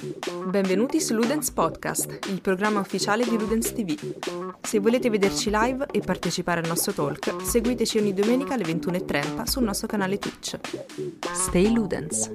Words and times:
Benvenuti 0.00 1.00
su 1.00 1.12
Ludens 1.12 1.50
Podcast, 1.50 2.28
il 2.30 2.40
programma 2.40 2.78
ufficiale 2.78 3.24
di 3.24 3.36
Ludens 3.36 3.72
TV. 3.72 3.96
Se 4.60 4.78
volete 4.78 5.10
vederci 5.10 5.50
live 5.52 5.86
e 5.90 5.98
partecipare 5.98 6.60
al 6.60 6.68
nostro 6.68 6.92
talk, 6.92 7.42
seguiteci 7.42 7.98
ogni 7.98 8.14
domenica 8.14 8.54
alle 8.54 8.62
21.30 8.62 9.42
sul 9.42 9.64
nostro 9.64 9.88
canale 9.88 10.18
Twitch. 10.18 10.56
Stay 11.32 11.72
Ludens! 11.72 12.30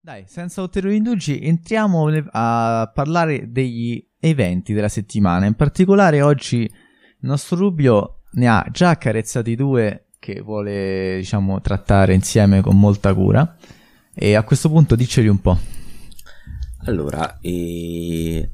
Dai, 0.00 0.24
senza 0.26 0.62
ulteriori 0.62 0.96
indugi, 0.96 1.38
entriamo 1.38 2.10
a 2.30 2.90
parlare 2.94 3.52
degli 3.52 4.02
eventi 4.18 4.72
della 4.72 4.88
settimana. 4.88 5.44
In 5.44 5.54
particolare 5.54 6.22
oggi 6.22 6.60
il 6.62 7.28
nostro 7.28 7.56
Rubio 7.56 8.17
ne 8.32 8.48
ha 8.48 8.66
già 8.70 8.90
accarezzati 8.90 9.54
due 9.54 10.08
che 10.18 10.40
vuole, 10.40 11.16
diciamo, 11.18 11.60
trattare 11.60 12.14
insieme 12.14 12.60
con 12.60 12.78
molta 12.78 13.14
cura. 13.14 13.56
E 14.14 14.34
a 14.34 14.42
questo 14.42 14.68
punto 14.68 14.96
diceli 14.96 15.28
un 15.28 15.40
po'. 15.40 15.58
Allora, 16.84 17.38
eh... 17.40 18.50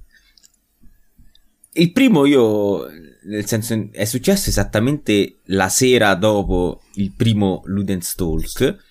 il 1.72 1.92
primo 1.92 2.26
io, 2.26 2.86
nel 3.24 3.46
senso, 3.46 3.88
è 3.92 4.04
successo 4.04 4.50
esattamente 4.50 5.38
la 5.46 5.68
sera 5.68 6.14
dopo 6.14 6.82
il 6.94 7.12
primo 7.12 7.62
Ludens 7.64 8.14
Talk 8.14 8.82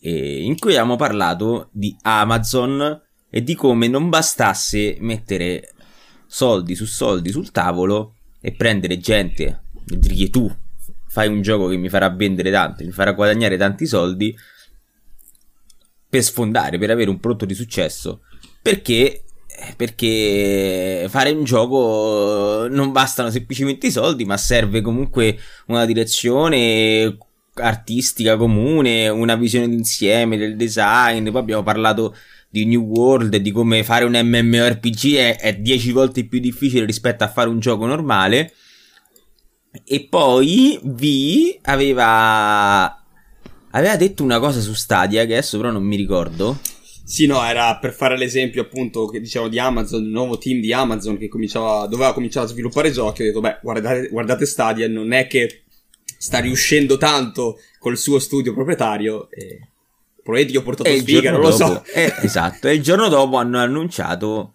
eh, 0.00 0.42
in 0.42 0.58
cui 0.58 0.72
abbiamo 0.72 0.96
parlato 0.96 1.70
di 1.72 1.96
Amazon 2.02 3.02
e 3.30 3.42
di 3.42 3.54
come 3.54 3.88
non 3.88 4.10
bastasse 4.10 4.96
mettere 5.00 5.72
soldi 6.26 6.74
su 6.74 6.84
soldi 6.84 7.30
sul 7.30 7.50
tavolo 7.50 8.16
e 8.40 8.52
prendere 8.52 8.98
gente 8.98 9.63
dirgli 9.84 10.30
tu 10.30 10.52
fai 11.08 11.28
un 11.28 11.42
gioco 11.42 11.68
che 11.68 11.76
mi 11.76 11.88
farà 11.88 12.08
vendere 12.10 12.50
tanto, 12.50 12.84
mi 12.84 12.90
farà 12.90 13.12
guadagnare 13.12 13.56
tanti 13.56 13.86
soldi 13.86 14.36
per 16.08 16.22
sfondare, 16.22 16.78
per 16.78 16.90
avere 16.90 17.10
un 17.10 17.20
prodotto 17.20 17.44
di 17.44 17.54
successo. 17.54 18.22
Perché 18.62 19.24
perché 19.76 21.06
fare 21.08 21.30
un 21.30 21.44
gioco 21.44 22.66
non 22.68 22.92
bastano 22.92 23.30
semplicemente 23.30 23.86
i 23.86 23.90
soldi, 23.90 24.24
ma 24.24 24.36
serve 24.36 24.80
comunque 24.80 25.38
una 25.66 25.84
direzione, 25.84 27.16
artistica 27.54 28.36
comune, 28.36 29.08
una 29.08 29.36
visione 29.36 29.68
d'insieme 29.68 30.36
del 30.36 30.56
design. 30.56 31.30
Poi 31.30 31.40
abbiamo 31.40 31.62
parlato 31.62 32.16
di 32.48 32.66
New 32.66 32.82
World 32.82 33.36
di 33.36 33.50
come 33.50 33.84
fare 33.84 34.04
un 34.04 34.18
MMORPG 34.20 35.14
è, 35.16 35.38
è 35.38 35.56
10 35.56 35.92
volte 35.92 36.26
più 36.26 36.40
difficile 36.40 36.84
rispetto 36.84 37.24
a 37.24 37.28
fare 37.28 37.48
un 37.48 37.60
gioco 37.60 37.86
normale. 37.86 38.52
E 39.84 40.06
poi 40.08 40.78
V 40.82 41.58
aveva 41.62 43.02
aveva 43.70 43.96
detto 43.96 44.22
una 44.22 44.38
cosa 44.38 44.60
su 44.60 44.72
Stadia 44.72 45.24
che 45.26 45.32
adesso 45.32 45.56
però 45.58 45.70
non 45.70 45.82
mi 45.82 45.96
ricordo. 45.96 46.58
Sì, 47.06 47.26
no, 47.26 47.44
era 47.44 47.76
per 47.78 47.92
fare 47.92 48.16
l'esempio 48.16 48.62
appunto 48.62 49.06
che 49.06 49.20
diciamo 49.20 49.48
di 49.48 49.58
Amazon, 49.58 50.02
il 50.04 50.08
nuovo 50.10 50.38
team 50.38 50.60
di 50.60 50.72
Amazon 50.72 51.18
che 51.18 51.28
cominciava, 51.28 51.86
doveva 51.86 52.14
cominciare 52.14 52.46
a 52.46 52.48
sviluppare 52.48 52.90
giochi. 52.92 53.22
Ho 53.22 53.24
detto, 53.26 53.40
beh, 53.40 53.58
guardate, 53.62 54.08
guardate 54.08 54.46
Stadia, 54.46 54.88
non 54.88 55.12
è 55.12 55.26
che 55.26 55.64
sta 56.18 56.38
riuscendo 56.38 56.96
tanto 56.96 57.58
col 57.78 57.98
suo 57.98 58.18
studio 58.18 58.54
proprietario. 58.54 59.28
E 59.30 59.68
probabilmente 60.22 60.52
gli 60.52 60.56
ho 60.56 60.62
portato 60.64 60.88
E 60.88 60.98
sfiga, 61.00 61.30
non 61.30 61.40
lo 61.40 61.50
dopo- 61.50 61.66
so. 61.66 61.84
eh, 61.92 62.14
esatto, 62.22 62.68
e 62.68 62.74
il 62.74 62.82
giorno 62.82 63.08
dopo 63.08 63.36
hanno 63.36 63.58
annunciato 63.58 64.54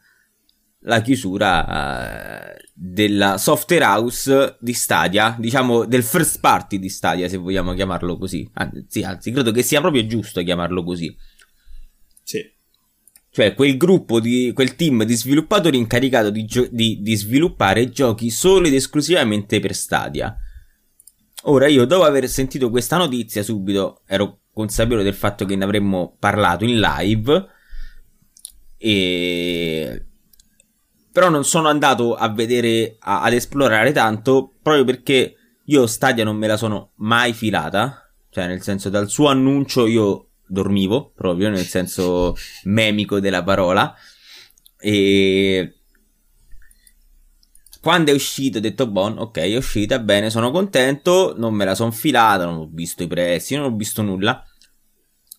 la 0.83 1.01
chiusura 1.01 2.53
eh, 2.53 2.61
della 2.73 3.37
software 3.37 3.83
house 3.83 4.57
di 4.59 4.73
Stadia, 4.73 5.35
diciamo 5.37 5.85
del 5.85 6.03
first 6.03 6.39
party 6.39 6.79
di 6.79 6.89
Stadia, 6.89 7.27
se 7.27 7.37
vogliamo 7.37 7.73
chiamarlo 7.73 8.17
così. 8.17 8.49
Anzi, 8.53 9.03
anzi, 9.03 9.31
credo 9.31 9.51
che 9.51 9.63
sia 9.63 9.81
proprio 9.81 10.05
giusto 10.05 10.41
chiamarlo 10.41 10.83
così. 10.83 11.15
Sì. 12.23 12.57
Cioè, 13.31 13.53
quel 13.53 13.77
gruppo 13.77 14.19
di 14.19 14.51
quel 14.53 14.75
team 14.75 15.03
di 15.03 15.15
sviluppatori 15.15 15.77
incaricato 15.77 16.29
di, 16.29 16.45
gio- 16.45 16.67
di- 16.71 16.99
di 17.01 17.15
sviluppare 17.15 17.89
giochi 17.89 18.29
solo 18.29 18.67
ed 18.67 18.73
esclusivamente 18.73 19.59
per 19.59 19.75
Stadia. 19.75 20.35
Ora, 21.43 21.67
io 21.67 21.85
dopo 21.85 22.03
aver 22.03 22.27
sentito 22.27 22.69
questa 22.69 22.97
notizia, 22.97 23.43
subito 23.43 24.01
ero 24.07 24.41
consapevole 24.51 25.03
del 25.03 25.13
fatto 25.13 25.45
che 25.45 25.55
ne 25.55 25.63
avremmo 25.63 26.15
parlato 26.17 26.63
in 26.63 26.79
live. 26.79 27.45
E. 28.77 30.03
Però 31.11 31.29
non 31.29 31.43
sono 31.43 31.67
andato 31.67 32.15
a 32.15 32.29
vedere, 32.29 32.97
a- 32.99 33.21
ad 33.21 33.33
esplorare 33.33 33.91
tanto, 33.91 34.53
proprio 34.61 34.83
perché 34.83 35.35
io 35.65 35.87
Stadia 35.87 36.23
non 36.23 36.35
me 36.35 36.47
la 36.47 36.57
sono 36.57 36.91
mai 36.97 37.33
filata. 37.33 38.11
Cioè, 38.29 38.47
nel 38.47 38.61
senso, 38.61 38.89
dal 38.89 39.09
suo 39.09 39.27
annuncio 39.27 39.87
io 39.87 40.29
dormivo, 40.47 41.11
proprio, 41.15 41.49
nel 41.49 41.65
senso 41.65 42.35
memico 42.63 43.19
della 43.19 43.43
parola. 43.43 43.93
E 44.77 45.79
quando 47.81 48.11
è 48.11 48.13
uscito 48.13 48.57
ho 48.57 48.61
detto 48.61 48.87
bon 48.87 49.17
ok 49.17 49.37
è 49.37 49.55
uscita 49.55 49.99
bene 49.99 50.29
sono 50.29 50.51
contento 50.51 51.33
non 51.37 51.53
me 51.53 51.63
la 51.63 51.75
son 51.75 51.93
filata 51.93 52.45
non 52.45 52.57
ho 52.57 52.69
visto 52.69 53.03
i 53.03 53.07
prezzi 53.07 53.55
non 53.55 53.65
ho 53.65 53.75
visto 53.75 54.01
nulla 54.01 54.43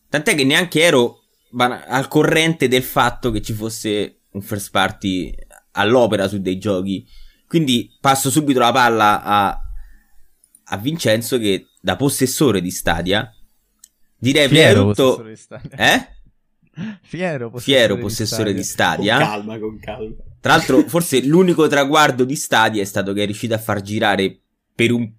tant'è 0.09 0.35
che 0.35 0.45
neanche 0.45 0.81
ero 0.81 1.21
al 1.59 2.09
corrente 2.09 2.69
del 2.69 2.83
fatto 2.83 3.31
che 3.31 3.43
ci 3.43 3.53
fosse 3.53 4.21
un 4.33 4.41
first 4.41 4.71
party 4.71 5.35
all'opera 5.73 6.29
su 6.29 6.41
dei 6.41 6.59
giochi 6.59 7.07
quindi 7.47 7.91
passo 8.01 8.31
subito 8.31 8.59
la 8.61 8.73
palla 8.73 9.23
a, 9.23 9.61
a 10.65 10.77
Vincenzo 10.77 11.39
che 11.39 11.67
da 11.81 11.97
possessore 11.97 12.61
di 12.61 12.71
Stadia 12.71 13.33
direi 14.17 14.49
prima 14.49 14.65
di 14.69 14.75
Fiero 14.75 14.89
tutto 14.93 15.17
possessore 15.17 15.31
di 15.31 15.37
Stadia. 15.37 15.77
eh? 15.95 16.09
Fiero 17.03 17.51
possessore, 17.51 17.61
fiero 17.79 17.97
possessore 17.99 18.55
di 18.55 18.63
Stadia 18.63 19.17
Con 19.19 19.27
calma, 19.27 19.59
con 19.59 19.79
calma. 19.81 20.15
tra 20.41 20.55
l'altro, 20.55 20.83
forse 20.89 21.23
l'unico 21.25 21.67
traguardo 21.67 22.25
di 22.25 22.37
Stadia 22.37 22.81
è 22.81 22.85
stato 22.87 23.13
che 23.13 23.23
è 23.23 23.27
riuscito 23.27 23.55
a 23.55 23.59
far 23.59 23.81
girare 23.83 24.39
per 24.75 24.93
un 24.93 25.11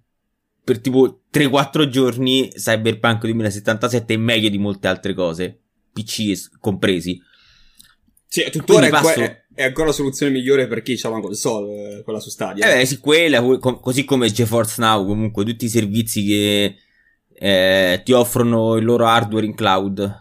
per 0.64 0.80
tipo 0.80 1.22
3-4 1.32 1.88
giorni 1.88 2.48
Cyberpunk 2.54 3.22
2077 3.22 4.16
meglio 4.16 4.48
di 4.48 4.58
molte 4.58 4.86
altre 4.88 5.12
cose, 5.12 5.60
PC 5.92 6.28
es- 6.30 6.50
compresi. 6.60 7.20
Sì, 8.32 8.48
tuttora 8.50 8.86
è, 8.86 9.44
è 9.52 9.62
ancora 9.64 9.88
la 9.88 9.92
soluzione 9.92 10.32
migliore 10.32 10.66
per 10.66 10.80
chi 10.80 10.98
ha 11.02 11.08
una 11.10 11.20
console, 11.20 11.98
eh, 11.98 12.02
quella 12.02 12.18
su 12.18 12.30
Stadia. 12.30 12.66
Eh 12.66 12.78
beh, 12.78 12.86
sì, 12.86 12.96
quella, 12.96 13.42
co- 13.42 13.58
co- 13.58 13.78
così 13.78 14.06
come 14.06 14.32
GeForce 14.32 14.80
Now, 14.80 15.04
comunque 15.04 15.44
tutti 15.44 15.66
i 15.66 15.68
servizi 15.68 16.24
che 16.24 16.76
eh, 17.34 18.00
ti 18.02 18.12
offrono 18.12 18.76
il 18.76 18.86
loro 18.86 19.06
hardware 19.06 19.44
in 19.44 19.54
cloud. 19.54 20.18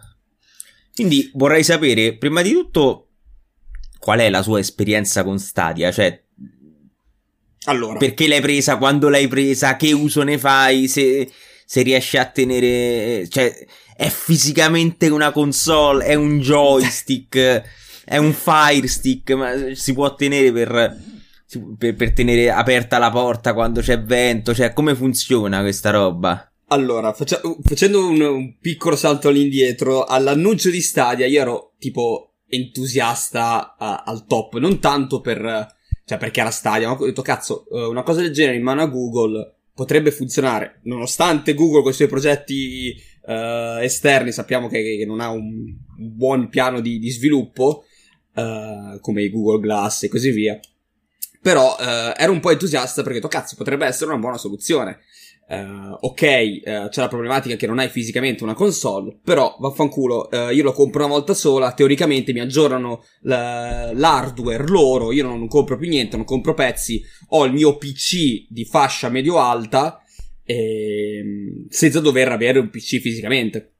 Quindi 0.93 1.31
vorrei 1.35 1.63
sapere, 1.63 2.17
prima 2.17 2.41
di 2.41 2.51
tutto, 2.51 3.11
qual 3.97 4.19
è 4.19 4.29
la 4.29 4.41
sua 4.41 4.59
esperienza 4.59 5.23
con 5.23 5.39
Stadia, 5.39 5.89
cioè 5.89 6.21
Allora, 7.63 7.97
Perché 7.97 8.27
l'hai 8.27 8.41
presa, 8.41 8.75
quando 8.75 9.07
l'hai 9.07 9.29
presa, 9.29 9.77
che 9.77 9.93
uso 9.93 10.21
ne 10.23 10.37
fai, 10.37 10.89
se, 10.89 11.31
se 11.65 11.81
riesci 11.81 12.17
a 12.17 12.25
tenere... 12.25 13.25
Cioè, 13.29 13.65
è 13.95 14.09
fisicamente 14.09 15.07
una 15.07 15.31
console, 15.31 16.03
è 16.03 16.15
un 16.15 16.41
joystick, 16.41 17.63
è 18.11 18.17
un 18.17 18.33
fire 18.33 18.87
stick, 18.87 19.31
ma 19.31 19.73
si 19.73 19.93
può 19.93 20.13
tenere 20.15 20.51
per, 20.51 20.97
per, 21.77 21.95
per 21.95 22.11
tenere 22.11 22.51
aperta 22.51 22.97
la 22.97 23.09
porta 23.09 23.53
quando 23.53 23.79
c'è 23.79 24.01
vento, 24.01 24.53
cioè 24.53 24.73
come 24.73 24.95
funziona 24.95 25.61
questa 25.61 25.91
roba? 25.91 26.45
allora 26.67 27.11
faccia- 27.11 27.41
facendo 27.61 28.07
un, 28.07 28.21
un 28.21 28.57
piccolo 28.59 28.95
salto 28.95 29.27
all'indietro, 29.27 30.05
all'annuncio 30.05 30.69
di 30.69 30.81
Stadia 30.81 31.25
io 31.25 31.41
ero 31.41 31.73
tipo 31.77 32.35
entusiasta 32.47 33.75
a- 33.77 34.03
al 34.05 34.25
top, 34.25 34.57
non 34.57 34.79
tanto 34.79 35.21
per... 35.21 35.67
cioè 36.05 36.17
perché 36.17 36.39
era 36.41 36.49
Stadia, 36.49 36.87
ma 36.87 36.95
ho 36.97 37.05
detto 37.05 37.21
cazzo, 37.21 37.65
eh, 37.71 37.85
una 37.85 38.03
cosa 38.03 38.21
del 38.21 38.31
genere 38.31 38.57
in 38.57 38.63
mano 38.63 38.81
a 38.81 38.87
Google 38.87 39.55
potrebbe 39.73 40.11
funzionare, 40.11 40.79
nonostante 40.83 41.53
Google 41.53 41.81
con 41.81 41.91
i 41.91 41.95
suoi 41.95 42.07
progetti 42.07 42.93
eh, 43.25 43.79
esterni 43.81 44.31
sappiamo 44.31 44.67
che, 44.67 44.81
che 44.97 45.05
non 45.05 45.19
ha 45.19 45.29
un 45.29 45.75
buon 45.97 46.49
piano 46.49 46.79
di, 46.79 46.99
di 46.99 47.09
sviluppo, 47.09 47.83
eh, 48.35 48.97
come 49.01 49.23
i 49.23 49.29
Google 49.29 49.59
Glass 49.59 50.03
e 50.03 50.09
così 50.09 50.31
via. 50.31 50.59
Però 51.41 51.75
eh, 51.79 52.13
ero 52.17 52.31
un 52.31 52.39
po' 52.39 52.51
entusiasta 52.51 53.01
perché 53.01 53.17
ho 53.17 53.21
detto, 53.21 53.35
cazzo, 53.35 53.55
potrebbe 53.55 53.85
essere 53.85 54.11
una 54.11 54.19
buona 54.19 54.37
soluzione. 54.37 54.99
Eh, 55.51 55.65
ok, 55.99 56.21
eh, 56.21 56.61
c'è 56.63 57.01
la 57.01 57.09
problematica 57.09 57.57
che 57.57 57.67
non 57.67 57.79
hai 57.79 57.89
fisicamente 57.89 58.43
una 58.43 58.53
console, 58.53 59.17
però 59.21 59.57
vaffanculo, 59.59 60.29
eh, 60.31 60.53
io 60.53 60.63
lo 60.63 60.71
compro 60.71 61.03
una 61.03 61.13
volta 61.13 61.33
sola, 61.33 61.73
teoricamente 61.73 62.31
mi 62.31 62.39
aggiornano 62.39 63.03
l- 63.23 63.31
l'hardware 63.31 64.65
loro, 64.67 65.11
io 65.11 65.23
non 65.23 65.47
compro 65.49 65.77
più 65.77 65.89
niente, 65.89 66.15
non 66.15 66.25
compro 66.25 66.53
pezzi, 66.53 67.03
ho 67.29 67.43
il 67.43 67.51
mio 67.51 67.75
PC 67.75 68.45
di 68.47 68.63
fascia 68.63 69.09
medio-alta, 69.09 70.01
ehm, 70.45 71.65
senza 71.67 71.99
dover 71.99 72.31
avere 72.31 72.59
un 72.59 72.69
PC 72.69 72.99
fisicamente. 72.99 73.73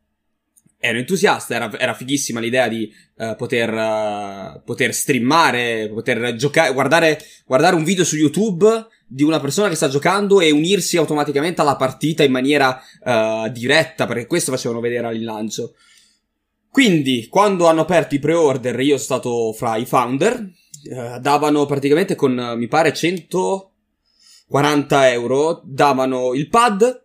Ero 0.84 0.98
entusiasta, 0.98 1.54
era, 1.54 1.80
era 1.80 1.94
fighissima 1.94 2.40
l'idea 2.40 2.68
di 2.68 2.92
eh, 3.18 3.36
poter, 3.38 3.72
eh, 3.72 4.62
poter 4.66 4.96
streamare, 4.96 5.92
poter 5.94 6.36
giocare, 6.36 6.74
guardare, 6.74 7.24
guardare 7.46 7.76
un 7.76 7.84
video 7.84 8.04
su 8.04 8.16
YouTube 8.16 8.88
di 9.14 9.22
una 9.22 9.40
persona 9.40 9.70
che 9.70 9.76
sta 9.76 9.90
giocando 9.90 10.42
e 10.42 10.50
unirsi 10.50 10.98
automaticamente 10.98 11.62
alla 11.62 11.76
partita 11.76 12.24
in 12.24 12.32
maniera 12.32 12.82
uh, 13.04 13.48
diretta, 13.50 14.08
perché 14.08 14.26
questo 14.26 14.50
facevano 14.52 14.80
vedere 14.80 15.06
al 15.06 15.22
lancio. 15.22 15.76
Quindi, 16.70 17.28
quando 17.30 17.68
hanno 17.68 17.82
aperto 17.82 18.16
i 18.16 18.20
pre-order, 18.20 18.80
io 18.80 18.98
sono 18.98 19.20
stato 19.20 19.52
fra 19.52 19.76
i 19.76 19.86
founder, 19.86 20.40
uh, 20.40 21.20
davano 21.20 21.66
praticamente 21.66 22.16
con, 22.16 22.38
uh, 22.38 22.56
mi 22.56 22.70
pare, 22.70 22.94
140 22.94 25.12
euro, 25.12 25.62
davano 25.66 26.34
il 26.34 26.48
pad, 26.48 27.04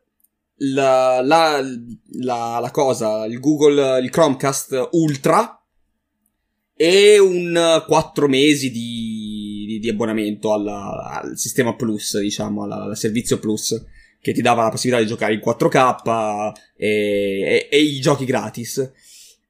la, 0.58 1.20
la, 1.23 1.62
la, 2.20 2.58
la 2.61 2.70
cosa, 2.70 3.26
il 3.26 3.41
Google, 3.41 4.00
il 4.00 4.11
Chromecast 4.11 4.88
Ultra, 4.93 5.61
e 6.75 7.19
un 7.19 7.85
4 7.87 8.29
mesi 8.29 8.70
di, 8.70 9.64
di, 9.67 9.79
di 9.79 9.88
abbonamento 9.88 10.53
alla, 10.53 11.20
al 11.23 11.38
sistema 11.38 11.75
Plus, 11.75 12.19
diciamo, 12.19 12.64
alla, 12.64 12.85
al 12.85 12.97
servizio 12.97 13.38
Plus, 13.38 13.82
che 14.20 14.32
ti 14.32 14.43
dava 14.43 14.64
la 14.64 14.70
possibilità 14.70 15.03
di 15.03 15.08
giocare 15.08 15.35
in 15.35 15.41
4K 15.44 16.53
e, 16.76 16.88
e, 16.88 17.69
e 17.70 17.81
i 17.81 18.00
giochi 18.00 18.25
gratis. 18.25 18.93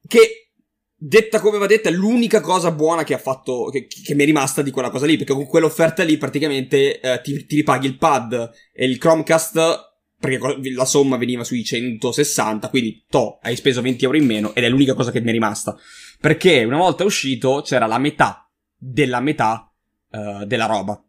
Che, 0.07 0.51
detta 0.95 1.41
come 1.41 1.59
va 1.59 1.67
detta, 1.67 1.89
è 1.89 1.93
l'unica 1.93 2.41
cosa 2.41 2.71
buona 2.71 3.03
che 3.03 3.15
ha 3.15 3.19
fatto, 3.19 3.71
che, 3.71 3.87
che, 3.87 4.15
mi 4.15 4.23
è 4.23 4.27
rimasta 4.27 4.63
di 4.63 4.71
quella 4.71 4.91
cosa 4.91 5.07
lì, 5.07 5.17
perché 5.17 5.33
con 5.33 5.47
quell'offerta 5.47 6.05
lì 6.05 6.17
praticamente 6.17 7.01
eh, 7.01 7.21
ti, 7.23 7.45
ti 7.45 7.57
ripaghi 7.57 7.87
il 7.87 7.99
pad 7.99 8.51
e 8.73 8.87
il 8.87 8.99
Chromecast 8.99 9.86
perché 10.19 10.71
la 10.73 10.85
somma 10.85 11.17
veniva 11.17 11.45
sui 11.45 11.63
160, 11.63 12.69
quindi 12.71 13.05
to, 13.09 13.39
hai 13.43 13.55
speso 13.57 13.83
20 13.83 14.05
euro 14.05 14.17
in 14.17 14.25
meno 14.25 14.55
ed 14.55 14.65
è 14.65 14.69
l'unica 14.69 14.95
cosa 14.95 15.11
che 15.11 15.21
mi 15.21 15.29
è 15.29 15.33
rimasta. 15.33 15.77
Perché 16.21 16.65
una 16.65 16.79
volta 16.79 17.05
uscito 17.05 17.63
c'era 17.63 17.87
la 17.87 17.99
metà 17.99 18.49
della 18.77 19.21
metà 19.21 19.71
uh, 20.11 20.45
della 20.45 20.67
roba. 20.67 21.01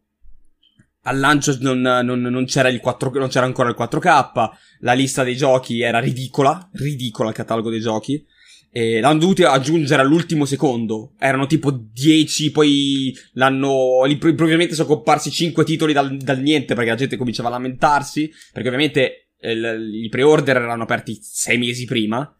Al 1.02 1.18
lancio 1.18 1.56
non, 1.60 1.80
non, 1.80 2.20
non, 2.20 2.44
c'era 2.44 2.76
4, 2.76 3.10
non, 3.14 3.28
c'era 3.28 3.46
ancora 3.46 3.70
il 3.70 3.76
4K, 3.78 4.50
la 4.80 4.92
lista 4.92 5.24
dei 5.24 5.36
giochi 5.36 5.80
era 5.80 6.00
ridicola, 6.00 6.68
ridicola 6.72 7.30
il 7.30 7.34
catalogo 7.34 7.70
dei 7.70 7.80
giochi. 7.80 8.26
E 8.70 9.00
l'hanno 9.00 9.18
dovuto 9.20 9.46
aggiungere 9.48 10.02
all'ultimo 10.02 10.44
secondo. 10.44 11.14
Erano 11.18 11.46
tipo 11.46 11.70
10, 11.70 12.50
poi 12.50 13.16
l'hanno. 13.32 14.04
Improvvisamente 14.06 14.74
sono 14.74 14.88
comparsi 14.88 15.30
5 15.30 15.64
titoli 15.64 15.92
dal, 15.92 16.16
dal, 16.16 16.40
niente 16.40 16.74
perché 16.74 16.90
la 16.90 16.96
gente 16.96 17.16
cominciava 17.16 17.48
a 17.48 17.52
lamentarsi. 17.52 18.30
Perché 18.52 18.68
ovviamente 18.68 19.28
il, 19.40 20.04
i 20.04 20.08
pre-order 20.08 20.56
erano 20.56 20.82
aperti 20.82 21.18
6 21.20 21.58
mesi 21.58 21.84
prima. 21.86 22.32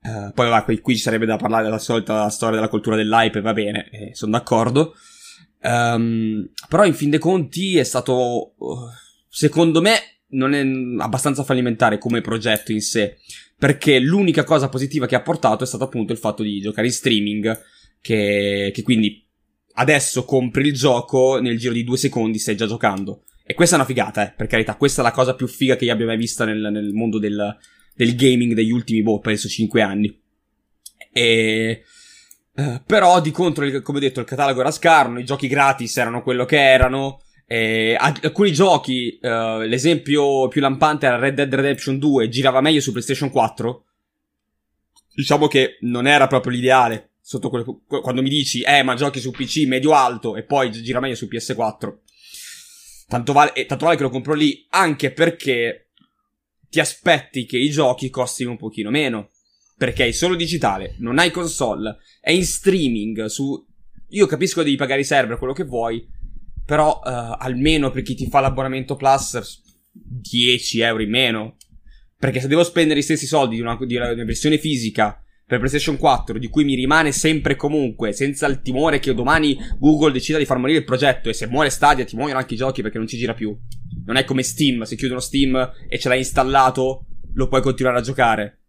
Uh, 0.00 0.32
poi 0.32 0.48
vabbè, 0.48 0.64
qui, 0.64 0.80
qui, 0.80 0.94
ci 0.94 1.02
sarebbe 1.02 1.26
da 1.26 1.36
parlare 1.36 1.64
della 1.64 1.78
solita 1.78 2.28
storia 2.28 2.56
della 2.56 2.68
cultura 2.68 2.94
dell'hype, 2.94 3.40
va 3.40 3.52
bene, 3.52 3.88
eh, 3.90 4.14
sono 4.14 4.30
d'accordo. 4.32 4.94
Um, 5.60 6.48
però 6.68 6.84
in 6.84 6.94
fin 6.94 7.10
dei 7.10 7.18
conti 7.18 7.76
è 7.78 7.82
stato, 7.82 8.54
uh, 8.56 8.76
secondo 9.28 9.80
me, 9.80 9.98
non 10.30 10.54
è 10.54 10.62
abbastanza 11.02 11.42
fallimentare 11.42 11.98
come 11.98 12.20
progetto 12.20 12.70
in 12.70 12.80
sé, 12.80 13.18
perché 13.58 13.98
l'unica 13.98 14.44
cosa 14.44 14.68
positiva 14.68 15.06
che 15.06 15.16
ha 15.16 15.22
portato 15.22 15.64
è 15.64 15.66
stato 15.66 15.84
appunto 15.84 16.12
il 16.12 16.18
fatto 16.18 16.44
di 16.44 16.60
giocare 16.60 16.86
in 16.86 16.92
streaming, 16.92 17.60
che, 18.00 18.70
che 18.72 18.82
quindi 18.82 19.26
adesso 19.74 20.24
compri 20.24 20.68
il 20.68 20.74
gioco, 20.74 21.40
nel 21.40 21.58
giro 21.58 21.72
di 21.72 21.82
due 21.82 21.96
secondi 21.96 22.38
stai 22.38 22.56
già 22.56 22.66
giocando. 22.66 23.24
E 23.44 23.54
questa 23.54 23.74
è 23.74 23.78
una 23.78 23.88
figata, 23.88 24.28
eh, 24.28 24.32
per 24.36 24.46
carità, 24.46 24.76
questa 24.76 25.00
è 25.00 25.04
la 25.04 25.10
cosa 25.10 25.34
più 25.34 25.48
figa 25.48 25.74
che 25.74 25.86
io 25.86 25.92
abbia 25.92 26.06
mai 26.06 26.16
vista 26.16 26.44
nel, 26.44 26.68
nel 26.70 26.92
mondo 26.92 27.18
del, 27.18 27.56
del 27.94 28.14
gaming 28.14 28.54
degli 28.54 28.70
ultimi, 28.70 29.02
boh, 29.02 29.18
penso 29.18 29.48
5 29.48 29.82
anni. 29.82 30.20
E... 31.12 31.82
Uh, 32.54 32.80
però 32.84 33.20
di 33.20 33.30
contro, 33.30 33.68
come 33.82 33.98
ho 33.98 34.00
detto, 34.00 34.20
il 34.20 34.26
catalogo 34.26 34.60
era 34.60 34.70
scarno, 34.70 35.18
i 35.18 35.24
giochi 35.24 35.48
gratis 35.48 35.96
erano 35.96 36.22
quello 36.22 36.44
che 36.44 36.60
erano. 36.60 37.22
E 37.50 37.96
alcuni 37.98 38.52
giochi, 38.52 39.18
uh, 39.22 39.60
l'esempio 39.60 40.48
più 40.48 40.60
lampante 40.60 41.06
era 41.06 41.16
Red 41.16 41.34
Dead 41.36 41.54
Redemption 41.54 41.98
2, 41.98 42.28
girava 42.28 42.60
meglio 42.60 42.82
su 42.82 42.90
PlayStation 42.90 43.30
4. 43.30 43.84
Diciamo 45.14 45.46
che 45.46 45.78
non 45.80 46.06
era 46.06 46.26
proprio 46.26 46.52
l'ideale. 46.52 47.12
Quelle, 47.40 47.64
quando 47.86 48.20
mi 48.20 48.28
dici, 48.28 48.60
eh, 48.60 48.82
ma 48.82 48.94
giochi 48.94 49.18
su 49.18 49.30
PC 49.30 49.66
medio 49.66 49.94
alto 49.94 50.36
e 50.36 50.42
poi 50.42 50.70
gira 50.70 51.00
meglio 51.00 51.14
su 51.14 51.26
PS4. 51.26 51.96
Tanto 53.08 53.32
vale, 53.32 53.64
tanto 53.64 53.86
vale 53.86 53.96
che 53.96 54.02
lo 54.02 54.10
compro 54.10 54.34
lì, 54.34 54.66
anche 54.68 55.10
perché 55.10 55.88
ti 56.68 56.80
aspetti 56.80 57.46
che 57.46 57.56
i 57.56 57.70
giochi 57.70 58.10
costino 58.10 58.50
un 58.50 58.58
pochino 58.58 58.90
meno. 58.90 59.30
Perché 59.74 60.06
è 60.06 60.10
solo 60.10 60.34
digitale, 60.34 60.96
non 60.98 61.18
hai 61.18 61.30
console, 61.30 61.96
è 62.20 62.30
in 62.30 62.44
streaming 62.44 63.24
su... 63.26 63.64
Io 64.10 64.26
capisco 64.26 64.62
devi 64.62 64.76
pagare 64.76 65.00
i 65.00 65.04
server, 65.04 65.38
quello 65.38 65.52
che 65.52 65.64
vuoi, 65.64 66.06
però 66.68 67.00
uh, 67.02 67.34
almeno 67.38 67.88
per 67.88 68.02
chi 68.02 68.14
ti 68.14 68.28
fa 68.28 68.40
l'abbonamento 68.40 68.94
Plus 68.94 69.62
10 69.90 70.80
euro 70.80 71.02
in 71.02 71.08
meno. 71.08 71.56
Perché 72.18 72.40
se 72.40 72.46
devo 72.46 72.62
spendere 72.62 73.00
gli 73.00 73.02
stessi 73.02 73.24
soldi 73.24 73.54
di 73.54 73.62
una, 73.62 73.78
di 73.80 73.96
una 73.96 74.12
versione 74.12 74.58
fisica 74.58 75.18
per 75.46 75.60
PlayStation 75.60 75.96
4, 75.96 76.38
di 76.38 76.48
cui 76.48 76.64
mi 76.64 76.74
rimane 76.74 77.10
sempre 77.10 77.54
e 77.54 77.56
comunque, 77.56 78.12
senza 78.12 78.46
il 78.46 78.60
timore 78.60 78.98
che 78.98 79.14
domani 79.14 79.56
Google 79.78 80.12
decida 80.12 80.36
di 80.36 80.44
far 80.44 80.58
morire 80.58 80.80
il 80.80 80.84
progetto 80.84 81.30
e 81.30 81.32
se 81.32 81.46
muore 81.46 81.70
Stadia 81.70 82.04
ti 82.04 82.16
muoiono 82.16 82.38
anche 82.38 82.52
i 82.52 82.58
giochi 82.58 82.82
perché 82.82 82.98
non 82.98 83.06
ci 83.06 83.16
gira 83.16 83.32
più. 83.32 83.56
Non 84.04 84.16
è 84.16 84.24
come 84.24 84.42
Steam, 84.42 84.82
se 84.82 84.96
chiudono 84.96 85.20
Steam 85.20 85.72
e 85.88 85.98
ce 85.98 86.10
l'hai 86.10 86.18
installato, 86.18 87.06
lo 87.32 87.48
puoi 87.48 87.62
continuare 87.62 87.96
a 87.96 88.02
giocare. 88.02 88.64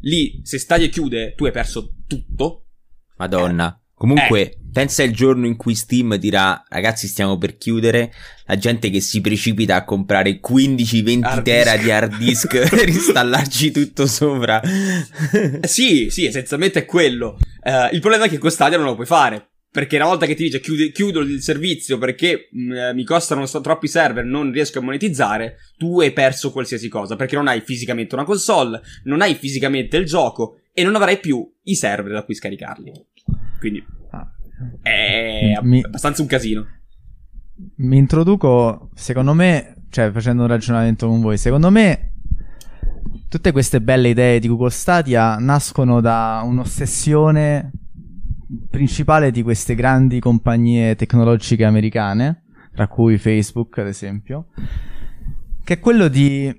Lì, 0.00 0.40
se 0.42 0.58
Stadia 0.58 0.88
chiude, 0.88 1.34
tu 1.36 1.44
hai 1.44 1.52
perso 1.52 1.94
tutto. 2.08 2.66
Madonna. 3.16 3.78
Eh. 3.78 3.83
Comunque, 3.96 4.40
eh. 4.40 4.56
pensa 4.72 5.02
il 5.02 5.14
giorno 5.14 5.46
in 5.46 5.56
cui 5.56 5.74
Steam 5.74 6.16
dirà, 6.16 6.64
ragazzi, 6.68 7.06
stiamo 7.06 7.38
per 7.38 7.56
chiudere. 7.56 8.12
La 8.46 8.56
gente 8.56 8.90
che 8.90 9.00
si 9.00 9.20
precipita 9.20 9.76
a 9.76 9.84
comprare 9.84 10.40
15-20 10.40 11.42
tera 11.42 11.76
di 11.76 11.90
hard 11.90 12.16
disk 12.18 12.48
per 12.68 12.88
installarci 12.88 13.70
tutto 13.70 14.06
sopra. 14.06 14.60
Eh, 14.60 15.66
sì, 15.66 16.10
sì, 16.10 16.26
essenzialmente 16.26 16.80
è 16.80 16.84
quello. 16.84 17.38
Uh, 17.62 17.94
il 17.94 18.00
problema 18.00 18.24
è 18.24 18.28
che 18.28 18.38
con 18.38 18.50
Stadia 18.50 18.76
non 18.76 18.86
lo 18.86 18.94
puoi 18.94 19.06
fare. 19.06 19.48
Perché 19.74 19.96
una 19.96 20.06
volta 20.06 20.26
che 20.26 20.36
ti 20.36 20.44
dice 20.44 20.60
chiude, 20.60 20.92
chiudo 20.92 21.18
il 21.18 21.42
servizio 21.42 21.98
perché 21.98 22.48
mh, 22.52 22.62
mm, 22.62 22.94
mi 22.94 23.02
costano 23.02 23.44
so, 23.44 23.60
troppi 23.60 23.88
server, 23.88 24.24
non 24.24 24.52
riesco 24.52 24.78
a 24.78 24.82
monetizzare, 24.82 25.56
tu 25.76 26.00
hai 26.00 26.12
perso 26.12 26.52
qualsiasi 26.52 26.88
cosa. 26.88 27.16
Perché 27.16 27.34
non 27.34 27.48
hai 27.48 27.60
fisicamente 27.60 28.14
una 28.14 28.22
console, 28.22 28.80
non 29.04 29.20
hai 29.20 29.34
fisicamente 29.34 29.96
il 29.96 30.04
gioco 30.04 30.60
e 30.72 30.84
non 30.84 30.94
avrai 30.94 31.18
più 31.18 31.44
i 31.64 31.74
server 31.74 32.12
da 32.12 32.22
cui 32.22 32.34
scaricarli. 32.34 32.92
Quindi 33.64 33.82
ah. 34.10 34.30
è 34.82 35.58
mi, 35.62 35.82
abbastanza 35.82 36.20
un 36.20 36.28
casino. 36.28 36.66
Mi 37.76 37.96
introduco, 37.96 38.90
secondo 38.92 39.32
me, 39.32 39.86
cioè 39.88 40.10
facendo 40.10 40.42
un 40.42 40.48
ragionamento 40.48 41.08
con 41.08 41.22
voi, 41.22 41.38
secondo 41.38 41.70
me 41.70 42.12
tutte 43.30 43.52
queste 43.52 43.80
belle 43.80 44.10
idee 44.10 44.38
di 44.38 44.48
Google 44.48 44.68
Stadia 44.68 45.38
nascono 45.38 46.02
da 46.02 46.42
un'ossessione 46.44 47.72
principale 48.68 49.30
di 49.30 49.42
queste 49.42 49.74
grandi 49.74 50.20
compagnie 50.20 50.94
tecnologiche 50.94 51.64
americane, 51.64 52.42
tra 52.74 52.86
cui 52.86 53.16
Facebook 53.16 53.78
ad 53.78 53.86
esempio, 53.86 54.48
che 55.64 55.74
è 55.74 55.80
quello 55.80 56.08
di 56.08 56.54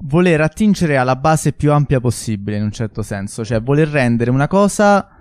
voler 0.00 0.40
attingere 0.40 0.96
alla 0.96 1.16
base 1.16 1.52
più 1.52 1.72
ampia 1.72 2.00
possibile 2.00 2.56
in 2.56 2.62
un 2.62 2.72
certo 2.72 3.02
senso, 3.02 3.44
cioè 3.44 3.60
voler 3.60 3.88
rendere 3.88 4.30
una 4.30 4.48
cosa 4.48 5.12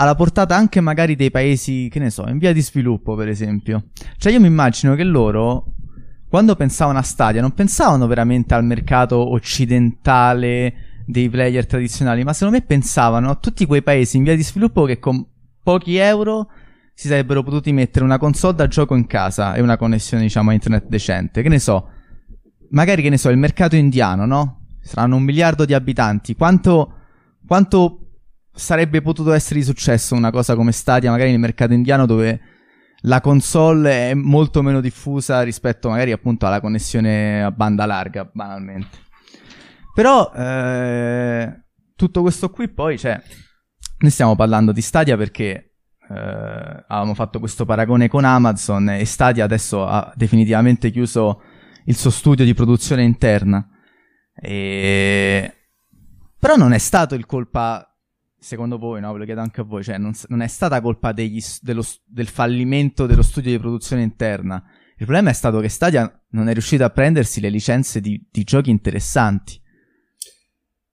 alla 0.00 0.14
portata 0.14 0.54
anche 0.54 0.80
magari 0.80 1.16
dei 1.16 1.30
paesi, 1.30 1.88
che 1.90 1.98
ne 1.98 2.10
so, 2.10 2.26
in 2.28 2.38
via 2.38 2.52
di 2.52 2.62
sviluppo 2.62 3.16
per 3.16 3.28
esempio. 3.28 3.86
Cioè 4.16 4.32
io 4.32 4.40
mi 4.40 4.46
immagino 4.46 4.94
che 4.94 5.02
loro 5.02 5.74
quando 6.28 6.54
pensavano 6.54 6.98
a 6.98 7.02
Stadia 7.02 7.40
non 7.40 7.52
pensavano 7.52 8.06
veramente 8.06 8.54
al 8.54 8.64
mercato 8.64 9.32
occidentale 9.32 11.02
dei 11.04 11.28
player 11.28 11.66
tradizionali, 11.66 12.22
ma 12.22 12.32
secondo 12.32 12.58
me 12.58 12.64
pensavano 12.64 13.30
a 13.30 13.34
tutti 13.34 13.66
quei 13.66 13.82
paesi 13.82 14.18
in 14.18 14.22
via 14.22 14.36
di 14.36 14.42
sviluppo 14.44 14.84
che 14.84 14.98
con 14.98 15.24
pochi 15.62 15.96
euro 15.96 16.48
si 16.94 17.08
sarebbero 17.08 17.42
potuti 17.42 17.72
mettere 17.72 18.04
una 18.04 18.18
console 18.18 18.54
da 18.54 18.68
gioco 18.68 18.94
in 18.94 19.06
casa 19.06 19.54
e 19.54 19.62
una 19.62 19.76
connessione, 19.76 20.22
diciamo, 20.22 20.50
a 20.50 20.52
internet 20.52 20.86
decente. 20.86 21.42
Che 21.42 21.48
ne 21.48 21.58
so, 21.58 21.88
magari 22.70 23.02
che 23.02 23.08
ne 23.08 23.16
so, 23.18 23.30
il 23.30 23.38
mercato 23.38 23.74
indiano, 23.74 24.26
no? 24.26 24.66
Saranno 24.80 25.16
un 25.16 25.22
miliardo 25.22 25.64
di 25.64 25.74
abitanti. 25.74 26.34
Quanto, 26.34 26.92
quanto 27.46 28.07
sarebbe 28.58 29.00
potuto 29.00 29.32
essere 29.32 29.60
di 29.60 29.64
successo 29.64 30.14
una 30.14 30.30
cosa 30.30 30.56
come 30.56 30.72
Stadia, 30.72 31.10
magari 31.10 31.30
nel 31.30 31.38
mercato 31.38 31.72
indiano 31.72 32.06
dove 32.06 32.40
la 33.02 33.20
console 33.20 34.10
è 34.10 34.14
molto 34.14 34.62
meno 34.62 34.80
diffusa 34.80 35.42
rispetto 35.42 35.88
magari 35.88 36.10
appunto 36.10 36.46
alla 36.46 36.60
connessione 36.60 37.42
a 37.42 37.52
banda 37.52 37.86
larga, 37.86 38.28
banalmente. 38.32 38.98
Però 39.94 40.32
eh, 40.34 41.62
tutto 41.94 42.20
questo 42.20 42.50
qui 42.50 42.68
poi, 42.68 42.98
cioè, 42.98 43.20
noi 43.98 44.10
stiamo 44.10 44.34
parlando 44.34 44.72
di 44.72 44.80
Stadia 44.80 45.16
perché 45.16 45.76
eh, 46.08 46.84
avevamo 46.88 47.14
fatto 47.14 47.38
questo 47.38 47.64
paragone 47.64 48.08
con 48.08 48.24
Amazon 48.24 48.90
e 48.90 49.04
Stadia 49.04 49.44
adesso 49.44 49.86
ha 49.86 50.12
definitivamente 50.16 50.90
chiuso 50.90 51.42
il 51.84 51.96
suo 51.96 52.10
studio 52.10 52.44
di 52.44 52.54
produzione 52.54 53.02
interna. 53.02 53.66
E... 54.34 55.52
Però 56.38 56.56
non 56.56 56.72
è 56.72 56.78
stato 56.78 57.14
il 57.14 57.26
colpa, 57.26 57.87
secondo 58.38 58.78
voi, 58.78 59.00
no? 59.00 59.12
Ve 59.12 59.18
lo 59.18 59.24
chiedo 59.24 59.40
anche 59.40 59.60
a 59.60 59.64
voi, 59.64 59.82
cioè 59.82 59.98
non, 59.98 60.12
non 60.28 60.40
è 60.40 60.46
stata 60.46 60.80
colpa 60.80 61.12
degli, 61.12 61.40
dello, 61.60 61.84
del 62.04 62.28
fallimento 62.28 63.06
dello 63.06 63.22
studio 63.22 63.50
di 63.50 63.58
produzione 63.58 64.02
interna. 64.02 64.62
Il 64.90 65.04
problema 65.04 65.30
è 65.30 65.34
stato 65.34 65.60
che 65.60 65.68
Stadia 65.68 66.24
non 66.30 66.48
è 66.48 66.52
riuscito 66.52 66.84
a 66.84 66.90
prendersi 66.90 67.40
le 67.40 67.50
licenze 67.50 68.00
di, 68.00 68.26
di 68.30 68.42
giochi 68.42 68.70
interessanti. 68.70 69.60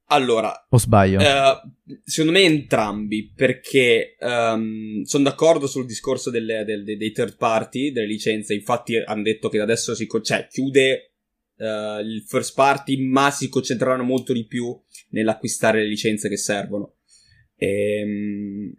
Allora, 0.10 0.68
o 0.70 0.78
sbaglio? 0.78 1.20
Uh, 1.20 2.00
secondo 2.04 2.38
me 2.38 2.46
entrambi, 2.46 3.32
perché 3.36 4.16
um, 4.20 5.02
sono 5.02 5.24
d'accordo 5.24 5.66
sul 5.66 5.88
discorso 5.88 6.30
delle, 6.30 6.64
delle, 6.64 6.96
dei 6.96 7.12
third 7.12 7.38
party, 7.38 7.92
delle 7.92 8.06
licenze. 8.06 8.54
Infatti, 8.54 8.98
hanno 8.98 9.24
detto 9.24 9.50
che 9.50 9.60
adesso 9.60 9.96
si 9.96 10.08
cioè, 10.22 10.48
chiude 10.48 11.14
uh, 11.56 12.00
il 12.04 12.24
first 12.28 12.54
party, 12.54 13.04
ma 13.04 13.32
si 13.32 13.50
concentreranno 13.50 14.04
molto 14.04 14.32
di 14.32 14.46
più 14.46 14.80
nell'acquistare 15.10 15.80
le 15.80 15.88
licenze 15.88 16.30
che 16.30 16.38
servono. 16.38 16.98
Ehm, 17.58 18.74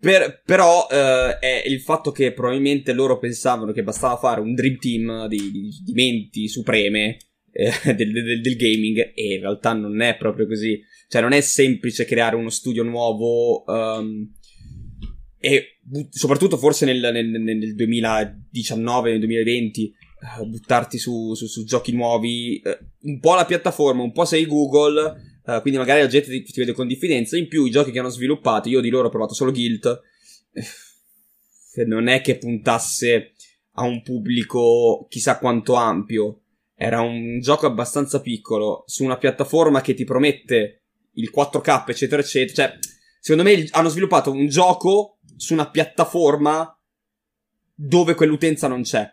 per, 0.00 0.42
però 0.46 0.86
uh, 0.88 1.38
è 1.38 1.62
il 1.66 1.80
fatto 1.80 2.10
che 2.10 2.32
probabilmente 2.32 2.94
loro 2.94 3.18
pensavano 3.18 3.72
che 3.72 3.82
bastava 3.82 4.16
fare 4.16 4.40
un 4.40 4.54
dream 4.54 4.78
team 4.78 5.28
di, 5.28 5.50
di, 5.50 5.92
menti 5.92 6.48
supreme 6.48 7.18
eh, 7.52 7.70
del, 7.94 8.10
del, 8.10 8.40
del, 8.40 8.56
gaming 8.56 9.12
e 9.14 9.34
in 9.34 9.40
realtà 9.40 9.74
non 9.74 10.00
è 10.00 10.16
proprio 10.16 10.46
così. 10.46 10.80
Cioè 11.06 11.20
non 11.20 11.32
è 11.32 11.40
semplice 11.42 12.06
creare 12.06 12.36
uno 12.36 12.48
studio 12.48 12.82
nuovo 12.82 13.64
um, 13.66 14.32
e 15.38 15.78
but- 15.82 16.14
soprattutto 16.14 16.56
forse 16.56 16.86
nel, 16.86 17.00
nel, 17.12 17.28
nel 17.28 17.74
2019, 17.74 19.10
nel 19.10 19.18
2020 19.18 19.92
uh, 20.38 20.46
buttarti 20.46 20.98
su, 20.98 21.34
su, 21.34 21.46
su, 21.46 21.64
giochi 21.64 21.92
nuovi. 21.92 22.62
Uh, 22.64 23.10
un 23.10 23.20
po' 23.20 23.34
la 23.34 23.44
piattaforma, 23.44 24.02
un 24.02 24.12
po' 24.12 24.24
sei 24.24 24.46
Google. 24.46 25.28
Uh, 25.44 25.60
quindi 25.60 25.78
magari 25.78 26.00
la 26.00 26.06
gente 26.06 26.28
ti, 26.30 26.42
ti, 26.42 26.60
vede 26.60 26.72
con 26.72 26.86
diffidenza. 26.86 27.36
In 27.36 27.48
più, 27.48 27.64
i 27.64 27.70
giochi 27.70 27.90
che 27.90 27.98
hanno 27.98 28.08
sviluppato, 28.08 28.68
io 28.68 28.80
di 28.80 28.90
loro 28.90 29.08
ho 29.08 29.10
provato 29.10 29.34
solo 29.34 29.52
Guild. 29.52 30.00
Eh, 31.72 31.84
non 31.84 32.08
è 32.08 32.20
che 32.20 32.36
puntasse 32.36 33.34
a 33.74 33.84
un 33.84 34.02
pubblico 34.02 35.06
chissà 35.08 35.38
quanto 35.38 35.74
ampio. 35.74 36.42
Era 36.74 37.00
un 37.00 37.40
gioco 37.40 37.66
abbastanza 37.66 38.20
piccolo 38.20 38.84
su 38.86 39.04
una 39.04 39.18
piattaforma 39.18 39.80
che 39.80 39.94
ti 39.94 40.04
promette 40.04 40.82
il 41.14 41.30
4K, 41.34 41.84
eccetera, 41.88 42.22
eccetera. 42.22 42.68
Cioè, 42.68 42.78
secondo 43.20 43.48
me 43.48 43.66
hanno 43.70 43.88
sviluppato 43.88 44.30
un 44.30 44.48
gioco 44.48 45.18
su 45.36 45.52
una 45.52 45.70
piattaforma 45.70 46.74
dove 47.74 48.14
quell'utenza 48.14 48.66
non 48.66 48.82
c'è. 48.82 49.08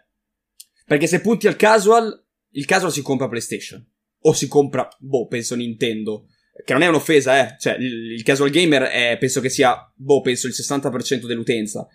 Perché 0.86 1.08
se 1.08 1.22
punti 1.22 1.48
al 1.48 1.56
casual, 1.56 2.26
il 2.52 2.66
casual 2.66 2.92
si 2.92 3.02
compra 3.02 3.28
PlayStation. 3.28 3.86
O 4.22 4.34
si 4.34 4.48
compra, 4.48 4.88
boh, 5.00 5.28
penso 5.28 5.56
Nintendo. 5.56 6.28
Che 6.64 6.74
non 6.74 6.82
è 6.82 6.88
un'offesa, 6.88 7.40
eh. 7.40 7.56
Cioè, 7.60 7.76
il, 7.76 8.24
casual 8.24 8.50
gamer 8.50 8.84
è, 8.84 9.18
penso 9.20 9.42
che 9.42 9.50
sia, 9.50 9.92
boh, 9.96 10.22
penso 10.22 10.48
il 10.48 10.54
60% 10.56 11.26
dell'utenza. 11.26 11.88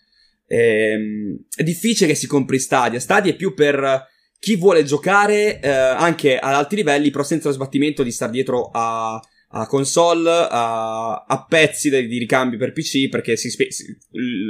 Ehm, 0.47 1.47
è 1.55 1.63
difficile 1.63 2.09
che 2.09 2.15
si 2.15 2.27
compri 2.27 2.59
Stadia. 2.59 3.01
Stadia 3.01 3.33
è 3.33 3.37
più 3.37 3.55
per 3.55 4.07
chi 4.39 4.57
vuole 4.57 4.83
giocare 4.83 5.61
eh, 5.61 5.69
anche 5.69 6.37
ad 6.37 6.55
alti 6.55 6.77
livelli, 6.77 7.11
però 7.11 7.23
senza 7.23 7.49
lo 7.49 7.55
sbattimento 7.55 8.03
di 8.03 8.11
stare 8.11 8.33
dietro 8.33 8.71
a, 8.73 9.21
a 9.51 9.67
console, 9.67 10.49
a, 10.51 11.25
a 11.27 11.47
pezzi 11.49 11.91
di, 11.91 12.09
di, 12.09 12.19
ricambio 12.19 12.59
per 12.59 12.73
PC, 12.73 13.09
perché 13.09 13.37
si, 13.37 13.49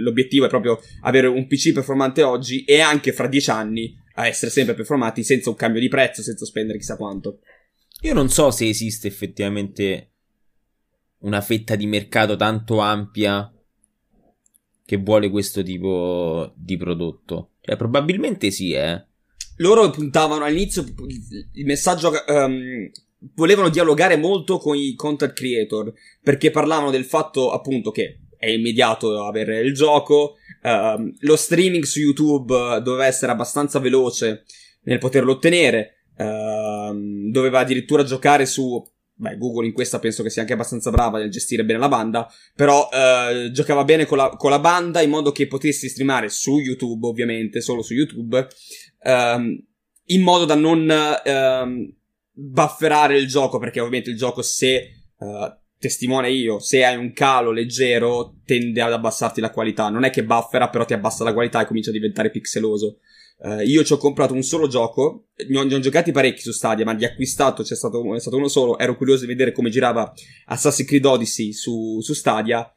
l'obiettivo 0.03 0.47
è 0.47 0.49
proprio 0.49 0.81
avere 1.03 1.27
un 1.27 1.47
PC 1.47 1.73
performante 1.73 2.23
oggi 2.23 2.65
e 2.65 2.81
anche 2.81 3.13
fra 3.13 3.27
dieci 3.27 3.51
anni 3.51 3.95
a 4.15 4.27
essere 4.27 4.51
sempre 4.51 4.75
performanti 4.75 5.23
senza 5.23 5.51
un 5.51 5.57
cambio 5.57 5.81
di 5.81 5.89
prezzo, 5.89 6.23
senza 6.23 6.47
spendere 6.47 6.79
chissà 6.79 6.97
quanto. 6.97 7.41
Io 8.03 8.15
non 8.15 8.29
so 8.29 8.51
se 8.51 8.69
esiste 8.69 9.09
effettivamente 9.09 10.11
una 11.19 11.41
fetta 11.41 11.77
di 11.77 11.87
mercato 11.87 12.37
tanto 12.37 12.79
ampia 12.79 13.53
che 14.85 14.97
vuole 14.97 15.31
questo 15.31 15.63
tipo 15.63 16.53
di 16.57 16.77
prodotto. 16.77 17.53
Cioè, 17.61 17.77
probabilmente 17.77 18.51
sì, 18.51 18.73
eh 18.73 19.07
loro 19.57 19.91
puntavano 19.91 20.45
all'inizio 20.45 20.85
il 21.53 21.65
messaggio 21.65 22.13
um, 22.27 22.91
volevano 23.35 23.69
dialogare 23.69 24.17
molto 24.17 24.59
con 24.59 24.77
i 24.77 24.95
content 24.95 25.33
creator 25.33 25.93
perché 26.23 26.51
parlavano 26.51 26.91
del 26.91 27.05
fatto 27.05 27.53
appunto 27.53 27.91
che 27.91 28.21
è 28.37 28.49
immediato 28.49 29.25
avere 29.25 29.61
il 29.61 29.75
gioco 29.75 30.37
uh, 30.63 31.13
lo 31.21 31.37
streaming 31.37 31.85
su 31.85 32.01
YouTube 32.01 32.81
doveva 32.83 33.07
essere 33.07 33.31
abbastanza 33.31 33.79
veloce 33.79 34.45
nel 34.85 34.99
poterlo 34.99 35.33
ottenere 35.33 36.02
uh, 36.17 37.31
doveva 37.31 37.61
addirittura 37.61 38.05
giocare 38.05 38.47
su 38.47 38.83
Beh, 39.15 39.37
Google 39.37 39.67
in 39.67 39.73
questa 39.73 40.01
penso 40.01 40.25
che 40.25 40.31
sia 40.31 40.41
anche 40.41 40.55
abbastanza 40.55 40.91
brava 40.91 41.19
nel 41.19 41.31
gestire 41.31 41.65
bene 41.65 41.79
la 41.79 41.89
banda, 41.89 42.29
però 42.57 42.89
eh, 42.93 43.51
giocava 43.53 43.85
bene 43.85 44.05
con 44.05 44.17
la, 44.17 44.31
con 44.31 44.51
la, 44.51 44.59
banda 44.59 45.01
in 45.01 45.11
modo 45.11 45.31
che 45.31 45.47
potessi 45.47 45.89
streamare 45.89 46.29
su 46.29 46.59
YouTube, 46.59 47.07
ovviamente, 47.07 47.61
solo 47.61 47.83
su 47.83 47.95
YouTube, 47.95 48.49
ehm, 49.01 49.65
in 50.07 50.23
modo 50.23 50.45
da 50.45 50.57
non 50.57 50.93
ehm, 51.25 51.95
bufferare 52.33 53.17
il 53.17 53.29
gioco, 53.29 53.59
perché 53.59 53.79
ovviamente 53.79 54.11
il 54.11 54.17
gioco 54.17 54.43
se 54.43 54.75
eh, 54.75 55.57
testimone 55.79 56.31
io, 56.31 56.59
se 56.59 56.85
hai 56.85 56.97
un 56.97 57.13
calo 57.13 57.53
leggero 57.53 58.39
tende 58.45 58.81
ad 58.81 58.93
abbassarti 58.93 59.41
la 59.41 59.51
qualità, 59.51 59.89
non 59.89 60.03
è 60.05 60.11
che 60.11 60.25
buffera 60.25 60.69
però 60.69 60.85
ti 60.85 60.95
abbassa 60.95 61.23
la 61.23 61.33
qualità 61.33 61.61
e 61.61 61.67
comincia 61.67 61.91
a 61.91 61.93
diventare 61.93 62.31
pixeloso. 62.31 62.99
Uh, 63.45 63.59
io 63.63 63.83
ci 63.83 63.93
ho 63.93 63.97
comprato 63.97 64.35
un 64.35 64.43
solo 64.43 64.69
gioco, 64.69 65.31
ne 65.49 65.59
ho, 65.59 65.65
ne 65.65 65.75
ho, 65.75 65.81
giocati 65.81 66.13
parecchi 66.13 66.43
su 66.43 66.53
Stadia, 66.53 66.85
ma 66.85 66.95
di 66.95 67.05
acquistato 67.05 67.65
c'è 67.65 67.75
stato, 67.75 68.15
è 68.15 68.21
stato 68.21 68.37
uno 68.37 68.47
solo. 68.47 68.79
Ero 68.79 68.97
curioso 68.97 69.23
di 69.23 69.27
vedere 69.27 69.51
come 69.51 69.69
girava 69.69 70.13
Assassin's 70.47 70.89
Creed 70.89 71.05
Odyssey 71.05 71.53
su, 71.53 71.99
su 72.01 72.15
Stadia. 72.15 72.73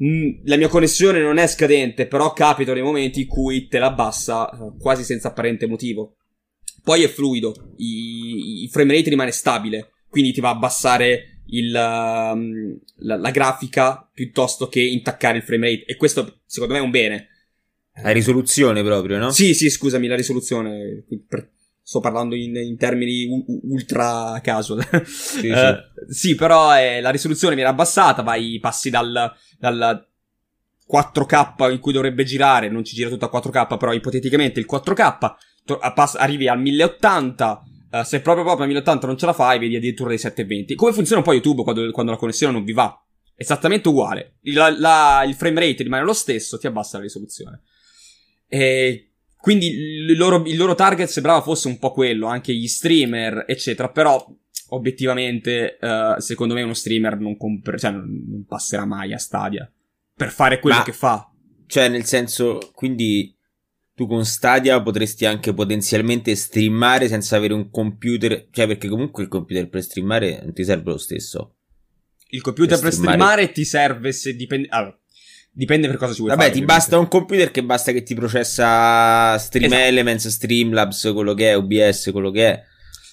Mm, 0.00 0.44
la 0.44 0.56
mia 0.56 0.68
connessione 0.68 1.18
non 1.20 1.38
è 1.38 1.48
scadente, 1.48 2.06
però 2.06 2.32
capita 2.32 2.72
nei 2.72 2.84
momenti 2.84 3.22
in 3.22 3.26
cui 3.26 3.66
te 3.66 3.80
la 3.80 3.86
abbassa 3.86 4.48
uh, 4.48 4.76
quasi 4.78 5.02
senza 5.02 5.28
apparente 5.28 5.66
motivo. 5.66 6.18
Poi 6.84 7.02
è 7.02 7.08
fluido, 7.08 7.72
i, 7.78 8.62
il 8.62 8.70
frame 8.70 8.94
rate 8.94 9.10
rimane 9.10 9.32
stabile, 9.32 9.94
quindi 10.08 10.32
ti 10.32 10.40
va 10.40 10.50
a 10.50 10.52
abbassare 10.52 11.40
il, 11.46 11.70
uh, 11.70 13.04
la, 13.04 13.16
la 13.16 13.30
grafica 13.32 14.08
piuttosto 14.12 14.68
che 14.68 14.80
intaccare 14.80 15.38
il 15.38 15.42
frame 15.42 15.68
rate. 15.68 15.84
E 15.86 15.96
questo 15.96 16.42
secondo 16.46 16.74
me 16.74 16.78
è 16.78 16.84
un 16.84 16.90
bene 16.92 17.30
la 18.02 18.10
risoluzione 18.10 18.82
proprio, 18.82 19.18
no? 19.18 19.30
Sì, 19.30 19.54
sì, 19.54 19.70
scusami, 19.70 20.06
la 20.06 20.16
risoluzione. 20.16 21.04
Sto 21.86 22.00
parlando 22.00 22.34
in, 22.34 22.56
in 22.56 22.76
termini 22.76 23.26
u- 23.26 23.60
ultra 23.64 24.40
casual. 24.42 24.84
Sì, 25.04 25.48
uh, 25.48 25.54
sì. 25.54 25.74
sì 26.08 26.34
però 26.34 26.76
eh, 26.76 27.00
la 27.00 27.10
risoluzione 27.10 27.54
viene 27.54 27.70
abbassata, 27.70 28.22
vai, 28.22 28.58
passi 28.58 28.90
dal, 28.90 29.32
dal 29.58 30.06
4K 30.90 31.70
in 31.70 31.78
cui 31.80 31.92
dovrebbe 31.92 32.24
girare, 32.24 32.68
non 32.68 32.84
ci 32.84 32.94
gira 32.94 33.10
tutto 33.10 33.26
a 33.26 33.40
4K, 33.40 33.76
però 33.76 33.92
ipoteticamente 33.92 34.60
il 34.60 34.66
4K, 34.70 35.34
to- 35.64 35.78
pass- 35.94 36.16
arrivi 36.16 36.48
al 36.48 36.60
1080, 36.60 37.62
uh, 37.90 38.02
se 38.02 38.20
proprio 38.20 38.44
proprio 38.44 38.64
a 38.64 38.68
1080 38.68 39.06
non 39.06 39.18
ce 39.18 39.26
la 39.26 39.32
fai, 39.34 39.58
vedi 39.58 39.76
addirittura 39.76 40.08
dei 40.08 40.18
720. 40.18 40.74
Come 40.74 40.92
funziona 40.92 41.22
poi 41.22 41.36
YouTube 41.36 41.62
quando, 41.62 41.90
quando 41.90 42.12
la 42.12 42.18
connessione 42.18 42.52
non 42.52 42.64
vi 42.64 42.72
va? 42.72 42.98
Esattamente 43.36 43.88
uguale. 43.88 44.38
Il, 44.42 44.54
la, 44.78 45.22
il 45.26 45.34
frame 45.34 45.60
rate 45.60 45.82
rimane 45.82 46.02
lo 46.02 46.12
stesso, 46.12 46.58
ti 46.58 46.66
abbassa 46.66 46.96
la 46.96 47.02
risoluzione. 47.02 47.62
E 48.54 49.10
quindi 49.36 49.66
il 49.66 50.16
loro, 50.16 50.44
il 50.46 50.56
loro 50.56 50.76
target 50.76 51.08
sembrava 51.08 51.40
fosse 51.40 51.66
un 51.66 51.80
po' 51.80 51.90
quello, 51.90 52.28
anche 52.28 52.54
gli 52.54 52.68
streamer, 52.68 53.46
eccetera, 53.48 53.90
però 53.90 54.24
obiettivamente, 54.68 55.76
uh, 55.80 56.20
secondo 56.20 56.54
me 56.54 56.62
uno 56.62 56.72
streamer 56.72 57.18
non, 57.18 57.36
compre- 57.36 57.78
cioè, 57.78 57.90
non 57.90 58.44
passerà 58.46 58.84
mai 58.84 59.12
a 59.12 59.18
Stadia 59.18 59.68
per 60.14 60.30
fare 60.30 60.60
quello 60.60 60.76
Ma, 60.76 60.82
che 60.84 60.92
fa. 60.92 61.28
Cioè, 61.66 61.88
nel 61.88 62.04
senso, 62.04 62.70
quindi 62.74 63.36
tu 63.92 64.06
con 64.06 64.24
Stadia 64.24 64.80
potresti 64.80 65.26
anche 65.26 65.52
potenzialmente 65.52 66.36
streamare 66.36 67.08
senza 67.08 67.36
avere 67.36 67.54
un 67.54 67.70
computer, 67.70 68.46
cioè 68.52 68.68
perché 68.68 68.86
comunque 68.86 69.24
il 69.24 69.28
computer 69.28 69.68
per 69.68 69.82
streamare 69.82 70.42
non 70.44 70.52
ti 70.52 70.62
serve 70.62 70.92
lo 70.92 70.98
stesso. 70.98 71.56
Il 72.28 72.40
computer 72.40 72.78
per, 72.78 72.88
per 72.88 72.92
streamare... 72.92 73.18
streamare 73.18 73.52
ti 73.52 73.64
serve 73.64 74.12
se 74.12 74.36
dipende... 74.36 74.68
Allora, 74.70 74.96
Dipende 75.56 75.86
per 75.86 75.96
cosa 75.98 76.12
ci 76.12 76.18
vuoi 76.18 76.32
Vabbè, 76.32 76.48
fare. 76.48 76.54
ti 76.54 76.64
basta 76.64 76.98
un 76.98 77.06
computer 77.06 77.52
che 77.52 77.62
basta 77.62 77.92
che 77.92 78.02
ti 78.02 78.14
processa 78.14 79.38
Stream 79.38 79.72
esatto. 79.72 79.88
Elements, 79.88 80.28
Streamlabs, 80.28 81.10
quello 81.12 81.32
che 81.32 81.50
è, 81.50 81.56
OBS, 81.56 82.10
quello 82.10 82.32
che 82.32 82.46
è. 82.46 82.62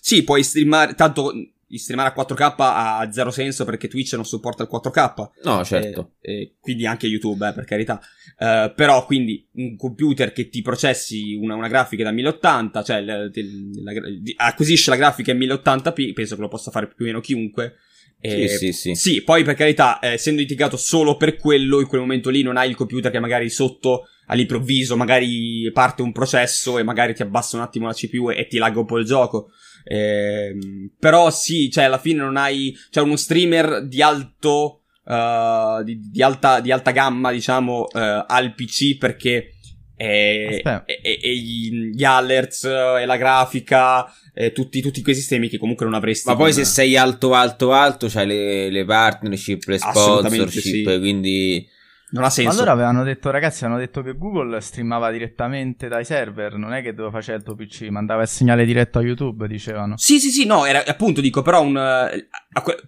Sì, 0.01 0.23
puoi 0.23 0.43
streamare, 0.43 0.95
tanto 0.95 1.31
streamare 1.77 2.13
a 2.15 2.19
4K 2.19 2.53
ha 2.57 3.09
zero 3.11 3.29
senso 3.29 3.63
perché 3.63 3.87
Twitch 3.87 4.13
non 4.13 4.25
supporta 4.25 4.63
il 4.63 4.69
4K. 4.71 5.29
No, 5.43 5.63
certo. 5.63 6.13
E, 6.19 6.33
e 6.33 6.55
quindi 6.59 6.87
anche 6.87 7.05
YouTube, 7.05 7.47
eh, 7.47 7.53
per 7.53 7.65
carità. 7.65 8.01
Uh, 8.37 8.73
però 8.73 9.05
quindi 9.05 9.47
un 9.53 9.75
computer 9.75 10.33
che 10.33 10.49
ti 10.49 10.63
processi 10.63 11.35
una, 11.35 11.53
una 11.53 11.67
grafica 11.67 12.03
da 12.03 12.11
1080, 12.11 12.83
cioè 12.83 13.01
la, 13.01 13.17
la, 13.17 13.29
la, 13.29 13.91
acquisisce 14.37 14.89
la 14.89 14.95
grafica 14.95 15.31
in 15.31 15.37
1080p, 15.37 16.13
penso 16.13 16.35
che 16.35 16.41
lo 16.41 16.47
possa 16.47 16.71
fare 16.71 16.87
più 16.87 17.05
o 17.05 17.07
meno 17.07 17.19
chiunque. 17.19 17.75
Eh, 18.21 18.47
sì, 18.47 18.57
sì, 18.57 18.71
sì. 18.71 18.95
Sì, 18.95 19.23
poi 19.23 19.43
per 19.43 19.55
carità, 19.55 19.99
eh, 19.99 20.09
essendo 20.09 20.41
indicato 20.41 20.77
solo 20.77 21.17
per 21.17 21.35
quello, 21.37 21.79
in 21.79 21.87
quel 21.87 22.01
momento 22.01 22.29
lì 22.29 22.43
non 22.43 22.55
hai 22.55 22.69
il 22.69 22.75
computer 22.75 23.11
che 23.11 23.19
magari 23.19 23.49
sotto 23.49 24.07
all'improvviso 24.27 24.95
magari 24.95 25.69
parte 25.73 26.03
un 26.03 26.11
processo 26.11 26.77
e 26.77 26.83
magari 26.83 27.13
ti 27.13 27.21
abbassa 27.21 27.57
un 27.57 27.63
attimo 27.63 27.87
la 27.87 27.93
CPU 27.93 28.29
e, 28.29 28.37
e 28.37 28.47
ti 28.47 28.59
lagga 28.59 28.79
un 28.79 28.85
po' 28.85 28.99
il 28.99 29.05
gioco. 29.05 29.49
Eh, 29.83 30.55
però 30.99 31.31
sì, 31.31 31.69
cioè 31.71 31.85
alla 31.85 31.97
fine 31.97 32.19
non 32.19 32.37
hai, 32.37 32.77
cioè 32.91 33.03
uno 33.03 33.15
streamer 33.15 33.87
di 33.87 34.01
alto, 34.03 34.83
uh, 35.05 35.83
di, 35.83 35.99
di, 35.99 36.21
alta, 36.21 36.59
di 36.59 36.71
alta 36.71 36.91
gamma, 36.91 37.31
diciamo, 37.31 37.81
uh, 37.81 37.87
al 38.27 38.53
PC 38.53 38.97
perché 38.97 39.55
e, 40.01 40.63
e, 40.85 41.19
e 41.21 41.35
gli, 41.35 41.91
gli, 41.93 42.03
alerts 42.03 42.63
e 42.63 43.05
la 43.05 43.17
grafica 43.17 44.11
e 44.33 44.51
tutti, 44.51 44.81
tutti, 44.81 45.03
quei 45.03 45.13
sistemi 45.13 45.47
che 45.47 45.59
comunque 45.59 45.85
non 45.85 45.93
avresti. 45.93 46.27
Ma 46.27 46.35
poi 46.35 46.53
se 46.53 46.65
sei 46.65 46.97
alto, 46.97 47.35
alto, 47.35 47.71
alto, 47.71 48.07
c'hai 48.07 48.25
le, 48.25 48.69
le 48.71 48.83
partnership, 48.83 49.63
le 49.67 49.77
sponsorship, 49.77 50.89
sì. 50.89 50.99
quindi 50.99 51.69
non 52.11 52.23
ha 52.23 52.29
senso. 52.29 52.51
allora 52.51 52.71
avevano 52.71 53.03
detto, 53.03 53.31
ragazzi, 53.31 53.63
avevano 53.63 53.85
detto 53.85 54.01
che 54.01 54.17
Google 54.17 54.59
streamava 54.59 55.11
direttamente 55.11 55.87
dai 55.87 56.03
server, 56.03 56.55
non 56.55 56.73
è 56.73 56.81
che 56.81 56.93
dove 56.93 57.09
faceva 57.09 57.37
il 57.37 57.43
tuo 57.43 57.55
PC, 57.55 57.83
mandava 57.83 58.23
il 58.23 58.27
segnale 58.27 58.65
diretto 58.65 58.99
a 58.99 59.01
YouTube, 59.01 59.47
dicevano. 59.47 59.97
Sì, 59.97 60.19
sì, 60.19 60.29
sì, 60.29 60.45
no, 60.45 60.65
era, 60.65 60.83
appunto 60.85 61.21
dico, 61.21 61.41
però 61.41 61.61
un... 61.61 61.75
Uh, 61.75 62.29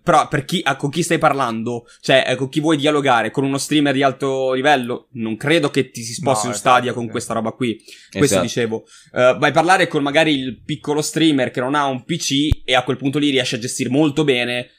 però 0.04 0.28
per 0.28 0.44
chi, 0.44 0.62
uh, 0.66 0.76
con 0.76 0.90
chi 0.90 1.04
stai 1.04 1.20
parlando, 1.20 1.86
cioè 2.02 2.32
uh, 2.32 2.36
con 2.36 2.50
chi 2.50 2.60
vuoi 2.60 2.76
dialogare, 2.76 3.32
con 3.32 3.46
uno 3.46 3.58
streamer 3.58 3.94
di 3.94 4.04
alto 4.04 4.52
livello, 4.54 5.08
non 5.14 5.38
credo 5.38 5.70
che 5.70 5.90
ti 5.90 6.04
si 6.04 6.14
sposti 6.14 6.48
no, 6.48 6.54
su 6.54 6.60
Stadia 6.60 6.90
esatto, 6.90 7.00
con 7.00 7.10
questa 7.10 7.34
roba 7.34 7.52
qui. 7.52 7.78
Esatto. 7.78 8.18
Questo 8.18 8.42
dicevo. 8.42 8.84
Uh, 9.14 9.38
vai 9.38 9.50
a 9.50 9.54
parlare 9.54 9.88
con 9.88 10.04
magari 10.04 10.38
il 10.38 10.62
piccolo 10.64 11.02
streamer 11.02 11.50
che 11.50 11.62
non 11.62 11.76
ha 11.76 11.86
un 11.86 12.04
PC 12.04 12.64
e 12.66 12.76
a 12.76 12.84
quel 12.84 12.98
punto 12.98 13.20
lì 13.20 13.30
riesce 13.30 13.56
a 13.56 13.60
gestire 13.60 13.90
molto 13.90 14.24
bene 14.24 14.70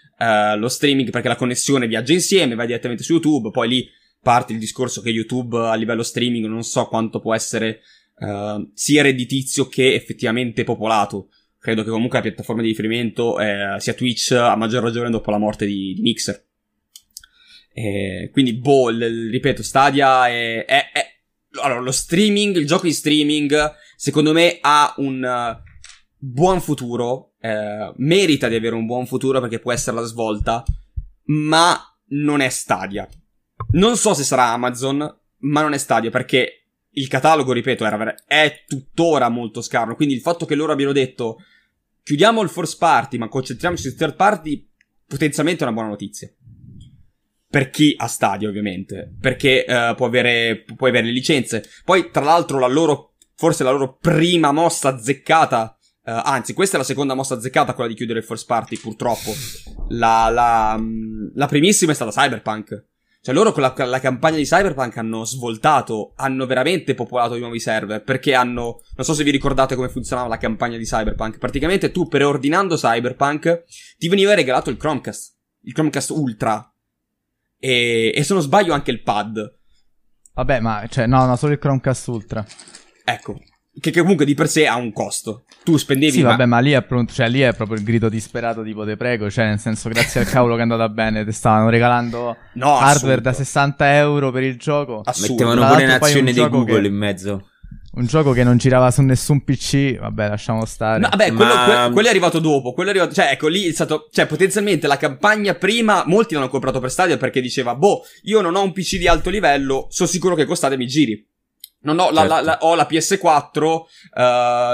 lo 0.57 0.69
streaming 0.69 1.11
perché 1.11 1.29
la 1.29 1.37
connessione 1.37 1.87
viaggia 1.87 2.13
insieme, 2.13 2.55
vai 2.55 2.67
direttamente 2.67 3.03
su 3.03 3.13
YouTube, 3.13 3.51
poi 3.51 3.69
lì 3.69 3.91
parte 4.25 4.55
il 4.55 4.59
discorso 4.59 5.03
che 5.03 5.11
YouTube 5.11 5.57
a 5.59 5.75
livello 5.75 6.03
streaming 6.03 6.47
non 6.47 6.65
so 6.65 6.87
quanto 6.87 7.21
può 7.21 7.35
essere 7.35 7.83
uh, 8.19 8.71
sia 8.73 9.03
redditizio 9.03 9.69
che 9.69 9.95
effettivamente 9.95 10.65
popolato. 10.65 11.29
Credo 11.59 11.85
che 11.85 11.91
comunque 11.91 12.19
la 12.19 12.25
piattaforma 12.25 12.63
di 12.63 12.69
riferimento 12.69 13.39
eh, 13.39 13.77
sia 13.79 13.95
Twitch 13.95 14.33
a 14.33 14.57
maggior 14.57 14.83
ragione 14.83 15.09
dopo 15.09 15.31
la 15.31 15.39
morte 15.39 15.65
di, 15.65 15.95
di 15.95 16.03
Mixer. 16.03 16.45
Eh, 17.73 18.29
quindi, 18.33 18.55
boh, 18.55 18.91
l- 18.91 19.31
ripeto, 19.31 19.63
Stadia 19.63 20.29
è, 20.29 20.65
è, 20.65 20.91
è, 20.93 21.07
Allora, 21.63 21.81
lo 21.81 21.91
streaming, 21.91 22.57
il 22.57 22.67
gioco 22.67 22.87
di 22.87 22.93
streaming, 22.93 23.73
secondo 23.97 24.33
me 24.33 24.59
ha 24.61 24.95
un 24.99 25.23
uh, 25.23 25.63
buon 26.19 26.61
futuro. 26.61 27.35
Eh, 27.41 27.93
merita 27.97 28.49
di 28.49 28.57
avere 28.57 28.75
un 28.75 28.87
buon 28.87 29.07
futuro 29.07 29.41
perché 29.41 29.59
può 29.59 29.73
essere 29.73 29.97
la 29.97 30.05
svolta, 30.05 30.63
ma 31.25 31.79
non 32.09 32.41
è 32.41 32.49
Stadia. 32.51 33.09
Non 33.75 33.97
so 33.97 34.15
se 34.15 34.23
sarà 34.23 34.53
Amazon, 34.53 34.99
ma 35.39 35.61
non 35.61 35.73
è 35.73 35.79
Stadia 35.79 36.11
perché 36.11 36.67
il 36.91 37.09
catalogo, 37.09 37.53
ripeto, 37.53 37.85
era, 37.85 38.15
è 38.27 38.65
tuttora 38.67 39.29
molto 39.29 39.61
scarno. 39.63 39.97
Quindi 39.97 40.15
il 40.15 40.21
fatto 40.21 40.47
che 40.47 40.55
loro 40.55 40.73
abbiano 40.73 40.93
detto 40.93 41.39
chiudiamo 42.03 42.43
il 42.43 42.51
first 42.51 42.79
party, 42.79 43.19
ma 43.19 43.29
concentriamoci 43.29 43.83
sul 43.83 43.97
third 43.97 44.15
party, 44.15 44.69
potenzialmente 45.07 45.61
è 45.61 45.67
una 45.67 45.75
buona 45.75 45.89
notizia. 45.89 46.31
Per 47.49 47.71
chi 47.71 47.95
ha 47.97 48.07
Stadia, 48.07 48.49
ovviamente. 48.49 49.13
Perché 49.21 49.65
uh, 49.67 49.95
può, 49.95 50.07
avere, 50.07 50.65
può 50.77 50.89
avere 50.89 51.07
le 51.07 51.13
licenze. 51.13 51.65
Poi, 51.85 52.11
tra 52.11 52.23
l'altro, 52.23 52.59
la 52.59 52.67
loro, 52.67 53.15
forse 53.35 53.65
la 53.65 53.71
loro 53.71 53.97
prima 53.97 54.53
mossa 54.53 54.91
azzeccata 54.91 55.77
Uh, 56.07 56.21
anzi, 56.23 56.53
questa 56.53 56.77
è 56.77 56.79
la 56.79 56.85
seconda 56.85 57.15
mossa 57.15 57.33
azzeccata, 57.33 57.73
quella 57.73 57.89
di 57.89 57.97
chiudere 57.97 58.19
il 58.19 58.27
first 58.27 58.45
party, 58.45 58.77
purtroppo. 58.77 59.33
La, 59.89 60.29
la, 60.29 60.77
mm, 60.79 61.29
la 61.33 61.47
primissima 61.47 61.93
è 61.93 61.95
stata 61.95 62.11
Cyberpunk. 62.11 62.89
Cioè 63.25 63.33
loro 63.33 63.53
con 63.53 63.63
la, 63.63 63.73
la, 63.87 64.01
campagna 64.01 64.37
di 64.37 64.45
Cyberpunk 64.45 64.99
hanno 64.99 65.25
svoltato, 65.25 66.13
hanno 66.17 66.45
veramente 66.45 66.93
popolato 66.93 67.37
i 67.37 67.41
nuovi 67.41 67.59
server, 67.59 68.03
perché 68.03 68.35
hanno, 68.35 68.83
non 68.97 69.07
so 69.07 69.15
se 69.15 69.25
vi 69.25 69.31
ricordate 69.31 69.75
come 69.77 69.89
funzionava 69.89 70.29
la 70.29 70.37
campagna 70.37 70.77
di 70.77 70.85
Cyberpunk, 70.85 71.39
praticamente 71.39 71.91
tu 71.91 72.07
preordinando 72.07 72.77
Cyberpunk 72.77 73.65
ti 73.97 74.09
veniva 74.09 74.35
regalato 74.35 74.69
il 74.69 74.77
Chromecast, 74.77 75.39
il 75.63 75.73
Chromecast 75.73 76.11
Ultra, 76.11 76.71
e, 77.59 78.13
e 78.15 78.23
se 78.23 78.35
non 78.35 78.43
sbaglio 78.43 78.75
anche 78.75 78.91
il 78.91 79.01
pad. 79.01 79.59
Vabbè, 80.35 80.61
ma, 80.61 80.87
cioè, 80.91 81.07
no, 81.07 81.25
no, 81.25 81.37
solo 81.37 81.55
il 81.55 81.59
Chromecast 81.59 82.07
Ultra. 82.09 82.45
Ecco, 83.07 83.41
che, 83.81 83.91
che, 83.91 84.01
comunque 84.01 84.25
di 84.25 84.35
per 84.35 84.49
sé 84.49 84.67
ha 84.67 84.77
un 84.77 84.93
costo. 84.93 85.45
Tu 85.65 85.77
spendevi. 85.77 86.13
Sì, 86.13 86.23
ma... 86.23 86.31
vabbè, 86.31 86.47
ma 86.47 86.59
lì 86.61 86.73
è, 86.73 86.83
pronto, 86.83 87.13
cioè, 87.13 87.29
lì 87.29 87.41
è 87.41 87.53
proprio 87.55 87.77
il 87.79 87.85
grido 87.85 88.09
disperato 88.09 88.63
tipo 88.63 88.85
te 88.85 88.97
prego. 88.97 89.31
Cioè, 89.31 89.47
nel 89.47 89.59
senso, 89.59 89.89
grazie 89.89 90.21
al 90.21 90.27
cavolo 90.27 90.55
che 90.55 90.61
è 90.61 90.63
andata 90.63 90.89
bene. 90.89 91.25
Ti 91.25 91.33
stavano 91.33 91.69
regalando 91.69 92.37
no, 92.55 92.79
hardware 92.79 93.21
da 93.21 93.33
60 93.33 93.97
euro 93.97 94.31
per 94.31 94.43
il 94.43 94.57
gioco. 94.59 95.01
Assurdo. 95.05 95.33
Mettevano 95.33 95.67
pure 95.67 95.83
in 95.85 95.91
azione 95.91 96.33
di 96.33 96.49
Google 96.49 96.81
che... 96.81 96.87
in 96.87 96.95
mezzo. 96.95 97.49
Un 97.97 98.07
gioco 98.07 98.33
che 98.33 98.43
non 98.43 98.57
girava 98.57 98.91
su 98.91 99.03
nessun 99.03 99.45
PC, 99.45 99.99
vabbè, 99.99 100.29
lasciamo 100.29 100.65
stare. 100.65 100.99
No, 100.99 101.09
vabbè, 101.11 101.33
quello, 101.33 101.55
Ma... 101.55 101.65
que- 101.65 101.93
quello, 101.93 102.09
è 102.09 102.11
arrivato 102.11 102.41
dopo. 102.41 102.73
Quello 102.73 102.91
è 102.91 102.93
arrivato, 102.93 103.15
cioè, 103.15 103.31
ecco, 103.31 103.47
lì 103.47 103.69
è 103.69 103.73
stato, 103.73 104.09
cioè, 104.11 104.27
potenzialmente 104.27 104.89
la 104.89 104.97
campagna 104.97 105.55
prima, 105.55 106.03
molti 106.05 106.35
l'hanno 106.35 106.49
comprato 106.49 106.81
per 106.81 106.91
Stadia 106.91 107.17
perché 107.17 107.41
diceva, 107.41 107.77
boh, 107.77 108.03
io 108.23 108.41
non 108.41 108.57
ho 108.57 108.63
un 108.63 108.73
PC 108.73 108.99
di 108.99 109.07
alto 109.07 109.31
livello, 109.31 109.87
sono 109.91 110.09
sicuro 110.09 110.35
che 110.35 110.45
con 110.45 110.57
Stadia 110.57 110.77
mi 110.77 110.87
giri. 110.89 111.25
Non 111.85 111.99
ho, 111.99 112.13
certo. 112.13 112.23
la, 112.23 112.41
la, 112.41 112.59
ho 112.61 112.75
la 112.75 112.87
PS4, 112.91 113.65
uh, 113.65 113.85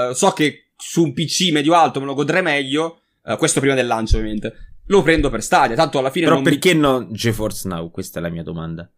eh, 0.09 0.11
so 0.13 0.31
che 0.31 0.71
su 0.75 1.03
un 1.03 1.13
PC 1.13 1.51
medio-alto 1.51 1.99
me 1.99 2.05
lo 2.05 2.13
godrei 2.13 2.41
meglio, 2.41 3.01
uh, 3.23 3.37
questo 3.37 3.59
prima 3.59 3.75
del 3.75 3.87
lancio 3.87 4.17
ovviamente. 4.17 4.75
Lo 4.87 5.01
prendo 5.03 5.29
per 5.29 5.43
Stadia, 5.43 5.75
tanto 5.75 5.99
alla 5.99 6.09
fine... 6.09 6.25
Però 6.25 6.41
perché 6.41 6.73
mi... 6.73 6.81
no 6.81 7.07
GeForce 7.11 7.67
Now? 7.67 7.91
Questa 7.91 8.19
è 8.19 8.21
la 8.21 8.29
mia 8.29 8.43
domanda. 8.43 8.89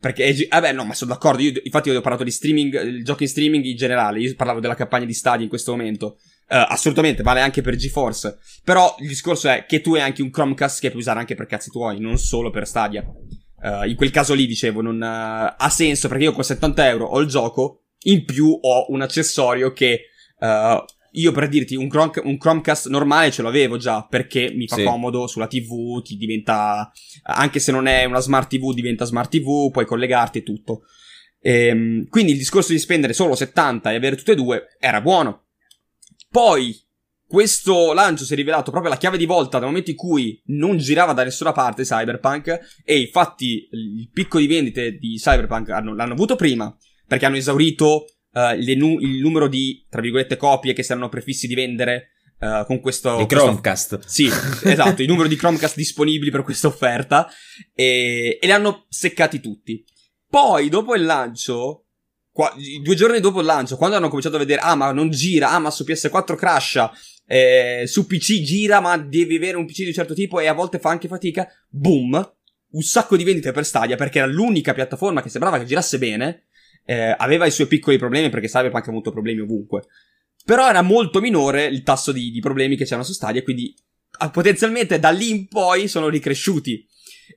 Perché, 0.00 0.48
vabbè, 0.48 0.72
no, 0.72 0.84
ma 0.84 0.94
sono 0.94 1.12
d'accordo. 1.12 1.42
Io, 1.42 1.52
infatti, 1.62 1.90
io 1.90 1.98
ho 1.98 2.02
parlato 2.02 2.24
di 2.24 2.30
streaming, 2.30 3.02
giochi 3.02 3.24
in 3.24 3.28
streaming 3.28 3.64
in 3.64 3.76
generale. 3.76 4.20
Io 4.20 4.34
parlavo 4.34 4.58
della 4.58 4.74
campagna 4.74 5.04
di 5.04 5.12
Stadia 5.12 5.42
in 5.42 5.50
questo 5.50 5.72
momento. 5.72 6.18
Uh, 6.48 6.64
assolutamente, 6.68 7.22
vale 7.22 7.40
anche 7.40 7.60
per 7.60 7.76
GeForce. 7.76 8.38
Però 8.64 8.96
il 9.00 9.08
discorso 9.08 9.48
è 9.48 9.66
che 9.66 9.82
tu 9.82 9.94
hai 9.94 10.00
anche 10.00 10.22
un 10.22 10.30
Chromecast 10.30 10.80
che 10.80 10.88
puoi 10.88 11.02
usare 11.02 11.20
anche 11.20 11.34
per 11.34 11.46
cazzi 11.46 11.70
tuoi, 11.70 12.00
non 12.00 12.16
solo 12.16 12.48
per 12.48 12.66
Stadia. 12.66 13.04
Uh, 13.62 13.86
in 13.86 13.94
quel 13.94 14.10
caso 14.10 14.34
lì, 14.34 14.46
dicevo, 14.46 14.80
non 14.80 14.96
uh, 14.96 15.54
ha 15.56 15.70
senso 15.70 16.08
perché 16.08 16.24
io 16.24 16.32
con 16.32 16.44
70 16.44 16.88
euro 16.88 17.06
ho 17.06 17.20
il 17.20 17.28
gioco, 17.28 17.82
in 18.04 18.24
più 18.24 18.58
ho 18.60 18.86
un 18.88 19.02
accessorio 19.02 19.72
che 19.72 20.06
uh, 20.38 20.82
io 21.12 21.32
per 21.32 21.48
dirti 21.48 21.74
un, 21.74 21.88
Chrome, 21.88 22.12
un, 22.22 22.38
Chromecast 22.38 22.88
normale 22.88 23.30
ce 23.30 23.42
l'avevo 23.42 23.76
già 23.76 24.06
perché 24.08 24.52
mi 24.54 24.66
fa 24.66 24.76
sì. 24.76 24.84
comodo 24.84 25.26
sulla 25.26 25.46
TV, 25.46 26.02
ti 26.02 26.16
diventa 26.16 26.90
anche 27.22 27.58
se 27.58 27.72
non 27.72 27.86
è 27.86 28.04
una 28.04 28.20
smart 28.20 28.48
TV 28.48 28.72
diventa 28.72 29.04
smart 29.04 29.30
TV, 29.30 29.70
puoi 29.70 29.86
collegarti 29.86 30.38
e 30.38 30.42
tutto. 30.42 30.82
Ehm, 31.42 32.06
quindi 32.08 32.32
il 32.32 32.38
discorso 32.38 32.72
di 32.72 32.78
spendere 32.78 33.12
solo 33.12 33.34
70 33.34 33.90
e 33.90 33.96
avere 33.96 34.16
tutte 34.16 34.32
e 34.32 34.36
due 34.36 34.76
era 34.78 35.00
buono. 35.00 35.46
Poi 36.30 36.78
questo 37.30 37.92
lancio 37.92 38.24
si 38.24 38.32
è 38.32 38.36
rivelato 38.36 38.72
proprio 38.72 38.90
la 38.90 38.98
chiave 38.98 39.16
di 39.16 39.24
volta 39.24 39.60
dal 39.60 39.68
momento 39.68 39.90
in 39.90 39.96
cui 39.96 40.42
non 40.46 40.78
girava 40.78 41.12
da 41.12 41.22
nessuna 41.22 41.52
parte 41.52 41.84
Cyberpunk 41.84 42.80
e 42.84 42.98
infatti 42.98 43.68
il 43.70 44.10
picco 44.12 44.40
di 44.40 44.48
vendite 44.48 44.96
di 44.98 45.14
Cyberpunk 45.14 45.68
hanno, 45.68 45.94
l'hanno 45.94 46.14
avuto 46.14 46.34
prima 46.34 46.76
perché 47.06 47.26
hanno 47.26 47.36
esaurito 47.36 48.06
uh, 48.32 48.74
nu- 48.76 48.98
il 48.98 49.20
numero 49.20 49.46
di, 49.46 49.86
tra 49.88 50.00
virgolette, 50.00 50.36
copie 50.36 50.72
che 50.72 50.82
si 50.82 50.90
erano 50.90 51.08
prefissi 51.08 51.46
di 51.46 51.54
vendere 51.54 52.08
uh, 52.40 52.66
con 52.66 52.80
questo... 52.80 53.20
I 53.20 53.26
Chromecast. 53.26 53.94
Questo, 53.94 54.08
sì, 54.08 54.26
esatto, 54.68 55.00
il 55.00 55.08
numero 55.08 55.28
di 55.28 55.36
Chromecast 55.36 55.76
disponibili 55.76 56.32
per 56.32 56.42
questa 56.42 56.66
offerta 56.66 57.28
e, 57.76 58.38
e 58.40 58.46
li 58.46 58.50
hanno 58.52 58.86
seccati 58.88 59.38
tutti. 59.38 59.84
Poi, 60.28 60.68
dopo 60.68 60.96
il 60.96 61.04
lancio, 61.04 61.84
Qua, 62.32 62.54
due 62.82 62.94
giorni 62.94 63.18
dopo 63.18 63.40
il 63.40 63.46
lancio, 63.46 63.76
quando 63.76 63.96
hanno 63.96 64.06
cominciato 64.06 64.36
a 64.36 64.38
vedere, 64.38 64.60
ah, 64.60 64.76
ma 64.76 64.92
non 64.92 65.10
gira, 65.10 65.50
ah, 65.50 65.58
ma 65.58 65.70
su 65.70 65.84
PS4 65.84 66.36
crasha, 66.36 66.92
eh, 67.32 67.84
su 67.86 68.08
PC 68.08 68.40
gira, 68.40 68.80
ma 68.80 68.96
devi 68.96 69.36
avere 69.36 69.56
un 69.56 69.64
PC 69.64 69.82
di 69.82 69.86
un 69.86 69.92
certo 69.92 70.14
tipo 70.14 70.40
e 70.40 70.48
a 70.48 70.52
volte 70.52 70.80
fa 70.80 70.90
anche 70.90 71.06
fatica. 71.06 71.46
Boom! 71.68 72.34
Un 72.72 72.82
sacco 72.82 73.16
di 73.16 73.22
vendite 73.22 73.52
per 73.52 73.64
Stadia 73.64 73.94
perché 73.94 74.18
era 74.18 74.26
l'unica 74.26 74.74
piattaforma 74.74 75.22
che 75.22 75.28
sembrava 75.28 75.56
che 75.56 75.64
girasse 75.64 75.98
bene. 75.98 76.46
Eh, 76.84 77.14
aveva 77.16 77.46
i 77.46 77.52
suoi 77.52 77.68
piccoli 77.68 77.98
problemi 77.98 78.30
perché 78.30 78.48
Cyberpunk 78.48 78.84
ha 78.84 78.90
avuto 78.90 79.12
problemi 79.12 79.42
ovunque. 79.42 79.84
Però 80.44 80.68
era 80.68 80.82
molto 80.82 81.20
minore 81.20 81.66
il 81.66 81.84
tasso 81.84 82.10
di, 82.10 82.32
di 82.32 82.40
problemi 82.40 82.76
che 82.76 82.82
c'erano 82.82 83.04
su 83.04 83.12
Stadia, 83.12 83.44
quindi 83.44 83.76
ah, 84.18 84.30
potenzialmente 84.30 84.98
da 84.98 85.10
lì 85.10 85.30
in 85.30 85.46
poi 85.46 85.86
sono 85.86 86.08
ricresciuti. 86.08 86.84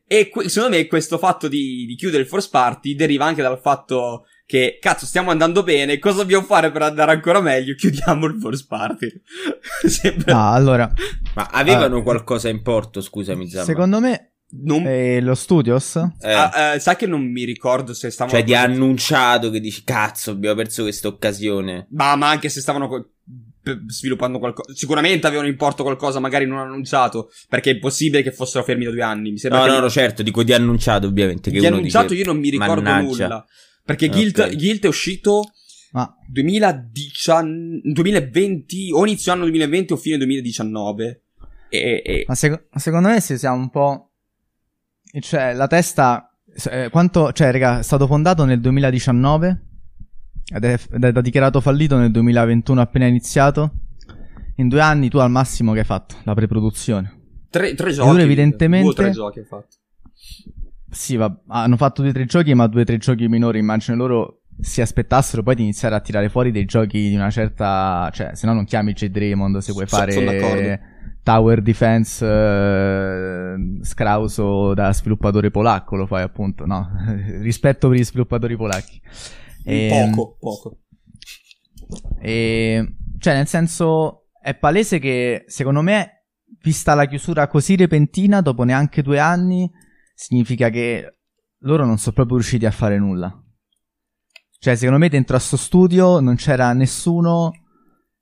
E 0.07 0.29
que- 0.29 0.49
secondo 0.49 0.75
me 0.75 0.87
questo 0.87 1.19
fatto 1.19 1.47
di, 1.47 1.85
di 1.85 1.95
chiudere 1.95 2.23
il 2.23 2.29
first 2.29 2.49
party 2.49 2.95
deriva 2.95 3.25
anche 3.25 3.43
dal 3.43 3.59
fatto 3.61 4.25
che 4.45 4.77
cazzo 4.79 5.05
stiamo 5.05 5.31
andando 5.31 5.63
bene, 5.63 5.99
cosa 5.99 6.17
dobbiamo 6.17 6.45
fare 6.45 6.71
per 6.71 6.81
andare 6.81 7.11
ancora 7.11 7.39
meglio? 7.39 7.75
Chiudiamo 7.75 8.25
il 8.25 8.37
first 8.39 8.67
party. 8.67 9.07
Sempre... 9.87 10.31
No, 10.31 10.51
allora... 10.51 10.91
Ma 11.35 11.49
avevano 11.51 11.97
uh, 11.97 12.03
qualcosa 12.03 12.49
in 12.49 12.61
porto, 12.61 13.01
scusami 13.01 13.47
Zamma. 13.49 13.65
Secondo 13.65 13.99
me 13.99 14.33
non... 14.61 14.85
Eh, 14.85 15.21
lo 15.21 15.33
Studios? 15.33 15.95
Eh. 15.95 16.31
Ah, 16.31 16.73
eh, 16.75 16.79
sai 16.79 16.95
che 16.95 17.07
non 17.07 17.21
mi 17.21 17.43
ricordo 17.43 17.93
se 17.93 18.11
stavano... 18.11 18.37
Cioè, 18.37 18.45
ti 18.45 18.53
ha 18.53 18.61
annunciato 18.61 19.49
che 19.49 19.59
dici, 19.59 19.83
cazzo, 19.83 20.31
abbiamo 20.31 20.55
perso 20.55 20.83
questa 20.83 21.07
occasione. 21.07 21.87
Ma, 21.91 22.15
ma 22.15 22.29
anche 22.29 22.49
se 22.49 22.61
stavano 22.61 22.87
co- 22.87 23.09
sviluppando 23.87 24.37
qualcosa... 24.39 24.73
Sicuramente 24.73 25.25
avevano 25.25 25.47
in 25.47 25.55
porto 25.55 25.83
qualcosa, 25.83 26.19
magari 26.19 26.45
non 26.45 26.59
annunciato, 26.59 27.31
perché 27.49 27.71
è 27.71 27.79
possibile 27.79 28.21
che 28.21 28.31
fossero 28.31 28.63
fermi 28.63 28.83
da 28.83 28.91
due 28.91 29.01
anni. 29.01 29.31
Mi 29.31 29.37
sembra 29.37 29.65
no, 29.65 29.73
no, 29.73 29.79
no, 29.79 29.89
certo, 29.89 30.21
dico 30.21 30.43
di 30.43 30.53
annunciato, 30.53 31.07
ovviamente. 31.07 31.49
Che 31.49 31.59
di 31.59 31.65
annunciato 31.65 32.09
dice, 32.09 32.21
io 32.21 32.31
non 32.31 32.39
mi 32.39 32.49
ricordo 32.49 32.81
mannaggia. 32.81 33.23
nulla. 33.23 33.45
Perché 33.85 34.07
Guild, 34.07 34.37
okay. 34.37 34.55
Guild 34.55 34.83
è 34.83 34.87
uscito 34.87 35.51
Ma... 35.91 36.15
2019, 36.27 37.81
2020, 37.83 38.91
o 38.93 39.05
inizio 39.05 39.31
anno 39.31 39.43
2020 39.43 39.93
o 39.93 39.97
fine 39.97 40.17
2019. 40.17 41.21
E, 41.69 42.01
e... 42.05 42.23
Ma, 42.27 42.35
sec- 42.35 42.67
secondo 42.75 43.09
me 43.09 43.19
se 43.19 43.37
siamo 43.37 43.57
un 43.57 43.69
po'... 43.69 44.11
Cioè, 45.19 45.53
la 45.53 45.67
testa... 45.67 46.35
Eh, 46.69 46.89
quanto... 46.89 47.31
Cioè, 47.33 47.51
raga, 47.51 47.79
è 47.79 47.83
stato 47.83 48.07
fondato 48.07 48.45
nel 48.45 48.61
2019? 48.61 49.71
ed 50.53 50.63
è, 50.63 50.79
ed 50.91 51.03
è 51.03 51.21
dichiarato 51.21 51.61
fallito 51.61 51.97
nel 51.97 52.11
2021 52.11 52.81
appena 52.81 53.05
iniziato. 53.05 53.71
In 54.57 54.67
due 54.67 54.81
anni 54.81 55.09
tu 55.09 55.17
al 55.17 55.31
massimo 55.31 55.73
che 55.73 55.79
hai 55.79 55.85
fatto? 55.85 56.17
La 56.23 56.33
preproduzione. 56.33 57.21
Tre, 57.49 57.73
tre 57.73 57.91
giochi. 57.91 58.21
evidentemente... 58.21 58.83
Due 58.83 58.91
o 58.91 58.95
tre 58.95 59.11
giochi 59.11 59.39
hai 59.39 59.45
fatto. 59.45 59.77
Sì, 60.93 61.15
va, 61.15 61.35
hanno 61.47 61.75
fatto 61.75 62.01
due 62.01 62.11
o 62.11 62.13
tre 62.13 62.25
giochi, 62.25 62.53
ma 62.53 62.67
due 62.67 62.81
o 62.81 62.85
tre 62.85 62.97
giochi 62.97 63.27
minori. 63.27 63.59
Immagino 63.59 63.97
loro 63.97 64.43
si 64.59 64.79
aspettassero 64.81 65.41
poi 65.41 65.55
di 65.55 65.63
iniziare 65.63 65.95
a 65.95 65.99
tirare 65.99 66.29
fuori 66.29 66.51
dei 66.51 66.65
giochi 66.65 67.09
di 67.09 67.15
una 67.15 67.29
certa... 67.31 68.09
Cioè, 68.13 68.35
se 68.35 68.45
no 68.45 68.53
non 68.53 68.65
chiami 68.65 68.93
J. 68.93 69.09
Raymond 69.11 69.57
se 69.57 69.71
vuoi 69.73 69.87
So- 69.87 69.97
fare... 69.97 70.91
Tower 71.23 71.61
Defense 71.61 72.25
eh, 72.25 73.55
scrauso 73.81 74.73
da 74.73 74.91
sviluppatore 74.91 75.51
polacco, 75.51 75.95
lo 75.95 76.05
fai 76.05 76.21
appunto, 76.21 76.65
no? 76.65 76.89
Rispetto 77.39 77.87
per 77.87 77.97
gli 77.97 78.03
sviluppatori 78.03 78.57
polacchi. 78.57 79.01
Ehm, 79.63 80.13
Poco, 80.13 80.37
poco. 80.37 80.77
E, 82.19 82.95
cioè, 83.19 83.35
nel 83.35 83.47
senso, 83.47 84.25
è 84.41 84.53
palese 84.53 84.99
che, 84.99 85.45
secondo 85.47 85.81
me, 85.81 86.25
vista 86.61 86.93
la 86.93 87.05
chiusura 87.05 87.47
così 87.47 87.77
repentina, 87.77 88.41
dopo 88.41 88.63
neanche 88.63 89.01
due 89.01 89.19
anni, 89.19 89.71
significa 90.13 90.69
che 90.69 91.17
loro 91.59 91.85
non 91.85 91.97
sono 91.97 92.15
proprio 92.15 92.37
riusciti 92.37 92.65
a 92.65 92.71
fare 92.71 92.97
nulla. 92.97 93.37
Cioè, 94.59 94.75
secondo 94.75 94.99
me, 94.99 95.09
dentro 95.09 95.35
a 95.35 95.39
sto 95.39 95.57
studio 95.57 96.19
non 96.19 96.35
c'era 96.35 96.71
nessuno 96.73 97.51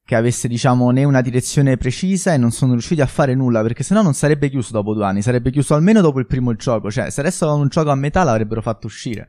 che 0.03 0.15
avesse, 0.15 0.47
diciamo, 0.47 0.89
né 0.89 1.03
una 1.03 1.21
direzione 1.21 1.77
precisa 1.77 2.33
e 2.33 2.37
non 2.37 2.51
sono 2.51 2.71
riusciti 2.71 3.01
a 3.01 3.05
fare 3.05 3.35
nulla, 3.35 3.61
perché 3.61 3.83
sennò 3.83 4.01
non 4.01 4.13
sarebbe 4.13 4.49
chiuso 4.49 4.71
dopo 4.71 4.93
due 4.93 5.05
anni, 5.05 5.21
sarebbe 5.21 5.51
chiuso 5.51 5.75
almeno 5.75 6.01
dopo 6.01 6.19
il 6.19 6.25
primo 6.25 6.55
gioco. 6.55 6.89
Cioè, 6.89 7.09
se 7.11 7.19
adesso 7.19 7.43
avevano 7.43 7.63
un 7.63 7.69
gioco 7.69 7.91
a 7.91 7.95
metà 7.95 8.23
l'avrebbero 8.23 8.61
fatto 8.61 8.87
uscire. 8.87 9.27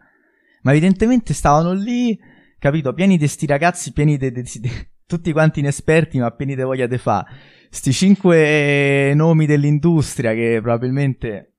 Ma 0.63 0.71
evidentemente 0.71 1.35
stavano 1.35 1.73
lì, 1.73 2.19
capito, 2.59 2.95
pieni 2.95 3.19
di 3.19 3.29
sti 3.29 3.47
ragazzi, 3.47 3.93
pieni 3.93 4.17
di... 4.17 4.33
tutti 5.07 5.33
quanti 5.33 5.61
inesperti, 5.61 6.19
ma 6.19 6.31
pieni 6.31 6.55
di 6.55 6.63
voglia 6.63 6.87
di 6.87 6.99
fa. 6.99 7.27
Sti 7.69 7.93
cinque 7.93 9.13
nomi 9.15 9.47
dell'industria 9.47 10.33
che 10.33 10.59
probabilmente, 10.63 11.52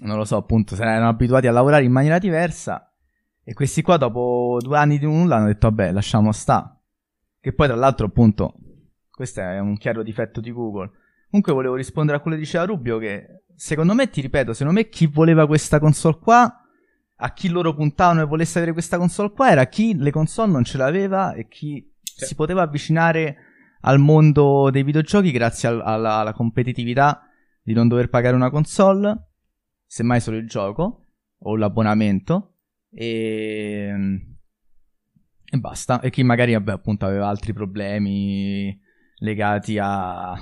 non 0.00 0.16
lo 0.16 0.24
so, 0.24 0.36
appunto, 0.36 0.74
se 0.74 0.82
erano 0.82 1.08
abituati 1.08 1.46
a 1.46 1.52
lavorare 1.52 1.84
in 1.84 1.92
maniera 1.92 2.18
diversa. 2.18 2.92
E 3.42 3.54
questi 3.54 3.82
qua, 3.82 3.96
dopo 3.96 4.58
due 4.60 4.76
anni 4.76 4.98
di 4.98 5.06
nulla, 5.06 5.36
hanno 5.36 5.46
detto, 5.46 5.68
vabbè, 5.68 5.92
lasciamo 5.92 6.32
sta. 6.32 6.78
Che 7.40 7.52
poi, 7.52 7.66
tra 7.66 7.76
l'altro, 7.76 8.06
appunto, 8.06 8.54
questo 9.10 9.40
è 9.40 9.58
un 9.58 9.76
chiaro 9.76 10.02
difetto 10.02 10.40
di 10.40 10.50
Google. 10.50 10.90
Comunque 11.30 11.52
volevo 11.52 11.74
rispondere 11.74 12.18
a 12.18 12.20
quello 12.20 12.36
che 12.36 12.42
diceva 12.42 12.64
Rubio, 12.64 12.98
che 12.98 13.44
secondo 13.54 13.94
me, 13.94 14.10
ti 14.10 14.20
ripeto, 14.20 14.52
secondo 14.52 14.78
me 14.78 14.88
chi 14.88 15.06
voleva 15.06 15.46
questa 15.46 15.78
console 15.78 16.18
qua, 16.20 16.60
a 17.18 17.32
chi 17.32 17.48
loro 17.48 17.74
puntavano 17.74 18.22
e 18.22 18.26
volesse 18.26 18.58
avere 18.58 18.72
questa 18.72 18.98
console 18.98 19.32
qua, 19.32 19.50
era 19.50 19.66
chi 19.66 19.96
le 19.96 20.10
console 20.10 20.52
non 20.52 20.64
ce 20.64 20.76
l'aveva 20.76 21.32
e 21.32 21.48
chi 21.48 21.92
si 22.02 22.34
poteva 22.34 22.62
avvicinare 22.62 23.36
al 23.80 23.98
mondo 23.98 24.70
dei 24.70 24.82
videogiochi 24.82 25.30
grazie 25.30 25.68
al- 25.68 25.80
alla, 25.82 26.16
alla 26.16 26.32
competitività 26.32 27.22
di 27.62 27.72
non 27.72 27.88
dover 27.88 28.08
pagare 28.08 28.36
una 28.36 28.50
console, 28.50 29.28
semmai 29.86 30.20
solo 30.20 30.36
il 30.36 30.46
gioco 30.48 31.06
o 31.38 31.56
l'abbonamento 31.56 32.54
e, 32.90 33.92
e 35.44 35.58
basta. 35.58 36.00
E 36.00 36.10
chi 36.10 36.22
magari 36.22 36.52
vabbè, 36.52 36.72
appunto 36.72 37.06
aveva 37.06 37.28
altri 37.28 37.52
problemi 37.52 38.78
legati 39.18 39.78
a 39.80 40.34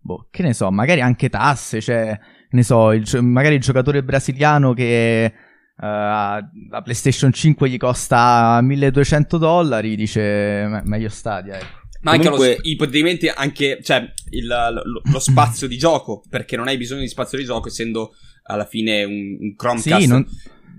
boh, 0.00 0.28
che 0.30 0.42
ne 0.42 0.52
so, 0.54 0.70
magari 0.70 1.00
anche 1.00 1.28
tasse, 1.28 1.80
cioè 1.80 2.18
ne 2.48 2.62
so, 2.62 2.92
il 2.92 3.04
magari 3.22 3.56
il 3.56 3.60
giocatore 3.60 4.02
brasiliano 4.04 4.72
che 4.72 5.24
eh, 5.24 5.32
la 5.78 6.80
PlayStation 6.82 7.32
5 7.32 7.68
gli 7.68 7.76
costa 7.76 8.60
1200 8.62 9.36
dollari, 9.36 9.96
dice 9.96 10.20
"Me- 10.68 10.82
meglio 10.84 11.08
Stadia, 11.08 11.56
ecco. 11.56 11.84
Ma 12.02 12.12
anche 12.12 12.24
Comunque- 12.28 12.54
lo, 12.56 12.60
ipoteticamente 12.62 13.30
anche, 13.30 13.80
cioè, 13.82 14.10
il- 14.30 14.46
lo, 14.46 15.00
lo 15.10 15.18
spazio 15.18 15.66
di 15.66 15.76
gioco, 15.76 16.22
perché 16.30 16.56
non 16.56 16.68
hai 16.68 16.76
bisogno 16.76 17.00
di 17.00 17.08
spazio 17.08 17.36
di 17.36 17.44
gioco 17.44 17.66
essendo 17.68 18.12
alla 18.46 18.64
fine 18.64 19.04
un, 19.04 19.36
un 19.40 19.54
Chromecast. 19.56 20.00
Sì, 20.00 20.06
non, 20.06 20.26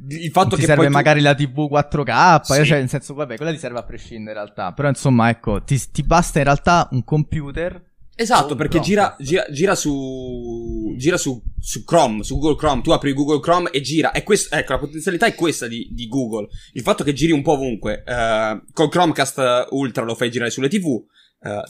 il 0.10 0.32
fatto 0.32 0.56
ti 0.56 0.62
che 0.62 0.68
serve 0.68 0.76
poi 0.84 0.86
tu- 0.88 0.92
magari 0.94 1.22
la 1.22 1.36
TV 1.36 1.68
4K, 1.70 2.42
Sì. 2.42 2.66
cioè 2.66 2.80
nel 2.80 2.90
senso, 2.90 3.14
vabbè, 3.14 3.36
quella 3.36 3.52
ti 3.52 3.58
serve 3.58 3.80
a 3.80 3.84
prescindere 3.84 4.38
in 4.40 4.44
realtà, 4.44 4.72
però 4.74 4.88
insomma, 4.88 5.30
ecco, 5.30 5.62
ti, 5.64 5.80
ti 5.92 6.04
basta 6.04 6.38
in 6.40 6.46
realtà 6.46 6.88
un 6.92 7.04
computer 7.04 7.84
Esatto, 8.20 8.56
perché 8.56 8.80
gira, 8.80 9.16
gira, 9.20 9.46
gira 9.52 9.76
su. 9.76 10.96
Gira 10.98 11.18
su, 11.18 11.40
su 11.60 11.84
Chrome, 11.84 12.24
su 12.24 12.40
Google 12.40 12.58
Chrome. 12.58 12.82
Tu 12.82 12.90
apri 12.90 13.14
Google 13.14 13.40
Chrome 13.40 13.70
e 13.70 13.80
gira. 13.82 14.10
E 14.12 14.24
questo, 14.24 14.56
ecco, 14.56 14.72
la 14.74 14.80
potenzialità 14.80 15.28
è 15.28 15.36
questa 15.36 15.68
di, 15.68 15.88
di 15.92 16.08
Google. 16.08 16.48
Il 16.74 16.82
fatto 16.82 17.04
che 17.04 17.14
giri 17.14 17.32
un 17.32 17.44
po' 17.44 17.52
ovunque. 17.52 18.04
eh, 18.04 18.62
col 18.74 18.90
Chromecast 18.90 19.68
Ultra 19.70 20.04
lo 20.04 20.16
fai 20.16 20.32
girare 20.32 20.50
sulle 20.50 20.68
TV. 20.68 21.00
Eh, 21.42 21.62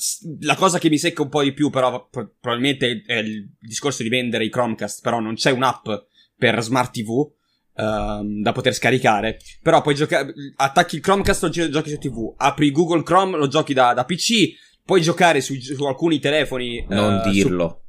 la 0.41 0.55
cosa 0.55 0.79
che 0.79 0.89
mi 0.89 0.97
secca 0.97 1.21
un 1.21 1.29
po' 1.29 1.43
di 1.43 1.53
più, 1.53 1.69
però, 1.69 2.07
pro- 2.09 2.33
probabilmente 2.39 3.03
è 3.05 3.15
il 3.15 3.49
discorso 3.59 4.03
di 4.03 4.09
vendere 4.09 4.45
i 4.45 4.49
Chromecast. 4.49 5.01
Però 5.01 5.19
non 5.19 5.35
c'è 5.35 5.51
un'app 5.51 5.87
per 6.37 6.61
smart 6.61 6.91
TV. 6.93 7.29
ehm, 7.79 8.41
da 8.41 8.51
poter 8.53 8.73
scaricare 8.73 9.37
però 9.61 9.81
puoi 9.83 9.93
giocare 9.93 10.33
attacchi 10.55 10.95
il 10.95 11.01
Chromecast 11.01 11.43
lo 11.43 11.49
gio- 11.49 11.69
giochi 11.69 11.91
su 11.91 11.97
TV 11.99 12.33
apri 12.37 12.71
Google 12.71 13.03
Chrome 13.03 13.37
lo 13.37 13.47
giochi 13.47 13.73
da, 13.75 13.93
da 13.93 14.03
PC 14.03 14.49
puoi 14.83 14.99
giocare 15.03 15.41
su, 15.41 15.53
su 15.59 15.83
alcuni 15.85 16.17
telefoni 16.19 16.83
Non 16.89 17.17
eh, 17.19 17.23
su- 17.23 17.29
dirlo. 17.29 17.83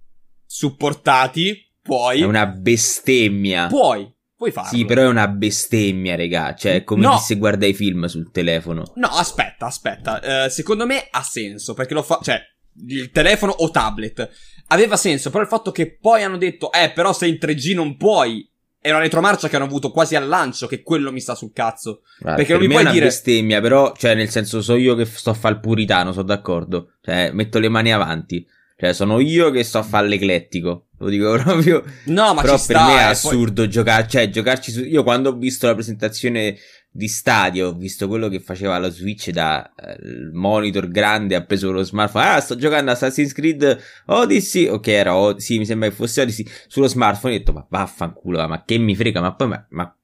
supportati, 0.44 1.70
puoi. 1.82 2.20
È 2.20 2.24
una 2.24 2.46
bestemmia. 2.46 3.66
Puoi, 3.68 4.10
puoi 4.38 4.52
farlo. 4.52 4.70
Sì, 4.70 4.84
però 4.84 5.02
è 5.02 5.06
una 5.08 5.26
bestemmia, 5.28 6.14
regà. 6.14 6.54
Cioè, 6.54 6.76
è 6.76 6.84
come 6.84 7.02
No. 7.02 7.18
se 7.18 7.34
guarda 7.36 7.66
i 7.66 7.74
film 7.74 8.06
sul 8.06 8.30
telefono. 8.30 8.92
No, 8.94 9.08
aspetta, 9.08 9.66
aspetta. 9.66 10.44
Eh, 10.44 10.48
secondo 10.48 10.86
me 10.86 11.08
ha 11.10 11.22
senso, 11.22 11.74
perché 11.74 11.92
lo 11.92 12.02
fa... 12.02 12.20
Cioè, 12.22 12.40
il 12.86 13.10
telefono 13.10 13.52
o 13.52 13.70
tablet. 13.70 14.30
Aveva 14.68 14.96
senso, 14.96 15.30
però 15.30 15.42
il 15.42 15.48
fatto 15.48 15.72
che 15.72 15.98
poi 16.00 16.22
hanno 16.22 16.36
detto, 16.38 16.70
eh, 16.72 16.92
però 16.94 17.12
se 17.12 17.26
in 17.26 17.36
3G 17.40 17.74
non 17.74 17.96
puoi... 17.96 18.48
È 18.80 18.90
una 18.90 19.00
retromarcia 19.00 19.48
che 19.48 19.56
hanno 19.56 19.64
avuto 19.64 19.90
quasi 19.90 20.14
al 20.14 20.28
lancio, 20.28 20.68
che 20.68 20.82
quello 20.82 21.10
mi 21.10 21.18
sta 21.20 21.34
sul 21.34 21.50
cazzo. 21.52 22.02
Guarda, 22.20 22.36
Perché 22.36 22.52
per 22.52 22.60
non 22.60 22.66
mi 22.68 22.68
puoi 22.68 22.78
è 22.78 22.84
una 22.84 22.92
dire- 22.92 23.06
bestemmia, 23.06 23.60
però, 23.60 23.92
cioè, 23.96 24.14
nel 24.14 24.28
senso, 24.28 24.62
so 24.62 24.76
io 24.76 24.94
che 24.94 25.04
sto 25.04 25.30
a 25.30 25.34
fare 25.34 25.54
il 25.56 25.60
puritano, 25.60 26.12
sono 26.12 26.24
d'accordo. 26.24 26.92
Cioè, 27.02 27.32
metto 27.32 27.58
le 27.58 27.68
mani 27.68 27.92
avanti. 27.92 28.46
Cioè, 28.80 28.92
sono 28.92 29.18
io 29.18 29.50
che 29.50 29.64
sto 29.64 29.78
a 29.78 29.82
fare 29.82 30.06
l'eclettico. 30.06 30.86
Lo 30.98 31.08
dico 31.08 31.32
proprio. 31.42 31.82
No, 32.04 32.32
ma 32.32 32.42
però 32.42 32.52
per 32.52 32.60
sta. 32.60 32.86
me 32.86 32.92
è 32.92 32.94
e 32.94 32.98
poi- 33.02 33.10
assurdo 33.10 33.66
giocare, 33.66 34.06
cioè, 34.06 34.30
giocarci 34.30 34.70
su. 34.70 34.84
Io 34.84 35.02
quando 35.02 35.30
ho 35.30 35.36
visto 35.36 35.66
la 35.66 35.74
presentazione 35.74 36.56
di 36.90 37.08
stadio, 37.08 37.68
ho 37.68 37.74
visto 37.74 38.06
quello 38.06 38.28
che 38.28 38.38
faceva 38.38 38.78
lo 38.78 38.88
Switch 38.88 39.30
da 39.30 39.72
eh, 39.74 39.96
il 40.00 40.30
monitor 40.32 40.88
grande, 40.88 41.34
ha 41.34 41.42
preso 41.44 41.72
lo 41.72 41.82
smartphone. 41.82 42.24
Ah, 42.24 42.40
sto 42.40 42.54
giocando 42.54 42.92
Assassin's 42.92 43.32
Creed 43.32 43.78
Odyssey. 44.06 44.68
Ok, 44.68 44.86
era 44.86 45.16
Od- 45.16 45.38
sì, 45.38 45.58
mi 45.58 45.66
sembra 45.66 45.88
che 45.88 45.94
fosse 45.96 46.20
Odyssey. 46.20 46.46
Sullo 46.68 46.86
smartphone 46.86 47.34
ho 47.34 47.38
detto, 47.38 47.52
ma 47.52 47.66
vaffanculo, 47.68 48.46
ma 48.46 48.62
che 48.64 48.78
mi 48.78 48.94
frega, 48.94 49.20
ma 49.20 49.34
poi, 49.34 49.48
ma, 49.48 49.66
ma, 49.70 49.96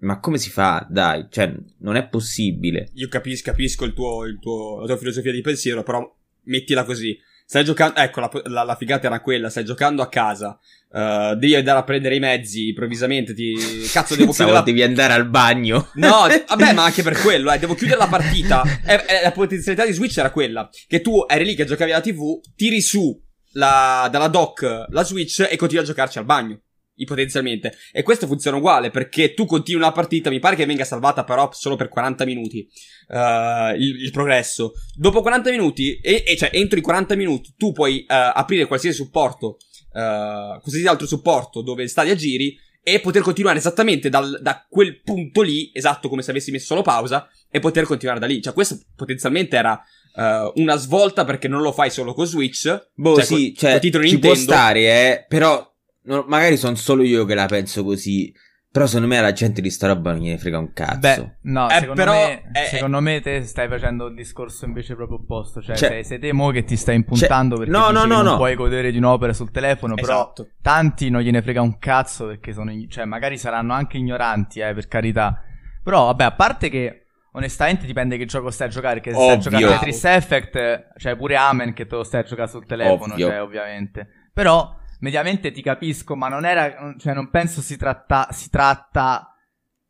ma 0.00 0.20
come 0.20 0.36
si 0.36 0.50
fa? 0.50 0.86
Dai, 0.90 1.26
cioè, 1.30 1.54
non 1.78 1.96
è 1.96 2.06
possibile. 2.06 2.90
Io 2.94 3.08
capisco, 3.08 3.50
capisco 3.50 3.86
il 3.86 3.94
tuo, 3.94 4.26
il 4.26 4.38
tuo, 4.38 4.80
la 4.80 4.86
tua 4.86 4.98
filosofia 4.98 5.32
di 5.32 5.40
pensiero, 5.40 5.82
però 5.82 6.06
mettila 6.44 6.84
così. 6.84 7.18
Stai 7.50 7.64
giocando, 7.64 7.98
ecco, 7.98 8.20
la, 8.20 8.30
la- 8.44 8.62
la 8.62 8.76
figata 8.76 9.08
era 9.08 9.20
quella, 9.20 9.50
stai 9.50 9.64
giocando 9.64 10.02
a 10.02 10.08
casa, 10.08 10.56
eh, 10.88 11.34
devi 11.36 11.56
andare 11.56 11.80
a 11.80 11.82
prendere 11.82 12.14
i 12.14 12.20
mezzi, 12.20 12.68
improvvisamente 12.68 13.34
ti... 13.34 13.56
Cazzo, 13.90 14.14
devo 14.14 14.30
chiudere 14.30 14.58
la... 14.58 14.62
devi 14.62 14.84
andare 14.84 15.14
al 15.14 15.28
bagno. 15.28 15.90
No, 15.94 16.28
vabbè, 16.46 16.72
ma 16.74 16.84
anche 16.84 17.02
per 17.02 17.20
quello, 17.20 17.50
eh, 17.50 17.58
devo 17.58 17.74
chiudere 17.74 17.98
la 17.98 18.06
partita. 18.06 18.62
E, 18.86 19.04
e 19.04 19.22
la 19.24 19.32
potenzialità 19.32 19.84
di 19.84 19.90
Switch 19.90 20.16
era 20.18 20.30
quella, 20.30 20.70
che 20.86 21.00
tu 21.00 21.24
eri 21.26 21.44
lì 21.44 21.56
che 21.56 21.64
giocavi 21.64 21.90
alla 21.90 22.00
TV, 22.00 22.38
tiri 22.54 22.80
su 22.80 23.20
la, 23.54 24.08
dalla 24.12 24.28
dock 24.28 24.84
la 24.88 25.02
Switch 25.02 25.44
e 25.50 25.56
continui 25.56 25.82
a 25.82 25.86
giocarci 25.88 26.18
al 26.18 26.26
bagno. 26.26 26.60
Ipotenzialmente. 27.02 27.74
E 27.92 28.02
questo 28.02 28.26
funziona 28.26 28.56
uguale, 28.56 28.90
perché 28.90 29.34
tu 29.34 29.44
continui 29.46 29.80
la 29.80 29.92
partita, 29.92 30.30
mi 30.30 30.38
pare 30.38 30.56
che 30.56 30.66
venga 30.66 30.84
salvata 30.84 31.24
però 31.24 31.50
solo 31.52 31.76
per 31.76 31.88
40 31.88 32.24
minuti. 32.24 32.68
eh, 33.08 33.74
il, 33.76 34.02
il 34.04 34.10
progresso. 34.10 34.72
Dopo 34.94 35.20
40 35.22 35.50
minuti, 35.50 35.98
e, 36.00 36.22
e 36.26 36.36
cioè 36.36 36.50
entro 36.52 36.78
i 36.78 36.82
40 36.82 37.14
minuti, 37.16 37.54
tu 37.56 37.72
puoi 37.72 38.00
eh, 38.00 38.06
aprire 38.08 38.66
qualsiasi 38.66 38.96
supporto, 38.96 39.56
eh, 39.94 40.58
qualsiasi 40.60 40.86
altro 40.86 41.06
supporto 41.06 41.62
dove 41.62 41.86
Stadia 41.88 42.14
giri 42.14 42.56
e 42.82 42.98
poter 43.00 43.20
continuare 43.22 43.58
esattamente 43.58 44.08
dal- 44.08 44.38
da 44.40 44.64
quel 44.68 45.00
punto 45.02 45.42
lì, 45.42 45.70
esatto 45.74 46.08
come 46.08 46.22
se 46.22 46.30
avessi 46.30 46.50
messo 46.50 46.66
solo 46.66 46.82
pausa, 46.82 47.28
e 47.50 47.58
poter 47.60 47.84
continuare 47.84 48.18
da 48.20 48.26
lì. 48.26 48.40
Cioè, 48.40 48.52
questo 48.54 48.78
potenzialmente 48.96 49.56
era 49.56 49.78
eh, 50.16 50.52
una 50.54 50.76
svolta 50.76 51.24
perché 51.24 51.46
non 51.46 51.60
lo 51.62 51.72
fai 51.72 51.90
solo 51.90 52.14
con 52.14 52.26
Switch. 52.26 52.88
Boh, 52.94 53.16
cioè, 53.16 53.24
sì, 53.24 53.52
co- 53.52 53.60
cioè, 53.60 53.80
titolo 53.80 54.04
ci 54.04 54.12
Nintendo. 54.12 54.34
può 54.34 54.44
stare, 54.44 54.80
eh, 54.80 55.24
però 55.28 55.69
no, 56.04 56.24
magari 56.28 56.56
sono 56.56 56.74
solo 56.74 57.02
io 57.02 57.24
che 57.24 57.34
la 57.34 57.46
penso 57.46 57.84
così. 57.84 58.32
Però 58.72 58.86
secondo 58.86 59.08
me 59.08 59.20
la 59.20 59.32
gente 59.32 59.60
di 59.60 59.68
sta 59.68 59.88
roba 59.88 60.12
non 60.12 60.20
gliene 60.20 60.38
frega 60.38 60.56
un 60.56 60.72
cazzo. 60.72 60.98
Beh, 61.00 61.36
no, 61.50 61.68
Eh, 61.68 61.74
secondo, 61.80 61.94
però, 61.94 62.12
me, 62.12 62.42
eh, 62.52 62.66
secondo 62.66 63.00
me 63.00 63.20
te 63.20 63.42
stai 63.42 63.66
facendo 63.66 64.06
il 64.06 64.14
discorso 64.14 64.64
invece 64.64 64.94
proprio 64.94 65.16
opposto. 65.18 65.60
Cioè, 65.60 65.74
Cioè- 65.74 65.88
sei, 65.88 66.04
sei 66.04 66.18
te 66.20 66.32
mo 66.32 66.50
che 66.50 66.62
ti 66.62 66.76
stai 66.76 66.94
impuntando 66.94 67.56
Cioè, 67.56 67.64
perché 67.66 67.80
no, 67.80 67.90
no, 67.90 68.04
no, 68.04 68.14
non 68.22 68.24
no. 68.24 68.36
puoi 68.36 68.54
godere 68.54 68.92
di 68.92 68.98
un'opera 68.98 69.32
sul 69.32 69.50
telefono, 69.50 69.94
però 69.96 70.12
Esatto. 70.32 70.50
tanti 70.62 71.10
non 71.10 71.20
gliene 71.22 71.42
frega 71.42 71.60
un 71.60 71.80
cazzo 71.80 72.28
perché 72.28 72.52
sono, 72.52 72.70
cioè, 72.88 73.04
magari 73.06 73.38
saranno 73.38 73.72
anche 73.72 73.96
ignoranti, 73.96 74.60
eh, 74.60 74.72
per 74.72 74.86
carità. 74.86 75.42
Però, 75.82 76.04
vabbè, 76.04 76.24
a 76.24 76.32
parte 76.32 76.68
che 76.68 77.06
Onestamente 77.32 77.86
dipende 77.86 78.16
che 78.16 78.24
gioco 78.24 78.50
stai 78.50 78.66
a 78.66 78.70
giocare, 78.70 78.94
perché 79.00 79.12
se 79.12 79.22
stai 79.22 79.34
a 79.34 79.38
giocare 79.38 79.66
Tetris 79.66 80.04
Effect, 80.04 80.88
cioè 80.96 81.14
pure 81.14 81.36
Amen 81.36 81.72
che 81.74 81.86
te 81.86 81.94
lo 81.94 82.02
stai 82.02 82.22
a 82.22 82.24
giocare 82.24 82.48
sul 82.48 82.66
telefono, 82.66 83.12
Ovvio. 83.12 83.28
cioè 83.28 83.40
ovviamente. 83.40 84.08
Però 84.32 84.76
mediamente 85.00 85.50
ti 85.50 85.62
capisco, 85.62 86.16
ma 86.16 86.28
non 86.28 86.44
era, 86.44 86.94
cioè 86.98 87.12
non 87.12 87.30
penso 87.30 87.60
si 87.60 87.76
tratta, 87.76 88.28
si 88.30 88.48
tratta, 88.48 89.34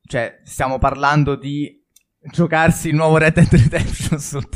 cioè 0.03 0.41
stiamo 0.43 0.79
parlando 0.79 1.37
di 1.37 1.79
giocarsi 2.23 2.89
il 2.89 2.95
nuovo 2.97 3.17
Red 3.17 3.35
Dead 3.35 3.49
Redemption 3.51 4.19
sul, 4.21 4.49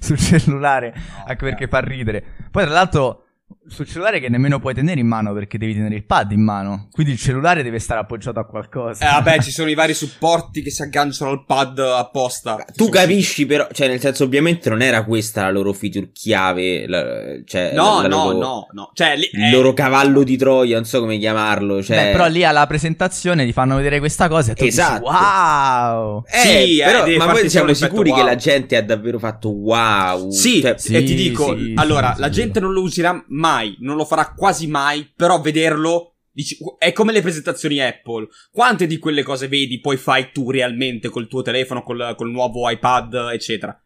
sul 0.00 0.18
cellulare, 0.18 0.92
no, 0.94 1.24
anche 1.26 1.44
perché 1.44 1.68
fa 1.68 1.80
ridere. 1.80 2.22
Poi 2.50 2.64
tra 2.64 2.72
l'altro 2.72 3.24
sul 3.66 3.86
cellulare 3.86 4.20
che 4.20 4.28
nemmeno 4.28 4.58
puoi 4.58 4.74
tenere 4.74 5.00
in 5.00 5.06
mano 5.06 5.32
perché 5.32 5.56
devi 5.56 5.74
tenere 5.74 5.94
il 5.94 6.04
pad 6.04 6.32
in 6.32 6.42
mano. 6.42 6.88
Quindi 6.90 7.12
il 7.12 7.18
cellulare 7.18 7.62
deve 7.62 7.78
stare 7.78 8.00
appoggiato 8.00 8.40
a 8.40 8.44
qualcosa. 8.44 9.08
Eh 9.08 9.12
vabbè, 9.12 9.40
ci 9.40 9.50
sono 9.50 9.70
i 9.70 9.74
vari 9.74 9.94
supporti 9.94 10.62
che 10.62 10.70
si 10.70 10.82
agganciano 10.82 11.30
al 11.30 11.44
pad 11.44 11.78
apposta. 11.78 12.64
Tu 12.74 12.88
capisci 12.88 13.46
però, 13.46 13.68
cioè 13.72 13.88
nel 13.88 14.00
senso 14.00 14.24
ovviamente 14.24 14.68
non 14.68 14.82
era 14.82 15.04
questa 15.04 15.42
la 15.42 15.50
loro 15.50 15.72
feature 15.72 16.10
chiave, 16.12 16.86
la, 16.86 17.02
cioè 17.44 17.72
No, 17.74 18.02
la, 18.02 18.02
la 18.02 18.08
no, 18.08 18.24
loro, 18.24 18.38
no, 18.38 18.66
no. 18.72 18.90
Cioè, 18.92 19.16
li, 19.16 19.28
il 19.32 19.42
eh, 19.44 19.50
loro 19.50 19.72
cavallo 19.72 20.22
di 20.22 20.36
Troia, 20.36 20.76
non 20.76 20.84
so 20.84 21.00
come 21.00 21.18
chiamarlo, 21.18 21.82
cioè... 21.82 21.96
Beh, 21.96 22.10
però 22.12 22.26
lì 22.26 22.44
alla 22.44 22.66
presentazione 22.66 23.44
ti 23.44 23.52
fanno 23.52 23.76
vedere 23.76 23.98
questa 23.98 24.28
cosa 24.28 24.52
e 24.52 24.54
tu 24.54 24.64
esatto. 24.64 25.00
dici 25.00 25.12
wow! 25.12 26.24
Eh, 26.26 26.38
sì, 26.38 26.78
eh, 26.78 26.84
però, 26.84 27.16
ma 27.16 27.32
poi 27.32 27.48
siamo 27.48 27.72
sicuri 27.72 28.10
wow. 28.10 28.18
che 28.18 28.24
la 28.24 28.36
gente 28.36 28.76
ha 28.76 28.82
davvero 28.82 29.18
fatto 29.18 29.50
wow? 29.50 30.30
Sì, 30.30 30.60
cioè, 30.60 30.74
sì 30.76 30.94
e 30.94 31.04
ti 31.04 31.14
dico, 31.14 31.56
sì, 31.56 31.72
allora, 31.76 32.14
sì, 32.14 32.20
la 32.20 32.28
gente 32.28 32.60
non 32.60 32.72
lo 32.72 32.82
userà 32.82 33.24
mai, 33.28 33.39
non 33.80 33.96
lo 33.96 34.04
farà 34.04 34.32
quasi 34.34 34.66
mai, 34.66 35.10
però 35.14 35.40
vederlo 35.40 36.14
dici, 36.30 36.58
è 36.78 36.92
come 36.92 37.12
le 37.12 37.22
presentazioni 37.22 37.80
Apple. 37.80 38.28
Quante 38.50 38.86
di 38.86 38.98
quelle 38.98 39.22
cose 39.22 39.48
vedi 39.48 39.80
poi 39.80 39.96
fai 39.96 40.30
tu 40.32 40.50
realmente 40.50 41.08
col 41.08 41.28
tuo 41.28 41.42
telefono, 41.42 41.82
col, 41.82 42.14
col 42.16 42.30
nuovo 42.30 42.68
iPad, 42.68 43.30
eccetera? 43.32 43.78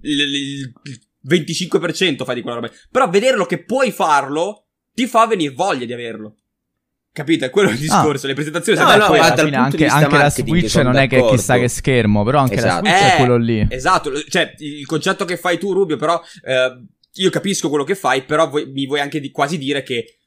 Il, 0.00 0.20
il, 0.20 0.72
il 0.82 1.00
25% 1.26 2.24
fai 2.24 2.34
di 2.34 2.42
quella 2.42 2.56
roba. 2.56 2.70
Però 2.90 3.08
vederlo 3.08 3.46
che 3.46 3.64
puoi 3.64 3.90
farlo 3.90 4.66
ti 4.92 5.06
fa 5.06 5.26
venire 5.26 5.54
voglia 5.54 5.84
di 5.84 5.92
averlo. 5.92 6.36
Capite? 7.14 7.48
Quello 7.50 7.68
è 7.68 7.72
il 7.72 7.78
ah. 7.78 7.80
discorso. 7.80 8.26
Ah. 8.26 8.28
Le 8.28 8.34
presentazioni 8.34 8.78
no, 8.78 8.96
no, 8.96 9.06
poi, 9.06 9.20
anche, 9.20 9.86
anche 9.86 10.16
la 10.16 10.30
Switch 10.30 10.74
non 10.76 10.96
è 10.96 11.06
che 11.06 11.24
chissà 11.28 11.58
che 11.58 11.68
schermo, 11.68 12.24
però 12.24 12.40
anche 12.40 12.56
esatto. 12.56 12.82
la 12.82 12.90
Switch 12.90 13.04
eh, 13.04 13.12
è 13.12 13.16
quello 13.18 13.36
lì. 13.36 13.66
Esatto, 13.70 14.10
cioè 14.28 14.52
il 14.58 14.84
concetto 14.84 15.24
che 15.24 15.36
fai 15.36 15.56
tu, 15.56 15.72
Rubio, 15.72 15.96
però 15.96 16.20
eh, 16.42 16.84
io 17.14 17.30
capisco 17.30 17.68
quello 17.68 17.84
che 17.84 17.94
fai, 17.94 18.24
però 18.24 18.48
vuoi, 18.48 18.66
mi 18.66 18.86
vuoi 18.86 19.00
anche 19.00 19.20
di, 19.20 19.30
quasi 19.30 19.58
dire 19.58 19.82
che 19.82 20.18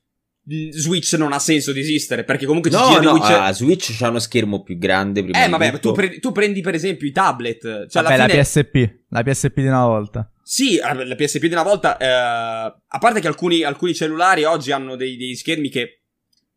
Switch 0.69 1.13
non 1.13 1.33
ha 1.33 1.39
senso 1.39 1.73
di 1.73 1.81
esistere 1.81 2.23
perché 2.23 2.45
comunque 2.45 2.71
no, 2.71 2.77
ci 2.77 3.03
no, 3.03 3.11
Witcher... 3.11 3.37
ah, 3.37 3.51
Switch 3.51 3.97
c'ha 3.97 4.07
uno 4.07 4.19
schermo 4.19 4.63
più 4.63 4.77
grande 4.77 5.21
prima 5.21 5.43
eh 5.43 5.49
vabbè 5.49 5.79
tu, 5.79 5.91
pre- 5.91 6.19
tu, 6.19 6.31
prendi 6.31 6.61
per 6.61 6.73
esempio 6.73 7.05
i 7.05 7.11
tablet 7.11 7.87
cioè 7.87 8.01
vabbè, 8.01 8.15
fine... 8.15 8.27
la 8.27 8.41
PSP 8.41 8.95
la 9.09 9.23
PSP 9.23 9.55
di 9.55 9.67
una 9.67 9.85
volta. 9.85 10.31
Sì 10.41 10.77
la 10.77 11.15
PSP 11.15 11.41
di 11.41 11.51
una 11.51 11.63
volta 11.63 11.97
eh, 11.97 12.05
a 12.05 12.97
parte 12.97 13.19
che 13.19 13.27
alcuni, 13.27 13.63
alcuni, 13.63 13.93
cellulari 13.93 14.45
oggi 14.45 14.71
hanno 14.71 14.95
dei, 14.95 15.17
dei 15.17 15.35
schermi 15.35 15.67
che 15.67 16.03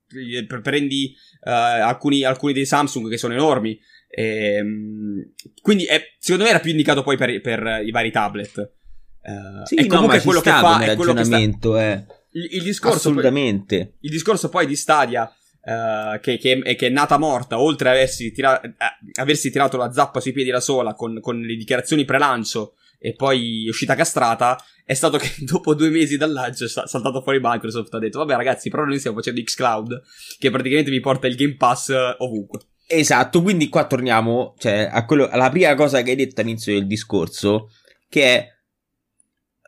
eh, 0.07 0.47
prendi 0.47 1.13
eh, 1.43 1.51
alcuni, 1.51 2.23
alcuni, 2.23 2.53
dei 2.53 2.67
Samsung 2.67 3.11
che 3.11 3.19
sono 3.19 3.35
enormi 3.35 3.77
ehm, 4.09 5.33
quindi 5.61 5.87
è, 5.87 6.01
secondo 6.19 6.45
me 6.45 6.51
era 6.51 6.61
più 6.61 6.71
indicato 6.71 7.03
poi 7.03 7.17
per, 7.17 7.41
per 7.41 7.83
i 7.85 7.91
vari 7.91 8.13
tablet 8.13 8.75
Uh, 9.23 9.67
sì, 9.67 9.75
è 9.75 9.87
comunque 9.87 10.17
no, 10.17 10.23
quello 10.23 10.41
che 10.41 10.51
fa 10.51 10.81
è 10.81 10.97
quello 10.97 11.13
che 11.13 11.25
sta... 11.25 11.37
eh. 11.39 12.07
il, 12.31 12.49
il, 12.53 12.63
discorso 12.63 12.97
assolutamente 12.97 13.77
poi, 13.77 13.95
il 14.01 14.11
discorso 14.11 14.49
poi 14.49 14.67
di 14.67 14.77
Stadia 14.77 15.25
uh, 15.25 16.19
che, 16.21 16.39
che, 16.39 16.59
è, 16.63 16.75
che, 16.75 16.87
è, 16.87 16.91
nata 16.91 17.19
morta 17.19 17.61
oltre 17.61 17.91
ad 17.91 17.97
aversi, 17.97 18.33
tira- 18.33 18.59
eh, 18.63 18.75
aversi, 19.21 19.51
tirato 19.51 19.77
la 19.77 19.93
zappa 19.93 20.21
sui 20.21 20.33
piedi 20.33 20.51
da 20.51 20.61
sola 20.61 20.95
con, 20.95 21.21
con 21.21 21.39
le 21.39 21.55
dichiarazioni 21.55 22.07
pre-lancio 22.07 22.77
e 22.99 23.15
poi 23.15 23.67
uscita 23.69 23.95
castrata 23.95 24.63
è 24.85 24.95
stato 24.95 25.17
che 25.17 25.31
dopo 25.45 25.75
due 25.75 25.91
mesi 25.91 26.17
dal 26.17 26.33
lancio 26.33 26.65
è 26.65 26.69
saltato 26.69 27.23
fuori 27.23 27.41
Microsoft 27.43 27.93
ha 27.95 27.99
detto 27.99 28.19
vabbè 28.19 28.37
ragazzi 28.37 28.71
però 28.71 28.85
noi 28.85 28.99
stiamo 28.99 29.19
facendo 29.19 29.43
Xcloud 29.43 30.03
che 30.39 30.51
praticamente 30.51 30.91
vi 30.91 31.01
porta 31.01 31.27
il 31.27 31.37
Game 31.37 31.57
Pass 31.57 31.91
eh, 31.91 32.15
ovunque 32.19 32.61
esatto 32.87 33.43
quindi 33.43 33.69
qua 33.69 33.87
torniamo 33.87 34.55
cioè, 34.59 34.89
a 34.91 35.05
quello, 35.05 35.29
alla 35.29 35.51
prima 35.51 35.75
cosa 35.75 36.03
che 36.03 36.11
hai 36.11 36.17
detto 36.17 36.41
all'inizio 36.41 36.75
del 36.75 36.87
discorso 36.87 37.71
che 38.09 38.25
è 38.25 38.49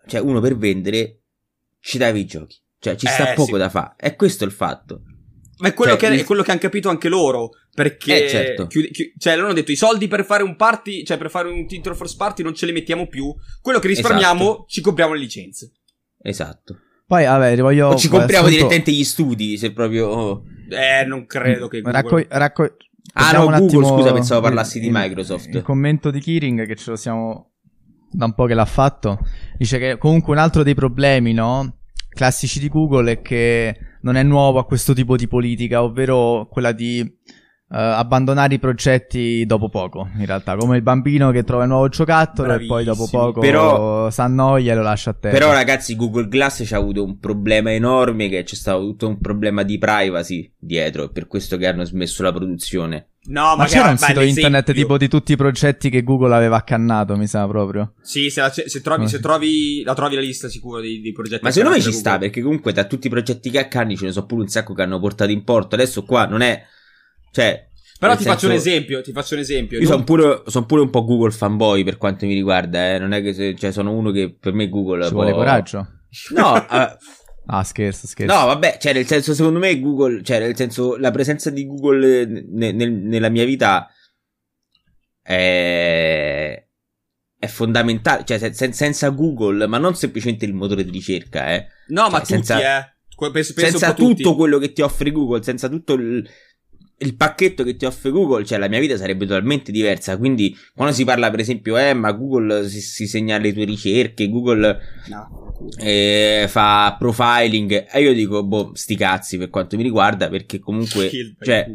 cioè 0.07 0.21
uno 0.21 0.41
per 0.41 0.57
vendere 0.57 1.21
ci 1.81 1.99
dai 1.99 2.19
i 2.19 2.25
giochi. 2.25 2.61
Cioè 2.79 2.97
ci 2.97 3.07
sta 3.07 3.33
eh, 3.33 3.35
poco 3.35 3.53
sì. 3.53 3.59
da 3.59 3.69
fare. 3.69 3.95
E 3.97 4.17
questo 4.17 4.45
è 4.45 4.47
il 4.47 4.53
fatto. 4.53 5.03
Ma 5.59 5.69
è 5.69 5.75
quello, 5.75 5.93
cioè, 5.93 6.09
che, 6.09 6.15
il... 6.15 6.21
è 6.21 6.25
quello 6.25 6.43
che 6.43 6.51
hanno 6.51 6.61
capito 6.61 6.89
anche 6.89 7.09
loro. 7.09 7.51
Perché, 7.73 8.25
eh, 8.25 8.29
certo. 8.29 8.67
chiudi, 8.67 8.91
chiudi, 8.91 9.15
cioè, 9.19 9.35
loro 9.35 9.47
hanno 9.47 9.55
detto: 9.55 9.71
i 9.71 9.77
soldi 9.77 10.09
per 10.09 10.25
fare 10.25 10.43
un 10.43 10.57
party, 10.57 11.05
cioè 11.05 11.17
per 11.17 11.31
fare 11.31 11.49
un 11.49 11.67
titolo 11.67 11.95
first 11.95 12.17
party, 12.17 12.43
non 12.43 12.55
ce 12.55 12.67
li 12.67 12.73
mettiamo 12.73 13.07
più. 13.07 13.33
Quello 13.61 13.79
che 13.79 13.87
risparmiamo, 13.87 14.43
esatto. 14.43 14.65
ci 14.67 14.81
compriamo 14.81 15.15
le 15.15 15.21
licenze. 15.21 15.73
Esatto. 16.21 16.79
Poi, 17.07 17.25
vabbè, 17.25 17.57
voglio. 17.59 17.89
O 17.89 17.97
ci 17.97 18.09
compriamo 18.09 18.47
assunto... 18.47 18.57
direttamente 18.57 18.91
gli 18.91 19.05
studi, 19.05 19.57
se 19.57 19.73
proprio. 19.73 20.09
Oh. 20.09 20.43
Eh, 20.69 21.05
non 21.05 21.27
credo 21.27 21.69
che. 21.69 21.81
Google... 21.81 22.27
Racco- 22.27 22.27
racco- 22.29 22.77
ah, 23.13 23.33
no, 23.33 23.47
Google, 23.47 23.87
scusa, 23.87 24.13
pensavo 24.13 24.41
parlassi 24.41 24.81
di 24.81 24.89
Microsoft. 24.91 25.55
Il 25.55 25.63
commento 25.63 26.11
di 26.11 26.19
Kiring 26.19 26.67
che 26.67 26.75
ce 26.75 26.91
lo 26.91 26.97
siamo 26.97 27.52
da 28.13 28.27
un 28.27 28.35
po' 28.35 28.47
che 28.47 28.55
l'ha 28.55 28.65
fatto, 28.65 29.19
dice 29.57 29.79
che 29.79 29.99
comunque 29.99 30.33
un 30.33 30.39
altro 30.39 30.63
dei 30.63 30.75
problemi, 30.75 31.33
no? 31.33 31.79
Classici 32.09 32.61
di 32.61 32.69
Google 32.69 33.13
è 33.13 33.23
che 33.23 33.77
non 34.03 34.17
è 34.17 34.23
nuovo 34.23 34.59
a 34.59 34.67
questo 34.67 34.93
tipo 34.93 35.17
di 35.17 35.27
politica, 35.27 35.83
ovvero 35.83 36.47
quella 36.51 36.73
di 36.73 37.21
Uh, 37.73 37.77
abbandonare 37.77 38.53
i 38.53 38.59
progetti 38.59 39.47
dopo 39.47 39.71
poco, 39.71 40.11
in 40.19 40.27
realtà, 40.27 40.57
come 40.57 40.77
il 40.77 40.83
bambino 40.83 41.31
che 41.31 41.43
trova 41.43 41.63
il 41.63 41.71
nuovo 41.71 41.89
giocattolo 41.89 42.49
Bravissimo. 42.49 42.79
e 42.79 42.85
poi 42.85 42.95
dopo 42.95 43.09
poco 43.11 43.41
però, 43.41 44.11
s'annoia 44.11 44.73
e 44.73 44.77
lo 44.77 44.83
lascia 44.83 45.09
a 45.09 45.15
terra. 45.15 45.39
Però 45.39 45.53
ragazzi, 45.53 45.97
Google 45.97 46.29
Glass 46.29 46.67
ci 46.67 46.75
ha 46.75 46.77
avuto 46.77 47.03
un 47.03 47.19
problema 47.19 47.73
enorme 47.73 48.29
che 48.29 48.43
c'è 48.43 48.57
stato 48.57 48.81
tutto 48.81 49.09
un 49.09 49.19
problema 49.21 49.63
di 49.63 49.79
privacy 49.79 50.53
dietro, 50.59 51.09
per 51.09 51.27
questo 51.27 51.57
che 51.57 51.67
hanno 51.67 51.85
smesso 51.85 52.23
la 52.23 52.31
produzione. 52.31 53.12
No, 53.25 53.55
ma 53.55 53.67
c'era 53.67 53.91
un 53.91 53.99
sito 53.99 54.21
internet 54.21 54.73
tipo 54.73 54.99
di 54.99 55.09
tutti 55.09 55.33
i 55.33 55.37
progetti 55.37 55.91
che 55.91 56.03
Google 56.03 56.35
aveva 56.35 56.57
accannato, 56.57 57.17
mi 57.17 57.29
sa 57.29 57.47
proprio. 57.47 57.95
Sì, 58.03 58.31
se, 58.31 58.41
la, 58.41 58.51
se, 58.51 58.81
trovi, 58.81 59.09
se 59.09 59.21
trovi, 59.21 59.83
la 59.85 59.95
trovi 59.95 60.17
la 60.17 60.21
lista 60.21 60.49
sicuro 60.49 60.81
dei, 60.81 61.01
dei 61.01 61.13
progetti. 61.13 61.45
Ma 61.45 61.53
secondo 61.53 61.77
me 61.77 61.83
ci 61.83 61.93
sta, 61.93 62.19
perché 62.19 62.43
comunque 62.43 62.73
da 62.73 62.85
tutti 62.85 63.07
i 63.07 63.11
progetti 63.11 63.51
che 63.51 63.61
accanni 63.61 63.97
ce 63.97 64.07
ne 64.07 64.13
sono 64.13 64.27
pure 64.27 64.43
un 64.43 64.49
sacco 64.49 64.75
che 64.75 64.83
hanno 64.83 64.99
portato 64.99 65.31
in 65.31 65.45
porto. 65.45 65.77
Adesso 65.77 66.03
qua 66.05 66.27
non 66.27 66.41
è 66.41 66.65
cioè, 67.33 67.67
però 67.99 68.15
ti 68.15 68.25
senso... 68.25 68.35
faccio 68.35 68.47
un 68.47 68.53
esempio, 68.53 69.01
ti 69.01 69.13
faccio 69.13 69.35
un 69.35 69.41
esempio. 69.41 69.79
Io 69.79 69.85
non... 69.85 69.93
sono 69.93 70.05
pure, 70.05 70.43
son 70.47 70.67
pure, 70.67 70.83
un 70.83 70.91
po' 70.91 71.05
Google 71.05 71.31
fanboy 71.31 71.83
per 71.83 71.97
quanto 71.97 72.27
mi 72.27 72.35
riguarda, 72.35 72.95
eh. 72.95 72.99
Non 72.99 73.13
è 73.13 73.23
che 73.23 73.33
se, 73.33 73.55
cioè, 73.57 73.73
sono 73.73 73.93
uno 73.93 74.11
che 74.11 74.37
per 74.39 74.53
me 74.53 74.69
Google... 74.69 75.07
Ci 75.07 75.13
vuole 75.13 75.33
coraggio? 75.33 75.89
No, 76.35 76.53
uh... 76.55 76.97
Ah, 77.47 77.65
scherzo, 77.65 78.07
scherzo. 78.07 78.35
No, 78.35 78.47
vabbè, 78.47 78.79
cioè, 78.81 78.93
nel 78.93 79.07
senso, 79.07 79.35
secondo 79.35 79.59
me 79.59 79.79
Google, 79.81 80.23
cioè, 80.23 80.39
nel 80.39 80.57
senso, 80.57 80.97
la 80.97 81.11
presenza 81.11 81.51
di 81.51 81.67
Google 81.67 82.25
ne, 82.27 82.73
ne, 82.73 82.87
nella 82.89 83.29
mia 83.29 83.45
vita 83.45 83.89
è, 85.21 86.65
è 87.37 87.47
fondamentale. 87.49 88.25
Cioè, 88.25 88.53
sen, 88.53 88.73
senza 88.73 89.09
Google, 89.11 89.67
ma 89.67 89.79
non 89.79 89.95
semplicemente 89.97 90.45
il 90.45 90.55
motore 90.55 90.85
di 90.85 90.91
ricerca, 90.91 91.53
eh. 91.53 91.67
No, 91.89 92.03
cioè, 92.03 92.11
ma 92.11 92.25
senza, 92.25 92.55
tutti, 92.55 92.67
eh. 92.67 93.31
Penso, 93.33 93.53
penso 93.55 93.79
senza 93.79 93.93
tutto 93.93 94.23
tutti. 94.23 94.37
quello 94.37 94.59
che 94.59 94.73
ti 94.73 94.83
offre 94.83 95.11
Google, 95.11 95.43
senza 95.43 95.69
tutto 95.69 95.95
il, 95.95 96.29
il 96.99 97.17
pacchetto 97.17 97.65
che 97.65 97.77
ti 97.77 97.85
offre 97.85 98.11
Google, 98.11 98.45
cioè 98.45 98.59
la 98.59 98.69
mia 98.69 98.81
vita 98.81 98.97
sarebbe 98.97 99.27
totalmente 99.27 99.73
diversa. 99.73 100.17
Quindi, 100.17 100.57
quando 100.75 100.95
si 100.95 101.05
parla, 101.05 101.29
per 101.31 101.41
esempio, 101.41 101.77
eh, 101.77 101.93
ma 101.93 102.13
Google 102.13 102.69
si, 102.69 102.81
si 102.81 103.07
segna 103.09 103.37
le 103.39 103.53
tue 103.53 103.65
ricerche, 103.65 104.29
Google 104.29 104.79
no. 105.09 105.52
Eh, 105.79 106.47
fa 106.49 106.97
profiling, 106.99 107.87
e 107.91 108.01
io 108.01 108.13
dico, 108.13 108.45
boh, 108.45 108.73
sti 108.75 108.97
cazzi 108.97 109.39
per 109.39 109.51
quanto 109.51 109.77
mi 109.77 109.83
riguarda, 109.83 110.29
perché 110.29 110.59
comunque, 110.59 111.11
cioè, 111.41 111.67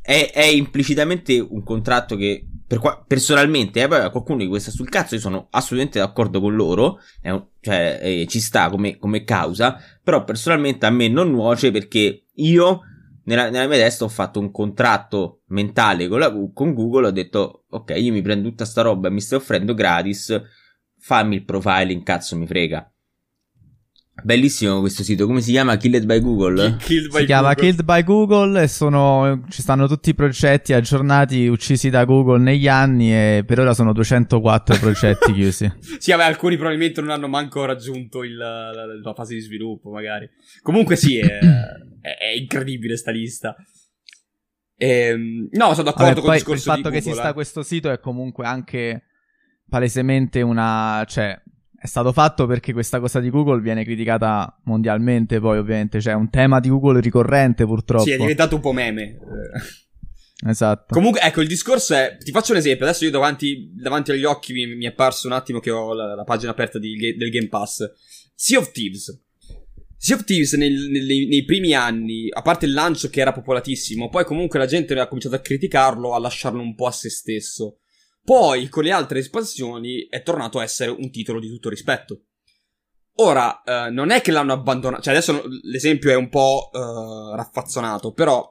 è, 0.00 0.30
è, 0.32 0.44
implicitamente 0.44 1.38
un 1.38 1.62
contratto 1.62 2.16
che, 2.16 2.46
per 2.66 2.78
qua, 2.78 3.04
personalmente, 3.06 3.82
eh, 3.82 3.88
poi 3.88 4.10
qualcuno 4.10 4.38
di 4.38 4.46
questa 4.46 4.70
sul 4.70 4.88
cazzo, 4.88 5.14
io 5.14 5.20
sono 5.20 5.48
assolutamente 5.50 5.98
d'accordo 5.98 6.40
con 6.40 6.54
loro, 6.54 6.98
un, 7.22 7.46
cioè, 7.60 7.98
eh, 8.02 8.26
ci 8.28 8.40
sta 8.40 8.70
come, 8.70 8.98
come 8.98 9.24
causa, 9.24 9.80
però 10.02 10.24
personalmente 10.24 10.86
a 10.86 10.90
me 10.90 11.08
non 11.08 11.30
nuoce 11.30 11.70
perché 11.70 12.26
io 12.34 12.80
nella, 13.26 13.50
nella, 13.50 13.66
mia 13.66 13.78
testa 13.78 14.04
ho 14.04 14.08
fatto 14.08 14.38
un 14.38 14.50
contratto 14.50 15.42
mentale 15.46 16.08
con, 16.08 16.20
la, 16.20 16.32
con 16.52 16.74
Google, 16.74 17.08
ho 17.08 17.10
detto 17.10 17.64
ok, 17.68 17.94
io 17.96 18.12
mi 18.12 18.22
prendo 18.22 18.48
tutta 18.48 18.64
sta 18.64 18.82
roba 18.82 19.08
e 19.08 19.10
mi 19.10 19.20
stai 19.20 19.38
offrendo 19.38 19.74
gratis, 19.74 20.40
fammi 20.98 21.36
il 21.36 21.44
profiling, 21.44 22.02
cazzo 22.02 22.36
mi 22.36 22.46
frega. 22.46 22.90
Bellissimo 24.22 24.80
questo 24.80 25.02
sito, 25.02 25.26
come 25.26 25.40
si 25.42 25.50
chiama? 25.52 25.76
Killed 25.76 26.06
by 26.06 26.20
Google? 26.20 26.76
Killed 26.78 27.10
by 27.10 27.18
si 27.20 27.24
chiama 27.26 27.54
Killed 27.54 27.82
by 27.82 28.02
Google 28.02 28.62
e 28.62 28.66
sono, 28.66 29.44
ci 29.50 29.60
stanno 29.60 29.86
tutti 29.86 30.10
i 30.10 30.14
progetti 30.14 30.72
aggiornati 30.72 31.46
uccisi 31.46 31.90
da 31.90 32.04
Google 32.04 32.38
negli 32.38 32.66
anni 32.66 33.12
e 33.12 33.44
per 33.46 33.60
ora 33.60 33.74
sono 33.74 33.92
204 33.92 34.78
progetti 34.80 35.32
chiusi. 35.32 35.70
sì, 35.98 36.10
vabbè, 36.12 36.24
alcuni 36.24 36.56
probabilmente 36.56 37.00
non 37.02 37.10
hanno 37.10 37.28
manco 37.28 37.64
raggiunto 37.66 38.24
il, 38.24 38.36
la, 38.36 38.72
la, 38.72 39.14
fase 39.14 39.34
di 39.34 39.40
sviluppo, 39.40 39.90
magari. 39.90 40.28
Comunque 40.62 40.96
sì, 40.96 41.18
è, 41.18 41.38
è, 42.00 42.16
è 42.18 42.36
incredibile 42.36 42.96
sta 42.96 43.10
lista. 43.10 43.54
E, 44.74 44.88
ehm, 44.88 45.48
no, 45.52 45.72
sono 45.72 45.90
d'accordo 45.90 46.06
vabbè, 46.06 46.20
con 46.20 46.30
il 46.30 46.36
discorso 46.38 46.70
il 46.70 46.76
fatto 46.76 46.90
che 46.90 46.96
esista 46.96 47.30
eh. 47.30 47.32
questo 47.34 47.62
sito 47.62 47.90
è 47.90 48.00
comunque 48.00 48.46
anche 48.46 49.02
palesemente 49.68 50.40
una... 50.40 51.04
cioè, 51.06 51.38
è 51.86 51.88
stato 51.88 52.12
fatto 52.12 52.46
perché 52.46 52.72
questa 52.72 52.98
cosa 52.98 53.20
di 53.20 53.30
Google 53.30 53.60
viene 53.60 53.84
criticata 53.84 54.60
mondialmente, 54.64 55.38
poi 55.38 55.58
ovviamente 55.58 56.00
cioè, 56.00 56.14
un 56.14 56.28
tema 56.28 56.58
di 56.58 56.68
Google 56.68 57.00
ricorrente 57.00 57.64
purtroppo. 57.64 58.02
Sì, 58.02 58.10
è 58.10 58.16
diventato 58.16 58.56
un 58.56 58.60
po' 58.60 58.72
meme. 58.72 59.18
Esatto. 60.46 60.92
Comunque, 60.92 61.20
ecco, 61.20 61.40
il 61.40 61.48
discorso 61.48 61.94
è. 61.94 62.18
Ti 62.18 62.30
faccio 62.30 62.52
un 62.52 62.58
esempio. 62.58 62.84
Adesso 62.84 63.04
io 63.04 63.10
davanti, 63.10 63.70
davanti 63.72 64.10
agli 64.10 64.24
occhi 64.24 64.52
mi, 64.52 64.66
mi, 64.74 64.84
è 64.84 64.88
apparso 64.88 65.28
un 65.28 65.32
attimo 65.32 65.60
che 65.60 65.70
ho 65.70 65.94
la, 65.94 66.14
la 66.14 66.24
pagina 66.24 66.50
aperta 66.50 66.78
di, 66.78 67.14
del 67.16 67.30
Game 67.30 67.48
Pass. 67.48 67.90
Sea 68.34 68.58
of 68.58 68.70
Thieves. 68.72 69.22
Sea 69.96 70.16
of 70.16 70.24
Thieves 70.24 70.52
nel, 70.54 70.90
nei, 70.90 71.26
nei, 71.26 71.44
primi 71.44 71.72
anni, 71.72 72.28
a 72.30 72.42
parte 72.42 72.66
il 72.66 72.72
lancio 72.72 73.08
che 73.08 73.20
era 73.20 73.32
popolatissimo, 73.32 74.10
poi 74.10 74.24
comunque 74.24 74.58
la 74.58 74.66
gente 74.66 74.92
ha 74.98 75.06
cominciato 75.06 75.36
a 75.36 75.40
criticarlo, 75.40 76.12
a 76.12 76.18
lasciarlo 76.18 76.60
un 76.60 76.74
po' 76.74 76.86
a 76.86 76.92
se 76.92 77.08
stesso. 77.08 77.78
Poi, 78.26 78.68
con 78.68 78.82
le 78.82 78.90
altre 78.90 79.20
espansioni, 79.20 80.08
è 80.08 80.20
tornato 80.24 80.58
a 80.58 80.64
essere 80.64 80.90
un 80.90 81.12
titolo 81.12 81.38
di 81.38 81.46
tutto 81.46 81.68
rispetto. 81.68 82.24
Ora, 83.18 83.62
eh, 83.62 83.90
non 83.90 84.10
è 84.10 84.20
che 84.20 84.32
l'hanno 84.32 84.52
abbandonato, 84.52 85.00
cioè 85.00 85.14
adesso 85.14 85.44
l'esempio 85.62 86.10
è 86.10 86.16
un 86.16 86.28
po' 86.28 86.70
eh, 86.72 87.36
raffazzonato, 87.36 88.12
però 88.12 88.44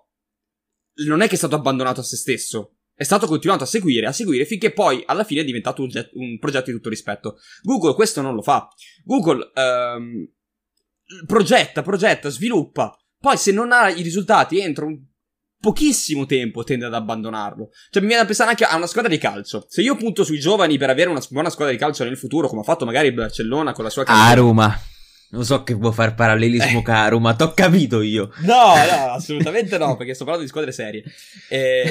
non 1.08 1.20
è 1.20 1.28
che 1.28 1.34
è 1.34 1.38
stato 1.38 1.56
abbandonato 1.56 2.00
a 2.00 2.04
se 2.04 2.16
stesso. 2.16 2.78
È 2.94 3.04
stato 3.04 3.28
continuato 3.28 3.64
a 3.64 3.68
seguire, 3.68 4.08
a 4.08 4.14
seguire, 4.14 4.46
finché 4.46 4.72
poi 4.72 5.04
alla 5.06 5.26
fine 5.26 5.42
è 5.42 5.44
diventato 5.44 5.82
un, 5.82 5.90
jet, 5.90 6.10
un 6.14 6.40
progetto 6.40 6.68
di 6.68 6.78
tutto 6.78 6.88
rispetto. 6.88 7.38
Google 7.62 7.96
questo 7.96 8.22
non 8.22 8.34
lo 8.34 8.42
fa. 8.42 8.70
Google 9.04 9.52
ehm, 9.54 10.32
progetta, 11.28 11.82
progetta, 11.82 12.30
sviluppa. 12.30 12.98
Poi 13.20 13.36
se 13.36 13.52
non 13.52 13.74
ha 13.74 13.90
i 13.90 14.02
risultati 14.02 14.62
entro 14.62 14.86
un 14.86 15.04
pochissimo 15.60 16.26
tempo 16.26 16.64
tende 16.64 16.86
ad 16.86 16.94
abbandonarlo. 16.94 17.70
Cioè, 17.90 18.02
mi 18.02 18.08
viene 18.08 18.22
da 18.22 18.28
pensare 18.28 18.50
anche 18.50 18.64
a 18.64 18.76
una 18.76 18.88
squadra 18.88 19.10
di 19.10 19.18
calcio. 19.18 19.66
Se 19.68 19.82
io 19.82 19.96
punto 19.96 20.24
sui 20.24 20.40
giovani 20.40 20.78
per 20.78 20.90
avere 20.90 21.10
una 21.10 21.22
buona 21.30 21.50
squadra 21.50 21.74
di 21.74 21.80
calcio 21.80 22.04
nel 22.04 22.18
futuro, 22.18 22.48
come 22.48 22.62
ha 22.62 22.66
fatto 22.66 22.86
magari 22.86 23.12
Barcellona 23.12 23.74
con 23.74 23.84
la 23.84 23.90
sua 23.90 24.04
calcio. 24.04 24.32
A 24.32 24.34
Roma. 24.34 24.80
Non 25.32 25.44
so 25.44 25.64
che 25.64 25.76
può 25.76 25.92
fare 25.92 26.14
parallelismo 26.14 26.80
eh. 26.80 26.84
caro, 26.84 27.20
ma 27.20 27.36
t'ho 27.36 27.54
capito 27.54 28.02
io. 28.02 28.32
No, 28.42 28.76
no, 28.76 29.12
assolutamente 29.12 29.78
no, 29.78 29.98
perché 29.98 30.14
sto 30.14 30.24
parlando 30.24 30.44
di 30.46 30.52
squadre 30.52 30.72
serie. 30.72 31.04
Eh, 31.50 31.90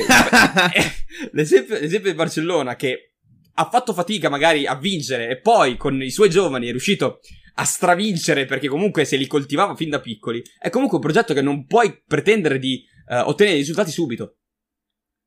l'esempio, 1.32 1.78
l'esempio 1.78 2.10
di 2.10 2.16
Barcellona 2.16 2.76
che 2.76 3.14
ha 3.54 3.68
fatto 3.70 3.92
fatica 3.92 4.28
magari 4.28 4.66
a 4.66 4.74
vincere 4.74 5.28
e 5.28 5.40
poi 5.40 5.76
con 5.76 6.02
i 6.02 6.10
suoi 6.10 6.28
giovani 6.28 6.66
è 6.66 6.70
riuscito 6.70 7.20
a 7.56 7.64
stravincere 7.64 8.46
perché 8.46 8.68
comunque 8.68 9.04
se 9.04 9.16
li 9.16 9.26
coltivava 9.26 9.76
fin 9.76 9.90
da 9.90 10.00
piccoli, 10.00 10.42
è 10.58 10.70
comunque 10.70 10.96
un 10.96 11.02
progetto 11.02 11.34
che 11.34 11.42
non 11.42 11.66
puoi 11.66 12.02
pretendere 12.06 12.58
di 12.58 12.84
uh, 13.08 13.28
ottenere 13.28 13.56
risultati 13.56 13.90
subito. 13.90 14.38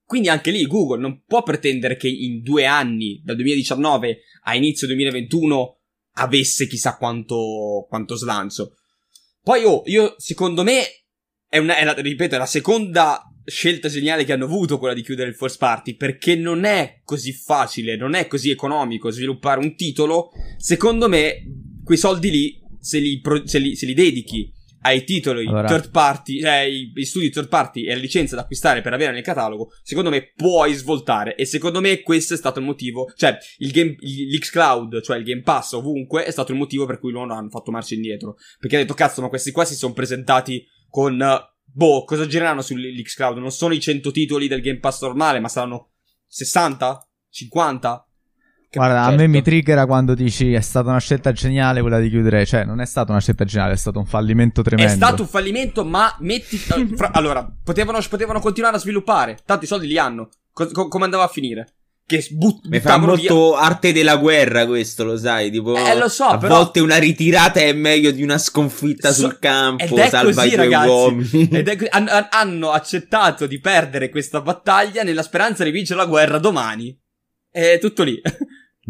Quindi 0.07 0.29
anche 0.29 0.51
lì 0.51 0.65
Google 0.65 1.01
non 1.01 1.23
può 1.25 1.43
pretendere 1.43 1.97
che 1.97 2.07
in 2.07 2.41
due 2.41 2.65
anni, 2.65 3.21
dal 3.23 3.35
2019 3.35 4.19
a 4.43 4.55
inizio 4.55 4.87
2021, 4.87 5.79
avesse 6.13 6.67
chissà 6.67 6.95
quanto, 6.95 7.85
quanto 7.89 8.15
slancio. 8.15 8.77
Poi, 9.41 9.63
oh, 9.65 9.81
io, 9.85 10.15
secondo 10.17 10.63
me, 10.63 10.83
è 11.47 11.57
una, 11.57 11.75
è 11.77 11.83
la, 11.83 11.93
ripeto, 11.93 12.35
è 12.35 12.37
la 12.37 12.45
seconda 12.45 13.21
scelta 13.43 13.87
geniale 13.89 14.23
che 14.23 14.33
hanno 14.33 14.45
avuto 14.45 14.77
quella 14.77 14.93
di 14.93 15.03
chiudere 15.03 15.29
il 15.29 15.35
first 15.35 15.57
party, 15.57 15.95
perché 15.95 16.35
non 16.35 16.63
è 16.63 17.01
così 17.03 17.33
facile, 17.33 17.97
non 17.97 18.13
è 18.13 18.27
così 18.27 18.49
economico 18.49 19.09
sviluppare 19.09 19.59
un 19.59 19.75
titolo. 19.75 20.31
Secondo 20.57 21.09
me, 21.09 21.43
quei 21.83 21.97
soldi 21.97 22.31
lì, 22.31 22.61
se 22.79 22.99
li, 22.99 23.21
se 23.43 23.59
li, 23.59 23.75
se 23.75 23.85
li 23.85 23.93
dedichi 23.93 24.51
ai 24.87 25.03
titoli 25.03 25.45
allora. 25.45 25.67
third 25.67 25.91
party, 25.91 26.41
cioè 26.41 26.59
i, 26.59 26.91
i 26.95 27.05
studi 27.05 27.29
third 27.29 27.47
party 27.47 27.83
e 27.83 27.93
la 27.93 27.99
licenza 27.99 28.35
da 28.35 28.41
acquistare 28.41 28.81
per 28.81 28.93
avere 28.93 29.11
nel 29.11 29.21
catalogo, 29.21 29.71
secondo 29.83 30.09
me 30.09 30.31
puoi 30.35 30.73
svoltare. 30.73 31.35
E 31.35 31.45
secondo 31.45 31.81
me 31.81 32.01
questo 32.01 32.33
è 32.33 32.37
stato 32.37 32.59
il 32.59 32.65
motivo, 32.65 33.11
cioè 33.15 33.37
il 33.57 33.71
game, 33.71 33.95
l'Xcloud, 33.99 35.01
cioè 35.01 35.17
il 35.17 35.23
Game 35.23 35.41
Pass 35.41 35.73
ovunque, 35.73 36.25
è 36.25 36.31
stato 36.31 36.51
il 36.51 36.57
motivo 36.57 36.85
per 36.85 36.99
cui 36.99 37.11
loro 37.11 37.33
hanno 37.33 37.49
fatto 37.49 37.71
marcia 37.71 37.95
indietro. 37.95 38.37
Perché 38.59 38.77
ha 38.77 38.79
detto, 38.79 38.93
cazzo, 38.93 39.21
ma 39.21 39.29
questi 39.29 39.51
qua 39.51 39.65
si 39.65 39.75
sono 39.75 39.93
presentati 39.93 40.65
con, 40.89 41.17
boh, 41.63 42.03
cosa 42.03 42.25
gireranno 42.25 42.61
sull'Xcloud? 42.61 43.37
Non 43.37 43.51
sono 43.51 43.73
i 43.73 43.79
100 43.79 44.11
titoli 44.11 44.47
del 44.47 44.61
Game 44.61 44.79
Pass 44.79 45.01
normale, 45.01 45.39
ma 45.39 45.47
saranno 45.47 45.91
60? 46.27 47.09
50? 47.29 48.06
Guarda, 48.69 49.05
certo. 49.05 49.13
a 49.13 49.15
me 49.15 49.27
mi 49.27 49.41
triggera 49.41 49.85
quando 49.85 50.13
dici 50.13 50.53
è 50.53 50.59
stata 50.59 50.89
una 50.89 50.99
scelta 50.99 51.31
geniale 51.31 51.81
quella 51.81 51.99
di 51.99 52.09
chiudere. 52.09 52.45
Cioè, 52.45 52.65
non 52.65 52.81
è 52.81 52.85
stata 52.85 53.11
una 53.11 53.21
scelta 53.21 53.45
geniale, 53.45 53.73
è 53.73 53.77
stato 53.77 53.99
un 53.99 54.05
fallimento 54.05 54.61
tremendo. 54.61 54.91
È 54.91 54.95
stato 54.95 55.21
un 55.21 55.27
fallimento, 55.27 55.85
ma 55.85 56.13
metti. 56.19 56.55
Eh, 56.55 56.95
fra... 56.95 57.11
allora, 57.13 57.49
potevano, 57.63 57.99
potevano, 58.09 58.39
continuare 58.39 58.75
a 58.75 58.79
sviluppare. 58.79 59.37
Tanto 59.45 59.63
i 59.63 59.67
soldi 59.67 59.87
li 59.87 59.97
hanno. 59.97 60.29
Co- 60.51 60.69
co- 60.71 60.87
come 60.87 61.05
andava 61.05 61.23
a 61.23 61.27
finire? 61.27 61.67
Che 62.05 62.25
but- 62.31 62.67
Mi 62.67 62.79
fa 62.79 62.97
molto 62.97 63.51
via. 63.51 63.59
arte 63.59 63.91
della 63.91 64.15
guerra 64.15 64.65
questo, 64.65 65.03
lo 65.03 65.17
sai, 65.17 65.51
tipo 65.51 65.75
eh, 65.75 65.93
lo 65.97 66.07
so, 66.07 66.23
a 66.23 66.37
però... 66.37 66.55
volte 66.55 66.79
una 66.79 66.95
ritirata 66.95 67.59
è 67.59 67.73
meglio 67.73 68.11
di 68.11 68.23
una 68.23 68.37
sconfitta 68.37 69.11
so... 69.11 69.23
sul 69.23 69.39
campo, 69.39 69.83
ed 69.83 69.97
è 69.97 70.07
salva 70.07 70.33
così, 70.33 70.47
i 70.47 70.51
tuoi 70.53 70.69
ragazzi. 70.69 70.87
uomini. 70.89 71.49
Ed 71.51 71.67
è... 71.67 71.87
Han- 71.89 72.27
hanno 72.31 72.71
accettato 72.71 73.45
di 73.45 73.59
perdere 73.59 74.09
questa 74.09 74.39
battaglia 74.39 75.03
nella 75.03 75.21
speranza 75.21 75.65
di 75.65 75.71
vincere 75.71 75.99
la 75.99 76.05
guerra 76.05 76.37
domani. 76.37 76.97
È 77.57 77.79
tutto 77.79 78.03
lì. 78.03 78.21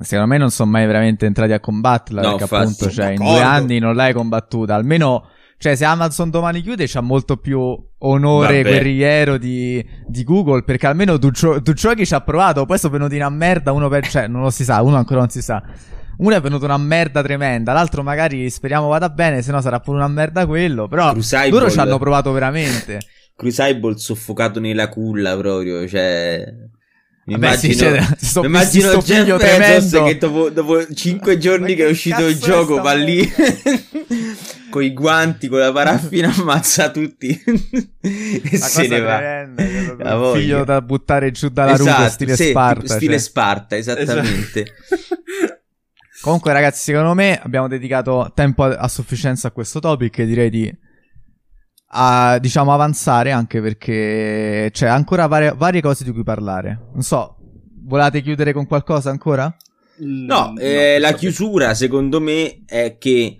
Secondo 0.01 0.29
me 0.29 0.37
non 0.37 0.51
sono 0.51 0.69
mai 0.69 0.85
veramente 0.85 1.25
entrati 1.25 1.53
a 1.53 1.59
combatterla 1.61 2.21
no, 2.21 2.35
perché 2.35 2.53
appunto 2.53 2.89
cioè, 2.89 3.11
in 3.11 3.23
due 3.23 3.39
anni 3.39 3.79
non 3.79 3.95
l'hai 3.95 4.11
combattuta. 4.11 4.75
Almeno, 4.75 5.29
cioè 5.57 5.73
se 5.75 5.85
Amazon 5.85 6.29
domani 6.29 6.61
chiude 6.61 6.85
c'ha 6.85 6.99
molto 6.99 7.37
più 7.37 7.59
onore 7.99 8.61
Vabbè. 8.61 8.69
guerriero 8.69 9.37
di, 9.37 9.83
di, 10.05 10.23
Google 10.25 10.63
perché 10.63 10.85
almeno 10.85 11.17
tu, 11.17 11.31
tu 11.31 11.73
giochi 11.73 12.05
ci 12.05 12.13
ha 12.13 12.19
provato, 12.19 12.65
poi 12.65 12.77
sono 12.77 12.91
venuti 12.91 13.15
una 13.15 13.29
merda, 13.29 13.71
uno 13.71 13.87
per... 13.87 14.05
cioè 14.09 14.27
non 14.27 14.41
lo 14.41 14.49
si 14.49 14.65
sa, 14.65 14.81
uno 14.81 14.97
ancora 14.97 15.21
non 15.21 15.29
si 15.29 15.41
sa. 15.41 15.63
Uno 16.17 16.35
è 16.35 16.41
venuto 16.41 16.65
una 16.65 16.77
merda 16.77 17.23
tremenda, 17.23 17.71
l'altro 17.71 18.03
magari 18.03 18.49
speriamo 18.49 18.89
vada 18.89 19.09
bene, 19.09 19.41
se 19.41 19.53
no 19.53 19.61
sarà 19.61 19.79
pure 19.79 19.97
una 19.97 20.09
merda 20.09 20.45
quello, 20.45 20.89
però 20.89 21.13
Crucible. 21.13 21.49
loro 21.51 21.69
ci 21.69 21.79
hanno 21.79 21.97
provato 21.97 22.33
veramente. 22.33 22.99
Crucible 23.33 23.97
soffocato 23.97 24.59
nella 24.59 24.89
culla 24.89 25.37
proprio, 25.37 25.87
cioè... 25.87 26.43
Immagino, 27.29 27.91
Beh, 27.91 28.07
sì, 28.17 28.39
mi 28.39 28.45
immagino 28.45 28.97
Jeff 28.99 29.37
Bezos 29.37 30.03
che 30.05 30.17
dopo, 30.17 30.49
dopo 30.49 30.93
5 30.93 31.37
giorni 31.37 31.75
che 31.75 31.85
è 31.85 31.89
uscito 31.89 32.25
il 32.25 32.37
gioco 32.37 32.81
va 32.81 32.93
lì 32.93 33.29
con 34.71 34.81
i 34.81 34.93
guanti, 34.93 35.49
con 35.49 35.59
la 35.59 35.73
paraffina, 35.73 36.31
ammazza 36.37 36.89
tutti 36.89 37.27
e 37.99 38.41
la 38.57 38.65
se 38.65 38.87
ne 38.87 38.99
va. 39.01 39.17
Tremenda, 39.17 40.31
figlio 40.33 40.63
da 40.63 40.81
buttare 40.81 41.31
giù 41.31 41.49
dalla 41.49 41.73
esatto, 41.73 41.97
rupe 41.97 42.09
stile 42.11 42.35
sì, 42.37 42.49
Sparta. 42.49 42.93
Stile 42.93 43.11
cioè. 43.11 43.21
Sparta, 43.21 43.75
esattamente. 43.75 44.61
Esatto. 44.61 45.61
Comunque 46.21 46.53
ragazzi, 46.53 46.81
secondo 46.81 47.13
me 47.13 47.37
abbiamo 47.43 47.67
dedicato 47.67 48.31
tempo 48.33 48.63
a, 48.63 48.77
a 48.77 48.87
sufficienza 48.87 49.49
a 49.49 49.51
questo 49.51 49.81
topic 49.81 50.19
e 50.19 50.25
direi 50.25 50.49
di 50.49 50.73
a 51.89 52.37
diciamo 52.39 52.73
avanzare 52.73 53.31
anche 53.31 53.61
perché 53.61 54.69
c'è 54.71 54.87
ancora 54.87 55.27
varie, 55.27 55.53
varie 55.55 55.81
cose 55.81 56.03
di 56.03 56.11
cui 56.11 56.23
parlare. 56.23 56.89
Non 56.93 57.01
so, 57.01 57.37
volate 57.85 58.21
chiudere 58.21 58.53
con 58.53 58.67
qualcosa 58.67 59.09
ancora? 59.09 59.55
Mm, 60.03 60.25
no, 60.25 60.51
no 60.53 60.59
eh, 60.59 60.99
la 60.99 61.13
chiusura 61.13 61.73
secondo 61.73 62.19
me 62.19 62.63
è 62.65 62.97
che 62.97 63.37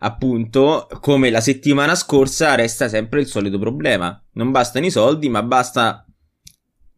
appunto 0.00 0.86
come 1.00 1.28
la 1.30 1.40
settimana 1.40 1.94
scorsa 1.94 2.54
resta 2.54 2.88
sempre 2.88 3.20
il 3.20 3.26
solito 3.26 3.58
problema. 3.58 4.22
Non 4.32 4.50
bastano 4.50 4.86
i 4.86 4.90
soldi, 4.90 5.28
ma 5.28 5.42
basta 5.42 6.04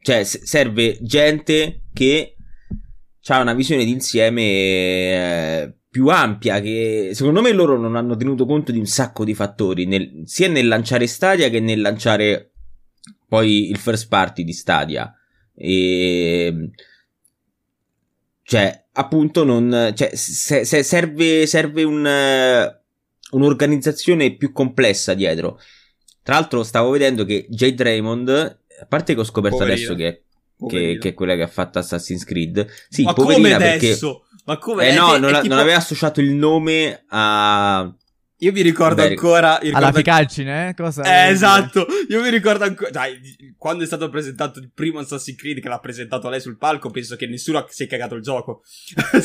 cioè 0.02 0.24
serve 0.24 0.98
gente 1.02 1.82
che 1.92 2.36
ha 3.26 3.40
una 3.40 3.54
visione 3.54 3.84
d'insieme 3.84 4.42
eh, 4.42 5.74
più 5.90 6.06
ampia 6.06 6.60
che 6.60 7.10
secondo 7.14 7.42
me 7.42 7.50
loro 7.50 7.76
non 7.76 7.96
hanno 7.96 8.14
tenuto 8.16 8.46
conto 8.46 8.70
di 8.70 8.78
un 8.78 8.86
sacco 8.86 9.24
di 9.24 9.34
fattori 9.34 9.86
nel, 9.86 10.22
sia 10.24 10.48
nel 10.48 10.68
lanciare 10.68 11.08
Stadia 11.08 11.48
che 11.48 11.58
nel 11.58 11.80
lanciare 11.80 12.52
poi 13.26 13.68
il 13.70 13.76
first 13.76 14.06
party 14.06 14.44
di 14.44 14.52
Stadia 14.52 15.12
e 15.52 16.70
cioè 18.42 18.84
appunto 18.92 19.42
non 19.42 19.92
cioè, 19.96 20.14
se, 20.14 20.64
se 20.64 20.82
serve, 20.84 21.46
serve 21.46 21.82
un, 21.82 22.72
un'organizzazione 23.32 24.36
più 24.36 24.52
complessa 24.52 25.14
dietro 25.14 25.58
tra 26.22 26.34
l'altro 26.34 26.62
stavo 26.62 26.90
vedendo 26.90 27.24
che 27.24 27.46
Jade 27.48 27.82
Raymond 27.82 28.28
a 28.80 28.86
parte 28.86 29.14
che 29.14 29.20
ho 29.20 29.24
scoperto 29.24 29.58
Poverina. 29.58 29.90
adesso 29.90 29.94
che, 29.96 30.22
che, 30.68 30.98
che, 31.00 31.08
è 31.08 31.14
quella 31.14 31.34
che 31.34 31.42
ha 31.42 31.48
fatto 31.48 31.80
Assassin's 31.80 32.22
Creed 32.22 32.64
sì, 32.88 33.02
ma 33.02 33.12
poverina 33.12 33.56
come 33.56 33.72
adesso? 33.72 34.26
Ma 34.44 34.56
come? 34.58 34.88
Eh 34.88 34.92
no, 34.94 35.16
non, 35.16 35.40
non, 35.44 35.58
aveva 35.58 35.76
associato 35.76 36.20
il 36.20 36.32
nome 36.32 37.04
a, 37.08 37.90
Io 38.42 38.52
mi 38.52 38.62
ricordo 38.62 39.02
Vabbè, 39.02 39.10
ancora. 39.10 39.58
Ricordo... 39.60 39.76
Alla 39.76 39.92
ficaggine, 39.92 40.68
eh? 40.68 40.74
Cosa 40.74 41.02
eh, 41.02 41.30
esatto. 41.30 41.86
Io 42.08 42.22
mi 42.22 42.30
ricordo 42.30 42.64
ancora. 42.64 42.90
Dai, 42.90 43.20
quando 43.58 43.84
è 43.84 43.86
stato 43.86 44.08
presentato 44.08 44.58
il 44.60 44.70
primo 44.72 44.98
Assassin's 44.98 45.38
Creed 45.38 45.60
che 45.60 45.68
l'ha 45.68 45.78
presentato 45.78 46.30
lei 46.30 46.40
sul 46.40 46.56
palco, 46.56 46.88
penso 46.88 47.16
che 47.16 47.26
nessuno 47.26 47.66
si 47.68 47.84
è 47.84 47.86
cagato 47.86 48.14
il 48.14 48.22
gioco. 48.22 48.62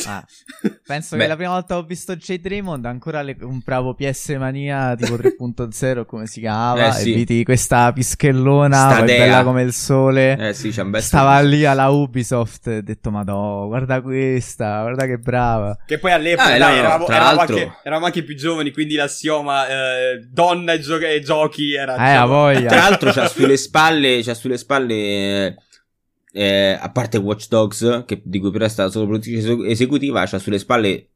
Ah, 0.04 0.22
penso 0.86 1.16
Beh. 1.16 1.22
che 1.22 1.28
la 1.28 1.36
prima 1.36 1.52
volta 1.52 1.78
ho 1.78 1.82
visto 1.82 2.14
Jade 2.14 2.46
Raymond, 2.46 2.84
ancora 2.84 3.22
le 3.22 3.36
compravo 3.36 3.94
PS 3.94 4.36
Mania 4.38 4.94
tipo 4.96 5.14
3.0, 5.14 6.04
come 6.04 6.26
si 6.26 6.40
chiamava. 6.40 6.88
Eh, 6.88 6.92
sì. 6.92 7.12
E 7.12 7.14
vidi 7.14 7.44
questa 7.44 7.90
pischellona, 7.94 9.02
bella 9.02 9.44
come 9.44 9.62
il 9.62 9.72
sole. 9.72 10.36
Eh 10.48 10.52
sì, 10.52 10.68
c'è 10.68 10.82
un 10.82 10.90
bel 10.90 11.02
Stava 11.02 11.40
lì 11.40 11.64
alla 11.64 11.88
Ubisoft 11.88 12.66
e 12.66 12.76
ho 12.76 12.82
detto, 12.82 13.10
madò, 13.10 13.66
guarda 13.66 14.02
questa, 14.02 14.82
guarda 14.82 15.06
che 15.06 15.16
brava. 15.16 15.78
Che 15.86 15.98
poi 15.98 16.12
all'epoca 16.12 16.52
ah, 16.52 16.58
dai, 16.58 16.74
no, 16.74 16.78
eravamo, 16.78 17.08
eravamo, 17.08 17.40
anche, 17.40 17.76
eravamo 17.82 18.04
anche 18.04 18.22
più 18.22 18.36
giovani, 18.36 18.70
quindi 18.72 18.94
la 18.94 19.05
l'assioma 19.06 19.68
eh, 19.68 20.26
donna 20.30 20.72
e, 20.74 20.80
gio- 20.80 20.98
e, 20.98 21.20
giochi 21.20 21.74
era... 21.74 21.96
Eh, 21.96 22.14
a 22.14 22.26
voglia. 22.26 22.68
Tra 22.68 22.78
l'altro 22.78 23.10
c'ha 23.12 23.28
sulle 23.28 23.56
spalle, 23.56 24.22
c'ha 24.22 24.34
sulle 24.34 24.58
spalle... 24.58 25.56
Eh, 26.32 26.76
a 26.78 26.90
parte 26.90 27.16
Watch 27.16 27.48
Dogs, 27.48 28.04
che, 28.06 28.20
di 28.22 28.38
cui 28.38 28.50
però 28.50 28.66
è 28.66 28.68
stata 28.68 28.90
solo 28.90 29.06
produttrice 29.06 29.56
esecutiva, 29.66 30.26
c'ha 30.26 30.38
sulle 30.38 30.58
spalle 30.58 31.08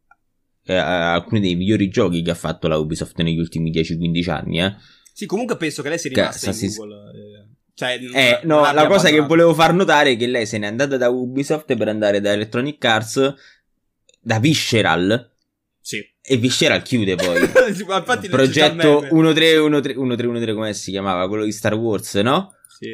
eh, 0.65 0.75
alcuni 0.75 1.41
dei 1.41 1.57
migliori 1.57 1.89
giochi 1.89 2.23
che 2.23 2.31
ha 2.31 2.35
fatto 2.35 2.69
la 2.69 2.77
Ubisoft 2.79 3.21
negli 3.21 3.39
ultimi 3.39 3.71
10-15 3.71 4.31
anni. 4.31 4.63
Eh. 4.63 4.75
Sì, 5.13 5.27
comunque 5.27 5.57
penso 5.57 5.83
che 5.83 5.91
lei 5.91 5.99
sia 5.99 6.11
rimasta 6.11 6.51
che, 6.51 6.65
in 6.65 6.75
Google. 6.75 6.95
Eh. 6.95 7.49
Cioè, 7.75 7.99
eh, 8.15 8.41
no, 8.45 8.61
la 8.61 8.87
cosa 8.87 9.05
parlato. 9.05 9.15
che 9.15 9.21
volevo 9.21 9.55
far 9.55 9.75
notare 9.75 10.13
è 10.13 10.17
che 10.17 10.27
lei 10.27 10.47
se 10.47 10.59
n'è 10.59 10.67
andata 10.67 10.97
da 10.97 11.09
Ubisoft 11.09 11.75
per 11.77 11.89
andare 11.89 12.21
da 12.21 12.33
Electronic 12.33 12.85
Arts, 12.85 13.35
da 14.21 14.39
Visceral, 14.39 15.31
sì. 15.81 16.05
E 16.31 16.37
Visceral 16.37 16.81
chiude 16.83 17.17
poi. 17.17 17.41
infatti 17.43 18.29
Progetto 18.29 19.01
1313, 19.11 20.55
come 20.55 20.73
si 20.75 20.93
chiamava? 20.93 21.27
Quello 21.27 21.43
di 21.43 21.51
Star 21.51 21.75
Wars, 21.75 22.15
no? 22.15 22.55
Sì. 22.69 22.91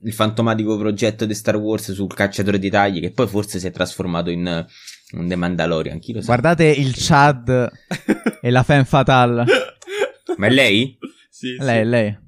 Il 0.00 0.12
fantomatico 0.12 0.76
progetto 0.76 1.24
di 1.24 1.34
Star 1.34 1.54
Wars 1.54 1.92
sul 1.92 2.12
cacciatore 2.12 2.58
di 2.58 2.68
tagli, 2.68 2.98
che 2.98 3.12
poi 3.12 3.28
forse 3.28 3.60
si 3.60 3.68
è 3.68 3.70
trasformato 3.70 4.30
in, 4.30 4.66
in 5.12 5.28
The 5.28 5.36
Mandalorian. 5.36 6.00
Chi 6.00 6.14
lo 6.14 6.20
sa? 6.20 6.26
Guardate 6.26 6.64
il 6.64 6.94
Chad 6.96 7.70
e 8.42 8.50
la 8.50 8.64
Femme 8.64 8.84
Fatale. 8.84 9.44
Ma 10.36 10.46
è 10.48 10.50
lei? 10.50 10.98
Sì. 11.30 11.54
Lei, 11.60 11.84
sì. 11.84 11.88
lei. 11.90 12.18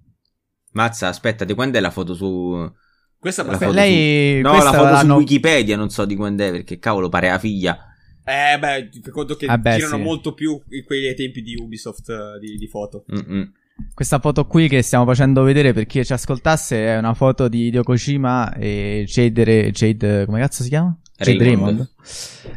Mazza, 0.74 1.08
aspetta, 1.08 1.44
di 1.44 1.54
quando 1.54 1.76
è 1.78 1.80
la 1.80 1.90
foto 1.90 2.14
su. 2.14 2.72
Questa 3.18 3.42
la 3.42 3.58
foto 3.58 3.72
lei... 3.72 4.36
su... 4.36 4.48
No, 4.48 4.62
la 4.62 4.72
foto 4.72 4.96
su 4.98 5.06
Wikipedia, 5.06 5.76
non 5.76 5.90
so 5.90 6.04
di 6.04 6.14
quando 6.14 6.44
è, 6.44 6.52
perché 6.52 6.78
cavolo 6.78 7.08
pare 7.08 7.30
la 7.30 7.40
figlia. 7.40 7.95
Eh, 8.28 8.58
beh, 8.58 9.10
conto 9.12 9.36
che 9.36 9.46
ah 9.46 9.56
beh, 9.56 9.76
girano 9.76 9.98
sì. 9.98 10.02
molto 10.02 10.34
più 10.34 10.60
quelli 10.84 11.06
ai 11.06 11.14
tempi 11.14 11.42
di 11.42 11.54
Ubisoft 11.54 12.08
uh, 12.08 12.40
di, 12.40 12.56
di, 12.56 12.66
foto. 12.66 13.04
Mm-mm. 13.12 13.52
Questa 13.94 14.18
foto 14.18 14.46
qui 14.46 14.66
che 14.66 14.82
stiamo 14.82 15.04
facendo 15.04 15.44
vedere 15.44 15.72
per 15.72 15.86
chi 15.86 16.04
ci 16.04 16.12
ascoltasse 16.12 16.86
è 16.86 16.98
una 16.98 17.14
foto 17.14 17.46
di 17.46 17.66
Hideo 17.66 17.84
Kojima 17.84 18.54
e 18.54 19.04
Jade, 19.06 19.70
Jade 19.70 20.24
come 20.24 20.40
cazzo 20.40 20.64
si 20.64 20.70
chiama? 20.70 20.98
Jade 21.16 21.44
Raymond. 21.44 21.88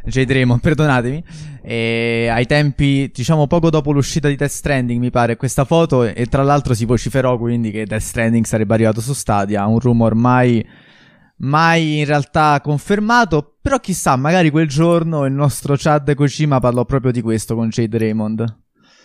Jade 0.06 0.34
Raymond, 0.34 0.60
perdonatemi. 0.62 1.24
E 1.62 2.28
ai 2.32 2.48
tempi, 2.48 3.12
diciamo 3.14 3.46
poco 3.46 3.70
dopo 3.70 3.92
l'uscita 3.92 4.28
di 4.28 4.36
Death 4.36 4.50
Stranding, 4.50 5.00
mi 5.00 5.12
pare, 5.12 5.36
questa 5.36 5.66
foto 5.66 6.04
e 6.04 6.26
tra 6.26 6.42
l'altro 6.42 6.74
si 6.74 6.86
vociferò 6.86 7.38
quindi 7.38 7.70
che 7.70 7.86
Death 7.86 8.02
Stranding 8.02 8.46
sarebbe 8.46 8.74
arrivato 8.74 9.02
su 9.02 9.14
Stadia, 9.14 9.68
un 9.68 9.78
rumor 9.78 10.16
mai 10.16 10.66
mai 11.40 12.00
in 12.00 12.06
realtà 12.06 12.60
confermato, 12.62 13.58
però 13.62 13.80
chissà, 13.80 14.16
magari 14.16 14.50
quel 14.50 14.68
giorno 14.68 15.26
il 15.26 15.34
nostro 15.34 15.76
Chad 15.78 16.14
Kojima 16.14 16.60
parlò 16.60 16.86
proprio 16.86 17.12
di 17.12 17.22
questo 17.22 17.56
con 17.56 17.70
Jade 17.70 17.98
Raymond. 17.98 18.58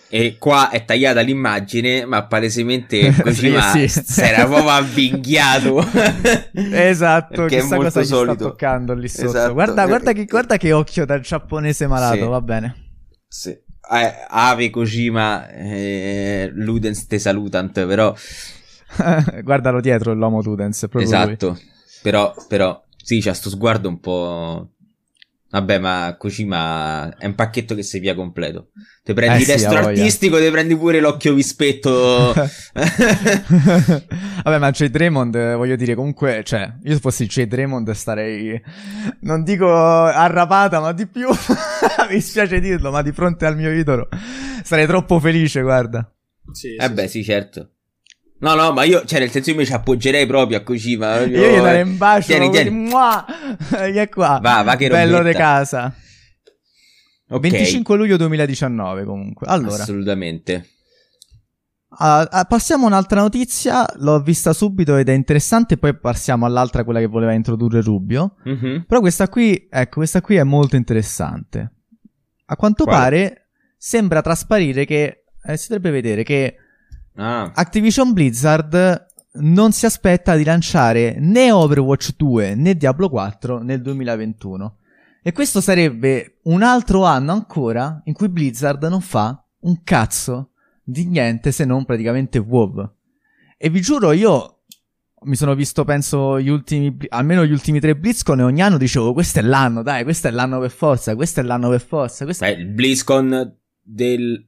E 0.09 0.37
qua 0.39 0.71
è 0.71 0.85
tagliata 0.85 1.23
l'immagine, 1.23 2.05
ma 2.05 2.27
palesemente 2.27 3.13
Kojima 3.21 3.71
sì, 3.71 3.89
sì. 3.89 4.03
si 4.05 4.21
era 4.21 4.47
proprio 4.47 4.71
avvinghiato. 4.71 5.85
esatto, 6.53 7.47
che 7.47 7.59
è 7.59 7.63
molto 7.63 7.77
cosa 7.77 8.05
solito. 8.05 8.35
sta 8.35 8.45
toccando 8.45 8.95
lì 8.95 9.09
sotto. 9.09 9.29
Esatto. 9.29 9.53
Guarda, 9.53 9.87
guarda, 9.87 10.13
che, 10.13 10.25
guarda 10.25 10.57
che 10.57 10.73
occhio 10.73 11.05
dal 11.05 11.21
giapponese 11.21 11.87
malato, 11.87 12.17
sì. 12.17 12.29
va 12.29 12.41
bene. 12.41 12.77
Sì. 13.27 13.51
Eh, 13.51 14.27
Ave 14.29 14.71
Kojima, 14.71 15.49
eh, 15.49 16.51
Ludens 16.55 17.07
te 17.07 17.19
salutant, 17.19 17.85
però... 17.87 18.15
Guardalo 19.43 19.81
dietro 19.81 20.15
l'uomo 20.15 20.41
Ludens, 20.41 20.79
proprio 20.89 21.03
Esatto. 21.03 21.49
Lui. 21.49 21.73
Però, 22.05 22.35
però, 22.49 22.85
sì, 23.03 23.23
c'ha 23.23 23.33
sto 23.33 23.49
sguardo 23.49 23.89
un 23.89 23.99
po'... 23.99 24.69
Vabbè, 25.49 25.79
ma 25.79 26.15
Kojima 26.19 27.17
è 27.17 27.25
un 27.25 27.35
pacchetto 27.35 27.75
che 27.75 27.83
si 27.83 27.99
via 27.99 28.15
completo. 28.15 28.73
Te 29.03 29.15
prendi 29.15 29.39
eh, 29.39 29.41
il 29.41 29.47
destro 29.47 29.71
sì, 29.71 29.77
artistico, 29.77 30.37
te 30.37 30.51
prendi 30.51 30.77
pure 30.77 31.01
l'occhio 31.01 31.33
vispetto. 31.33 32.35
Vabbè, 34.45 34.59
ma 34.59 34.71
Jade 34.71 34.99
Raymond, 34.99 35.55
voglio 35.55 35.77
dire, 35.77 35.95
comunque, 35.95 36.43
cioè, 36.45 36.75
io 36.83 36.93
se 36.93 36.99
fossi 36.99 37.27
Jade 37.27 37.57
Raymond 37.57 37.89
starei, 37.93 38.61
non 39.21 39.43
dico 39.45 39.73
arrapata, 39.73 40.81
ma 40.81 40.93
di 40.93 41.07
più, 41.07 41.29
mi 42.11 42.21
spiace 42.21 42.61
dirlo, 42.61 42.91
ma 42.91 43.01
di 43.01 43.13
fronte 43.13 43.47
al 43.47 43.57
mio 43.57 43.71
idolo 43.71 44.09
sarei 44.63 44.87
troppo 44.87 45.21
felice, 45.21 45.63
guarda. 45.63 46.11
Sì, 46.53 46.75
eh 46.75 46.87
sì, 46.87 46.93
beh, 46.93 47.09
sì, 47.09 47.25
certo. 47.25 47.74
No, 48.45 48.55
no, 48.55 48.73
ma 48.73 48.85
io, 48.85 49.07
cioè, 49.07 49.21
nel 49.21 49.31
senso 49.31 49.51
io 49.51 49.57
mi 49.57 49.65
ci 49.65 49.73
appoggerei 49.73 50.27
proprio 50.27 50.59
a 50.59 50.61
Kojima. 50.61 51.21
Io 51.21 51.27
gli 51.27 51.63
darei 51.63 51.81
un 51.81 51.97
bacio. 51.97 52.27
Tieni, 52.27 52.51
tieni. 52.51 52.69
Mua! 52.69 53.25
è 53.73 54.09
qua. 54.11 54.39
Va, 54.43 54.61
va 54.63 54.77
che 54.77 54.89
Bello 54.89 55.23
di 55.23 55.33
casa. 55.33 55.95
Okay. 57.27 57.51
25 57.51 57.97
luglio 57.97 58.19
2019 58.19 59.05
comunque. 59.05 59.47
Allora. 59.49 59.83
Assolutamente. 59.83 60.69
Uh, 61.89 62.27
passiamo 62.47 62.85
a 62.85 62.89
un'altra 62.89 63.23
notizia, 63.23 63.87
l'ho 63.97 64.21
vista 64.21 64.53
subito 64.53 64.97
ed 64.97 65.09
è 65.09 65.13
interessante, 65.13 65.79
poi 65.79 65.97
passiamo 65.97 66.45
all'altra, 66.45 66.85
quella 66.85 66.99
che 66.99 67.07
voleva 67.07 67.33
introdurre 67.33 67.81
Rubio. 67.81 68.35
Mm-hmm. 68.47 68.81
Però 68.83 69.01
questa 69.01 69.27
qui, 69.29 69.69
ecco, 69.71 69.95
questa 69.97 70.21
qui 70.21 70.37
è 70.37 70.43
molto 70.43 70.77
interessante. 70.77 71.73
A 72.45 72.57
quanto 72.57 72.85
Quale? 72.85 72.99
pare 72.99 73.49
sembra 73.79 74.21
trasparire 74.21 74.85
che, 74.85 75.25
eh, 75.43 75.57
si 75.57 75.69
dovrebbe 75.69 75.91
vedere 75.91 76.25
che 76.25 76.57
Ah. 77.17 77.53
Activision 77.55 78.13
Blizzard 78.13 79.07
non 79.35 79.73
si 79.73 79.87
aspetta 79.87 80.37
di 80.37 80.45
lanciare 80.45 81.17
né 81.19 81.51
Overwatch 81.51 82.15
2 82.17 82.55
né 82.55 82.77
Diablo 82.77 83.09
4 83.09 83.63
nel 83.63 83.81
2021. 83.83 84.79
E 85.23 85.33
questo 85.33 85.61
sarebbe 85.61 86.39
un 86.45 86.63
altro 86.63 87.05
anno 87.05 87.33
ancora 87.33 88.01
in 88.05 88.13
cui 88.13 88.29
Blizzard 88.29 88.83
non 88.85 89.01
fa 89.01 89.43
un 89.61 89.83
cazzo 89.83 90.51
di 90.83 91.07
niente 91.07 91.51
se 91.51 91.65
non 91.65 91.85
praticamente 91.85 92.39
WoW. 92.39 92.97
E 93.57 93.71
vi 93.71 93.81
giuro, 93.81 94.13
io 94.13 94.65
mi 95.23 95.37
sono 95.37 95.55
visto, 95.55 95.85
penso, 95.85 96.39
gli 96.39 96.49
ultimi, 96.49 96.95
almeno 97.09 97.45
gli 97.47 97.53
ultimi 97.53 97.81
tre 97.81 97.97
BlizzCon 97.97 98.41
e 98.41 98.43
ogni 98.43 98.61
anno 98.61 98.77
dicevo, 98.77 99.15
questo 99.15 99.39
è 99.39 99.43
l'anno, 99.43 99.83
dai, 99.83 100.05
questo 100.05 100.29
è 100.29 100.31
l'anno 100.31 100.61
per 100.61 100.71
forza, 100.71 101.15
questo 101.15 101.41
è 101.41 101.43
l'anno 101.43 101.71
per 101.71 101.81
forza. 101.81 102.25
Questo... 102.25 102.45
Beh, 102.45 102.53
il 102.53 102.67
BlizzCon 102.67 103.57
del... 103.81 104.47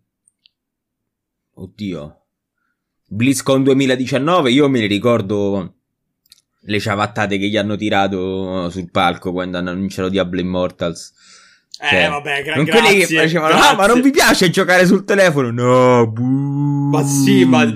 Oddio. 1.54 2.25
BlizzCon 3.08 3.62
2019 3.62 4.50
io 4.50 4.68
me 4.68 4.80
ne 4.80 4.86
ricordo 4.86 5.74
le 6.60 6.80
ciabattate 6.80 7.38
che 7.38 7.46
gli 7.48 7.56
hanno 7.56 7.76
tirato 7.76 8.68
sul 8.70 8.90
palco 8.90 9.32
quando 9.32 9.58
hanno 9.58 9.70
annunciato 9.70 10.08
Diablo 10.08 10.40
Immortals. 10.40 11.12
Eh, 11.78 11.88
cioè, 11.88 12.08
vabbè, 12.08 12.42
gra- 12.42 12.56
non 12.56 12.64
grazie, 12.64 12.82
quelli 12.82 13.04
che 13.04 13.14
facevano, 13.14 13.54
grazie. 13.54 13.70
ah, 13.70 13.74
ma 13.76 13.86
non 13.86 14.00
vi 14.00 14.10
piace 14.10 14.50
giocare 14.50 14.86
sul 14.86 15.04
telefono? 15.04 15.50
No, 15.50 16.10
buh. 16.10 16.88
Ma 16.90 17.04
sì, 17.04 17.44
ma 17.44 17.72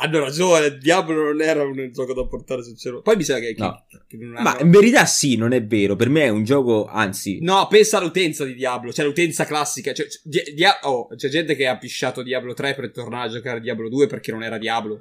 hanno 0.00 0.20
ragione, 0.20 0.78
Diablo 0.78 1.24
non 1.24 1.40
era 1.40 1.64
un 1.64 1.90
gioco 1.92 2.14
da 2.14 2.24
portare 2.24 2.62
sul 2.62 2.76
cellulare. 2.76 3.02
Poi 3.02 3.16
mi 3.16 3.24
sa 3.24 3.38
che, 3.40 3.54
no. 3.58 3.84
che 4.06 4.16
hanno... 4.16 4.40
Ma 4.40 4.56
in 4.60 4.70
verità 4.70 5.04
sì, 5.06 5.36
non 5.36 5.52
è 5.52 5.64
vero. 5.64 5.96
Per 5.96 6.08
me 6.08 6.22
è 6.22 6.28
un 6.28 6.44
gioco, 6.44 6.86
anzi... 6.86 7.40
No, 7.40 7.66
pensa 7.66 7.98
all'utenza 7.98 8.44
di 8.44 8.54
Diablo, 8.54 8.92
cioè 8.92 9.04
l'utenza 9.04 9.44
classica. 9.44 9.92
Cioè, 9.92 10.06
di- 10.22 10.54
dia- 10.54 10.78
oh, 10.82 11.08
c'è 11.16 11.28
gente 11.28 11.56
che 11.56 11.66
ha 11.66 11.76
pisciato 11.78 12.22
Diablo 12.22 12.54
3 12.54 12.74
per 12.74 12.92
tornare 12.92 13.28
a 13.28 13.32
giocare 13.32 13.58
a 13.58 13.60
Diablo 13.60 13.88
2 13.88 14.06
perché 14.06 14.30
non 14.30 14.44
era 14.44 14.56
Diablo. 14.56 15.00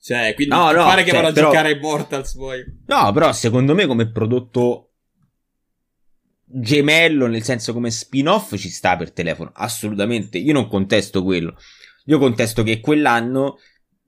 Cioè, 0.00 0.32
quindi 0.34 0.54
no, 0.54 0.70
no, 0.70 0.84
pare 0.84 1.02
che 1.02 1.10
cioè, 1.10 1.20
vanno 1.20 1.34
però... 1.34 1.48
a 1.48 1.50
giocare 1.50 1.68
a 1.68 1.76
Immortals 1.76 2.34
poi. 2.34 2.64
No, 2.86 3.12
però 3.12 3.32
secondo 3.32 3.74
me 3.74 3.86
come 3.86 4.10
prodotto 4.10 4.92
gemello, 6.46 7.26
nel 7.26 7.42
senso 7.42 7.74
come 7.74 7.90
spin-off 7.90 8.56
ci 8.56 8.70
sta 8.70 8.96
per 8.96 9.12
telefono. 9.12 9.50
Assolutamente. 9.52 10.38
Io 10.38 10.54
non 10.54 10.68
contesto 10.68 11.22
quello. 11.22 11.54
Io 12.06 12.18
contesto 12.18 12.62
che 12.62 12.80
quell'anno 12.80 13.58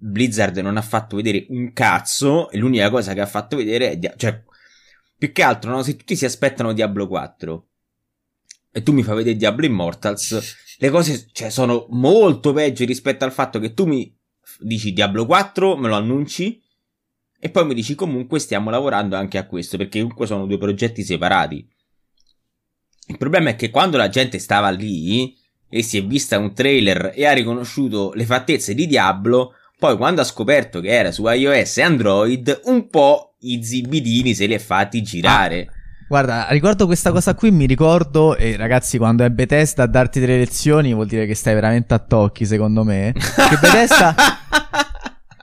Blizzard 0.00 0.56
non 0.58 0.76
ha 0.76 0.82
fatto 0.82 1.16
vedere 1.16 1.46
un 1.50 1.72
cazzo 1.72 2.50
e 2.50 2.58
l'unica 2.58 2.90
cosa 2.90 3.12
che 3.12 3.20
ha 3.20 3.26
fatto 3.26 3.56
vedere 3.56 3.90
è... 3.90 3.96
Dia- 3.96 4.14
cioè, 4.16 4.42
più 5.16 5.32
che 5.32 5.42
altro, 5.42 5.70
no? 5.70 5.82
Se 5.82 5.96
tutti 5.96 6.16
si 6.16 6.24
aspettano 6.24 6.72
Diablo 6.72 7.06
4 7.06 7.68
e 8.72 8.82
tu 8.82 8.92
mi 8.92 9.02
fai 9.02 9.16
vedere 9.16 9.36
Diablo 9.36 9.66
Immortals, 9.66 10.76
le 10.78 10.90
cose 10.90 11.28
cioè, 11.32 11.50
sono 11.50 11.86
molto 11.90 12.52
peggio 12.52 12.84
rispetto 12.84 13.24
al 13.24 13.32
fatto 13.32 13.58
che 13.58 13.74
tu 13.74 13.84
mi 13.84 14.16
dici 14.60 14.92
Diablo 14.92 15.26
4, 15.26 15.76
me 15.76 15.88
lo 15.88 15.96
annunci 15.96 16.62
e 17.38 17.50
poi 17.50 17.66
mi 17.66 17.74
dici 17.74 17.94
comunque 17.94 18.38
stiamo 18.38 18.70
lavorando 18.70 19.16
anche 19.16 19.38
a 19.38 19.46
questo, 19.46 19.76
perché 19.76 20.00
comunque 20.00 20.26
sono 20.26 20.46
due 20.46 20.58
progetti 20.58 21.02
separati. 21.02 21.68
Il 23.08 23.18
problema 23.18 23.50
è 23.50 23.56
che 23.56 23.70
quando 23.70 23.96
la 23.96 24.08
gente 24.08 24.38
stava 24.38 24.70
lì 24.70 25.36
e 25.68 25.82
si 25.82 25.98
è 25.98 26.04
vista 26.04 26.38
un 26.38 26.54
trailer 26.54 27.12
e 27.14 27.26
ha 27.26 27.32
riconosciuto 27.32 28.12
le 28.14 28.24
fattezze 28.24 28.74
di 28.74 28.86
Diablo, 28.86 29.54
poi 29.80 29.96
quando 29.96 30.20
ha 30.20 30.24
scoperto 30.24 30.80
che 30.80 30.90
era 30.90 31.10
su 31.10 31.26
iOS 31.26 31.78
e 31.78 31.82
Android, 31.82 32.60
un 32.64 32.86
po' 32.88 33.36
i 33.40 33.64
zibidini 33.64 34.34
se 34.34 34.44
li 34.44 34.52
è 34.52 34.58
fatti 34.58 35.00
girare. 35.00 35.66
Ah. 35.68 35.72
Guarda, 36.06 36.48
riguardo 36.50 36.84
questa 36.84 37.12
cosa 37.12 37.34
qui 37.34 37.50
mi 37.50 37.64
ricordo, 37.64 38.36
e 38.36 38.56
ragazzi, 38.58 38.98
quando 38.98 39.24
è 39.24 39.30
Bethesda 39.30 39.84
a 39.84 39.86
darti 39.86 40.20
delle 40.20 40.36
lezioni 40.36 40.92
vuol 40.92 41.06
dire 41.06 41.24
che 41.24 41.34
stai 41.34 41.54
veramente 41.54 41.94
a 41.94 41.98
tocchi, 41.98 42.44
secondo 42.44 42.84
me. 42.84 43.14
Che 43.14 43.56
Bethesda, 43.58 44.14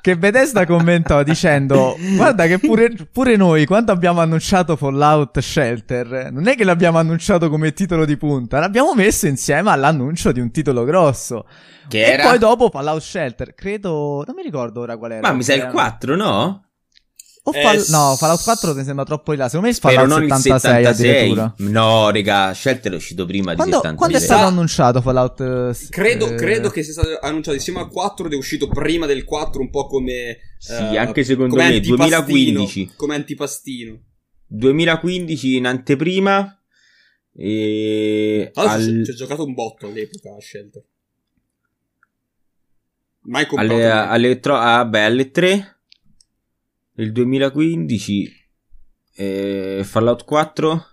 che 0.08 0.18
Bethesda 0.18 0.66
commentò 0.66 1.22
dicendo, 1.22 1.98
guarda 2.16 2.46
che 2.48 2.60
pure, 2.60 2.94
pure 3.12 3.36
noi, 3.36 3.66
quando 3.66 3.92
abbiamo 3.92 4.22
annunciato 4.22 4.78
Fallout 4.78 5.38
Shelter, 5.40 6.30
non 6.32 6.48
è 6.48 6.56
che 6.56 6.64
l'abbiamo 6.64 6.98
annunciato 6.98 7.50
come 7.50 7.74
titolo 7.74 8.06
di 8.06 8.16
punta, 8.16 8.60
l'abbiamo 8.60 8.96
messo 8.96 9.28
insieme 9.28 9.70
all'annuncio 9.70 10.32
di 10.32 10.40
un 10.40 10.50
titolo 10.50 10.86
grosso. 10.86 11.46
Che 11.90 11.98
e 11.98 12.12
era? 12.12 12.24
poi 12.30 12.38
dopo 12.38 12.70
Fallout 12.70 13.02
Shelter, 13.02 13.54
credo, 13.54 14.24
non 14.26 14.34
mi 14.34 14.44
ricordo 14.44 14.80
ora 14.80 14.96
qual 14.96 15.12
era. 15.12 15.28
Ma 15.28 15.34
mi 15.34 15.44
sa 15.44 15.56
il 15.56 15.60
Era- 15.64 15.72
4, 15.72 16.16
no? 16.16 16.67
O 17.50 17.52
Eh, 17.54 17.62
Fall- 17.62 17.86
no, 17.88 18.16
Fallout 18.18 18.44
4 18.44 18.74
mi 18.74 18.84
sembra 18.84 19.06
troppo 19.06 19.32
in 19.32 19.38
là. 19.40 19.46
Secondo 19.46 19.68
me 19.68 19.74
Spero 19.74 19.94
Fallout 20.02 20.20
non 20.20 20.28
il 20.28 20.34
76 20.36 20.86
addirittura. 20.86 21.54
No, 21.60 22.10
raga, 22.10 22.54
Shelter 22.54 22.92
è 22.92 22.96
uscito 22.96 23.26
prima 23.26 23.56
Quando, 23.56 23.64
di 23.78 23.82
76. 23.84 23.96
quando 23.96 24.18
è 24.18 24.20
stato 24.20 24.46
annunciato 24.48 25.02
Fallout? 25.02 25.40
eh, 25.40 25.88
Credo, 25.90 26.28
eh, 26.28 26.36
credo 26.36 26.70
che 26.70 26.84
sia 26.84 26.92
stato 26.92 27.18
annunciato 27.22 27.56
insieme 27.56 27.80
al 27.80 27.88
4 27.88 28.26
ed 28.26 28.34
è 28.34 28.36
uscito 28.36 28.68
prima 28.68 29.06
del 29.06 29.24
4, 29.24 29.62
un 29.62 29.70
po' 29.70 29.88
come. 29.88 30.40
Sì, 30.58 30.74
eh, 30.74 30.98
anche 30.98 31.24
secondo 31.24 31.56
come 31.56 31.70
me, 31.70 31.76
antipastino, 31.76 32.08
2015. 32.26 32.92
Come 32.98 33.16
antipastino. 33.16 33.98
2015 34.48 35.56
in 35.56 35.68
anteprima 35.68 36.62
e 37.34 38.52
l'altro 38.56 38.74
al- 38.74 39.02
ci 39.06 39.12
ho 39.12 39.14
giocato 39.16 39.46
un 39.46 39.54
botto 39.54 39.86
all'epoca 39.88 40.32
a 40.36 40.42
Shelter. 40.42 40.84
Mai 43.22 43.46
comprato. 43.46 43.74
alle, 43.74 43.90
alle, 43.90 44.40
tro- 44.40 44.58
ah, 44.58 44.86
beh, 44.86 45.04
alle 45.04 45.32
3 45.32 45.77
del 46.98 47.12
2015 47.12 48.50
eh, 49.18 49.82
Fallout 49.84 50.24
4 50.26 50.84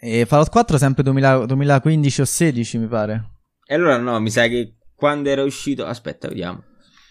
E 0.00 0.24
Fallout 0.26 0.50
4 0.50 0.78
sempre 0.78 1.02
2000 1.02 1.46
2015 1.46 2.20
o 2.20 2.24
16 2.24 2.78
mi 2.78 2.86
pare. 2.88 3.30
e 3.66 3.74
allora 3.74 3.98
no 3.98 4.18
mi 4.20 4.30
sa 4.30 4.46
che 4.48 4.76
quando 4.94 5.28
era 5.28 5.42
uscito 5.42 5.84
aspetta 5.84 6.28
vediamo 6.28 6.62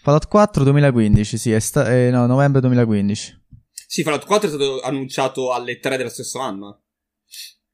Fallout 0.02 0.28
4 0.28 0.64
2015, 0.64 1.38
sì, 1.38 1.52
è 1.52 1.58
sta- 1.60 1.90
eh, 1.90 2.10
no, 2.10 2.26
novembre 2.26 2.60
2015. 2.60 3.42
Sì, 3.86 4.02
Fallout 4.02 4.26
4 4.26 4.48
è 4.48 4.50
stato 4.50 4.80
annunciato 4.82 5.50
alle 5.54 5.78
3 5.78 5.96
dello 5.96 6.10
stesso 6.10 6.40
anno. 6.40 6.82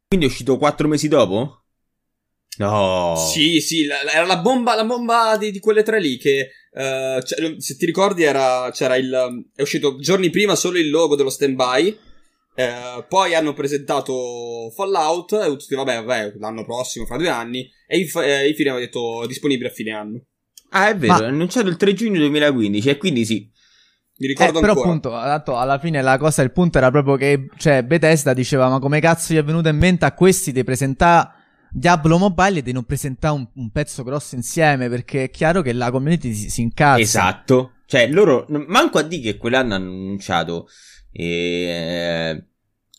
quindi 0.06 0.26
è 0.26 0.28
uscito 0.28 0.56
4 0.56 0.86
mesi 0.86 1.08
dopo? 1.08 1.64
no 2.58 3.16
Sì, 3.16 3.58
sì, 3.60 3.84
la- 3.86 4.04
la- 4.04 4.12
era 4.12 4.26
la 4.26 4.38
bomba, 4.38 4.76
la 4.76 4.84
bomba 4.84 5.36
di, 5.38 5.50
di 5.50 5.58
quelle 5.58 5.82
tre 5.82 6.00
lì 6.00 6.18
che, 6.18 6.50
eh, 6.72 7.22
cioè, 7.24 7.54
se 7.58 7.76
ti 7.76 7.86
ricordi, 7.86 8.22
era, 8.22 8.70
c'era 8.72 8.96
il, 8.96 9.44
è 9.54 9.62
uscito 9.62 9.96
giorni 9.98 10.30
prima 10.30 10.54
solo 10.54 10.78
il 10.78 10.90
logo 10.90 11.16
dello 11.16 11.30
stand-by, 11.30 11.98
eh, 12.54 13.04
poi 13.08 13.34
hanno 13.34 13.52
presentato 13.54 14.70
Fallout 14.74 15.32
e 15.32 15.46
tutti, 15.56 15.74
vabbè, 15.74 16.02
vabbè, 16.04 16.34
l'anno 16.38 16.64
prossimo, 16.64 17.06
fra 17.06 17.16
due 17.16 17.28
anni, 17.28 17.68
e 17.86 17.98
inf- 17.98 18.16
eh, 18.22 18.48
infine 18.48 18.70
aveva 18.70 18.84
detto 18.84 19.24
disponibile 19.26 19.68
a 19.68 19.72
fine 19.72 19.92
anno. 19.92 20.20
ah 20.70 20.88
è 20.88 20.96
vero 20.96 21.12
Ma- 21.14 21.24
è 21.24 21.26
annunciato 21.28 21.68
il 21.68 21.76
3 21.76 21.92
giugno 21.94 22.18
2015 22.18 22.88
e 22.88 22.96
quindi 22.96 23.24
sì 23.24 23.48
Mi 24.18 24.26
Eh, 24.26 24.28
ricordo 24.28 24.60
però 24.60 24.72
ancora. 24.72 24.88
appunto, 24.88 25.10
tanto, 25.10 25.56
alla 25.58 25.78
fine 25.78 26.02
la 26.02 26.18
cosa, 26.18 26.42
il 26.42 26.52
punto 26.52 26.76
era 26.78 26.90
proprio 26.90 27.16
che, 27.16 27.46
cioè, 27.56 27.82
Bethesda 27.82 28.34
diceva, 28.34 28.68
ma 28.68 28.78
come 28.78 29.00
cazzo 29.00 29.32
gli 29.32 29.38
è 29.38 29.42
venuto 29.42 29.68
in 29.68 29.78
mente 29.78 30.04
a 30.04 30.12
questi 30.12 30.52
di 30.52 30.62
presentare 30.62 31.38
Diablo 31.72 32.18
Mobile 32.18 32.62
di 32.62 32.72
non 32.72 32.84
presentare 32.84 33.34
un, 33.34 33.46
un 33.54 33.70
pezzo 33.70 34.02
grosso 34.02 34.34
insieme, 34.34 34.88
perché 34.88 35.24
è 35.24 35.30
chiaro 35.30 35.62
che 35.62 35.72
la 35.72 35.90
community 35.90 36.32
si, 36.34 36.50
si 36.50 36.60
incazza. 36.62 37.00
Esatto. 37.00 37.72
Cioè, 37.86 38.08
loro, 38.08 38.46
manco 38.68 38.98
a 38.98 39.02
dire 39.02 39.22
che 39.32 39.36
quell'anno 39.36 39.74
hanno 39.74 39.86
annunciato, 39.90 40.68
eh, 41.12 42.44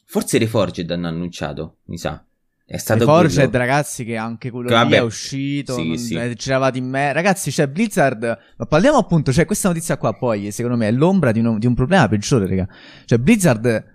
forse 0.06 0.38
Reforged 0.38 0.90
hanno 0.92 1.08
annunciato, 1.08 1.78
mi 1.86 1.98
sa. 1.98 2.24
È 2.66 2.78
stato 2.78 3.00
Reforged, 3.02 3.50
quello. 3.50 3.58
ragazzi, 3.58 4.06
che 4.06 4.16
anche 4.16 4.50
quello 4.50 4.70
Che 4.70 4.74
lì 4.76 4.82
vabbè, 4.82 4.96
è 4.96 5.02
uscito, 5.02 5.76
sì, 5.76 5.88
non- 5.88 5.98
sì. 5.98 6.34
c'eravate 6.38 6.78
in 6.78 6.88
me. 6.90 7.12
Ragazzi, 7.12 7.52
cioè, 7.52 7.68
Blizzard, 7.68 8.38
ma 8.58 8.66
parliamo 8.66 8.98
appunto, 8.98 9.34
cioè, 9.34 9.46
questa 9.46 9.68
notizia 9.68 9.98
qua 9.98 10.14
poi, 10.14 10.52
secondo 10.52 10.78
me, 10.78 10.88
è 10.88 10.92
l'ombra 10.92 11.34
di, 11.34 11.40
uno- 11.40 11.58
di 11.60 11.68
un 11.68 11.74
problema 11.74 12.08
peggiore, 12.08 12.48
raga. 12.48 12.68
Cioè, 13.04 13.18
Blizzard, 13.18 13.86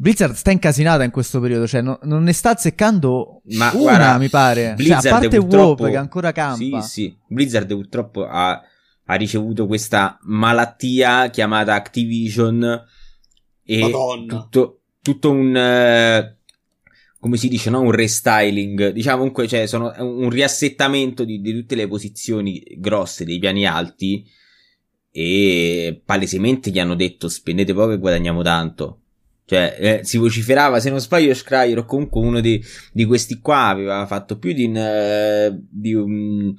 Blizzard 0.00 0.32
sta 0.32 0.50
incasinata 0.50 1.04
in 1.04 1.10
questo 1.10 1.40
periodo, 1.40 1.66
cioè, 1.66 1.82
no- 1.82 1.98
non 2.04 2.22
ne 2.22 2.32
sta 2.32 2.52
azzeccando 2.52 3.42
Ma 3.50 3.70
una, 3.74 3.78
guarda, 3.78 4.18
mi 4.18 4.30
pare. 4.30 4.62
Cioè, 4.68 4.74
Blizzard 4.76 5.06
a 5.06 5.10
parte 5.10 5.38
purtroppo- 5.38 5.82
WoW, 5.82 5.92
che 5.92 5.98
ancora 5.98 6.32
campa. 6.32 6.80
Sì, 6.80 6.88
sì. 6.88 7.16
Blizzard 7.28 7.68
purtroppo 7.70 8.26
ha, 8.26 8.62
ha 9.04 9.14
ricevuto 9.16 9.66
questa 9.66 10.18
malattia 10.22 11.28
chiamata 11.28 11.74
Activision 11.74 12.82
e 13.62 13.78
Madonna. 13.78 14.26
tutto, 14.38 14.80
tutto 15.02 15.30
un... 15.32 15.54
eh, 15.54 16.36
come 17.18 17.36
si 17.36 17.48
dice, 17.48 17.68
no? 17.68 17.80
Un 17.82 17.90
restyling. 17.92 18.92
Diciamo 18.92 19.18
comunque, 19.18 19.46
cioè, 19.48 19.66
sono 19.66 19.92
un 19.98 20.30
riassettamento 20.30 21.24
di, 21.24 21.42
di 21.42 21.52
tutte 21.52 21.74
le 21.74 21.86
posizioni 21.86 22.62
grosse 22.78 23.26
dei 23.26 23.38
piani 23.38 23.66
alti 23.66 24.24
e 25.10 26.00
palesemente 26.02 26.70
gli 26.70 26.78
hanno 26.78 26.94
detto 26.94 27.28
spendete 27.28 27.74
poco 27.74 27.92
e 27.92 27.98
guadagniamo 27.98 28.40
tanto. 28.40 28.99
Cioè, 29.50 29.76
eh, 29.80 30.00
si 30.04 30.16
vociferava, 30.16 30.78
se 30.78 30.90
non 30.90 31.00
sbaglio, 31.00 31.34
Schreier 31.34 31.78
o 31.78 31.84
comunque 31.84 32.20
uno 32.20 32.38
di, 32.38 32.64
di 32.92 33.04
questi 33.04 33.40
qua 33.40 33.66
aveva 33.66 34.06
fatto 34.06 34.38
più 34.38 34.52
di 34.52 34.70
eh, 34.72 35.52
di 35.68 35.92
un, 35.92 36.54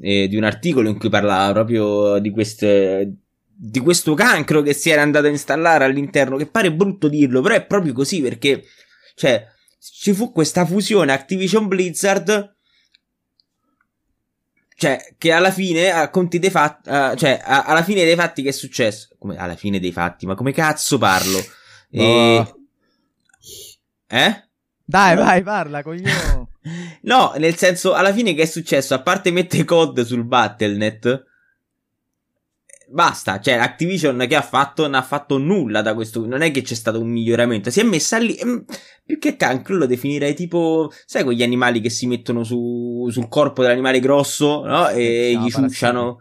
eh, 0.00 0.28
di 0.28 0.36
un 0.36 0.44
articolo 0.44 0.90
in 0.90 0.98
cui 0.98 1.08
parlava 1.08 1.50
proprio 1.54 2.18
di 2.18 2.28
queste, 2.28 3.20
di 3.42 3.80
questo 3.80 4.12
cancro 4.12 4.60
che 4.60 4.74
si 4.74 4.90
era 4.90 5.00
andato 5.00 5.28
a 5.28 5.30
installare 5.30 5.84
all'interno, 5.84 6.36
che 6.36 6.44
pare 6.44 6.70
brutto 6.70 7.08
dirlo, 7.08 7.40
però 7.40 7.54
è 7.54 7.64
proprio 7.64 7.94
così 7.94 8.20
perché, 8.20 8.64
cioè, 9.14 9.42
ci 9.78 10.12
fu 10.12 10.30
questa 10.30 10.66
fusione 10.66 11.14
Activision 11.14 11.66
Blizzard 11.68 12.54
cioè, 14.76 15.14
che 15.16 15.32
alla 15.32 15.50
fine, 15.50 15.90
a 15.90 16.10
conti 16.10 16.38
dei 16.38 16.50
fatti, 16.50 16.90
eh, 16.90 17.14
cioè, 17.16 17.40
a- 17.42 17.62
alla 17.62 17.82
fine 17.82 18.04
dei 18.04 18.14
fatti 18.14 18.42
che 18.42 18.50
è 18.50 18.52
successo? 18.52 19.16
Come, 19.18 19.38
alla 19.38 19.56
fine 19.56 19.80
dei 19.80 19.90
fatti, 19.90 20.26
ma 20.26 20.34
come 20.34 20.52
cazzo 20.52 20.98
parlo? 20.98 21.42
E... 21.96 22.44
Boh. 22.44 22.58
Eh? 24.08 24.44
Dai, 24.84 25.16
vai, 25.16 25.42
parla, 25.42 25.82
coglione. 25.82 26.48
No, 27.02 27.32
nel 27.38 27.54
senso, 27.54 27.94
alla 27.94 28.12
fine 28.12 28.34
che 28.34 28.42
è 28.42 28.46
successo? 28.46 28.92
A 28.94 29.00
parte 29.00 29.30
mettere 29.30 29.62
COD 29.64 30.00
sul 30.02 30.24
Battle.net, 30.24 31.24
basta. 32.88 33.38
Cioè, 33.38 33.54
Activision 33.54 34.24
che 34.28 34.34
ha 34.34 34.42
fatto? 34.42 34.82
Non 34.82 34.94
ha 34.94 35.02
fatto 35.02 35.38
nulla 35.38 35.80
da 35.80 35.94
questo. 35.94 36.26
Non 36.26 36.42
è 36.42 36.50
che 36.50 36.62
c'è 36.62 36.74
stato 36.74 37.00
un 37.00 37.08
miglioramento. 37.08 37.70
Si 37.70 37.78
è 37.78 37.84
messa 37.84 38.18
lì. 38.18 38.34
ehm, 38.34 38.64
Più 39.04 39.20
che 39.20 39.36
cancro 39.36 39.76
lo 39.76 39.86
definirei 39.86 40.34
tipo. 40.34 40.90
Sai 41.04 41.22
quegli 41.22 41.44
animali 41.44 41.80
che 41.80 41.90
si 41.90 42.08
mettono 42.08 42.42
su, 42.42 43.06
sul 43.12 43.28
corpo 43.28 43.62
dell'animale 43.62 44.00
grosso, 44.00 44.64
no? 44.64 44.88
E 44.88 45.28
chiama 45.30 45.46
gli 45.46 45.50
ciucciano. 45.50 46.18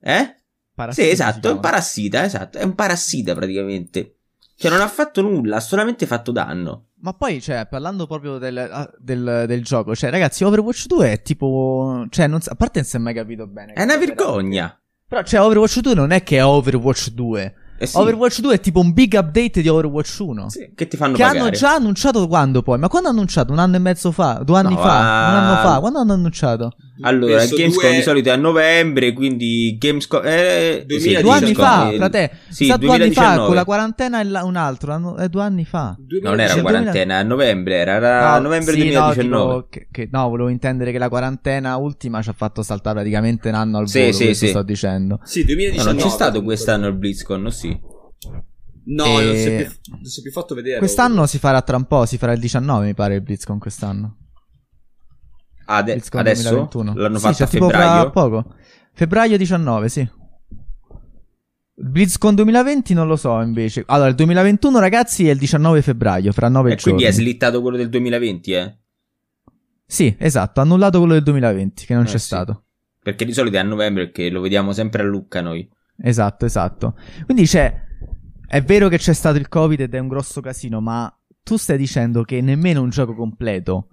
Eh? 0.00 0.34
Parassiti 0.74 1.06
Sì, 1.06 1.12
esatto, 1.12 1.48
è 1.48 1.52
un 1.52 1.60
parassita, 1.60 2.24
esatto. 2.24 2.58
È 2.58 2.64
un 2.64 2.74
parassita 2.74 3.32
praticamente. 3.32 4.13
Cioè, 4.56 4.70
non 4.70 4.80
ha 4.80 4.88
fatto 4.88 5.20
nulla, 5.22 5.56
ha 5.56 5.60
solamente 5.60 6.06
fatto 6.06 6.30
danno. 6.32 6.86
Ma 7.00 7.12
poi, 7.12 7.40
cioè, 7.42 7.66
parlando 7.68 8.06
proprio 8.06 8.38
del, 8.38 8.56
ah, 8.56 8.90
del, 8.98 9.44
del 9.46 9.62
gioco, 9.62 9.94
cioè, 9.94 10.10
ragazzi, 10.10 10.42
Overwatch 10.44 10.86
2 10.86 11.12
è 11.12 11.22
tipo. 11.22 12.06
Cioè, 12.08 12.26
non, 12.26 12.40
a 12.44 12.54
parte 12.54 12.80
non 12.80 12.88
si 12.88 12.96
è 12.96 12.98
mai 12.98 13.14
capito 13.14 13.46
bene. 13.46 13.72
È 13.74 13.82
una 13.82 13.96
vergogna. 13.98 14.78
Però, 15.06 15.22
cioè, 15.22 15.40
Overwatch 15.40 15.80
2 15.80 15.94
non 15.94 16.12
è 16.12 16.22
che 16.22 16.38
è 16.38 16.44
Overwatch 16.44 17.10
2. 17.10 17.54
Eh 17.76 17.86
sì. 17.86 17.96
Overwatch 17.98 18.40
2 18.40 18.54
è 18.54 18.60
tipo 18.60 18.78
un 18.80 18.92
big 18.92 19.12
update 19.14 19.60
di 19.60 19.68
Overwatch 19.68 20.16
1. 20.20 20.48
Sì, 20.48 20.72
che 20.74 20.86
ti 20.86 20.96
fanno 20.96 21.14
Che 21.14 21.22
pagare. 21.22 21.40
hanno 21.40 21.50
già 21.50 21.74
annunciato 21.74 22.26
quando 22.28 22.62
poi? 22.62 22.78
Ma 22.78 22.88
quando 22.88 23.08
hanno 23.08 23.18
annunciato? 23.18 23.52
Un 23.52 23.58
anno 23.58 23.76
e 23.76 23.80
mezzo 23.80 24.12
fa? 24.12 24.40
Due 24.44 24.58
anni 24.58 24.74
No, 24.74 24.80
fa? 24.80 24.86
ma- 24.86 25.28
Un 25.28 25.34
anno 25.44 25.56
fa? 25.68 25.80
Quando 25.80 25.98
hanno 25.98 26.12
annunciato? 26.12 26.72
Allora, 27.00 27.38
Penso 27.38 27.56
Gamescom 27.56 27.82
due- 27.88 27.96
di 27.96 28.02
solito 28.02 28.28
è 28.28 28.32
a 28.32 28.36
novembre, 28.36 29.12
quindi 29.12 29.76
Gamescom... 29.80 30.20
Eh, 30.24 30.84
2019. 30.86 31.00
sì, 31.00 31.22
Due 31.22 31.32
anni 31.32 31.54
fa, 31.54 31.90
eh, 31.90 31.96
frate. 31.96 32.30
Sì, 32.48 32.64
due 32.66 32.72
anni 32.74 32.84
fa 32.86 32.96
2019. 32.96 33.46
con 33.46 33.54
la 33.56 33.64
quarantena 33.64 34.20
e 34.20 34.24
la- 34.24 34.44
un 34.44 34.54
altro. 34.56 34.92
Hanno- 34.92 35.16
È 35.16 35.28
due 35.28 35.42
anni 35.42 35.64
fa. 35.64 35.96
Non 36.22 36.38
era 36.38 36.60
quarantena, 36.60 37.16
a 37.18 37.22
novembre 37.24 37.74
era, 37.76 37.94
era 37.94 38.34
No, 38.36 38.42
novembre 38.42 38.72
sì, 38.74 38.78
2019. 38.78 39.24
No, 39.28 39.52
tipo 39.54 39.66
che- 39.70 39.88
che- 39.90 40.08
no, 40.12 40.28
volevo 40.28 40.48
intendere 40.50 40.92
che 40.92 40.98
la 40.98 41.08
quarantena 41.08 41.76
ultima 41.78 42.22
ci 42.22 42.28
ha 42.28 42.32
fatto 42.34 42.62
saltare 42.62 42.94
praticamente 42.96 43.48
un 43.48 43.54
anno 43.56 43.78
al 43.78 43.88
Sì, 43.88 43.98
volo, 44.00 44.12
sì, 44.12 44.34
sì. 44.34 44.46
sto 44.48 44.62
dicendo. 44.62 45.18
Sì, 45.24 45.40
No, 45.40 45.46
2019. 45.46 45.92
non 45.92 46.00
c'è 46.02 46.08
stato 46.10 46.42
quest'anno 46.44 46.86
il 46.86 46.94
BlizzCon, 46.94 47.50
sì. 47.50 47.76
No, 48.86 49.04
E- 49.20 49.24
non 49.24 49.34
si 49.34 49.48
è 49.48 49.56
più, 49.56 49.72
non 49.96 50.04
si 50.04 50.20
è 50.20 50.22
più 50.22 50.30
fatto 50.30 50.54
vedere. 50.54 50.78
Quest'anno 50.78 51.26
si 51.26 51.38
farà 51.38 51.60
tra 51.62 51.76
un 51.76 51.86
po', 51.86 52.04
si 52.06 52.18
farà 52.18 52.32
il 52.34 52.38
19 52.40 52.84
mi 52.86 52.94
pare 52.94 53.14
il 53.16 53.22
BlizzCon 53.22 53.58
quest'anno. 53.58 54.16
Ade- 55.66 56.00
adesso 56.12 56.48
2021. 56.50 56.94
l'hanno 56.94 57.16
Sì, 57.16 57.22
fatto 57.22 57.34
c'è 57.36 57.44
a 57.44 57.46
febbraio. 57.46 58.10
poco. 58.10 58.54
Febbraio 58.92 59.36
19, 59.36 59.88
sì. 59.88 60.08
BlizzCon 61.76 62.34
2020 62.36 62.94
non 62.94 63.06
lo 63.08 63.16
so 63.16 63.40
invece. 63.40 63.82
Allora, 63.86 64.08
il 64.08 64.14
2021 64.14 64.78
ragazzi 64.78 65.26
è 65.28 65.32
il 65.32 65.38
19 65.38 65.82
febbraio, 65.82 66.32
fra 66.32 66.48
9 66.48 66.72
E 66.72 66.76
giorni. 66.76 66.92
quindi 66.92 67.04
è 67.04 67.10
slittato 67.12 67.60
quello 67.60 67.76
del 67.76 67.88
2020, 67.88 68.52
eh? 68.52 68.78
Sì, 69.86 70.14
esatto, 70.18 70.60
annullato 70.60 70.98
quello 70.98 71.14
del 71.14 71.22
2020 71.24 71.84
che 71.86 71.94
non 71.94 72.04
Eh, 72.04 72.06
c'è 72.06 72.18
sì. 72.18 72.26
stato. 72.26 72.64
Perché 73.02 73.24
di 73.24 73.32
solito 73.32 73.56
è 73.56 73.58
a 73.58 73.62
novembre 73.64 74.04
perché 74.04 74.30
lo 74.30 74.40
vediamo 74.40 74.72
sempre 74.72 75.02
a 75.02 75.04
Lucca 75.04 75.40
noi. 75.42 75.68
Esatto, 75.98 76.44
esatto. 76.46 76.96
Quindi 77.24 77.44
c'è. 77.44 77.82
È 78.46 78.62
vero 78.62 78.88
che 78.88 78.98
c'è 78.98 79.12
stato 79.12 79.36
il 79.38 79.48
Covid 79.48 79.80
ed 79.80 79.94
è 79.94 79.98
un 79.98 80.08
grosso 80.08 80.40
casino, 80.40 80.80
ma 80.80 81.12
tu 81.42 81.56
stai 81.56 81.76
dicendo 81.76 82.22
che 82.22 82.40
nemmeno 82.40 82.80
un 82.82 82.90
gioco 82.90 83.14
completo, 83.14 83.88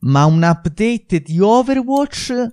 ma 0.00 0.24
un 0.24 0.42
update 0.42 1.20
di 1.20 1.38
Overwatch 1.40 2.46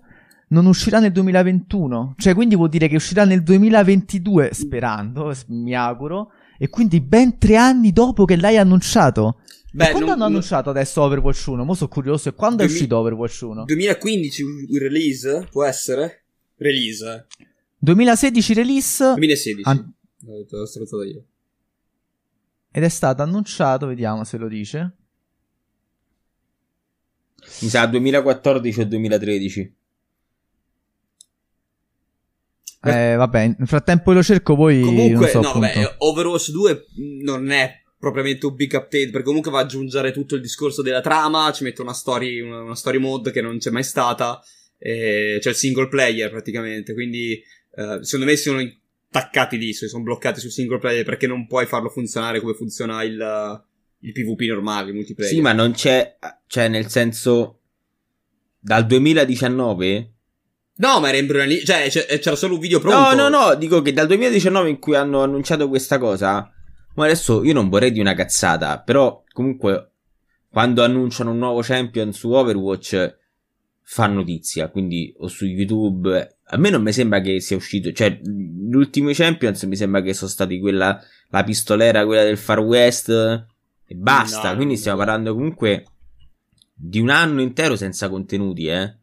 non 0.49 0.65
uscirà 0.65 0.99
nel 0.99 1.11
2021? 1.11 2.15
Cioè, 2.17 2.33
quindi 2.33 2.55
vuol 2.55 2.69
dire 2.69 2.87
che 2.87 2.95
uscirà 2.95 3.25
nel 3.25 3.43
2022, 3.43 4.49
sperando, 4.53 5.33
mi 5.47 5.75
auguro, 5.75 6.31
e 6.57 6.69
quindi 6.69 7.01
ben 7.01 7.37
tre 7.37 7.55
anni 7.55 7.91
dopo 7.91 8.25
che 8.25 8.35
l'hai 8.37 8.57
annunciato. 8.57 9.41
Beh, 9.71 9.87
e 9.87 9.91
quando 9.91 9.99
non- 9.99 10.09
hanno 10.15 10.23
non- 10.23 10.31
annunciato 10.33 10.69
adesso 10.69 11.01
Overwatch 11.01 11.45
1? 11.47 11.63
Mo' 11.65 11.73
sono 11.73 11.89
curioso, 11.89 12.29
e 12.29 12.33
quando 12.33 12.63
è 12.63 12.65
Duemi- 12.65 12.73
uscito 12.73 12.97
Overwatch 12.97 13.41
1? 13.41 13.65
2015 13.65 14.43
il 14.69 14.79
release? 14.79 15.47
Può 15.51 15.63
essere? 15.65 16.23
Release. 16.57 17.27
2016 17.77 18.53
release 18.55 19.03
2016. 19.13 19.61
An- 19.69 19.93
Te 20.19 20.25
l'ho 20.57 21.03
io. 21.03 21.23
ed 22.71 22.83
è 22.83 22.89
stato 22.89 23.21
annunciato, 23.21 23.85
vediamo 23.87 24.23
se 24.23 24.37
lo 24.37 24.47
dice. 24.47 24.95
Mi 27.59 27.69
sa 27.69 27.85
2014 27.85 28.81
o 28.81 28.85
2013. 28.85 29.75
Eh, 32.83 33.15
vabbè, 33.15 33.55
nel 33.57 33.67
frattempo 33.67 34.11
lo 34.13 34.23
cerco, 34.23 34.55
poi 34.55 34.79
non 34.79 34.95
Comunque, 34.95 35.27
so 35.27 35.41
no, 35.41 35.49
appunto. 35.49 35.67
vabbè, 35.67 35.95
Overwatch 35.97 36.51
2 36.51 36.85
non 37.23 37.49
è 37.51 37.81
propriamente 37.97 38.45
un 38.45 38.55
big 38.55 38.73
update, 38.73 39.09
perché 39.09 39.25
comunque 39.25 39.51
va 39.51 39.59
ad 39.59 39.65
aggiungere 39.65 40.11
tutto 40.11 40.35
il 40.35 40.41
discorso 40.41 40.81
della 40.81 41.01
trama, 41.01 41.51
ci 41.51 41.63
mette 41.63 41.81
una 41.81 41.93
story, 41.93 42.39
una, 42.39 42.75
story 42.75 42.99
mode 42.99 43.31
che 43.31 43.41
non 43.41 43.57
c'è 43.57 43.71
mai 43.71 43.83
stata, 43.83 44.41
e 44.77 45.37
c'è 45.41 45.49
il 45.49 45.55
single 45.55 45.87
player 45.87 46.29
praticamente, 46.29 46.93
quindi 46.93 47.33
eh, 47.33 47.99
secondo 48.03 48.25
me 48.25 48.35
sono 48.37 48.59
intaccati 48.59 49.57
lì, 49.57 49.73
sono 49.73 50.03
bloccati 50.03 50.39
sul 50.39 50.51
single 50.51 50.77
player 50.77 51.03
perché 51.03 51.25
non 51.25 51.47
puoi 51.47 51.65
farlo 51.65 51.89
funzionare 51.89 52.39
come 52.39 52.53
funziona 52.53 53.03
il, 53.03 53.63
il 53.99 54.11
PvP 54.11 54.41
normale, 54.47 54.89
il 54.89 54.95
multiplayer. 54.95 55.33
Sì, 55.33 55.41
ma 55.41 55.53
non 55.53 55.71
c'è, 55.71 56.17
cioè 56.47 56.67
nel 56.67 56.87
senso, 56.87 57.59
dal 58.59 58.85
2019... 58.85 60.11
No, 60.79 60.99
ma 60.99 61.07
era 61.09 61.17
embrionale, 61.17 61.63
cioè 61.65 61.87
c'è- 61.89 62.19
c'era 62.19 62.35
solo 62.35 62.53
un 62.53 62.59
video 62.59 62.79
pronto. 62.79 63.15
No, 63.15 63.29
no, 63.29 63.29
no, 63.29 63.55
dico 63.55 63.81
che 63.81 63.93
dal 63.93 64.05
2019 64.05 64.69
in 64.69 64.77
cui 64.79 64.95
hanno 64.95 65.23
annunciato 65.23 65.67
questa 65.69 65.97
cosa, 65.97 66.51
ma 66.93 67.05
adesso 67.05 67.43
io 67.43 67.53
non 67.53 67.67
vorrei 67.69 67.91
di 67.91 67.99
una 67.99 68.13
cazzata, 68.13 68.79
però 68.81 69.23
comunque 69.33 69.93
quando 70.49 70.83
annunciano 70.83 71.31
un 71.31 71.39
nuovo 71.39 71.61
champion 71.61 72.13
su 72.13 72.31
Overwatch 72.31 73.17
fa 73.81 74.05
notizia, 74.05 74.69
quindi 74.69 75.11
o 75.17 75.27
su 75.27 75.45
YouTube, 75.45 76.37
a 76.43 76.57
me 76.57 76.69
non 76.69 76.83
mi 76.83 76.91
sembra 76.93 77.21
che 77.21 77.39
sia 77.39 77.55
uscito, 77.57 77.91
cioè 77.91 78.19
gli 78.21 78.75
ultimi 78.75 79.15
champions 79.15 79.63
mi 79.63 79.75
sembra 79.75 80.01
che 80.01 80.13
sono 80.13 80.29
stati 80.29 80.59
quella, 80.59 81.01
la 81.29 81.43
pistolera, 81.43 82.05
quella 82.05 82.23
del 82.23 82.37
Far 82.37 82.59
West 82.59 83.45
e 83.87 83.95
basta, 83.95 84.49
No, 84.49 84.55
quindi 84.55 84.73
no. 84.73 84.79
stiamo 84.79 84.97
parlando 84.97 85.33
comunque 85.33 85.85
di 86.73 86.99
un 86.99 87.09
anno 87.09 87.41
intero 87.41 87.75
senza 87.75 88.09
contenuti, 88.09 88.67
eh. 88.67 88.95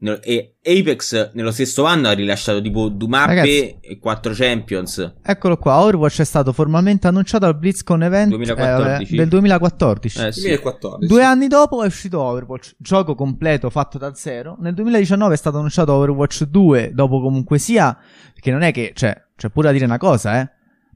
E 0.00 0.54
Apex 0.64 1.32
nello 1.32 1.50
stesso 1.50 1.82
anno 1.84 2.06
ha 2.06 2.12
rilasciato 2.12 2.60
tipo 2.62 2.88
due 2.88 3.08
mappe 3.08 3.26
Ragazzi. 3.34 3.78
e 3.80 3.98
quattro 3.98 4.32
champions. 4.32 5.14
Eccolo 5.20 5.56
qua, 5.56 5.80
Overwatch 5.80 6.20
è 6.20 6.24
stato 6.24 6.52
formalmente 6.52 7.08
annunciato 7.08 7.46
al 7.46 7.56
BlizzCon 7.58 8.04
Event 8.04 8.28
2014. 8.28 9.12
eh, 9.12 9.16
del 9.16 9.28
2014. 9.28 10.20
Eh, 10.24 10.32
sì. 10.32 10.40
2014. 10.42 11.06
Due 11.12 11.24
anni 11.24 11.48
dopo 11.48 11.82
è 11.82 11.86
uscito 11.86 12.20
Overwatch, 12.20 12.76
gioco 12.78 13.16
completo 13.16 13.70
fatto 13.70 13.98
da 13.98 14.14
zero. 14.14 14.56
Nel 14.60 14.74
2019 14.74 15.34
è 15.34 15.36
stato 15.36 15.56
annunciato 15.56 15.92
Overwatch 15.94 16.44
2, 16.44 16.92
dopo 16.94 17.20
comunque 17.20 17.58
sia, 17.58 17.98
perché 18.32 18.52
non 18.52 18.62
è 18.62 18.70
che, 18.70 18.92
cioè, 18.94 19.20
c'è 19.36 19.48
pure 19.50 19.66
da 19.66 19.72
dire 19.72 19.84
una 19.84 19.98
cosa, 19.98 20.40
eh. 20.40 20.50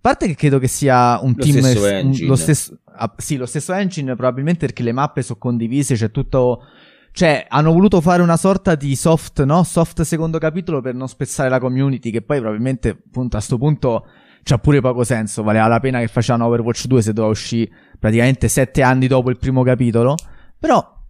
A 0.05 0.09
parte 0.09 0.27
che 0.27 0.35
credo 0.35 0.59
che 0.59 0.67
sia 0.67 1.21
un 1.23 1.35
Lo 1.37 1.45
team... 1.45 1.59
stesso 1.61 1.81
un- 1.85 1.89
engine. 1.93 2.27
lo 2.29 2.35
stesso, 2.35 2.79
ah, 2.87 3.15
sì, 3.17 3.37
lo 3.37 3.47
stesso 3.47 3.73
engine, 3.73 4.17
probabilmente 4.17 4.67
perché 4.67 4.83
le 4.83 4.91
mappe 4.91 5.23
sono 5.23 5.39
condivise, 5.39 5.95
c'è 5.95 6.11
tutto... 6.11 6.65
Cioè, 7.13 7.47
hanno 7.49 7.73
voluto 7.73 8.01
fare 8.01 8.21
una 8.21 8.37
sorta 8.37 8.75
di 8.75 8.97
soft, 8.97 9.45
no? 9.45 9.63
Soft 9.63 10.03
secondo 10.03 10.39
capitolo 10.39 10.81
per 10.81 10.95
non 10.95 11.07
spezzare 11.09 11.49
la 11.49 11.61
community, 11.61 12.11
che 12.11 12.23
poi 12.23 12.39
probabilmente, 12.41 12.89
appunto, 12.89 13.37
a 13.37 13.41
sto 13.41 13.59
punto 13.59 14.07
c'ha 14.43 14.59
pure 14.59 14.81
poco 14.81 15.05
senso. 15.05 15.45
Valeva 15.45 15.69
la 15.69 15.79
pena 15.79 16.01
che 16.01 16.09
facevano 16.09 16.47
Overwatch 16.47 16.87
2 16.87 17.03
se 17.03 17.13
doveva 17.13 17.31
uscire 17.33 17.71
praticamente 17.99 18.49
sette 18.49 18.83
anni 18.83 19.07
dopo 19.07 19.31
il 19.31 19.37
primo 19.39 19.63
capitolo. 19.63 20.17
Però, 20.59 21.01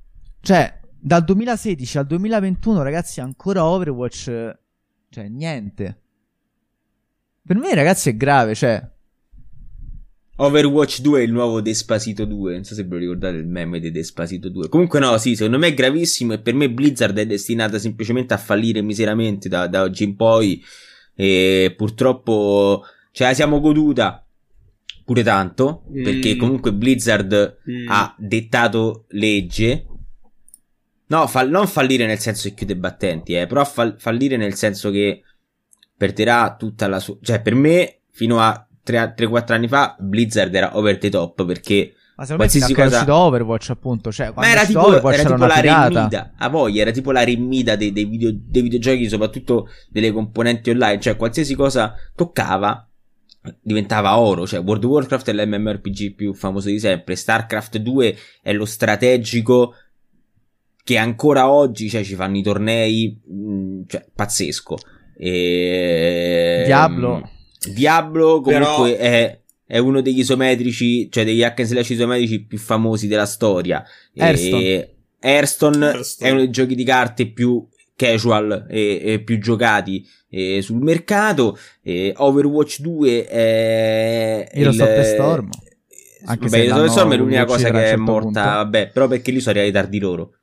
cioè, 0.41 0.81
dal 0.99 1.25
2016 1.25 1.99
al 1.99 2.07
2021, 2.07 2.83
ragazzi, 2.83 3.21
ancora 3.21 3.65
Overwatch, 3.65 4.25
cioè, 5.09 5.29
niente. 5.29 6.02
Per 7.45 7.57
me, 7.57 7.75
ragazzi, 7.75 8.11
è 8.11 8.17
grave, 8.17 8.55
cioè. 8.55 8.83
Overwatch 10.37 11.01
2 11.03 11.21
è 11.21 11.23
il 11.25 11.33
nuovo 11.33 11.61
Despacito 11.61 12.25
2. 12.25 12.55
Non 12.55 12.65
so 12.65 12.75
se 12.75 12.85
ve 12.85 12.95
lo 12.95 12.99
ricordate 13.01 13.37
il 13.37 13.47
meme 13.47 13.81
di 13.81 13.91
Despacito 13.91 14.49
2. 14.49 14.69
Comunque, 14.69 14.99
no, 14.99 15.17
sì, 15.19 15.35
secondo 15.37 15.59
me 15.59 15.69
è 15.69 15.75
gravissimo. 15.75 16.33
E 16.33 16.41
per 16.41 16.55
me 16.55 16.71
Blizzard 16.71 17.17
è 17.19 17.27
destinata 17.27 17.79
semplicemente 17.79 18.33
a 18.35 18.39
fallire 18.39 18.81
miseramente 18.81 19.49
da, 19.49 19.67
da 19.67 19.83
oggi 19.83 20.05
in 20.05 20.17
poi. 20.17 20.63
E 21.15 21.75
purtroppo 21.77 22.83
ce 23.13 23.25
la 23.25 23.35
siamo 23.35 23.61
goduta 23.61 24.25
pure 25.05 25.23
tanto. 25.23 25.85
Mm. 25.93 26.03
Perché 26.03 26.37
comunque 26.37 26.73
Blizzard 26.73 27.59
Mm. 27.71 27.89
ha 27.89 28.15
dettato 28.19 29.05
legge. 29.11 29.87
No, 31.09 31.27
fall- 31.27 31.51
non 31.51 31.67
fallire 31.67 32.07
nel 32.07 32.19
senso 32.19 32.49
che 32.49 32.55
chiude 32.55 32.73
i 32.73 32.77
battenti, 32.77 33.35
eh, 33.35 33.47
però 33.47 33.65
fall- 33.67 33.97
fallire 33.99 34.39
nel 34.39 34.55
senso 34.55 34.91
che 34.91 35.23
perderà 36.03 36.57
tutta 36.59 36.89
la 36.89 36.99
sua... 36.99 37.17
Cioè, 37.23 37.41
per 37.41 37.55
me, 37.55 38.01
fino 38.11 38.41
a 38.41 38.67
3-4 38.85 39.53
anni 39.53 39.69
fa, 39.69 39.95
Blizzard 40.01 40.53
era 40.53 40.77
over 40.77 40.99
the 40.99 41.09
top 41.09 41.45
perché... 41.47 41.95
Ma 42.17 42.25
secondo 42.25 42.43
me 42.43 42.49
Qualsiasi 42.51 42.73
è 42.73 42.75
cosa- 42.75 42.97
uscito 42.97 43.15
Overwatch, 43.15 43.71
appunto. 43.71 44.11
Cioè, 44.11 44.33
Ma 44.35 44.43
è 44.43 44.51
era 44.51 44.67
tipo, 44.67 44.85
Overwatch 44.85 45.19
era 45.19 45.23
era 45.23 45.35
tipo 45.35 45.47
la 45.47 45.61
remida, 45.61 46.33
a 46.37 46.49
voi 46.49 46.79
era 46.81 46.91
tipo 46.91 47.13
la 47.13 47.23
remida 47.23 47.77
dei, 47.77 47.93
dei 47.93 48.05
video- 48.05 48.35
dei 48.35 48.63
videogiochi, 48.63 49.09
soprattutto 49.09 49.69
delle 49.91 50.11
componenti 50.11 50.71
online, 50.71 51.01
cioè 51.01 51.15
qualsiasi 51.15 51.55
cosa 51.55 51.95
toccava 52.17 52.85
diventava 53.61 54.19
oro, 54.19 54.45
cioè 54.45 54.61
World 54.61 54.85
of 54.85 54.91
Warcraft 54.91 55.31
è 55.31 55.33
l'MMORPG 55.33 56.15
più 56.15 56.35
famoso 56.35 56.69
di 56.69 56.81
sempre, 56.81 57.15
StarCraft 57.17 57.79
2 57.79 58.17
è 58.43 58.53
lo 58.53 58.65
strategico 58.65 59.75
che 60.85 60.97
ancora 60.97 61.49
oggi 61.51 61.89
cioè, 61.89 62.03
ci 62.05 62.15
fanno 62.15 62.37
i 62.37 62.43
tornei, 62.43 63.21
mh, 63.25 63.83
cioè 63.87 64.05
pazzesco. 64.15 64.77
E... 65.17 66.63
Diablo. 66.67 67.29
Diablo 67.73 68.41
comunque 68.41 68.93
Però- 68.93 68.99
è, 68.99 69.41
è 69.67 69.79
uno 69.79 70.01
degli 70.01 70.19
isometrici, 70.21 71.11
cioè 71.11 71.25
degli 71.25 71.43
hack 71.43 71.61
and 71.61 71.69
slash 71.69 71.91
isometrici 71.91 72.45
più 72.45 72.59
famosi 72.59 73.07
della 73.07 73.27
storia. 73.27 73.83
E 74.13 74.95
Hearthstone. 75.21 76.01
è 76.19 76.31
uno 76.31 76.39
dei 76.41 76.51
giochi 76.51 76.75
di 76.75 76.85
carte 76.85 77.27
più 77.27 77.67
casual 77.95 78.67
e, 78.69 79.01
e 79.05 79.21
più 79.23 79.39
giocati 79.39 80.05
eh, 80.31 80.61
sul 80.63 80.83
mercato. 80.83 81.57
E 81.83 82.13
Overwatch 82.17 82.81
2 82.81 83.27
è 83.27 84.49
Heroes 84.53 84.75
il- 84.77 84.81
of 84.83 84.89
the 84.95 85.05
Storm. 85.05 85.49
Anche 86.25 86.49
Vabbè, 86.49 86.69
se 86.69 86.89
Storm 86.89 87.13
è 87.13 87.17
l'unica 87.17 87.45
cosa 87.45 87.71
che 87.71 87.83
è 87.85 87.87
certo 87.89 88.03
morta, 88.03 88.27
punto. 88.43 88.57
vabbè, 88.57 88.91
però 88.93 89.09
perché 89.09 89.33
lì 89.33 89.41
sono 89.41 89.59
arrivati 89.59 89.73
tardi 89.83 89.99
loro. 89.99 90.35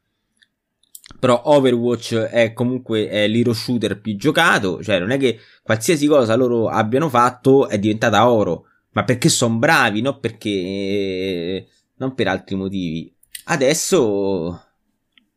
Però 1.20 1.42
Overwatch 1.46 2.16
è 2.16 2.54
comunque 2.54 3.10
è 3.10 3.28
l'hero 3.28 3.54
shooter 3.54 4.00
più 4.00 4.16
giocato, 4.16 4.82
cioè 4.82 5.00
non 5.00 5.12
è 5.12 5.18
che 5.18 5.40
qualsiasi 5.62 6.08
cosa 6.08 6.36
loro 6.36 6.68
abbiano 6.70 7.10
fatto 7.10 7.68
è 7.68 7.78
diventata 7.78 8.30
oro, 8.32 8.66
ma 8.92 9.04
perché 9.04 9.28
sono 9.30 9.58
bravi, 9.58 10.02
non 10.02 10.20
perché 10.20 11.68
non 11.98 12.16
per 12.16 12.28
altri 12.28 12.56
motivi. 12.56 13.14
Adesso 13.46 14.64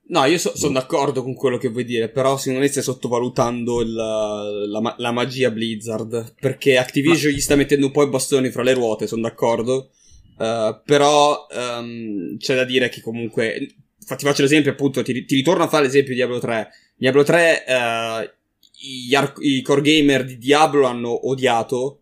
No, 0.05 0.25
io 0.27 0.37
sono 0.37 0.75
d'accordo 0.75 1.23
con 1.23 1.33
quello 1.35 1.57
che 1.57 1.69
vuoi 1.69 1.85
dire, 1.85 2.11
però 2.11 2.37
secondo 2.37 2.61
me 2.61 2.69
stai 2.69 2.83
sottovalutando 2.83 3.81
il- 3.81 3.93
la, 3.95 4.81
ma- 4.81 4.95
la 4.99 5.11
magia 5.11 5.51
Blizzard, 5.51 6.35
perché 6.39 6.77
Activision 6.77 7.33
gli 7.33 7.41
sta 7.41 7.57
mettendo 7.57 7.87
un 7.87 7.93
po' 7.93 8.03
i 8.03 8.09
bastoni 8.11 8.51
fra 8.51 8.63
le 8.63 8.75
ruote, 8.75 9.07
sono 9.07 9.23
d'accordo, 9.23 9.91
eh, 10.39 10.81
però 10.85 11.47
ehm, 11.51 12.37
c'è 12.37 12.55
da 12.55 12.65
dire 12.65 12.91
che 12.91 13.01
comunque, 13.01 13.75
ti 14.17 14.25
faccio 14.25 14.43
l'esempio 14.43 14.71
appunto, 14.73 15.03
ti, 15.03 15.25
ti 15.25 15.35
ritorno 15.35 15.65
a 15.65 15.69
fare 15.69 15.85
l'esempio 15.85 16.11
di 16.11 16.17
Diablo 16.17 16.39
3, 16.39 16.69
Diablo 16.97 17.23
3, 17.23 17.65
eh, 17.67 17.75
ar- 19.17 19.35
i 19.41 19.63
core 19.63 19.81
gamer 19.83 20.25
di 20.25 20.39
Diablo 20.39 20.87
hanno 20.87 21.29
odiato, 21.29 21.99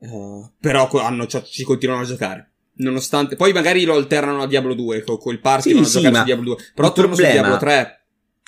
eh, 0.00 0.50
però 0.60 0.88
hanno- 1.00 1.26
cioè, 1.26 1.42
ci 1.42 1.64
continuano 1.64 2.02
a 2.02 2.06
giocare. 2.06 2.46
Nonostante, 2.80 3.36
poi 3.36 3.52
magari 3.52 3.84
lo 3.84 3.94
alternano 3.94 4.42
a 4.42 4.46
Diablo 4.46 4.74
2 4.74 5.02
con 5.02 5.18
quel 5.18 5.40
party 5.40 5.70
Sì, 5.72 5.78
a 5.78 5.84
sì, 5.84 5.90
giocare 5.92 6.10
ma 6.12 6.18
su 6.20 6.24
Diablo 6.24 6.44
2. 6.54 6.64
Però 6.74 6.88
il 6.88 6.94
torno 6.94 7.14
su 7.14 7.20
problema- 7.20 7.40
Diablo 7.48 7.58
3. 7.66 8.04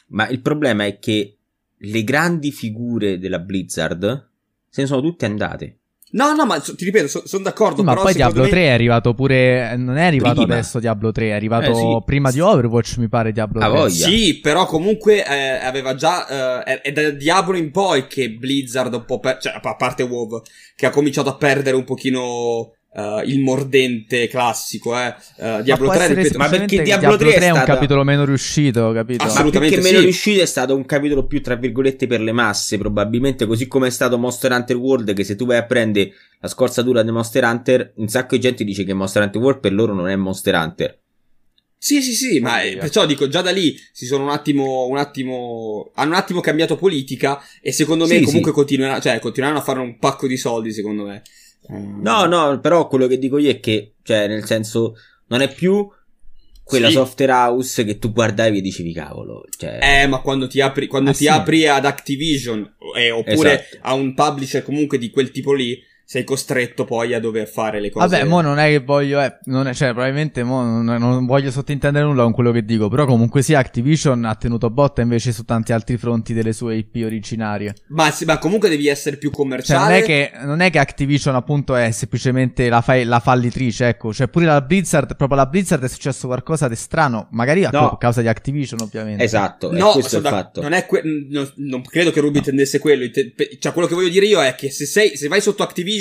Ma 0.09 0.29
il 0.29 0.41
problema 0.41 0.87
è 0.87 0.99
che 0.99 1.37
le 1.77 2.05
grandi 2.05 2.51
figure 2.53 3.19
della 3.19 3.39
Blizzard 3.41 4.31
se 4.69 4.81
ne 4.83 4.87
sono 4.87 5.03
tutte 5.03 5.27
andate. 5.27 5.79
No, 6.15 6.35
no, 6.35 6.45
ma 6.45 6.59
ti 6.61 6.85
ripeto, 6.85 7.09
so, 7.09 7.23
sono 7.27 7.43
d'accordo. 7.45 7.83
Ma 7.83 7.93
però 7.93 8.05
poi 8.05 8.13
Diablo 8.15 8.43
me... 8.43 8.49
3 8.51 8.65
è 8.65 8.69
arrivato 8.71 9.15
pure. 9.15 9.77
Non 9.77 9.97
è 9.97 10.05
arrivato 10.05 10.41
Prima. 10.41 10.55
adesso 10.55 10.79
Diablo 10.79 11.11
3, 11.11 11.29
è 11.29 11.33
arrivato 11.33 11.71
Eh, 11.71 11.75
sì. 11.75 11.99
prima 12.05 12.31
di 12.31 12.41
Overwatch, 12.41 12.97
mi 12.99 13.09
pare. 13.09 13.33
Diablo 13.33 13.61
Ah, 13.61 13.69
3. 13.69 13.79
voglia. 13.79 14.07
Sì, 14.09 14.39
però 14.41 14.67
comunque 14.67 15.27
eh, 15.27 15.65
aveva 15.65 15.95
già. 15.95 16.65
eh, 16.65 16.81
è 16.83 16.93
da 16.93 17.11
Diablo 17.11 17.57
in 17.57 17.71
poi 17.71 18.07
che 18.07 18.31
Blizzard 18.31 18.93
un 18.93 19.05
po' 19.07 19.21
per... 19.21 19.39
cioè, 19.39 19.59
a 19.63 19.75
parte 19.77 20.03
WoW, 20.03 20.43
che 20.77 20.87
ha 20.87 20.91
cominciato 20.91 21.31
a 21.31 21.37
perdere 21.37 21.77
un 21.77 21.85
pochino. 21.85 22.73
Eh, 22.95 23.23
il 23.27 23.41
mordente 23.41 24.29
classico, 24.29 24.97
eh. 24.99 25.15
Eh, 25.37 25.63
Diablo 25.63 25.87
può 25.87 25.95
3, 25.95 26.03
essere 26.05 26.23
ripeto, 26.23 26.39
ma 26.39 26.49
perché 26.49 26.77
che 26.77 26.83
Diablo 26.83 27.17
3 27.17 27.29
è 27.35 27.39
è 27.39 27.49
un 27.51 27.57
stata- 27.57 27.73
capitolo 27.75 28.05
meno 28.05 28.25
riuscito, 28.25 28.93
capito? 28.93 29.23
Ah, 29.23 29.27
Ma 29.27 29.33
Assolutamente 29.33 29.75
perché 29.77 29.89
meno 29.89 29.99
sì. 30.01 30.05
riuscito 30.05 30.43
è 30.43 30.47
stato 30.47 30.77
un 30.77 30.85
capitolo 30.85 31.27
più, 31.27 31.41
tra 31.41 31.55
virgolette, 31.55 32.07
per 32.07 32.21
le 32.21 32.33
masse, 32.33 32.79
probabilmente, 32.79 33.47
così 33.47 33.67
come 33.67 33.87
è 33.87 33.91
stato 33.91 34.19
Monster 34.19 34.53
Hunter 34.53 34.77
World, 34.77 35.13
che 35.15 35.25
se 35.25 35.37
tu 35.37 35.47
vai 35.47 35.57
a 35.59 35.65
prendere 35.65 36.13
la 36.41 36.49
scorzatura 36.49 37.03
di 37.03 37.11
Monster 37.11 37.45
Hunter, 37.45 37.93
un 37.97 38.09
sacco 38.09 38.35
di 38.35 38.41
gente 38.41 38.65
dice 38.65 38.85
che 38.85 38.93
Monster 38.93 39.23
Hunter 39.23 39.41
World 39.41 39.61
per 39.61 39.73
loro 39.73 39.95
non 39.95 40.09
è 40.09 40.17
Monster 40.17 40.55
Hunter. 40.55 40.99
Sì, 41.79 42.01
sì, 42.01 42.13
sì, 42.13 42.39
ma 42.39 42.61
Oddio. 42.61 42.79
perciò 42.79 43.07
dico, 43.07 43.27
già 43.27 43.41
da 43.43 43.51
lì 43.51 43.77
si 43.91 44.07
sono 44.07 44.23
un 44.23 44.31
attimo, 44.31 44.87
un 44.87 44.99
attimo, 44.99 45.91
hanno 45.97 46.11
un 46.11 46.17
attimo 46.17 46.39
cambiato 46.41 46.77
politica 46.77 47.43
e 47.61 47.73
secondo 47.73 48.07
me 48.07 48.19
Sì, 48.19 48.23
comunque 48.23 48.51
sì. 48.51 48.57
continueranno, 48.57 49.01
cioè 49.01 49.19
continueranno 49.19 49.61
a 49.61 49.65
fare 49.65 49.81
un 49.81 49.99
pacco 49.99 50.29
di 50.29 50.37
soldi, 50.37 50.73
secondo 50.73 51.05
me. 51.07 51.23
Eh, 51.69 51.79
No, 51.79 52.25
no, 52.27 52.59
però 52.61 52.89
quello 52.89 53.07
che 53.07 53.19
dico 53.19 53.39
io 53.39 53.51
è 53.51 53.61
che, 53.61 53.95
cioè, 54.03 54.27
nel 54.27 54.45
senso, 54.45 54.95
non 55.29 55.41
è 55.41 55.53
più 55.53 55.89
quella 56.65 56.89
Sì. 56.89 56.95
software 56.95 57.33
house 57.33 57.85
che 57.85 57.99
tu 57.99 58.13
guardavi 58.13 58.59
e 58.59 58.61
dicevi 58.61 58.93
cavolo. 58.93 59.45
Cioè, 59.57 59.79
Eh, 60.03 60.07
ma 60.07 60.21
quando 60.21 60.47
ti 60.47 60.61
apri, 60.61 60.87
quando 60.87 61.11
Ah, 61.11 61.15
ti 61.15 61.25
sì. 61.25 61.29
apri 61.29 61.67
ad 61.67 61.85
Activision, 61.85 62.77
eh, 62.97 63.11
oppure 63.11 63.55
Esatto. 63.61 63.79
a 63.83 63.95
un 63.95 64.15
publisher 64.15 64.63
comunque 64.63 64.99
di 64.99 65.11
quel 65.11 65.31
tipo 65.31 65.53
lì, 65.53 65.79
sei 66.13 66.25
costretto 66.25 66.85
poi 66.85 67.15
a 67.15 67.21
dover 67.21 67.49
fare 67.49 67.81
le 67.81 67.89
cose. 67.91 68.07
Vabbè, 68.07 68.25
mo 68.29 68.43
non 68.43 68.59
è 68.59 68.69
che 68.69 68.81
voglio, 68.81 69.19
eh, 69.23 69.39
non 69.45 69.67
è- 69.67 69.73
cioè, 69.73 69.93
probabilmente 69.93 70.43
mo 70.45 70.63
non, 70.63 70.85
non 70.85 71.25
voglio 71.25 71.51
sottintendere 71.51 72.05
nulla 72.05 72.23
con 72.25 72.33
quello 72.33 72.53
che 72.53 72.67
dico, 72.67 72.89
però 72.91 73.07
comunque 73.07 73.41
sì, 73.41 73.55
Activision 73.55 74.23
ha 74.27 74.35
tenuto 74.35 74.69
botta 74.69 75.01
invece 75.01 75.33
su 75.33 75.45
tanti 75.47 75.73
altri 75.73 75.97
fronti 75.97 76.35
delle 76.35 76.53
sue 76.53 76.77
IP 76.77 77.03
originarie. 77.03 77.75
Ma, 77.89 78.11
sì, 78.11 78.27
ma 78.27 78.37
comunque 78.37 78.69
devi 78.69 78.89
essere 78.89 79.17
più 79.17 79.31
Cioè, 79.31 79.37
commerciale. 79.39 79.85
non 79.91 79.93
è, 80.03 80.03
che, 80.05 80.31
non 80.45 80.61
è 80.61 80.69
che 80.71 80.79
Activision 80.81 81.35
appunto 81.35 81.75
è 81.77 81.91
semplicemente 81.93 82.69
la, 82.69 82.83
fa- 82.83 83.03
la 83.07 83.19
fallitrice, 83.19 83.89
ecco, 83.89 84.13
cioè 84.13 84.29
pure 84.29 84.45
la 84.45 84.61
Blizzard, 84.61 85.17
proprio 85.17 85.39
la 85.39 85.47
Blizzard 85.47 85.83
è 85.83 85.89
successo 85.89 86.27
qualcosa 86.27 86.69
di 86.69 86.77
strano, 86.77 87.29
magari 87.31 87.65
a 87.65 87.71
No. 87.73 87.97
causa 87.97 88.21
di 88.21 88.29
Activision 88.29 88.81
ovviamente. 88.83 89.25
esatto, 89.25 89.71
è 89.71 89.79
No, 89.79 89.93
questo 89.93 90.11
sono 90.11 90.27
il 90.27 90.31
da- 90.31 90.37
fatto. 90.43 90.61
non 90.61 90.75
è 90.75 90.85
que- 90.85 91.01
non, 91.31 91.51
non 91.57 91.81
credo 91.81 92.11
che 92.11 92.21
Ruby 92.21 92.37
intendesse 92.37 92.79
quello. 92.79 93.07
Cioè, 93.59 93.73
quello 93.73 93.89
che 93.89 93.95
voglio 93.95 94.11
dire 94.11 94.27
io 94.27 94.43
è 94.43 94.55
che 94.55 94.71
se 94.71 94.85
sei, 94.85 95.17
se 95.17 95.29
vai 95.29 95.41
sotto 95.41 95.63
Activision, 95.63 96.01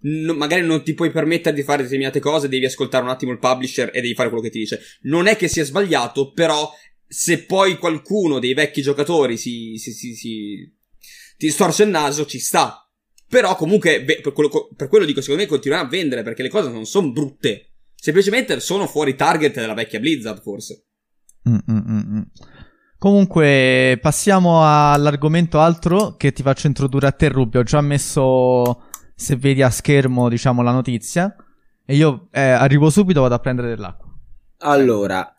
no- 0.00 0.34
magari 0.34 0.64
non 0.64 0.82
ti 0.82 0.94
puoi 0.94 1.10
permettere 1.10 1.54
di 1.54 1.62
fare 1.62 1.82
determinate 1.82 2.20
cose, 2.20 2.48
devi 2.48 2.64
ascoltare 2.64 3.04
un 3.04 3.10
attimo 3.10 3.32
il 3.32 3.38
publisher 3.38 3.90
e 3.92 4.00
devi 4.00 4.14
fare 4.14 4.28
quello 4.28 4.44
che 4.44 4.50
ti 4.50 4.58
dice. 4.58 4.80
Non 5.02 5.26
è 5.26 5.36
che 5.36 5.48
sia 5.48 5.64
sbagliato, 5.64 6.32
però, 6.32 6.70
se 7.06 7.44
poi 7.44 7.76
qualcuno 7.76 8.38
dei 8.38 8.54
vecchi 8.54 8.82
giocatori 8.82 9.36
si, 9.36 9.76
si, 9.78 9.92
si, 9.92 10.14
si- 10.14 10.72
ti 11.36 11.50
storce 11.50 11.84
il 11.84 11.90
naso, 11.90 12.26
ci 12.26 12.38
sta. 12.38 12.84
Però, 13.28 13.54
comunque, 13.54 14.02
per 14.02 14.32
quello, 14.32 14.68
per 14.76 14.88
quello 14.88 15.04
dico, 15.04 15.20
secondo 15.20 15.42
me 15.42 15.48
continueranno 15.48 15.88
a 15.88 15.90
vendere 15.90 16.22
perché 16.22 16.42
le 16.42 16.48
cose 16.48 16.68
non 16.68 16.84
sono 16.84 17.12
brutte. 17.12 17.66
Semplicemente 17.94 18.58
sono 18.60 18.86
fuori 18.86 19.14
target 19.14 19.54
della 19.54 19.74
vecchia 19.74 20.00
Blizzard, 20.00 20.42
forse. 20.42 20.86
Mm, 21.48 21.54
mm, 21.70 21.76
mm, 21.76 22.16
mm. 22.16 22.22
Comunque, 22.98 23.98
passiamo 24.02 24.60
all'argomento 24.62 25.58
altro 25.58 26.16
che 26.16 26.32
ti 26.32 26.42
faccio 26.42 26.66
introdurre 26.66 27.06
a 27.06 27.12
te, 27.12 27.28
Rubio. 27.28 27.60
Ho 27.60 27.62
già 27.62 27.80
messo, 27.80 28.89
se 29.20 29.36
vedi 29.36 29.60
a 29.60 29.68
schermo, 29.68 30.30
diciamo, 30.30 30.62
la 30.62 30.72
notizia. 30.72 31.36
E 31.84 31.94
io 31.94 32.28
eh, 32.30 32.40
arrivo 32.40 32.88
subito, 32.88 33.20
vado 33.20 33.34
a 33.34 33.38
prendere 33.38 33.68
dell'acqua. 33.68 34.08
Allora, 34.60 35.36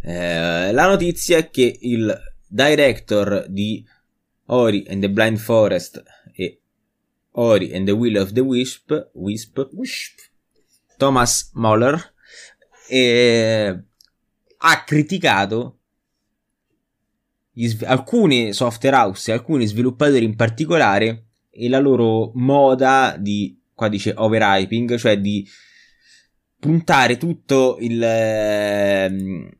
eh, 0.00 0.70
la 0.72 0.86
notizia 0.86 1.38
è 1.38 1.50
che 1.50 1.76
il 1.80 2.16
director 2.46 3.46
di 3.48 3.84
Ori 4.46 4.86
and 4.88 5.00
the 5.00 5.10
Blind 5.10 5.38
Forest 5.38 6.00
e 6.32 6.60
Ori 7.32 7.74
and 7.74 7.86
the 7.86 7.92
Will 7.92 8.16
of 8.16 8.32
the 8.32 8.40
Wisp, 8.40 8.92
Wisp 9.14 9.58
Thomas 10.96 11.50
Moller, 11.54 12.14
eh, 12.88 13.82
ha 14.58 14.84
criticato 14.84 15.78
sv- 17.52 17.82
alcuni 17.84 18.52
software 18.52 18.96
house 18.96 19.30
e 19.30 19.34
alcuni 19.34 19.66
sviluppatori 19.66 20.24
in 20.24 20.36
particolare 20.36 21.23
e 21.54 21.68
la 21.68 21.78
loro 21.78 22.32
moda 22.34 23.16
di, 23.18 23.58
qua 23.72 23.88
dice 23.88 24.12
overhyping, 24.16 24.96
cioè 24.96 25.20
di 25.20 25.46
puntare 26.58 27.16
tutto 27.16 27.76
il 27.80 28.00
ehm, 28.02 29.50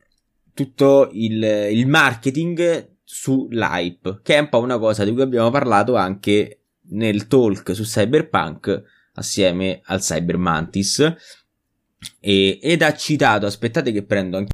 tutto 0.54 1.10
il, 1.12 1.42
il 1.42 1.86
marketing 1.86 2.92
sull'hype, 3.02 4.20
che 4.22 4.36
è 4.36 4.38
un 4.38 4.48
po' 4.48 4.60
una 4.60 4.78
cosa 4.78 5.04
di 5.04 5.12
cui 5.12 5.22
abbiamo 5.22 5.50
parlato 5.50 5.96
anche 5.96 6.60
nel 6.90 7.26
talk 7.26 7.74
su 7.74 7.82
Cyberpunk 7.82 8.82
assieme 9.14 9.80
al 9.84 10.00
Cyber 10.00 10.36
Mantis 10.38 11.14
e, 12.20 12.58
ed 12.62 12.82
ha 12.82 12.94
citato, 12.94 13.46
aspettate 13.46 13.92
che 13.92 14.04
prendo 14.04 14.36
anche 14.36 14.52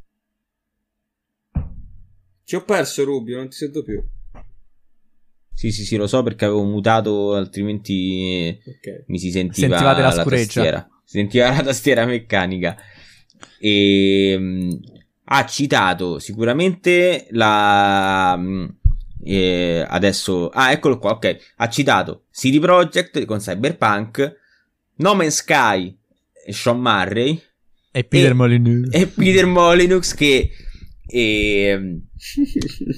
Ci 2.43 2.55
ho 2.55 2.63
perso, 2.63 3.03
Rubio, 3.03 3.37
non 3.37 3.49
ti 3.49 3.55
sento 3.55 3.83
più. 3.83 4.03
Sì 5.53 5.71
sì 5.71 5.83
sì 5.85 5.95
lo 5.95 6.07
so 6.07 6.23
perché 6.23 6.45
avevo 6.45 6.63
mutato 6.63 7.33
altrimenti 7.35 8.57
Ok. 8.65 9.03
mi 9.07 9.19
si 9.19 9.31
sentiva 9.31 9.67
Sentivate 9.77 10.01
la 10.01 10.07
la 10.15 10.21
scureggia. 10.21 10.43
tastiera 10.45 10.89
si 11.03 11.17
sentiva 11.17 11.49
la 11.49 11.61
tastiera 11.61 12.05
meccanica 12.05 12.75
e 13.59 14.37
mh, 14.39 14.79
ha 15.25 15.45
citato 15.45 16.19
sicuramente 16.19 17.27
la 17.31 18.35
mh, 18.35 18.75
eh, 19.23 19.85
adesso 19.87 20.49
ah 20.49 20.71
eccolo 20.71 20.97
qua 20.97 21.11
ok 21.11 21.53
ha 21.57 21.69
citato 21.69 22.23
CD 22.31 22.59
Projekt 22.59 23.23
con 23.25 23.37
Cyberpunk 23.39 24.39
No 24.95 25.13
Man's 25.15 25.35
Sky 25.37 25.95
e 26.45 26.53
Sean 26.53 26.79
Murray 26.79 27.39
E 27.91 28.03
Peter 28.03 28.31
E- 28.31 28.33
Molyneux. 28.33 28.87
e 28.93 29.07
Peter 29.07 29.45
Molyneux 29.45 30.13
che 30.15 30.49
ehm, 31.07 32.01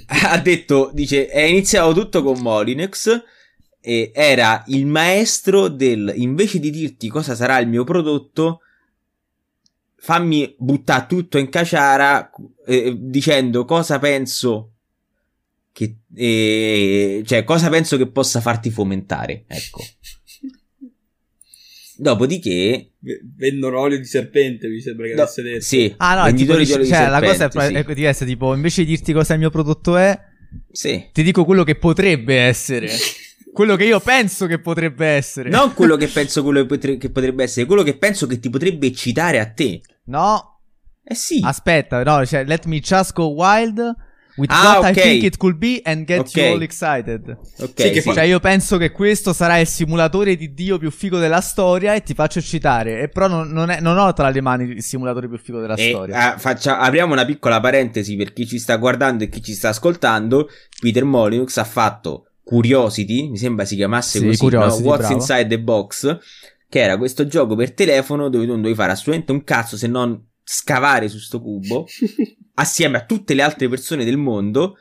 ha 0.07 0.37
detto, 0.39 0.91
dice, 0.93 1.27
è 1.27 1.41
iniziato 1.41 1.93
tutto 1.93 2.23
con 2.23 2.39
Molyneux 2.39 3.23
e 3.79 4.11
era 4.13 4.63
il 4.67 4.85
maestro 4.85 5.67
del, 5.67 6.13
invece 6.15 6.59
di 6.59 6.69
dirti 6.69 7.07
cosa 7.09 7.35
sarà 7.35 7.59
il 7.59 7.67
mio 7.67 7.83
prodotto, 7.83 8.61
fammi 9.95 10.55
buttare 10.57 11.05
tutto 11.07 11.37
in 11.37 11.49
caciara 11.49 12.29
eh, 12.65 12.95
dicendo 12.97 13.65
cosa 13.65 13.99
penso 13.99 14.71
che, 15.71 15.95
eh, 16.15 17.23
cioè 17.25 17.43
cosa 17.43 17.69
penso 17.69 17.97
che 17.97 18.07
possa 18.07 18.39
farti 18.41 18.69
fomentare, 18.69 19.45
ecco. 19.47 19.81
Dopodiché, 21.97 22.91
Vendono 23.37 23.79
olio 23.79 23.97
di 23.97 24.05
serpente, 24.05 24.67
mi 24.67 24.79
sembra 24.79 25.07
che 25.07 25.13
no, 25.13 25.21
avesse 25.23 25.41
detto. 25.41 25.63
sì, 25.63 25.93
Ah 25.97 26.15
no, 26.29 26.33
tipo, 26.35 26.55
di 26.55 26.61
olio 26.71 26.77
di 26.77 26.87
cioè, 26.87 27.09
la 27.09 27.21
cosa 27.21 27.47
è, 27.47 27.67
sì. 27.67 27.73
è 27.73 27.93
diversa, 27.93 28.25
tipo, 28.25 28.53
invece 28.55 28.83
di 28.83 28.89
dirti 28.89 29.11
cosa 29.13 29.33
il 29.33 29.39
mio 29.39 29.49
prodotto 29.49 29.97
è, 29.97 30.17
Sì. 30.71 31.09
ti 31.11 31.21
dico 31.23 31.43
quello 31.45 31.63
che 31.63 31.75
potrebbe 31.75 32.35
essere. 32.37 32.87
quello 33.53 33.75
che 33.75 33.83
io 33.85 33.99
penso 33.99 34.45
che 34.47 34.59
potrebbe 34.59 35.05
essere. 35.05 35.49
Non 35.49 35.73
quello 35.73 35.95
che 35.97 36.07
penso 36.07 36.41
quello 36.43 36.61
che, 36.61 36.65
potre- 36.67 36.97
che 36.97 37.09
potrebbe 37.11 37.43
essere, 37.43 37.65
quello 37.65 37.83
che 37.83 37.97
penso 37.97 38.25
che 38.25 38.39
ti 38.39 38.49
potrebbe 38.49 38.87
eccitare 38.87 39.39
a 39.39 39.45
te. 39.51 39.81
No, 40.05 40.59
Eh 41.03 41.15
sì. 41.15 41.39
aspetta, 41.43 42.01
no, 42.03 42.25
cioè, 42.25 42.45
let 42.45 42.65
me 42.65 42.79
just 42.79 43.13
go 43.13 43.25
wild 43.27 43.79
with 44.37 44.49
Ah, 44.51 44.79
what 44.79 44.91
ok. 44.91 44.97
I 44.97 45.01
think 45.01 45.23
it 45.23 45.37
could 45.37 45.57
be 45.57 45.81
and 45.83 46.05
get 46.05 46.19
Ok. 46.19 46.35
you 46.35 46.53
all 46.53 46.61
excited. 46.61 47.37
ok, 47.59 47.71
sì, 47.93 48.01
sì. 48.01 48.13
Cioè, 48.13 48.23
io 48.23 48.39
penso 48.39 48.77
che 48.77 48.91
questo 48.91 49.33
sarà 49.33 49.57
il 49.59 49.67
simulatore 49.67 50.35
di 50.35 50.53
Dio 50.53 50.77
più 50.77 50.89
figo 50.91 51.19
della 51.19 51.41
storia 51.41 51.93
e 51.93 52.01
ti 52.03 52.13
faccio 52.13 52.39
eccitare. 52.39 53.01
E 53.01 53.09
però 53.09 53.27
non, 53.27 53.49
non 53.51 53.69
è- 53.69 53.79
non 53.79 53.97
ho 53.97 54.11
tra 54.13 54.29
le 54.29 54.41
mani 54.41 54.65
il 54.69 54.83
simulatore 54.83 55.27
più 55.27 55.37
figo 55.37 55.59
della 55.59 55.75
E, 55.75 55.89
storia. 55.89 56.33
ah, 56.33 56.37
faccia- 56.37 56.79
apriamo 56.79 57.13
una 57.13 57.25
piccola 57.25 57.59
parentesi 57.59 58.15
per 58.15 58.33
chi 58.33 58.47
ci 58.47 58.59
sta 58.59 58.77
guardando 58.77 59.23
e 59.23 59.29
chi 59.29 59.41
ci 59.41 59.53
sta 59.53 59.69
ascoltando. 59.69 60.49
Peter 60.79 61.03
Molyneux 61.03 61.55
ha 61.57 61.63
fatto 61.63 62.27
Curiosity, 62.43 63.29
mi 63.29 63.37
sembra 63.37 63.63
si 63.65 63.75
chiamasse 63.75 64.19
Sì, 64.19 64.25
così, 64.37 64.55
no? 64.55 64.59
What's 64.65 64.81
bravo. 64.81 65.13
Inside 65.13 65.47
the 65.47 65.59
Box, 65.59 66.17
che 66.67 66.79
era 66.79 66.97
questo 66.97 67.25
gioco 67.25 67.55
per 67.55 67.73
telefono 67.73 68.29
dove 68.29 68.43
tu 68.45 68.49
non 68.51 68.61
dovevi 68.61 68.75
fare 68.77 68.91
assolutamente 68.91 69.31
un 69.31 69.43
cazzo 69.43 69.77
se 69.77 69.87
non 69.87 70.21
scavare 70.43 71.07
su 71.07 71.19
sto 71.19 71.39
cubo 71.41 71.85
assieme 72.55 72.97
a 72.97 73.05
tutte 73.05 73.33
le 73.33 73.41
altre 73.41 73.67
persone 73.69 74.03
del 74.05 74.17
mondo 74.17 74.77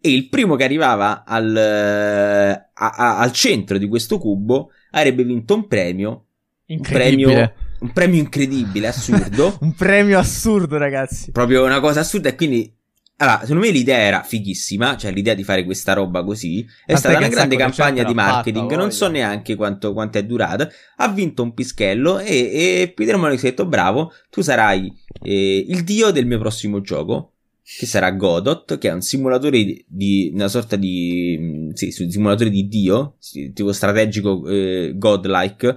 e 0.00 0.10
il 0.12 0.28
primo 0.28 0.56
che 0.56 0.64
arrivava 0.64 1.24
al, 1.24 1.56
eh, 1.56 2.50
a- 2.50 2.70
a- 2.74 3.18
al 3.18 3.32
centro 3.32 3.78
di 3.78 3.88
questo 3.88 4.18
cubo 4.18 4.70
avrebbe 4.90 5.24
vinto 5.24 5.54
un 5.54 5.66
premio 5.66 6.26
un 6.66 6.80
premio, 6.80 7.52
un 7.80 7.92
premio 7.92 8.18
incredibile, 8.20 8.86
assurdo 8.88 9.56
Un 9.60 9.74
premio 9.74 10.18
assurdo, 10.18 10.78
ragazzi. 10.78 11.30
proprio 11.30 11.64
una 11.64 11.80
cosa 11.80 12.00
assurda 12.00 12.30
e 12.30 12.34
quindi 12.36 12.74
allora, 13.16 13.40
secondo 13.42 13.62
me 13.62 13.70
l'idea 13.70 13.98
era 13.98 14.22
fighissima, 14.22 14.96
cioè 14.96 15.12
l'idea 15.12 15.34
di 15.34 15.44
fare 15.44 15.64
questa 15.64 15.92
roba 15.92 16.24
così. 16.24 16.66
È 16.84 16.92
Ma 16.92 16.98
stata 16.98 17.18
una 17.18 17.28
grande 17.28 17.56
campagna 17.56 18.02
di 18.02 18.12
marketing, 18.12 18.68
fatta, 18.68 18.76
non 18.76 18.90
so 18.90 19.08
neanche 19.08 19.54
quanto, 19.54 19.92
quanto, 19.92 20.18
è 20.18 20.24
durata. 20.24 20.68
Ha 20.96 21.08
vinto 21.08 21.42
un 21.44 21.54
pischello 21.54 22.18
e, 22.18 22.82
e 22.82 22.92
Peter 22.92 23.16
Molyneux 23.16 23.44
ha 23.44 23.48
detto 23.48 23.66
bravo, 23.66 24.12
tu 24.30 24.40
sarai 24.40 24.92
eh, 25.22 25.64
il 25.68 25.84
dio 25.84 26.10
del 26.10 26.26
mio 26.26 26.38
prossimo 26.38 26.80
gioco, 26.80 27.34
che 27.62 27.86
sarà 27.86 28.10
Godot, 28.10 28.78
che 28.78 28.88
è 28.88 28.92
un 28.92 29.00
simulatore 29.00 29.64
di, 29.64 29.84
di 29.88 30.30
una 30.34 30.48
sorta 30.48 30.74
di, 30.74 31.38
mm, 31.40 31.70
sì, 31.70 31.92
simulatore 31.92 32.50
di 32.50 32.66
dio, 32.66 33.16
tipo 33.52 33.72
strategico 33.72 34.44
eh, 34.48 34.92
godlike, 34.96 35.76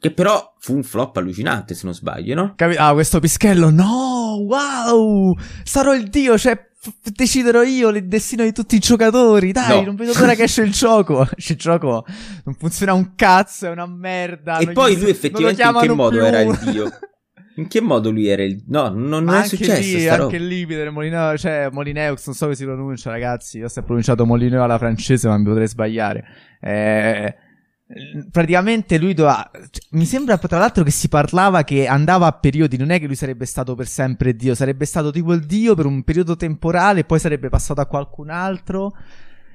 che 0.00 0.10
però 0.10 0.54
fu 0.58 0.74
un 0.74 0.82
flop 0.82 1.18
allucinante, 1.18 1.74
se 1.74 1.84
non 1.84 1.94
sbaglio, 1.94 2.34
no? 2.34 2.54
Capi- 2.56 2.76
ah, 2.76 2.92
questo 2.94 3.20
pischello, 3.20 3.70
no! 3.70 4.15
Wow! 4.36 5.36
Sarò 5.64 5.94
il 5.94 6.08
dio, 6.08 6.38
cioè 6.38 6.68
f- 6.78 7.10
deciderò 7.12 7.62
io 7.62 7.88
il 7.88 8.06
destino 8.06 8.44
di 8.44 8.52
tutti 8.52 8.76
i 8.76 8.78
giocatori. 8.78 9.52
Dai, 9.52 9.80
no. 9.80 9.86
non 9.86 9.96
vedo 9.96 10.12
l'ora 10.18 10.34
che 10.34 10.44
esce 10.44 10.62
il 10.62 10.72
gioco. 10.72 11.26
Esce 11.36 11.54
il 11.54 11.58
gioco, 11.58 12.04
non 12.44 12.54
funziona 12.54 12.92
un 12.92 13.14
cazzo, 13.14 13.66
è 13.66 13.70
una 13.70 13.86
merda. 13.86 14.58
E 14.58 14.72
poi 14.72 14.98
lui 14.98 15.10
effettivamente 15.10 15.62
in 15.62 15.78
che 15.78 15.88
modo 15.88 16.16
più. 16.16 16.24
era 16.24 16.40
il 16.40 16.58
dio? 16.62 16.90
In 17.56 17.68
che 17.68 17.80
modo 17.80 18.10
lui 18.10 18.26
era 18.26 18.42
il... 18.42 18.62
No, 18.68 18.90
non, 18.90 19.24
non 19.24 19.34
è 19.36 19.44
successo 19.44 19.96
lì, 19.96 20.06
Anche 20.06 20.36
lì 20.36 20.66
Peter 20.66 20.90
Molineux, 20.90 21.40
cioè 21.40 21.70
Molineux, 21.72 22.26
non 22.26 22.34
so 22.34 22.44
come 22.44 22.54
si 22.54 22.64
pronuncia 22.64 23.08
ragazzi, 23.08 23.56
io 23.56 23.68
sto 23.68 23.82
pronunciato 23.82 24.26
Molineux 24.26 24.62
alla 24.62 24.76
francese 24.76 25.26
ma 25.26 25.38
mi 25.38 25.44
potrei 25.44 25.66
sbagliare. 25.66 26.24
Eh 26.60 27.34
praticamente 28.30 28.98
lui 28.98 29.14
doveva. 29.14 29.48
Mi 29.90 30.04
sembra 30.04 30.36
tra 30.38 30.58
l'altro 30.58 30.82
che 30.82 30.90
si 30.90 31.08
parlava 31.08 31.64
che 31.64 31.86
andava 31.86 32.26
a 32.26 32.32
periodi. 32.32 32.76
Non 32.76 32.90
è 32.90 32.98
che 32.98 33.06
lui 33.06 33.14
sarebbe 33.14 33.46
stato 33.46 33.74
per 33.74 33.86
sempre 33.86 34.34
Dio, 34.34 34.54
sarebbe 34.54 34.84
stato 34.84 35.10
tipo 35.10 35.32
il 35.32 35.44
Dio 35.46 35.74
per 35.74 35.86
un 35.86 36.02
periodo 36.02 36.36
temporale, 36.36 37.04
poi 37.04 37.18
sarebbe 37.18 37.48
passato 37.48 37.80
a 37.80 37.86
qualcun 37.86 38.30
altro. 38.30 38.96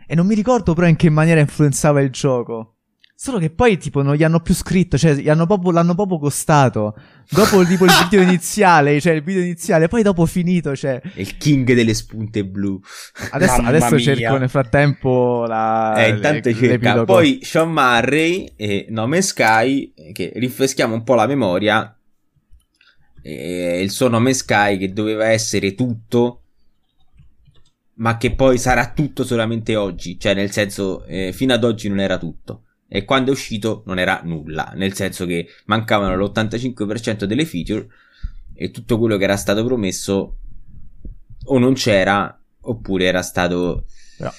E 0.08 0.16
non 0.16 0.26
mi 0.26 0.36
ricordo 0.36 0.74
però 0.74 0.88
in 0.88 0.96
che 0.96 1.10
maniera 1.10 1.40
influenzava 1.40 2.02
il 2.02 2.10
gioco. 2.10 2.81
Solo 3.24 3.38
che 3.38 3.52
poi, 3.52 3.78
tipo, 3.78 4.02
non 4.02 4.16
gli 4.16 4.24
hanno 4.24 4.40
più 4.40 4.56
scritto, 4.56 4.98
cioè, 4.98 5.30
hanno 5.30 5.46
proprio, 5.46 5.70
l'hanno 5.70 5.94
proprio 5.94 6.18
costato. 6.18 6.96
Dopo, 7.30 7.64
tipo, 7.64 7.86
il 7.86 7.92
video 8.02 8.24
iniziale, 8.24 9.00
cioè, 9.00 9.14
il 9.14 9.22
video 9.22 9.44
iniziale, 9.44 9.88
poi 9.88 10.02
dopo 10.02 10.26
finito, 10.26 10.76
cioè... 10.76 11.00
Il 11.14 11.38
king 11.38 11.72
delle 11.72 11.94
spunte 11.94 12.44
blu. 12.44 12.82
Adesso, 13.30 13.62
adesso 13.62 14.00
cerco 14.00 14.38
nel 14.38 14.50
frattempo 14.50 15.46
la... 15.48 16.04
Eh, 16.04 16.10
intanto 16.10 16.50
le, 16.50 16.56
cerca. 16.56 17.04
Poi 17.04 17.42
Sean 17.44 17.72
Murray 17.72 18.54
e 18.56 18.88
Nome 18.90 19.22
Sky, 19.22 19.94
che 20.14 20.32
rinfreschiamo 20.34 20.96
un 20.96 21.04
po' 21.04 21.14
la 21.14 21.28
memoria, 21.28 21.96
e 23.22 23.82
il 23.84 23.92
suo 23.92 24.08
nome 24.08 24.34
Sky 24.34 24.80
che 24.80 24.94
doveva 24.94 25.28
essere 25.28 25.76
tutto, 25.76 26.42
ma 27.98 28.18
che 28.18 28.34
poi 28.34 28.58
sarà 28.58 28.92
tutto 28.94 29.24
solamente 29.24 29.76
oggi. 29.76 30.18
Cioè, 30.18 30.34
nel 30.34 30.50
senso, 30.50 31.06
eh, 31.06 31.32
fino 31.34 31.54
ad 31.54 31.64
oggi 31.64 31.88
non 31.88 32.00
era 32.00 32.18
tutto 32.18 32.64
e 32.94 33.06
quando 33.06 33.30
è 33.30 33.34
uscito 33.34 33.84
non 33.86 34.00
era 34.00 34.20
nulla, 34.26 34.74
nel 34.76 34.94
senso 34.94 35.26
che 35.26 35.48
mancavano 35.68 36.14
l'85% 36.18 37.24
delle 37.24 37.46
feature 37.46 37.88
e 38.54 38.70
tutto 38.70 39.00
quello 39.00 39.16
che 39.16 39.24
era 39.24 39.38
stato 39.38 39.64
promesso 39.64 40.36
o 41.46 41.58
non 41.58 41.74
c'era 41.74 42.38
oppure 42.60 43.06
era 43.06 43.22
stato... 43.22 43.86
Però. 44.18 44.30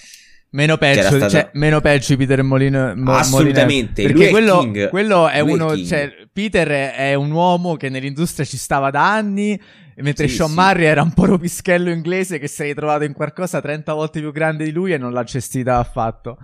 Meno 0.50 0.76
peggio, 0.76 1.00
stato... 1.00 1.30
cioè, 1.30 1.48
meno 1.54 1.80
peggio 1.80 2.14
Peter 2.18 2.42
Molino. 2.42 2.92
Mo- 2.94 3.14
Assolutamente. 3.14 4.02
Perché 4.02 4.28
quello, 4.28 4.70
è 4.70 4.88
quello 4.90 5.28
è 5.28 5.40
uno. 5.40 5.72
È 5.72 5.82
cioè, 5.82 6.12
Peter 6.30 6.92
è 6.92 7.14
un 7.14 7.30
uomo 7.30 7.76
che 7.76 7.88
nell'industria 7.88 8.44
ci 8.44 8.58
stava 8.58 8.90
da 8.90 9.14
anni. 9.14 9.58
Mentre 9.96 10.28
sì, 10.28 10.34
Sean 10.34 10.50
sì. 10.50 10.54
Murray 10.56 10.84
era 10.84 11.00
un 11.00 11.14
po' 11.14 11.24
ropischello 11.24 11.88
inglese 11.88 12.38
che 12.38 12.48
si 12.48 12.62
è 12.62 12.66
ritrovato 12.66 13.04
in 13.04 13.14
qualcosa 13.14 13.62
30 13.62 13.94
volte 13.94 14.20
più 14.20 14.30
grande 14.30 14.64
di 14.64 14.72
lui 14.72 14.92
e 14.92 14.98
non 14.98 15.14
l'ha 15.14 15.24
gestita 15.24 15.78
affatto. 15.78 16.36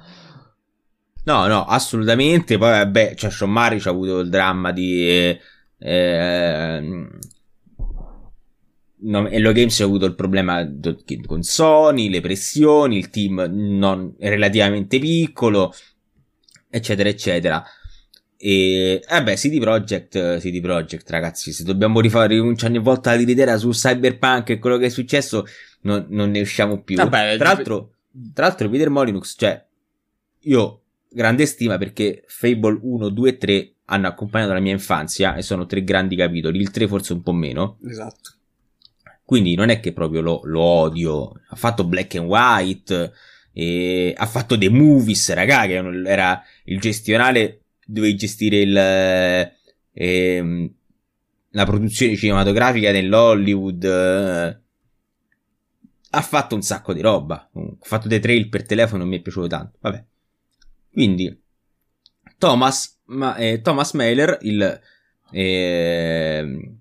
No, 1.28 1.46
no, 1.46 1.66
assolutamente. 1.66 2.56
Poi, 2.56 2.70
vabbè, 2.70 3.14
cioè, 3.14 3.30
Sean 3.30 3.50
Murray 3.50 3.78
ha 3.84 3.90
avuto 3.90 4.20
il 4.20 4.30
dramma 4.30 4.72
di. 4.72 5.06
Eh, 5.06 5.40
eh, 5.78 7.08
no, 9.00 9.28
Hello 9.28 9.52
Games 9.52 9.78
ha 9.80 9.84
avuto 9.84 10.06
il 10.06 10.14
problema 10.14 10.66
con 11.26 11.42
Sony, 11.42 12.08
le 12.08 12.22
pressioni, 12.22 12.96
il 12.96 13.10
team 13.10 13.46
non 13.50 14.14
relativamente 14.18 14.98
piccolo, 14.98 15.74
eccetera, 16.70 17.10
eccetera. 17.10 17.62
E 18.38 19.04
vabbè, 19.06 19.34
CD 19.34 19.58
Projekt, 19.58 20.38
CD 20.38 20.62
Projekt, 20.62 21.10
ragazzi, 21.10 21.52
se 21.52 21.62
dobbiamo 21.62 22.00
rifare 22.00 22.38
ogni 22.40 22.78
volta 22.78 23.12
l'idea 23.12 23.58
su 23.58 23.68
Cyberpunk 23.68 24.48
e 24.48 24.58
quello 24.58 24.78
che 24.78 24.86
è 24.86 24.90
successo, 24.90 25.44
non, 25.82 26.06
non 26.08 26.30
ne 26.30 26.40
usciamo 26.40 26.80
più. 26.80 26.96
Vabbè, 26.96 27.36
tra 27.36 27.52
l'altro, 27.52 27.96
tra 28.32 28.46
l'altro, 28.46 28.70
Peter 28.70 28.88
Molinux, 28.88 29.34
cioè, 29.36 29.62
io 30.42 30.84
grande 31.10 31.46
stima 31.46 31.78
perché 31.78 32.24
Fable 32.26 32.78
1, 32.80 33.08
2 33.08 33.28
e 33.28 33.38
3 33.38 33.72
hanno 33.86 34.06
accompagnato 34.06 34.52
la 34.52 34.60
mia 34.60 34.72
infanzia 34.72 35.34
e 35.34 35.42
sono 35.42 35.66
tre 35.66 35.82
grandi 35.82 36.16
capitoli, 36.16 36.60
il 36.60 36.70
3 36.70 36.88
forse 36.88 37.12
un 37.12 37.22
po' 37.22 37.32
meno. 37.32 37.78
Esatto. 37.86 38.34
Quindi 39.24 39.54
non 39.54 39.68
è 39.68 39.80
che 39.80 39.92
proprio 39.92 40.20
lo, 40.20 40.40
lo 40.44 40.60
odio, 40.60 41.32
ha 41.48 41.56
fatto 41.56 41.84
Black 41.84 42.14
and 42.14 42.26
White, 42.26 43.12
ha 44.14 44.26
fatto 44.26 44.56
The 44.56 44.68
Movies, 44.70 45.32
raga, 45.34 45.66
che 45.66 45.74
era 46.06 46.42
il 46.64 46.80
gestionale, 46.80 47.62
dovevi 47.84 48.14
gestire 48.14 48.60
il, 48.60 48.76
eh, 49.92 50.70
la 51.50 51.64
produzione 51.64 52.16
cinematografica 52.16 52.92
nell'Hollywood. 52.92 53.84
Eh, 53.84 54.58
ha 56.10 56.22
fatto 56.22 56.54
un 56.54 56.62
sacco 56.62 56.92
di 56.92 57.00
roba. 57.00 57.50
Ha 57.52 57.76
fatto 57.80 58.08
dei 58.08 58.20
trail 58.20 58.48
per 58.48 58.64
telefono, 58.64 59.04
mi 59.04 59.18
è 59.18 59.20
piaciuto 59.20 59.46
tanto. 59.46 59.76
Vabbè. 59.80 60.04
Quindi, 60.98 61.32
Thomas, 62.38 62.98
ma, 63.04 63.36
eh, 63.36 63.60
Thomas 63.60 63.92
Mailer, 63.92 64.36
il, 64.40 64.80
eh, 65.30 66.72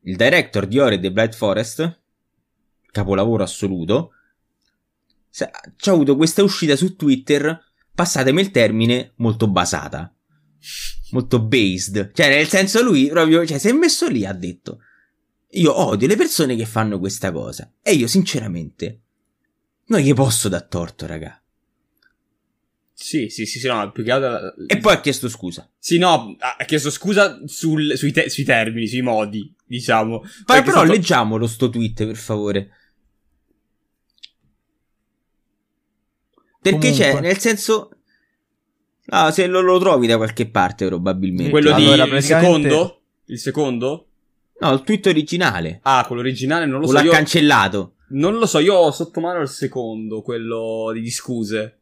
il 0.00 0.16
director 0.16 0.66
di 0.66 0.78
Ori 0.78 0.98
The 0.98 1.12
Blight 1.12 1.34
Forest, 1.34 2.00
capolavoro 2.90 3.42
assoluto, 3.42 4.12
ha 5.38 5.90
avuto 5.90 6.16
questa 6.16 6.42
uscita 6.42 6.76
su 6.76 6.96
Twitter, 6.96 7.62
passatemi 7.94 8.40
il 8.40 8.50
termine, 8.50 9.12
molto 9.16 9.48
basata. 9.48 10.10
Molto 11.10 11.38
based. 11.38 12.12
Cioè, 12.14 12.30
nel 12.30 12.48
senso 12.48 12.82
lui 12.82 13.08
proprio, 13.08 13.44
cioè, 13.44 13.58
si 13.58 13.68
è 13.68 13.72
messo 13.72 14.08
lì 14.08 14.24
ha 14.24 14.32
detto, 14.32 14.78
io 15.50 15.78
odio 15.78 16.08
le 16.08 16.16
persone 16.16 16.56
che 16.56 16.64
fanno 16.64 16.98
questa 16.98 17.30
cosa. 17.30 17.70
E 17.82 17.92
io, 17.92 18.06
sinceramente, 18.06 19.00
non 19.88 20.00
gli 20.00 20.14
posso 20.14 20.48
dar 20.48 20.62
torto, 20.62 21.04
raga. 21.04 21.38
Sì, 22.98 23.28
sì, 23.28 23.44
sì, 23.44 23.58
sì, 23.58 23.68
no, 23.68 23.92
più 23.92 24.02
che 24.02 24.10
altro... 24.10 24.54
E 24.66 24.78
poi 24.78 24.94
ha 24.94 25.00
chiesto 25.02 25.28
scusa. 25.28 25.70
Sì, 25.78 25.98
no, 25.98 26.34
ha 26.38 26.64
chiesto 26.64 26.88
scusa 26.90 27.38
sul, 27.44 27.94
sui, 27.94 28.10
te- 28.10 28.30
sui, 28.30 28.42
termini, 28.42 28.86
sui 28.86 29.02
modi, 29.02 29.54
diciamo. 29.66 30.22
Ma 30.46 30.62
però 30.62 30.78
stato... 30.78 30.92
leggiamolo 30.92 31.46
sto 31.46 31.68
tweet, 31.68 32.06
per 32.06 32.16
favore. 32.16 32.70
Perché 36.62 36.78
Comunque. 36.78 37.04
c'è, 37.04 37.20
nel 37.20 37.38
senso... 37.38 37.90
Ah, 39.08 39.30
se 39.30 39.46
lo, 39.46 39.60
lo, 39.60 39.78
trovi 39.78 40.06
da 40.06 40.16
qualche 40.16 40.48
parte, 40.48 40.86
probabilmente. 40.86 41.50
Quello 41.50 41.74
di... 41.74 41.84
Allora, 41.84 42.06
praticamente... 42.06 42.66
Il 42.66 42.72
secondo? 42.72 43.00
Il 43.26 43.38
secondo? 43.38 44.06
No, 44.60 44.72
il 44.72 44.80
tweet 44.80 45.06
originale. 45.08 45.80
Ah, 45.82 46.02
quello 46.06 46.22
originale 46.22 46.64
non 46.64 46.80
lo 46.80 46.86
o 46.86 46.88
so. 46.88 46.94
O 46.94 46.96
l'ha 46.96 47.04
io... 47.04 47.10
cancellato. 47.10 47.96
Non 48.08 48.38
lo 48.38 48.46
so, 48.46 48.58
io 48.58 48.74
ho 48.74 48.90
sotto 48.90 49.20
mano 49.20 49.42
il 49.42 49.48
secondo, 49.48 50.22
quello 50.22 50.92
di 50.94 51.10
scuse. 51.10 51.80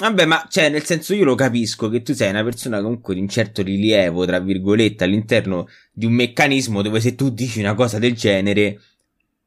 Vabbè, 0.00 0.24
ma 0.24 0.46
cioè, 0.48 0.70
nel 0.70 0.84
senso, 0.84 1.12
io 1.12 1.24
lo 1.24 1.34
capisco 1.34 1.90
che 1.90 2.00
tu 2.00 2.14
sei 2.14 2.30
una 2.30 2.42
persona 2.42 2.80
comunque 2.80 3.14
di 3.14 3.20
un 3.20 3.28
certo 3.28 3.62
rilievo, 3.62 4.24
tra 4.24 4.40
virgolette, 4.40 5.04
all'interno 5.04 5.68
di 5.92 6.06
un 6.06 6.12
meccanismo 6.12 6.80
dove 6.80 7.00
se 7.00 7.14
tu 7.14 7.28
dici 7.28 7.60
una 7.60 7.74
cosa 7.74 7.98
del 7.98 8.14
genere. 8.14 8.80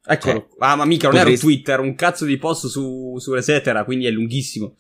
Eccolo. 0.06 0.50
Cioè, 0.50 0.58
ah, 0.60 0.76
ma 0.76 0.86
mica 0.86 1.10
non 1.10 1.18
potresti... 1.18 1.18
era 1.18 1.30
un 1.48 1.56
Twitter, 1.56 1.80
un 1.80 1.96
cazzo 1.96 2.26
di 2.26 2.38
post 2.38 2.68
su, 2.68 3.18
su 3.18 3.34
Resetera, 3.34 3.84
quindi 3.84 4.06
è 4.06 4.12
lunghissimo. 4.12 4.76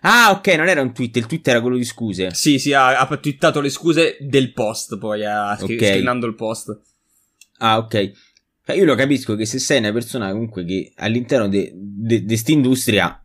Ah, 0.00 0.32
ok, 0.32 0.48
non 0.56 0.66
era 0.66 0.80
un 0.80 0.92
tweet, 0.92 1.14
il 1.16 1.26
tweet 1.26 1.46
era 1.46 1.60
quello 1.60 1.76
di 1.76 1.84
scuse. 1.84 2.34
Sì, 2.34 2.58
sì, 2.58 2.72
ha, 2.72 2.98
ha 2.98 3.16
twittato 3.16 3.60
le 3.60 3.70
scuse 3.70 4.16
del 4.18 4.52
post, 4.52 4.98
poi 4.98 5.24
ha 5.24 5.54
scr- 5.54 5.74
okay. 5.74 5.92
scrivendo 5.92 6.26
il 6.26 6.34
post. 6.34 6.76
Ah, 7.58 7.78
ok. 7.78 8.12
Cioè, 8.66 8.76
io 8.76 8.84
lo 8.84 8.96
capisco 8.96 9.36
che 9.36 9.46
se 9.46 9.60
sei 9.60 9.78
una 9.78 9.92
persona 9.92 10.32
comunque 10.32 10.64
che 10.64 10.92
all'interno 10.96 11.46
di 11.46 12.24
questa 12.26 12.50
industria 12.50 13.23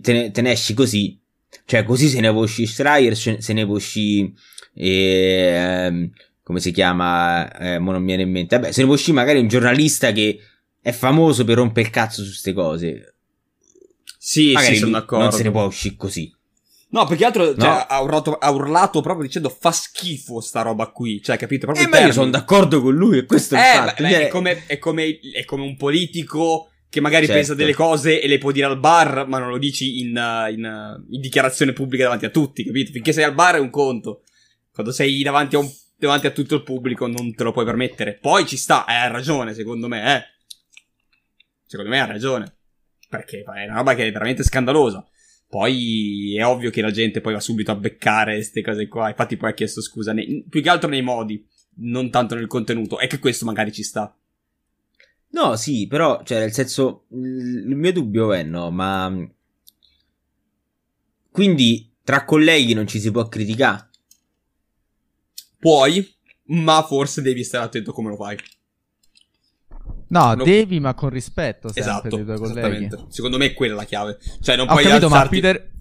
te 0.00 0.12
ne, 0.12 0.30
te 0.30 0.42
ne 0.42 0.52
esci 0.52 0.74
così. 0.74 1.20
Cioè, 1.64 1.84
così 1.84 2.08
se 2.08 2.20
ne 2.20 2.30
può 2.30 2.42
uscire 2.42 2.68
Schreier, 2.68 3.16
se 3.16 3.52
ne 3.52 3.64
può 3.64 3.76
uscire. 3.76 4.32
Eh, 4.74 6.10
come 6.42 6.60
si 6.60 6.72
chiama? 6.72 7.50
Eh, 7.56 7.78
mo 7.78 7.92
non 7.92 8.00
mi 8.00 8.08
viene 8.08 8.22
in 8.22 8.30
mente. 8.30 8.56
Vabbè, 8.56 8.72
se 8.72 8.80
ne 8.80 8.86
può 8.86 8.94
uscire 8.94 9.16
magari 9.16 9.38
un 9.38 9.48
giornalista 9.48 10.12
che 10.12 10.38
è 10.80 10.92
famoso 10.92 11.44
per 11.44 11.56
rompere 11.56 11.86
il 11.86 11.92
cazzo 11.92 12.22
su 12.22 12.28
queste 12.28 12.52
cose. 12.52 13.14
Sì, 14.18 14.52
magari 14.52 14.74
sì, 14.74 14.80
sono 14.80 14.92
d'accordo. 14.92 15.24
Non 15.24 15.32
se 15.32 15.42
ne 15.42 15.50
può 15.50 15.64
uscire 15.64 15.96
così. 15.96 16.34
No, 16.90 17.06
perché 17.06 17.24
altro 17.24 17.56
cioè, 17.56 17.86
ha, 17.88 18.00
urlato, 18.02 18.34
ha, 18.34 18.50
urlato, 18.52 19.00
proprio 19.00 19.26
dicendo 19.26 19.48
fa 19.48 19.72
schifo 19.72 20.40
sta 20.40 20.62
roba 20.62 20.86
qui. 20.88 21.20
Cioè, 21.20 21.36
capito? 21.36 21.66
Proprio 21.66 21.86
eh, 21.86 21.88
ma 21.88 21.98
io 21.98 22.12
sono 22.12 22.30
d'accordo 22.30 22.80
con 22.80 22.94
lui 22.94 23.18
e 23.18 23.26
questo 23.26 23.56
è 23.56 23.58
il 23.58 23.64
eh, 23.64 23.74
fatto. 23.74 24.02
Beh, 24.02 24.26
è, 24.26 24.28
come, 24.28 24.66
è, 24.66 24.78
come, 24.78 25.18
è 25.18 25.44
come 25.44 25.64
un 25.64 25.76
politico 25.76 26.68
che 26.94 27.00
magari 27.00 27.26
certo. 27.26 27.40
pensa 27.40 27.54
delle 27.56 27.74
cose 27.74 28.20
e 28.20 28.28
le 28.28 28.38
può 28.38 28.52
dire 28.52 28.66
al 28.66 28.78
bar, 28.78 29.26
ma 29.26 29.40
non 29.40 29.48
lo 29.48 29.58
dici 29.58 29.98
in, 29.98 30.10
in, 30.10 31.04
in, 31.10 31.20
dichiarazione 31.20 31.72
pubblica 31.72 32.04
davanti 32.04 32.24
a 32.24 32.30
tutti, 32.30 32.62
capito? 32.62 32.92
Finché 32.92 33.12
sei 33.12 33.24
al 33.24 33.34
bar 33.34 33.56
è 33.56 33.58
un 33.58 33.70
conto. 33.70 34.22
Quando 34.70 34.92
sei 34.92 35.20
davanti 35.24 35.56
a, 35.56 35.58
un, 35.58 35.68
davanti 35.96 36.28
a 36.28 36.30
tutto 36.30 36.54
il 36.54 36.62
pubblico 36.62 37.08
non 37.08 37.34
te 37.34 37.42
lo 37.42 37.50
puoi 37.50 37.64
permettere. 37.64 38.14
Poi 38.14 38.46
ci 38.46 38.56
sta, 38.56 38.84
eh, 38.86 38.94
ha 38.94 39.08
ragione, 39.08 39.54
secondo 39.54 39.88
me, 39.88 40.16
eh. 40.16 40.22
Secondo 41.66 41.90
me 41.90 41.98
ha 41.98 42.06
ragione. 42.06 42.58
Perché 43.08 43.42
è 43.42 43.64
una 43.64 43.74
roba 43.74 43.96
che 43.96 44.06
è 44.06 44.12
veramente 44.12 44.44
scandalosa. 44.44 45.04
Poi 45.48 46.36
è 46.38 46.46
ovvio 46.46 46.70
che 46.70 46.80
la 46.80 46.92
gente 46.92 47.20
poi 47.20 47.32
va 47.32 47.40
subito 47.40 47.72
a 47.72 47.74
beccare 47.74 48.34
queste 48.34 48.62
cose 48.62 48.86
qua. 48.86 49.08
Infatti 49.08 49.36
poi 49.36 49.50
ha 49.50 49.54
chiesto 49.54 49.82
scusa, 49.82 50.12
nei, 50.12 50.44
più 50.48 50.62
che 50.62 50.68
altro 50.68 50.88
nei 50.88 51.02
modi, 51.02 51.44
non 51.78 52.08
tanto 52.10 52.36
nel 52.36 52.46
contenuto. 52.46 53.00
È 53.00 53.08
che 53.08 53.18
questo 53.18 53.44
magari 53.44 53.72
ci 53.72 53.82
sta. 53.82 54.16
No, 55.34 55.56
sì, 55.56 55.88
però, 55.88 56.22
cioè, 56.22 56.38
nel 56.38 56.52
senso, 56.52 57.06
il 57.10 57.74
mio 57.74 57.92
dubbio 57.92 58.32
è 58.32 58.44
no, 58.44 58.70
ma... 58.70 59.12
Quindi, 61.28 61.92
tra 62.04 62.24
colleghi 62.24 62.72
non 62.72 62.86
ci 62.86 63.00
si 63.00 63.10
può 63.10 63.26
criticare? 63.26 63.90
Puoi, 65.58 66.08
ma 66.46 66.84
forse 66.84 67.20
devi 67.20 67.42
stare 67.42 67.64
attento 67.64 67.92
come 67.92 68.10
lo 68.10 68.16
fai. 68.16 68.38
No, 70.06 70.34
no, 70.34 70.44
devi, 70.44 70.78
ma 70.78 70.94
con 70.94 71.08
rispetto 71.08 71.68
esatto, 71.74 72.14
dei 72.14 72.24
tuoi 72.24 72.38
colleghi. 72.38 72.88
Secondo 73.08 73.36
me 73.36 73.46
è 73.46 73.54
quella 73.54 73.74
la 73.74 73.84
chiave. 73.84 74.18
Cioè, 74.40 74.54
non 74.54 74.68
Ho 74.68 74.72
puoi 74.72 74.84
capito, 74.84 75.06
alzarti... 75.06 75.24
ma 75.24 75.28
Peter... 75.28 75.72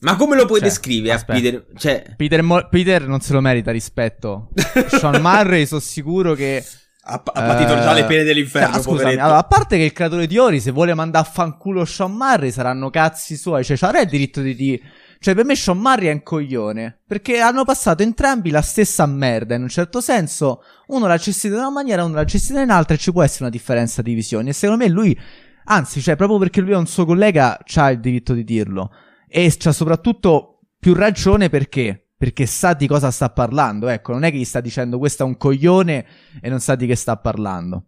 Ma 0.00 0.16
come 0.16 0.36
lo 0.36 0.44
puoi 0.44 0.58
cioè, 0.60 0.68
descrivere 0.68 1.18
a 1.18 1.24
Peter? 1.24 1.66
Cioè... 1.74 2.14
Peter, 2.14 2.42
Mo- 2.42 2.68
Peter 2.68 3.06
non 3.06 3.20
se 3.20 3.32
lo 3.32 3.40
merita 3.40 3.70
rispetto. 3.70 4.50
Sean 4.98 5.22
Murray 5.22 5.64
sono 5.64 5.80
sicuro 5.80 6.34
che 6.34 6.62
ha, 7.08 7.22
ha 7.24 7.42
patito 7.42 7.72
uh, 7.72 7.80
già 7.80 7.92
le 7.94 8.04
pene 8.04 8.22
dell'inferno. 8.22 8.76
Ah, 8.76 8.80
scusami, 8.80 9.14
allora, 9.14 9.38
a 9.38 9.44
parte 9.44 9.78
che 9.78 9.84
il 9.84 9.92
creatore 9.92 10.26
di 10.26 10.36
Ori, 10.36 10.60
se 10.60 10.70
vuole 10.70 10.92
mandare 10.92 11.26
a 11.26 11.30
fanculo 11.30 11.84
Sean 11.86 12.12
Murray, 12.12 12.50
saranno 12.50 12.90
cazzi 12.90 13.36
suoi. 13.36 13.64
Cioè, 13.64 13.78
c'avrà 13.78 14.00
il 14.02 14.08
diritto 14.08 14.42
di 14.42 14.54
dire. 14.54 14.80
Cioè, 15.18 15.34
per 15.34 15.46
me 15.46 15.56
Sean 15.56 15.78
Murray 15.78 16.08
è 16.08 16.12
un 16.12 16.22
coglione. 16.22 17.00
Perché 17.06 17.40
hanno 17.40 17.64
passato 17.64 18.02
entrambi 18.02 18.50
la 18.50 18.60
stessa 18.60 19.06
merda. 19.06 19.54
In 19.54 19.62
un 19.62 19.68
certo 19.68 20.02
senso, 20.02 20.62
uno 20.88 21.06
l'ha 21.06 21.16
gestita 21.16 21.54
in 21.54 21.60
una 21.60 21.70
maniera, 21.70 22.04
uno 22.04 22.14
l'ha 22.14 22.24
gestita 22.24 22.58
in 22.58 22.64
un'altra. 22.64 22.94
E 22.94 22.98
ci 22.98 23.10
può 23.10 23.22
essere 23.22 23.44
una 23.44 23.52
differenza 23.52 24.02
di 24.02 24.12
visioni. 24.12 24.50
E 24.50 24.52
secondo 24.52 24.84
me 24.84 24.90
lui, 24.90 25.18
anzi, 25.64 26.02
cioè, 26.02 26.14
proprio 26.14 26.38
perché 26.38 26.60
lui 26.60 26.72
è 26.72 26.76
un 26.76 26.86
suo 26.86 27.06
collega, 27.06 27.58
ha 27.74 27.90
il 27.90 28.00
diritto 28.00 28.34
di 28.34 28.44
dirlo. 28.44 28.92
E 29.26 29.54
c'ha 29.58 29.72
soprattutto 29.72 30.60
più 30.78 30.92
ragione 30.92 31.48
perché 31.48 32.07
perché 32.18 32.46
sa 32.46 32.74
di 32.74 32.88
cosa 32.88 33.12
sta 33.12 33.30
parlando. 33.30 33.86
Ecco, 33.86 34.12
non 34.12 34.24
è 34.24 34.32
che 34.32 34.38
gli 34.38 34.44
sta 34.44 34.60
dicendo 34.60 34.98
questo 34.98 35.22
è 35.22 35.26
un 35.26 35.36
coglione 35.36 36.04
e 36.42 36.48
non 36.50 36.58
sa 36.58 36.74
di 36.74 36.86
che 36.86 36.96
sta 36.96 37.16
parlando. 37.16 37.84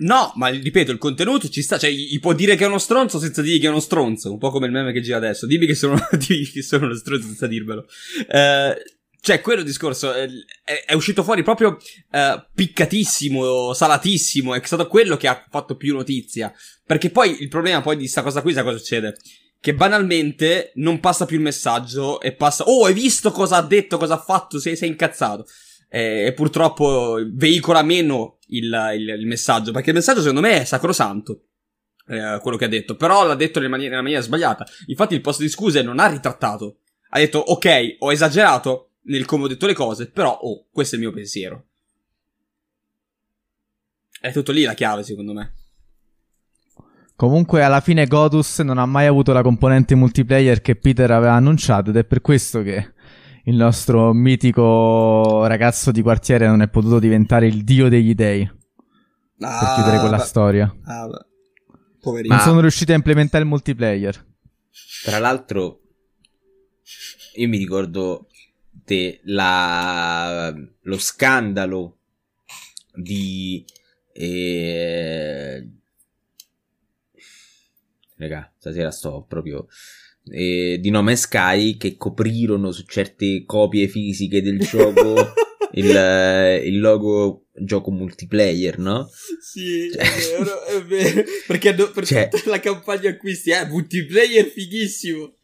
No, 0.00 0.32
ma 0.36 0.48
ripeto, 0.48 0.92
il 0.92 0.98
contenuto 0.98 1.48
ci 1.48 1.62
sta, 1.62 1.78
cioè 1.78 1.90
gli 1.90 2.20
può 2.20 2.34
dire 2.34 2.54
che 2.54 2.64
è 2.64 2.68
uno 2.68 2.78
stronzo 2.78 3.18
senza 3.18 3.40
dire 3.40 3.58
che 3.58 3.66
è 3.66 3.70
uno 3.70 3.80
stronzo, 3.80 4.30
un 4.30 4.38
po' 4.38 4.50
come 4.50 4.66
il 4.66 4.72
meme 4.72 4.92
che 4.92 5.00
gira 5.00 5.16
adesso. 5.16 5.46
Dimmi 5.46 5.66
che 5.66 5.74
sono, 5.74 5.96
dimmi 6.12 6.44
che 6.44 6.62
sono 6.62 6.84
uno 6.84 6.94
stronzo 6.94 7.26
senza 7.26 7.46
dirmelo. 7.46 7.86
Eh, 8.30 8.76
cioè, 9.20 9.40
quello 9.40 9.62
discorso 9.62 10.12
è, 10.12 10.28
è, 10.86 10.92
uscito 10.92 11.24
fuori 11.24 11.42
proprio 11.42 11.78
eh, 12.12 12.46
piccatissimo, 12.54 13.72
salatissimo, 13.72 14.54
è 14.54 14.60
stato 14.62 14.86
quello 14.86 15.16
che 15.16 15.26
ha 15.26 15.44
fatto 15.50 15.74
più 15.74 15.94
notizia. 15.94 16.52
Perché 16.84 17.10
poi 17.10 17.42
il 17.42 17.48
problema 17.48 17.80
poi 17.80 17.96
di 17.96 18.06
sta 18.06 18.22
cosa 18.22 18.42
qui, 18.42 18.52
sa 18.52 18.62
cosa 18.62 18.78
succede? 18.78 19.16
Che 19.60 19.74
banalmente 19.74 20.72
non 20.76 21.00
passa 21.00 21.26
più 21.26 21.36
il 21.36 21.42
messaggio 21.42 22.20
e 22.20 22.32
passa, 22.32 22.64
oh, 22.64 22.84
hai 22.84 22.94
visto 22.94 23.30
cosa 23.32 23.56
ha 23.56 23.62
detto, 23.62 23.98
cosa 23.98 24.14
ha 24.14 24.22
fatto, 24.22 24.58
sei, 24.58 24.76
sei 24.76 24.88
incazzato. 24.88 25.46
E, 25.88 26.32
purtroppo 26.34 27.18
veicola 27.32 27.82
meno 27.82 28.38
il, 28.48 28.64
il, 28.94 29.08
il, 29.20 29.26
messaggio, 29.26 29.72
perché 29.72 29.90
il 29.90 29.96
messaggio 29.96 30.20
secondo 30.20 30.40
me 30.40 30.60
è 30.60 30.64
sacrosanto. 30.64 31.42
Eh, 32.06 32.38
quello 32.40 32.56
che 32.56 32.64
ha 32.64 32.68
detto, 32.68 32.96
però 32.96 33.26
l'ha 33.26 33.34
detto 33.34 33.58
nella 33.58 33.70
maniera, 33.70 33.90
nella 33.90 34.02
maniera 34.02 34.22
sbagliata. 34.22 34.66
Infatti 34.86 35.14
il 35.14 35.20
posto 35.20 35.42
di 35.42 35.48
scuse 35.48 35.82
non 35.82 35.98
ha 35.98 36.06
ritrattato. 36.06 36.78
Ha 37.10 37.18
detto, 37.18 37.38
ok, 37.38 37.96
ho 37.98 38.12
esagerato 38.12 38.92
nel 39.04 39.24
come 39.24 39.44
ho 39.44 39.48
detto 39.48 39.66
le 39.66 39.74
cose, 39.74 40.08
però, 40.10 40.30
oh, 40.30 40.66
questo 40.70 40.94
è 40.94 40.98
il 40.98 41.04
mio 41.04 41.12
pensiero. 41.12 41.66
È 44.20 44.32
tutto 44.32 44.52
lì 44.52 44.62
la 44.62 44.74
chiave, 44.74 45.02
secondo 45.02 45.32
me. 45.32 45.54
Comunque 47.18 47.64
alla 47.64 47.80
fine 47.80 48.06
Godus 48.06 48.60
non 48.60 48.78
ha 48.78 48.86
mai 48.86 49.06
avuto 49.06 49.32
la 49.32 49.42
componente 49.42 49.96
multiplayer 49.96 50.60
che 50.60 50.76
Peter 50.76 51.10
aveva 51.10 51.32
annunciato 51.32 51.90
ed 51.90 51.96
è 51.96 52.04
per 52.04 52.20
questo 52.20 52.62
che 52.62 52.92
il 53.46 53.56
nostro 53.56 54.12
mitico 54.12 55.44
ragazzo 55.46 55.90
di 55.90 56.00
quartiere 56.00 56.46
non 56.46 56.62
è 56.62 56.68
potuto 56.68 57.00
diventare 57.00 57.48
il 57.48 57.64
dio 57.64 57.88
degli 57.88 58.14
dei. 58.14 58.48
Ah, 59.40 59.58
per 59.58 59.74
chiudere 59.74 59.98
quella 59.98 60.18
beh. 60.18 60.22
storia. 60.22 60.76
Ah, 60.84 61.08
Poverino. 62.00 62.36
Non 62.36 62.44
sono 62.44 62.60
riusciti 62.60 62.92
a 62.92 62.94
implementare 62.94 63.42
il 63.42 63.50
multiplayer. 63.50 64.26
Tra 65.02 65.18
l'altro, 65.18 65.80
io 67.34 67.48
mi 67.48 67.58
ricordo 67.58 68.28
te 68.84 69.18
la... 69.24 70.54
lo 70.82 70.98
scandalo 70.98 71.96
di... 72.94 73.64
Eh 74.12 75.68
Raga, 78.18 78.52
stasera 78.58 78.90
sto 78.90 79.24
proprio 79.28 79.68
eh, 80.30 80.78
di 80.80 80.90
nome 80.90 81.16
Sky 81.16 81.76
che 81.76 81.96
coprirono 81.96 82.72
su 82.72 82.84
certe 82.84 83.44
copie 83.46 83.88
fisiche 83.88 84.42
del 84.42 84.58
gioco 84.58 85.32
il, 85.72 85.96
eh, 85.96 86.56
il, 86.66 86.80
logo 86.80 87.46
gioco 87.54 87.90
multiplayer, 87.90 88.78
no? 88.78 89.08
Sì, 89.40 89.90
cioè... 89.92 90.02
è 90.02 90.36
vero, 90.36 90.64
è 90.64 90.82
vero. 90.84 91.22
Perché 91.46 91.68
hanno, 91.70 91.90
per 91.90 92.06
cioè... 92.06 92.28
tutta 92.28 92.50
la 92.50 92.60
campagna 92.60 93.10
acquisti, 93.10 93.50
eh, 93.50 93.66
multiplayer 93.66 94.44
fighissimo. 94.46 95.34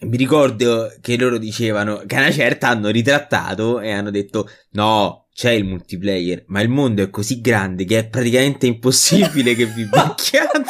Mi 0.00 0.16
ricordo 0.18 0.94
che 1.00 1.16
loro 1.16 1.38
dicevano 1.38 2.02
che 2.06 2.16
una 2.16 2.30
certa 2.30 2.68
hanno 2.68 2.90
ritrattato 2.90 3.80
e 3.80 3.90
hanno 3.90 4.10
detto 4.10 4.48
no, 4.72 5.28
c'è 5.32 5.52
il 5.52 5.64
multiplayer, 5.64 6.44
ma 6.48 6.60
il 6.60 6.68
mondo 6.68 7.02
è 7.02 7.08
così 7.08 7.40
grande 7.40 7.84
che 7.86 8.00
è 8.00 8.08
praticamente 8.08 8.66
impossibile 8.66 9.54
che 9.54 9.64
vi 9.64 9.84
becchiate. 9.88 10.64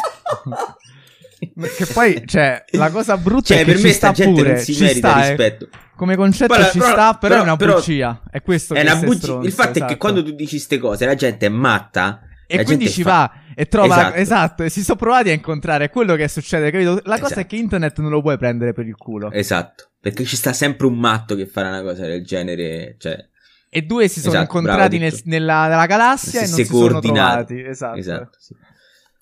Che 1.38 1.86
poi, 1.92 2.22
cioè, 2.26 2.64
la 2.72 2.90
cosa 2.90 3.16
brutta 3.16 3.54
cioè, 3.54 3.58
è 3.58 3.64
che 3.64 3.72
per 3.72 3.82
me 3.82 3.92
sta 3.92 4.12
pure, 4.12 4.52
non 4.52 4.60
si 4.60 4.74
ci 4.74 4.82
merita 4.82 5.10
sta, 5.10 5.24
eh. 5.24 5.28
rispetto. 5.28 5.64
Eh. 5.64 5.78
Come 5.96 6.16
concetto 6.16 6.54
però, 6.54 6.70
ci 6.70 6.78
però, 6.78 6.90
sta, 6.90 7.14
però, 7.14 7.18
però, 7.18 7.36
è 7.36 7.42
una 7.42 7.56
bugia. 7.56 8.22
È 8.30 8.42
questo 8.42 8.74
è 8.74 8.82
che 8.82 8.90
una 8.90 9.00
bugia. 9.00 9.18
Stronzo, 9.18 9.46
Il 9.46 9.52
fatto 9.52 9.70
esatto. 9.70 9.70
è 9.70 9.72
che 9.72 9.84
esatto. 9.84 9.98
quando 9.98 10.24
tu 10.24 10.30
dici 10.32 10.56
queste 10.56 10.78
cose, 10.78 11.06
la 11.06 11.14
gente 11.14 11.46
è 11.46 11.50
matta. 11.50 12.20
E 12.46 12.62
quindi 12.64 12.88
ci 12.88 13.02
fa... 13.02 13.10
va 13.10 13.40
e 13.58 13.66
trova 13.68 13.96
esatto. 13.96 14.16
esatto. 14.18 14.62
e 14.64 14.68
si 14.68 14.84
sono 14.84 14.98
provati 14.98 15.30
a 15.30 15.32
incontrare. 15.32 15.88
Quello 15.88 16.14
che 16.14 16.28
succede, 16.28 16.70
capito? 16.70 17.00
La 17.04 17.14
cosa 17.14 17.26
esatto. 17.26 17.40
è 17.40 17.46
che 17.46 17.56
internet 17.56 17.98
non 18.00 18.10
lo 18.10 18.20
puoi 18.20 18.36
prendere 18.36 18.74
per 18.74 18.86
il 18.86 18.96
culo. 18.96 19.32
Esatto. 19.32 19.92
Perché 19.98 20.24
ci 20.24 20.36
sta 20.36 20.52
sempre 20.52 20.86
un 20.86 20.98
matto 20.98 21.34
che 21.34 21.46
farà 21.46 21.68
una 21.68 21.82
cosa 21.82 22.04
del 22.04 22.22
genere. 22.22 22.96
Cioè. 22.98 23.28
E 23.70 23.82
due 23.82 24.08
si 24.08 24.20
sono 24.20 24.34
esatto, 24.34 24.58
incontrati 24.58 24.98
nel, 24.98 25.18
nella, 25.24 25.68
nella, 25.68 25.86
galassia 25.86 26.40
e 26.40 26.46
non 26.46 26.54
si 26.54 26.64
sono 26.66 27.00
trovati. 27.00 27.64
Esatto. 27.64 27.98
esatto 27.98 28.36
sì. 28.38 28.54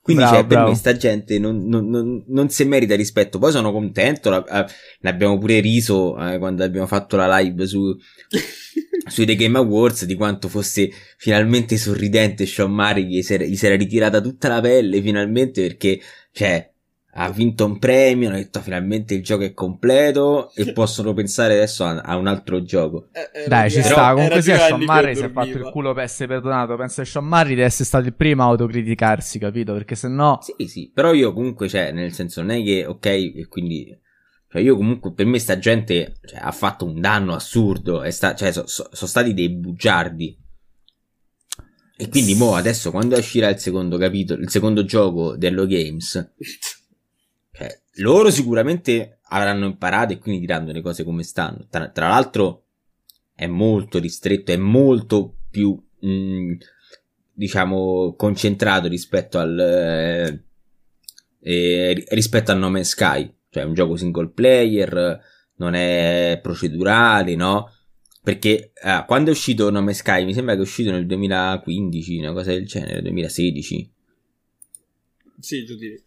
Quindi 0.04 0.22
bravo, 0.22 0.36
cioè, 0.36 0.46
per 0.46 0.58
me 0.64 0.74
sta 0.74 0.94
gente 0.94 1.38
non, 1.38 1.66
non, 1.66 1.88
non, 1.88 2.24
non, 2.26 2.50
si 2.50 2.62
merita 2.66 2.94
rispetto. 2.94 3.38
Poi 3.38 3.50
sono 3.50 3.72
contento, 3.72 4.28
la, 4.28 4.44
eh, 4.44 4.70
l'abbiamo 4.98 5.38
pure 5.38 5.60
riso 5.60 6.14
eh, 6.18 6.36
quando 6.36 6.62
abbiamo 6.62 6.86
fatto 6.86 7.16
la 7.16 7.38
live 7.38 7.66
su, 7.66 7.80
sui 9.08 9.24
The 9.24 9.34
Game 9.34 9.56
Awards 9.56 10.04
di 10.04 10.14
quanto 10.14 10.48
fosse 10.48 10.90
finalmente 11.16 11.78
sorridente 11.78 12.44
Sean 12.44 12.72
Murray 12.72 13.06
gli 13.06 13.22
si 13.22 13.64
era 13.66 13.76
ritirata 13.76 14.20
tutta 14.20 14.48
la 14.48 14.60
pelle 14.60 15.00
finalmente 15.00 15.62
perché, 15.62 15.98
cioè, 16.32 16.70
ha 17.16 17.30
vinto 17.30 17.64
un 17.64 17.78
premio, 17.78 18.28
hanno 18.28 18.38
detto 18.38 18.60
finalmente 18.60 19.14
il 19.14 19.22
gioco 19.22 19.44
è 19.44 19.52
completo 19.52 20.50
e 20.54 20.72
possono 20.72 21.14
pensare 21.14 21.54
adesso 21.54 21.84
a, 21.84 22.00
a 22.00 22.16
un 22.16 22.26
altro 22.26 22.62
gioco. 22.62 23.08
Eh, 23.12 23.46
Dai, 23.46 23.70
ci 23.70 23.82
sta, 23.82 24.12
comunque 24.12 24.42
sia 24.42 24.58
Sean 24.58 24.82
Murray 24.82 25.14
si 25.14 25.22
è 25.22 25.30
fatto 25.30 25.56
il 25.56 25.70
culo 25.70 25.94
per 25.94 26.02
essere 26.02 26.26
perdonato, 26.26 26.74
penso 26.76 27.02
che 27.02 27.08
Sean 27.08 27.24
Murray 27.24 27.50
deve 27.50 27.64
essere 27.64 27.84
stato 27.84 28.06
il 28.06 28.14
primo 28.14 28.42
a 28.42 28.46
autocriticarsi, 28.46 29.38
capito? 29.38 29.72
Perché 29.74 29.94
se 29.94 30.08
no... 30.08 30.40
Sì, 30.42 30.66
sì, 30.66 30.90
però 30.92 31.12
io 31.12 31.32
comunque, 31.32 31.68
cioè, 31.68 31.92
nel 31.92 32.12
senso, 32.12 32.40
non 32.40 32.50
è 32.50 32.62
che, 32.62 32.84
ok, 32.84 33.06
e 33.06 33.46
quindi... 33.48 33.96
Cioè, 34.50 34.62
io 34.62 34.76
comunque, 34.76 35.12
per 35.12 35.26
me 35.26 35.38
sta 35.38 35.58
gente 35.58 36.16
cioè, 36.24 36.40
ha 36.40 36.52
fatto 36.52 36.84
un 36.84 37.00
danno 37.00 37.34
assurdo, 37.34 38.02
e 38.02 38.10
sta, 38.10 38.34
cioè, 38.34 38.52
sono 38.52 38.66
so, 38.66 38.88
so 38.92 39.06
stati 39.06 39.34
dei 39.34 39.50
bugiardi. 39.50 40.36
E 41.96 42.08
quindi, 42.08 42.34
mo, 42.34 42.56
adesso, 42.56 42.90
quando 42.90 43.16
uscirà 43.16 43.48
il 43.48 43.58
secondo 43.58 43.98
capitolo, 43.98 44.42
il 44.42 44.50
secondo 44.50 44.84
gioco 44.84 45.36
dello 45.36 45.64
Games... 45.66 46.32
Cioè, 47.56 47.80
loro 47.98 48.30
sicuramente 48.30 49.20
avranno 49.28 49.66
imparato 49.66 50.12
e 50.12 50.18
quindi 50.18 50.40
diranno 50.40 50.72
le 50.72 50.82
cose 50.82 51.04
come 51.04 51.22
stanno. 51.22 51.66
Tra, 51.70 51.88
tra 51.88 52.08
l'altro 52.08 52.64
è 53.34 53.46
molto 53.46 53.98
ristretto, 54.00 54.52
è 54.52 54.56
molto 54.56 55.36
più, 55.50 55.80
mh, 56.00 56.08
mm, 56.08 56.52
diciamo, 57.32 58.14
concentrato 58.16 58.88
rispetto 58.88 59.38
al, 59.38 59.58
eh, 59.58 60.42
eh, 61.40 62.04
rispetto 62.08 62.50
al 62.50 62.58
nome 62.58 62.82
Sky. 62.82 63.32
Cioè 63.50 63.62
è 63.62 63.66
un 63.66 63.74
gioco 63.74 63.96
single 63.96 64.30
player, 64.30 65.20
non 65.56 65.74
è 65.74 66.40
procedurale, 66.42 67.36
no? 67.36 67.70
Perché 68.20 68.72
eh, 68.74 69.04
quando 69.06 69.28
è 69.30 69.32
uscito 69.32 69.70
Nome 69.70 69.92
Sky, 69.92 70.24
mi 70.24 70.32
sembra 70.32 70.54
che 70.54 70.60
è 70.60 70.62
uscito 70.62 70.90
nel 70.90 71.06
2015, 71.06 72.18
una 72.18 72.32
cosa 72.32 72.52
del 72.52 72.66
genere, 72.66 73.02
2016. 73.02 73.92
Sì, 75.38 75.64
giù 75.64 75.76
di. 75.76 76.02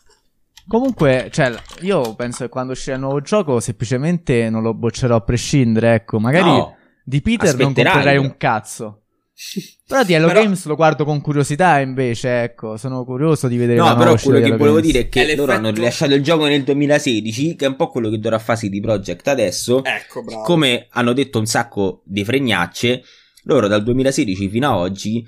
Comunque, 0.68 1.30
cioè, 1.32 1.54
io 1.82 2.14
penso 2.16 2.44
che 2.44 2.50
quando 2.50 2.74
uscirà 2.74 2.96
il 2.96 3.02
nuovo 3.02 3.22
gioco, 3.22 3.60
semplicemente 3.60 4.50
non 4.50 4.62
lo 4.62 4.74
boccerò 4.74 5.16
a 5.16 5.22
prescindere, 5.22 5.94
ecco. 5.94 6.20
Magari 6.20 6.50
No, 6.50 6.76
di 7.04 7.22
Peter 7.22 7.56
non 7.58 7.74
però. 7.74 8.22
un 8.22 8.36
cazzo. 8.38 9.02
Però 9.88 10.04
di 10.04 10.14
Hello 10.14 10.28
Però- 10.28 10.42
Games 10.42 10.66
lo 10.66 10.76
guardo 10.76 11.06
con 11.06 11.22
curiosità, 11.22 11.80
invece, 11.80 12.42
ecco. 12.44 12.76
Sono 12.76 13.06
curioso 13.06 13.48
di 13.48 13.56
vedere 13.56 13.78
la 13.80 13.92
No, 13.92 13.96
però 13.96 14.16
quello 14.16 14.38
di 14.40 14.44
che 14.44 14.48
Hello 14.50 14.58
volevo 14.58 14.78
Games. 14.80 14.92
dire 14.92 15.06
è 15.06 15.10
che 15.10 15.26
È 15.28 15.36
loro 15.36 15.52
hanno 15.54 15.70
rilasciato 15.70 16.14
il 16.16 16.24
gioco 16.24 16.46
nel 16.48 16.64
2016, 16.64 17.56
che 17.56 17.66
è 17.66 17.68
un 17.70 17.76
po' 17.78 17.88
quello 17.90 18.10
che 18.10 18.18
dovrà 18.20 18.40
fare 18.40 18.60
CD 18.60 18.82
Projekt 18.82 19.28
adesso. 19.30 19.84
Ecco, 19.86 20.24
bravo. 20.24 20.42
Come 20.42 20.88
hanno 20.90 21.14
detto 21.14 21.40
un 21.40 21.46
sacco 21.46 22.02
di 22.04 22.26
fregnacce, 22.26 23.04
loro 23.44 23.68
dal 23.68 23.84
2016 23.84 24.50
fino 24.50 24.68
a 24.68 24.78
oggi 24.78 25.24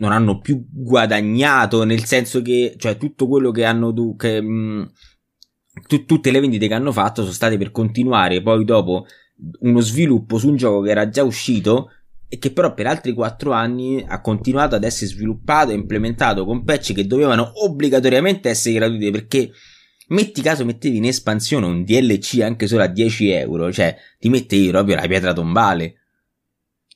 non 0.00 0.12
hanno 0.12 0.40
più 0.40 0.64
guadagnato, 0.70 1.84
nel 1.84 2.04
senso 2.04 2.42
che, 2.42 2.74
cioè, 2.76 2.96
tutto 2.96 3.28
quello 3.28 3.50
che 3.50 3.64
hanno 3.64 3.92
du- 3.92 4.16
che, 4.16 4.40
mh, 4.40 4.92
tu- 5.86 6.04
tutte 6.04 6.30
le 6.30 6.40
vendite 6.40 6.68
che 6.68 6.74
hanno 6.74 6.92
fatto 6.92 7.22
sono 7.22 7.32
state 7.32 7.56
per 7.56 7.70
continuare 7.70 8.42
poi 8.42 8.64
dopo 8.64 9.06
uno 9.60 9.80
sviluppo 9.80 10.36
su 10.38 10.48
un 10.48 10.56
gioco 10.56 10.82
che 10.82 10.90
era 10.90 11.08
già 11.08 11.22
uscito 11.22 11.90
e 12.28 12.38
che 12.38 12.52
però 12.52 12.74
per 12.74 12.86
altri 12.86 13.12
quattro 13.12 13.52
anni 13.52 14.04
ha 14.06 14.20
continuato 14.20 14.74
ad 14.74 14.84
essere 14.84 15.10
sviluppato 15.10 15.70
e 15.70 15.74
implementato 15.74 16.44
con 16.44 16.64
patch 16.64 16.92
che 16.92 17.06
dovevano 17.06 17.50
obbligatoriamente 17.64 18.48
essere 18.50 18.74
gratuiti 18.74 19.10
perché 19.10 19.50
metti 20.08 20.42
caso 20.42 20.64
mettevi 20.64 20.98
in 20.98 21.06
espansione 21.06 21.66
un 21.66 21.84
DLC 21.84 22.40
anche 22.42 22.66
solo 22.66 22.82
a 22.82 22.86
10 22.88 23.30
euro 23.30 23.72
cioè 23.72 23.96
ti 24.18 24.28
mettevi 24.28 24.68
proprio 24.68 24.96
la 24.96 25.06
pietra 25.06 25.32
tombale 25.32 25.94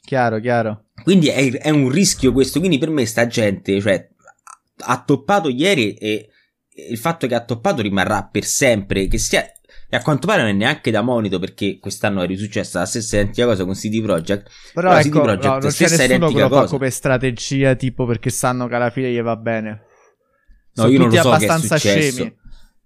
Chiaro, 0.07 0.41
chiaro. 0.41 0.84
Quindi 1.05 1.29
è, 1.29 1.53
è 1.53 1.71
un 1.71 1.89
rischio 1.89 2.33
questo 2.33 2.59
quindi 2.59 2.79
per 2.79 2.91
me 2.91 3.07
sta 3.07 3.29
gente 3.29 3.81
cioè 3.81 4.09
ha 4.87 5.03
toppato 5.05 5.49
ieri 5.49 5.95
e 5.95 6.29
il 6.91 6.99
fatto 6.99 7.29
che 7.29 7.35
ha 7.37 7.45
toppato 7.45 7.83
rimarrà 7.83 8.25
per 8.25 8.45
sempre 8.45 9.07
che 9.07 9.19
sia 9.19 9.45
e 9.89 9.97
a 9.97 10.03
quanto 10.03 10.27
pare 10.27 10.43
non 10.43 10.51
è 10.51 10.55
neanche 10.55 10.91
da 10.91 11.03
monito 11.03 11.39
perché 11.39 11.79
quest'anno 11.79 12.23
è 12.23 12.27
risuccessa 12.27 12.81
la 12.81 12.87
stessa 12.87 13.17
identica 13.17 13.47
cosa 13.47 13.65
con 13.65 13.75
CD 13.75 14.03
Projekt 14.03 14.51
Però, 14.73 14.89
Però 14.89 15.01
CD 15.01 15.07
ecco, 15.07 15.21
Projekt 15.21 15.45
no, 15.45 15.59
non 15.59 15.71
c'è 15.71 15.89
nessuno 15.89 16.33
che 16.33 16.41
lo 16.41 16.49
fa 16.49 16.65
come 16.65 16.91
strategia, 16.91 17.75
tipo 17.77 18.05
perché 18.05 18.31
sanno 18.31 18.67
che 18.67 18.75
alla 18.75 18.91
fine 18.91 19.13
gli 19.13 19.21
va 19.21 19.37
bene. 19.37 19.71
No, 20.75 20.83
Sono 20.83 20.89
io 20.89 20.99
non 20.99 21.09
lo 21.11 21.15
so 21.15 21.23
che 21.23 21.29
è 21.29 21.31
abbastanza 21.35 21.77
successo. 21.79 22.11
scemi. 22.13 22.37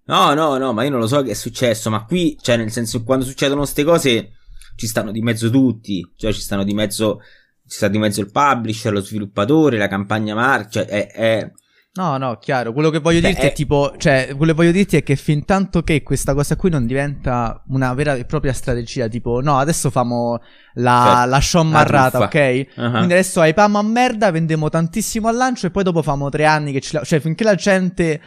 No, 0.04 0.34
no, 0.34 0.56
no, 0.58 0.72
ma 0.72 0.84
io 0.84 0.90
non 0.90 1.00
lo 1.00 1.06
so 1.06 1.22
che 1.22 1.30
è 1.30 1.34
successo, 1.34 1.88
ma 1.88 2.04
qui, 2.04 2.36
cioè, 2.40 2.56
nel 2.56 2.70
senso, 2.70 3.02
quando 3.04 3.24
succedono 3.24 3.60
queste 3.60 3.84
cose, 3.84 4.32
ci 4.76 4.86
stanno 4.86 5.10
di 5.10 5.20
mezzo 5.22 5.50
tutti, 5.50 6.06
cioè, 6.16 6.32
ci 6.32 6.40
stanno 6.40 6.64
di 6.64 6.74
mezzo, 6.74 7.20
ci 7.68 7.76
sta 7.76 7.88
di 7.88 7.98
mezzo 7.98 8.20
il 8.20 8.30
publisher, 8.32 8.92
lo 8.92 9.00
sviluppatore, 9.00 9.76
la 9.78 9.88
campagna 9.88 10.34
mark, 10.34 10.70
cioè, 10.70 10.86
è, 10.86 11.06
è- 11.12 11.52
No, 11.94 12.16
no, 12.16 12.36
chiaro. 12.38 12.72
Quello 12.72 12.90
che 12.90 13.00
voglio 13.00 13.20
Beh, 13.20 13.28
dirti 13.28 13.46
è 13.46 13.52
tipo, 13.52 13.92
cioè, 13.96 14.28
quello 14.36 14.52
che 14.52 14.58
voglio 14.58 14.70
dirti 14.70 14.96
è 14.98 15.02
che 15.02 15.16
fin 15.16 15.44
tanto 15.44 15.82
che 15.82 16.04
questa 16.04 16.32
cosa 16.32 16.54
qui 16.54 16.70
non 16.70 16.86
diventa 16.86 17.64
una 17.70 17.92
vera 17.92 18.14
e 18.14 18.24
propria 18.24 18.52
strategia, 18.52 19.08
tipo, 19.08 19.40
no, 19.40 19.58
adesso 19.58 19.90
famo 19.90 20.40
la, 20.74 21.12
Certo, 21.16 21.30
la 21.30 21.40
show 21.40 21.64
marrata, 21.64 22.18
ok? 22.20 22.66
Ah. 22.76 22.90
Quindi 22.90 23.14
adesso 23.14 23.42
hypiamo 23.42 23.78
a 23.78 23.82
merda, 23.82 24.30
vendiamo 24.30 24.68
tantissimo 24.68 25.26
al 25.26 25.34
lancio 25.34 25.66
e 25.66 25.70
poi 25.70 25.82
dopo 25.82 26.02
famo 26.02 26.28
tre 26.28 26.44
anni 26.44 26.70
che 26.70 26.80
ci... 26.80 26.94
la- 26.94 27.02
Cioè, 27.02 27.18
finché 27.18 27.42
la 27.42 27.56
gente 27.56 28.20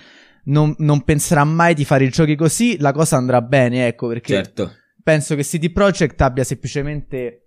non, 0.45 0.75
non 0.79 1.03
penserà 1.03 1.45
mai 1.45 1.73
di 1.73 1.85
fare 1.85 2.03
i 2.03 2.09
giochi 2.09 2.35
così, 2.35 2.77
la 2.77 2.91
cosa 2.91 3.15
andrà 3.15 3.41
bene, 3.41 3.87
ecco, 3.87 4.07
perché 4.09 4.33
certo. 4.33 4.73
penso 5.01 5.33
che 5.35 5.43
CD 5.43 5.71
Projekt 5.71 6.19
abbia 6.19 6.43
semplicemente. 6.43 7.40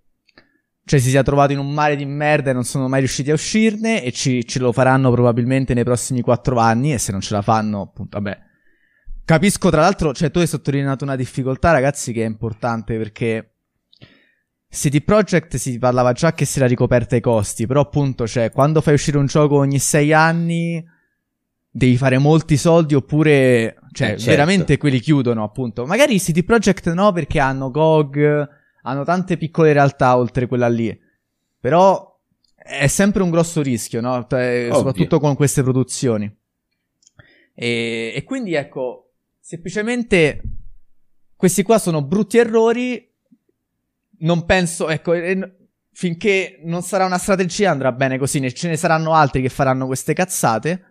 Cioè, 0.87 0.99
si 0.99 1.09
sia 1.09 1.23
trovato 1.23 1.51
in 1.51 1.57
un 1.57 1.73
mare 1.73 1.95
di 1.95 2.05
merda 2.05 2.51
e 2.51 2.53
non 2.53 2.63
sono 2.63 2.87
mai 2.87 2.99
riusciti 2.99 3.31
a 3.31 3.33
uscirne. 3.33 4.03
E 4.03 4.11
ci, 4.11 4.45
ce 4.45 4.59
lo 4.59 4.71
faranno 4.71 5.09
probabilmente 5.09 5.73
nei 5.73 5.83
prossimi 5.83 6.21
quattro 6.21 6.59
anni. 6.59 6.93
E 6.93 6.99
se 6.99 7.11
non 7.11 7.21
ce 7.21 7.33
la 7.33 7.41
fanno, 7.41 7.81
appunto, 7.81 8.19
vabbè. 8.19 8.37
Capisco, 9.25 9.71
tra 9.71 9.81
l'altro, 9.81 10.13
cioè, 10.13 10.29
tu 10.29 10.37
hai 10.37 10.45
sottolineato 10.45 11.03
una 11.03 11.15
difficoltà, 11.15 11.71
ragazzi, 11.71 12.13
che 12.13 12.23
è 12.23 12.27
importante 12.27 12.97
perché. 12.97 13.49
CD 14.69 15.01
Projekt 15.01 15.55
si 15.55 15.79
parlava 15.79 16.11
già 16.11 16.33
che 16.33 16.45
si 16.45 16.59
era 16.59 16.67
ricoperta 16.67 17.15
i 17.15 17.21
costi. 17.21 17.65
Però, 17.65 17.81
appunto, 17.81 18.27
cioè, 18.27 18.51
quando 18.51 18.81
fai 18.81 18.93
uscire 18.93 19.17
un 19.17 19.25
gioco 19.25 19.55
ogni 19.57 19.79
sei 19.79 20.13
anni. 20.13 20.83
Devi 21.71 21.97
fare 21.97 22.19
molti 22.19 22.57
soldi 22.57 22.93
oppure. 22.93 23.75
Cioè, 23.91 24.09
Eh, 24.11 24.17
certo. 24.17 24.29
veramente 24.29 24.77
quelli 24.77 24.99
chiudono, 24.99 25.43
appunto. 25.43 25.87
Magari 25.87 26.19
CD 26.19 26.43
Projekt 26.43 26.93
no, 26.93 27.11
perché 27.11 27.39
hanno 27.39 27.71
GOG, 27.71 28.47
hanno 28.85 29.03
tante 29.03 29.37
piccole 29.37 29.73
realtà 29.73 30.15
oltre 30.15 30.47
quella 30.47 30.67
lì. 30.67 30.97
Però 31.59 32.19
è 32.55 32.87
sempre 32.87 33.23
un 33.23 33.31
grosso 33.31 33.61
rischio, 33.61 33.99
no? 34.01 34.25
Cioè, 34.29 34.65
Ovvio. 34.65 34.75
soprattutto 34.75 35.19
con 35.19 35.35
queste 35.35 35.63
produzioni. 35.63 36.33
E, 37.53 38.13
e 38.15 38.23
quindi 38.23 38.53
ecco, 38.53 39.13
semplicemente 39.39 40.41
questi 41.35 41.63
qua 41.63 41.79
sono 41.79 42.03
brutti 42.03 42.37
errori. 42.37 43.11
Non 44.19 44.45
penso, 44.45 44.87
ecco, 44.89 45.13
e 45.13 45.33
n- 45.35 45.55
finché 45.91 46.59
non 46.63 46.81
sarà 46.83 47.05
una 47.05 47.17
strategia 47.17 47.71
andrà 47.71 47.91
bene 47.91 48.17
così. 48.17 48.39
Ne- 48.39 48.53
Ce 48.53 48.67
ne 48.67 48.77
saranno 48.77 49.13
altri 49.13 49.41
che 49.41 49.49
faranno 49.49 49.87
queste 49.87 50.13
cazzate. 50.13 50.83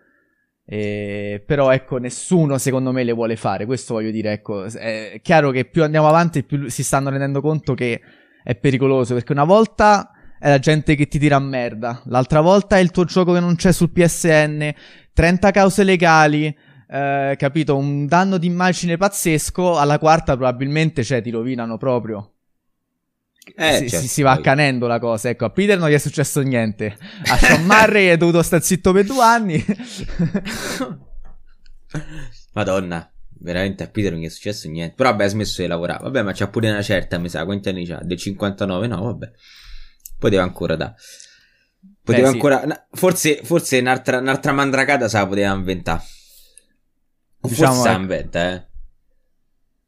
E- 0.67 1.43
però 1.45 1.71
ecco, 1.71 1.99
nessuno 1.99 2.57
secondo 2.59 2.93
me 2.93 3.05
le 3.05 3.12
vuole 3.12 3.37
fare. 3.37 3.67
Questo 3.67 3.95
voglio 3.95 4.11
dire, 4.11 4.33
ecco, 4.33 4.65
è 4.65 5.21
chiaro 5.23 5.51
che 5.51 5.65
più 5.67 5.83
andiamo 5.83 6.09
avanti, 6.09 6.43
più 6.43 6.69
si 6.69 6.83
stanno 6.83 7.11
rendendo 7.11 7.41
conto 7.41 7.75
che 7.75 8.01
è 8.43 8.55
pericoloso. 8.55 9.15
Perché 9.15 9.33
una 9.33 9.45
volta 9.45 10.11
è 10.39 10.49
la 10.49 10.59
gente 10.59 10.95
che 10.95 11.07
ti 11.07 11.19
tira 11.19 11.37
a 11.37 11.41
merda, 11.41 12.03
l'altra 12.07 12.41
volta 12.41 12.77
è 12.77 12.81
il 12.81 12.91
tuo 12.91 13.05
gioco 13.05 13.33
che 13.33 13.41
non 13.41 13.57
c'è 13.57 13.73
sul 13.73 13.91
PSN, 13.91 14.71
30 15.12 15.51
cause 15.51 15.85
legali. 15.85 16.55
eh, 16.87 17.35
capito? 17.39 17.77
Un 17.77 18.07
danno 18.07 18.39
d'immagine 18.39 18.97
pazzesco. 18.97 19.77
Alla 19.79 19.99
quarta, 19.99 20.37
probabilmente, 20.37 21.03
cioè, 21.03 21.23
ti 21.23 21.31
rovinano 21.31 21.77
proprio. 21.79 22.34
Eh, 23.57 23.78
si, 23.78 23.88
certo, 23.90 24.07
si- 24.07 24.22
va 24.22 24.32
accanendo 24.32 24.86
la 24.86 24.99
cosa. 24.99 25.28
Ecco, 25.28 25.45
a 25.45 25.51
Peter 25.51 25.78
non 25.78 25.88
gli 25.90 25.95
è 25.95 25.99
successo 25.99 26.40
niente. 26.40 26.97
A 27.26 27.36
Sean 27.36 27.64
Murray 27.66 28.07
è 28.07 28.16
dovuto 28.16 28.42
stare 28.42 28.62
zitto 28.62 28.92
per 28.92 29.05
due 29.05 29.22
anni. 29.22 29.64
Madonna, 32.55 33.11
veramente 33.40 33.82
a 33.82 33.88
Peter 33.88 34.12
non 34.12 34.20
gli 34.20 34.26
è 34.26 34.30
successo 34.30 34.68
niente. 34.68 34.95
Però 34.97 35.11
vabbè, 35.11 35.24
ha 35.24 35.28
smesso 35.28 35.62
di 35.62 35.68
lavorare. 35.68 36.03
Vabbè, 36.05 36.22
ma 36.22 36.32
c'ha 36.32 36.49
pure 36.49 36.70
una 36.70 36.82
certa, 36.82 37.18
mi 37.18 37.28
sa. 37.28 37.45
Quanti 37.45 37.68
anni 37.68 37.86
c'ha? 37.86 38.01
Del 38.03 38.16
59? 38.18 38.86
No, 38.86 39.03
vabbè. 39.03 39.30
Poteva 40.18 40.42
ancora 40.42 40.76
da. 40.76 40.95
Poteva 42.03 42.22
Beh, 42.24 42.28
sì. 42.28 42.34
ancora. 42.34 42.64
na- 42.64 42.86
Forse, 42.92 43.40
forse 43.42 43.78
un'altra, 43.78 44.18
un'altra 44.18 44.53
mandracata 44.53 45.09
se 45.09 45.18
la 45.18 45.26
poteva 45.26 45.53
inventare. 45.55 46.03
Diciamo, 47.40 47.74
forse 47.74 47.88
ecco. 47.90 48.01
inventa, 48.01 48.53
eh. 48.53 48.66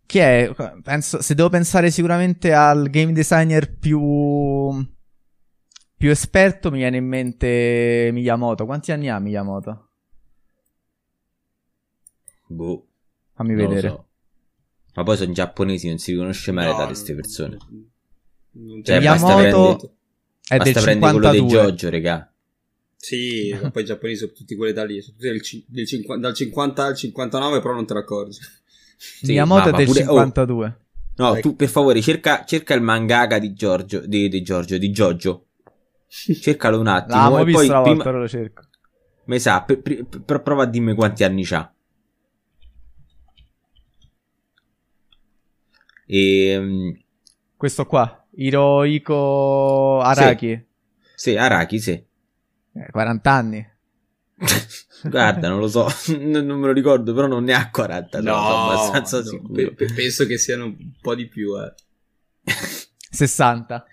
Chi 0.07 0.19
è? 0.19 0.55
Penso, 0.83 1.21
se 1.21 1.35
devo 1.35 1.49
pensare 1.49 1.91
sicuramente 1.91 2.53
al 2.53 2.89
game 2.91 3.13
designer 3.13 3.73
più. 3.77 4.01
più 5.97 6.11
esperto, 6.11 6.71
mi 6.71 6.79
viene 6.79 6.99
in 6.99 7.07
mente 7.07 8.11
Miyamoto. 8.13 8.65
Quanti 8.67 8.93
anni 8.93 9.09
ha 9.09 9.19
Miyamoto? 9.19 9.89
Boh. 12.49 12.87
Fammi 13.35 13.55
vedere. 13.55 13.89
so. 13.89 14.05
Ma 14.95 15.03
poi 15.03 15.17
sono 15.17 15.33
giapponesi, 15.33 15.89
non 15.89 15.99
si 15.99 16.13
riconosce 16.13 16.53
mai 16.53 16.67
l'età 16.67 16.79
No, 16.79 16.87
di 16.87 16.93
queste 16.93 17.15
persone. 17.15 17.59
non 18.53 18.83
Cioè, 18.83 19.01
basta 19.03 19.37
Miyamoto 19.37 19.77
prendere, 19.77 19.95
È 20.49 20.57
del 20.59 20.73
basta 20.73 20.81
prendere 20.81 21.13
quello 21.13 21.29
dei 21.31 21.39
52. 21.41 21.71
Jojo, 21.73 21.91
regà. 21.91 22.33
Sì, 22.97 23.57
ma 23.61 23.71
poi 23.71 23.83
i 23.83 23.85
giapponesi 23.87 24.19
sono 24.21 24.33
tutti 24.33 24.57
quelli 24.57 24.73
da 24.73 24.85
lì, 24.85 25.01
sono 25.03 25.17
tutti 25.17 25.29
del 25.29 25.41
del 25.67 25.87
cinqu- 25.87 26.19
dal 26.19 26.35
50 26.35 26.85
al 26.85 26.97
59, 26.97 27.61
però 27.61 27.75
non 27.75 27.87
te 27.87 27.93
ne 27.95 28.01
accorgi. 28.01 28.39
Sì, 28.97 29.27
Miyamoto 29.33 29.61
ma- 29.63 29.69
è 29.69 29.71
ma 29.73 29.77
del 29.77 29.87
pure- 29.87 30.01
oh, 30.01 30.07
52. 30.07 30.81
No, 31.17 31.33
Ecco. 31.33 31.41
tu 31.49 31.57
per 31.57 31.69
favore 31.69 32.01
cerca, 32.03 32.45
cerca 32.45 32.75
il 32.75 32.83
mangaka 32.83 33.39
di 33.39 33.53
Giorgio, 33.55 34.01
di, 34.07 34.29
di 34.29 34.43
Giorgio, 34.43 34.77
di 34.79 34.91
Jojo. 34.91 35.47
Cercalo 36.09 36.79
un 36.81 36.87
attimo. 36.87 37.17
L'avevamo 37.17 37.41
e 37.41 37.45
visto 37.45 37.59
poi 37.61 37.69
volta, 37.69 37.83
prima, 37.91 38.05
ora 38.09 38.19
lo 38.19 38.29
cerco. 38.29 38.63
mi 39.25 39.39
sa, 39.41 39.63
per- 39.63 39.81
per- 39.81 40.05
per- 40.25 40.43
prova 40.43 40.63
a 40.65 40.67
dirmi 40.67 40.95
quanti 40.95 41.25
anni 41.25 41.43
c'ha. 41.45 41.71
E, 46.09 47.03
Questo 47.57 47.87
qua, 47.87 48.27
Hirohiko 48.33 50.01
Araki. 50.01 50.67
sì, 51.15 51.37
Araki, 51.37 51.79
sì. 51.81 51.93
Eh, 51.93 52.91
40 52.91 53.31
anni. 53.33 53.67
Guarda, 55.03 55.49
non 55.49 55.61
lo 55.61 55.69
so, 55.69 55.89
non, 56.19 56.47
me 56.47 56.67
lo 56.67 56.73
ricordo, 56.73 57.15
però 57.15 57.27
non 57.27 57.45
ne 57.45 57.55
ha 57.55 57.71
40, 57.71 58.19
sono 58.19 58.37
abbastanza 58.37 59.19
no, 59.19 59.25
sicuro. 59.25 59.53
pe- 59.53 59.75
pe- 59.75 59.93
penso 59.95 60.27
che 60.27 60.39
siano 60.39 60.65
un 60.65 60.93
po' 61.01 61.15
di 61.15 61.27
più, 61.27 61.57
eh. 61.59 61.73
60. 63.11 63.87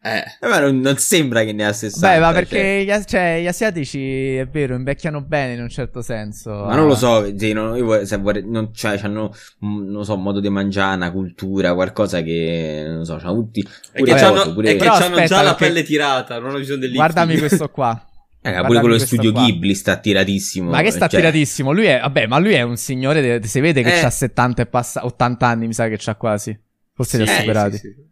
Eh. 0.00 0.18
eh. 0.40 0.48
Ma 0.48 0.60
non, 0.60 0.78
non, 0.78 0.96
sembra 0.96 1.42
che 1.42 1.52
ne 1.52 1.66
ha 1.66 1.72
60. 1.72 2.08
Beh, 2.08 2.20
ma 2.20 2.32
perché 2.32 2.56
cioè. 2.56 2.82
Gli, 2.84 3.04
cioè, 3.04 3.38
gli, 3.42 3.46
asiatici, 3.48 4.36
è 4.36 4.46
vero, 4.46 4.76
invecchiano 4.76 5.20
bene 5.22 5.54
in 5.54 5.62
un 5.62 5.68
certo 5.68 6.02
senso. 6.02 6.50
Ma 6.50 6.76
non 6.76 6.86
lo 6.86 6.94
so, 6.94 7.26
sì, 7.36 7.52
non, 7.52 7.76
io, 7.76 8.04
se 8.04 8.16
vorrei, 8.18 8.44
non, 8.48 8.72
cioè, 8.72 9.00
hanno, 9.02 9.34
mm, 9.64 9.90
non 9.90 10.04
so, 10.04 10.14
un 10.14 10.22
modo 10.22 10.38
di 10.38 10.48
mangiare, 10.48 10.94
una 10.94 11.10
cultura, 11.10 11.74
qualcosa 11.74 12.22
che, 12.22 12.84
non 12.86 13.04
so, 13.04 13.14
hanno 13.14 13.34
tutti... 13.34 13.66
È 13.90 14.02
che 14.02 14.12
hanno 14.12 15.24
già 15.24 15.42
la 15.42 15.54
pelle 15.56 15.82
tirata, 15.82 16.38
non 16.38 16.54
ho 16.54 16.58
bisogno 16.58 16.80
del 16.80 16.92
Guardami 16.92 17.36
questo 17.36 17.68
qua. 17.68 18.07
Eh, 18.40 18.62
pure 18.64 18.80
quello 18.80 18.98
studio 18.98 19.32
qua. 19.32 19.44
Ghibli 19.44 19.74
sta 19.74 19.96
tiratissimo. 19.96 20.70
Ma 20.70 20.82
che 20.82 20.90
sta 20.90 21.08
cioè... 21.08 21.20
tiratissimo? 21.20 21.72
Lui 21.72 21.86
è, 21.86 22.00
vabbè, 22.00 22.26
ma 22.26 22.38
lui 22.38 22.52
è 22.52 22.62
un 22.62 22.76
signore, 22.76 23.20
de... 23.20 23.46
si 23.46 23.60
vede 23.60 23.82
che 23.82 23.98
eh. 23.98 24.04
ha 24.04 24.10
70 24.10 24.62
e 24.62 24.66
passa, 24.66 25.04
80 25.04 25.46
anni, 25.46 25.66
mi 25.66 25.74
sa 25.74 25.88
che 25.88 25.96
c'ha 25.98 26.14
quasi. 26.14 26.58
Forse 26.94 27.18
li 27.18 27.24
ha 27.24 27.38
superati. 27.38 27.76
Sì, 27.76 27.94
sì. 27.94 28.06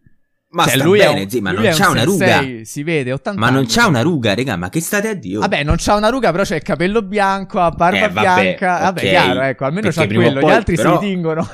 Ma 0.48 0.66
cioè, 0.66 0.82
lui 0.82 0.98
bene, 0.98 1.22
un, 1.22 1.28
sì, 1.28 1.40
ma 1.40 1.50
non 1.50 1.64
c'ha 1.64 1.88
un 1.88 1.92
una 1.92 2.04
ruga. 2.04 2.44
Si 2.62 2.82
vede, 2.82 3.12
80 3.12 3.38
Ma 3.38 3.46
anni. 3.48 3.56
non 3.56 3.66
c'ha 3.68 3.86
una 3.86 4.00
ruga, 4.00 4.34
raga, 4.34 4.56
ma 4.56 4.68
che 4.68 4.80
state 4.80 5.08
a 5.08 5.14
dire? 5.14 5.38
Vabbè, 5.40 5.64
non 5.64 5.74
c'ha 5.76 5.96
una 5.96 6.08
ruga, 6.08 6.30
però 6.30 6.44
c'è 6.44 6.56
il 6.56 6.62
capello 6.62 7.02
bianco, 7.02 7.60
ha 7.60 7.70
barba 7.70 7.98
eh, 7.98 8.08
vabbè, 8.08 8.20
bianca. 8.20 8.78
Vabbè, 8.78 9.00
okay. 9.00 9.10
chiaro, 9.10 9.40
ecco, 9.42 9.64
almeno 9.64 9.88
Perché 9.88 10.00
c'ha 10.00 10.14
quello, 10.14 10.40
poi, 10.40 10.50
gli 10.50 10.54
altri 10.54 10.76
però... 10.76 11.00
si 11.00 11.06
tingono. 11.06 11.48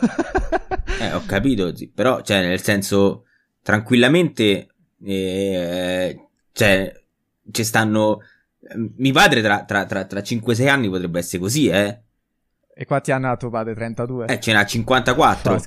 eh, 1.00 1.12
ho 1.14 1.22
capito, 1.26 1.74
sì, 1.74 1.88
però, 1.88 2.20
cioè, 2.20 2.46
nel 2.46 2.62
senso, 2.62 3.24
tranquillamente, 3.62 4.68
eh, 5.04 6.28
cioè, 6.52 6.92
ci 7.50 7.64
stanno... 7.64 8.20
Mi 8.96 9.12
padre 9.12 9.42
tra, 9.42 9.64
tra, 9.64 9.84
tra, 9.84 10.04
tra 10.04 10.20
5-6 10.20 10.68
anni 10.68 10.88
potrebbe 10.88 11.18
essere 11.18 11.38
così, 11.42 11.68
eh? 11.68 12.02
E 12.74 12.84
quanti 12.86 13.12
anni 13.12 13.26
ha 13.26 13.36
tuo 13.36 13.50
padre? 13.50 13.74
32? 13.74 14.26
Eh, 14.26 14.40
ce 14.40 14.52
n'ha 14.52 14.64
54. 14.64 15.60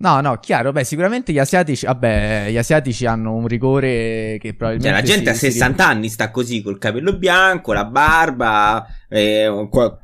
No, 0.00 0.20
no, 0.20 0.38
chiaro, 0.38 0.70
beh, 0.70 0.84
sicuramente 0.84 1.32
gli 1.32 1.40
asiatici, 1.40 1.84
vabbè, 1.84 2.48
gli 2.50 2.56
asiatici 2.56 3.04
hanno 3.04 3.34
un 3.34 3.48
rigore 3.48 4.38
che 4.40 4.54
probabilmente... 4.54 4.88
Cioè, 4.88 4.92
la 4.92 5.02
gente 5.02 5.34
si, 5.34 5.46
a 5.46 5.50
60 5.50 5.82
si... 5.82 5.90
anni 5.90 6.08
sta 6.08 6.30
così, 6.30 6.62
col 6.62 6.78
capello 6.78 7.16
bianco, 7.16 7.72
la 7.72 7.84
barba, 7.84 8.86
eh, 9.08 9.66
qua... 9.70 9.98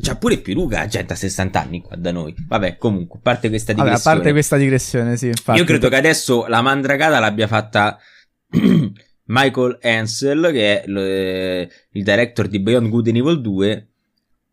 C'ha 0.00 0.16
pure 0.16 0.38
più 0.38 0.54
ruga 0.54 0.80
la 0.80 0.86
gente 0.86 1.12
a 1.12 1.16
60 1.16 1.60
anni 1.60 1.80
qua 1.80 1.94
da 1.94 2.10
noi. 2.10 2.34
Vabbè, 2.48 2.78
comunque, 2.78 3.18
a 3.18 3.22
parte 3.22 3.48
questa 3.48 3.72
digressione. 3.72 4.00
Vabbè, 4.02 4.10
a 4.10 4.12
parte 4.12 4.32
questa 4.32 4.56
digressione, 4.56 5.16
sì, 5.16 5.28
infatti. 5.28 5.58
Io 5.58 5.64
credo 5.64 5.88
che 5.88 5.96
adesso 5.96 6.46
la 6.48 6.62
mandragata 6.62 7.20
l'abbia 7.20 7.46
fatta 7.46 7.96
Michael 9.26 9.78
Ansel, 9.82 10.50
che 10.52 10.82
è 10.82 10.86
l- 10.86 11.68
il 11.92 12.02
director 12.02 12.46
di 12.48 12.60
Beyond 12.60 12.88
Good 12.88 13.08
and 13.08 13.16
Evil 13.16 13.40
2, 13.40 13.88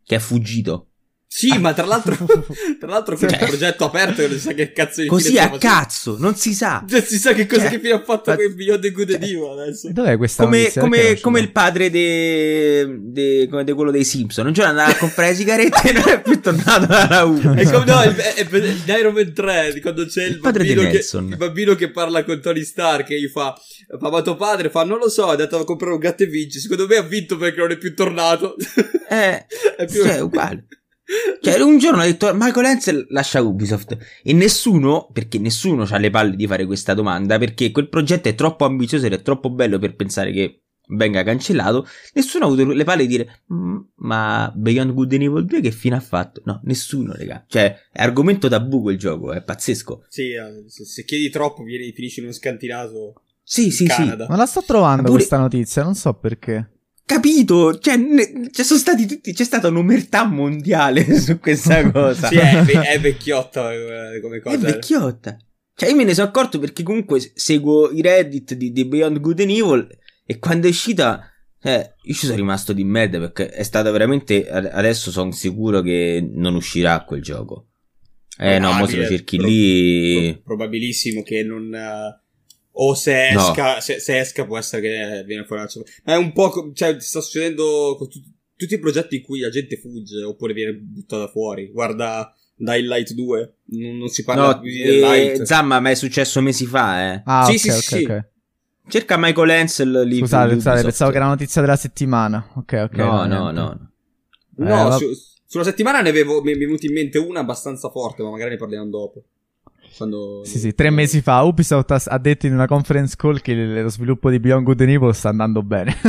che 0.04 0.16
è 0.16 0.18
fuggito. 0.18 0.91
Sì, 1.34 1.56
ma 1.58 1.72
tra 1.72 1.86
l'altro, 1.86 2.14
tra 2.78 2.88
l'altro 2.88 3.16
questo 3.16 3.38
cioè, 3.38 3.48
progetto 3.48 3.86
aperto 3.86 4.20
non 4.20 4.32
si 4.32 4.38
sa 4.38 4.52
che 4.52 4.70
cazzo 4.70 5.00
di 5.00 5.08
Così 5.08 5.38
a 5.38 5.48
cazzo, 5.56 6.16
non 6.18 6.36
si 6.36 6.52
sa. 6.52 6.84
Non 6.86 7.02
si 7.02 7.18
sa 7.18 7.32
che 7.32 7.46
cosa 7.46 7.62
cioè, 7.62 7.70
che 7.70 7.78
fine 7.78 7.94
ha 7.94 8.02
fatto 8.02 8.30
ma, 8.30 8.36
quel 8.36 8.54
Beyond 8.54 8.80
the 8.82 8.92
Good 8.92 9.10
cioè, 9.12 9.22
Evil 9.22 9.58
adesso. 9.58 9.90
Dov'è 9.92 10.18
questa 10.18 10.44
Come, 10.44 10.70
come, 10.76 11.18
come 11.20 11.40
il 11.40 11.50
padre 11.50 11.88
di 11.88 11.98
de, 12.82 12.98
de, 13.00 13.64
de 13.64 13.72
quello 13.72 13.90
dei 13.90 14.04
Simpson. 14.04 14.46
Un 14.46 14.52
giorno 14.52 14.70
andava 14.72 14.90
a 14.90 14.96
comprare 14.96 15.30
le 15.30 15.36
sigarette 15.36 15.88
e 15.88 15.92
non 15.94 16.06
è 16.06 16.20
più 16.20 16.38
tornato 16.38 16.84
dalla 16.84 17.24
1. 17.24 17.54
È 17.56 17.64
come 17.64 17.84
no, 17.86 18.02
è, 18.02 18.14
è, 18.14 18.46
è 18.46 18.98
Iron 18.98 19.14
Man 19.14 19.32
3, 19.32 19.80
quando 19.80 20.04
c'è 20.04 20.24
il, 20.24 20.32
il 20.32 20.38
bambino, 20.38 20.82
che, 20.82 20.98
il 20.98 21.36
bambino 21.38 21.74
che 21.74 21.90
parla 21.90 22.24
con 22.24 22.42
Tony 22.42 22.62
Stark 22.62 23.08
e 23.08 23.18
gli 23.18 23.28
fa, 23.28 23.58
fa 23.98 24.10
ma 24.10 24.20
tuo 24.20 24.36
padre 24.36 24.68
fa, 24.68 24.84
non 24.84 24.98
lo 24.98 25.08
so, 25.08 25.28
è 25.28 25.30
andato 25.30 25.58
a 25.58 25.64
comprare 25.64 25.94
un 25.94 25.98
gatto 25.98 26.24
e 26.24 26.26
vince. 26.26 26.60
Secondo 26.60 26.86
me 26.86 26.96
ha 26.96 27.02
vinto 27.02 27.38
perché 27.38 27.58
non 27.58 27.70
è 27.70 27.78
più 27.78 27.94
tornato. 27.94 28.54
Eh, 29.08 29.46
è 29.78 29.86
più... 29.86 30.02
Cioè, 30.02 30.20
uguale. 30.20 30.66
Cioè, 31.40 31.60
un 31.60 31.78
giorno 31.78 32.02
ha 32.02 32.04
detto 32.04 32.30
Michael 32.34 32.66
Hensel 32.66 33.06
lascia 33.10 33.42
Ubisoft 33.42 33.96
e 34.22 34.32
nessuno, 34.32 35.08
perché 35.12 35.38
nessuno 35.38 35.86
ha 35.88 35.98
le 35.98 36.10
palle 36.10 36.36
di 36.36 36.46
fare 36.46 36.64
questa 36.64 36.94
domanda, 36.94 37.38
perché 37.38 37.70
quel 37.72 37.88
progetto 37.88 38.28
è 38.28 38.34
troppo 38.34 38.64
ambizioso 38.64 39.06
ed 39.06 39.12
è 39.12 39.22
troppo 39.22 39.50
bello 39.50 39.78
per 39.78 39.96
pensare 39.96 40.32
che 40.32 40.62
venga 40.88 41.22
cancellato, 41.22 41.86
nessuno 42.14 42.44
ha 42.44 42.48
avuto 42.48 42.64
le 42.64 42.84
palle 42.84 43.02
di 43.02 43.08
dire 43.08 43.42
mm, 43.52 43.76
ma 43.96 44.52
Beyond 44.54 44.92
Good 44.92 45.12
and 45.12 45.22
Evil 45.22 45.44
2 45.44 45.60
che 45.60 45.70
fine 45.70 45.96
ha 45.96 46.00
fatto? 46.00 46.42
No, 46.44 46.60
nessuno, 46.64 47.12
raga. 47.14 47.44
Cioè, 47.48 47.88
è 47.90 48.02
argomento 48.02 48.48
tabù 48.48 48.82
quel 48.82 48.98
gioco, 48.98 49.32
è 49.32 49.42
pazzesco. 49.42 50.04
Sì, 50.08 50.32
eh, 50.32 50.64
se, 50.66 50.84
se 50.84 51.04
chiedi 51.04 51.30
troppo 51.30 51.62
vieni, 51.62 51.92
finisci 51.92 52.20
in 52.20 52.26
uno 52.26 52.34
scantinato. 52.34 53.22
Sì, 53.42 53.70
sì, 53.70 53.86
Canada. 53.86 54.24
sì. 54.24 54.30
Ma 54.30 54.36
la 54.36 54.46
sto 54.46 54.62
trovando 54.64 55.02
pure... 55.02 55.14
questa 55.14 55.38
notizia, 55.38 55.82
non 55.82 55.94
so 55.94 56.14
perché. 56.14 56.70
Capito? 57.12 57.78
Cioè, 57.78 57.96
ne, 57.96 58.48
cioè, 58.50 58.64
sono 58.64 58.78
stati 58.78 59.06
tutti. 59.06 59.34
C'è 59.34 59.44
stata 59.44 59.68
un'omertà 59.68 60.24
mondiale 60.24 61.04
su 61.20 61.38
questa 61.38 61.88
cosa. 61.92 62.28
sì, 62.28 62.36
è, 62.36 62.64
è 62.64 63.00
vecchiotta 63.00 63.72
eh, 63.72 64.20
come 64.22 64.40
cosa. 64.40 64.56
È 64.56 64.58
vecchiotta. 64.58 65.36
Cioè, 65.74 65.90
io 65.90 65.96
me 65.96 66.04
ne 66.04 66.14
sono 66.14 66.28
accorto 66.28 66.58
perché 66.58 66.82
comunque 66.82 67.20
seguo 67.34 67.90
i 67.90 68.00
Reddit 68.00 68.54
di, 68.54 68.72
di 68.72 68.86
Beyond 68.86 69.20
Good 69.20 69.40
and 69.40 69.50
Evil. 69.50 69.88
E 70.24 70.38
quando 70.38 70.66
è 70.66 70.70
uscita. 70.70 71.26
Eh, 71.64 71.94
io 72.02 72.14
ci 72.14 72.26
sono 72.26 72.36
rimasto 72.36 72.72
di 72.72 72.82
merda 72.82 73.18
perché 73.18 73.50
è 73.50 73.62
stata 73.62 73.90
veramente. 73.90 74.48
Adesso 74.48 75.10
sono 75.10 75.32
sicuro 75.32 75.82
che 75.82 76.26
non 76.32 76.54
uscirà 76.54 77.04
quel 77.04 77.20
gioco. 77.20 77.68
Eh, 78.38 78.58
no, 78.58 78.72
mo 78.72 78.86
se 78.86 78.96
lo 78.96 79.06
cerchi 79.06 79.36
pro- 79.36 79.46
lì. 79.46 80.32
Pro- 80.32 80.56
probabilissimo 80.56 81.22
che 81.22 81.42
non. 81.42 81.66
Uh 81.66 82.21
o 82.72 82.94
se 82.94 83.28
esca, 83.28 83.74
no. 83.74 83.80
se, 83.80 84.00
se, 84.00 84.18
esca 84.18 84.46
può 84.46 84.56
essere 84.56 84.82
che 84.82 85.24
viene 85.26 85.44
fuori 85.44 85.62
Ma 86.04 86.14
è 86.14 86.16
un 86.16 86.32
po'. 86.32 86.72
Cioè, 86.72 87.00
sta 87.00 87.20
succedendo 87.20 87.96
con 87.98 88.08
tu, 88.08 88.20
tutti 88.56 88.74
i 88.74 88.78
progetti 88.78 89.16
in 89.16 89.22
cui 89.22 89.40
la 89.40 89.50
gente 89.50 89.76
fugge 89.76 90.22
oppure 90.22 90.52
viene 90.52 90.72
buttata 90.74 91.28
fuori. 91.28 91.70
Guarda 91.70 92.34
Dying 92.54 92.88
Light 92.88 93.12
2. 93.12 93.54
Non, 93.64 93.98
non 93.98 94.08
si 94.08 94.24
parla 94.24 94.54
no, 94.54 94.60
più 94.60 94.70
di 94.70 95.00
eh, 95.00 95.40
Zamma, 95.44 95.80
ma 95.80 95.90
è 95.90 95.94
successo 95.94 96.40
mesi 96.40 96.66
fa, 96.66 97.12
eh. 97.12 97.22
Ah, 97.24 97.44
sì, 97.44 97.56
okay, 97.56 97.58
sì, 97.58 97.68
okay, 97.68 97.80
sì. 97.98 98.04
Okay. 98.04 98.24
Cerca 98.88 99.16
Michael 99.16 99.50
Ansel 99.50 100.02
lì. 100.06 100.18
Scusate, 100.18 100.54
scusate, 100.54 100.82
pensavo 100.82 101.10
che 101.10 101.16
era 101.16 101.26
la 101.26 101.32
notizia 101.32 101.60
della 101.60 101.76
settimana. 101.76 102.50
Ok, 102.54 102.72
ok. 102.84 102.96
No, 102.96 103.26
no, 103.26 103.50
no. 103.50 103.90
No, 104.56 104.94
eh, 104.94 104.98
su, 104.98 105.10
sulla 105.46 105.64
settimana 105.64 106.00
ne 106.00 106.08
avevo, 106.08 106.42
mi 106.42 106.52
è 106.52 106.56
venuta 106.56 106.86
in 106.86 106.92
mente 106.92 107.18
una 107.18 107.40
abbastanza 107.40 107.90
forte, 107.90 108.22
ma 108.22 108.30
magari 108.30 108.50
ne 108.50 108.56
parliamo 108.56 108.90
dopo. 108.90 109.22
Quando... 109.96 110.42
Sì, 110.44 110.58
sì, 110.58 110.74
tre 110.74 110.90
mesi 110.90 111.20
fa 111.20 111.42
Ubisoft 111.42 112.06
ha 112.06 112.18
detto 112.18 112.46
in 112.46 112.54
una 112.54 112.66
conference 112.66 113.14
call 113.16 113.40
che 113.40 113.54
lo 113.54 113.88
sviluppo 113.88 114.30
di 114.30 114.40
Beyond 114.40 114.64
Good 114.64 114.80
and 114.80 114.90
Evil 114.90 115.14
sta 115.14 115.28
andando 115.28 115.62
bene. 115.62 115.96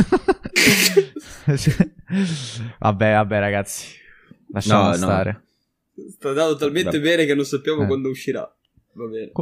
vabbè, 2.78 3.12
vabbè, 3.14 3.38
ragazzi. 3.38 4.02
Lasciamo 4.52 4.88
no, 4.88 4.94
stare. 4.94 5.44
No. 5.94 6.04
Sta 6.10 6.28
andando 6.30 6.56
talmente 6.56 6.98
vabbè. 6.98 7.10
bene 7.10 7.24
che 7.26 7.34
non 7.34 7.44
sappiamo 7.44 7.82
eh. 7.82 7.86
quando 7.86 8.08
uscirà. 8.08 8.50
Va 8.94 9.06
bene. 9.06 9.32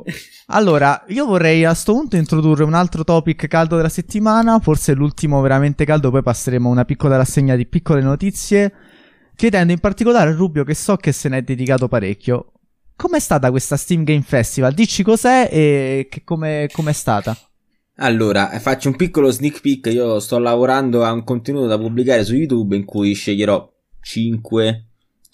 Allora, 0.47 1.05
io 1.09 1.27
vorrei 1.27 1.65
a 1.65 1.71
questo 1.71 1.93
punto 1.93 2.17
introdurre 2.17 2.65
un 2.65 2.75
altro 2.75 3.05
topic 3.05 3.47
caldo 3.49 3.77
della 3.77 3.91
settimana, 3.91 4.59
forse 4.61 4.95
l'ultimo 4.95 5.41
veramente 5.43 5.85
caldo, 5.85 6.11
poi 6.11 6.23
passeremo 6.23 6.69
a 6.69 6.73
una 6.73 6.85
piccola 6.85 7.17
rassegna 7.17 7.55
di 7.55 7.67
piccole 7.67 8.01
notizie, 8.01 8.73
chiedendo 9.37 9.73
in 9.73 9.79
particolare 9.79 10.31
a 10.31 10.35
Rubio 10.35 10.65
che 10.65 10.75
so 10.75 10.97
che 10.97 11.13
se 11.13 11.29
ne 11.29 11.39
è 11.39 11.43
dedicato 11.43 11.87
parecchio. 11.87 12.52
Com'è 13.03 13.19
stata 13.19 13.51
questa 13.51 13.77
Steam 13.77 14.05
Game 14.05 14.23
Festival? 14.23 14.75
Dici 14.75 15.03
cos'è 15.03 15.49
e 15.51 16.07
che 16.09 16.23
come 16.23 16.69
è 16.69 16.93
stata? 16.93 17.37
Allora, 17.97 18.57
faccio 18.61 18.91
un 18.91 18.95
piccolo 18.95 19.29
sneak 19.29 19.61
peek. 19.61 19.87
Io 19.87 20.21
sto 20.21 20.39
lavorando 20.39 21.03
a 21.03 21.11
un 21.11 21.25
contenuto 21.25 21.67
da 21.67 21.77
pubblicare 21.77 22.23
su 22.23 22.37
YouTube 22.37 22.77
in 22.77 22.85
cui 22.85 23.15
sceglierò 23.15 23.69
5, 24.01 24.87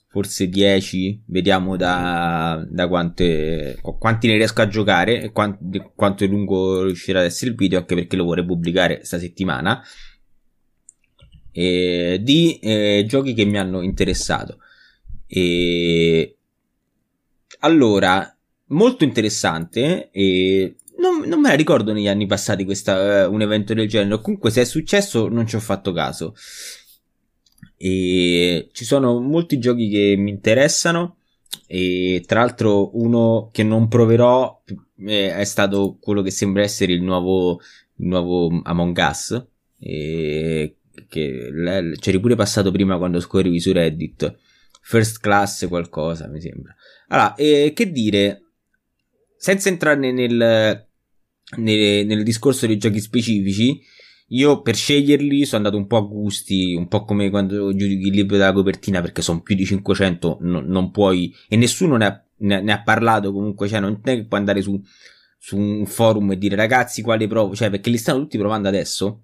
forse 0.09 0.49
10. 0.49 1.25
Vediamo 1.27 1.77
da, 1.77 2.67
da 2.67 2.89
quante, 2.89 3.79
quanti 3.99 4.29
ne 4.29 4.37
riesco 4.37 4.63
a 4.63 4.69
giocare 4.69 5.25
e 5.25 5.31
quanto, 5.31 5.93
quanto 5.95 6.25
è 6.25 6.27
lungo 6.27 6.85
riuscirà 6.85 7.19
ad 7.19 7.27
essere 7.27 7.51
il 7.51 7.57
video. 7.59 7.81
Anche 7.81 7.95
perché 7.95 8.17
lo 8.17 8.25
vorrei 8.25 8.47
pubblicare 8.47 8.97
questa 8.97 9.19
settimana. 9.19 9.83
E, 11.53 12.19
di 12.23 12.59
eh, 12.61 13.05
giochi 13.07 13.35
che 13.35 13.45
mi 13.45 13.59
hanno 13.59 13.83
interessato. 13.83 14.57
E 15.27 16.38
allora, 17.61 18.37
molto 18.67 19.05
interessante 19.05 20.11
e 20.11 20.77
non, 20.99 21.29
non, 21.29 21.41
me 21.41 21.49
la 21.49 21.55
ricordo 21.55 21.93
negli 21.93 22.09
anni 22.09 22.27
passati 22.27 22.65
questa, 22.65 23.27
uh, 23.27 23.33
un 23.33 23.43
evento 23.43 23.75
del 23.75 23.89
genere. 23.89 24.21
Comunque, 24.21 24.51
se 24.51 24.63
è 24.63 24.65
successo, 24.65 25.29
non 25.29 25.47
ci 25.47 25.57
ho 25.57 25.61
fatto 25.61 25.93
caso. 25.93 26.35
E 27.77 28.69
ci 28.73 28.85
sono 28.85 29.21
molti 29.21 29.59
giochi 29.59 29.89
che 29.89 30.15
mi 30.17 30.31
interessano. 30.31 31.17
E 31.67 32.25
tra 32.27 32.41
l'altro, 32.41 32.99
uno 32.99 33.49
che 33.53 33.63
non 33.63 33.89
proverò 33.89 34.63
eh, 35.07 35.35
è 35.35 35.45
stato 35.45 35.99
quello 36.01 36.23
che 36.23 36.31
sembra 36.31 36.63
essere 36.63 36.93
il 36.93 37.03
nuovo, 37.03 37.61
il 37.97 38.07
nuovo 38.07 38.61
Among 38.65 38.97
Us. 38.97 39.47
E 39.79 40.79
che 41.09 41.53
c'eri 42.01 42.19
pure 42.21 42.35
passato 42.35 42.73
prima 42.73 42.99
quando 42.99 43.21
scorrevi 43.21 43.61
su 43.61 43.73
Reddit. 43.73 44.37
First 44.83 45.21
class 45.21 45.69
qualcosa, 45.69 46.29
mi 46.29 46.41
sembra. 46.41 46.75
Allora, 47.09 47.35
eh, 47.37 47.73
che 47.75 47.91
dire, 47.91 48.43
senza 49.37 49.69
entrare 49.69 50.13
nel, 50.13 50.87
nel, 51.57 52.07
nel, 52.07 52.23
discorso 52.23 52.67
dei 52.67 52.77
giochi 52.77 53.01
specifici, 53.01 53.81
io 54.29 54.61
per 54.61 54.75
sceglierli 54.75 55.47
sono 55.47 55.65
andato 55.65 55.77
un 55.77 55.87
po' 55.87 55.97
a 55.97 56.03
gusti, 56.03 56.75
un 56.75 56.87
po' 56.87 57.05
come 57.05 57.31
quando 57.31 57.75
giudichi 57.75 58.09
il 58.09 58.15
libro 58.15 58.37
della 58.37 58.53
copertina, 58.53 59.01
perché 59.01 59.23
sono 59.23 59.41
più 59.41 59.55
di 59.55 59.65
500, 59.65 60.39
no, 60.43 60.61
non 60.61 60.91
puoi, 60.91 61.35
e 61.49 61.57
nessuno 61.57 61.97
ne 61.97 62.05
ha, 62.05 62.25
ne, 62.39 62.61
ne 62.61 62.73
ha 62.73 62.83
parlato 62.83 63.33
comunque, 63.33 63.69
cioè 63.69 63.81
non 63.81 64.01
è 64.03 64.15
che 64.15 64.27
puoi 64.27 64.41
andare 64.41 64.61
su, 64.61 64.79
su 65.39 65.57
un 65.57 65.87
forum 65.87 66.33
e 66.33 66.39
dire 66.39 66.57
ragazzi 66.57 67.01
quale 67.01 67.27
provo, 67.27 67.55
cioè 67.55 67.71
perché 67.71 67.89
li 67.89 67.97
stanno 67.97 68.21
tutti 68.21 68.37
provando 68.37 68.69
adesso. 68.69 69.23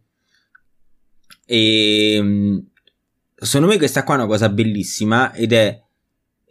E 1.44 2.15
ehm, 2.15 2.66
secondo 3.35 3.73
me 3.73 3.77
questa 3.77 4.05
qua 4.05 4.15
è 4.15 4.19
una 4.19 4.27
cosa 4.27 4.48
bellissima 4.48 5.35
ed 5.35 5.52
è 5.52 5.82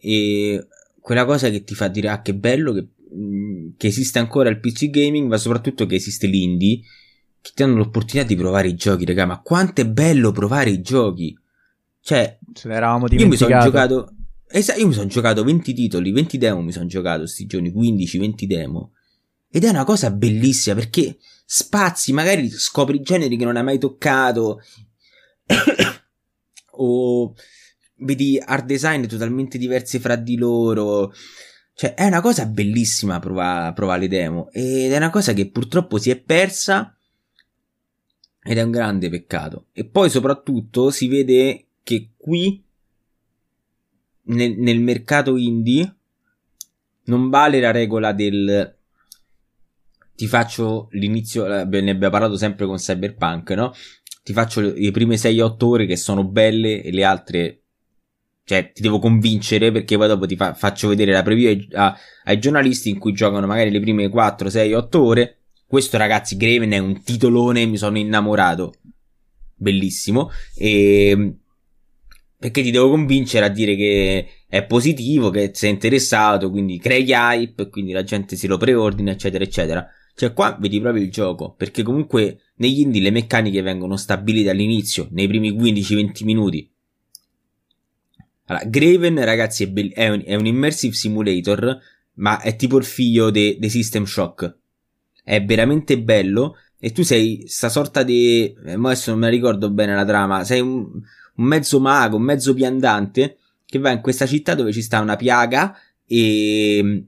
e, 0.04 0.68
quella 1.04 1.26
cosa 1.26 1.50
che 1.50 1.66
ti 1.66 1.76
fa 1.76 1.90
dire 1.90 2.08
ah 2.08 2.22
che 2.22 2.34
bello 2.34 2.72
che, 2.72 2.88
mm, 3.14 3.72
che 3.76 3.88
esiste 3.88 4.20
ancora 4.20 4.48
il 4.48 4.62
PC 4.62 4.90
gaming, 4.90 5.28
ma 5.28 5.36
soprattutto 5.36 5.86
che 5.86 5.96
esiste 5.96 6.28
l'indie 6.28 6.80
che 7.42 7.52
ti 7.54 7.64
danno 7.64 7.76
l'opportunità 7.76 8.26
di 8.26 8.38
provare 8.38 8.70
i 8.70 8.76
giochi, 8.76 9.04
raga, 9.04 9.26
ma 9.26 9.42
quanto 9.42 9.82
è 9.82 9.86
bello 9.86 10.32
provare 10.32 10.70
i 10.70 10.82
giochi. 10.82 11.38
Cioè, 12.00 12.40
ce 12.54 12.68
l'eravamo 12.70 13.08
io 13.10 13.28
mi 13.28 13.36
sono 13.36 13.60
giocato 13.60 14.14
Esatto, 14.48 14.80
io 14.80 14.88
mi 14.88 14.94
sono 14.94 15.08
giocato 15.08 15.44
20 15.44 15.74
titoli, 15.74 16.12
20 16.12 16.38
demo 16.38 16.62
mi 16.62 16.72
sono 16.72 16.86
giocato 16.86 17.26
sti 17.26 17.48
giorni, 17.48 17.72
15, 17.72 18.18
20 18.20 18.48
demo. 18.48 18.92
Ed 19.50 19.66
è 19.66 19.70
una 19.70 19.84
cosa 19.84 20.10
bellissima 20.10 20.76
perché 20.76 21.18
spazi, 21.44 22.14
magari 22.14 22.50
scopri 22.50 23.02
generi 23.02 23.36
che 23.36 23.44
non 23.44 23.58
hai 23.58 23.64
mai 23.64 23.78
toccato. 23.78 24.62
o 26.78 27.34
vedi 28.04 28.42
art 28.44 28.66
design 28.66 29.06
totalmente 29.06 29.58
diversi 29.58 30.00
fra 30.00 30.16
di 30.16 30.38
loro. 30.38 31.14
Cioè, 31.74 31.96
è 31.96 32.06
una 32.06 32.22
cosa 32.22 32.46
bellissima 32.46 33.20
provare 33.20 33.74
prova 33.74 33.98
le 33.98 34.08
demo. 34.08 34.52
Ed 34.52 34.92
è 34.92 34.98
una 34.98 35.10
cosa 35.10 35.34
che 35.34 35.50
purtroppo 35.50 35.98
si 35.98 36.10
è 36.10 36.20
persa. 36.20 36.96
Ed 38.44 38.58
è 38.58 38.62
un 38.62 38.72
grande 38.72 39.10
peccato. 39.10 39.68
E 39.72 39.86
poi, 39.86 40.10
soprattutto, 40.10 40.92
si 40.92 41.08
vede 41.08 41.68
che 41.84 42.12
qui 42.18 42.64
nel, 44.26 44.58
nel 44.58 44.80
mercato 44.80 45.38
indie 45.38 45.96
non 47.06 47.30
vale 47.30 47.60
la 47.60 47.72
regola 47.72 48.14
del 48.14 48.78
ti 50.16 50.28
faccio 50.28 50.88
l'inizio, 50.92 51.46
ne 51.46 51.62
abbiamo 51.62 52.10
parlato 52.10 52.38
sempre 52.38 52.66
con 52.66 52.78
Cyberpunk, 52.78 53.50
no? 53.52 53.74
Ti 54.24 54.32
faccio 54.32 54.62
le 54.62 54.92
prime 54.92 55.16
6-8 55.16 55.66
ore 55.66 55.86
che 55.86 55.98
sono 55.98 56.24
belle 56.24 56.82
e 56.82 56.92
le 56.92 57.04
altre, 57.04 57.63
cioè 58.46 58.72
ti 58.72 58.82
devo 58.82 59.00
convincere 59.00 59.72
perché 59.72 59.98
poi 59.98 60.08
dopo 60.08 60.26
ti 60.26 60.36
fa, 60.36 60.54
faccio 60.54 60.88
vedere 60.88 61.12
la 61.12 61.24
preview 61.24 61.50
ai, 61.50 61.68
a, 61.74 61.98
ai, 62.26 62.40
giornalisti 62.40 62.90
in 62.90 63.00
cui 63.00 63.14
giocano 63.14 63.48
magari 63.48 63.72
le 63.72 63.80
prime 63.80 64.10
4, 64.10 64.50
6, 64.50 64.74
8 64.74 65.04
ore. 65.04 65.38
Questo 65.66 65.98
ragazzi, 65.98 66.38
Graven 66.38 66.72
è 66.72 66.78
un 66.78 67.02
titolone, 67.02 67.66
mi 67.66 67.78
sono 67.78 67.98
innamorato. 67.98 68.74
Bellissimo. 69.56 70.30
E 70.56 71.38
perché 72.44 72.62
ti 72.62 72.72
devo 72.72 72.90
convincere 72.90 73.46
a 73.46 73.48
dire 73.48 73.74
che 73.78 74.28
è 74.50 74.66
positivo, 74.66 75.30
che 75.30 75.52
sei 75.54 75.70
interessato, 75.70 76.50
quindi 76.50 76.78
crei 76.78 77.06
hype, 77.08 77.70
quindi 77.70 77.94
la 77.94 78.04
gente 78.04 78.36
si 78.36 78.48
lo 78.48 78.58
preordina, 78.58 79.12
eccetera, 79.12 79.46
eccetera. 79.46 79.88
Cioè, 80.14 80.34
qua 80.34 80.58
vedi 80.60 80.82
proprio 80.82 81.04
il 81.04 81.10
gioco, 81.10 81.54
perché 81.54 81.84
comunque 81.84 82.52
negli 82.58 82.82
indie 82.82 83.02
le 83.02 83.12
meccaniche 83.12 83.62
vengono 83.62 83.96
stabilite 83.96 84.50
all'inizio, 84.50 85.08
nei 85.12 85.28
primi 85.28 85.54
15-20 85.54 86.26
minuti. 86.26 86.73
Allora, 88.46 88.66
Graven, 88.66 89.24
ragazzi, 89.24 89.64
è, 89.64 89.68
be- 89.70 89.92
è, 89.94 90.10
un, 90.10 90.22
è, 90.26 90.36
un, 90.36 90.46
immersive 90.46 90.94
simulator, 90.94 91.80
ma 92.16 92.42
è 92.42 92.56
tipo 92.56 92.78
il 92.78 92.86
figlio 92.86 93.30
dei 93.30 93.58
de 93.60 93.70
System 93.70 94.06
Shock. 94.06 94.58
È 95.24 95.44
veramente 95.44 96.00
bello, 96.00 96.58
e 96.80 96.92
tu 96.92 97.04
sei 97.04 97.44
sta 97.48 97.70
sorta 97.70 98.04
di... 98.04 98.54
Eh, 98.66 98.74
adesso 98.74 99.12
non 99.12 99.20
me 99.20 99.28
la 99.28 99.32
ricordo 99.32 99.72
bene 99.72 99.96
la 99.96 100.06
trama, 100.06 100.44
sei 100.44 100.60
un 100.60 101.02
un 101.36 101.46
mezzo 101.46 101.80
mago, 101.80 102.18
un 102.18 102.24
mezzo 102.24 102.54
piantante 102.54 103.38
che 103.66 103.80
va 103.80 103.92
in 103.92 104.02
questa 104.02 104.26
città 104.26 104.56
dove 104.56 104.72
ci 104.72 104.82
sta 104.82 105.00
una 105.00 105.16
piaga 105.16 105.76
e 106.06 107.08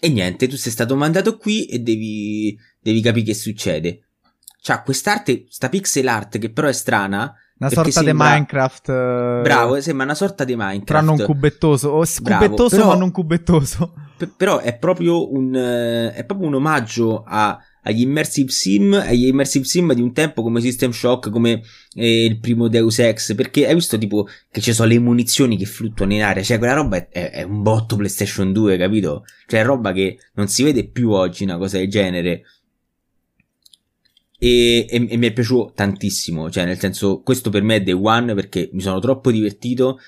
e 0.00 0.08
niente, 0.10 0.46
tu 0.46 0.56
sei 0.56 0.70
stato 0.70 0.94
mandato 0.94 1.36
qui 1.36 1.66
e 1.66 1.80
devi 1.80 2.56
devi 2.80 3.00
capire 3.00 3.26
che 3.26 3.34
succede. 3.34 4.04
C'ha 4.60 4.82
quest'arte, 4.82 5.46
sta 5.48 5.68
pixel 5.68 6.06
art 6.06 6.38
che 6.38 6.50
però 6.50 6.68
è 6.68 6.72
strana, 6.72 7.34
una 7.58 7.70
sorta 7.70 7.90
sembra... 7.90 8.12
di 8.12 8.32
Minecraft. 8.32 8.88
Uh... 8.88 9.42
Bravo, 9.42 9.80
sembra 9.80 10.04
una 10.04 10.14
sorta 10.14 10.44
di 10.44 10.54
Minecraft. 10.54 10.84
Però 10.84 11.00
non 11.00 11.18
cubettoso. 11.18 11.88
O 11.88 12.04
cubettoso, 12.22 12.76
però, 12.76 12.88
ma 12.88 12.94
non 12.96 13.10
cubettoso. 13.10 13.92
P- 14.16 14.30
però 14.36 14.58
è 14.58 14.76
proprio 14.76 15.32
un. 15.32 15.54
Uh, 15.54 16.14
è 16.14 16.24
proprio 16.24 16.48
un 16.48 16.54
omaggio 16.54 17.24
a 17.26 17.58
agli 17.88 18.02
immersive 18.02 18.50
sim, 18.50 18.92
agli 18.92 19.26
immersive 19.26 19.64
sim 19.64 19.92
di 19.94 20.02
un 20.02 20.12
tempo 20.12 20.42
come 20.42 20.60
System 20.60 20.90
Shock, 20.90 21.30
come 21.30 21.62
eh, 21.94 22.24
il 22.24 22.38
primo 22.38 22.68
Deus 22.68 22.98
Ex, 22.98 23.34
perché 23.34 23.66
hai 23.66 23.74
visto 23.74 23.96
tipo 23.96 24.28
che 24.50 24.60
ci 24.60 24.74
sono 24.74 24.88
le 24.88 24.98
munizioni 24.98 25.56
che 25.56 25.64
fluttuano 25.64 26.12
in 26.12 26.22
aria, 26.22 26.42
cioè 26.42 26.58
quella 26.58 26.74
roba 26.74 26.98
è, 26.98 27.08
è, 27.08 27.30
è 27.30 27.42
un 27.42 27.62
botto 27.62 27.96
PlayStation 27.96 28.52
2, 28.52 28.76
capito? 28.76 29.24
Cioè 29.46 29.60
è 29.60 29.64
roba 29.64 29.92
che 29.92 30.18
non 30.34 30.48
si 30.48 30.62
vede 30.62 30.86
più 30.86 31.10
oggi, 31.10 31.44
una 31.44 31.56
cosa 31.56 31.78
del 31.78 31.88
genere. 31.88 32.42
E, 34.38 34.86
e, 34.88 35.06
e, 35.08 35.16
mi 35.16 35.26
è 35.26 35.32
piaciuto 35.32 35.72
tantissimo, 35.74 36.50
cioè 36.50 36.64
nel 36.64 36.78
senso 36.78 37.22
questo 37.22 37.50
per 37.50 37.62
me 37.62 37.76
è 37.76 37.82
Day 37.82 37.94
One 37.94 38.34
perché 38.34 38.70
mi 38.72 38.80
sono 38.80 39.00
troppo 39.00 39.32
divertito 39.32 39.98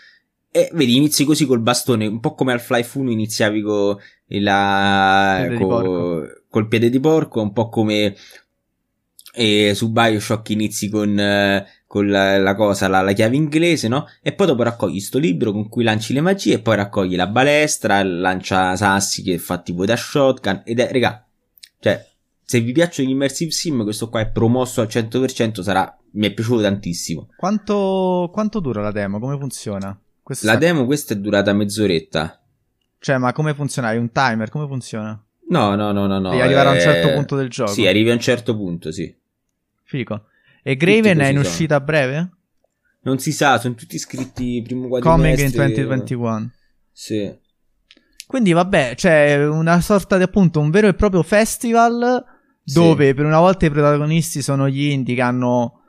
e 0.53 0.71
vedi 0.73 0.97
inizi 0.97 1.25
così 1.25 1.47
col 1.47 1.61
bastone, 1.61 2.07
un 2.07 2.21
po' 2.21 2.35
come 2.35 2.53
al 2.53 2.61
Fly 2.61 2.85
1 2.93 3.11
iniziavi 3.11 3.63
con 3.63 3.97
la, 4.27 5.49
co, 5.59 6.25
col 6.49 6.69
piede 6.69 6.91
di 6.91 7.01
porco, 7.01 7.41
un 7.41 7.53
po' 7.53 7.69
come 7.69 8.15
e 9.33 9.73
su 9.75 9.91
Bioshock 9.91 10.51
inizi 10.51 10.89
con, 10.89 11.11
uh, 11.11 11.65
con 11.87 12.09
la, 12.09 12.39
la, 12.39 12.55
cosa, 12.55 12.89
la, 12.89 13.01
la, 13.01 13.13
chiave 13.13 13.37
inglese, 13.37 13.89
no? 13.89 14.07
E 14.23 14.33
poi 14.33 14.47
dopo 14.47 14.63
raccogli 14.63 14.99
sto 14.99 15.19
libro 15.19 15.53
con 15.53 15.69
cui 15.69 15.85
lanci 15.85 16.13
le 16.13 16.21
magie 16.21 16.55
e 16.55 16.61
poi 16.61 16.77
raccogli 16.77 17.15
la 17.17 17.29
balestra, 17.29 18.03
lancia 18.03 18.75
sassi 18.77 19.23
che 19.23 19.39
fa 19.39 19.59
tipo 19.59 19.85
da 19.85 19.97
shotgun 19.97 20.63
ed 20.65 20.81
è, 20.81 20.91
raga, 20.91 21.25
cioè, 21.79 22.05
se 22.51 22.59
vi 22.59 22.73
piacciono 22.73 23.07
gli 23.07 23.13
immersive 23.13 23.53
sim, 23.53 23.85
questo 23.85 24.09
qua 24.09 24.23
è 24.23 24.29
promosso 24.29 24.81
al 24.81 24.89
100%, 24.89 25.61
sarà, 25.61 25.97
mi 26.15 26.27
è 26.27 26.35
piaciuto 26.35 26.63
tantissimo. 26.63 27.29
Quanto, 27.37 28.29
quanto 28.33 28.59
dura 28.59 28.83
la 28.83 28.91
demo? 28.91 29.21
Come 29.21 29.39
funziona? 29.39 29.97
Questa 30.21 30.51
la 30.51 30.59
demo 30.59 30.85
questa 30.85 31.15
è 31.15 31.17
durata 31.17 31.53
mezz'oretta. 31.53 32.43
Cioè, 32.99 33.19
ma 33.19 33.33
come 33.33 33.55
funziona? 33.55 33.87
Hai 33.87 33.99
un 33.99 34.11
timer? 34.11 34.51
Come 34.51 34.67
funziona? 34.67 35.25
No, 35.49 35.77
no, 35.77 35.93
no, 35.93 36.09
no, 36.09 36.19
no. 36.19 36.31
Devi 36.31 36.43
arrivare 36.43 36.71
a 36.71 36.73
un 36.73 36.81
certo 36.81 37.13
punto 37.13 37.37
del 37.37 37.49
gioco. 37.51 37.71
Sì, 37.71 37.87
arrivi 37.87 38.11
a 38.11 38.15
un 38.15 38.21
certo 38.21 38.57
punto, 38.57 38.91
sì. 38.91 39.17
Fico. 39.85 40.25
E 40.65 40.75
Graven 40.75 41.21
è 41.21 41.29
in 41.29 41.37
sono. 41.37 41.49
uscita 41.49 41.77
a 41.77 41.81
breve? 41.81 42.31
Non 43.03 43.21
si 43.21 43.31
sa, 43.31 43.61
sono 43.61 43.75
tutti 43.75 43.95
iscritti 43.95 44.61
primo 44.61 44.89
quadrimestre. 44.89 45.55
Coming 45.55 45.79
in 45.79 45.85
2021. 45.87 46.51
Sì. 46.91 47.33
Quindi 48.27 48.53
vabbè, 48.53 48.95
c'è 48.97 49.47
una 49.47 49.81
sorta 49.81 50.17
di 50.17 50.25
appunto 50.25 50.59
un 50.59 50.71
vero 50.71 50.89
e 50.89 50.95
proprio 50.95 51.23
festival 51.23 52.39
dove 52.73 53.09
sì. 53.09 53.15
per 53.15 53.25
una 53.25 53.41
volta 53.41 53.67
i 53.67 53.71
protagonisti 53.71 54.43
sono 54.43 54.69
gli 54.69 54.91
indie 54.91 55.15
che 55.15 55.23
hanno 55.23 55.81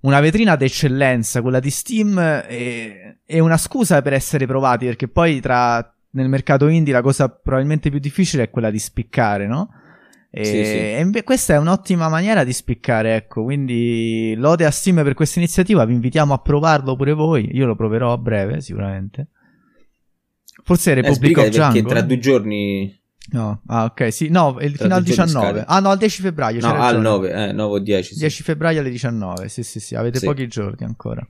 una 0.00 0.20
vetrina 0.20 0.56
d'eccellenza, 0.56 1.42
quella 1.42 1.60
di 1.60 1.70
Steam, 1.70 2.18
e, 2.18 3.18
e 3.24 3.40
una 3.40 3.56
scusa 3.56 4.02
per 4.02 4.12
essere 4.12 4.46
provati, 4.46 4.86
perché 4.86 5.08
poi 5.08 5.40
tra 5.40 5.92
nel 6.10 6.28
mercato 6.28 6.68
indie 6.68 6.92
la 6.92 7.02
cosa 7.02 7.28
probabilmente 7.28 7.90
più 7.90 7.98
difficile 7.98 8.44
è 8.44 8.50
quella 8.50 8.70
di 8.70 8.78
spiccare, 8.78 9.46
no? 9.46 9.70
E, 10.30 10.44
sì, 10.44 10.64
sì. 10.64 11.18
e 11.18 11.22
questa 11.24 11.54
è 11.54 11.58
un'ottima 11.58 12.08
maniera 12.08 12.44
di 12.44 12.52
spiccare, 12.52 13.16
ecco. 13.16 13.42
Quindi 13.42 14.34
lode 14.36 14.66
a 14.66 14.70
Steam 14.70 15.02
per 15.02 15.14
questa 15.14 15.38
iniziativa. 15.38 15.84
Vi 15.86 15.94
invitiamo 15.94 16.34
a 16.34 16.38
provarlo 16.38 16.94
pure 16.94 17.12
voi. 17.12 17.48
Io 17.52 17.64
lo 17.64 17.74
proverò 17.74 18.12
a 18.12 18.18
breve, 18.18 18.60
sicuramente. 18.60 19.28
Forse 20.62 20.92
Republic 20.92 21.38
eh, 21.38 21.48
Django. 21.48 21.72
Perché 21.72 21.88
tra 21.88 22.02
due 22.02 22.18
giorni. 22.18 23.00
No, 23.28 23.62
ah, 23.66 23.84
ok, 23.84 24.12
sì, 24.12 24.28
no, 24.28 24.56
fino 24.58 24.94
al 24.94 25.02
19. 25.02 25.64
Ah, 25.66 25.80
no, 25.80 25.90
al 25.90 25.98
10 25.98 26.22
febbraio. 26.22 26.60
No, 26.60 26.74
al 26.74 27.00
9, 27.00 27.48
eh, 27.48 27.52
9 27.52 27.74
o 27.74 27.78
10. 27.78 28.12
Sì. 28.14 28.18
10 28.20 28.42
febbraio 28.42 28.80
alle 28.80 28.90
19. 28.90 29.48
Sì, 29.48 29.62
sì, 29.62 29.80
sì, 29.80 29.94
avete 29.96 30.18
sì. 30.18 30.26
pochi 30.26 30.46
giorni 30.46 30.84
ancora. 30.84 31.26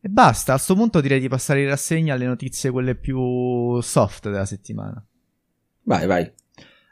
E 0.00 0.08
basta, 0.08 0.52
a 0.52 0.54
questo 0.56 0.74
punto 0.74 1.00
direi 1.00 1.20
di 1.20 1.28
passare 1.28 1.62
in 1.62 1.68
rassegna 1.68 2.14
alle 2.14 2.26
notizie 2.26 2.70
quelle 2.70 2.94
più 2.94 3.80
soft 3.80 4.28
della 4.28 4.46
settimana. 4.46 5.04
Vai, 5.84 6.06
vai. 6.06 6.32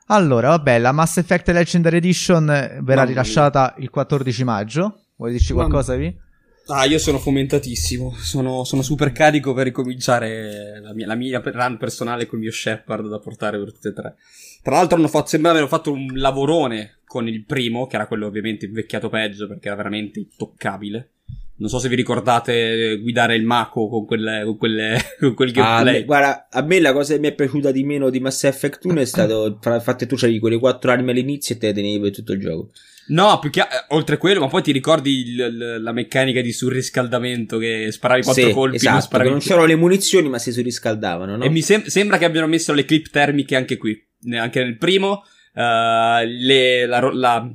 Allora, 0.06 0.50
vabbè, 0.50 0.78
la 0.78 0.92
Mass 0.92 1.16
Effect 1.16 1.48
Legendary 1.48 1.96
Edition 1.96 2.46
verrà 2.46 2.80
Mamma 2.80 3.04
rilasciata 3.04 3.74
mia. 3.76 3.84
il 3.84 3.90
14 3.90 4.44
maggio. 4.44 5.00
Vuoi 5.16 5.32
dirci 5.32 5.52
qualcosa, 5.52 5.96
Vi? 5.96 6.24
Ah, 6.68 6.84
io 6.84 6.98
sono 6.98 7.18
fomentatissimo. 7.18 8.12
Sono, 8.16 8.64
sono, 8.64 8.82
super 8.82 9.12
carico 9.12 9.54
per 9.54 9.64
ricominciare 9.64 10.80
la 10.80 10.92
mia, 10.94 11.06
la 11.06 11.14
mia 11.14 11.40
run 11.40 11.76
personale 11.76 12.26
col 12.26 12.40
mio 12.40 12.50
Shepard 12.50 13.08
da 13.08 13.20
portare 13.20 13.58
per 13.58 13.72
tutte 13.72 13.88
e 13.90 13.92
tre. 13.92 14.16
Tra 14.62 14.74
l'altro, 14.74 14.98
hanno 14.98 15.06
fatto, 15.06 15.28
sembra 15.28 15.52
aver 15.52 15.68
fatto 15.68 15.92
un 15.92 16.08
lavorone 16.14 16.98
con 17.06 17.28
il 17.28 17.44
primo, 17.44 17.86
che 17.86 17.94
era 17.94 18.08
quello 18.08 18.26
ovviamente 18.26 18.66
invecchiato 18.66 19.08
peggio 19.08 19.46
perché 19.46 19.68
era 19.68 19.76
veramente 19.76 20.18
intoccabile. 20.18 21.10
Non 21.58 21.68
so 21.68 21.78
se 21.78 21.88
vi 21.88 21.94
ricordate 21.94 22.98
guidare 23.00 23.34
il 23.34 23.44
Mako 23.44 23.88
con, 23.88 24.06
quelle, 24.06 24.42
con, 24.44 24.56
quelle, 24.56 25.00
con 25.18 25.34
quel 25.34 25.52
gameplay. 25.52 26.00
Ah, 26.00 26.04
guarda, 26.04 26.48
a 26.50 26.62
me 26.62 26.80
la 26.80 26.92
cosa 26.92 27.14
che 27.14 27.20
mi 27.20 27.28
è 27.28 27.34
piaciuta 27.34 27.70
di 27.70 27.82
meno 27.84 28.10
di 28.10 28.20
Mass 28.20 28.44
Effect 28.44 28.84
1 28.84 29.00
è 29.00 29.04
stato. 29.06 29.58
Infatti, 29.64 30.06
tu 30.06 30.16
c'avevi 30.16 30.38
quelle 30.38 30.58
quattro 30.58 30.90
armi 30.90 31.10
all'inizio 31.10 31.54
e 31.54 31.58
te 31.58 31.66
le 31.68 31.72
tenevi 31.72 32.00
per 32.00 32.10
tutto 32.12 32.32
il 32.32 32.40
gioco. 32.40 32.70
No, 33.08 33.38
più 33.38 33.50
che 33.50 33.60
eh, 33.60 33.66
oltre 33.90 34.18
quello, 34.18 34.40
ma 34.40 34.48
poi 34.48 34.62
ti 34.62 34.72
ricordi 34.72 35.20
il, 35.20 35.38
il, 35.38 35.78
la 35.80 35.92
meccanica 35.92 36.40
di 36.40 36.52
surriscaldamento 36.52 37.56
che 37.56 37.88
sparavi 37.90 38.22
quattro 38.22 38.46
sì, 38.48 38.52
colpi, 38.52 38.76
esatto, 38.76 38.92
non 38.92 39.02
sparavi. 39.02 39.30
Non 39.30 39.38
c'erano 39.38 39.66
le 39.66 39.76
munizioni, 39.76 40.28
ma 40.28 40.38
si 40.38 40.52
surriscaldavano, 40.52 41.36
no? 41.36 41.44
E 41.44 41.48
mi 41.48 41.62
sem- 41.62 41.86
sembra 41.86 42.18
che 42.18 42.24
abbiano 42.24 42.48
messo 42.48 42.72
le 42.72 42.84
clip 42.84 43.08
termiche 43.10 43.56
anche 43.56 43.76
qui. 43.76 43.98
Anche 44.32 44.62
nel 44.62 44.76
primo 44.76 45.22
Uh, 45.56 46.20
le, 46.26 46.84
la, 46.84 47.00
la, 47.14 47.50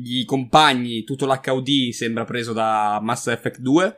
gli 0.00 0.24
compagni, 0.24 1.04
tutto 1.04 1.26
l'HUD 1.26 1.90
sembra 1.90 2.24
preso 2.24 2.52
da 2.52 3.00
Mass 3.02 3.26
Effect 3.26 3.58
2. 3.58 3.96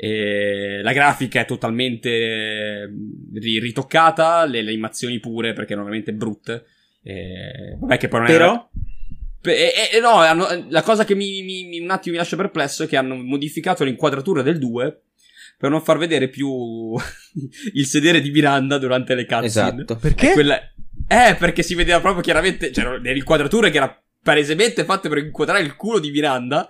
E 0.00 0.80
la 0.82 0.92
grafica 0.92 1.40
è 1.40 1.44
totalmente 1.44 2.88
ritoccata, 3.34 4.44
le, 4.44 4.62
le 4.62 4.70
animazioni 4.70 5.18
pure 5.18 5.52
perché 5.52 5.72
erano 5.72 5.86
veramente 5.86 6.12
brutte. 6.12 6.64
E, 7.02 7.76
vabbè, 7.78 7.96
che 7.96 8.08
poi 8.08 8.20
non 8.20 8.28
Però... 8.28 8.44
era... 8.44 8.68
E, 9.42 9.72
e, 9.92 10.00
no, 10.00 10.14
hanno, 10.14 10.46
la 10.68 10.82
cosa 10.82 11.04
che 11.04 11.14
mi, 11.14 11.42
mi, 11.42 11.80
un 11.80 11.90
attimo 11.90 12.14
mi 12.14 12.20
lascia 12.20 12.36
perplesso 12.36 12.84
è 12.84 12.86
che 12.86 12.96
hanno 12.96 13.14
modificato 13.16 13.84
l'inquadratura 13.84 14.42
del 14.42 14.58
2 14.58 15.02
per 15.56 15.70
non 15.70 15.82
far 15.82 15.98
vedere 15.98 16.28
più 16.28 16.48
il 17.74 17.86
sedere 17.86 18.20
di 18.20 18.30
Miranda 18.30 18.78
durante 18.78 19.14
le 19.14 19.26
cutscene. 19.26 19.46
Esatto. 19.46 19.96
Perché? 19.96 20.32
Quella... 20.32 20.60
Eh, 21.08 21.36
perché 21.36 21.62
si 21.62 21.74
vedeva 21.74 22.00
proprio 22.00 22.22
chiaramente, 22.22 22.70
c'erano 22.70 22.98
delle 22.98 23.16
inquadrature 23.18 23.70
che 23.70 23.76
erano 23.78 23.96
palesemente 24.28 24.84
fatte 24.84 25.08
per 25.08 25.18
inquadrare 25.18 25.62
il 25.62 25.74
culo 25.74 25.98
di 25.98 26.10
Miranda. 26.10 26.68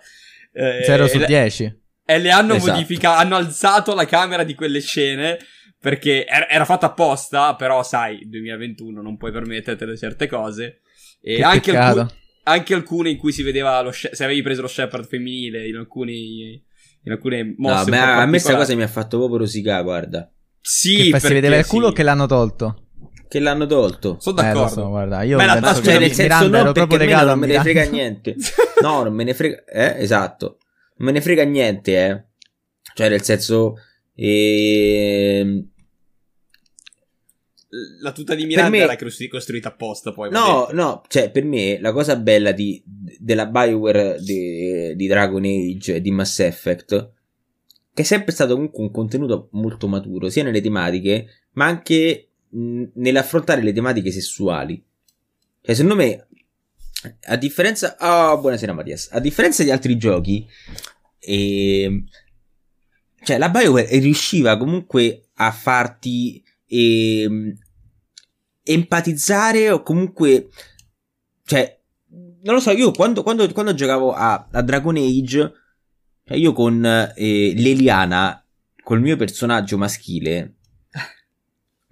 Eh, 0.52 0.82
0 0.84 1.08
su 1.08 1.18
10. 1.18 1.80
E 2.04 2.18
le 2.18 2.30
hanno 2.30 2.54
Esatto. 2.54 2.72
modificato, 2.72 3.18
hanno 3.20 3.34
alzato 3.36 3.94
la 3.94 4.06
camera 4.06 4.44
di 4.44 4.54
quelle 4.54 4.80
scene 4.80 5.38
perché 5.80 6.24
era, 6.24 6.48
era 6.48 6.64
fatta 6.64 6.86
apposta, 6.86 7.54
però 7.56 7.82
sai, 7.82 8.28
2021 8.28 9.02
non 9.02 9.16
puoi 9.16 9.32
permetterti 9.32 9.96
certe 9.96 10.26
cose. 10.28 10.80
E 11.20 11.36
Che 11.36 11.42
anche, 11.42 11.72
peccato. 11.72 12.00
alcu- 12.00 12.14
anche 12.44 12.74
alcune 12.74 13.10
in 13.10 13.16
cui 13.16 13.32
si 13.32 13.42
vedeva 13.42 13.80
lo 13.82 13.90
she- 13.90 14.10
se 14.14 14.22
avevi 14.24 14.40
preso 14.42 14.62
lo 14.62 14.68
Shepard 14.68 15.06
femminile 15.06 15.66
in 15.66 15.76
alcuni 15.76 16.64
in 17.04 17.12
alcune 17.12 17.42
No, 17.42 17.54
mosse 17.58 17.90
po' 17.90 17.96
a 17.96 18.26
me 18.26 18.38
sta 18.38 18.48
particolari. 18.52 18.56
cosa 18.58 18.74
mi 18.76 18.82
ha 18.82 18.88
fatto 18.88 19.18
proprio 19.18 19.38
rosicare, 19.38 19.82
guarda. 19.82 20.32
Sì, 20.60 20.96
che 20.96 21.10
fa- 21.10 21.16
si 21.18 21.22
perché 21.26 21.34
vedeva 21.40 21.56
il 21.56 21.66
culo 21.66 21.88
sì. 21.88 21.94
che 21.94 22.02
l'hanno 22.04 22.26
tolto. 22.26 22.87
Che 23.28 23.38
l'hanno 23.40 23.66
tolto. 23.66 24.16
Sono 24.20 24.40
Eh, 24.40 24.42
d'accordo. 24.44 24.68
so, 24.68 24.88
guarda, 24.88 25.22
io 25.22 25.36
Beh, 25.36 25.44
la 25.46 25.60
penso 25.60 25.82
Cioè, 25.82 25.98
nel 25.98 26.12
senso 26.12 26.22
Miranda 26.22 26.46
non 26.46 26.54
ero 26.66 26.72
perché 26.72 26.86
proprio 26.88 26.96
a 26.96 26.98
me 26.98 27.06
legato 27.06 27.26
non 27.28 27.38
me 27.38 27.46
ne 27.46 27.60
frega 27.60 27.84
niente. 27.84 28.36
No, 28.80 29.02
non 29.02 29.12
me 29.12 29.24
ne 29.24 29.34
frega... 29.34 29.64
Eh, 29.64 30.02
esatto. 30.02 30.58
Non 30.96 31.06
me 31.08 31.12
ne 31.12 31.20
frega 31.20 31.42
niente, 31.44 32.06
eh. 32.06 32.24
Cioè, 32.94 33.08
nel 33.08 33.22
senso... 33.22 33.74
ehm, 34.14 35.68
La 38.00 38.12
tuta 38.12 38.34
di 38.34 38.46
Miranda 38.46 38.70
me- 38.70 38.78
era 38.78 38.96
costru- 38.96 39.28
costruita 39.28 39.68
apposta 39.68 40.12
poi. 40.12 40.30
No, 40.30 40.68
no, 40.72 41.02
cioè 41.08 41.30
per 41.30 41.44
me 41.44 41.78
la 41.80 41.92
cosa 41.92 42.16
bella 42.16 42.52
di, 42.52 42.82
della 43.18 43.44
Bioware 43.46 44.16
di, 44.20 44.94
di 44.96 45.06
Dragon 45.06 45.44
Age 45.44 45.96
e 45.96 46.00
di 46.00 46.10
Mass 46.10 46.38
Effect 46.38 47.12
che 47.92 48.02
è 48.04 48.06
sempre 48.06 48.30
stato 48.32 48.54
comunque 48.54 48.80
un 48.84 48.92
contenuto 48.92 49.48
molto 49.52 49.88
maturo, 49.88 50.28
sia 50.30 50.44
nelle 50.44 50.60
tematiche, 50.60 51.26
ma 51.54 51.64
anche 51.66 52.27
nell'affrontare 52.50 53.62
le 53.62 53.72
tematiche 53.72 54.10
sessuali. 54.10 54.82
Cioè, 55.60 55.74
secondo 55.74 55.96
me, 55.96 56.26
a 57.26 57.36
differenza... 57.36 57.96
Oh, 58.00 58.38
buonasera 58.40 58.72
Mattias. 58.72 59.08
A 59.12 59.20
differenza 59.20 59.62
di 59.62 59.70
altri 59.70 59.96
giochi, 59.96 60.46
ehm, 61.18 62.04
cioè 63.22 63.38
la 63.38 63.50
Bioware 63.50 63.98
riusciva 63.98 64.56
comunque 64.56 65.28
a 65.34 65.50
farti 65.50 66.42
ehm, 66.66 67.56
empatizzare 68.62 69.70
o 69.70 69.82
comunque 69.82 70.48
cioè 71.44 71.80
non 72.42 72.54
lo 72.54 72.60
so 72.60 72.70
io 72.70 72.90
quando, 72.90 73.22
quando, 73.22 73.50
quando 73.52 73.74
giocavo 73.74 74.12
a, 74.12 74.48
a 74.50 74.62
Dragon 74.62 74.96
Age 74.96 75.52
cioè 76.24 76.36
io 76.36 76.52
con 76.52 76.84
eh, 76.84 77.52
l'Eliana 77.56 78.44
col 78.82 79.00
mio 79.00 79.16
personaggio 79.16 79.78
maschile 79.78 80.57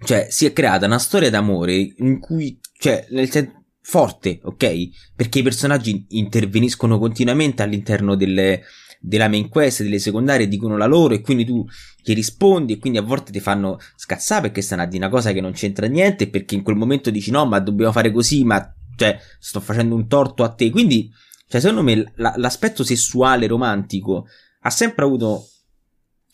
cioè 0.03 0.27
si 0.29 0.45
è 0.45 0.53
creata 0.53 0.85
una 0.85 0.99
storia 0.99 1.29
d'amore 1.29 1.93
in 1.97 2.19
cui 2.19 2.59
cioè 2.79 3.07
nel 3.09 3.29
sen- 3.29 3.53
forte 3.81 4.39
ok? 4.43 4.89
Perché 5.15 5.39
i 5.39 5.43
personaggi 5.43 6.05
interveniscono 6.09 6.99
continuamente 6.99 7.63
all'interno 7.63 8.15
delle 8.15 8.61
della 8.99 9.29
main 9.29 9.47
quest, 9.47 9.83
delle 9.83 9.99
secondarie 9.99 10.47
dicono 10.47 10.75
la 10.75 10.87
loro 10.87 11.13
e 11.13 11.21
quindi 11.21 11.45
tu 11.45 11.63
gli 12.01 12.13
rispondi 12.15 12.73
e 12.73 12.77
quindi 12.79 12.97
a 12.97 13.03
volte 13.03 13.31
ti 13.31 13.39
fanno 13.39 13.77
scazzare 13.95 14.41
perché 14.41 14.61
stanno 14.61 14.81
a 14.81 14.85
dire 14.85 15.05
una 15.05 15.13
cosa 15.13 15.31
che 15.31 15.39
non 15.39 15.51
c'entra 15.51 15.85
niente 15.85 16.29
perché 16.29 16.55
in 16.55 16.63
quel 16.63 16.75
momento 16.75 17.11
dici 17.11 17.29
no 17.29 17.45
ma 17.45 17.59
dobbiamo 17.59 17.91
fare 17.91 18.11
così 18.11 18.43
ma 18.43 18.59
cioè 18.95 19.17
sto 19.39 19.59
facendo 19.59 19.93
un 19.95 20.07
torto 20.07 20.43
a 20.43 20.49
te. 20.49 20.69
Quindi 20.71 21.09
cioè 21.47 21.61
secondo 21.61 21.83
me 21.83 22.11
la- 22.15 22.33
l'aspetto 22.37 22.83
sessuale 22.83 23.47
romantico 23.47 24.25
ha 24.61 24.69
sempre 24.69 25.05
avuto 25.05 25.45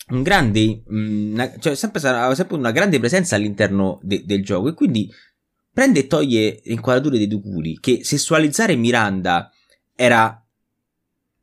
un 0.09 0.21
grande 0.21 0.83
mm, 0.91 1.33
una- 1.33 1.57
cioè 1.59 1.75
sempre, 1.75 1.99
sarà- 1.99 2.33
sempre 2.35 2.57
una 2.57 2.71
grande 2.71 2.99
presenza 2.99 3.35
all'interno 3.35 3.99
de- 4.03 4.23
del 4.25 4.43
gioco 4.43 4.67
e 4.69 4.73
quindi 4.73 5.09
prende 5.71 6.01
e 6.01 6.07
toglie 6.07 6.61
le 6.63 6.73
inquadrature 6.73 7.17
dei 7.17 7.27
due 7.27 7.41
culi 7.41 7.79
che 7.79 8.03
sessualizzare 8.03 8.75
Miranda 8.75 9.49
era 9.95 10.37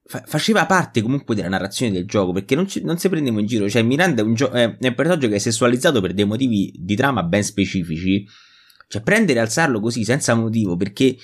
fa- 0.05 0.23
faceva 0.27 0.66
parte 0.66 1.01
comunque 1.03 1.35
della 1.35 1.49
narrazione 1.49 1.91
del 1.93 2.05
gioco 2.07 2.32
perché 2.32 2.55
non, 2.55 2.69
ci- 2.69 2.82
non 2.85 2.99
si 2.99 3.09
prendiamo 3.09 3.41
in 3.41 3.47
giro. 3.47 3.69
Cioè 3.69 3.82
Miranda 3.82 4.23
è 4.23 4.24
un, 4.24 4.35
gio- 4.35 4.51
è 4.51 4.65
un 4.65 4.95
personaggio 4.95 5.28
che 5.28 5.37
è 5.37 5.39
sessualizzato 5.39 6.01
per 6.01 6.12
dei 6.15 6.24
motivi 6.27 6.73
di 6.77 6.95
trama 6.97 7.23
ben 7.23 7.43
specifici. 7.43 8.27
Cioè 8.89 9.03
prendere 9.03 9.39
e 9.39 9.43
alzarlo 9.43 9.81
così 9.81 10.05
senza 10.05 10.35
motivo 10.35 10.77
perché 10.77 11.16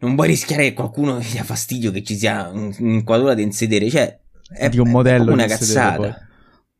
non 0.00 0.14
vuoi 0.14 0.28
rischiare 0.28 0.64
che 0.64 0.72
qualcuno 0.74 1.18
gli 1.20 1.30
dia 1.30 1.44
fastidio 1.44 1.90
che 1.90 2.02
ci 2.02 2.16
sia 2.16 2.48
un- 2.48 2.74
un'inquadratura 2.78 3.34
da 3.34 3.42
insedere. 3.42 3.88
Cioè 3.88 4.20
è, 4.50 4.68
Di 4.68 4.78
un 4.78 4.88
è 4.88 4.90
modello 4.90 5.24
proprio 5.24 5.34
una 5.34 5.46
cazzata 5.46 6.28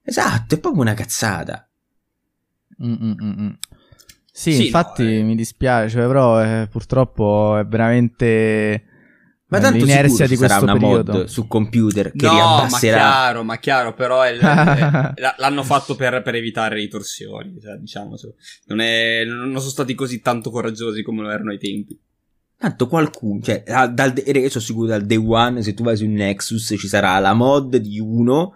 esatto 0.02 0.54
è 0.54 0.58
proprio 0.58 0.82
una 0.82 0.94
cazzata 0.94 1.62
Mm, 2.80 2.92
mm, 2.92 3.12
mm, 3.20 3.40
mm. 3.40 3.50
Sì, 4.30 4.54
Sì, 4.54 4.66
infatti 4.66 5.02
no, 5.02 5.08
eh. 5.10 5.22
mi 5.24 5.34
dispiace, 5.34 5.98
però 5.98 6.40
eh, 6.42 6.68
purtroppo 6.70 7.56
è 7.58 7.66
veramente 7.66 8.84
ma 9.48 9.58
eh, 9.58 9.60
tanto 9.60 9.78
l'inerzia 9.78 10.26
di 10.26 10.30
ci 10.30 10.36
sarà 10.36 10.58
questo 10.58 10.64
una 10.64 10.72
periodo. 10.78 11.12
mod 11.12 11.24
su 11.24 11.46
computer 11.48 12.12
che 12.12 12.26
No, 12.26 12.28
ma 12.28 12.34
riabbasserà 12.34 12.98
chiaro, 13.00 13.42
ma 13.42 13.58
chiaro, 13.58 13.94
però 13.94 14.22
è- 14.22 14.36
è- 14.38 14.90
è- 15.14 15.34
l'hanno 15.38 15.62
fatto 15.64 15.96
per, 15.96 16.22
per 16.22 16.34
evitare 16.36 16.76
ritorsioni, 16.76 17.58
cioè, 17.60 17.76
diciamo. 17.76 18.14
Non, 18.66 18.80
è, 18.80 19.24
non 19.24 19.48
sono 19.58 19.70
stati 19.70 19.94
così 19.94 20.20
tanto 20.20 20.50
coraggiosi 20.50 21.02
come 21.02 21.22
lo 21.22 21.30
erano 21.30 21.50
ai 21.50 21.58
tempi. 21.58 21.98
Tanto 22.58 22.88
qualcuno, 22.88 23.40
cioè, 23.40 23.62
dal, 23.92 24.12
io 24.26 24.48
sono 24.50 24.64
sicuro 24.64 24.88
dal 24.88 25.06
day 25.06 25.16
one, 25.16 25.62
se 25.62 25.74
tu 25.74 25.84
vai 25.84 25.96
su 25.96 26.06
Nexus, 26.06 26.74
ci 26.76 26.88
sarà 26.88 27.16
la 27.20 27.32
mod 27.32 27.76
di 27.76 28.00
uno 28.00 28.54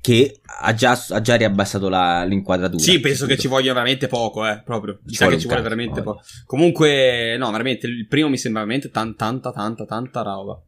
che 0.00 0.40
ha 0.60 0.72
già, 0.74 0.98
ha 1.10 1.20
già 1.20 1.34
riabbassato 1.36 1.90
la- 1.90 2.24
l'inquadratura. 2.24 2.82
Sì, 2.82 3.00
penso 3.00 3.26
che 3.26 3.36
ci 3.36 3.48
voglia 3.48 3.74
veramente 3.74 4.06
poco, 4.08 4.46
eh, 4.46 4.62
proprio. 4.64 4.98
Ci 5.06 5.14
sa 5.14 5.28
che 5.28 5.38
ci 5.38 5.46
vuole 5.46 5.60
veramente 5.62 6.00
poco. 6.00 6.22
Comunque, 6.46 7.36
no, 7.36 7.50
veramente, 7.50 7.86
il 7.86 8.06
primo 8.08 8.30
mi 8.30 8.38
sembra 8.38 8.62
veramente 8.62 8.90
tan- 8.90 9.14
tanta, 9.14 9.52
tanta, 9.52 9.84
tanta 9.84 10.22
roba. 10.22 10.58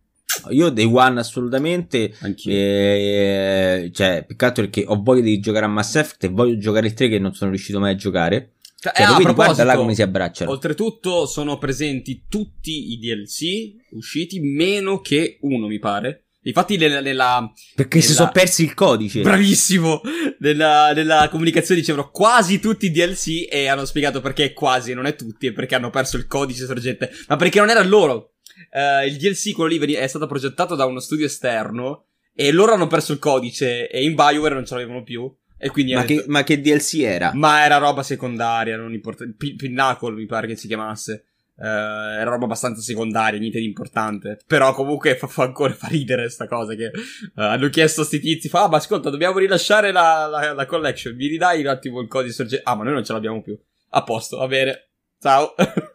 Io 0.51 0.69
day 0.69 0.85
one 0.85 1.19
assolutamente, 1.21 2.13
Anch'io. 2.21 2.53
eh, 2.53 3.91
cioè, 3.95 4.27
altro 4.37 4.65
perché 4.65 4.85
ho 4.87 5.01
voglia 5.03 5.23
di 5.23 5.41
giocare 5.41 5.65
a 5.65 5.69
Mass 5.69 5.95
Effect 5.95 6.25
e 6.25 6.29
voglio 6.29 6.59
giocare 6.59 6.87
il 6.89 6.93
3 6.95 7.09
che 7.09 7.19
non 7.19 7.33
sono 7.35 7.51
riuscito 7.51 7.81
mai 7.81 7.93
a 7.93 7.97
giocare. 7.97 8.51
Cioè, 8.85 8.93
Cioè, 8.93 9.03
eh, 9.03 9.09
lo 9.09 9.15
a 9.15 9.17
vedi, 9.19 9.33
guarda 9.33 9.65
là 9.65 9.77
come 9.77 9.95
si 9.95 10.03
abbracciano. 10.03 10.51
Oltretutto 10.51 11.25
sono 11.25 11.57
presenti 11.57 12.27
tutti 12.29 12.93
i 12.93 12.99
DLC 12.99 13.93
usciti, 13.93 14.41
meno 14.41 15.01
che 15.01 15.39
uno, 15.41 15.69
mi 15.69 15.79
pare. 15.79 16.27
Infatti 16.43 16.77
nella... 16.77 17.01
nella- 17.01 17.51
Perché 17.75 18.03
si 18.03 18.09
nella- 18.09 18.19
sono 18.21 18.31
persi 18.33 18.63
il 18.65 18.75
codice. 18.75 19.23
Bravissimo! 19.23 20.03
Nella, 20.41 20.93
nella 20.93 21.29
comunicazione 21.31 21.81
dicevano 21.81 22.11
quasi 22.11 22.61
tutti 22.61 22.85
i 22.87 22.91
DLC 22.91 23.47
e 23.51 23.69
hanno 23.69 23.87
spiegato 23.87 24.21
perché 24.21 24.53
quasi, 24.53 24.93
non 24.93 25.07
è 25.07 25.17
tutti, 25.17 25.47
e 25.47 25.53
perché 25.55 25.77
hanno 25.77 25.89
perso 25.89 26.19
il 26.19 26.27
codice 26.27 26.67
sorgente. 26.67 27.11
Ma 27.29 27.37
perché 27.37 27.61
non 27.61 27.71
era 27.71 27.83
loro. 27.83 28.35
Eh, 28.71 29.07
il 29.07 29.17
DLC, 29.17 29.53
quello 29.55 29.83
lì, 29.83 29.95
è 29.95 30.07
stato 30.07 30.27
progettato 30.27 30.75
da 30.75 30.85
uno 30.85 31.01
studio 31.01 31.25
esterno 31.25 32.09
e 32.35 32.53
loro 32.53 32.75
hanno 32.75 32.89
perso 32.89 33.13
il 33.13 33.19
codice 33.19 33.89
e 33.89 34.03
in 34.05 34.15
Bioware 34.15 34.55
non 34.55 34.67
ce 34.67 34.75
l'avevano 34.75 35.03
più. 35.03 35.35
E 35.57 35.71
quindi 35.71 35.95
ma, 35.95 36.05
che, 36.05 36.15
detto- 36.17 36.31
ma 36.31 36.43
che 36.43 36.61
DLC 36.61 37.01
era? 37.01 37.33
ma 37.35 37.65
era 37.65 37.79
roba 37.79 38.03
secondaria, 38.03 38.77
non 38.77 38.93
importante. 38.93 39.35
P- 39.37 39.57
Pinnacle 39.57 40.15
mi 40.15 40.27
pare 40.27 40.47
che 40.47 40.57
si 40.57 40.67
chiamasse. 40.67 41.27
Eh, 41.57 41.65
era 41.65 42.25
roba 42.25 42.45
abbastanza 42.45 42.83
secondaria, 42.83 43.39
niente 43.39 43.59
di 43.59 43.65
importante. 43.65 44.39
Però 44.47 44.75
comunque 44.75 45.17
fa, 45.17 45.27
fa 45.27 45.45
ancora 45.45 45.73
fa 45.73 45.87
ridere 45.89 46.29
sta 46.29 46.47
cosa 46.49 46.75
che 46.75 46.87
eh, 46.87 46.91
hanno 47.35 47.69
chiesto 47.69 48.01
a 48.01 48.05
sti 48.05 48.21
tizi. 48.21 48.49
Fa, 48.49 48.65
ah, 48.65 48.69
ma 48.69 48.79
ascolta, 48.79 49.11
dobbiamo 49.11 49.39
rilasciare 49.39 49.93
la, 49.93 50.27
la, 50.27 50.53
la 50.53 50.67
collection. 50.67 51.15
Mi 51.15 51.29
ridai 51.29 51.61
un 51.61 51.69
attimo 51.69 52.01
il 52.01 52.09
codice 52.09 52.35
sorgente. 52.35 52.65
Ah, 52.65 52.75
ma 52.75 52.85
noi 52.85 52.95
non 52.95 53.05
ce 53.05 53.13
l'abbiamo 53.13 53.41
più. 53.41 53.59
A 53.91 54.03
posto, 54.03 54.39
va 54.39 54.47
bene. 54.47 54.89
Ciao. 55.21 55.55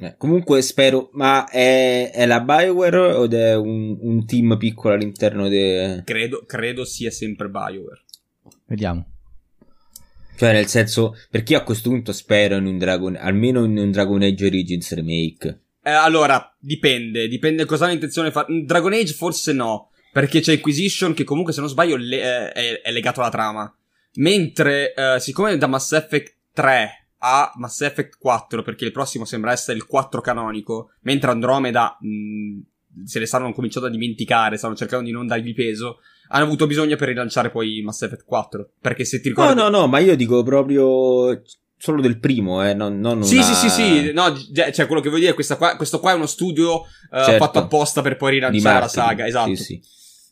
Eh, 0.00 0.14
comunque 0.18 0.60
spero, 0.60 1.08
ma 1.14 1.48
è, 1.48 2.12
è 2.12 2.26
la 2.26 2.40
Bioware 2.40 2.98
o 2.98 3.28
è 3.28 3.56
un, 3.56 3.96
un 3.98 4.26
team 4.26 4.56
piccolo 4.58 4.94
all'interno 4.94 5.48
de... 5.48 6.02
credo, 6.04 6.44
credo 6.46 6.84
sia 6.84 7.10
sempre 7.10 7.48
Bioware. 7.48 8.04
Vediamo. 8.68 9.06
Cioè 10.36 10.52
nel 10.52 10.66
senso, 10.66 11.16
perché 11.30 11.54
io 11.54 11.58
a 11.58 11.64
questo 11.64 11.88
punto 11.88 12.12
spero 12.12 12.56
in 12.56 12.66
un 12.66 12.78
Dragon, 12.78 13.16
almeno 13.16 13.64
in 13.64 13.76
un 13.76 13.90
Dragon 13.90 14.22
Age 14.22 14.46
Origins 14.46 14.94
remake. 14.94 15.60
Eh, 15.82 15.90
allora, 15.90 16.54
dipende, 16.60 17.26
dipende 17.26 17.64
cosa 17.64 17.84
hanno 17.84 17.94
intenzione 17.94 18.28
di 18.28 18.34
fare. 18.34 18.64
Dragon 18.64 18.92
Age 18.92 19.14
forse 19.14 19.52
no, 19.52 19.90
perché 20.12 20.40
c'è 20.40 20.52
Inquisition 20.52 21.14
che 21.14 21.24
comunque 21.24 21.52
se 21.52 21.60
non 21.60 21.68
sbaglio 21.68 21.96
le- 21.96 22.20
eh, 22.20 22.52
è, 22.52 22.80
è 22.82 22.92
legato 22.92 23.20
alla 23.20 23.30
trama. 23.30 23.74
Mentre, 24.14 24.94
eh, 24.94 25.18
siccome 25.18 25.56
da 25.56 25.66
Mass 25.66 25.92
Effect 25.92 26.34
3 26.52 27.06
a 27.20 27.52
Mass 27.56 27.80
Effect 27.80 28.18
4, 28.18 28.62
perché 28.62 28.84
il 28.84 28.92
prossimo 28.92 29.24
sembra 29.24 29.50
essere 29.50 29.76
il 29.76 29.86
4 29.86 30.20
canonico, 30.20 30.92
mentre 31.00 31.30
Andromeda 31.30 31.96
mh, 32.00 33.04
se 33.04 33.18
ne 33.18 33.26
stanno 33.26 33.52
cominciando 33.52 33.88
a 33.88 33.90
dimenticare, 33.90 34.56
stanno 34.56 34.76
cercando 34.76 35.06
di 35.06 35.10
non 35.10 35.26
dargli 35.26 35.54
peso, 35.54 35.98
hanno 36.28 36.44
avuto 36.44 36.66
bisogno 36.66 36.96
per 36.96 37.08
rilanciare 37.08 37.50
poi 37.50 37.80
Mass 37.82 38.02
Effect 38.02 38.24
4. 38.24 38.70
Perché 38.80 39.04
se 39.04 39.20
ti 39.20 39.28
ricordi... 39.28 39.54
No, 39.54 39.68
no, 39.68 39.78
no, 39.80 39.86
ma 39.86 39.98
io 39.98 40.16
dico 40.16 40.42
proprio 40.42 41.42
solo 41.76 42.00
del 42.00 42.18
primo, 42.18 42.66
eh, 42.66 42.74
non, 42.74 42.98
non 42.98 43.22
sì, 43.22 43.36
una... 43.36 43.44
sì, 43.44 43.54
sì, 43.54 43.68
sì, 43.68 44.12
no, 44.12 44.34
cioè 44.72 44.86
quello 44.86 45.00
che 45.00 45.08
vuol 45.08 45.20
dire 45.20 45.32
è 45.32 45.36
che 45.36 45.44
questo 45.76 46.00
qua 46.00 46.10
è 46.10 46.14
uno 46.14 46.26
studio 46.26 46.80
uh, 46.80 46.84
Certo. 47.10 47.44
fatto 47.44 47.58
apposta 47.60 48.02
per 48.02 48.16
poi 48.16 48.32
rilanciare 48.32 48.80
la 48.80 48.88
saga, 48.88 49.26
esatto. 49.26 49.54
Sì, 49.54 49.62
sì. 49.62 49.80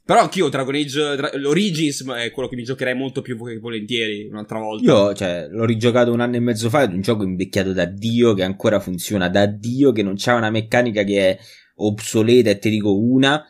Però 0.04 0.20
anch'io 0.20 0.48
Dragon 0.48 0.74
Age, 0.74 1.16
Dra- 1.16 1.30
l'Origins 1.34 2.04
è 2.04 2.30
quello 2.30 2.48
che 2.48 2.54
mi 2.54 2.62
giocherei 2.62 2.94
molto 2.94 3.22
più 3.22 3.36
vo- 3.36 3.58
volentieri 3.60 4.28
un'altra 4.30 4.58
volta. 4.60 4.84
Io, 4.84 5.14
cioè, 5.14 5.48
l'ho 5.50 5.64
rigiocato 5.64 6.12
un 6.12 6.20
anno 6.20 6.36
e 6.36 6.40
mezzo 6.40 6.68
fa, 6.68 6.82
è 6.82 6.86
un 6.86 7.00
gioco 7.00 7.24
invecchiato 7.24 7.72
da 7.72 7.86
Dio, 7.86 8.32
che 8.34 8.44
ancora 8.44 8.78
funziona 8.78 9.28
da 9.28 9.46
Dio, 9.46 9.90
che 9.90 10.04
non 10.04 10.14
c'ha 10.16 10.34
una 10.34 10.50
meccanica 10.50 11.02
che 11.02 11.30
è 11.30 11.38
obsoleta, 11.76 12.50
e 12.50 12.58
te 12.58 12.70
dico 12.70 12.96
una, 12.96 13.44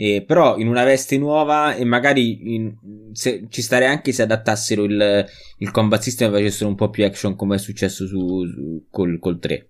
eh, 0.00 0.22
però 0.24 0.56
in 0.58 0.68
una 0.68 0.84
veste 0.84 1.18
nuova 1.18 1.74
e 1.74 1.84
magari 1.84 2.54
in- 2.54 2.72
se- 3.12 3.46
ci 3.48 3.62
starei 3.62 3.88
anche 3.88 4.12
se 4.12 4.22
adattassero 4.22 4.84
il, 4.84 5.26
il 5.58 5.70
combat 5.72 6.00
system 6.00 6.30
e 6.32 6.36
facessero 6.38 6.68
un 6.68 6.76
po' 6.76 6.88
più 6.88 7.04
action 7.04 7.34
come 7.34 7.56
è 7.56 7.58
successo 7.58 8.06
su, 8.06 8.44
su- 8.46 8.86
col, 8.90 9.18
col 9.18 9.40
3. 9.40 9.68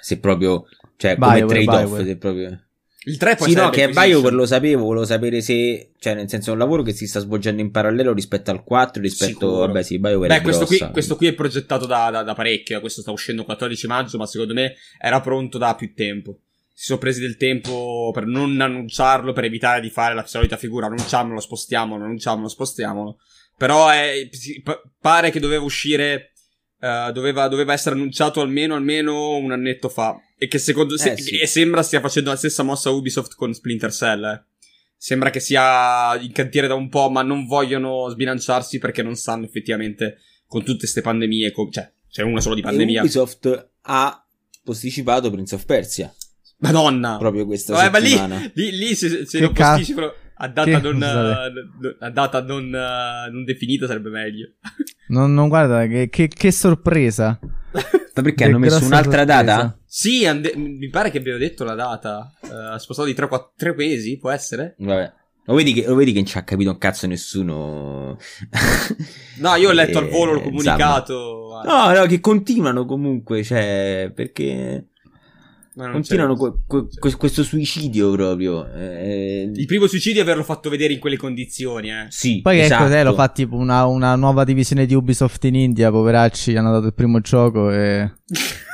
Se 0.00 0.18
proprio, 0.20 0.64
cioè, 0.96 1.16
come 1.16 1.38
Bioware, 1.38 1.64
trade-off, 1.64 1.82
Bioware. 1.86 2.04
se 2.04 2.16
proprio... 2.16 2.60
Il 3.06 3.16
3 3.18 3.36
poi 3.36 3.48
Sì, 3.50 3.54
no, 3.56 3.70
che 3.70 3.84
è. 3.84 3.88
Bioware 3.88 4.34
lo 4.34 4.46
sapevo, 4.46 4.84
volevo 4.84 5.04
sapere 5.04 5.40
se, 5.40 5.92
cioè, 5.98 6.14
nel 6.14 6.28
senso, 6.28 6.50
è 6.50 6.52
un 6.52 6.58
lavoro 6.58 6.82
che 6.82 6.92
si 6.92 7.06
sta 7.06 7.20
svolgendo 7.20 7.60
in 7.62 7.70
parallelo 7.70 8.12
rispetto 8.12 8.50
al 8.52 8.62
4, 8.64 9.00
rispetto, 9.02 9.32
Sicuro. 9.32 9.56
vabbè, 9.58 9.82
sì, 9.82 9.98
Bioware 9.98 10.28
Beh, 10.28 10.36
è 10.36 10.42
questo 10.42 10.66
qui, 10.66 10.78
questo 10.92 11.16
qui 11.16 11.26
è 11.28 11.34
progettato 11.34 11.86
da, 11.86 12.10
da- 12.10 12.22
da 12.22 12.34
parecchio. 12.34 12.76
eh, 12.76 12.80
Questo 12.80 13.00
sta 13.02 13.10
uscendo 13.12 13.40
il 13.42 13.46
14 13.46 13.86
maggio, 13.88 14.18
ma 14.18 14.26
secondo 14.26 14.54
me 14.54 14.74
era 15.00 15.20
pronto 15.20 15.56
da 15.58 15.74
più 15.76 15.92
tempo. 15.94 16.40
Si 16.78 16.84
sono 16.88 16.98
presi 16.98 17.20
del 17.22 17.38
tempo 17.38 18.10
per 18.12 18.26
non 18.26 18.60
annunciarlo, 18.60 19.32
per 19.32 19.44
evitare 19.44 19.80
di 19.80 19.88
fare 19.88 20.14
la 20.14 20.26
solita 20.26 20.58
figura. 20.58 20.86
Annunciamolo, 20.86 21.34
lo 21.36 21.40
spostiamolo, 21.40 22.04
annunciamolo, 22.04 22.42
lo 22.42 22.48
spostiamolo. 22.50 23.18
Però 23.56 23.88
è- 23.88 24.28
pare 25.00 25.30
che 25.30 25.40
doveva 25.40 25.64
uscire. 25.64 26.32
eh, 26.78 27.10
doveva, 27.14 27.48
doveva 27.48 27.72
essere 27.72 27.94
annunciato 27.94 28.42
almeno, 28.42 28.74
almeno 28.74 29.36
un 29.36 29.50
annetto 29.50 29.88
fa. 29.88 30.14
E 30.36 30.46
che 30.46 30.58
secondo 30.58 30.98
se- 30.98 31.12
Eh, 31.12 31.16
sì. 31.18 31.38
e 31.38 31.46
sembra 31.46 31.82
stia 31.82 32.00
facendo 32.00 32.28
la 32.28 32.36
stessa 32.36 32.62
mossa 32.62 32.90
Ubisoft 32.90 33.34
con 33.34 33.54
Splinter 33.54 33.90
Cell. 33.90 34.22
eh. 34.24 34.44
Sembra 34.98 35.30
che 35.30 35.40
sia 35.40 36.14
in 36.20 36.32
cantiere 36.32 36.66
da 36.66 36.74
un 36.74 36.90
po', 36.90 37.08
ma 37.08 37.22
non 37.22 37.46
vogliono 37.46 38.06
sbilanciarsi 38.10 38.78
perché 38.78 39.02
non 39.02 39.16
sanno 39.16 39.46
effettivamente 39.46 40.18
con 40.46 40.62
tutte 40.64 40.80
queste 40.80 41.00
pandemie. 41.00 41.50
co- 41.50 41.70
cioè, 41.70 41.90
c'è 42.10 42.22
una 42.22 42.42
solo 42.42 42.54
di 42.54 42.60
E 42.60 42.64
pandemia. 42.64 43.00
Ubisoft 43.00 43.70
ha 43.80 44.26
posticipato 44.62 45.30
Prince 45.30 45.54
of 45.54 45.64
Persia 45.64 46.14
Madonna! 46.58 47.16
proprio 47.18 47.44
questa 47.46 47.74
Vabbè, 47.74 47.90
ma 47.90 47.98
lì, 47.98 48.50
lì, 48.54 48.70
lì 48.76 48.94
se, 48.94 49.26
se 49.26 49.40
lo 49.40 49.52
ca- 49.52 49.72
posticipano 49.74 50.12
a 50.38 50.48
data, 50.48 50.64
che- 50.70 50.80
non, 50.80 50.94
scusate. 50.94 51.52
eh, 51.82 51.96
a 52.00 52.10
data 52.10 52.42
non, 52.42 52.74
eh, 52.74 53.30
non 53.30 53.44
definita 53.44 53.86
sarebbe 53.86 54.10
meglio. 54.10 54.52
Non, 55.08 55.32
non 55.34 55.46
guarda, 55.48 55.86
che, 55.86 56.08
che- 56.08 56.26
che 56.26 56.50
sorpresa. 56.50 57.38
Ma 57.42 58.22
perché 58.22 58.42
hanno 58.44 58.58
messo 58.58 58.84
un'altra 58.84 59.18
sorpresa. 59.18 59.24
data? 59.44 59.78
sì, 59.84 60.26
ande- 60.26 60.52
mi 60.56 60.88
pare 60.88 61.10
che 61.12 61.18
abbiano 61.18 61.38
detto 61.38 61.62
la 61.62 61.74
data. 61.76 62.32
Uh, 62.40 62.76
spostato 62.78 63.06
di 63.06 63.14
3 63.14 63.74
mesi, 63.76 64.18
può 64.18 64.30
essere? 64.30 64.74
Vabbè. 64.78 65.12
Lo 65.44 65.54
vedi, 65.54 65.72
che, 65.74 65.86
lo 65.86 65.94
vedi 65.94 66.10
che 66.10 66.18
non 66.18 66.26
ci 66.26 66.38
ha 66.38 66.42
capito 66.42 66.70
un 66.70 66.78
cazzo 66.78 67.06
nessuno. 67.06 68.18
No, 69.38 69.54
io 69.54 69.68
ho 69.68 69.72
letto 69.72 69.98
al 69.98 70.08
volo 70.08 70.32
il 70.32 70.38
Eh, 70.40 70.42
comunicato. 70.42 71.60
No, 71.64 71.92
no, 71.92 72.06
che 72.06 72.18
continuano 72.20 72.84
comunque, 72.84 73.44
cioè, 73.44 74.10
perché 74.12 74.88
continuano 75.76 76.36
que- 76.36 76.86
que- 76.98 77.16
questo 77.16 77.42
suicidio 77.42 78.10
proprio. 78.12 78.66
eh, 78.72 79.50
Il 79.54 79.66
primo 79.66 79.86
suicidio 79.86 80.20
è 80.20 80.24
averlo 80.24 80.42
fatto 80.42 80.70
vedere 80.70 80.94
in 80.94 80.98
quelle 80.98 81.16
condizioni, 81.18 81.90
eh. 81.90 82.06
sì, 82.08 82.40
Poi 82.40 82.60
esatto. 82.60 82.84
ecco, 82.84 82.92
te 82.92 83.02
lo 83.02 83.14
fa 83.14 83.28
tipo 83.28 83.56
una, 83.56 83.84
una 83.84 84.16
nuova 84.16 84.44
divisione 84.44 84.86
di 84.86 84.94
Ubisoft 84.94 85.44
in 85.44 85.54
India, 85.54 85.90
poveracci, 85.90 86.52
gli 86.52 86.56
hanno 86.56 86.72
dato 86.72 86.86
il 86.86 86.94
primo 86.94 87.20
gioco 87.20 87.70
e... 87.70 88.10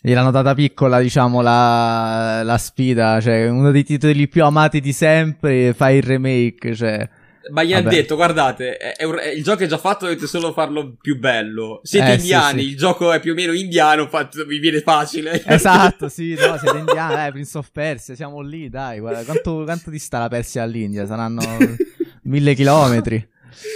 Gliel'hanno 0.00 0.30
data 0.30 0.54
piccola, 0.54 1.00
diciamo, 1.00 1.40
la, 1.40 2.42
la 2.44 2.58
sfida, 2.58 3.20
cioè 3.20 3.48
uno 3.48 3.72
dei 3.72 3.82
titoli 3.82 4.28
più 4.28 4.44
amati 4.44 4.80
di 4.80 4.92
sempre, 4.92 5.74
fa 5.74 5.90
il 5.90 6.02
remake, 6.02 6.76
cioè... 6.76 7.08
Ma 7.50 7.62
gli 7.62 7.72
hanno 7.72 7.88
detto, 7.90 8.16
guardate, 8.16 8.76
è- 8.76 8.96
è 8.96 9.04
un- 9.04 9.18
è- 9.18 9.28
il 9.28 9.42
gioco 9.42 9.62
è 9.62 9.66
già 9.66 9.78
fatto, 9.78 10.04
dovete 10.06 10.26
solo 10.26 10.52
farlo 10.52 10.96
più 11.00 11.18
bello. 11.18 11.80
Siete 11.82 12.06
Eh, 12.12 12.18
sì, 12.18 12.20
indiani, 12.22 12.62
sì. 12.62 12.68
il 12.68 12.76
gioco 12.76 13.12
è 13.12 13.20
più 13.20 13.32
o 13.32 13.34
meno 13.34 13.52
indiano, 13.52 14.06
fatto- 14.08 14.44
vi 14.44 14.58
viene 14.58 14.80
facile. 14.80 15.42
Esatto, 15.46 16.08
sì, 16.10 16.34
no, 16.34 16.56
siete 16.58 16.78
indiani, 16.78 17.14
dai, 17.14 17.30
Prince 17.32 17.58
of 17.58 17.70
Persia, 17.70 18.14
siamo 18.14 18.40
lì, 18.40 18.68
dai, 18.68 18.98
guarda, 19.00 19.22
quanto, 19.24 19.62
quanto 19.64 19.90
dista 19.90 20.18
la 20.18 20.28
Persia 20.28 20.62
all'India? 20.62 21.06
Saranno 21.06 21.40
mille 22.24 22.54
chilometri. 22.54 23.28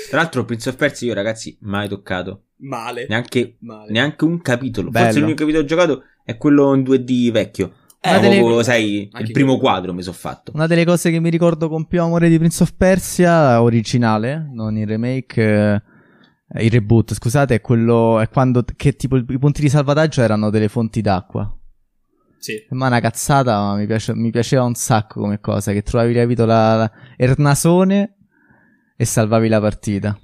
Tra 0.09 0.19
l'altro, 0.19 0.45
Prince 0.45 0.69
of 0.69 0.77
Persia, 0.77 1.09
io 1.09 1.15
ragazzi, 1.15 1.57
mai 1.61 1.89
toccato. 1.89 2.43
Male. 2.63 3.07
Neanche, 3.09 3.57
Male. 3.61 3.91
neanche 3.91 4.25
un 4.25 4.43
capitolo. 4.43 4.91
Bello. 4.91 5.05
Forse 5.07 5.21
l'unico 5.21 5.39
capitolo 5.45 5.65
che 5.65 5.73
ho 5.73 5.77
giocato 5.77 6.05
è 6.25 6.37
quello 6.37 6.75
in 6.75 6.83
2D 6.83 7.31
vecchio. 7.31 7.73
Eh, 8.03 8.19
delle- 8.19 8.39
Proprio, 8.39 8.63
sai, 8.63 9.09
Anche 9.13 9.27
il 9.27 9.33
primo 9.33 9.59
quadro 9.59 9.93
mi 9.93 10.03
sono 10.03 10.17
fatto. 10.17 10.53
Una 10.55 10.67
delle 10.67 10.85
cose 10.87 11.11
che 11.11 11.21
mi 11.21 11.29
ricordo 11.29 11.69
con 11.69 11.87
più 11.87 12.01
amore 12.01 12.29
di 12.31 12.39
Prince 12.39 12.63
of 12.63 12.73
Persia, 12.75 13.61
originale, 13.61 14.49
non 14.53 14.77
il 14.79 14.87
remake, 14.87 15.83
eh, 16.49 16.65
il 16.65 16.71
reboot, 16.71 17.13
scusate, 17.13 17.57
è 17.57 17.61
quello, 17.61 18.19
è 18.19 18.29
quando, 18.31 18.65
che 18.75 18.97
tipo 18.97 19.17
i 19.17 19.39
punti 19.39 19.61
di 19.61 19.69
salvataggio 19.69 20.23
erano 20.23 20.49
delle 20.49 20.69
fonti 20.69 21.03
d'acqua. 21.03 21.55
Sì. 22.39 22.55
Ma 22.71 22.87
una 22.87 23.01
cazzata, 23.01 23.59
ma 23.61 23.77
mi, 23.77 23.85
piace- 23.87 24.15
mi 24.15 24.31
piaceva 24.31 24.65
un 24.65 24.75
sacco 24.75 25.21
come 25.21 25.39
cosa, 25.41 25.73
che 25.73 25.83
trovavi 25.83 26.15
lievito 26.15 26.47
la, 26.47 26.77
la 26.77 26.91
Ernasone 27.19 28.17
e 28.97 29.05
salvavi 29.05 29.49
la 29.49 29.61
partita. 29.61 30.19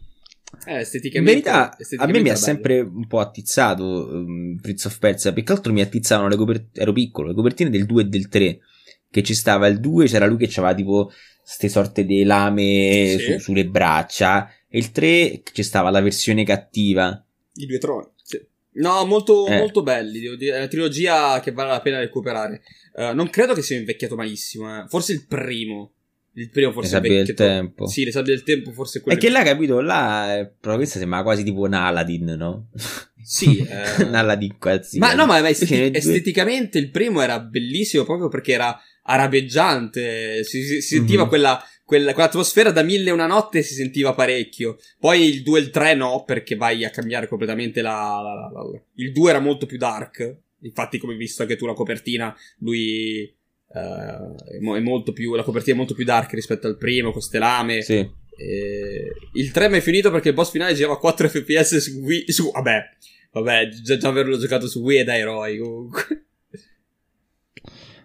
Eh, 0.66 0.73
In 0.73 0.78
esteticamente. 0.78 1.31
verità, 1.32 1.70
a 1.70 1.77
esteticamente 1.78 2.18
me 2.18 2.23
mi 2.24 2.31
ha 2.31 2.36
sempre 2.36 2.81
un 2.81 3.06
po' 3.06 3.18
attizzato 3.18 3.85
um, 3.85 4.59
Prince 4.60 4.86
of 4.89 4.98
Persia. 4.98 5.32
Più 5.32 5.43
che 5.44 5.52
altro 5.52 5.73
mi 5.73 5.81
attizzavano 5.81 6.28
le 6.28 6.36
copertine. 6.36 6.70
Ero 6.73 6.93
piccolo, 6.93 7.28
le 7.28 7.35
copertine 7.35 7.70
del 7.70 7.85
2 7.86 8.02
e 8.02 8.05
del 8.06 8.28
3. 8.28 8.59
Che 9.10 9.23
ci 9.23 9.35
stava 9.35 9.66
il 9.66 9.81
2, 9.81 10.06
c'era 10.06 10.27
lui 10.27 10.36
che 10.39 10.47
aveva 10.60 10.74
tipo 10.74 11.10
ste 11.43 11.68
sorte 11.68 12.05
di 12.05 12.24
lame 12.24 13.16
Sì. 13.18 13.32
su- 13.32 13.39
sulle 13.39 13.66
braccia. 13.66 14.51
E 14.68 14.78
il 14.78 14.90
3 14.93 15.43
ci 15.52 15.62
stava 15.62 15.90
la 15.90 16.01
versione 16.01 16.44
cattiva. 16.44 17.24
I 17.55 17.66
due 17.66 17.78
troni. 17.78 18.06
Sì. 18.23 18.40
No, 18.78 19.05
molto, 19.06 19.47
Eh. 19.47 19.56
molto 19.59 19.82
belli. 19.82 20.20
devo 20.20 20.36
dire, 20.36 20.55
È 20.56 20.59
una 20.59 20.66
trilogia 20.68 21.40
che 21.40 21.52
vale 21.52 21.70
la 21.70 21.81
pena 21.81 21.98
recuperare. 21.98 22.62
Eh, 22.94 23.12
non 23.14 23.31
credo 23.31 23.55
che 23.55 23.62
sia 23.62 23.77
invecchiato 23.78 24.16
malissimo. 24.16 24.82
eh. 24.82 24.86
Forse 24.89 25.12
il 25.12 25.27
primo. 25.27 25.93
Il 26.39 26.51
primo 26.51 26.71
forse 26.73 26.91
Le 26.91 26.95
sabbie 26.97 27.25
del 27.25 27.35
tempo. 27.35 27.87
Sì, 27.87 28.05
le 28.05 28.11
sabbie 28.13 28.35
del 28.35 28.43
tempo, 28.43 28.71
forse 28.71 28.99
E 28.99 29.01
quello. 29.01 29.19
che 29.19 29.31
là, 29.31 29.43
capito, 29.43 29.81
là, 29.81 30.37
eh, 30.39 30.45
proprio 30.47 30.77
questa 30.77 30.99
sembra 30.99 31.23
quasi 31.23 31.43
tipo 31.43 31.61
un 31.61 31.73
Aladdin, 31.73 32.35
no? 32.37 32.69
Sì, 33.23 33.59
eh. 33.67 34.03
un 34.05 34.15
Aladdin 34.15 34.57
qualsiasi. 34.59 34.99
Ma 34.99 35.15
no, 35.15 35.25
ma 35.27 35.41
ma 35.41 35.51
due- 35.51 35.91
esteticamente 35.93 36.79
il 36.79 36.91
primo 36.91 37.23
era 37.23 37.41
bellissimo 37.41 38.05
proprio 38.05 38.29
perché 38.29 38.53
era 38.53 38.79
arabeggiante. 39.03 40.45
Si, 40.45 40.63
si- 40.63 40.81
si 40.83 40.97
sentiva 40.97 41.23
Mhm. 41.23 41.29
quella, 41.29 41.63
quella, 41.85 42.13
quell'atmosfera 42.13 42.71
da 42.71 42.83
mille 42.83 43.09
e 43.11 43.13
una 43.13 43.27
notte 43.27 43.63
si 43.63 43.75
sentiva 43.75 44.15
parecchio. 44.15 44.77
Poi 44.99 45.23
il 45.25 45.43
2 45.43 45.59
e 45.59 45.63
il 45.63 45.71
3 45.71 45.95
no, 45.95 46.25
perché 46.25 46.57
vai 46.57 46.85
a 46.85 46.91
cambiare 46.91 47.29
completamente 47.29 47.81
la. 47.83 47.91
la- 48.23 48.35
la- 48.35 48.51
la- 48.73 48.81
Il 48.97 49.13
2 49.13 49.31
era 49.31 49.39
molto 49.41 49.67
più 49.67 49.79
dark. 49.79 50.37
Infatti, 50.61 50.99
come 50.99 51.13
hai 51.13 51.19
visto 51.19 51.43
anche 51.43 51.57
tu 51.57 51.67
la 51.67 51.75
copertina, 51.75 52.35
lui. 52.59 53.33
Molto 54.82 55.12
più. 55.12 55.35
La 55.35 55.43
copertina 55.43 55.74
è 55.74 55.78
molto 55.78 55.94
più 55.94 56.05
dark 56.05 56.32
rispetto 56.32 56.66
al 56.66 56.77
primo, 56.77 57.12
con 57.12 57.20
ste 57.20 57.39
lame. 57.39 57.82
Sì. 57.82 57.94
Eh, 58.39 59.12
il 59.35 59.51
3 59.51 59.69
mi 59.69 59.78
è 59.78 59.81
finito 59.81 60.11
perché 60.11 60.28
il 60.28 60.35
boss 60.35 60.51
finale 60.51 60.74
girava 60.74 60.98
4 60.98 61.28
fps 61.28 61.77
su 61.78 62.01
Wii. 62.01 62.31
Su, 62.31 62.51
vabbè, 62.51 62.82
vabbè, 63.32 63.69
già, 63.82 63.97
già 63.97 64.09
averlo 64.09 64.39
giocato 64.39 64.69
su 64.69 64.81
Wii 64.81 64.98
è 64.98 65.05
da 65.05 65.16
eroi 65.16 65.59
comunque. 65.59 66.27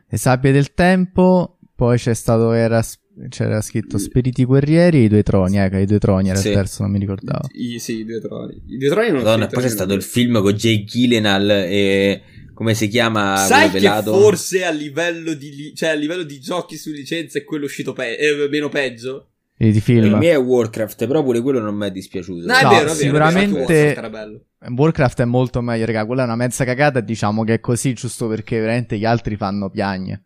Le 0.08 0.18
sabbie 0.18 0.52
del 0.52 0.74
tempo, 0.74 1.58
poi 1.74 1.98
c'è 1.98 2.14
stato, 2.14 2.52
era, 2.52 2.84
c'era 3.30 3.62
scritto 3.62 3.98
Spiriti 3.98 4.44
Guerrieri 4.44 4.98
e 4.98 5.04
i 5.04 5.08
due 5.08 5.24
troni, 5.24 5.58
ecco, 5.58 5.78
i 5.78 5.86
due 5.86 6.00
troni 6.00 6.30
era 6.30 6.38
Sì. 6.38 6.50
il 6.50 6.54
terzo, 6.54 6.82
non 6.84 6.92
mi 6.92 7.00
ricordavo. 7.00 7.48
I, 7.54 7.80
sì, 7.80 8.00
i 8.00 8.06
due 8.06 8.20
troni. 8.20 8.62
I 8.68 8.78
due 8.78 8.90
troni 8.90 9.08
non 9.08 9.18
Madonna, 9.24 9.48
poi 9.48 9.64
c'è 9.64 9.70
stato 9.70 9.94
il 9.94 10.04
film 10.04 10.42
con 10.42 10.52
Jake 10.52 10.84
Gyllenhaal 10.84 11.50
e... 11.50 12.22
Come 12.54 12.74
si 12.76 12.88
chiama? 12.88 13.36
Sai 13.38 13.70
pelato? 13.70 14.14
forse 14.14 14.64
a 14.66 14.70
livello 14.72 15.34
di, 15.34 15.56
li- 15.56 15.76
cioè 15.76 15.90
a 15.90 15.94
livello 15.94 16.24
di 16.24 16.40
giochi 16.40 16.78
su 16.78 16.92
licenza 16.92 17.40
è 17.40 17.44
quello 17.44 17.66
uscito 17.66 17.94
pe- 17.94 18.16
eh, 18.18 18.48
meno 18.50 18.70
peggio? 18.70 19.28
E 19.58 19.72
di 19.72 19.80
film. 19.80 20.06
Il 20.06 20.16
mio 20.16 20.32
è 20.32 20.38
Warcraft, 20.38 21.06
però 21.08 21.24
pure 21.24 21.40
quello 21.42 21.60
non 21.60 21.76
mi 21.76 21.86
è 21.88 21.92
dispiaciuto. 21.92 22.46
No, 22.46 22.54
è 22.56 22.64
No, 22.64 22.70
vero, 22.70 22.82
è 22.82 22.86
vero. 22.86 22.94
sicuramente- 22.96 23.60
infatti 23.60 24.74
Warcraft 24.76 25.22
è 25.22 25.26
molto 25.26 25.62
meglio, 25.62 25.86
raga. 25.86 26.06
Quella 26.06 26.22
è 26.24 26.26
una 26.26 26.36
mezza 26.36 26.64
cagata 26.66 27.00
e 27.00 27.04
diciamo 27.04 27.44
che 27.44 27.56
è 27.56 27.60
così 27.60 27.94
giusto 27.94 28.28
perché 28.28 28.60
veramente 28.60 28.98
gli 28.98 29.06
altri 29.06 29.36
fanno 29.36 29.70
piagne. 29.70 30.24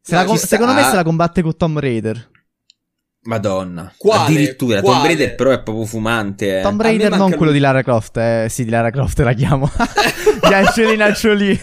Se 0.00 0.14
No, 0.14 0.20
la 0.20 0.26
com- 0.26 0.36
ci 0.36 0.46
sta. 0.46 0.56
secondo 0.56 0.74
me 0.74 0.82
se 0.82 0.94
la 0.96 1.02
combatte 1.02 1.40
con 1.42 1.56
Tom 1.56 1.78
Raider. 1.78 2.30
Madonna. 3.24 3.92
Quale? 3.96 4.22
Addirittura 4.24 4.80
Quale? 4.80 4.96
Tomb 4.96 5.06
Raider 5.06 5.34
però 5.34 5.50
è 5.50 5.62
proprio 5.62 5.84
fumante. 5.86 6.60
Eh. 6.60 6.70
Me 6.72 6.82
Raider 6.82 7.10
non 7.16 7.28
quello 7.30 7.44
lui. 7.46 7.52
di 7.54 7.58
Lara 7.60 7.82
Croft, 7.82 8.16
eh. 8.18 8.46
Sì, 8.50 8.64
di 8.64 8.70
Lara 8.70 8.90
Croft 8.90 9.18
la 9.20 9.32
chiamo. 9.32 9.70
di 10.46 10.52
Angelina 10.52 11.10
Jolie. 11.10 11.58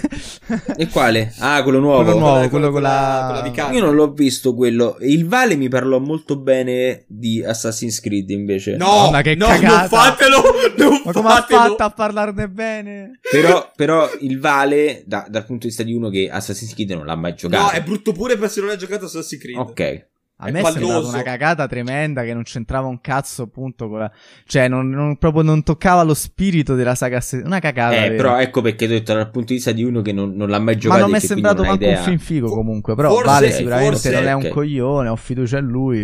E 0.75 0.88
quale? 0.88 1.33
Ah, 1.39 1.61
quello 1.61 1.79
nuovo. 1.79 2.03
Quello 2.03 2.17
nuovo. 2.19 2.33
Quella- 2.33 2.49
quello 2.49 2.71
con 2.71 2.81
la- 2.81 3.41
di 3.43 3.51
carne. 3.51 3.75
Io 3.77 3.85
non 3.85 3.93
l'ho 3.95 4.11
visto 4.11 4.55
quello. 4.55 4.97
Il 5.01 5.27
Vale 5.27 5.55
mi 5.55 5.69
parlò 5.69 5.99
molto 5.99 6.38
bene 6.39 7.05
di 7.07 7.43
Assassin's 7.43 7.99
Creed 7.99 8.29
invece. 8.31 8.75
No, 8.75 8.85
Madonna, 8.85 9.21
che 9.21 9.35
no, 9.35 9.45
cagata. 9.47 9.77
non 9.77 9.88
fatelo, 9.89 10.41
non 10.77 11.01
Ma 11.05 11.11
come 11.11 11.27
ha 11.29 11.31
fatelo. 11.35 11.59
fatto 11.61 11.83
a 11.83 11.89
parlarne 11.91 12.49
bene? 12.49 13.19
Però, 13.29 13.71
però 13.75 14.09
il 14.21 14.39
Vale, 14.39 15.03
da- 15.05 15.25
dal 15.29 15.45
punto 15.45 15.61
di 15.63 15.67
vista 15.67 15.83
di 15.83 15.93
uno 15.93 16.09
che 16.09 16.27
Assassin's 16.31 16.73
Creed 16.73 16.89
non 16.91 17.05
l'ha 17.05 17.15
mai 17.15 17.35
giocato. 17.35 17.61
No, 17.63 17.69
è 17.69 17.81
brutto 17.83 18.11
pure 18.13 18.35
per 18.38 18.49
se 18.49 18.61
non 18.61 18.69
hai 18.71 18.77
giocato 18.77 19.05
Assassin's 19.05 19.39
Creed. 19.41 19.57
Ok. 19.59 20.07
A 20.43 20.47
È 20.47 20.51
me 20.51 20.61
è 20.61 20.72
sembrata 20.72 21.07
una 21.07 21.22
cagata 21.22 21.68
tremenda 21.68 22.23
che 22.23 22.34
non 22.34 22.41
c'entrava 22.41 22.88
un 22.88 22.99
cazzo, 22.99 23.43
appunto, 23.43 23.88
con 23.88 23.99
la... 23.99 24.11
Cioè, 24.45 24.68
non, 24.68 24.89
non- 24.89 25.18
proprio 25.18 25.43
non 25.43 25.61
toccava 25.61 26.01
lo 26.01 26.15
spirito 26.15 26.73
della 26.73 26.95
saga. 26.95 27.23
Una 27.43 27.59
cagata. 27.59 27.95
Eh, 27.95 28.09
vera. 28.09 28.15
però 28.15 28.39
ecco 28.39 28.61
perché 28.61 28.85
ho 28.85 28.88
detto 28.88 29.13
dal 29.13 29.30
punto 29.30 29.49
di 29.49 29.53
vista 29.55 29.72
di 29.72 29.84
uno 29.84 30.01
che 30.01 30.11
non, 30.11 30.34
non 30.35 30.49
l'ha 30.49 30.57
mai 30.57 30.73
Ma 30.73 30.80
giocato. 30.80 31.01
non 31.01 31.11
mi 31.11 31.18
è 31.18 31.19
sembrato 31.19 31.61
manco 31.63 31.84
un 31.84 31.89
idea. 31.91 32.01
film 32.01 32.18
figo 32.18 32.49
comunque. 32.49 32.95
Però 32.95 33.09
forse- 33.09 33.26
Vale 33.27 33.51
sicuramente 33.51 33.91
forse- 33.91 34.11
non 34.11 34.27
è 34.27 34.34
un 34.34 34.45
ok. 34.45 34.49
coglione, 34.49 35.09
ho 35.09 35.15
fiducia 35.15 35.59
in 35.59 35.68
lui. 35.68 36.03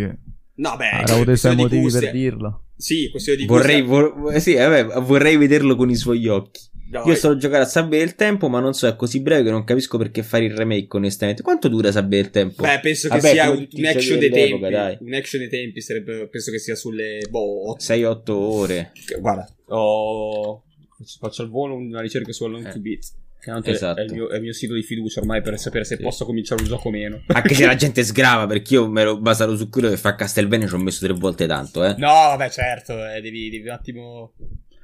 No, 0.54 0.76
beh, 0.76 0.88
Avrà 0.88 1.06
cioè, 1.06 1.16
avuto 1.16 1.30
i 1.32 1.36
suoi 1.36 1.54
questione 1.54 1.56
di 1.56 1.62
motivi 1.62 1.82
gusti. 1.82 1.98
per 2.00 2.12
dirlo. 2.12 2.62
Sì, 2.76 3.10
questione 3.10 3.38
di 3.40 3.46
Vorrei, 3.46 3.82
vor- 3.82 4.32
eh, 4.32 4.38
sì, 4.38 4.54
vabbè, 4.54 4.84
vorrei 5.00 5.36
vederlo 5.36 5.74
con 5.74 5.90
i 5.90 5.96
suoi 5.96 6.26
occhi. 6.28 6.60
No, 6.90 7.04
Io 7.04 7.14
sto 7.14 7.36
giocando 7.36 7.64
a 7.66 7.68
Sabbia 7.68 7.98
del 7.98 8.14
Tempo, 8.14 8.48
ma 8.48 8.60
non 8.60 8.72
so, 8.72 8.86
è 8.86 8.96
così 8.96 9.20
breve 9.20 9.44
che 9.44 9.50
non 9.50 9.64
capisco 9.64 9.98
perché 9.98 10.22
fare 10.22 10.44
il 10.44 10.54
remake, 10.56 10.96
onestamente. 10.96 11.42
Quanto 11.42 11.68
dura 11.68 11.92
Sabbia 11.92 12.22
del 12.22 12.30
Tempo? 12.30 12.62
Beh, 12.62 12.80
penso 12.80 13.08
che 13.08 13.16
Vabbè, 13.16 13.30
sia 13.30 13.48
come 13.50 13.68
un, 13.70 13.84
action 13.86 14.18
dei 14.18 14.30
tempi. 14.30 14.70
dai. 14.70 14.96
Un 15.00 15.12
action 15.14 15.40
dei 15.40 15.50
tempi 15.50 15.80
sarebbe, 15.82 16.28
penso 16.28 16.50
che 16.50 16.58
sia 16.58 16.74
sulle, 16.74 17.20
boh, 17.28 17.76
6-8 17.78 18.30
ore. 18.30 18.92
Guarda, 19.20 19.46
ho... 19.66 20.62
faccio 21.20 21.42
al 21.42 21.48
volo 21.50 21.74
una 21.76 22.00
ricerca 22.00 22.32
su 22.32 22.44
Alone 22.44 22.68
Eh. 22.68 22.72
to 22.72 22.80
Beat. 22.80 23.06
Che 23.40 23.50
tanto 23.52 23.70
Esatto. 23.70 24.00
è, 24.00 24.04
il 24.04 24.12
mio, 24.12 24.28
è 24.30 24.36
il 24.36 24.42
mio 24.42 24.52
sito 24.52 24.74
di 24.74 24.82
fiducia 24.82 25.20
ormai 25.20 25.42
per 25.42 25.56
sapere 25.60 25.84
se 25.84 25.94
Sì. 25.96 26.02
posso 26.02 26.24
cominciare 26.24 26.60
un 26.62 26.66
gioco 26.68 26.88
o 26.88 26.90
meno. 26.90 27.22
Anche 27.28 27.54
se 27.54 27.66
la 27.66 27.76
gente 27.76 28.02
sgrava, 28.02 28.46
perché 28.46 28.74
io 28.74 28.88
mi 28.90 29.00
ero 29.00 29.16
basato 29.18 29.56
su 29.56 29.68
quello 29.68 29.90
che 29.90 29.96
fa 29.96 30.14
Castlevania, 30.16 30.66
ci 30.66 30.74
ho 30.74 30.78
messo 30.78 31.04
tre 31.04 31.14
volte 31.14 31.46
tanto, 31.46 31.84
eh. 31.84 31.94
No, 31.98 32.08
vabbè, 32.08 32.48
certo, 32.50 32.94
eh, 33.06 33.20
devi, 33.20 33.50
devi 33.50 33.68
un 33.68 33.74
attimo. 33.74 34.32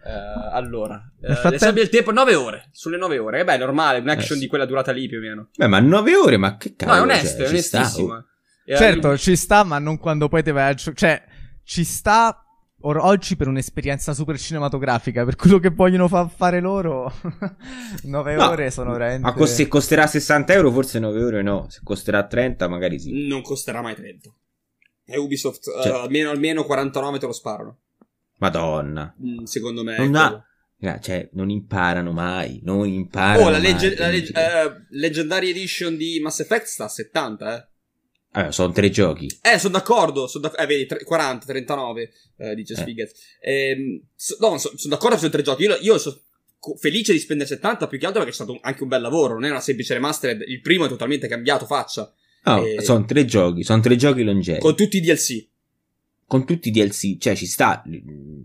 Eh, 0.07 0.51
allora, 0.53 1.03
eh, 1.21 1.49
le 1.51 1.59
sabbie 1.59 1.83
del 1.83 1.89
tempo 1.91 2.13
9 2.13 2.35
ore. 2.35 2.69
Sulle 2.73 2.97
9 2.99 3.19
ore. 3.19 3.41
E 3.41 3.45
beh, 3.45 3.55
è 3.55 3.59
normale, 3.59 3.99
un 4.01 4.09
action 4.09 4.33
Eh, 4.33 4.35
sì. 4.35 4.39
di 4.41 4.47
quella 4.47 4.67
durata 4.67 4.93
lì 4.93 5.09
più 5.09 5.19
o 5.19 5.21
meno. 5.21 5.49
Beh, 5.57 5.67
ma 5.67 5.81
9 5.81 6.15
ore, 6.17 6.37
ma 6.37 6.57
che 6.57 6.71
No, 6.71 6.75
cazzo? 6.77 6.95
è 6.99 7.01
onesto, 7.01 7.43
è 7.43 7.49
onestissimo. 7.49 8.25
Eh, 8.67 8.77
Certo, 8.77 9.11
io- 9.11 9.19
ci 9.19 9.37
sta, 9.37 9.63
ma 9.65 9.79
non 9.79 9.99
quando 9.99 10.29
poi 10.29 10.43
te 10.43 10.53
vai 10.53 10.71
a 10.71 10.75
gio- 10.75 10.93
Cioè, 10.95 11.23
ci 11.65 11.85
sta 11.85 12.39
or- 12.81 12.99
oggi 12.99 13.37
per 13.37 13.49
un'esperienza 13.49 14.13
super 14.15 14.39
cinematografica. 14.39 15.25
Per 15.25 15.37
quello 15.37 15.59
che 15.59 15.71
vogliono 15.71 16.09
fa- 16.09 16.29
fare 16.29 16.61
loro, 16.61 17.13
9 18.05 18.35
No, 18.35 18.49
ore 18.51 18.71
sono 18.71 18.93
veramente. 18.93 19.23
Ma 19.23 19.33
co- 19.33 19.47
se 19.47 19.69
costerà 19.69 20.07
60 20.07 20.53
euro, 20.53 20.71
forse 20.71 20.99
9 20.99 21.23
ore 21.23 21.43
no. 21.43 21.67
Se 21.69 21.81
costerà 21.83 22.27
30, 22.27 22.69
magari 22.69 22.99
sì. 22.99 23.27
Non 23.27 23.43
costerà 23.43 23.81
mai 23.83 23.95
30. 23.95 24.31
E 25.07 25.19
Ubisoft, 25.19 25.67
eh, 25.69 25.83
Cioè- 25.83 26.01
almeno, 26.03 26.31
almeno 26.31 26.65
49 26.65 27.19
te 27.19 27.27
lo 27.27 27.33
sparano. 27.33 27.79
Madonna. 28.51 29.15
Mm, 29.25 29.45
secondo 29.45 29.83
me. 29.83 29.97
Non 29.99 30.15
ha- 30.17 30.45
Cioè, 31.01 31.31
non 31.33 31.49
imparano 31.49 32.13
mai. 32.13 32.61
Non 32.63 32.87
imparano 32.87 33.47
Oh, 33.47 33.51
la, 33.51 33.57
legge- 33.59 33.97
la 33.97 34.09
legge- 34.09 34.33
credo. 34.33 34.49
eh, 34.77 34.87
Legendary 34.91 35.49
Edition 35.51 35.97
di 35.97 36.21
Mass 36.21 36.41
Effect 36.41 36.67
sta 36.67 36.85
a 36.85 36.89
70, 36.89 37.57
eh. 37.57 37.69
Allora, 38.33 38.51
sono 38.53 38.73
tre 38.73 38.91
giochi. 38.91 39.27
Eh, 39.41 39.59
sono 39.59 39.73
d'accordo. 39.73 40.27
Son 40.27 40.43
d'ac- 40.43 40.61
eh, 40.61 40.67
vedi, 40.67 40.85
tre- 40.87 41.05
40, 41.05 41.47
39, 41.47 42.11
eh, 42.37 42.55
dice 42.55 42.75
Eh. 42.75 42.77
Sfigaz. 42.77 43.13
Ehm, 43.41 44.03
so- 44.15 44.37
no, 44.41 44.59
sono 44.59 44.73
d'accordo 44.89 45.17
sui 45.17 45.31
tre 45.31 45.41
giochi. 45.43 45.63
Io, 45.63 45.77
io 45.81 45.97
sono 45.99 46.21
co- 46.59 46.77
felice 46.77 47.13
di 47.13 47.19
spendere 47.21 47.49
70 47.49 47.87
più 47.87 47.97
che 47.99 48.05
altro 48.07 48.19
perché 48.21 48.35
è 48.35 48.37
stato 48.37 48.53
un- 48.53 48.59
anche 48.63 48.83
un 48.83 48.89
bel 48.89 49.01
lavoro. 49.01 49.35
Non 49.35 49.45
è 49.45 49.51
una 49.51 49.61
semplice 49.61 49.95
remastered. 49.95 50.43
Il 50.49 50.61
primo 50.61 50.85
è 50.85 50.89
totalmente 50.89 51.29
cambiato 51.29 51.65
faccia. 51.65 52.13
No, 52.47 52.63
Eh. 52.63 52.83
sono 52.83 53.05
tre 53.07 53.25
giochi. 53.25 53.63
Sono 53.63 53.81
tre 53.81 53.97
giochi 53.97 54.23
longevi. 54.23 54.59
Con 54.59 54.75
tutti 54.77 54.97
i 54.99 55.01
DLC. 55.01 55.49
Con 56.27 56.47
tutti 56.47 56.69
i 56.69 56.71
DLC, 56.71 57.19
cioè 57.19 57.35
ci 57.35 57.47
sta, 57.47 57.83
li, 57.87 58.03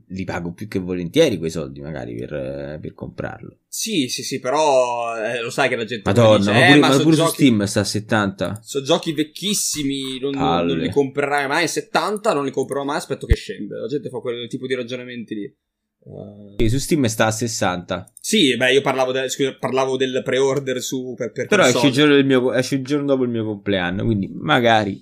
li 0.08 0.24
pago 0.24 0.52
più 0.54 0.68
che 0.68 0.80
volentieri 0.80 1.38
quei 1.38 1.50
soldi 1.50 1.80
magari 1.80 2.16
per, 2.16 2.34
eh, 2.34 2.80
per 2.82 2.94
comprarlo. 2.94 3.58
Sì, 3.68 4.08
sì, 4.10 4.24
sì, 4.24 4.40
però 4.40 5.16
eh, 5.18 5.42
lo 5.42 5.50
sai 5.50 5.70
che 5.70 5.76
la 5.76 5.86
gente 5.86 6.10
Madonna, 6.10 6.38
dice, 6.38 6.52
ma 6.52 6.58
eh, 6.58 6.68
pure, 6.68 6.80
ma 6.80 6.88
ma 6.88 6.92
sono 6.94 7.04
pure 7.04 7.16
su 7.16 7.22
giochi, 7.22 7.34
Steam 7.36 7.64
sta 7.64 7.80
a 7.80 7.84
70. 7.84 8.60
sono 8.64 8.86
giochi 8.86 9.14
vecchissimi, 9.14 10.20
non, 10.20 10.32
non, 10.32 10.66
non 10.66 10.78
li 10.78 10.90
comprerai 10.90 11.48
mai 11.48 11.64
a 11.64 11.68
70, 11.68 12.34
non 12.34 12.46
li 12.46 12.52
comprerò 12.52 12.84
mai, 12.84 12.98
aspetto 12.98 13.26
che 13.26 13.36
scende. 13.36 13.78
La 13.78 13.88
gente 13.88 14.10
fa 14.10 14.20
quel 14.20 14.48
tipo 14.50 14.68
di 14.68 14.76
ragionamenti 14.76 15.36
lì. 15.36 15.44
Eh, 15.44 16.56
Sì, 16.58 16.70
su 16.70 16.78
Steam 16.80 17.06
sta 17.06 17.28
a 17.28 17.32
60. 17.32 18.14
sì, 18.20 18.58
beh, 18.58 18.74
io 18.74 18.82
parlavo 18.82 19.12
del, 19.12 19.30
scusa, 19.30 19.56
parlavo 19.58 19.98
del 19.98 20.22
pre-order 20.24 20.82
su 20.82 21.14
per, 21.16 21.32
per 21.32 21.48
Però 21.48 21.66
esce 21.66 21.88
il, 21.88 22.26
mio, 22.26 22.52
esce 22.54 22.76
il 22.76 22.84
giorno 22.84 23.06
dopo 23.06 23.24
il 23.24 23.30
mio 23.30 23.46
compleanno, 23.46 24.04
quindi 24.04 24.30
magari 24.34 25.02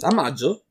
A 0.00 0.12
maggio? 0.12 0.65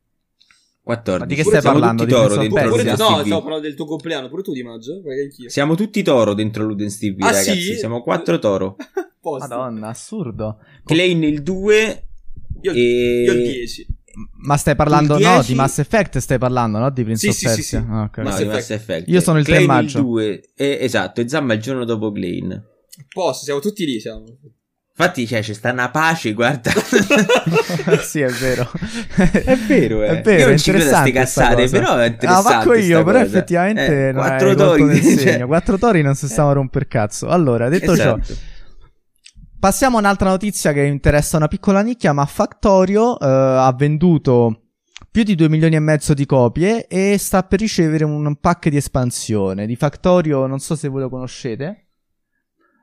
14. 0.85 1.19
Ma 1.19 1.25
di 1.25 1.35
che 1.35 1.43
stai 1.43 1.61
Siamo 1.61 1.79
parlando? 1.79 2.03
tutti 2.03 2.13
Di 2.15 2.21
toro 2.21 2.35
dentro 2.39 2.69
Pure 2.69 2.83
no, 2.83 2.95
stavo 2.95 3.23
parlando 3.41 3.59
del 3.61 3.73
tuo 3.73 3.85
compleanno, 3.85 4.29
pure 4.29 4.43
tu 4.43 4.53
di 4.53 4.61
maggio? 4.63 5.01
Perché 5.01 5.21
anch'io. 5.23 5.49
Siamo 5.49 5.75
tutti 5.75 6.03
toro 6.03 6.33
dentro 6.35 6.63
Ludens 6.63 6.97
TV, 6.99 7.21
Ah, 7.23 7.31
ragazzi. 7.31 7.59
sì? 7.59 7.75
Siamo 7.75 8.01
quattro 8.03 8.37
toro. 8.39 8.75
Madonna, 9.25 9.87
assurdo. 9.87 10.59
Klein 10.83 11.23
il 11.23 11.41
2 11.41 12.03
Io, 12.61 12.71
e... 12.71 13.23
io 13.25 13.33
il 13.33 13.41
10. 13.41 13.87
Ma 14.43 14.55
stai 14.57 14.75
parlando, 14.75 15.13
no, 15.13 15.17
10? 15.17 15.47
di 15.47 15.55
Mass 15.55 15.79
Effect 15.79 16.19
stai 16.19 16.37
parlando, 16.37 16.77
no? 16.77 16.89
Di 16.91 17.03
Prince 17.03 17.19
Sì, 17.21 17.27
of 17.29 17.33
sì, 17.33 17.39
sì, 17.39 17.45
Persia. 17.47 17.79
sì. 17.81 17.85
Ah, 17.89 18.01
ok. 18.03 18.17
No, 18.19 18.23
Mass 18.23 18.37
di 18.37 18.43
Effect. 18.43 18.53
Mass 18.59 18.69
Effect. 18.69 19.07
Io 19.09 19.19
sono 19.21 19.39
il 19.39 19.43
3 19.45 19.53
Klein 19.55 19.67
maggio. 19.69 19.97
il 19.97 20.03
2, 20.05 20.43
e- 20.55 20.77
esatto, 20.81 21.21
e 21.21 21.27
Zamma 21.27 21.53
il 21.55 21.61
giorno 21.61 21.83
dopo 21.85 22.11
Klein. 22.11 22.63
Posto, 23.11 23.43
siamo 23.43 23.59
tutti 23.59 23.83
lì, 23.85 23.99
siamo. 23.99 24.23
Infatti, 24.97 25.27
cioè, 25.27 25.41
c'è 25.41 25.53
sta 25.53 25.73
una 25.73 25.89
pace, 25.91 26.31
guarda. 26.31 26.71
sì, 28.01 28.21
è 28.21 28.29
vero. 28.29 28.71
È 29.13 29.55
vero, 29.67 30.03
eh. 30.03 30.07
È 30.07 30.21
vero, 30.21 30.39
Io 30.39 30.47
non 30.47 30.57
ci 30.57 30.71
credo 30.71 30.95
a 30.95 31.01
ste 31.01 31.11
cazzate, 31.11 31.67
però 31.67 31.97
è 31.97 32.03
Ah, 32.03 32.05
interessante. 32.05 32.53
manco 32.55 32.73
io, 32.75 32.83
sta 32.95 33.03
però 33.03 33.19
cosa. 33.19 33.23
effettivamente 33.25 34.07
Eh, 34.07 34.11
non 34.13 34.21
quattro 34.21 34.55
tori. 34.55 35.03
cioè. 35.19 35.45
Quattro 35.45 35.77
tori 35.77 36.01
non 36.01 36.15
si 36.15 36.27
stavano 36.27 36.51
a 36.51 36.53
romper 36.53 36.87
cazzo. 36.87 37.27
Allora, 37.27 37.67
detto 37.67 37.93
ciò, 37.93 38.17
esatto. 38.17 38.39
passiamo 39.59 39.97
a 39.97 39.99
un'altra 39.99 40.29
notizia 40.29 40.71
che 40.71 40.83
interessa 40.83 41.35
una 41.35 41.49
piccola 41.49 41.81
nicchia, 41.81 42.13
ma 42.13 42.25
Factorio 42.25 43.19
eh, 43.19 43.25
ha 43.27 43.73
venduto 43.77 44.61
più 45.11 45.23
di 45.23 45.35
2 45.35 45.49
milioni 45.49 45.75
e 45.75 45.79
mezzo 45.79 46.13
di 46.13 46.25
copie 46.25 46.87
e 46.87 47.17
sta 47.17 47.43
per 47.43 47.59
ricevere 47.59 48.05
un 48.05 48.33
pack 48.39 48.69
di 48.69 48.77
espansione. 48.77 49.65
Di 49.65 49.75
Factorio, 49.75 50.45
non 50.47 50.59
so 50.59 50.75
se 50.77 50.87
voi 50.87 51.01
lo 51.01 51.09
conoscete. 51.09 51.84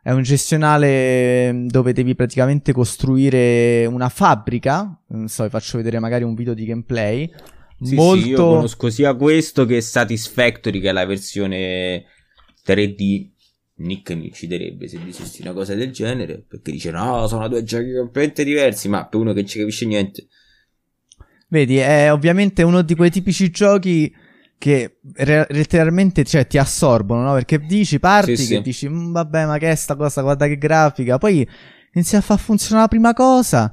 È 0.04 0.10
un 0.10 0.22
gestionale 0.22 1.64
dove 1.66 1.92
devi 1.92 2.16
praticamente 2.16 2.72
costruire 2.72 3.86
una 3.86 4.08
fabbrica. 4.08 5.00
Non 5.08 5.28
so, 5.28 5.44
vi 5.44 5.50
faccio 5.50 5.76
vedere 5.76 6.00
magari 6.00 6.24
un 6.24 6.34
video 6.34 6.54
di 6.54 6.64
gameplay. 6.64 7.32
Sì, 7.80 7.94
molto 7.94 8.22
sì, 8.22 8.28
io 8.30 8.36
conosco 8.36 8.90
sia 8.90 9.14
questo 9.14 9.64
che 9.64 9.80
Satisfactory, 9.80 10.80
che 10.80 10.88
è 10.88 10.92
la 10.92 11.06
versione 11.06 12.04
3D. 12.66 13.30
Nick 13.74 14.12
mi 14.12 14.26
ucciderebbe 14.26 14.88
se 14.88 15.02
dicessi 15.02 15.40
una 15.42 15.52
cosa 15.52 15.74
del 15.76 15.92
genere. 15.92 16.44
Perché 16.48 16.72
dice: 16.72 16.90
No, 16.90 17.28
sono 17.28 17.46
due 17.46 17.62
giochi 17.62 17.92
completamente 17.94 18.42
diversi. 18.42 18.88
Ma 18.88 19.06
per 19.06 19.20
uno 19.20 19.32
che 19.32 19.44
ci 19.44 19.60
capisce 19.60 19.86
niente, 19.86 20.26
Vedi, 21.52 21.76
è 21.76 22.10
ovviamente 22.10 22.62
uno 22.62 22.80
di 22.80 22.94
quei 22.94 23.10
tipici 23.10 23.50
giochi 23.50 24.10
che 24.62 24.98
re- 25.14 25.46
letteralmente 25.50 26.22
cioè, 26.22 26.46
ti 26.46 26.56
assorbono, 26.56 27.22
no? 27.24 27.32
Perché 27.32 27.58
dici, 27.58 27.98
parti 27.98 28.36
Sì, 28.36 28.46
che 28.46 28.54
sì. 28.54 28.60
dici, 28.62 28.88
"Mm, 28.88 29.10
vabbè, 29.10 29.44
ma 29.46 29.58
che 29.58 29.72
è 29.72 29.74
sta 29.74 29.96
cosa, 29.96 30.22
guarda 30.22 30.46
che 30.46 30.56
grafica. 30.56 31.18
Poi 31.18 31.44
inizi 31.94 32.14
a 32.14 32.20
far 32.20 32.38
funzionare 32.38 32.82
la 32.82 32.88
prima 32.88 33.12
cosa 33.12 33.72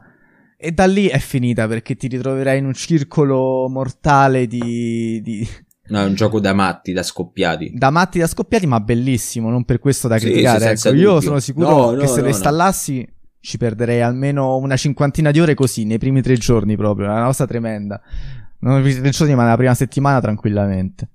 e 0.58 0.72
da 0.72 0.86
lì 0.88 1.06
è 1.06 1.20
finita 1.20 1.68
perché 1.68 1.96
ti 1.96 2.08
ritroverai 2.08 2.58
in 2.58 2.66
un 2.66 2.74
circolo 2.74 3.68
mortale 3.70 4.48
di, 4.48 5.22
di- 5.22 5.48
no, 5.90 6.02
è 6.02 6.06
un 6.06 6.16
gioco 6.16 6.40
da 6.40 6.54
matti, 6.56 6.92
da 6.92 7.04
scoppiati. 7.04 7.72
da 7.76 7.92
matti 7.92 8.18
da 8.18 8.26
scoppiati, 8.26 8.66
ma 8.66 8.80
bellissimo, 8.80 9.52
non 9.52 9.66
per 9.66 9.78
questo 9.78 10.08
da 10.08 10.18
criticare. 10.18 10.76
sì, 10.76 10.88
ecco, 10.88 10.98
io 10.98 11.22
sono 11.22 11.40
sicuro 11.40 11.92
No, 11.92 11.98
che 11.98 12.06
no, 12.06 12.08
se 12.08 12.22
lo 12.22 12.30
installassi 12.30 13.08
ci 13.40 13.58
perderei 13.60 14.02
almeno 14.02 14.58
una 14.58 14.76
cinquantina 14.76 15.30
di 15.30 15.40
ore 15.40 15.54
così, 15.54 15.86
nei 15.86 16.00
primi 16.00 16.24
tre 16.24 16.36
giorni 16.36 16.76
proprio, 16.76 17.06
è 17.06 17.12
una 17.12 17.26
cosa 17.26 17.46
tremenda. 17.46 18.02
Non 18.62 18.82
tre 18.84 19.10
giorni, 19.12 19.36
ma 19.36 19.44
nella 19.44 19.56
prima 19.58 19.74
settimana 19.74 20.20
tranquillamente. 20.20 21.10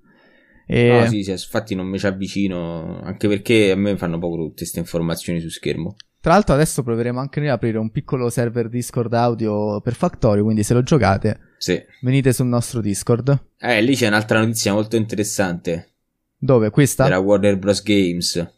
E... 0.66 0.88
No, 0.88 1.06
sì, 1.08 1.22
sì, 1.22 1.30
infatti 1.30 1.74
non 1.74 1.86
mi 1.86 1.98
ci 1.98 2.06
avvicino. 2.06 3.00
Anche 3.02 3.28
perché 3.28 3.70
a 3.70 3.76
me 3.76 3.96
fanno 3.96 4.18
poco 4.18 4.36
tutte 4.36 4.54
queste 4.58 4.78
informazioni 4.78 5.40
su 5.40 5.48
schermo. 5.50 5.96
Tra 6.20 6.32
l'altro 6.32 6.54
adesso 6.54 6.82
proveremo 6.82 7.20
anche 7.20 7.38
noi 7.40 7.50
ad 7.50 7.56
aprire 7.56 7.76
un 7.76 7.90
piccolo 7.90 8.30
server 8.30 8.70
Discord 8.70 9.12
audio 9.12 9.82
per 9.82 9.92
Factorio, 9.94 10.42
quindi 10.42 10.62
se 10.62 10.72
lo 10.72 10.82
giocate 10.82 11.38
Sì. 11.58 11.78
venite 12.00 12.32
sul 12.32 12.46
nostro 12.46 12.80
Discord. 12.80 13.48
Eh, 13.58 13.82
lì 13.82 13.94
c'è 13.94 14.06
un'altra 14.06 14.38
notizia 14.40 14.72
molto 14.72 14.96
interessante. 14.96 15.90
Dove? 16.38 16.70
Questa? 16.70 17.02
Della 17.04 17.18
Warner 17.18 17.58
Bros. 17.58 17.82
Games. 17.82 18.52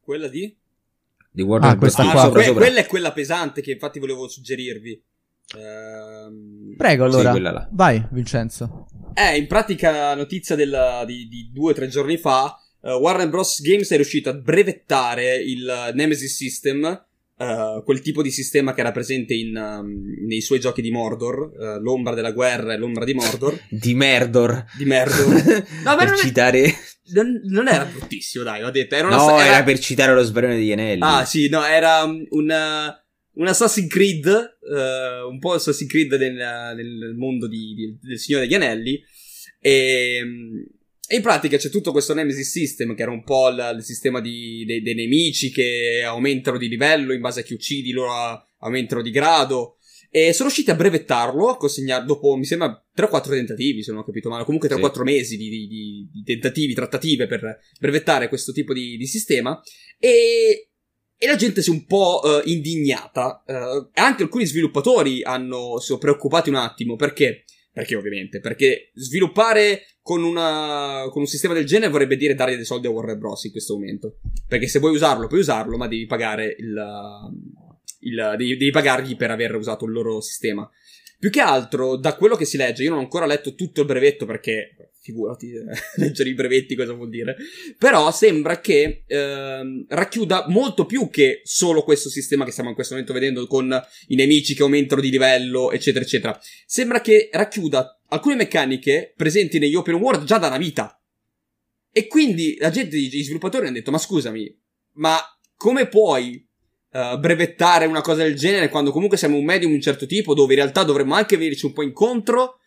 Quella 0.00 0.28
di? 0.28 0.56
Di 1.30 1.42
Warner 1.42 1.72
Ah, 1.72 1.76
Bros. 1.76 1.94
questa 1.94 2.02
Games 2.04 2.14
qua. 2.14 2.22
Ah, 2.22 2.24
sopra, 2.24 2.38
que- 2.40 2.48
sopra. 2.48 2.64
quella 2.64 2.80
è 2.80 2.86
quella 2.86 3.12
pesante 3.12 3.60
che 3.60 3.72
infatti 3.72 3.98
volevo 3.98 4.26
suggerirvi. 4.26 5.02
Ehm... 5.56 6.74
Prego, 6.76 7.04
allora. 7.04 7.32
Sì, 7.32 7.68
Vai, 7.72 8.06
Vincenzo. 8.10 8.86
È 9.14 9.30
in 9.30 9.46
pratica 9.46 10.14
notizia 10.14 10.54
della, 10.54 11.04
di, 11.06 11.28
di 11.28 11.50
due 11.52 11.72
o 11.72 11.74
tre 11.74 11.88
giorni 11.88 12.16
fa. 12.16 12.56
Uh, 12.80 12.90
Warner 12.90 13.28
Bros. 13.28 13.60
Games 13.60 13.90
è 13.90 13.96
riuscito 13.96 14.30
a 14.30 14.34
brevettare 14.34 15.36
il 15.36 15.90
Nemesis 15.94 16.34
System 16.34 17.06
Uh, 17.38 17.84
quel 17.84 18.00
tipo 18.00 18.20
di 18.20 18.32
sistema 18.32 18.74
che 18.74 18.80
era 18.80 18.90
presente 18.90 19.32
in, 19.32 19.56
um, 19.56 20.26
nei 20.26 20.40
suoi 20.40 20.58
giochi 20.58 20.82
di 20.82 20.90
Mordor, 20.90 21.52
uh, 21.56 21.80
l'ombra 21.80 22.12
della 22.12 22.32
guerra 22.32 22.72
e 22.72 22.76
l'ombra 22.76 23.04
di 23.04 23.14
Mordor. 23.14 23.56
di 23.70 23.94
Merdor. 23.94 24.64
Di 24.76 24.84
Merdor. 24.84 25.66
no, 25.84 25.96
per 25.96 26.08
non 26.08 26.16
citare... 26.16 26.64
È, 26.64 26.74
non, 27.12 27.40
non, 27.44 27.68
era 27.68 27.84
bruttissimo, 27.84 28.42
dai, 28.42 28.64
ho 28.64 28.70
detto. 28.70 28.96
Era 28.96 29.06
una, 29.06 29.16
no, 29.18 29.38
era... 29.38 29.54
era... 29.54 29.62
per 29.62 29.78
citare 29.78 30.14
lo 30.14 30.22
sbarone 30.22 30.56
degli 30.56 30.72
anelli. 30.72 31.00
Ah, 31.00 31.24
sì, 31.24 31.48
no, 31.48 31.64
era 31.64 32.02
un, 32.02 32.52
un 33.38 33.46
Assassin's 33.46 33.88
Creed, 33.88 34.26
uh, 34.26 35.28
un 35.28 35.38
po' 35.38 35.54
Assassin's 35.54 35.90
Creed 35.90 36.12
nel, 36.12 36.74
nel 36.76 37.14
mondo 37.16 37.48
di, 37.48 37.74
di, 37.74 37.98
del 38.00 38.18
Signore 38.18 38.46
degli 38.46 38.54
Anelli. 38.54 39.02
E 39.60 40.22
e 41.10 41.16
in 41.16 41.22
pratica 41.22 41.56
c'è 41.56 41.70
tutto 41.70 41.90
questo 41.90 42.12
Nemesis 42.12 42.50
System, 42.50 42.94
che 42.94 43.00
era 43.00 43.10
un 43.10 43.24
po' 43.24 43.48
il, 43.48 43.76
il 43.78 43.82
sistema 43.82 44.20
di, 44.20 44.62
dei, 44.66 44.82
dei, 44.82 44.94
nemici 44.94 45.50
che 45.50 46.02
aumentano 46.04 46.58
di 46.58 46.68
livello 46.68 47.14
in 47.14 47.22
base 47.22 47.40
a 47.40 47.42
chi 47.42 47.54
uccidi, 47.54 47.92
loro 47.92 48.12
aumentano 48.58 49.00
di 49.00 49.10
grado. 49.10 49.78
E 50.10 50.34
sono 50.34 50.48
riusciti 50.48 50.70
a 50.70 50.74
brevettarlo, 50.74 51.48
a 51.48 51.56
consegnare 51.56 52.04
dopo, 52.04 52.36
mi 52.36 52.44
sembra, 52.44 52.86
3-4 52.94 53.30
tentativi, 53.30 53.82
se 53.82 53.90
non 53.90 54.00
ho 54.00 54.04
capito 54.04 54.28
male, 54.28 54.44
comunque 54.44 54.68
3-4 54.68 54.92
sì. 54.92 55.02
mesi 55.02 55.36
di, 55.38 55.48
di, 55.48 56.08
di, 56.12 56.22
tentativi, 56.24 56.74
trattative 56.74 57.26
per 57.26 57.58
brevettare 57.80 58.28
questo 58.28 58.52
tipo 58.52 58.74
di, 58.74 59.06
sistema. 59.06 59.58
E, 59.98 60.67
e 61.18 61.26
la 61.26 61.34
gente 61.34 61.62
si 61.62 61.70
è 61.70 61.72
un 61.72 61.84
po' 61.84 62.20
uh, 62.22 62.48
indignata. 62.48 63.42
Uh, 63.44 63.90
anche 63.94 64.22
alcuni 64.22 64.46
sviluppatori 64.46 65.22
hanno, 65.22 65.80
si 65.80 65.86
sono 65.86 65.98
preoccupati 65.98 66.48
un 66.48 66.54
attimo, 66.54 66.94
perché? 66.94 67.44
Perché 67.72 67.96
ovviamente? 67.96 68.38
Perché 68.38 68.92
sviluppare 68.94 69.82
con, 70.00 70.22
una, 70.22 71.08
con, 71.10 71.22
un 71.22 71.26
sistema 71.26 71.54
del 71.54 71.66
genere 71.66 71.90
vorrebbe 71.90 72.16
dire 72.16 72.34
dare 72.34 72.54
dei 72.54 72.64
soldi 72.64 72.86
a 72.86 72.90
Warner 72.90 73.18
Bros. 73.18 73.44
in 73.44 73.50
questo 73.50 73.74
momento. 73.74 74.20
Perché 74.46 74.68
se 74.68 74.78
vuoi 74.78 74.92
usarlo, 74.92 75.26
puoi 75.26 75.40
usarlo, 75.40 75.76
ma 75.76 75.88
devi 75.88 76.06
pagare 76.06 76.54
il. 76.58 76.74
il 78.00 78.34
devi, 78.36 78.56
devi 78.56 78.70
pagargli 78.70 79.16
per 79.16 79.30
aver 79.30 79.56
usato 79.56 79.84
il 79.84 79.92
loro 79.92 80.20
sistema. 80.20 80.68
Più 81.18 81.30
che 81.30 81.40
altro, 81.40 81.96
da 81.96 82.14
quello 82.14 82.36
che 82.36 82.44
si 82.44 82.56
legge, 82.56 82.84
io 82.84 82.90
non 82.90 83.00
ho 83.00 83.02
ancora 83.02 83.26
letto 83.26 83.56
tutto 83.56 83.80
il 83.80 83.86
brevetto 83.86 84.24
perché 84.24 84.87
figurati, 85.08 85.52
eh, 85.52 85.64
leggere 85.96 86.28
i 86.28 86.34
brevetti 86.34 86.74
cosa 86.74 86.92
vuol 86.92 87.08
dire. 87.08 87.36
Però 87.78 88.10
sembra 88.12 88.60
che 88.60 89.04
eh, 89.06 89.84
racchiuda 89.88 90.46
molto 90.48 90.84
più 90.84 91.08
che 91.08 91.40
solo 91.44 91.82
questo 91.82 92.08
sistema 92.10 92.44
che 92.44 92.50
stiamo 92.50 92.68
in 92.68 92.74
questo 92.74 92.94
momento 92.94 93.14
vedendo 93.14 93.46
con 93.46 93.80
i 94.08 94.14
nemici 94.14 94.54
che 94.54 94.62
aumentano 94.62 95.00
di 95.00 95.10
livello, 95.10 95.72
eccetera, 95.72 96.04
eccetera. 96.04 96.38
Sembra 96.66 97.00
che 97.00 97.30
racchiuda 97.32 98.02
alcune 98.08 98.36
meccaniche 98.36 99.14
presenti 99.16 99.58
negli 99.58 99.74
open 99.74 99.94
world 99.94 100.24
già 100.24 100.38
da 100.38 100.48
una 100.48 100.58
vita. 100.58 101.00
E 101.90 102.06
quindi 102.06 102.56
la 102.58 102.70
gente, 102.70 102.96
i 102.96 103.22
sviluppatori 103.22 103.66
hanno 103.66 103.76
detto, 103.76 103.90
ma 103.90 103.98
scusami, 103.98 104.56
ma 104.94 105.18
come 105.56 105.88
puoi 105.88 106.46
Uh, 106.90 107.18
brevettare 107.18 107.84
una 107.84 108.00
cosa 108.00 108.22
del 108.22 108.34
genere 108.34 108.70
quando 108.70 108.92
comunque 108.92 109.18
siamo 109.18 109.36
un 109.36 109.44
medium 109.44 109.68
di 109.68 109.76
un 109.76 109.82
certo 109.82 110.06
tipo 110.06 110.32
dove 110.32 110.54
in 110.54 110.60
realtà 110.60 110.84
dovremmo 110.84 111.14
anche 111.14 111.36
venirci 111.36 111.66
un 111.66 111.74
po' 111.74 111.82
incontro 111.82 112.57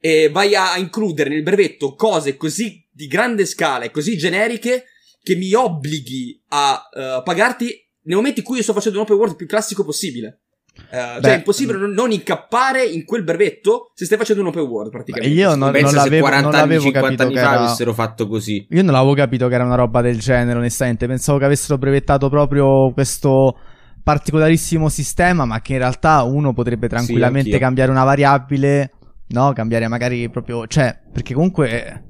e 0.00 0.28
vai 0.30 0.54
a 0.54 0.78
includere 0.78 1.28
nel 1.28 1.42
brevetto 1.42 1.94
cose 1.94 2.36
così 2.36 2.86
di 2.90 3.06
grande 3.06 3.46
scala 3.46 3.84
e 3.84 3.90
così 3.90 4.16
generiche 4.16 4.84
che 5.22 5.34
mi 5.34 5.52
obblighi 5.52 6.42
a 6.48 6.88
uh, 6.90 7.22
pagarti 7.22 7.86
nel 8.02 8.16
momento 8.16 8.40
in 8.40 8.46
cui 8.46 8.56
io 8.56 8.62
sto 8.62 8.72
facendo 8.72 8.98
un 8.98 9.04
open 9.04 9.16
world 9.16 9.36
più 9.36 9.46
classico 9.46 9.84
possibile. 9.84 10.40
Uh, 10.78 11.20
cioè 11.20 11.32
è 11.32 11.36
impossibile 11.36 11.76
non, 11.76 11.90
non, 11.90 12.12
incappare 12.12 12.84
in 12.84 13.04
quel 13.04 13.24
brevetto 13.24 13.90
se 13.94 14.04
stai 14.04 14.16
facendo 14.16 14.42
un 14.42 14.48
open 14.48 14.62
world 14.62 14.90
praticamente. 14.90 15.34
Io 15.34 15.54
non, 15.56 15.72
non 15.72 15.92
l'avevo, 15.92 16.26
40 16.26 16.48
non 16.48 16.52
l'avevo 16.52 16.82
anni, 16.82 16.92
50 16.92 17.22
anni 17.24 17.34
fa 17.34 17.40
era... 17.40 17.50
avessero 17.58 17.92
fatto 17.92 18.28
così. 18.28 18.66
Io 18.70 18.82
non 18.84 18.94
avevo 18.94 19.14
capito 19.14 19.48
che 19.48 19.54
era 19.54 19.64
una 19.64 19.74
roba 19.74 20.00
del 20.00 20.20
genere, 20.20 20.58
onestamente. 20.58 21.06
Pensavo 21.08 21.38
che 21.38 21.44
avessero 21.44 21.76
brevettato 21.78 22.28
proprio 22.28 22.92
questo 22.92 23.58
particolarissimo 24.02 24.88
sistema, 24.88 25.44
ma 25.44 25.60
che 25.60 25.72
in 25.72 25.78
realtà 25.78 26.22
uno 26.22 26.54
potrebbe 26.54 26.88
tranquillamente 26.88 27.52
sì, 27.52 27.58
cambiare 27.58 27.90
una 27.90 28.04
variabile 28.04 28.92
no? 29.28 29.52
Cambiare 29.52 29.88
magari 29.88 30.28
proprio, 30.28 30.66
cioè, 30.66 30.98
perché 31.12 31.34
comunque... 31.34 32.04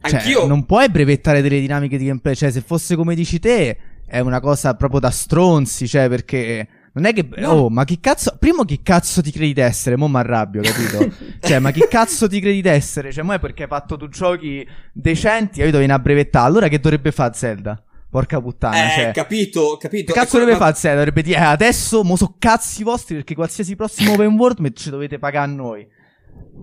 Cioè, 0.00 0.20
Anch'io... 0.20 0.46
non 0.46 0.64
puoi 0.64 0.88
brevettare 0.88 1.42
delle 1.42 1.58
dinamiche 1.58 1.98
di 1.98 2.06
gameplay, 2.06 2.34
cioè 2.34 2.52
se 2.52 2.60
fosse 2.60 2.94
come 2.94 3.16
dici 3.16 3.40
te 3.40 3.76
è 4.06 4.20
una 4.20 4.40
cosa 4.40 4.74
proprio 4.74 5.00
da 5.00 5.10
stronzi, 5.10 5.88
cioè 5.88 6.08
perché 6.08 6.66
non 6.92 7.04
è 7.04 7.12
che 7.12 7.28
no. 7.36 7.50
oh, 7.50 7.70
ma 7.70 7.84
chi 7.84 8.00
cazzo 8.00 8.34
primo 8.38 8.64
chi 8.64 8.82
cazzo 8.82 9.22
ti 9.22 9.30
credi 9.30 9.52
d'essere? 9.52 9.96
Mo' 9.96 10.08
mi 10.08 10.16
arrabbio, 10.16 10.62
capito? 10.62 11.14
cioè, 11.40 11.58
ma 11.58 11.70
chi 11.70 11.84
cazzo 11.88 12.26
ti 12.26 12.40
credi 12.40 12.60
d'essere? 12.60 13.12
Cioè, 13.12 13.22
mo' 13.22 13.34
è 13.34 13.38
perché 13.38 13.64
hai 13.64 13.68
fatto 13.68 13.96
tu 13.96 14.08
giochi 14.08 14.66
decenti, 14.92 15.60
capito? 15.60 15.78
Vieni 15.78 15.92
a 15.92 15.98
brevettare. 15.98 16.46
Allora 16.46 16.68
che 16.68 16.80
dovrebbe 16.80 17.12
fare 17.12 17.34
Zelda? 17.34 17.80
Porca 18.10 18.40
puttana, 18.40 18.86
eh, 18.86 18.90
cioè. 18.94 19.10
capito, 19.12 19.76
capito. 19.78 20.12
Che 20.12 20.18
cazzo 20.18 20.38
dovrebbe 20.38 20.58
ma... 20.58 20.64
fare 20.64 20.76
Zelda? 20.76 20.96
Dovrebbe 21.04 21.22
dire, 21.22 21.38
eh, 21.38 21.42
adesso 21.42 22.02
mo 22.02 22.16
so 22.16 22.34
cazzi 22.38 22.82
vostri 22.82 23.16
perché 23.16 23.34
qualsiasi 23.34 23.76
prossimo 23.76 24.12
open 24.14 24.34
world 24.34 24.72
ci 24.72 24.90
dovete 24.90 25.18
pagare 25.18 25.50
a 25.50 25.54
noi. 25.54 25.86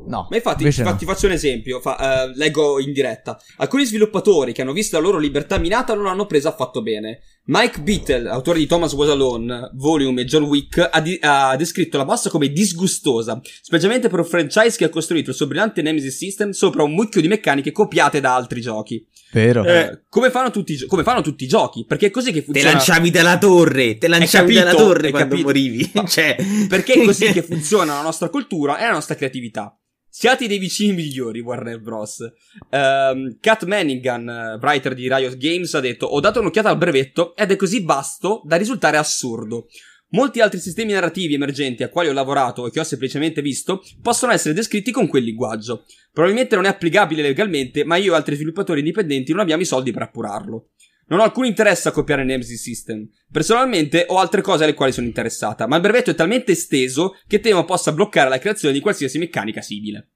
No. 0.08 0.28
Ma 0.30 0.36
infatti, 0.36 0.64
infatti 0.64 1.06
no. 1.06 1.12
faccio 1.12 1.26
un 1.26 1.32
esempio, 1.32 1.80
fa, 1.80 2.28
uh, 2.28 2.38
leggo 2.38 2.80
in 2.80 2.94
diretta. 2.94 3.40
Alcuni 3.58 3.86
sviluppatori 3.86 4.54
che 4.54 4.62
hanno 4.62 4.74
visto 4.74 4.98
la 4.98 5.02
loro 5.04 5.18
libertà 5.18 5.58
minata 5.58 5.94
non 5.94 6.06
l'hanno 6.06 6.26
presa 6.26 6.50
affatto 6.50 6.82
bene. 6.82 7.22
Mike 7.48 7.82
Beatle, 7.82 8.28
autore 8.28 8.58
di 8.58 8.66
Thomas 8.66 8.94
Was 8.94 9.10
Alone, 9.10 9.70
Volume 9.76 10.22
e 10.22 10.26
John 10.26 10.44
Wick, 10.44 10.90
ha, 10.92 11.00
di- 11.00 11.20
ha, 11.22 11.56
descritto 11.56 11.98
la 11.98 12.06
mossa 12.06 12.30
come 12.30 12.50
disgustosa, 12.50 13.40
specialmente 13.62 14.10
per 14.10 14.20
un 14.20 14.26
franchise 14.26 14.78
che 14.78 14.86
ha 14.86 14.90
costruito 14.90 15.30
il 15.30 15.36
suo 15.36 15.46
brillante 15.46 15.84
Nemesis 15.84 16.16
System 16.16 16.52
sopra 16.52 16.82
un 16.82 16.94
mucchio 16.94 17.22
di 17.22 17.28
meccaniche 17.28 17.72
copiate 17.72 18.20
da 18.20 18.34
altri 18.34 18.62
giochi. 18.62 19.06
Vero. 19.32 19.64
Eh, 19.64 20.04
come, 20.10 20.32
fanno 20.32 20.50
tutti, 20.50 20.86
come, 20.86 21.04
fanno 21.04 21.22
tutti, 21.22 21.44
i 21.44 21.48
giochi? 21.48 21.86
Perché 21.86 22.08
è 22.08 22.12
così 22.12 22.32
che 22.32 22.42
funziona. 22.42 22.70
Te 22.70 22.76
lanciavi 22.76 23.12
dalla 23.12 23.38
torre, 23.38 23.98
te 23.98 24.08
lanciavi 24.08 24.54
capito, 24.54 24.74
dalla 24.74 24.88
torre 24.88 25.10
quando 25.12 25.30
capito. 25.30 25.48
morivi. 25.48 25.92
cioè... 26.08 26.36
Perché 26.68 26.94
è 26.94 27.04
così 27.04 27.26
che 27.34 27.44
funziona 27.44 27.96
la 27.96 28.02
nostra 28.02 28.30
cultura 28.30 28.80
e 28.80 28.86
la 28.86 28.94
nostra 28.94 29.16
creatività. 29.16 29.78
Siate 30.18 30.48
dei 30.48 30.60
vicini 30.60 30.94
migliori, 30.94 31.42
Warner 31.42 31.82
Bros. 31.82 32.20
Um, 32.70 33.38
Kat 33.42 33.66
Manningham, 33.66 34.58
writer 34.62 34.94
di 34.94 35.14
Riot 35.14 35.36
Games, 35.36 35.74
ha 35.74 35.82
detto: 35.82 36.06
Ho 36.06 36.22
dato 36.22 36.40
un'occhiata 36.40 36.70
al 36.70 36.78
brevetto 36.78 37.36
ed 37.36 37.52
è 37.52 37.58
così 37.58 37.84
vasto 37.84 38.42
da 38.46 38.56
risultare 38.56 38.96
assurdo. 38.96 39.68
Molti 40.12 40.40
altri 40.40 40.62
sistemi 40.62 40.94
narrativi 40.94 41.34
emergenti 41.34 41.84
a 41.84 41.90
quali 41.90 42.08
ho 42.08 42.14
lavorato 42.14 42.66
e 42.66 42.72
che 42.72 42.80
ho 42.80 42.86
semplicemente 42.86 43.42
visto 43.42 43.84
possono 44.02 44.32
essere 44.32 44.54
descritti 44.54 44.92
con 44.92 45.10
quel 45.10 45.26
linguaggio. 45.26 45.84
Probabilmente 46.14 46.56
non 46.56 46.64
è 46.64 46.70
applicabile 46.70 47.22
legalmente, 47.22 47.84
ma 47.84 47.98
io 47.98 48.14
e 48.14 48.16
altri 48.16 48.36
sviluppatori 48.36 48.80
indipendenti 48.80 49.34
non 49.34 49.42
abbiamo 49.42 49.64
i 49.64 49.66
soldi 49.66 49.92
per 49.92 50.04
appurarlo. 50.04 50.70
Non 51.08 51.20
ho 51.20 51.24
alcun 51.24 51.46
interesse 51.46 51.88
a 51.88 51.92
copiare 51.92 52.24
Nemesis 52.24 52.62
System. 52.62 53.08
Personalmente 53.32 54.06
ho 54.08 54.18
altre 54.18 54.42
cose 54.42 54.64
alle 54.64 54.74
quali 54.74 54.92
sono 54.92 55.06
interessata, 55.06 55.68
ma 55.68 55.76
il 55.76 55.82
brevetto 55.82 56.12
è 56.12 56.16
talmente 56.16 56.54
esteso 56.54 57.16
che 57.28 57.40
temo 57.40 57.64
possa 57.64 57.92
bloccare 57.92 58.30
la 58.30 58.40
creazione 58.40 58.74
di 58.74 58.80
qualsiasi 58.80 59.20
meccanica 59.20 59.62
simile. 59.62 60.10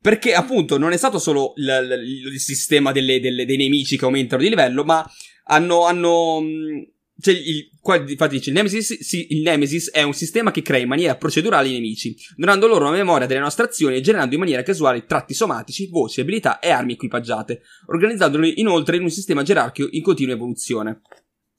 Perché 0.00 0.34
appunto 0.34 0.78
non 0.78 0.92
è 0.92 0.96
stato 0.96 1.18
solo 1.18 1.52
il, 1.56 1.98
il, 2.04 2.32
il 2.34 2.40
sistema 2.40 2.92
delle, 2.92 3.20
delle, 3.20 3.46
dei 3.46 3.56
nemici 3.56 3.96
che 3.96 4.04
aumentano 4.04 4.42
di 4.42 4.48
livello, 4.48 4.84
ma 4.84 5.08
hanno, 5.44 5.86
hanno 5.86 6.40
cioè, 7.22 7.34
il, 7.34 7.70
qua, 7.80 7.96
infatti 7.96 8.36
dice, 8.36 8.50
il 8.50 8.56
Nemesis, 8.56 8.98
sì, 8.98 9.28
il 9.30 9.42
Nemesis 9.42 9.92
è 9.92 10.02
un 10.02 10.12
sistema 10.12 10.50
che 10.50 10.60
crea 10.60 10.80
in 10.80 10.88
maniera 10.88 11.14
procedurale 11.14 11.68
i 11.68 11.72
nemici, 11.72 12.16
donando 12.34 12.66
loro 12.66 12.88
una 12.88 12.96
memoria 12.96 13.28
delle 13.28 13.38
nostre 13.38 13.66
azioni 13.66 13.94
e 13.94 14.00
generando 14.00 14.34
in 14.34 14.40
maniera 14.40 14.64
casuale 14.64 15.06
tratti 15.06 15.32
somatici, 15.32 15.88
voci, 15.88 16.20
abilità 16.20 16.58
e 16.58 16.70
armi 16.70 16.94
equipaggiate, 16.94 17.62
organizzandoli 17.86 18.60
inoltre 18.60 18.96
in 18.96 19.02
un 19.02 19.10
sistema 19.10 19.44
gerarchico 19.44 19.88
in 19.92 20.02
continua 20.02 20.34
evoluzione. 20.34 21.02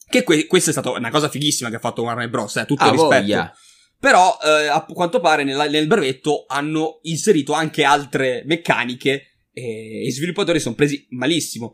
Che 0.06 0.24
que- 0.24 0.48
questa 0.48 0.72
è 0.72 0.74
stata 0.74 0.90
una 0.90 1.10
cosa 1.10 1.30
fighissima 1.30 1.70
che 1.70 1.78
ha 1.78 1.80
fatto 1.80 2.02
Warner 2.02 2.30
Bros. 2.30 2.58
Eh, 2.58 2.66
tutto 2.66 2.84
ah, 2.84 2.88
il 2.88 2.92
rispetto. 2.92 3.22
Voglia. 3.22 3.54
Però, 3.98 4.38
eh, 4.44 4.68
a 4.68 4.84
quanto 4.84 5.22
pare, 5.22 5.46
nella, 5.46 5.70
nel 5.70 5.88
brevetto 5.88 6.44
hanno 6.46 7.00
inserito 7.04 7.54
anche 7.54 7.86
altre 7.86 8.44
meccaniche 8.46 9.46
e 9.54 10.06
i 10.06 10.12
sviluppatori 10.12 10.60
sono 10.60 10.76
presi 10.76 11.08
malissimo. 11.12 11.74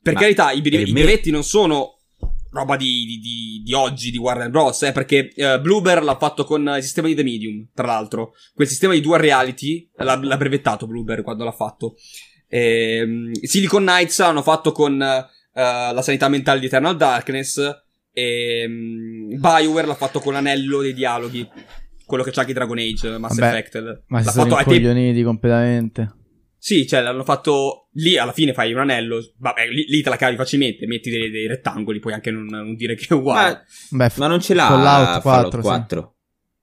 Per 0.00 0.12
Ma 0.12 0.20
carità, 0.20 0.52
i, 0.52 0.58
i 0.58 0.92
brevetti 0.92 1.32
non 1.32 1.42
sono 1.42 2.03
roba 2.54 2.76
di, 2.76 3.18
di, 3.20 3.62
di, 3.62 3.72
oggi 3.74 4.10
di 4.10 4.16
Warner 4.16 4.48
Bros. 4.48 4.82
Eh, 4.82 4.92
perché 4.92 5.32
uh, 5.36 5.60
Bloober 5.60 6.02
l'ha 6.02 6.16
fatto 6.16 6.44
con 6.44 6.62
il 6.76 6.82
sistema 6.82 7.08
di 7.08 7.14
The 7.14 7.22
Medium, 7.22 7.68
tra 7.74 7.86
l'altro. 7.86 8.32
Quel 8.54 8.68
sistema 8.68 8.94
di 8.94 9.00
dual 9.00 9.20
reality 9.20 9.90
l'ha, 9.96 10.16
l'ha 10.16 10.36
brevettato 10.36 10.86
Bloober 10.86 11.22
quando 11.22 11.44
l'ha 11.44 11.52
fatto. 11.52 11.96
E, 12.48 13.02
um, 13.02 13.32
Silicon 13.42 13.82
Knights 13.82 14.20
l'hanno 14.20 14.42
fatto 14.42 14.72
con 14.72 14.92
uh, 14.92 14.96
la 15.52 16.02
sanità 16.02 16.28
mentale 16.28 16.60
di 16.60 16.66
Eternal 16.66 16.96
Darkness. 16.96 17.60
E 18.12 18.64
um, 18.66 19.38
Bioware 19.40 19.86
l'ha 19.86 19.94
fatto 19.94 20.20
con 20.20 20.32
l'anello 20.32 20.80
dei 20.80 20.94
dialoghi. 20.94 21.46
Quello 22.06 22.22
che 22.22 22.30
c'ha 22.30 22.42
anche 22.42 22.52
Dragon 22.52 22.78
Age, 22.78 23.18
Mass 23.18 23.36
Vabbè, 23.36 23.56
Effect. 23.56 24.02
Ma 24.06 24.18
l'ha 24.18 24.24
si 24.24 24.38
sono 24.38 24.54
fatto 24.54 24.70
te- 24.70 25.22
completamente. 25.22 26.22
Sì, 26.64 26.86
cioè 26.86 27.02
l'hanno 27.02 27.24
fatto 27.24 27.88
lì 27.96 28.16
alla 28.16 28.32
fine 28.32 28.54
fai 28.54 28.72
un 28.72 28.78
anello, 28.78 29.22
vabbè, 29.36 29.68
lì, 29.68 29.84
lì 29.86 30.00
te 30.00 30.08
la 30.08 30.16
cavi 30.16 30.34
facilmente, 30.34 30.86
metti 30.86 31.10
dei, 31.10 31.28
dei 31.30 31.46
rettangoli, 31.46 31.98
puoi 31.98 32.14
anche 32.14 32.30
non, 32.30 32.46
non, 32.46 32.74
dire 32.74 32.94
che 32.94 33.04
è 33.10 33.12
uguale. 33.12 33.66
Ma, 33.90 34.06
Beh, 34.06 34.14
ma 34.16 34.28
non 34.28 34.40
ce 34.40 34.54
l'ha 34.54 34.68
Fallout 34.68 35.20
4. 35.20 35.20
Fallout 35.20 35.60
4. 35.60 36.13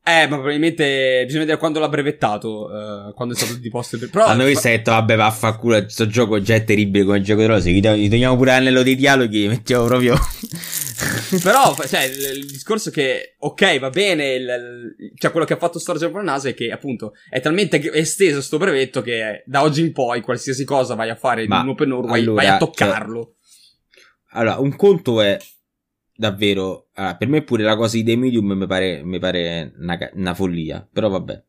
Eh, 0.04 0.28
ma 0.28 0.36
probabilmente 0.38 1.22
bisogna 1.26 1.42
vedere 1.42 1.60
quando 1.60 1.80
l'ha 1.80 1.88
brevettato, 1.88 2.66
uh, 2.66 3.14
quando 3.14 3.36
è 3.36 3.38
stato 3.38 3.54
di 3.54 3.70
posto. 3.70 4.00
Però, 4.00 4.26
Hanno 4.26 4.46
visto 4.46 4.68
e 4.68 4.72
detto, 4.72 4.90
vabbè, 4.90 5.16
vaffanculo, 5.16 5.80
questo 5.80 6.08
gioco 6.08 6.42
già 6.42 6.56
è 6.56 6.64
terribile 6.64 7.06
come 7.06 7.22
gioco 7.22 7.42
di 7.42 7.46
rose, 7.46 7.70
gli, 7.70 7.88
gli 7.88 8.10
togliamo 8.10 8.36
pure 8.36 8.50
l'anello 8.50 8.82
dei 8.82 8.96
dialoghi, 8.96 9.48
mettiamo 9.48 9.86
proprio... 9.86 10.16
Però, 11.44 11.76
cioè, 11.88 12.04
il, 12.04 12.38
il, 12.38 12.46
discorso 12.48 12.90
che, 12.90 13.36
ok, 13.38 13.80
va 13.80 13.90
bene, 13.90 14.34
il, 14.34 14.96
il, 14.98 15.12
cioè 15.18 15.30
quello 15.30 15.46
che 15.46 15.54
ha 15.54 15.58
fatto 15.58 15.80
Storage 15.80 16.06
of 16.06 16.14
Nase 16.22 16.50
è 16.50 16.54
che, 16.56 16.72
appunto, 16.72 17.14
è 17.30 17.40
talmente 17.40 17.80
esteso 17.94 18.42
sto 18.42 18.58
brevetto 18.58 19.02
che 19.02 19.44
da 19.46 19.62
oggi 19.62 19.82
in 19.82 19.94
poi 19.94 20.22
qualsiasi 20.22 20.66
cosa 20.66 20.96
vai 20.96 21.10
a 21.10 21.16
fare 21.16 21.48
ma 21.48 21.58
in 21.58 21.64
un 21.64 21.70
open 21.70 21.92
world, 21.92 22.10
allora, 22.10 22.34
vai, 22.34 22.46
vai, 22.46 22.56
a 22.56 22.58
toccarlo. 22.58 23.36
Cioè, 23.40 24.40
allora, 24.40 24.58
un 24.58 24.76
conto 24.76 25.22
è 25.22 25.38
davvero. 26.22 26.90
Ah, 26.94 27.18
per 27.18 27.28
me 27.28 27.42
pure 27.42 27.64
la 27.64 27.76
cosa 27.76 27.98
di 27.98 28.04
The 28.04 28.16
Medium 28.16 28.54
mi 28.54 28.68
pare, 28.68 29.04
mi 29.04 29.20
pare 29.20 29.74
una, 29.80 29.98
una, 30.14 30.34
follia. 30.34 30.88
Però 30.92 31.10
vabbè. 31.10 31.44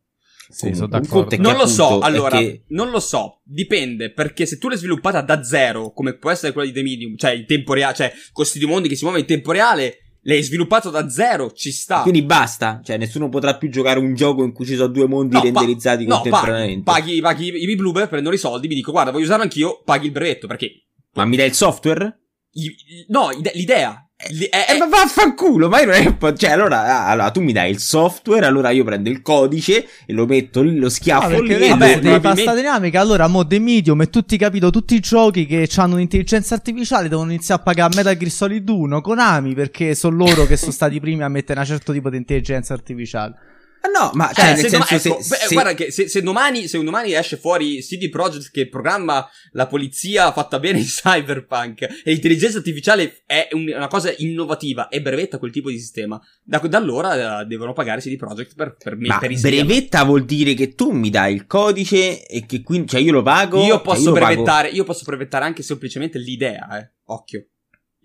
Sì, 0.49 0.73
sono 0.73 0.87
d'accordo. 0.87 1.37
Non 1.37 1.55
lo 1.55 1.67
so, 1.67 1.99
allora, 1.99 2.37
che... 2.37 2.63
non 2.69 2.89
lo 2.89 2.99
so, 2.99 3.41
dipende, 3.43 4.11
perché 4.11 4.45
se 4.45 4.57
tu 4.57 4.67
l'hai 4.67 4.77
sviluppata 4.77 5.21
da 5.21 5.41
zero, 5.43 5.93
come 5.93 6.17
può 6.17 6.29
essere 6.31 6.51
quella 6.51 6.67
di 6.67 6.73
The 6.73 6.83
Medium, 6.83 7.15
cioè 7.15 7.31
in 7.31 7.45
tempo 7.45 7.73
reale, 7.73 7.95
cioè 7.95 8.11
questi 8.31 8.59
due 8.59 8.67
mondi 8.67 8.89
che 8.89 8.95
si 8.95 9.03
muovono 9.03 9.23
in 9.23 9.29
tempo 9.29 9.51
reale, 9.51 9.99
l'hai 10.23 10.43
sviluppato 10.43 10.89
da 10.89 11.09
zero, 11.09 11.51
ci 11.53 11.71
sta. 11.71 12.01
Quindi 12.01 12.23
basta, 12.23 12.81
cioè 12.83 12.97
nessuno 12.97 13.29
potrà 13.29 13.55
più 13.57 13.69
giocare 13.69 13.99
un 13.99 14.13
gioco 14.13 14.43
in 14.43 14.51
cui 14.51 14.65
ci 14.65 14.75
sono 14.75 14.89
due 14.89 15.07
mondi 15.07 15.35
no, 15.35 15.41
renderizzati 15.41 16.05
pa- 16.05 16.15
contemporaneamente. 16.15 16.75
No, 16.77 16.83
paghi, 16.83 17.19
paghi, 17.21 17.51
paghi 17.51 17.71
i 17.71 17.75
Bluebird, 17.75 18.09
prendono 18.09 18.35
i 18.35 18.39
soldi, 18.39 18.67
mi 18.67 18.75
dico 18.75 18.91
guarda 18.91 19.11
voglio 19.11 19.25
usarlo 19.25 19.43
anch'io, 19.43 19.81
paghi 19.83 20.07
il 20.07 20.11
brevetto, 20.11 20.45
perché... 20.45 20.87
Ma 21.13 21.25
mi 21.25 21.37
dai 21.37 21.47
il 21.47 21.53
software? 21.53 22.19
I, 22.51 22.75
no, 23.07 23.29
l'idea, 23.53 24.02
eh, 24.29 24.49
eh, 24.73 24.77
ma 24.77 24.87
vaffanculo, 24.87 25.69
ma 25.69 25.79
io 25.81 25.85
non 25.85 25.95
è. 25.95 26.33
Cioè, 26.35 26.51
allora, 26.51 26.83
ah, 26.83 27.07
allora, 27.07 27.31
tu 27.31 27.41
mi 27.41 27.51
dai 27.51 27.71
il 27.71 27.79
software, 27.79 28.45
allora 28.45 28.69
io 28.69 28.83
prendo 28.83 29.09
il 29.09 29.21
codice 29.21 29.87
e 30.05 30.13
lo 30.13 30.25
metto 30.25 30.61
lì, 30.61 30.75
lo 30.77 30.89
schiaffo 30.89 31.29
no, 31.29 31.39
lì. 31.41 31.67
Vabbè, 31.69 31.99
di 31.99 32.19
pasta 32.19 32.53
dinamica, 32.53 32.99
allora 33.01 33.27
mo 33.27 33.45
The 33.45 33.59
Medium 33.59 34.01
e 34.01 34.09
tutti 34.09 34.37
capito, 34.37 34.69
tutti 34.69 34.95
i 34.95 34.99
giochi 34.99 35.45
che 35.45 35.69
hanno 35.75 35.95
un'intelligenza 35.95 36.55
artificiale 36.55 37.09
devono 37.09 37.31
iniziare 37.31 37.61
a 37.61 37.63
pagare 37.63 37.95
Metal 37.95 38.15
Gear 38.15 38.31
Solid 38.31 38.67
1, 38.67 39.01
Konami, 39.01 39.53
perché 39.53 39.95
sono 39.95 40.17
loro 40.17 40.45
che 40.45 40.57
sono 40.57 40.71
stati 40.71 40.95
i 40.95 40.99
primi 40.99 41.23
a 41.23 41.29
mettere 41.29 41.59
un 41.59 41.65
certo 41.65 41.91
tipo 41.91 42.09
di 42.09 42.17
intelligenza 42.17 42.73
artificiale. 42.73 43.35
No, 43.91 44.11
ma 44.13 44.31
cioè, 44.33 44.45
eh, 44.45 44.47
nel 44.53 44.57
se 44.57 44.69
senso, 44.69 44.77
doma- 44.77 44.89
ecco, 44.89 45.21
se, 45.21 45.35
beh, 45.35 45.47
se... 45.47 45.53
guarda 45.53 45.73
che 45.73 45.91
se, 45.91 46.07
se, 46.07 46.21
domani, 46.21 46.67
se 46.67 46.81
domani 46.81 47.13
esce 47.13 47.37
fuori 47.37 47.81
CD 47.81 48.09
Projekt 48.09 48.49
che 48.49 48.69
programma 48.69 49.29
la 49.51 49.67
polizia 49.67 50.31
fatta 50.31 50.57
bene 50.57 50.79
in 50.79 50.85
cyberpunk 50.87 51.81
e 51.81 52.11
l'intelligenza 52.11 52.57
artificiale 52.57 53.23
è 53.25 53.49
un, 53.51 53.71
una 53.75 53.87
cosa 53.87 54.13
innovativa 54.17 54.87
e 54.87 55.01
brevetta 55.01 55.37
quel 55.37 55.51
tipo 55.51 55.69
di 55.69 55.77
sistema, 55.77 56.19
da, 56.41 56.59
da 56.59 56.77
allora 56.77 57.41
uh, 57.41 57.45
devono 57.45 57.73
pagare 57.73 57.99
CD 57.99 58.15
Projekt 58.15 58.55
per, 58.55 58.75
per 58.81 58.95
mettere 58.95 59.33
Ma 59.33 59.39
brevetta 59.39 60.03
vuol 60.03 60.23
dire 60.23 60.53
che 60.53 60.75
tu 60.75 60.91
mi 60.91 61.09
dai 61.09 61.33
il 61.33 61.45
codice 61.45 62.25
e 62.25 62.45
che 62.45 62.61
quindi, 62.61 62.87
cioè 62.87 63.01
io 63.01 63.11
lo 63.11 63.21
pago. 63.21 63.63
Io 63.63 63.81
posso 63.81 64.03
cioè 64.03 64.19
io 64.19 64.25
brevettare, 64.25 64.69
io 64.69 64.83
posso 64.85 65.03
brevettare 65.05 65.45
anche 65.45 65.61
semplicemente 65.61 66.19
l'idea, 66.19 66.79
eh. 66.79 66.91
Occhio. 67.05 67.47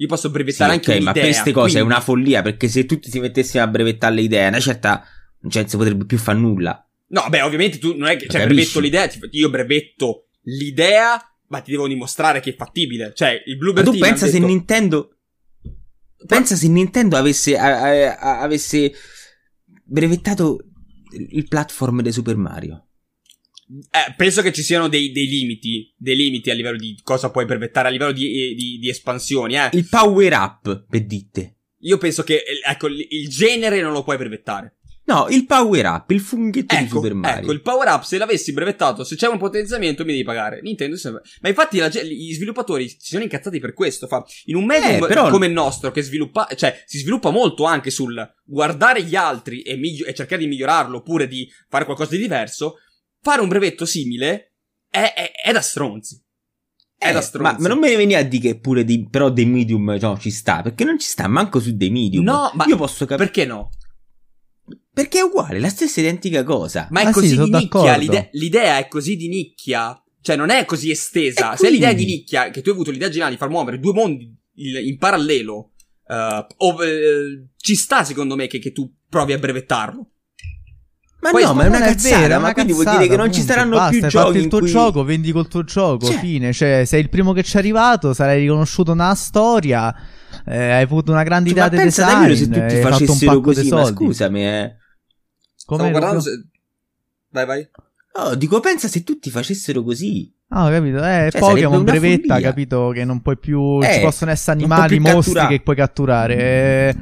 Io 0.01 0.07
posso 0.07 0.31
brevettare 0.31 0.71
sì, 0.71 0.77
anche 0.77 0.91
okay, 0.91 0.99
l'idea. 0.99 1.23
Ma 1.23 1.29
queste 1.29 1.53
cose 1.53 1.73
quindi... 1.73 1.79
è 1.79 1.83
una 1.83 2.01
follia 2.01 2.43
perché 2.43 2.69
se 2.69 2.85
tutti 2.85 3.11
si 3.11 3.21
mettessimo 3.21 3.63
a 3.63 3.67
brevettare 3.67 4.15
le 4.15 4.21
idee, 4.23 4.49
una 4.49 4.61
certa 4.61 5.05
cioè, 5.49 5.63
non 5.63 5.71
si 5.71 5.77
potrebbe 5.77 6.05
più 6.05 6.19
fare 6.19 6.39
nulla. 6.39 6.83
No, 7.09 7.27
beh, 7.29 7.43
ovviamente 7.43 7.79
tu 7.79 7.97
non 7.97 8.09
è 8.09 8.17
che, 8.17 8.29
cioè, 8.29 8.45
brevetto 8.47 8.81
l'idea, 8.81 9.11
io 9.31 9.51
brevetto 9.51 10.29
l'idea, 10.43 11.19
ma 11.49 11.61
ti 11.61 11.71
devo 11.71 11.89
dimostrare 11.89 12.41
che 12.41 12.51
è 12.51 12.57
fattibile. 12.57 13.13
Cioè, 13.15 13.43
il 13.47 13.57
Bluebird 13.57 13.87
Ma 13.87 13.93
tu 13.93 13.99
pensa 13.99 14.27
se 14.27 14.33
detto... 14.33 14.47
Nintendo... 14.47 15.13
Pensa 16.27 16.57
se 16.57 16.69
Nintendo 16.69 17.17
avesse, 17.17 17.57
a, 17.57 17.81
a, 17.81 18.17
a, 18.17 18.41
avesse 18.41 18.93
brevettato 19.85 20.59
il 21.13 21.47
platform 21.47 22.03
di 22.03 22.11
Super 22.11 22.37
Mario. 22.37 22.89
Eh, 23.69 24.15
penso 24.17 24.43
che 24.43 24.53
ci 24.53 24.63
siano 24.63 24.89
dei, 24.89 25.13
dei, 25.13 25.27
limiti, 25.27 25.95
dei 25.97 26.17
limiti 26.17 26.51
a 26.51 26.55
livello 26.55 26.77
di 26.77 26.99
cosa 27.03 27.31
puoi 27.31 27.45
brevettare, 27.45 27.89
a 27.89 27.91
livello 27.91 28.13
di, 28.13 28.55
di, 28.55 28.79
di 28.79 28.89
espansioni, 28.89 29.57
eh. 29.57 29.69
Il 29.73 29.87
power 29.89 30.33
up, 30.33 30.87
per 30.89 31.05
dite. 31.07 31.59
Io 31.83 31.99
penso 31.99 32.25
che, 32.25 32.43
ecco, 32.67 32.89
il 32.89 33.29
genere 33.29 33.81
non 33.81 33.93
lo 33.93 34.03
puoi 34.03 34.17
brevettare. 34.17 34.78
No, 35.09 35.27
il 35.31 35.47
power 35.47 35.87
up, 35.87 36.11
il 36.11 36.21
funghetto 36.21 36.75
ecco, 36.75 36.83
di 36.83 36.89
Super 36.91 37.15
Mario. 37.15 37.41
Ecco, 37.41 37.53
il 37.53 37.63
power 37.63 37.89
up, 37.89 38.03
se 38.03 38.19
l'avessi 38.19 38.53
brevettato, 38.53 39.05
se 39.05 39.17
c'è 39.17 39.27
un 39.27 39.39
potenziamento, 39.39 40.05
mi 40.05 40.13
devi 40.13 40.23
pagare. 40.23 40.61
Nintendo 40.61 40.99
sempre. 40.99 41.23
Ma 41.41 41.49
infatti 41.49 41.79
la, 41.79 41.89
gli 41.89 42.35
sviluppatori 42.35 42.91
si 42.91 42.97
sono 43.01 43.23
incazzati 43.23 43.59
per 43.59 43.73
questo. 43.73 44.07
Fa. 44.07 44.23
In 44.45 44.57
un 44.57 44.67
medium 44.67 45.03
eh, 45.03 45.07
però... 45.07 45.31
come 45.31 45.47
il 45.47 45.53
nostro, 45.53 45.91
che 45.91 46.03
sviluppa, 46.03 46.47
cioè, 46.55 46.83
si 46.85 46.99
sviluppa 46.99 47.31
molto 47.31 47.65
anche 47.65 47.89
sul 47.89 48.23
guardare 48.45 49.03
gli 49.03 49.17
altri 49.17 49.63
e, 49.63 49.77
migli- 49.77 50.05
e 50.07 50.13
cercare 50.13 50.43
di 50.43 50.47
migliorarlo, 50.47 50.99
oppure 50.99 51.27
di 51.27 51.49
fare 51.71 51.87
qualcosa 51.87 52.11
di 52.11 52.19
diverso, 52.19 52.75
fare 53.23 53.41
un 53.41 53.49
brevetto 53.49 53.87
simile 53.87 54.57
è, 54.91 55.15
è, 55.15 55.31
è 55.43 55.53
da 55.53 55.63
stronzi. 55.63 56.23
È 56.99 57.09
eh, 57.09 57.13
da 57.13 57.23
stronzi. 57.23 57.53
Ma, 57.55 57.59
ma, 57.61 57.69
non 57.69 57.79
me 57.79 57.89
ne 57.89 57.97
vieni 57.97 58.15
a 58.15 58.23
dire 58.23 58.49
che 58.49 58.59
pure 58.61 58.85
di, 58.85 59.09
però 59.09 59.31
dei 59.31 59.47
medium 59.47 59.97
no, 59.99 60.19
ci 60.19 60.31
sta, 60.31 60.61
perché 60.61 60.85
non 60.85 60.99
ci 60.99 61.09
sta 61.09 61.27
manco 61.29 61.61
su 61.61 61.75
dei 61.75 61.89
medium. 61.89 62.25
No, 62.25 62.51
ma 62.53 62.67
io 62.67 62.77
posso 62.77 63.07
capire. 63.07 63.31
Perché 63.31 63.47
no? 63.47 63.71
Perché 64.99 65.21
è 65.21 65.23
uguale, 65.23 65.61
la 65.61 65.69
stessa 65.69 66.01
identica 66.01 66.43
cosa. 66.43 66.89
Ma 66.91 67.03
è 67.03 67.05
ah, 67.05 67.11
così 67.13 67.29
sì, 67.29 67.37
di 67.37 67.51
nicchia, 67.51 67.97
l'ide- 67.97 68.31
l'idea 68.33 68.79
è 68.79 68.89
così 68.89 69.15
di 69.15 69.29
nicchia. 69.29 70.03
Cioè, 70.21 70.35
non 70.35 70.51
è 70.51 70.65
così 70.65 70.91
estesa. 70.91 71.53
È 71.53 71.57
Se 71.57 71.71
l'idea 71.71 71.91
è 71.91 71.95
di 71.95 72.05
nicchia, 72.05 72.51
che 72.51 72.63
tu 72.63 72.71
hai 72.71 72.75
avuto 72.75 72.91
l'idea 72.91 73.09
generale 73.09 73.35
di 73.35 73.39
far 73.39 73.49
muovere 73.49 73.79
due 73.79 73.93
mondi 73.93 74.37
in 74.55 74.99
parallelo, 74.99 75.71
uh, 76.05 76.47
o, 76.57 76.75
uh, 76.75 77.49
ci 77.57 77.77
sta 77.77 78.03
secondo 78.03 78.35
me 78.35 78.49
che, 78.49 78.59
che 78.59 78.73
tu 78.73 78.93
provi 79.09 79.35
a 79.35 79.39
brevettarlo. 79.39 80.11
Ma 81.21 81.31
Poi 81.31 81.45
no, 81.45 81.55
ma 81.55 81.65
è 81.65 81.69
una 81.69 81.79
cazzata, 81.79 82.19
vera, 82.19 82.39
ma 82.41 82.53
quindi 82.53 82.73
cazzata, 82.73 82.91
vuol 82.91 83.03
dire 83.03 83.17
che 83.17 83.23
non 83.23 83.33
ci 83.33 83.43
saranno 83.43 83.77
basta, 83.77 83.91
più 83.91 84.07
giochi 84.09 84.39
il 84.39 84.49
tuo 84.49 84.59
cui... 84.59 84.69
gioco, 84.69 85.05
vendi 85.05 85.31
col 85.31 85.47
tuo 85.47 85.63
gioco, 85.63 86.07
cioè... 86.07 86.19
fine, 86.19 86.53
cioè 86.53 86.85
sei 86.85 87.03
il 87.03 87.09
primo 87.09 87.33
che 87.33 87.45
ci 87.45 87.55
è 87.55 87.61
arrivato, 87.61 88.15
sarai 88.15 88.41
riconosciuto 88.41 88.95
nella 88.95 89.15
storia, 89.15 89.95
eh, 90.45 90.71
hai 90.73 90.83
avuto 90.83 91.13
una 91.13 91.23
grande 91.23 91.51
cioè, 91.51 91.67
idea 91.67 91.69
di 91.69 91.85
design, 91.85 92.33
se 92.33 92.49
tutti 92.49 92.81
facessero 92.81 93.41
così, 93.41 93.69
ma 93.69 93.85
scusami, 93.85 94.45
eh. 94.45 94.77
Come 95.69 95.83
Stavo 95.83 95.91
guardando 95.91 96.21
se... 96.21 96.47
Vai, 97.29 97.45
vai. 97.45 97.69
Oh, 98.13 98.35
dico, 98.35 98.59
pensa 98.59 98.89
se 98.89 99.05
tutti 99.05 99.29
facessero 99.29 99.83
così. 99.83 100.35
Ah, 100.49 100.65
ho 100.65 100.71
capito. 100.71 100.97
Eh, 101.05 101.29
cioè, 101.31 101.41
Pokémon 101.41 101.85
brevetta, 101.85 102.35
follia. 102.35 102.49
capito 102.49 102.89
che 102.89 103.05
non 103.05 103.21
puoi 103.21 103.37
più. 103.37 103.79
Eh, 103.83 103.93
ci 103.93 104.01
possono 104.01 104.31
essere 104.31 104.57
animali, 104.57 104.99
mostri 104.99 105.35
catturare. 105.35 105.57
che 105.57 105.63
puoi 105.63 105.77
catturare. 105.77 106.37
Eh, 106.39 106.97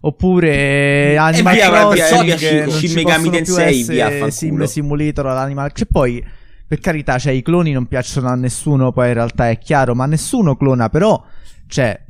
oppure 0.00 1.16
Animal 1.16 1.54
via, 1.54 1.68
Crossing 1.68 2.24
via, 2.24 2.36
via, 2.36 2.64
che 2.64 2.70
Shin 2.70 2.92
Megami 2.94 3.30
Tensei 3.30 3.82
via 3.84 4.30
Sim 4.30 4.64
Simulator 4.64 5.26
all'Animal 5.26 5.72
Che 5.72 5.84
poi 5.84 6.24
per 6.66 6.78
carità 6.80 7.18
cioè 7.18 7.34
i 7.34 7.42
cloni 7.42 7.72
non 7.72 7.84
piacciono 7.84 8.28
a 8.28 8.34
nessuno 8.34 8.92
poi 8.92 9.08
in 9.08 9.14
realtà 9.14 9.50
è 9.50 9.58
chiaro 9.58 9.94
ma 9.94 10.06
nessuno 10.06 10.56
clona 10.56 10.88
però 10.88 11.22
cioè 11.66 12.02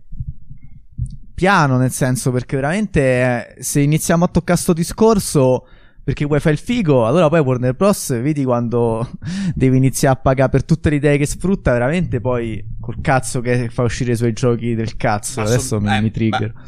piano 1.34 1.78
nel 1.78 1.90
senso 1.90 2.30
perché 2.30 2.54
veramente 2.54 3.00
eh, 3.00 3.56
se 3.58 3.80
iniziamo 3.80 4.24
a 4.24 4.28
toccare 4.28 4.56
sto 4.56 4.72
discorso 4.72 5.66
perché 6.02 6.24
vuoi 6.24 6.40
fare 6.40 6.54
il 6.54 6.60
figo, 6.60 7.06
allora 7.06 7.28
poi 7.28 7.40
Warner 7.40 7.74
Bros. 7.74 8.20
vedi 8.20 8.44
quando 8.44 9.10
devi 9.54 9.76
iniziare 9.76 10.16
a 10.16 10.20
pagare 10.20 10.50
per 10.50 10.64
tutte 10.64 10.90
le 10.90 10.96
idee 10.96 11.18
che 11.18 11.26
sfrutta, 11.26 11.72
veramente 11.72 12.20
poi 12.20 12.64
col 12.80 13.00
cazzo 13.00 13.40
che 13.40 13.68
fa 13.68 13.82
uscire 13.82 14.12
i 14.12 14.16
suoi 14.16 14.32
giochi 14.32 14.74
del 14.74 14.96
cazzo. 14.96 15.42
Adesso 15.42 15.60
so, 15.60 15.80
mi, 15.80 15.94
eh, 15.94 16.00
mi 16.00 16.10
trigger. 16.10 16.52
Ma... 16.52 16.62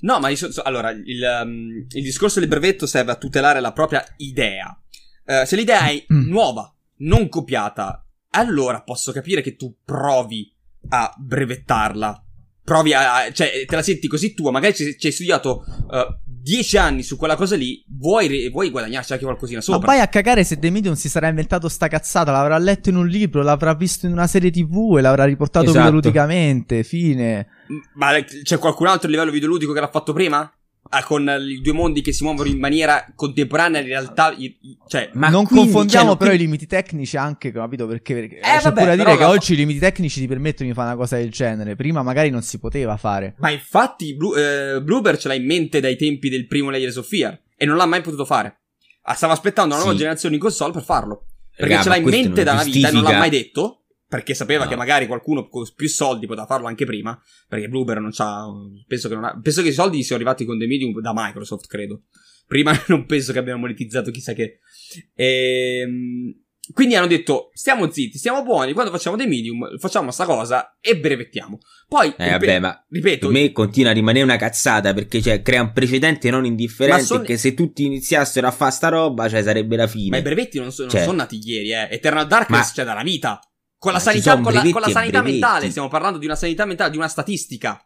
No, 0.00 0.18
ma 0.18 0.34
so, 0.34 0.50
so, 0.50 0.62
allora 0.62 0.90
il, 0.90 1.42
um, 1.44 1.86
il, 1.88 2.02
discorso 2.02 2.40
del 2.40 2.48
brevetto 2.48 2.86
serve 2.86 3.12
a 3.12 3.16
tutelare 3.16 3.60
la 3.60 3.72
propria 3.72 4.04
idea. 4.16 4.76
Uh, 5.24 5.44
se 5.44 5.54
l'idea 5.56 5.88
è 5.88 6.04
mm. 6.12 6.28
nuova, 6.28 6.74
non 6.98 7.28
copiata, 7.28 8.04
allora 8.30 8.82
posso 8.82 9.12
capire 9.12 9.42
che 9.42 9.54
tu 9.54 9.76
provi 9.84 10.52
a 10.88 11.12
brevettarla. 11.16 12.24
Provi 12.64 12.94
a. 12.94 13.30
cioè, 13.32 13.64
te 13.66 13.74
la 13.76 13.82
senti 13.82 14.08
così 14.08 14.34
tua, 14.34 14.50
magari 14.50 14.74
ci, 14.74 14.98
ci 14.98 15.06
hai 15.06 15.12
studiato 15.12 15.64
uh, 15.66 16.31
dieci 16.42 16.76
anni 16.76 17.02
su 17.02 17.16
quella 17.16 17.36
cosa 17.36 17.54
lì, 17.54 17.82
vuoi, 17.86 18.50
vuoi 18.50 18.70
guadagnarci 18.70 19.12
anche 19.12 19.24
qualcosina 19.24 19.60
sopra. 19.60 19.80
Ma 19.80 19.86
vai 19.86 20.02
a 20.02 20.08
cagare 20.08 20.42
se 20.44 20.58
The 20.58 20.70
Medium 20.70 20.94
si 20.94 21.08
sarà 21.08 21.28
inventato 21.28 21.68
sta 21.68 21.88
cazzata, 21.88 22.32
l'avrà 22.32 22.58
letto 22.58 22.88
in 22.88 22.96
un 22.96 23.06
libro, 23.06 23.42
l'avrà 23.42 23.74
visto 23.74 24.06
in 24.06 24.12
una 24.12 24.26
serie 24.26 24.50
tv 24.50 24.96
e 24.98 25.00
l'avrà 25.00 25.24
riportato 25.24 25.66
esatto. 25.66 25.78
videoludicamente, 25.78 26.82
fine. 26.82 27.46
Ma 27.94 28.10
c'è 28.22 28.58
qualcun 28.58 28.88
altro 28.88 29.06
a 29.06 29.10
livello 29.10 29.30
videoludico 29.30 29.72
che 29.72 29.80
l'ha 29.80 29.88
fatto 29.88 30.12
prima? 30.12 30.52
Con 31.04 31.26
i 31.48 31.60
due 31.60 31.72
mondi 31.72 32.02
che 32.02 32.12
si 32.12 32.22
muovono 32.22 32.48
in 32.48 32.58
maniera 32.58 33.06
contemporanea, 33.14 33.80
in 33.80 33.86
realtà, 33.86 34.34
cioè, 34.86 35.10
ma 35.14 35.30
non 35.30 35.46
quindi, 35.46 35.70
confondiamo 35.70 36.08
cioè, 36.08 36.16
però 36.16 36.30
quindi... 36.30 36.44
i 36.44 36.46
limiti 36.46 36.66
tecnici 36.66 37.16
anche, 37.16 37.50
capito? 37.50 37.86
Perché, 37.86 38.14
perché 38.14 38.36
eh, 38.36 38.40
c'è 38.40 38.62
vabbè, 38.62 38.80
pure 38.82 38.96
da 38.96 39.04
dire 39.04 39.16
che 39.16 39.24
oggi 39.24 39.54
i 39.54 39.56
limiti 39.56 39.78
tecnici 39.78 40.20
ti 40.20 40.26
permettono 40.26 40.68
di 40.68 40.74
fare 40.74 40.88
una 40.88 40.96
cosa 40.96 41.16
del 41.16 41.30
genere. 41.30 41.76
Prima 41.76 42.02
magari 42.02 42.28
non 42.28 42.42
si 42.42 42.58
poteva 42.58 42.96
fare. 42.96 43.34
Ma 43.38 43.50
infatti, 43.50 44.14
Blue, 44.14 44.74
eh, 44.76 44.82
Bluebird 44.82 45.18
ce 45.18 45.28
l'ha 45.28 45.34
in 45.34 45.46
mente 45.46 45.80
dai 45.80 45.96
tempi 45.96 46.28
del 46.28 46.46
primo 46.46 46.70
Layers 46.70 46.96
of 46.96 47.08
Fear 47.08 47.40
e 47.56 47.64
non 47.64 47.76
l'ha 47.76 47.86
mai 47.86 48.02
potuto 48.02 48.24
fare. 48.24 48.60
Ah, 49.04 49.14
stava 49.14 49.32
aspettando 49.32 49.74
una 49.74 49.78
nuova 49.78 49.92
sì. 49.92 49.98
generazione 49.98 50.34
di 50.34 50.40
console 50.40 50.72
per 50.72 50.82
farlo. 50.82 51.24
Perché 51.56 51.72
Raga, 51.72 51.82
ce 51.82 51.88
l'ha 51.88 51.96
in 51.96 52.04
mente 52.04 52.44
da 52.44 52.52
una 52.52 52.64
vita 52.64 52.88
e 52.88 52.92
non 52.92 53.02
l'ha 53.02 53.18
mai 53.18 53.30
detto. 53.30 53.81
Perché 54.12 54.34
sapeva 54.34 54.64
No. 54.64 54.68
che 54.68 54.76
magari 54.76 55.06
qualcuno 55.06 55.48
con 55.48 55.64
più 55.74 55.88
soldi 55.88 56.26
poteva 56.26 56.44
farlo 56.44 56.66
anche 56.66 56.84
prima, 56.84 57.18
perché 57.48 57.66
Blueberry 57.68 57.98
non 58.02 58.10
c'ha, 58.12 58.44
penso 58.86 59.08
che 59.08 59.14
non 59.14 59.24
ha, 59.24 59.40
penso 59.42 59.62
che 59.62 59.68
i 59.68 59.72
soldi 59.72 60.02
siano 60.02 60.20
arrivati 60.20 60.44
con 60.44 60.58
The 60.58 60.66
Medium 60.66 61.00
da 61.00 61.12
Microsoft, 61.14 61.66
credo. 61.66 62.02
Prima 62.46 62.72
non 62.88 63.06
penso 63.06 63.32
che 63.32 63.38
abbiano 63.38 63.60
monetizzato 63.60 64.10
chissà 64.10 64.34
che. 64.34 64.58
Ehm, 65.14 66.34
quindi 66.74 66.94
hanno 66.94 67.06
detto, 67.06 67.48
stiamo 67.54 67.90
zitti, 67.90 68.18
stiamo 68.18 68.42
buoni, 68.44 68.74
quando 68.74 68.92
facciamo 68.92 69.16
The 69.16 69.26
Medium 69.26 69.78
facciamo 69.78 70.10
sta 70.10 70.26
cosa 70.26 70.76
e 70.78 70.98
brevettiamo. 70.98 71.58
Poi, 71.88 72.12
Eh, 72.18 72.30
vabbè, 72.32 72.58
ma 72.60 72.84
ripeto, 72.90 73.28
per 73.28 73.34
me 73.40 73.50
continua 73.50 73.90
a 73.90 73.94
rimanere 73.94 74.24
una 74.24 74.36
cazzata 74.36 74.92
perché 74.92 75.22
cioè, 75.22 75.40
crea 75.40 75.62
un 75.62 75.72
precedente 75.72 76.28
non 76.28 76.44
indifferente 76.44 77.02
son- 77.04 77.22
che 77.24 77.38
se 77.38 77.54
tutti 77.54 77.84
iniziassero 77.86 78.46
a 78.46 78.50
fare 78.50 78.70
sta 78.72 78.88
roba 78.88 79.26
cioè 79.28 79.42
sarebbe 79.42 79.76
la 79.76 79.86
fine. 79.86 80.10
Ma 80.10 80.18
i 80.18 80.22
brevetti 80.22 80.58
non, 80.58 80.70
so- 80.70 80.82
non 80.82 80.90
Cioè- 80.90 81.02
sono 81.04 81.16
nati 81.16 81.40
ieri, 81.42 81.72
eh. 81.72 81.88
Eternal 81.90 82.26
Darkness 82.26 82.66
Ma- 82.68 82.72
c'è 82.74 82.84
dalla 82.84 83.02
vita. 83.02 83.40
Con 83.82 83.90
la 83.90 83.98
Ma 83.98 84.12
ci 84.12 84.20
sanità, 84.22 84.40
con 84.40 84.52
la, 84.52 84.70
con 84.70 84.80
la 84.80 84.90
sanità 84.90 85.22
mentale. 85.22 85.68
Stiamo 85.68 85.88
parlando 85.88 86.18
di 86.18 86.24
una 86.24 86.36
sanità 86.36 86.64
mentale, 86.64 86.92
di 86.92 86.96
una 86.98 87.08
statistica. 87.08 87.84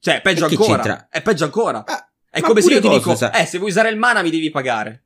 Cioè, 0.00 0.20
peggio 0.20 0.46
ancora. 0.46 0.72
c'entra? 0.72 1.08
È 1.08 1.22
peggio 1.22 1.44
ancora. 1.44 1.84
Ah, 1.86 2.10
È 2.28 2.40
ma 2.40 2.48
come 2.48 2.60
se 2.62 2.72
io 2.72 2.80
ti 2.80 2.88
cosa, 2.88 2.98
dico, 2.98 3.14
sa- 3.14 3.30
eh, 3.30 3.46
se 3.46 3.58
vuoi 3.58 3.70
usare 3.70 3.88
il 3.90 3.96
mana 3.96 4.22
mi 4.22 4.30
devi 4.30 4.50
pagare. 4.50 5.04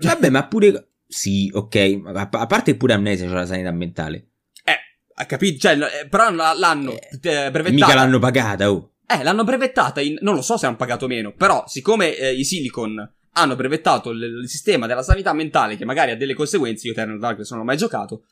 Vabbè, 0.00 0.28
ma 0.30 0.46
pure. 0.46 0.90
Sì, 1.08 1.50
ok. 1.52 1.74
ma 2.00 2.12
A 2.12 2.28
a 2.30 2.46
parte 2.46 2.76
pure 2.76 2.92
Amnesia 2.92 3.26
c'è 3.26 3.32
la 3.32 3.44
sanità 3.44 3.72
mentale. 3.72 4.28
Eh, 4.62 5.26
capito? 5.26 5.58
Cioè, 5.58 5.76
eh, 6.02 6.08
però 6.08 6.30
l'hanno 6.30 6.92
Eh, 6.92 7.08
eh, 7.20 7.50
brevettata. 7.50 7.70
Mica 7.72 7.94
l'hanno 7.94 8.20
pagata, 8.20 8.70
oh. 8.70 8.92
Eh, 9.04 9.24
l'hanno 9.24 9.42
brevettata 9.42 10.00
in... 10.00 10.16
Non 10.20 10.36
lo 10.36 10.42
so 10.42 10.56
se 10.56 10.66
hanno 10.66 10.76
pagato 10.76 11.08
meno, 11.08 11.32
però 11.32 11.64
siccome 11.66 12.14
eh, 12.14 12.34
i 12.34 12.44
Silicon 12.44 13.14
hanno 13.32 13.56
brevettato 13.56 14.10
il, 14.10 14.22
il 14.42 14.48
sistema 14.48 14.86
della 14.86 15.02
sanità 15.02 15.32
mentale 15.32 15.76
che 15.76 15.84
magari 15.84 16.12
ha 16.12 16.16
delle 16.16 16.34
conseguenze, 16.34 16.86
io 16.86 16.92
Eternal 16.92 17.18
Darkness 17.18 17.50
non 17.50 17.58
l'ho 17.58 17.64
mai 17.64 17.76
giocato, 17.76 18.26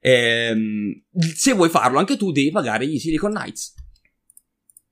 ehm, 0.00 1.02
se 1.34 1.52
vuoi 1.52 1.68
farlo 1.68 1.98
anche 1.98 2.16
tu 2.16 2.30
devi 2.32 2.50
pagare 2.50 2.86
gli 2.86 2.98
Silicon 2.98 3.32
Knights. 3.34 3.74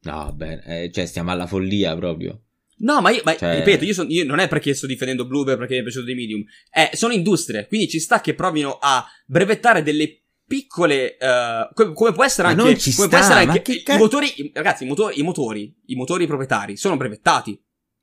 No, 0.02 0.12
vabbè, 0.12 0.62
eh, 0.66 0.90
cioè 0.92 1.06
stiamo 1.06 1.30
alla 1.30 1.46
follia 1.46 1.94
proprio. 1.96 2.42
No, 2.78 3.00
ma 3.00 3.10
io, 3.10 3.22
ma 3.24 3.34
Cioè- 3.36 3.56
ripeto, 3.56 3.84
io, 3.84 3.94
son- 3.94 4.10
io 4.10 4.24
non 4.24 4.38
è 4.38 4.48
perché 4.48 4.74
sto 4.74 4.86
difendendo 4.86 5.26
Blueberry 5.26 5.58
perché 5.58 5.74
mi 5.74 5.80
è 5.80 5.82
piaciuto 5.82 6.04
dei 6.04 6.14
medium, 6.14 6.44
eh, 6.72 6.90
sono 6.94 7.12
industrie, 7.14 7.66
quindi 7.66 7.88
ci 7.88 7.98
sta 7.98 8.20
che 8.20 8.34
provino 8.34 8.76
a 8.80 9.04
brevettare 9.26 9.82
delle 9.82 10.22
piccole, 10.46 11.16
eh, 11.16 11.68
co- 11.72 11.92
come 11.92 12.12
può 12.12 12.22
essere 12.24 12.48
anche, 12.48 12.62
come 12.62 12.74
può 12.74 13.04
sta, 13.06 13.18
essere 13.18 13.46
ma 13.46 13.52
anche 13.52 13.62
che 13.62 13.72
i 13.78 13.82
ca- 13.82 13.96
motori, 13.96 14.50
ragazzi, 14.52 14.84
i 14.84 14.86
motori, 14.86 15.18
i 15.18 15.22
motori, 15.22 15.74
i 15.86 15.94
motori 15.96 16.26
proprietari 16.26 16.76
sono 16.76 16.96
brevettati. 16.96 17.58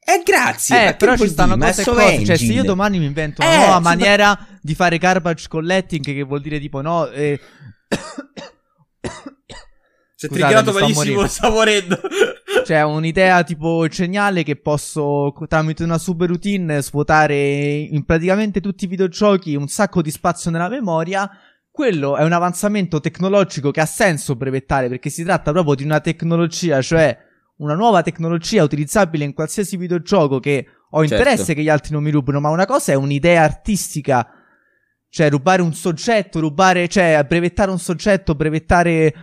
Eh, 0.05 0.21
grazie. 0.23 0.89
Eh, 0.89 0.95
però 0.95 1.15
ci 1.15 1.27
stanno 1.27 1.55
dire? 1.55 1.67
Ma 1.67 1.73
cose 1.73 1.81
e 1.81 1.85
cose. 1.85 2.25
Cioè, 2.25 2.37
se 2.37 2.51
io 2.51 2.63
domani 2.63 2.99
mi 2.99 3.05
invento 3.05 3.41
una 3.41 3.53
Eh, 3.53 3.57
nuova 3.57 3.79
maniera 3.79 4.37
di 4.61 4.75
fare 4.75 4.97
garbage 4.97 5.47
collecting, 5.47 6.03
che 6.03 6.23
vuol 6.23 6.41
dire 6.41 6.59
tipo 6.59 6.81
no. 6.81 7.09
eh, 7.09 7.39
Si 10.15 10.27
è 10.27 10.29
Scusate, 10.29 10.53
triggerato 10.53 10.71
malissimo, 10.79 11.27
sta 11.27 11.49
morendo. 11.49 11.99
Cioè, 12.65 12.81
un'idea 12.83 13.43
tipo 13.43 13.85
geniale 13.89 14.43
che 14.43 14.55
posso 14.55 15.33
tramite 15.49 15.83
una 15.83 15.97
super 15.97 16.29
routine 16.29 16.81
svuotare 16.81 17.35
in 17.35 18.05
praticamente 18.05 18.61
tutti 18.61 18.85
i 18.85 18.87
videogiochi 18.87 19.55
un 19.55 19.67
sacco 19.67 20.01
di 20.01 20.09
spazio 20.09 20.49
nella 20.49 20.69
memoria. 20.69 21.29
Quello 21.69 22.15
è 22.15 22.23
un 22.23 22.31
avanzamento 22.31 23.01
tecnologico 23.01 23.71
che 23.71 23.81
ha 23.81 23.85
senso 23.85 24.37
brevettare 24.37 24.87
perché 24.87 25.09
si 25.09 25.25
tratta 25.25 25.51
proprio 25.51 25.75
di 25.75 25.83
una 25.83 25.99
tecnologia, 25.99 26.81
cioè 26.81 27.17
una 27.57 27.75
nuova 27.75 28.01
tecnologia 28.01 28.63
utilizzabile 28.63 29.23
in 29.23 29.33
qualsiasi 29.33 29.77
videogioco 29.77 30.39
che 30.39 30.65
ho 30.89 30.99
Certo. 31.05 31.15
interesse 31.15 31.53
che 31.53 31.61
gli 31.63 31.69
altri 31.69 31.93
non 31.93 32.03
mi 32.03 32.11
rubino, 32.11 32.39
ma 32.39 32.49
una 32.49 32.65
cosa 32.65 32.91
è 32.91 32.95
un'idea 32.95 33.43
artistica, 33.43 34.27
cioè 35.09 35.29
rubare 35.29 35.61
un 35.61 35.73
soggetto, 35.73 36.39
rubare, 36.39 36.87
cioè 36.87 37.23
brevettare 37.27 37.71
un 37.71 37.79
soggetto, 37.79 38.35
brevettare 38.35 39.13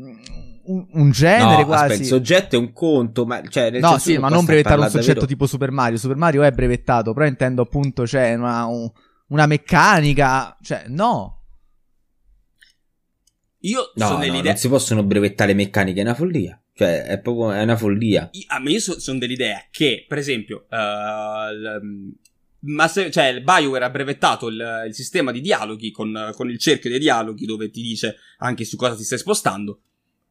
mm, 0.00 0.18
un, 0.64 0.86
un 0.92 1.10
genere 1.10 1.60
No, 1.62 1.66
quasi. 1.66 1.82
aspetta, 1.84 2.00
il 2.02 2.06
soggetto 2.06 2.56
è 2.56 2.58
un 2.58 2.72
conto, 2.72 3.26
ma 3.26 3.42
cioè 3.48 3.70
nel 3.70 3.80
No, 3.80 3.88
senso 3.90 4.10
sì, 4.10 4.18
ma 4.18 4.28
non 4.28 4.44
brevettare 4.44 4.80
un 4.80 4.88
soggetto 4.88 5.06
davvero- 5.06 5.26
tipo 5.26 5.46
Super 5.46 5.70
Mario. 5.70 5.98
Super 5.98 6.16
Mario 6.16 6.42
è 6.42 6.50
brevettato, 6.52 7.12
però 7.12 7.26
intendo 7.26 7.62
appunto, 7.62 8.06
cioè, 8.06 8.34
una, 8.34 8.66
un- 8.66 8.90
una 9.28 9.46
meccanica. 9.46 10.56
Cioè, 10.60 10.84
no. 10.88 11.44
Io 13.60 13.92
No, 13.94 14.04
sono 14.06 14.18
no, 14.18 14.24
dell'idea. 14.24 14.52
non 14.52 14.56
si 14.56 14.68
possono 14.68 15.02
brevettare 15.02 15.52
meccaniche, 15.54 16.00
è 16.00 16.02
una 16.02 16.14
follia. 16.14 16.59
Cioè, 16.80 17.02
è 17.02 17.20
proprio 17.20 17.52
è 17.52 17.60
una 17.62 17.76
follia. 17.76 18.30
Io- 18.32 18.44
A 18.46 18.58
me 18.58 18.78
so- 18.80 18.98
sono 18.98 19.18
dell'idea 19.18 19.66
che, 19.70 20.06
per 20.08 20.16
esempio, 20.16 20.64
eh, 20.70 20.76
il, 21.52 22.14
ma 22.60 22.88
se, 22.88 23.10
cioè, 23.10 23.26
il 23.26 23.42
BioWare 23.42 23.84
ha 23.84 23.90
brevettato 23.90 24.48
il, 24.48 24.84
il 24.86 24.94
sistema 24.94 25.30
di 25.30 25.42
dialoghi 25.42 25.90
con, 25.90 26.30
con 26.34 26.48
il 26.48 26.58
cerchio 26.58 26.88
dei 26.88 26.98
dialoghi 26.98 27.44
dove 27.44 27.68
ti 27.68 27.82
dice 27.82 28.16
anche 28.38 28.64
su 28.64 28.76
cosa 28.76 28.96
ti 28.96 29.02
stai 29.04 29.18
spostando. 29.18 29.82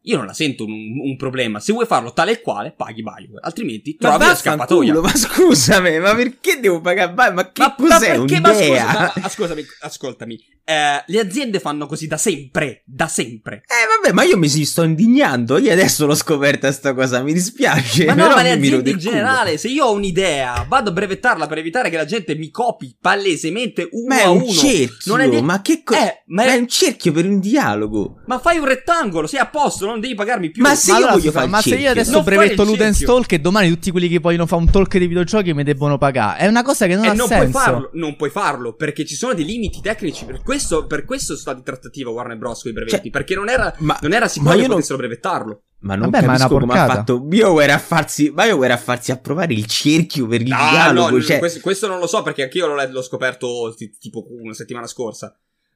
Io 0.03 0.15
non 0.17 0.25
la 0.25 0.33
sento 0.33 0.63
un, 0.65 0.71
un 1.03 1.15
problema. 1.17 1.59
Se 1.59 1.73
vuoi 1.73 1.85
farlo 1.85 2.13
tale 2.13 2.31
e 2.31 2.41
quale, 2.41 2.73
paghi 2.75 3.01
BioWare. 3.03 3.39
Altrimenti 3.41 3.97
Ma 3.99 4.09
trovi 4.09 4.25
la 4.25 4.35
scappatoia. 4.35 4.93
ma 5.01 5.15
scusami, 5.15 5.99
ma 5.99 6.15
perché 6.15 6.59
devo 6.59 6.79
pagare? 6.79 7.13
Ma, 7.13 7.31
ma 7.31 7.51
che 7.51 7.61
Ma, 7.61 7.75
ma 7.77 7.95
cos'è 7.97 8.15
perché? 8.15 8.39
Ma 8.39 8.53
scusa, 8.53 8.83
ma- 8.85 9.13
ascoltami, 9.23 9.65
ascoltami. 9.81 10.39
Eh, 10.69 11.03
le 11.07 11.19
aziende 11.19 11.59
fanno 11.59 11.85
così 11.87 12.07
da 12.07 12.17
sempre. 12.17 12.83
Da 12.85 13.07
sempre. 13.07 13.63
Eh 13.65 14.01
vabbè, 14.03 14.13
ma 14.13 14.23
io 14.23 14.37
mi 14.37 14.47
si 14.47 14.63
sto 14.65 14.83
indignando. 14.83 15.57
Io 15.57 15.71
adesso 15.71 16.05
l'ho 16.05 16.15
scoperta 16.15 16.71
sta 16.71 16.93
cosa, 16.93 17.21
mi 17.21 17.33
dispiace. 17.33 18.05
Ma 18.05 18.13
no, 18.13 18.27
ma 18.29 18.41
le 18.41 18.51
aziende 18.51 18.91
in 18.91 18.97
culo. 18.97 19.09
generale, 19.11 19.57
se 19.57 19.67
io 19.67 19.85
ho 19.85 19.91
un'idea, 19.93 20.65
vado 20.69 20.91
a 20.91 20.93
brevettarla 20.93 21.47
per 21.47 21.57
evitare 21.57 21.89
che 21.89 21.97
la 21.97 22.05
gente 22.05 22.35
mi 22.35 22.49
copi 22.51 22.95
palesemente 22.99 23.89
uno 23.91 24.05
Ma 24.07 24.19
è 24.19 24.23
a 24.23 24.29
un 24.29 24.41
uno. 24.41 24.51
cerchio, 24.51 25.11
Non 25.11 25.19
è 25.21 25.29
de- 25.29 25.41
ma 25.41 25.61
che 25.61 25.81
cosa? 25.83 25.99
Eh, 26.07 26.23
ma, 26.27 26.43
Ma 26.45 26.51
è- 26.51 26.55
è 26.55 26.59
un 26.59 26.67
cerchio 26.67 27.11
per 27.11 27.25
un 27.25 27.39
dialogo. 27.39 28.21
ma 28.27 28.39
fai 28.39 28.57
un 28.59 28.65
rettangolo, 28.65 29.25
sei 29.27 29.39
a 29.39 29.47
posto, 29.47 29.85
non 29.89 29.99
devi 29.99 30.15
pagarmi 30.15 30.49
più. 30.51 30.61
Ma 30.63 30.75
se 30.75 30.91
Ma 30.91 30.97
io 30.99 31.07
voglio 31.09 31.31
fare 31.31 31.47
ma 31.47 31.61
se 31.61 31.75
io 31.75 31.89
adesso 31.89 32.21
brevetto 32.23 32.63
Ludens. 32.63 32.99
Talk 32.99 33.31
e 33.33 33.39
domani 33.39 33.69
tutti 33.69 33.91
quelli 33.91 34.07
che 34.07 34.19
vogliono 34.19 34.45
fare 34.45 34.61
un 34.61 34.69
talk 34.71 34.97
dei 34.97 35.07
videogiochi 35.07 35.53
mi 35.53 35.63
debbono 35.63 35.97
pagare. 35.97 36.39
È 36.39 36.47
una 36.47 36.63
cosa 36.63 36.85
che 36.87 36.95
non 36.95 37.05
E 37.05 37.07
ha 37.09 37.13
non 37.13 37.27
puoi 37.27 37.39
senso. 37.39 37.57
farlo, 37.59 37.89
non 37.93 38.15
puoi 38.15 38.29
farlo, 38.29 38.73
perché 38.73 39.05
ci 39.05 39.15
sono 39.15 39.33
dei 39.33 39.45
limiti 39.45 39.81
tecnici. 39.81 40.25
Per 40.25 40.41
questo, 40.41 40.85
per 40.87 41.05
questo 41.05 41.25
sono 41.27 41.39
stati 41.39 41.57
in 41.59 41.63
trattativa 41.63 42.09
Warner 42.09 42.37
Bros. 42.37 42.61
con 42.61 42.71
i 42.71 42.73
brevetti, 42.73 42.95
Cioè, 43.01 43.09
perché 43.09 43.35
non 43.35 43.49
era, 43.49 43.73
ma- 43.79 43.97
non 44.01 44.13
era 44.13 44.27
sicuro 44.27 44.49
ma 44.51 44.55
che 44.55 44.61
io 44.61 44.67
non- 44.67 44.75
potessero 44.75 44.97
brevettarlo. 44.99 45.61
Ma 45.81 45.95
non 45.95 46.09
Vabbè, 46.09 46.25
ma 46.25 46.33
capisco 46.37 46.59
come 46.59 46.77
ha 46.77 46.85
fatto 46.87 47.21
BioWare 47.21 47.71
a 47.71 47.77
farsi 47.79 48.31
BioWare 48.33 48.73
a 48.73 48.77
farsi 48.77 49.11
approvare 49.13 49.53
il 49.53 49.65
cerchio 49.65 50.27
per 50.27 50.41
il 50.41 50.51
Ah, 50.51 50.69
dialogo, 50.71 51.15
no, 51.15 51.21
cioè 51.23 51.39
questo, 51.39 51.61
questo 51.61 51.87
non 51.87 51.99
lo 51.99 52.07
so 52.07 52.21
perché 52.21 52.43
anch'io 52.43 52.67
l'ho, 52.67 52.85
l'ho 52.89 53.01
scoperto 53.01 53.73
ti- 53.77 53.95
tipo 53.97 54.25
una 54.29 54.53
settimana 54.53 54.87
scorsa. 54.87 55.33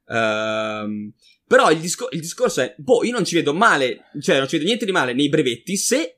Ehm, 0.10 1.11
però 1.48 1.72
il, 1.72 1.80
disco- 1.80 2.10
il 2.11 2.20
discorso 2.20 2.61
è, 2.61 2.74
boh, 2.78 3.03
io 3.03 3.11
non 3.11 3.26
ci 3.26 3.36
vedo 3.36 3.53
male, 3.53 4.06
cioè 4.22 4.38
non 4.38 4.48
ci 4.48 4.56
vedo 4.56 4.68
niente 4.68 4.86
di 4.86 4.91
male 4.91 5.14
nei 5.14 5.30
brevetti 5.30 5.76
se 5.78 6.18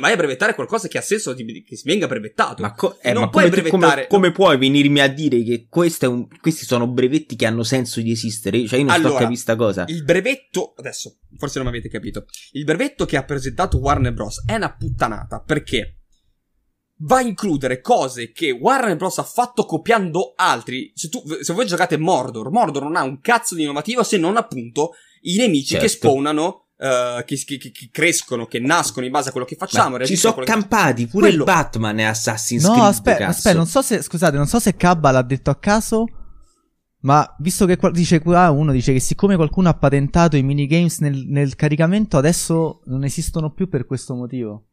vai 0.00 0.12
a 0.12 0.16
brevettare 0.16 0.54
qualcosa 0.54 0.88
che 0.88 0.96
ha 0.96 1.02
senso 1.02 1.34
di- 1.34 1.62
che 1.62 1.78
venga 1.84 2.06
brevettato. 2.06 2.62
Ma, 2.62 2.72
co- 2.72 2.98
eh, 3.02 3.12
ma 3.12 3.28
come, 3.28 3.48
brevettare- 3.50 3.68
come, 3.68 4.06
come 4.08 4.32
puoi 4.32 4.56
venirmi 4.56 5.00
a 5.00 5.08
dire 5.08 5.42
che 5.42 5.66
questo 5.68 6.06
è 6.06 6.08
un- 6.08 6.26
questi 6.40 6.64
sono 6.64 6.86
brevetti 6.88 7.36
che 7.36 7.44
hanno 7.44 7.62
senso 7.64 8.00
di 8.00 8.10
esistere? 8.10 8.66
Cioè, 8.66 8.78
io 8.78 8.86
non 8.86 8.94
sto 8.94 9.02
a 9.02 9.04
Allora, 9.08 9.20
capire 9.24 9.38
sta 9.40 9.56
cosa. 9.56 9.84
Il 9.88 10.04
brevetto, 10.04 10.72
adesso, 10.78 11.18
forse 11.36 11.58
non 11.58 11.68
mi 11.70 11.74
avete 11.76 11.90
capito. 11.90 12.24
Il 12.52 12.64
brevetto 12.64 13.04
che 13.04 13.16
ha 13.18 13.24
presentato 13.24 13.76
Warner 13.78 14.14
Bros. 14.14 14.42
è 14.46 14.54
una 14.54 14.74
puttanata 14.74 15.42
perché 15.42 15.97
va 17.00 17.18
a 17.18 17.20
includere 17.22 17.80
cose 17.80 18.32
che 18.32 18.50
Warner 18.50 18.96
Bros. 18.96 19.18
ha 19.18 19.22
fatto 19.22 19.64
copiando 19.64 20.32
altri. 20.36 20.90
Se, 20.94 21.08
tu, 21.08 21.22
se 21.40 21.52
voi 21.52 21.66
giocate 21.66 21.96
Mordor, 21.96 22.50
Mordor 22.50 22.82
non 22.82 22.96
ha 22.96 23.02
un 23.02 23.20
cazzo 23.20 23.54
di 23.54 23.62
innovativo 23.62 24.02
se 24.02 24.16
non 24.16 24.36
appunto 24.36 24.92
i 25.22 25.36
nemici 25.36 25.70
Certo. 25.70 25.84
che 25.84 25.90
spawnano. 25.90 26.62
eh, 26.80 27.24
che, 27.26 27.34
che- 27.44 27.58
che- 27.58 27.88
crescono, 27.90 28.46
che 28.46 28.60
nascono 28.60 29.04
in 29.04 29.10
base 29.10 29.30
a 29.30 29.32
quello 29.32 29.44
che 29.48 29.56
facciamo. 29.56 29.96
Ma 29.96 30.04
ci 30.04 30.14
sono 30.14 30.34
quello 30.34 30.46
che- 30.46 30.54
campati 30.54 31.08
pure 31.08 31.26
Quello- 31.26 31.42
il 31.42 31.50
Batman 31.52 31.98
e 31.98 32.04
Assassin's 32.04 32.62
No, 32.62 32.70
Creed. 32.74 32.86
aspetta, 32.86 33.18
cazzo. 33.18 33.30
aspetta, 33.30 33.56
non 33.56 33.66
so 33.66 33.82
se, 33.82 34.00
scusate, 34.00 34.36
non 34.36 34.46
so 34.46 34.60
se 34.60 34.76
Cabba 34.76 35.10
l'ha 35.10 35.22
detto 35.22 35.50
a 35.50 35.56
caso, 35.56 36.04
ma 37.00 37.34
visto 37.40 37.66
che 37.66 37.76
qua- 37.76 37.90
dice 37.90 38.20
qua 38.20 38.50
uno 38.50 38.70
dice 38.70 38.92
che 38.92 39.00
siccome 39.00 39.34
qualcuno 39.34 39.68
ha 39.68 39.74
patentato 39.74 40.36
i 40.36 40.42
minigames 40.44 41.00
nel, 41.00 41.24
nel 41.26 41.56
caricamento, 41.56 42.16
adesso 42.16 42.82
non 42.86 43.02
esistono 43.02 43.50
più 43.52 43.68
per 43.68 43.84
questo 43.84 44.14
motivo. 44.14 44.66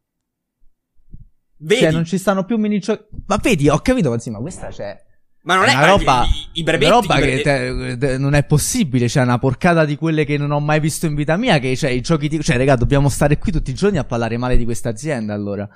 Vedi? 1.57 1.81
Cioè, 1.81 1.91
non 1.91 2.05
ci 2.05 2.17
stanno 2.17 2.43
più 2.45 2.57
minigiochi. 2.57 3.03
Ma 3.27 3.37
vedi, 3.41 3.69
ho 3.69 3.79
capito, 3.79 4.09
ma 4.09 4.19
sì, 4.19 4.29
ma 4.29 4.39
questa 4.39 4.67
c'è. 4.67 4.95
ma 5.43 5.55
non 5.55 5.65
è 5.65 5.71
è, 5.71 5.75
una 5.75 5.85
roba, 5.87 6.25
i, 6.53 6.59
i 6.59 6.63
brevetti, 6.63 6.85
una 6.91 6.99
roba 6.99 7.17
i 7.17 7.21
che 7.21 7.41
brevetti- 7.41 7.97
te- 7.99 8.07
te- 8.07 8.17
non 8.17 8.33
è 8.33 8.43
possibile. 8.43 9.07
Cioè, 9.07 9.23
una 9.23 9.39
porcata 9.39 9.85
di 9.85 9.95
quelle 9.95 10.25
che 10.25 10.37
non 10.37 10.51
ho 10.51 10.59
mai 10.59 10.79
visto 10.79 11.05
in 11.05 11.15
vita 11.15 11.37
mia. 11.37 11.59
Che 11.59 11.75
cioè, 11.75 11.89
i 11.91 12.01
giochi 12.01 12.27
di. 12.27 12.41
Cioè, 12.43 12.57
raga, 12.57 12.75
dobbiamo 12.75 13.09
stare 13.09 13.37
qui 13.37 13.51
tutti 13.51 13.71
i 13.71 13.75
giorni 13.75 13.97
a 13.97 14.03
parlare 14.03 14.37
male 14.37 14.57
di 14.57 14.65
questa 14.65 14.89
azienda. 14.89 15.33
Allora, 15.33 15.67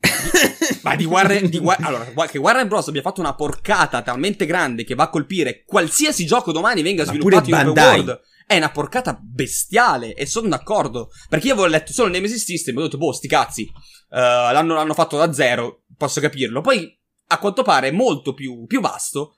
Ma 0.82 0.94
di 0.94 1.04
Warner, 1.04 1.48
di 1.48 1.58
Wa- 1.58 1.76
allora, 1.80 2.04
che 2.30 2.38
Warner 2.38 2.66
Bros. 2.66 2.88
abbia 2.88 3.02
fatto 3.02 3.20
una 3.20 3.34
porcata 3.34 4.02
talmente 4.02 4.46
grande 4.46 4.84
che 4.84 4.94
va 4.94 5.04
a 5.04 5.08
colpire 5.10 5.64
qualsiasi 5.66 6.24
gioco 6.26 6.52
domani 6.52 6.82
venga 6.82 7.04
Ma 7.04 7.08
sviluppato 7.10 7.44
in 7.50 7.56
Bandai. 7.56 7.98
world. 8.00 8.20
È 8.46 8.56
una 8.56 8.70
porcata 8.70 9.18
bestiale 9.20 10.14
e 10.14 10.24
sono 10.24 10.48
d'accordo. 10.48 11.10
Perché 11.28 11.48
io 11.48 11.54
avevo 11.54 11.68
letto 11.68 11.92
solo 11.92 12.10
Nemesis 12.10 12.44
System 12.44 12.76
e 12.76 12.80
ho 12.80 12.84
detto, 12.84 12.96
boh, 12.96 13.12
sti 13.12 13.26
cazzi. 13.26 13.62
eh, 13.62 13.70
l'hanno, 14.10 14.74
l'hanno 14.74 14.94
fatto 14.94 15.16
da 15.16 15.32
zero, 15.32 15.82
posso 15.96 16.20
capirlo. 16.20 16.60
Poi, 16.60 16.96
a 17.28 17.38
quanto 17.38 17.62
pare, 17.62 17.88
è 17.88 17.92
molto 17.92 18.34
più, 18.34 18.64
più 18.66 18.80
vasto. 18.80 19.36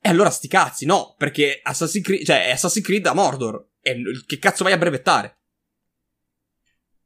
E 0.00 0.08
allora 0.08 0.30
sti 0.30 0.48
cazzi, 0.48 0.86
no, 0.86 1.14
perché 1.18 1.60
Assassin's 1.62 2.04
Creed, 2.04 2.24
cioè, 2.24 2.46
è 2.46 2.52
Assassin's 2.52 2.86
Creed 2.86 3.06
a 3.06 3.12
Mordor. 3.12 3.72
E 3.80 4.00
che 4.26 4.38
cazzo 4.38 4.64
vai 4.64 4.72
a 4.72 4.78
brevettare? 4.78 5.38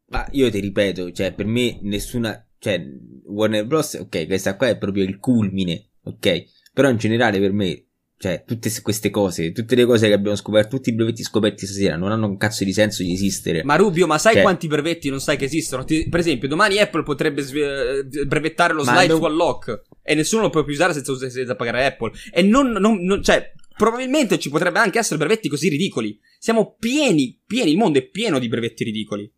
Ma 0.06 0.26
io 0.32 0.50
ti 0.50 0.60
ripeto, 0.60 1.10
cioè, 1.12 1.32
per 1.32 1.46
me 1.46 1.78
nessuna. 1.82 2.46
Cioè, 2.58 2.80
Warner 3.24 3.66
Bros. 3.66 3.94
Ok, 3.94 4.26
questa 4.26 4.56
qua 4.56 4.68
è 4.68 4.78
proprio 4.78 5.02
il 5.02 5.18
culmine, 5.18 5.90
ok? 6.04 6.44
Però 6.72 6.88
in 6.88 6.96
generale 6.96 7.40
per 7.40 7.52
me 7.52 7.86
cioè, 8.22 8.44
tutte 8.46 8.70
queste 8.82 9.08
cose, 9.08 9.50
tutte 9.50 9.74
le 9.74 9.86
cose 9.86 10.06
che 10.06 10.12
abbiamo 10.12 10.36
scoperto, 10.36 10.76
tutti 10.76 10.90
i 10.90 10.94
brevetti 10.94 11.22
scoperti 11.22 11.64
stasera 11.64 11.96
non 11.96 12.12
hanno 12.12 12.26
un 12.26 12.36
cazzo 12.36 12.64
di 12.64 12.72
senso 12.74 13.02
di 13.02 13.14
esistere. 13.14 13.64
Ma 13.64 13.76
Rubio, 13.76 14.06
ma 14.06 14.18
sai 14.18 14.34
cioè... 14.34 14.42
quanti 14.42 14.66
brevetti 14.66 15.08
non 15.08 15.20
sai 15.20 15.38
che 15.38 15.46
esistono? 15.46 15.84
Ti, 15.84 16.06
per 16.06 16.20
esempio, 16.20 16.46
domani 16.46 16.76
Apple 16.76 17.02
potrebbe 17.02 17.40
sve- 17.40 18.00
eh, 18.00 18.26
brevettare 18.26 18.74
lo 18.74 18.82
slide 18.82 19.06
non... 19.06 19.20
to 19.20 19.26
unlock 19.26 19.82
e 20.02 20.14
nessuno 20.14 20.42
lo 20.42 20.50
può 20.50 20.62
più 20.64 20.74
usare 20.74 20.92
senza, 20.92 21.30
senza 21.30 21.56
pagare 21.56 21.86
Apple. 21.86 22.12
E 22.30 22.42
non, 22.42 22.72
non, 22.72 23.02
non, 23.02 23.22
cioè, 23.22 23.54
probabilmente 23.74 24.38
ci 24.38 24.50
potrebbe 24.50 24.80
anche 24.80 24.98
essere 24.98 25.16
brevetti 25.16 25.48
così 25.48 25.70
ridicoli. 25.70 26.20
Siamo 26.38 26.76
pieni, 26.78 27.40
pieni, 27.46 27.70
il 27.70 27.78
mondo 27.78 28.00
è 28.00 28.06
pieno 28.06 28.38
di 28.38 28.48
brevetti 28.48 28.84
ridicoli. 28.84 29.32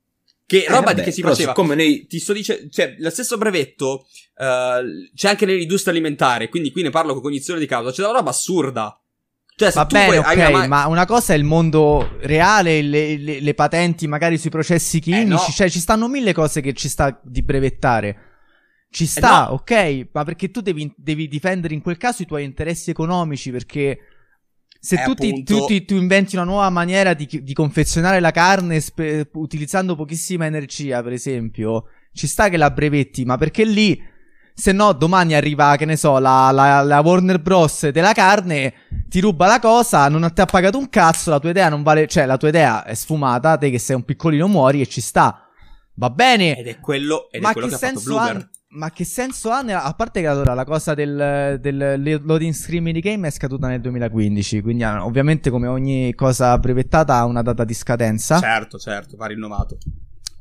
Che 0.52 0.64
eh, 0.64 0.68
roba 0.68 0.92
vabbè, 0.92 1.02
che 1.02 1.12
si 1.12 1.22
faceva. 1.22 1.52
Come 1.52 1.74
noi... 1.74 2.06
Ti 2.06 2.18
sto 2.18 2.32
dicendo, 2.32 2.68
cioè, 2.70 2.94
lo 2.98 3.08
stesso 3.10 3.38
brevetto 3.38 4.06
uh, 4.36 5.14
c'è 5.14 5.28
anche 5.28 5.46
nell'industria 5.46 5.92
alimentare, 5.92 6.48
quindi 6.48 6.70
qui 6.70 6.82
ne 6.82 6.90
parlo 6.90 7.14
con 7.14 7.22
cognizione 7.22 7.58
di 7.58 7.66
causa. 7.66 7.90
C'è 7.90 8.02
una 8.02 8.18
roba 8.18 8.30
assurda 8.30 9.02
cioè, 9.54 9.70
Va 9.70 9.84
bene, 9.84 10.18
ok, 10.18 10.48
una... 10.48 10.66
ma 10.66 10.86
una 10.86 11.04
cosa 11.04 11.34
è 11.34 11.36
il 11.36 11.44
mondo 11.44 12.16
reale, 12.20 12.82
le, 12.82 13.16
le, 13.16 13.40
le 13.40 13.54
patenti 13.54 14.08
magari 14.08 14.38
sui 14.38 14.50
processi 14.50 14.98
chimici, 14.98 15.24
eh 15.24 15.28
no. 15.28 15.38
cioè 15.38 15.68
ci 15.68 15.78
stanno 15.78 16.08
mille 16.08 16.32
cose 16.32 16.60
che 16.60 16.72
ci 16.72 16.88
sta 16.88 17.20
di 17.22 17.42
brevettare. 17.42 18.30
Ci 18.90 19.04
eh, 19.04 19.06
sta, 19.06 19.46
eh 19.46 19.48
no. 19.48 19.54
ok, 19.54 20.08
ma 20.12 20.24
perché 20.24 20.50
tu 20.50 20.60
devi, 20.60 20.92
devi, 20.96 21.28
difendere 21.28 21.74
in 21.74 21.82
quel 21.82 21.96
caso 21.96 22.22
i 22.22 22.26
tuoi 22.26 22.44
interessi 22.44 22.90
economici, 22.90 23.50
perché 23.50 23.98
se 24.84 25.00
tu, 25.04 25.14
ti, 25.14 25.44
tu, 25.44 25.64
ti, 25.66 25.84
tu, 25.84 25.94
inventi 25.94 26.34
una 26.34 26.44
nuova 26.44 26.68
maniera 26.68 27.14
di, 27.14 27.28
di 27.40 27.52
confezionare 27.54 28.18
la 28.18 28.32
carne 28.32 28.80
spe, 28.80 29.28
utilizzando 29.34 29.94
pochissima 29.94 30.44
energia, 30.44 31.00
per 31.04 31.12
esempio, 31.12 31.84
ci 32.12 32.26
sta 32.26 32.48
che 32.48 32.56
la 32.56 32.68
brevetti, 32.72 33.24
ma 33.24 33.38
perché 33.38 33.64
lì 33.64 34.10
se 34.52 34.72
no, 34.72 34.92
domani 34.92 35.34
arriva, 35.34 35.76
che 35.76 35.84
ne 35.84 35.96
so, 35.96 36.18
la, 36.18 36.50
la, 36.50 36.82
la, 36.82 36.98
Warner 36.98 37.38
Bros. 37.38 37.90
della 37.90 38.12
carne, 38.12 38.74
ti 39.08 39.20
ruba 39.20 39.46
la 39.46 39.60
cosa, 39.60 40.08
non 40.08 40.28
ti 40.34 40.40
ha 40.40 40.46
pagato 40.46 40.78
un 40.78 40.88
cazzo, 40.88 41.30
la 41.30 41.38
tua 41.38 41.50
idea 41.50 41.68
non 41.68 41.84
vale. 41.84 42.08
Cioè, 42.08 42.26
la 42.26 42.36
tua 42.36 42.48
idea 42.48 42.84
è 42.84 42.94
sfumata, 42.94 43.56
te 43.56 43.70
che 43.70 43.78
sei 43.78 43.94
un 43.94 44.04
piccolino 44.04 44.48
muori 44.48 44.80
e 44.80 44.86
ci 44.88 45.00
sta. 45.00 45.48
Va 45.94 46.10
bene. 46.10 46.58
Ed 46.58 46.66
è 46.66 46.80
quello, 46.80 47.30
ed 47.30 47.40
ma 47.40 47.50
è 47.50 47.52
quello 47.52 47.68
che, 47.68 47.78
che 47.78 47.86
ha, 47.86 48.48
Ma 48.74 48.90
che 48.90 49.04
senso 49.04 49.50
ha? 49.50 49.58
A 49.58 49.92
parte 49.92 50.22
che 50.22 50.26
allora 50.26 50.54
la 50.54 50.64
cosa 50.64 50.94
del, 50.94 51.58
del 51.60 52.20
loading 52.24 52.54
screen 52.54 52.84
di 52.84 53.00
game 53.00 53.28
è 53.28 53.30
scaduta 53.30 53.68
nel 53.68 53.82
2015. 53.82 54.62
Quindi, 54.62 54.82
ah, 54.82 55.04
ovviamente, 55.04 55.50
come 55.50 55.66
ogni 55.66 56.14
cosa 56.14 56.56
brevettata, 56.58 57.16
ha 57.16 57.26
una 57.26 57.42
data 57.42 57.64
di 57.64 57.74
scadenza. 57.74 58.40
Certo, 58.40 58.78
certo, 58.78 59.16
va 59.18 59.26
rinnovato. 59.26 59.76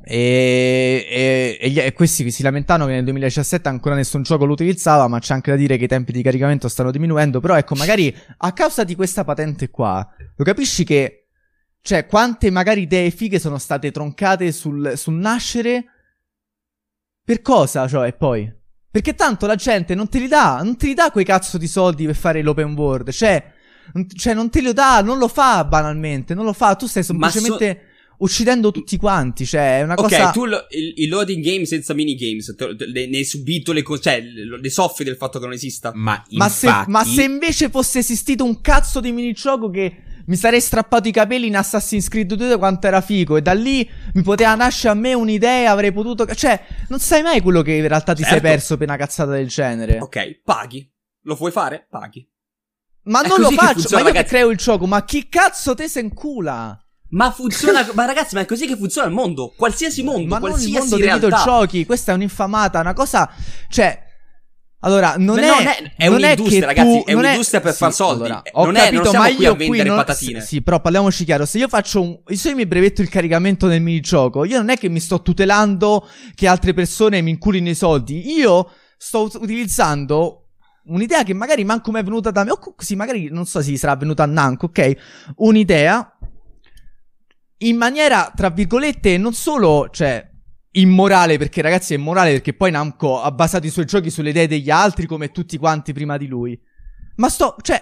E, 0.03 1.57
e, 1.59 1.73
e, 1.75 1.93
questi 1.93 2.31
si 2.31 2.41
lamentano 2.41 2.85
che 2.85 2.93
nel 2.93 3.03
2017 3.03 3.67
ancora 3.67 3.95
nessun 3.95 4.23
gioco 4.23 4.45
lo 4.45 4.53
utilizzava, 4.53 5.07
ma 5.09 5.19
c'è 5.19 5.33
anche 5.33 5.51
da 5.51 5.57
dire 5.57 5.75
che 5.75 5.83
i 5.83 5.87
tempi 5.87 6.13
di 6.13 6.21
caricamento 6.21 6.69
stanno 6.69 6.91
diminuendo. 6.91 7.41
Però 7.41 7.57
ecco, 7.57 7.75
magari 7.75 8.15
a 8.37 8.53
causa 8.53 8.85
di 8.85 8.95
questa 8.95 9.25
patente 9.25 9.69
qua, 9.69 10.07
lo 10.35 10.43
capisci 10.45 10.85
che. 10.85 11.17
Cioè, 11.81 12.05
quante 12.05 12.49
magari 12.49 12.83
idee 12.83 13.09
fighe 13.09 13.39
sono 13.39 13.57
state 13.57 13.91
troncate 13.91 14.53
sul, 14.53 14.93
sul 14.95 15.15
nascere. 15.15 15.85
Per 17.23 17.41
cosa, 17.41 17.87
cioè, 17.87 18.13
poi? 18.13 18.51
Perché 18.91 19.15
tanto 19.15 19.45
la 19.45 19.55
gente 19.55 19.95
non 19.95 20.09
te 20.09 20.19
li 20.19 20.27
dà, 20.27 20.59
non 20.61 20.75
te 20.75 20.87
li 20.87 20.93
dà 20.93 21.11
quei 21.11 21.23
cazzo 21.23 21.57
di 21.57 21.67
soldi 21.67 22.05
per 22.05 22.15
fare 22.15 22.41
l'open 22.41 22.73
world. 22.73 23.09
Cioè, 23.11 23.53
cioè 24.15 24.33
non 24.33 24.49
te 24.49 24.61
li 24.61 24.73
dà, 24.73 25.01
non 25.01 25.17
lo 25.17 25.29
fa 25.29 25.63
banalmente, 25.63 26.33
non 26.33 26.43
lo 26.43 26.51
fa. 26.51 26.75
Tu 26.75 26.87
stai 26.87 27.03
semplicemente 27.03 27.85
uccidendo 28.17 28.71
tutti 28.71 28.97
quanti. 28.97 29.45
Cioè, 29.45 29.79
è 29.79 29.83
una 29.83 29.95
cosa. 29.95 30.27
Ok, 30.27 30.33
tu 30.33 30.45
lo, 30.45 30.65
il, 30.71 30.93
il, 30.97 31.09
loading 31.09 31.43
game 31.43 31.65
senza 31.65 31.93
minigames, 31.93 32.53
ne 32.91 33.17
hai 33.17 33.23
subito 33.23 33.71
le 33.71 33.81
cose. 33.81 34.01
Cioè, 34.01 34.21
le 34.21 34.69
soffri 34.69 35.05
del 35.05 35.15
fatto 35.15 35.39
che 35.39 35.45
non 35.45 35.53
esista. 35.53 35.91
Ma, 35.93 36.21
ma, 36.31 36.45
infatti... 36.45 36.83
se, 36.83 36.83
ma 36.87 37.03
se 37.05 37.23
invece 37.23 37.69
fosse 37.69 37.99
esistito 37.99 38.43
un 38.43 38.59
cazzo 38.61 38.99
di 38.99 39.11
minigioco 39.11 39.69
che. 39.69 40.03
Mi 40.25 40.35
sarei 40.35 40.61
strappato 40.61 41.07
i 41.07 41.11
capelli 41.11 41.47
in 41.47 41.55
Assassin's 41.55 42.07
Creed 42.07 42.33
2 42.33 42.57
quanto 42.57 42.87
era 42.87 43.01
figo. 43.01 43.37
E 43.37 43.41
da 43.41 43.53
lì 43.53 43.89
mi 44.13 44.21
poteva 44.21 44.55
nascere 44.55 44.93
a 44.93 44.95
me 44.95 45.13
un'idea. 45.13 45.71
Avrei 45.71 45.91
potuto. 45.91 46.25
Cioè, 46.25 46.63
non 46.89 46.99
sai 46.99 47.21
mai 47.21 47.41
quello 47.41 47.61
che 47.61 47.73
in 47.73 47.87
realtà 47.87 48.13
ti 48.13 48.23
certo. 48.23 48.39
sei 48.39 48.51
perso 48.51 48.77
per 48.77 48.87
una 48.87 48.97
cazzata 48.97 49.31
del 49.31 49.47
genere. 49.47 49.99
Ok, 49.99 50.41
paghi. 50.43 50.89
Lo 51.23 51.35
vuoi 51.35 51.51
fare? 51.51 51.87
Paghi. 51.89 52.27
Ma 53.03 53.21
è 53.21 53.27
non 53.27 53.39
lo 53.39 53.51
faccio. 53.51 53.73
Funziona, 53.73 54.03
ma 54.03 54.09
io 54.09 54.13
ragazzi... 54.13 54.33
che 54.33 54.37
creo 54.37 54.49
il 54.49 54.57
gioco. 54.57 54.85
Ma 54.85 55.03
chi 55.03 55.29
cazzo 55.29 55.75
te 55.75 55.87
se 55.87 55.99
incula? 55.99 56.85
Ma 57.09 57.31
funziona, 57.31 57.87
ma 57.93 58.05
ragazzi, 58.05 58.35
ma 58.35 58.41
è 58.41 58.45
così 58.45 58.67
che 58.67 58.75
funziona 58.75 59.07
il 59.07 59.13
mondo. 59.13 59.53
Qualsiasi 59.55 60.03
mondo, 60.03 60.27
ma 60.27 60.39
qualsiasi 60.39 60.71
non 60.71 60.83
il 60.83 60.89
mondo 60.89 60.97
realtà. 60.97 61.27
dei 61.27 61.29
videogiochi. 61.29 61.85
Questa 61.85 62.11
è 62.11 62.15
un'infamata, 62.15 62.79
una 62.79 62.93
cosa. 62.93 63.29
Cioè. 63.69 64.09
Allora, 64.83 65.15
non, 65.17 65.37
è, 65.37 65.47
non 65.47 65.67
è, 65.67 65.93
è 65.95 66.05
non 66.07 66.15
un'industria, 66.15 66.63
è 66.63 66.65
ragazzi, 66.65 67.03
è 67.05 67.13
un'industria 67.13 67.61
per 67.61 67.71
sì, 67.71 67.77
far 67.77 67.93
soldi. 67.93 68.23
Allora, 68.23 68.41
ho 68.53 68.65
non 68.65 68.73
capito, 68.73 69.01
è, 69.01 69.03
non 69.03 69.15
ma 69.15 69.27
io 69.27 69.35
qui 69.37 69.45
a 69.45 69.53
vendere 69.53 69.89
non, 69.89 69.97
patatine. 69.97 70.41
Sì, 70.41 70.61
però 70.63 70.81
parliamoci 70.81 71.23
chiaro, 71.23 71.45
se 71.45 71.59
io 71.59 71.67
faccio 71.67 72.01
un 72.01 72.19
se 72.25 72.49
io 72.49 72.55
mi 72.55 72.65
brevetto 72.65 73.03
il 73.03 73.09
caricamento 73.09 73.67
nel 73.67 73.81
minigioco, 73.81 74.43
io 74.43 74.57
non 74.57 74.69
è 74.69 74.77
che 74.77 74.89
mi 74.89 74.99
sto 74.99 75.21
tutelando 75.21 76.07
che 76.33 76.47
altre 76.47 76.73
persone 76.73 77.21
mi 77.21 77.29
inculino 77.29 77.69
i 77.69 77.75
soldi. 77.75 78.33
Io 78.33 78.71
sto 78.97 79.29
utilizzando 79.33 80.47
un'idea 80.85 81.21
che 81.23 81.35
magari 81.35 81.63
manco 81.63 81.91
mi 81.91 81.99
è 81.99 82.03
venuta 82.03 82.31
da 82.31 82.43
me, 82.43 82.49
o 82.49 82.59
sì, 82.77 82.95
magari 82.95 83.29
non 83.29 83.45
so 83.45 83.61
se 83.61 83.77
sarà 83.77 83.95
venuta 83.95 84.23
a 84.23 84.27
Nanco, 84.27 84.65
ok? 84.65 84.95
Un'idea 85.37 86.17
in 87.57 87.77
maniera, 87.77 88.31
tra 88.35 88.49
virgolette, 88.49 89.17
non 89.17 89.33
solo, 89.33 89.89
cioè, 89.91 90.30
immorale, 90.71 91.37
perché 91.37 91.61
ragazzi 91.61 91.93
è 91.93 91.97
immorale 91.97 92.31
perché 92.31 92.53
poi 92.53 92.71
Namco 92.71 93.21
ha 93.21 93.31
basato 93.31 93.65
i 93.65 93.69
suoi 93.69 93.85
giochi 93.85 94.09
sulle 94.09 94.29
idee 94.29 94.47
degli 94.47 94.69
altri 94.69 95.05
come 95.05 95.31
tutti 95.31 95.57
quanti 95.57 95.93
prima 95.93 96.17
di 96.17 96.27
lui. 96.27 96.59
Ma 97.15 97.29
sto, 97.29 97.55
cioè, 97.61 97.81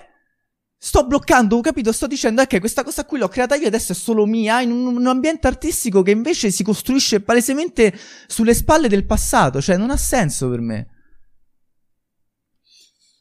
sto 0.78 1.06
bloccando, 1.06 1.60
capito? 1.62 1.92
Sto 1.92 2.08
dicendo, 2.08 2.42
ok, 2.42 2.60
questa 2.60 2.84
cosa 2.84 3.06
qui 3.06 3.20
l'ho 3.20 3.28
creata 3.28 3.56
io 3.56 3.68
adesso 3.68 3.92
è 3.92 3.96
solo 3.96 4.26
mia, 4.26 4.62
in 4.62 4.72
un, 4.72 4.96
un 4.98 5.08
ambiente 5.08 5.48
artistico 5.48 6.02
che 6.02 6.12
invece 6.12 6.52
si 6.52 6.64
costruisce 6.64 7.22
palesemente 7.22 7.98
sulle 8.28 8.54
spalle 8.54 8.88
del 8.88 9.06
passato, 9.06 9.62
cioè 9.62 9.78
non 9.78 9.92
ha 9.92 9.98
senso 9.98 10.50
per 10.50 10.60
me. 10.60 10.88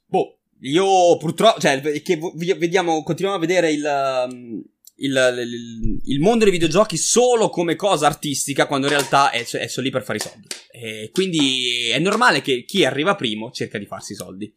Boh, 0.06 0.38
io 0.60 1.18
purtroppo, 1.18 1.60
cioè, 1.60 1.80
che 2.02 2.18
vediamo, 2.56 3.02
continuiamo 3.02 3.38
a 3.38 3.46
vedere 3.46 3.72
il... 3.72 4.26
Um 4.30 4.62
il, 4.98 5.34
il, 5.38 6.00
il, 6.04 6.20
mondo 6.20 6.44
dei 6.44 6.52
videogiochi 6.52 6.96
solo 6.96 7.50
come 7.50 7.76
cosa 7.76 8.06
artistica 8.06 8.66
quando 8.66 8.86
in 8.86 8.92
realtà 8.92 9.30
è, 9.30 9.44
è 9.44 9.66
solo 9.66 9.86
lì 9.86 9.92
per 9.92 10.02
fare 10.02 10.18
i 10.18 10.20
soldi. 10.20 10.46
E 10.70 11.10
quindi 11.12 11.90
è 11.90 11.98
normale 11.98 12.40
che 12.40 12.64
chi 12.64 12.84
arriva 12.84 13.14
primo 13.14 13.50
cerca 13.50 13.78
di 13.78 13.86
farsi 13.86 14.12
i 14.12 14.16
soldi. 14.16 14.52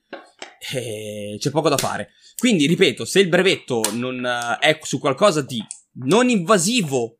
E 0.74 1.38
c'è 1.40 1.50
poco 1.50 1.70
da 1.70 1.78
fare. 1.78 2.12
Quindi, 2.38 2.66
ripeto, 2.66 3.06
se 3.06 3.20
il 3.20 3.30
brevetto 3.30 3.82
non 3.94 4.24
uh, 4.24 4.60
è 4.60 4.80
su 4.82 5.00
qualcosa 5.00 5.42
di 5.42 5.64
non 6.06 6.30
invasivo, 6.30 7.18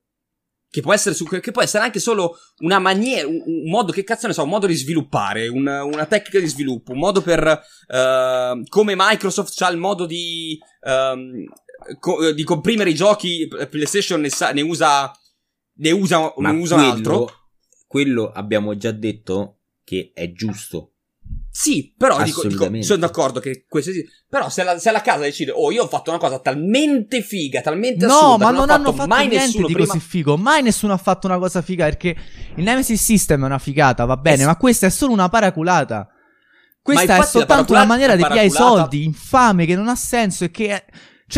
che 0.70 0.82
può 0.82 0.94
essere, 0.94 1.14
su, 1.14 1.26
che 1.26 1.52
può 1.52 1.62
essere 1.62 1.84
anche 1.84 2.00
solo 2.00 2.38
una 2.60 2.80
maniera, 2.80 3.28
un, 3.28 3.42
un, 3.46 3.70
modo, 3.70 3.92
che 3.92 4.04
cazzo 4.04 4.28
ne 4.28 4.34
so, 4.34 4.44
un 4.44 4.50
modo 4.50 4.68
di 4.68 4.74
sviluppare, 4.74 5.48
una, 5.48 5.84
una 5.84 6.06
tecnica 6.06 6.40
di 6.40 6.48
sviluppo, 6.48 6.94
un 6.94 7.00
modo 7.00 7.22
per, 7.22 7.44
uh, 7.88 8.64
come 8.70 8.94
Microsoft 8.96 9.62
ha 9.62 9.70
il 9.70 9.78
modo 9.78 10.06
di, 10.06 10.58
um, 10.86 11.44
co- 12.00 12.28
eh, 12.28 12.34
di 12.34 12.44
comprimere 12.44 12.90
i 12.90 12.96
giochi, 12.96 13.48
eh, 13.48 13.68
PlayStation 13.68 14.22
ne, 14.22 14.30
sa- 14.30 14.52
ne 14.52 14.62
usa, 14.62 15.12
ne 15.76 15.92
usa, 15.92 16.34
ne 16.38 16.50
usa 16.52 16.76
quello, 16.76 16.90
un 16.90 16.96
altro. 16.96 17.30
Quello 17.88 18.32
abbiamo 18.32 18.78
già 18.78 18.92
detto 18.92 19.58
che 19.84 20.12
è 20.14 20.32
giusto. 20.32 20.94
Sì, 21.54 21.94
però 21.98 22.24
dico, 22.24 22.48
dico, 22.48 22.82
sono 22.82 23.00
d'accordo 23.00 23.42
che 23.42 23.66
questo 23.68 23.92
sì. 23.92 24.08
Però 24.30 24.50
se 24.50 24.64
la, 24.64 24.80
se 24.80 24.90
la 24.90 25.02
casa 25.02 25.20
decide, 25.20 25.52
oh, 25.52 25.70
io 25.70 25.84
ho 25.84 25.88
fatto 25.88 26.10
una 26.10 26.20
cosa 26.20 26.40
talmente 26.40 27.22
figa, 27.22 27.60
talmente 27.60 28.06
no, 28.06 28.14
assurda, 28.14 28.46
ma 28.46 28.52
non, 28.52 28.60
non 28.68 28.70
hanno 28.70 28.94
fatto 28.94 29.08
mai 29.10 29.28
niente 29.28 29.58
di 29.58 29.74
prima... 29.74 29.86
così 29.86 30.00
figo. 30.00 30.38
Mai 30.38 30.64
nessuno 30.64 30.94
ha 30.94 30.98
fatto 30.98 31.28
una 31.28 31.38
cosa 31.38 31.62
figa 31.62 31.84
perché 31.84 32.16
il 32.56 32.64
Nemesis 32.64 33.04
System 33.04 33.42
è 33.42 33.46
una 33.46 33.60
figata, 33.60 34.06
va 34.06 34.16
bene, 34.16 34.44
es- 34.44 34.46
ma 34.46 34.56
questa 34.56 34.88
è 34.88 34.90
solo 34.90 35.12
una 35.12 35.28
paraculata. 35.28 36.08
Questa 36.82 37.18
è 37.18 37.26
soltanto 37.26 37.74
una 37.74 37.86
maniera 37.86 38.16
di 38.16 38.24
pigliare 38.24 38.46
i 38.46 38.50
soldi 38.50 39.04
infame 39.04 39.66
che 39.66 39.76
non 39.76 39.90
ha 39.90 39.96
senso 39.96 40.46
e 40.46 40.52
che 40.52 40.84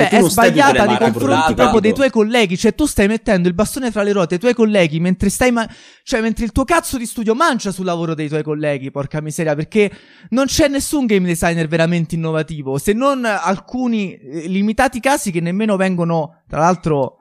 è 0.01 0.09
cioè, 0.09 0.19
è 0.19 0.21
sbagliata 0.21 0.85
nei 0.85 0.97
confronti 0.97 1.53
proprio 1.53 1.79
dei 1.79 1.93
tuoi 1.93 2.09
colleghi. 2.09 2.57
Cioè, 2.57 2.73
tu 2.73 2.85
stai 2.85 3.07
mettendo 3.07 3.47
il 3.47 3.53
bastone 3.53 3.91
fra 3.91 4.01
le 4.03 4.11
ruote 4.11 4.35
ai 4.35 4.39
tuoi 4.39 4.53
colleghi 4.53 4.99
mentre 4.99 5.29
stai. 5.29 5.51
Ma- 5.51 5.67
cioè, 6.03 6.21
mentre 6.21 6.45
il 6.45 6.51
tuo 6.51 6.63
cazzo 6.63 6.97
di 6.97 7.05
studio 7.05 7.35
mancia 7.35 7.71
sul 7.71 7.85
lavoro 7.85 8.15
dei 8.15 8.27
tuoi 8.27 8.43
colleghi, 8.43 8.91
porca 8.91 9.21
miseria. 9.21 9.55
Perché 9.55 9.91
non 10.29 10.45
c'è 10.45 10.67
nessun 10.67 11.05
game 11.05 11.27
designer 11.27 11.67
veramente 11.67 12.15
innovativo. 12.15 12.77
Se 12.77 12.93
non 12.93 13.25
alcuni 13.25 14.15
eh, 14.15 14.47
limitati 14.47 14.99
casi 14.99 15.31
che 15.31 15.41
nemmeno 15.41 15.75
vengono, 15.75 16.41
tra 16.47 16.59
l'altro, 16.59 17.17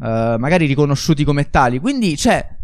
uh, 0.00 0.36
magari 0.38 0.66
riconosciuti 0.66 1.24
come 1.24 1.48
tali. 1.50 1.78
Quindi, 1.78 2.16
cioè. 2.16 2.54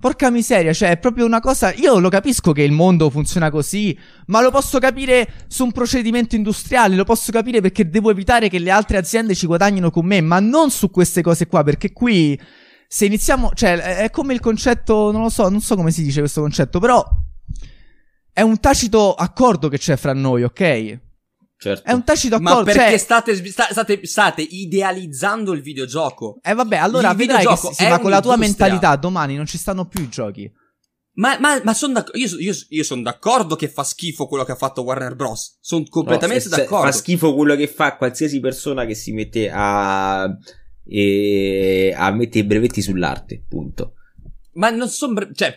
Porca 0.00 0.30
miseria, 0.30 0.72
cioè 0.72 0.90
è 0.90 0.96
proprio 0.98 1.24
una 1.24 1.40
cosa. 1.40 1.74
Io 1.74 1.98
lo 1.98 2.08
capisco 2.08 2.52
che 2.52 2.62
il 2.62 2.70
mondo 2.70 3.10
funziona 3.10 3.50
così, 3.50 3.98
ma 4.26 4.40
lo 4.40 4.52
posso 4.52 4.78
capire 4.78 5.28
su 5.48 5.64
un 5.64 5.72
procedimento 5.72 6.36
industriale, 6.36 6.94
lo 6.94 7.02
posso 7.02 7.32
capire 7.32 7.60
perché 7.60 7.88
devo 7.88 8.10
evitare 8.10 8.48
che 8.48 8.60
le 8.60 8.70
altre 8.70 8.96
aziende 8.96 9.34
ci 9.34 9.46
guadagnino 9.46 9.90
con 9.90 10.06
me, 10.06 10.20
ma 10.20 10.38
non 10.38 10.70
su 10.70 10.90
queste 10.90 11.20
cose 11.20 11.48
qua, 11.48 11.64
perché 11.64 11.92
qui 11.92 12.40
se 12.86 13.06
iniziamo, 13.06 13.50
cioè 13.54 13.76
è 13.96 14.10
come 14.10 14.34
il 14.34 14.40
concetto, 14.40 15.10
non 15.10 15.22
lo 15.22 15.30
so, 15.30 15.48
non 15.48 15.60
so 15.60 15.74
come 15.74 15.90
si 15.90 16.04
dice 16.04 16.20
questo 16.20 16.42
concetto, 16.42 16.78
però 16.78 17.04
è 18.32 18.40
un 18.40 18.60
tacito 18.60 19.14
accordo 19.14 19.68
che 19.68 19.78
c'è 19.78 19.96
fra 19.96 20.14
noi, 20.14 20.44
ok? 20.44 21.00
Certo. 21.60 21.88
È 21.88 21.92
un 21.92 22.04
tacito 22.04 22.36
accordo. 22.36 22.58
Ma 22.58 22.64
perché 22.64 22.90
cioè... 22.90 22.98
state, 22.98 23.44
state, 23.50 24.06
state, 24.06 24.42
idealizzando 24.42 25.52
il 25.52 25.60
videogioco? 25.60 26.38
Eh 26.40 26.54
vabbè, 26.54 26.76
allora 26.76 27.10
il 27.10 27.16
vedrai 27.16 27.44
che 27.44 27.56
sì, 27.72 27.88
ma 27.88 27.98
con 27.98 28.10
la 28.10 28.20
tua 28.20 28.36
mentalità 28.36 28.94
domani 28.94 29.34
non 29.34 29.46
ci 29.46 29.58
stanno 29.58 29.86
più 29.86 30.02
i 30.02 30.08
giochi. 30.08 30.50
Ma, 31.14 31.36
ma, 31.40 31.60
ma 31.64 31.74
sono 31.74 31.94
d'accordo. 31.94 32.16
Io, 32.16 32.28
io, 32.38 32.54
io 32.68 32.84
sono 32.84 33.02
d'accordo 33.02 33.56
che 33.56 33.68
fa 33.68 33.82
schifo 33.82 34.28
quello 34.28 34.44
che 34.44 34.52
ha 34.52 34.56
fatto 34.56 34.82
Warner 34.82 35.16
Bros. 35.16 35.58
Sono 35.60 35.82
completamente 35.88 36.48
no, 36.48 36.54
se, 36.54 36.60
d'accordo. 36.60 36.86
Fa 36.86 36.92
schifo 36.92 37.34
quello 37.34 37.56
che 37.56 37.66
fa 37.66 37.96
qualsiasi 37.96 38.38
persona 38.38 38.84
che 38.84 38.94
si 38.94 39.12
mette 39.12 39.50
a. 39.52 40.28
E, 40.84 41.92
a 41.94 42.10
mettere 42.12 42.44
i 42.44 42.46
brevetti 42.46 42.80
sull'arte, 42.80 43.44
punto. 43.48 43.94
Ma 44.52 44.70
non 44.70 44.88
sono 44.88 45.14
bre- 45.14 45.30
cioè, 45.34 45.56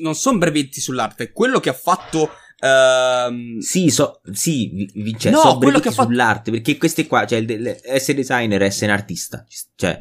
non 0.00 0.14
son 0.14 0.38
brevetti 0.38 0.80
sull'arte. 0.80 1.30
Quello 1.30 1.60
che 1.60 1.68
ha 1.68 1.74
fatto 1.74 2.30
Uh, 2.62 3.60
sì, 3.60 3.90
so, 3.90 4.20
sì, 4.30 4.88
Vincenzo, 4.94 5.42
no, 5.42 5.50
so 5.50 5.58
quello 5.58 5.80
che 5.80 5.90
fa... 5.90 6.04
sull'arte, 6.04 6.52
perché 6.52 6.76
queste 6.76 7.08
qua, 7.08 7.26
cioè, 7.26 7.44
essere 7.82 8.18
designer 8.18 8.62
essere 8.62 8.92
un 8.92 8.98
artista, 8.98 9.44
cioè... 9.74 10.00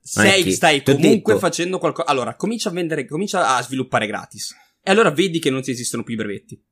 Sei, 0.00 0.52
stai 0.52 0.82
comunque 0.82 1.34
detto... 1.34 1.38
facendo 1.38 1.78
qualcosa... 1.78 2.08
Allora, 2.08 2.34
comincia 2.36 2.70
a 2.70 2.72
vendere, 2.72 3.06
comincia 3.06 3.56
a 3.56 3.62
sviluppare 3.62 4.06
gratis. 4.06 4.54
E 4.80 4.90
allora 4.90 5.10
vedi 5.10 5.40
che 5.40 5.50
non 5.50 5.62
ti 5.62 5.72
esistono 5.72 6.04
più 6.04 6.14
i 6.14 6.16
brevetti. 6.16 6.64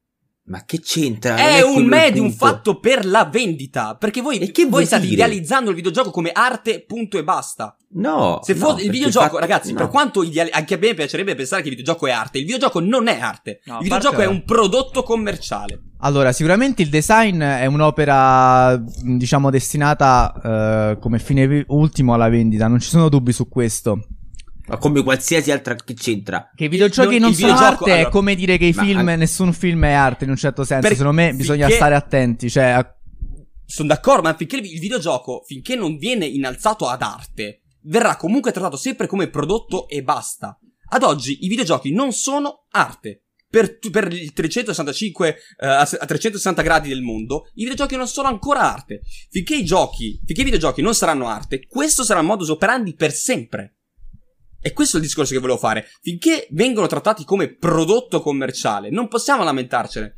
Ma 0.46 0.64
che 0.66 0.80
c'entra? 0.80 1.36
È, 1.36 1.56
è 1.56 1.62
un 1.62 1.86
medium 1.86 2.30
fatto 2.30 2.78
per 2.78 3.06
la 3.06 3.24
vendita. 3.24 3.96
Perché 3.96 4.20
voi, 4.20 4.38
e 4.38 4.50
che 4.50 4.66
voi 4.66 4.84
state 4.84 5.02
dire? 5.02 5.14
idealizzando 5.14 5.70
il 5.70 5.76
videogioco 5.76 6.10
come 6.10 6.32
arte, 6.32 6.84
punto 6.86 7.16
e 7.16 7.24
basta. 7.24 7.74
No. 7.94 8.40
Se 8.42 8.54
fosse 8.54 8.74
no, 8.74 8.80
il 8.82 8.90
videogioco, 8.90 9.24
fatto, 9.24 9.38
ragazzi, 9.38 9.72
no. 9.72 9.78
per 9.78 9.88
quanto 9.88 10.22
ideali- 10.22 10.50
anche 10.50 10.74
a 10.74 10.78
me 10.78 10.92
piacerebbe 10.92 11.34
pensare 11.34 11.62
che 11.62 11.68
il 11.68 11.76
videogioco 11.76 12.06
è 12.06 12.10
arte, 12.10 12.38
il 12.38 12.44
videogioco 12.44 12.80
non 12.80 13.06
è 13.06 13.18
arte. 13.20 13.60
No, 13.64 13.76
il 13.76 13.84
videogioco 13.84 14.16
parte... 14.16 14.28
è 14.28 14.32
un 14.32 14.44
prodotto 14.44 15.02
commerciale. 15.02 15.80
Allora, 16.00 16.32
sicuramente 16.32 16.82
il 16.82 16.90
design 16.90 17.40
è 17.40 17.64
un'opera, 17.64 18.76
diciamo, 19.02 19.48
destinata 19.48 20.92
uh, 20.94 20.98
come 20.98 21.18
fine 21.18 21.64
ultimo 21.68 22.12
alla 22.12 22.28
vendita. 22.28 22.66
Non 22.68 22.80
ci 22.80 22.90
sono 22.90 23.08
dubbi 23.08 23.32
su 23.32 23.48
questo. 23.48 24.08
Ma 24.66 24.78
come 24.78 25.02
qualsiasi 25.02 25.50
altra 25.50 25.74
che 25.74 25.94
c'entra. 25.94 26.50
Che 26.54 26.64
i 26.64 26.68
videogiochi 26.68 27.18
non, 27.18 27.30
non 27.30 27.34
sono 27.34 27.52
arte 27.52 27.92
allora, 27.92 28.08
è 28.08 28.10
come 28.10 28.34
dire 28.34 28.56
che 28.56 28.66
i 28.66 28.72
film, 28.72 29.08
a... 29.08 29.14
nessun 29.14 29.52
film 29.52 29.84
è 29.84 29.92
arte 29.92 30.24
in 30.24 30.30
un 30.30 30.36
certo 30.36 30.64
senso. 30.64 30.88
Per, 30.88 30.96
Secondo 30.96 31.20
me 31.20 31.34
bisogna 31.34 31.68
stare 31.68 31.94
attenti. 31.94 32.48
Cioè, 32.48 32.64
a... 32.64 32.96
Sono 33.66 33.88
d'accordo, 33.88 34.22
ma 34.22 34.34
finché 34.34 34.56
il 34.56 34.78
videogioco, 34.78 35.42
finché 35.46 35.76
non 35.76 35.96
viene 35.96 36.24
innalzato 36.24 36.88
ad 36.88 37.02
arte, 37.02 37.64
verrà 37.82 38.16
comunque 38.16 38.52
trattato 38.52 38.76
sempre 38.76 39.06
come 39.06 39.28
prodotto 39.28 39.86
e 39.88 40.02
basta. 40.02 40.58
Ad 40.90 41.02
oggi 41.02 41.44
i 41.44 41.48
videogiochi 41.48 41.92
non 41.92 42.12
sono 42.12 42.66
arte. 42.70 43.20
Per, 43.54 43.78
per 43.90 44.12
il 44.12 44.32
365 44.32 45.28
uh, 45.28 45.66
a 45.66 45.84
360 45.86 46.62
gradi 46.62 46.88
del 46.88 47.02
mondo, 47.02 47.50
i 47.54 47.62
videogiochi 47.62 47.96
non 47.96 48.08
sono 48.08 48.28
ancora 48.28 48.72
arte. 48.72 49.02
Finché 49.30 49.56
i 49.56 49.64
giochi, 49.64 50.20
finché 50.24 50.40
i 50.40 50.44
videogiochi 50.44 50.82
non 50.82 50.94
saranno 50.94 51.28
arte, 51.28 51.66
questo 51.66 52.02
sarà 52.02 52.20
il 52.20 52.26
modus 52.26 52.48
operandi 52.48 52.94
per 52.94 53.12
sempre. 53.12 53.73
E 54.66 54.72
questo 54.72 54.96
è 54.96 55.00
il 55.00 55.04
discorso 55.04 55.34
che 55.34 55.40
volevo 55.40 55.58
fare. 55.58 55.86
Finché 56.00 56.46
vengono 56.52 56.86
trattati 56.86 57.22
come 57.26 57.54
prodotto 57.54 58.22
commerciale, 58.22 58.88
non 58.88 59.08
possiamo 59.08 59.44
lamentarcene. 59.44 60.14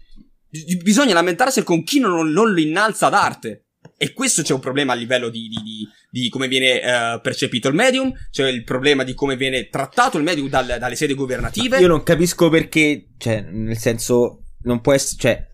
B- 0.48 0.82
bisogna 0.82 1.14
lamentarsi 1.14 1.64
con 1.64 1.82
chi 1.82 1.98
non, 1.98 2.30
non, 2.30 2.52
lo 2.52 2.60
innalza 2.60 3.08
ad 3.08 3.14
arte. 3.14 3.70
E 3.96 4.12
questo 4.12 4.42
c'è 4.42 4.52
un 4.52 4.60
problema 4.60 4.92
a 4.92 4.94
livello 4.94 5.30
di, 5.30 5.48
di, 5.48 5.56
di, 5.64 5.88
di 6.08 6.28
come 6.28 6.46
viene 6.46 6.78
uh, 6.78 7.20
percepito 7.20 7.66
il 7.66 7.74
medium, 7.74 8.12
c'è 8.30 8.48
il 8.48 8.62
problema 8.62 9.02
di 9.02 9.14
come 9.14 9.34
viene 9.34 9.68
trattato 9.68 10.16
il 10.16 10.22
medium 10.22 10.48
dal, 10.48 10.76
dalle 10.78 10.94
sedi 10.94 11.14
governative. 11.14 11.80
Io 11.80 11.88
non 11.88 12.04
capisco 12.04 12.48
perché, 12.48 13.14
cioè, 13.18 13.40
nel 13.40 13.78
senso, 13.78 14.44
non 14.62 14.80
può 14.80 14.92
essere, 14.92 15.18
cioè, 15.18 15.46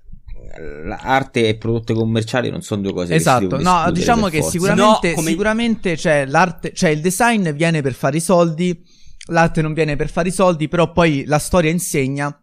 arte 0.99 1.49
e 1.49 1.57
prodotto 1.57 1.95
commerciali 1.95 2.51
non 2.51 2.63
sono 2.63 2.83
due 2.83 2.93
cose 2.93 3.15
esatto 3.15 3.61
no 3.61 3.91
diciamo 3.91 4.29
che 4.29 4.43
sicuramente, 4.43 5.09
no, 5.09 5.15
come... 5.15 5.31
sicuramente 5.31 5.97
cioè, 5.97 6.27
l'arte 6.27 6.73
cioè 6.75 6.91
il 6.91 7.01
design 7.01 7.51
viene 7.51 7.81
per 7.81 7.95
fare 7.95 8.19
i 8.19 8.21
soldi 8.21 8.85
l'arte 9.27 9.63
non 9.63 9.73
viene 9.73 9.97
per 9.97 10.11
fare 10.11 10.29
i 10.29 10.33
soldi 10.33 10.69
però 10.69 10.93
poi 10.93 11.25
la 11.27 11.39
storia 11.39 11.71
insegna 11.71 12.37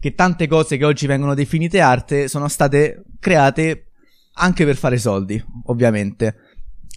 che 0.00 0.14
tante 0.14 0.46
cose 0.46 0.76
che 0.76 0.84
oggi 0.84 1.06
vengono 1.06 1.34
definite 1.34 1.80
arte 1.80 2.28
sono 2.28 2.48
state 2.48 3.04
create 3.20 3.92
anche 4.34 4.64
per 4.64 4.76
fare 4.76 4.98
soldi 4.98 5.42
ovviamente 5.66 6.36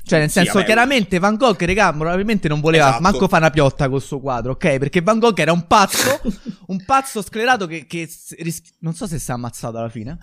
cioè, 0.08 0.20
nel 0.20 0.30
senso, 0.30 0.60
sì, 0.60 0.66
chiaramente 0.66 1.18
Van 1.18 1.36
Gogh, 1.36 1.60
regà, 1.64 1.92
probabilmente 1.92 2.48
non 2.48 2.60
voleva 2.60 2.90
esatto. 2.90 3.02
manco 3.02 3.28
fare 3.28 3.42
una 3.42 3.52
piotta 3.52 3.90
col 3.90 4.04
suo 4.04 4.20
quadro, 4.20 4.52
ok? 4.52 4.78
Perché 4.78 5.02
Van 5.02 5.18
Gogh 5.18 5.40
era 5.40 5.52
un 5.52 5.66
pazzo, 5.66 6.22
un 6.68 6.86
pazzo 6.86 7.24
sclerato 7.24 7.66
che, 7.66 7.88
che 7.88 8.08
ris- 8.38 8.76
non 8.82 8.94
so 8.94 9.08
se 9.08 9.18
si 9.18 9.32
è 9.32 9.34
ammazzato 9.34 9.80
alla 9.80 9.90
fine 9.90 10.16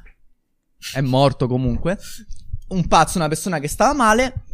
è 0.95 1.01
morto 1.01 1.47
comunque. 1.47 1.99
Un 2.69 2.87
pazzo, 2.89 3.19
una 3.19 3.29
persona 3.29 3.59
che 3.59 3.69
stava 3.69 3.93
male. 3.93 4.45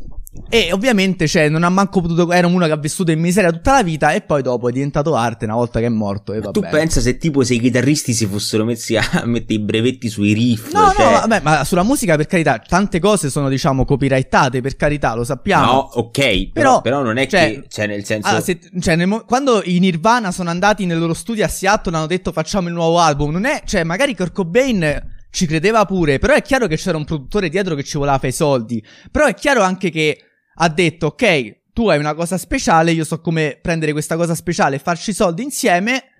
E 0.50 0.72
ovviamente, 0.72 1.26
cioè, 1.26 1.48
non 1.48 1.64
ha 1.64 1.68
manco 1.68 2.00
potuto. 2.00 2.30
Era 2.32 2.46
uno 2.46 2.66
che 2.66 2.72
ha 2.72 2.76
vissuto 2.76 3.10
in 3.10 3.18
miseria 3.18 3.50
tutta 3.50 3.72
la 3.72 3.82
vita. 3.82 4.12
E 4.12 4.20
poi 4.20 4.42
dopo 4.42 4.68
è 4.68 4.72
diventato 4.72 5.14
arte 5.14 5.46
una 5.46 5.54
volta 5.54 5.80
che 5.80 5.86
è 5.86 5.90
morto. 5.90 6.32
E 6.32 6.40
tu 6.52 6.60
pensa 6.60 7.00
se 7.00 7.16
tipo 7.16 7.42
se 7.44 7.54
i 7.54 7.60
chitarristi 7.60 8.12
si 8.12 8.26
fossero 8.26 8.64
messi 8.64 8.96
a 8.96 9.02
mettere 9.24 9.54
i 9.54 9.58
brevetti 9.58 10.08
sui 10.08 10.32
riff. 10.34 10.72
No, 10.72 10.92
cioè... 10.94 11.04
no, 11.04 11.10
vabbè, 11.12 11.40
ma 11.42 11.64
sulla 11.64 11.82
musica, 11.82 12.16
per 12.16 12.26
carità, 12.26 12.58
tante 12.58 13.00
cose 13.00 13.30
sono, 13.30 13.48
diciamo, 13.48 13.84
copyrightate, 13.84 14.60
per 14.60 14.76
carità, 14.76 15.14
lo 15.14 15.24
sappiamo. 15.24 15.72
No, 15.72 15.78
ok. 15.94 16.18
Però, 16.18 16.50
però, 16.52 16.80
però 16.82 17.02
non 17.02 17.16
è 17.16 17.26
cioè, 17.26 17.60
che. 17.60 17.64
Cioè, 17.68 17.86
nel 17.86 18.04
senso. 18.04 18.28
Allora, 18.28 18.42
se, 18.42 18.58
cioè, 18.80 18.96
nel, 18.96 19.24
quando 19.26 19.62
i 19.64 19.78
Nirvana 19.78 20.30
sono 20.30 20.50
andati 20.50 20.84
nel 20.84 20.98
loro 20.98 21.14
studio 21.14 21.44
a 21.44 21.48
Seattle, 21.48 21.96
hanno 21.96 22.06
detto 22.06 22.32
facciamo 22.32 22.68
il 22.68 22.74
nuovo 22.74 22.98
album. 22.98 23.32
Non 23.32 23.44
è. 23.46 23.62
Cioè, 23.64 23.82
magari 23.82 24.14
Kurt 24.14 24.32
Cobain 24.32 25.16
ci 25.30 25.46
credeva 25.46 25.84
pure, 25.84 26.18
però 26.18 26.34
è 26.34 26.42
chiaro 26.42 26.66
che 26.66 26.76
c'era 26.76 26.96
un 26.96 27.04
produttore 27.04 27.48
dietro 27.48 27.74
che 27.74 27.84
ci 27.84 27.98
voleva 27.98 28.16
fare 28.16 28.28
i 28.28 28.32
soldi. 28.32 28.84
Però 29.10 29.26
è 29.26 29.34
chiaro 29.34 29.62
anche 29.62 29.90
che 29.90 30.18
ha 30.54 30.68
detto, 30.68 31.06
ok, 31.06 31.72
tu 31.72 31.88
hai 31.88 31.98
una 31.98 32.14
cosa 32.14 32.38
speciale, 32.38 32.92
io 32.92 33.04
so 33.04 33.20
come 33.20 33.58
prendere 33.60 33.92
questa 33.92 34.16
cosa 34.16 34.34
speciale 34.34 34.76
e 34.76 34.80
farci 34.80 35.10
i 35.10 35.14
soldi 35.14 35.42
insieme. 35.42 36.14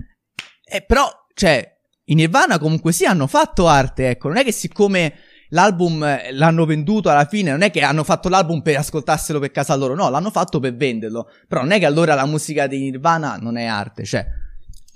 E 0.65 0.83
però, 0.83 1.11
cioè, 1.35 1.77
i 2.05 2.15
Nirvana 2.15 2.59
comunque 2.59 2.93
sì 2.93 3.05
hanno 3.05 3.27
fatto 3.27 3.67
arte, 3.67 4.11
ecco, 4.11 4.29
non 4.29 4.37
è 4.37 4.45
che 4.45 4.53
siccome 4.53 5.15
l'album 5.51 6.33
l'hanno 6.33 6.65
venduto 6.67 7.09
alla 7.09 7.25
fine, 7.25 7.51
non 7.51 7.63
è 7.63 7.71
che 7.71 7.81
hanno 7.81 8.05
fatto 8.05 8.29
l'album 8.29 8.61
per 8.61 8.77
ascoltarselo 8.77 9.39
per 9.39 9.51
casa 9.51 9.75
loro, 9.75 9.95
no, 9.95 10.09
l'hanno 10.11 10.31
fatto 10.31 10.61
per 10.61 10.75
venderlo. 10.75 11.29
Però 11.49 11.63
non 11.63 11.73
è 11.73 11.79
che 11.79 11.87
allora 11.87 12.15
la 12.15 12.27
musica 12.27 12.67
di 12.67 12.79
Nirvana 12.79 13.37
non 13.41 13.57
è 13.57 13.65
arte, 13.65 14.05
cioè 14.05 14.27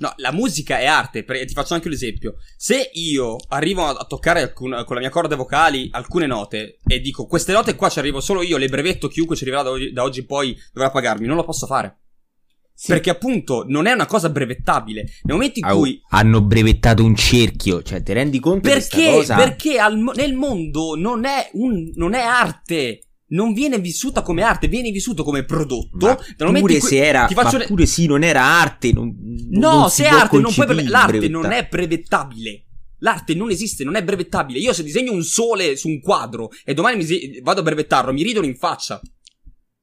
No, 0.02 0.12
la 0.16 0.32
musica 0.32 0.80
è 0.80 0.86
arte, 0.86 1.24
ti 1.24 1.54
faccio 1.54 1.74
anche 1.74 1.86
un 1.86 1.94
esempio. 1.94 2.34
Se 2.56 2.90
io 2.94 3.36
arrivo 3.50 3.86
a 3.86 4.04
toccare 4.04 4.42
alcun, 4.42 4.82
con 4.84 4.96
la 4.96 5.00
mia 5.00 5.10
corda 5.10 5.36
vocali 5.36 5.88
alcune 5.92 6.26
note 6.26 6.80
e 6.84 6.98
dico 6.98 7.26
queste 7.26 7.52
note 7.52 7.76
qua 7.76 7.88
ci 7.88 8.00
arrivo 8.00 8.20
solo 8.20 8.42
io, 8.42 8.56
le 8.56 8.66
brevetto 8.66 9.06
chiunque 9.06 9.36
ci 9.36 9.44
arriverà 9.44 9.62
da 9.62 9.70
oggi, 9.70 9.92
da 9.92 10.02
oggi 10.02 10.18
in 10.18 10.26
poi 10.26 10.58
dovrà 10.72 10.90
pagarmi, 10.90 11.24
non 11.24 11.36
lo 11.36 11.44
posso 11.44 11.66
fare. 11.66 11.98
Sì. 12.74 12.88
Perché 12.88 13.10
appunto 13.10 13.64
non 13.68 13.86
è 13.86 13.92
una 13.92 14.06
cosa 14.06 14.28
brevettabile. 14.28 15.02
Nel 15.22 15.34
momento 15.36 15.60
in 15.60 15.72
cui. 15.72 16.02
Hanno 16.08 16.42
brevettato 16.42 17.04
un 17.04 17.14
cerchio, 17.14 17.80
cioè 17.82 18.02
ti 18.02 18.12
rendi 18.12 18.40
conto 18.40 18.68
perché, 18.68 19.08
cosa? 19.08 19.36
Perché 19.36 19.78
al, 19.78 19.96
nel 20.16 20.34
mondo 20.34 20.96
non 20.96 21.24
è, 21.24 21.48
un, 21.52 21.92
non 21.94 22.14
è 22.14 22.22
arte 22.22 23.11
non 23.32 23.52
viene 23.52 23.78
vissuta 23.78 24.22
come 24.22 24.42
arte, 24.42 24.68
viene 24.68 24.90
vissuto 24.90 25.22
come 25.24 25.44
prodotto. 25.44 26.18
Ma 26.38 26.52
pure 26.52 26.80
se 26.80 27.04
era, 27.04 27.26
ti 27.26 27.34
faccio... 27.34 27.58
ma 27.58 27.64
pure 27.64 27.86
sì, 27.86 28.06
non 28.06 28.22
era 28.22 28.42
arte. 28.42 28.92
Non, 28.92 29.14
no, 29.50 29.78
non 29.78 29.90
se 29.90 30.04
è 30.04 30.08
arte, 30.08 30.38
non 30.38 30.52
puoi 30.52 30.66
breve... 30.66 30.88
l'arte 30.88 31.18
brevettare. 31.18 31.42
non 31.42 31.52
è 31.52 31.66
brevettabile. 31.68 32.64
L'arte 32.98 33.34
non 33.34 33.50
esiste, 33.50 33.84
non 33.84 33.96
è 33.96 34.04
brevettabile. 34.04 34.58
Io 34.58 34.72
se 34.72 34.84
disegno 34.84 35.12
un 35.12 35.24
sole 35.24 35.76
su 35.76 35.88
un 35.88 36.00
quadro 36.00 36.50
e 36.64 36.72
domani 36.72 37.04
mi 37.04 37.40
vado 37.40 37.60
a 37.60 37.64
brevettarlo, 37.64 38.12
mi 38.12 38.22
ridono 38.22 38.46
in 38.46 38.56
faccia. 38.56 39.00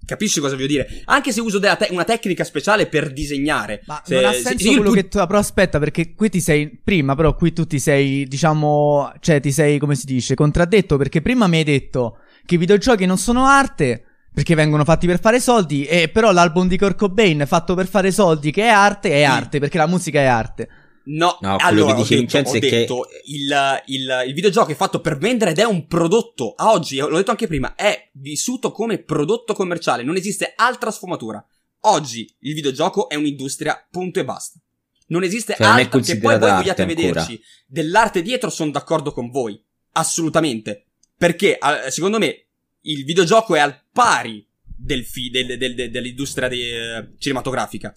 Capisci 0.06 0.40
cosa 0.40 0.56
voglio 0.56 0.68
dire? 0.68 1.02
Anche 1.06 1.32
se 1.32 1.40
uso 1.40 1.60
te- 1.60 1.90
una 1.92 2.04
tecnica 2.04 2.44
speciale 2.44 2.88
per 2.88 3.12
disegnare. 3.12 3.84
Ma 3.86 4.02
se, 4.04 4.16
non 4.16 4.26
ha 4.26 4.32
senso 4.32 4.58
se, 4.58 4.76
quello 4.76 4.90
tu... 4.90 4.96
che 4.96 5.08
tu... 5.08 5.18
Però 5.18 5.38
aspetta, 5.38 5.78
perché 5.78 6.16
qui 6.16 6.30
ti 6.30 6.42
sei... 6.42 6.80
Prima, 6.84 7.14
però, 7.14 7.36
qui 7.36 7.54
tu 7.54 7.66
ti 7.68 7.78
sei, 7.78 8.26
diciamo... 8.26 9.12
Cioè, 9.20 9.40
ti 9.40 9.52
sei, 9.52 9.78
come 9.78 9.94
si 9.94 10.08
dice, 10.08 10.34
contraddetto. 10.34 10.98
Perché 10.98 11.22
prima 11.22 11.46
mi 11.46 11.58
hai 11.58 11.64
detto 11.64 12.19
che 12.50 12.56
i 12.56 12.58
videogiochi 12.58 13.06
non 13.06 13.20
sono 13.20 13.46
arte 13.46 14.06
perché 14.34 14.56
vengono 14.56 14.84
fatti 14.84 15.06
per 15.06 15.20
fare 15.20 15.40
soldi 15.40 15.86
e 15.86 16.10
però 16.10 16.32
l'album 16.32 16.68
di 16.68 16.80
Kurt 16.80 16.98
Cobain 16.98 17.44
fatto 17.46 17.76
per 17.76 17.86
fare 17.86 18.12
soldi 18.12 18.52
che 18.52 18.64
è 18.64 18.70
arte 18.70 19.12
è 19.12 19.22
arte 19.22 19.60
perché 19.60 19.78
la 19.78 19.86
musica 19.86 20.20
è 20.20 20.26
arte. 20.26 20.70
No, 21.06 21.38
no 21.42 21.58
allora 21.60 21.94
che 21.94 22.02
dice 22.02 22.18
ho 22.18 22.22
detto, 22.22 22.50
ho 22.50 22.60
detto 22.60 23.02
che... 23.02 23.22
il, 23.26 23.82
il, 23.86 24.24
il, 24.28 24.34
videogioco 24.34 24.72
è 24.72 24.76
fatto 24.76 25.00
per 25.00 25.18
vendere 25.18 25.52
ed 25.52 25.60
è 25.60 25.64
un 25.64 25.86
prodotto. 25.86 26.54
A 26.56 26.72
oggi, 26.72 26.98
l'ho 26.98 27.18
detto 27.18 27.32
anche 27.32 27.48
prima, 27.48 27.76
è 27.76 28.10
vissuto 28.14 28.72
come 28.72 28.98
prodotto 28.98 29.54
commerciale, 29.54 30.04
non 30.04 30.16
esiste 30.16 30.54
altra 30.56 30.90
sfumatura. 30.90 31.44
Oggi 31.82 32.36
il 32.40 32.54
videogioco 32.56 33.10
è 33.10 33.16
un'industria, 33.16 33.88
punto 33.92 34.20
e 34.20 34.26
basta. 34.26 34.60
non 35.08 35.24
esiste 35.24 35.54
Cioè, 35.56 35.68
non 35.68 35.78
è 35.78 35.84
altro 35.84 36.00
che 36.00 36.18
poi 36.18 36.40
voi 36.40 36.50
vogliate 36.50 36.82
ancora. 36.82 37.08
vederci 37.08 37.42
dell'arte 37.68 38.24
dietro, 38.24 38.50
sono 38.50 38.72
d'accordo 38.72 39.12
con 39.12 39.30
voi. 39.30 39.60
Assolutamente. 39.94 40.89
Perché, 41.20 41.58
secondo 41.90 42.18
me, 42.18 42.46
il 42.84 43.04
videogioco 43.04 43.54
è 43.54 43.60
al 43.60 43.84
pari 43.92 44.48
del 44.64 45.04
fi- 45.06 45.30
del- 45.30 45.58
del- 45.58 45.76
del- 45.76 45.92
dell'industria 45.92 46.48
de- 46.48 46.98
eh, 46.98 47.10
cinematografica. 47.18 47.94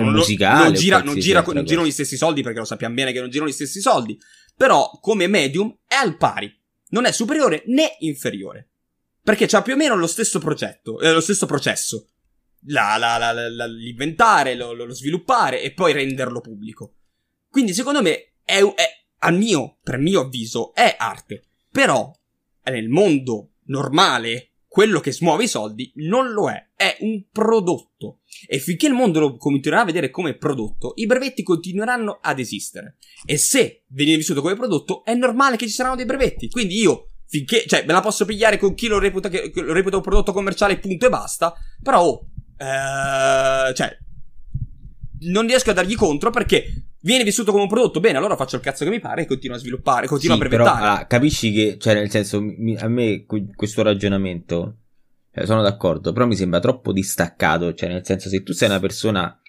Non, 0.00 0.14
musicale, 0.20 0.64
non 0.64 0.72
gira, 0.72 0.96
non, 1.02 1.14
gira, 1.20 1.40
non 1.42 1.64
girano 1.66 1.86
gli 1.86 1.90
stessi 1.92 2.16
soldi 2.16 2.42
perché 2.42 2.58
lo 2.58 2.64
sappiamo 2.64 2.94
bene 2.94 3.12
che 3.12 3.20
non 3.20 3.28
girano 3.28 3.50
gli 3.50 3.54
stessi 3.54 3.80
soldi. 3.82 4.18
Però, 4.56 4.88
come 5.02 5.26
medium, 5.26 5.76
è 5.86 5.94
al 5.96 6.16
pari. 6.16 6.50
Non 6.88 7.04
è 7.04 7.12
superiore 7.12 7.64
né 7.66 7.96
inferiore. 7.98 8.70
Perché 9.22 9.46
c'ha 9.46 9.60
più 9.60 9.74
o 9.74 9.76
meno 9.76 9.94
lo 9.94 10.06
stesso 10.06 10.38
progetto, 10.38 11.00
eh, 11.00 11.12
lo 11.12 11.20
stesso 11.20 11.44
processo. 11.44 12.08
La- 12.68 12.96
la- 12.96 13.18
la- 13.18 13.66
l'inventare, 13.66 14.54
lo, 14.54 14.72
lo- 14.72 14.90
sviluppare 14.94 15.60
e 15.60 15.72
poi 15.74 15.92
renderlo 15.92 16.40
pubblico. 16.40 16.94
Quindi, 17.50 17.74
secondo 17.74 18.00
me, 18.00 18.32
è, 18.42 18.58
è 18.62 19.04
al 19.18 19.36
mio, 19.36 19.76
per 19.82 19.98
mio 19.98 20.20
avviso, 20.22 20.72
è 20.74 20.96
arte. 20.98 21.44
Però, 21.70 22.10
nel 22.70 22.88
mondo 22.88 23.52
normale, 23.66 24.52
quello 24.68 25.00
che 25.00 25.12
smuove 25.12 25.44
i 25.44 25.48
soldi 25.48 25.90
non 25.96 26.30
lo 26.30 26.50
è. 26.50 26.68
È 26.76 26.98
un 27.00 27.24
prodotto. 27.32 28.20
E 28.46 28.58
finché 28.58 28.86
il 28.86 28.92
mondo 28.92 29.18
lo 29.18 29.36
continuerà 29.36 29.82
a 29.82 29.86
vedere 29.86 30.10
come 30.10 30.36
prodotto, 30.36 30.92
i 30.96 31.06
brevetti 31.06 31.42
continueranno 31.42 32.18
ad 32.20 32.38
esistere. 32.38 32.98
E 33.24 33.36
se 33.36 33.84
viene 33.88 34.16
vissuto 34.16 34.42
come 34.42 34.54
prodotto, 34.54 35.04
è 35.04 35.14
normale 35.14 35.56
che 35.56 35.66
ci 35.66 35.72
saranno 35.72 35.96
dei 35.96 36.04
brevetti. 36.04 36.48
Quindi 36.48 36.76
io, 36.76 37.08
finché, 37.26 37.64
cioè, 37.66 37.84
me 37.84 37.92
la 37.92 38.00
posso 38.00 38.24
pigliare 38.24 38.58
con 38.58 38.74
chi 38.74 38.86
lo 38.86 38.98
reputa, 38.98 39.28
che, 39.28 39.50
lo 39.54 39.72
reputa 39.72 39.96
un 39.96 40.02
prodotto 40.02 40.32
commerciale, 40.32 40.78
punto 40.78 41.06
e 41.06 41.10
basta. 41.10 41.54
Però, 41.82 42.02
oh, 42.02 42.26
eh, 42.56 43.74
cioè, 43.74 43.98
non 45.20 45.46
riesco 45.46 45.70
a 45.70 45.74
dargli 45.74 45.94
contro 45.94 46.30
perché 46.30 46.84
viene 47.00 47.24
vissuto 47.24 47.50
come 47.50 47.62
un 47.64 47.68
prodotto. 47.68 48.00
Bene, 48.00 48.18
allora 48.18 48.36
faccio 48.36 48.56
il 48.56 48.62
cazzo 48.62 48.84
che 48.84 48.90
mi 48.90 49.00
pare 49.00 49.22
e 49.22 49.26
continuo 49.26 49.56
a 49.56 49.60
sviluppare, 49.60 50.06
continuo 50.06 50.36
Sì, 50.36 50.42
a 50.42 50.48
però, 50.48 50.62
brevettare. 50.64 50.86
allora, 50.90 51.06
capisci 51.06 51.52
che, 51.52 51.76
cioè, 51.78 51.94
nel 51.94 52.10
senso, 52.10 52.40
mi- 52.40 52.76
a 52.76 52.88
me 52.88 53.24
que- 53.24 53.46
questo 53.54 53.82
ragionamento, 53.82 54.76
cioè, 55.34 55.46
sono 55.46 55.62
d'accordo, 55.62 56.12
però 56.12 56.26
mi 56.26 56.36
sembra 56.36 56.60
troppo 56.60 56.92
distaccato, 56.92 57.72
cioè, 57.74 57.88
nel 57.88 58.04
senso, 58.04 58.28
se 58.28 58.42
tu 58.42 58.52
sei 58.52 58.68
una 58.68 58.80
persona 58.80 59.40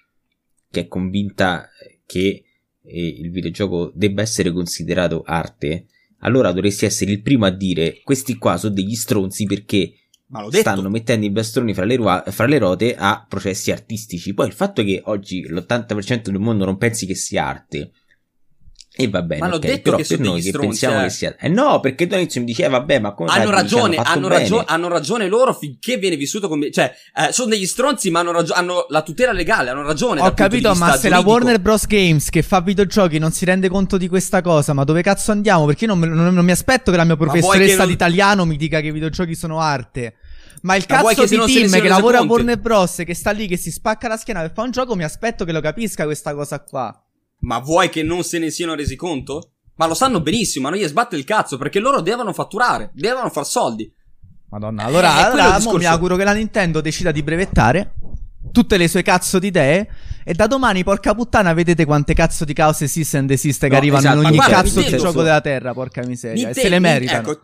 che 0.70 0.80
è 0.80 0.88
convinta 0.88 1.68
che 2.06 2.44
eh, 2.82 3.06
il 3.06 3.30
videogioco 3.30 3.90
debba 3.94 4.22
essere 4.22 4.52
considerato 4.52 5.22
arte, 5.24 5.86
allora 6.20 6.52
dovresti 6.52 6.84
essere 6.84 7.10
il 7.12 7.22
primo 7.22 7.46
a 7.46 7.50
dire, 7.50 8.00
questi 8.02 8.36
qua 8.36 8.56
sono 8.56 8.74
degli 8.74 8.94
stronzi 8.94 9.44
perché 9.46 9.92
Ma 10.30 10.40
l'ho 10.42 10.48
detto. 10.48 10.60
stanno 10.70 10.88
mettendo 10.88 11.26
i 11.26 11.30
bastoni 11.30 11.74
fra 11.74 11.84
le, 11.84 11.96
rua- 11.96 12.24
fra 12.28 12.46
le 12.46 12.58
rote 12.58 12.94
a 12.96 13.24
processi 13.28 13.72
artistici. 13.72 14.32
Poi 14.32 14.46
il 14.46 14.52
fatto 14.52 14.82
che 14.84 15.02
oggi 15.06 15.42
l'80% 15.48 16.22
del 16.30 16.38
mondo 16.38 16.64
non 16.64 16.76
pensi 16.78 17.04
che 17.04 17.14
sia 17.16 17.46
arte. 17.46 17.90
E 18.92 19.08
va 19.08 19.22
bene, 19.22 19.40
Ma 19.40 19.48
l'ho 19.48 19.56
ok, 19.56 19.60
detto 19.62 19.82
però 19.82 19.96
che 19.96 20.04
per 20.04 20.16
sono 20.16 20.28
noi 20.30 20.42
che 20.42 20.48
stronzi, 20.48 20.66
pensiamo 20.68 21.00
eh. 21.00 21.02
che 21.04 21.10
sia... 21.10 21.36
Eh 21.38 21.48
no, 21.48 21.80
perché 21.80 22.06
tu 22.06 22.14
all'inizio 22.14 22.40
mi 22.40 22.46
dicevi, 22.48 22.68
eh, 22.68 22.70
vabbè, 22.70 22.98
ma 22.98 23.12
come 23.14 23.30
Hanno 23.30 23.44
ci 23.46 23.50
ragione, 23.50 23.96
hanno, 23.96 24.28
ragio- 24.28 24.64
hanno 24.66 24.88
ragione 24.88 25.26
loro 25.28 25.54
finché 25.54 25.96
viene 25.96 26.16
vissuto 26.16 26.48
come. 26.48 26.70
Cioè, 26.70 26.92
eh, 27.14 27.32
sono 27.32 27.48
degli 27.50 27.66
stronzi, 27.66 28.10
ma 28.10 28.20
hanno, 28.20 28.32
ragio- 28.32 28.52
hanno 28.52 28.86
la 28.88 29.02
tutela 29.02 29.32
legale, 29.32 29.70
hanno 29.70 29.82
ragione. 29.82 30.20
Ho 30.20 30.34
capito, 30.34 30.74
ma 30.74 30.96
se 30.96 31.08
la 31.08 31.16
giuridico. 31.16 31.30
Warner 31.30 31.60
Bros. 31.60 31.86
Games 31.86 32.28
che 32.30 32.42
fa 32.42 32.60
videogiochi 32.60 33.18
non 33.18 33.30
si 33.32 33.44
rende 33.44 33.68
conto 33.68 33.96
di 33.96 34.08
questa 34.08 34.42
cosa, 34.42 34.72
ma 34.74 34.84
dove 34.84 35.02
cazzo 35.02 35.30
andiamo? 35.30 35.66
Perché 35.66 35.86
io 35.86 35.94
non, 35.94 36.08
non- 36.08 36.34
non 36.34 36.44
mi 36.44 36.50
aspetto 36.52 36.90
che 36.90 36.96
la 36.96 37.04
mia 37.04 37.16
professoressa 37.16 37.76
non- 37.78 37.86
di 37.86 37.92
italiano 37.92 38.44
mi 38.44 38.56
dica 38.56 38.80
che 38.80 38.88
i 38.88 38.92
videogiochi 38.92 39.34
sono 39.34 39.60
arte. 39.60 40.14
Ma 40.62 40.76
il 40.76 40.84
cazzo 40.86 41.22
che 41.24 41.26
di 41.28 41.52
team 41.52 41.70
che 41.80 41.88
lavora 41.88 42.18
a? 42.18 42.22
Warner 42.22 42.58
Bros. 42.58 43.02
che 43.04 43.14
sta 43.14 43.30
lì, 43.30 43.46
che 43.46 43.56
si 43.56 43.70
spacca 43.70 44.08
la 44.08 44.16
schiena 44.16 44.40
per 44.40 44.52
fare 44.52 44.66
un 44.66 44.72
gioco, 44.72 44.94
mi 44.94 45.04
aspetto 45.04 45.44
che 45.44 45.52
lo 45.52 45.60
capisca 45.60 46.04
questa 46.04 46.34
cosa 46.34 46.60
qua. 46.62 47.02
Ma 47.40 47.58
vuoi 47.58 47.88
che 47.88 48.02
non 48.02 48.22
se 48.22 48.38
ne 48.38 48.50
siano 48.50 48.74
resi 48.74 48.96
conto? 48.96 49.52
Ma 49.76 49.86
lo 49.86 49.94
sanno 49.94 50.20
benissimo, 50.20 50.68
ma 50.68 50.74
non 50.74 50.82
gli 50.84 50.86
sbatte 50.86 51.16
il 51.16 51.24
cazzo, 51.24 51.56
perché 51.56 51.78
loro 51.80 52.02
devono 52.02 52.32
fatturare, 52.34 52.90
devono 52.92 53.30
far 53.30 53.46
soldi. 53.46 53.90
Madonna, 54.50 54.82
Eh, 54.82 54.86
allora, 54.86 55.10
quello 55.12 55.26
allora 55.42 55.56
discorso. 55.56 55.78
mi 55.78 55.84
auguro 55.86 56.16
che 56.16 56.24
la 56.24 56.32
Nintendo 56.32 56.80
decida 56.82 57.10
di 57.12 57.22
brevettare 57.22 57.94
tutte 58.52 58.76
le 58.76 58.88
sue 58.88 59.02
cazzo 59.02 59.38
di 59.38 59.46
idee. 59.46 59.88
E 60.22 60.34
da 60.34 60.46
domani, 60.46 60.84
porca 60.84 61.14
puttana, 61.14 61.54
vedete 61.54 61.86
quante 61.86 62.12
cazzo 62.14 62.44
di 62.44 62.52
cause 62.52 62.84
esiste 62.84 63.16
and 63.16 63.30
esiste 63.30 63.66
che 63.68 63.72
No, 63.72 63.78
arrivano 63.78 64.02
esatto, 64.02 64.18
in 64.20 64.26
ogni 64.26 64.36
guarda, 64.36 64.54
cazzo 64.56 64.74
di 64.74 64.80
Nintendo- 64.80 65.04
gioco 65.04 65.22
della 65.22 65.40
terra, 65.40 65.72
porca 65.72 66.04
miseria. 66.04 66.42
e 66.42 66.44
Ninte- 66.46 66.60
se 66.60 66.68
le 66.68 66.78
meritano. 66.78 67.30
Ecco, 67.30 67.40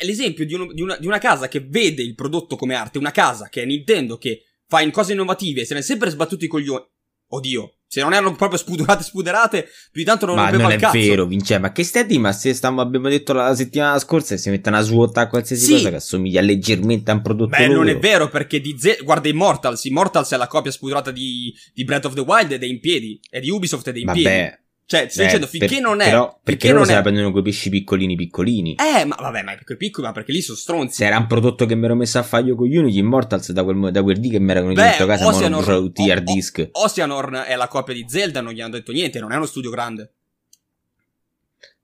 l'esempio 0.00 0.44
di, 0.46 0.54
uno- 0.54 0.72
di 0.72 0.82
una, 0.82 0.96
di 0.96 1.06
una 1.06 1.18
casa 1.18 1.48
che 1.48 1.60
vede 1.60 2.02
il 2.02 2.14
prodotto 2.14 2.56
come 2.56 2.74
arte, 2.74 2.98
una 2.98 3.10
casa 3.12 3.48
che 3.48 3.62
è 3.62 3.64
Nintendo, 3.64 4.16
che 4.18 4.42
fa 4.66 4.80
in 4.80 4.90
cose 4.90 5.12
innovative, 5.12 5.64
se 5.64 5.74
ne 5.74 5.80
è 5.80 5.82
sempre 5.82 6.10
sbattuti 6.10 6.44
i 6.46 6.48
coglioni. 6.48 6.84
Oddio, 7.26 7.78
se 7.86 8.00
non 8.00 8.12
erano 8.12 8.36
proprio 8.36 8.58
spudorate 8.58 9.02
spuderate, 9.02 9.62
più 9.90 10.02
di 10.02 10.04
tanto 10.04 10.26
non 10.26 10.36
Ma 10.36 10.42
rompeva 10.42 10.62
non 10.64 10.72
il 10.72 10.78
è 10.78 10.80
cazzo. 10.80 10.98
vero, 10.98 11.26
Vince, 11.26 11.58
ma 11.58 11.72
che 11.72 11.82
stai 11.82 12.02
a 12.02 12.04
dire? 12.04 12.20
Ma 12.20 12.32
se 12.32 12.52
stiamo, 12.52 12.80
abbiamo 12.80 13.08
detto 13.08 13.32
la 13.32 13.54
settimana 13.56 13.98
scorsa, 13.98 14.36
si 14.36 14.50
mettono 14.50 14.76
a 14.76 14.80
svuotare 14.82 15.28
qualsiasi 15.28 15.64
Sì. 15.64 15.72
cosa 15.72 15.90
che 15.90 15.96
assomiglia 15.96 16.40
leggermente 16.42 17.10
a 17.10 17.14
un 17.14 17.22
prodotto 17.22 17.56
Beh, 17.56 17.66
non 17.66 17.84
è 17.88 17.92
loro. 17.92 17.98
vero, 18.00 18.28
perché 18.28 18.60
di 18.60 18.76
Ze- 18.78 18.98
guarda 19.02 19.28
Immortals. 19.28 19.84
Immortals 19.84 20.32
è 20.32 20.36
la 20.36 20.46
copia 20.46 20.70
spudorata 20.70 21.10
di, 21.10 21.52
di 21.72 21.84
Breath 21.84 22.04
of 22.04 22.14
the 22.14 22.20
Wild 22.20 22.52
ed 22.52 22.62
è 22.62 22.66
in 22.66 22.78
piedi. 22.78 23.18
È 23.28 23.40
di 23.40 23.50
Ubisoft 23.50 23.88
ed 23.88 23.96
è 23.96 24.00
in 24.00 24.12
piedi. 24.12 24.56
Cioè, 24.86 25.08
sto 25.08 25.22
eh, 25.22 25.24
dicendo, 25.24 25.46
finché 25.46 25.66
per- 25.66 25.80
non 25.80 26.00
è. 26.00 26.04
Però, 26.04 26.38
perché 26.42 26.66
loro 26.68 26.80
non 26.80 26.86
se 26.88 26.94
la 26.94 27.00
prendono 27.00 27.30
quei 27.30 27.42
pesci 27.42 27.70
piccolini 27.70 28.16
piccolini. 28.16 28.74
Eh, 28.74 29.04
ma 29.06 29.16
vabbè, 29.18 29.42
ma 29.42 29.54
perché 29.54 29.76
piccoli, 29.76 30.06
ma 30.06 30.12
perché 30.12 30.32
lì 30.32 30.42
sono 30.42 30.58
stronzi. 30.58 30.96
Se 30.96 31.06
era 31.06 31.16
un 31.16 31.26
prodotto 31.26 31.64
che 31.64 31.74
mi 31.74 31.86
ero 31.86 31.94
messo 31.94 32.18
a 32.18 32.22
fare 32.22 32.44
io 32.44 32.54
con 32.54 32.66
gli 32.66 32.76
Unity 32.76 32.98
Immortals 32.98 33.52
da 33.52 33.64
quel, 33.64 33.90
da 33.90 34.02
quel 34.02 34.18
dì 34.18 34.28
che 34.28 34.38
mi 34.38 34.50
erano 34.50 34.72
Beh, 34.72 34.82
dentro 34.82 35.06
casa, 35.06 35.24
ma 35.24 35.30
non 35.30 35.38
Oceanor- 35.40 35.64
tutti 35.64 36.04
gli 36.04 36.10
hard 36.10 36.24
disk. 36.24 36.68
Oceanorn 36.72 37.44
è 37.46 37.56
la 37.56 37.68
copia 37.68 37.94
di 37.94 38.04
Zelda, 38.06 38.42
non 38.42 38.52
gli 38.52 38.60
hanno 38.60 38.72
detto 38.72 38.92
niente, 38.92 39.20
non 39.20 39.32
è 39.32 39.36
uno 39.36 39.46
studio 39.46 39.70
grande. 39.70 40.12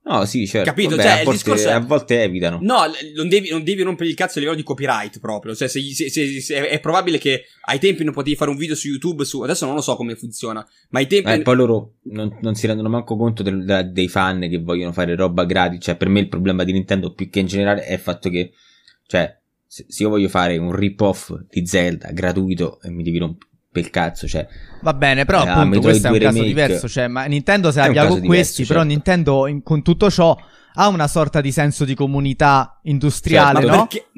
No, 0.03 0.25
sì, 0.25 0.47
certo. 0.47 0.71
Capito? 0.71 0.97
Vabbè, 0.97 1.03
Cioè, 1.03 1.21
a, 1.21 1.25
volte, 1.25 1.53
è- 1.55 1.71
a 1.71 1.79
volte 1.79 2.23
evitano. 2.23 2.59
No, 2.63 2.79
non 3.15 3.29
devi, 3.29 3.51
non 3.51 3.63
devi 3.63 3.83
rompere 3.83 4.09
il 4.09 4.15
cazzo 4.17 4.39
a 4.39 4.41
livello 4.41 4.57
di 4.59 4.65
copyright 4.65 5.21
proprio. 5.21 5.55
Cioè, 5.55 5.69
se, 5.69 5.81
se- 5.93 6.09
se- 6.09 6.41
se- 6.41 6.69
è 6.69 6.81
probabile 6.81 7.19
che 7.19 7.45
ai 7.67 7.79
tempi 7.79 8.03
non 8.03 8.15
potevi 8.15 8.35
fare 8.35 8.51
un 8.51 8.57
video 8.57 8.75
su 8.75 8.89
YouTube. 8.89 9.25
Su, 9.25 9.43
adesso 9.43 9.67
non 9.67 9.75
lo 9.75 9.83
so 9.83 9.97
come 9.97 10.17
funziona. 10.17 10.67
Ma 10.89 10.99
ai 11.01 11.07
tempi. 11.07 11.31
Eh, 11.31 11.43
poi 11.43 11.55
loro 11.57 11.95
non, 12.05 12.37
non 12.41 12.55
si 12.55 12.67
rendono 12.67 12.89
manco 12.89 13.17
conto 13.17 13.43
del- 13.43 13.65
da- 13.65 13.83
dei 13.83 14.09
fan 14.09 14.41
che 14.49 14.59
vogliono 14.59 14.93
fare 14.93 15.15
roba 15.15 15.45
gratis. 15.45 15.79
Cioè, 15.85 15.97
per 15.97 16.09
me 16.09 16.21
il 16.21 16.29
problema 16.29 16.65
di 16.65 16.73
Nintendo, 16.73 17.13
più 17.13 17.29
che 17.29 17.41
in 17.41 17.47
generale, 17.47 17.85
è 17.85 17.93
il 17.93 17.99
fatto 18.01 18.31
che, 18.31 18.53
cioè, 19.07 19.37
se, 19.67 19.85
se 19.87 20.03
io 20.03 20.09
voglio 20.09 20.29
fare 20.29 20.57
un 20.57 20.73
rip-off 20.73 21.33
di 21.49 21.65
Zelda 21.67 22.11
gratuito 22.11 22.81
e 22.83 22.91
mi 22.91 23.03
devi 23.05 23.19
rompere 23.19 23.50
il 23.79 23.91
cazzo, 23.91 24.27
cioè, 24.27 24.47
Va 24.83 24.95
bene, 24.95 25.25
però 25.25 25.45
Eh, 25.45 25.49
appunto 25.49 25.81
questo 25.81 26.09
è 26.09 26.11
un 26.11 26.17
2 26.17 26.27
caso 26.27 26.39
Remake. 26.43 26.55
diverso. 26.55 26.89
Cioè, 26.89 27.07
ma 27.07 27.25
Nintendo 27.27 27.71
se 27.71 27.81
abbia 27.81 28.07
con 28.07 28.21
questi, 28.25 28.65
però 28.65 28.81
certo. 28.81 28.95
Nintendo 28.95 29.47
in- 29.47 29.63
con 29.63 29.83
tutto 29.83 30.11
ciò 30.11 30.37
ha 30.75 30.89
una 30.89 31.07
sorta 31.07 31.41
di 31.41 31.53
senso 31.53 31.85
di 31.85 31.95
comunità 31.95 32.81
industriale, 32.85 33.61
Certo, 33.61 33.69
ma 33.71 33.77
no? 33.77 33.87
perché. 33.87 34.09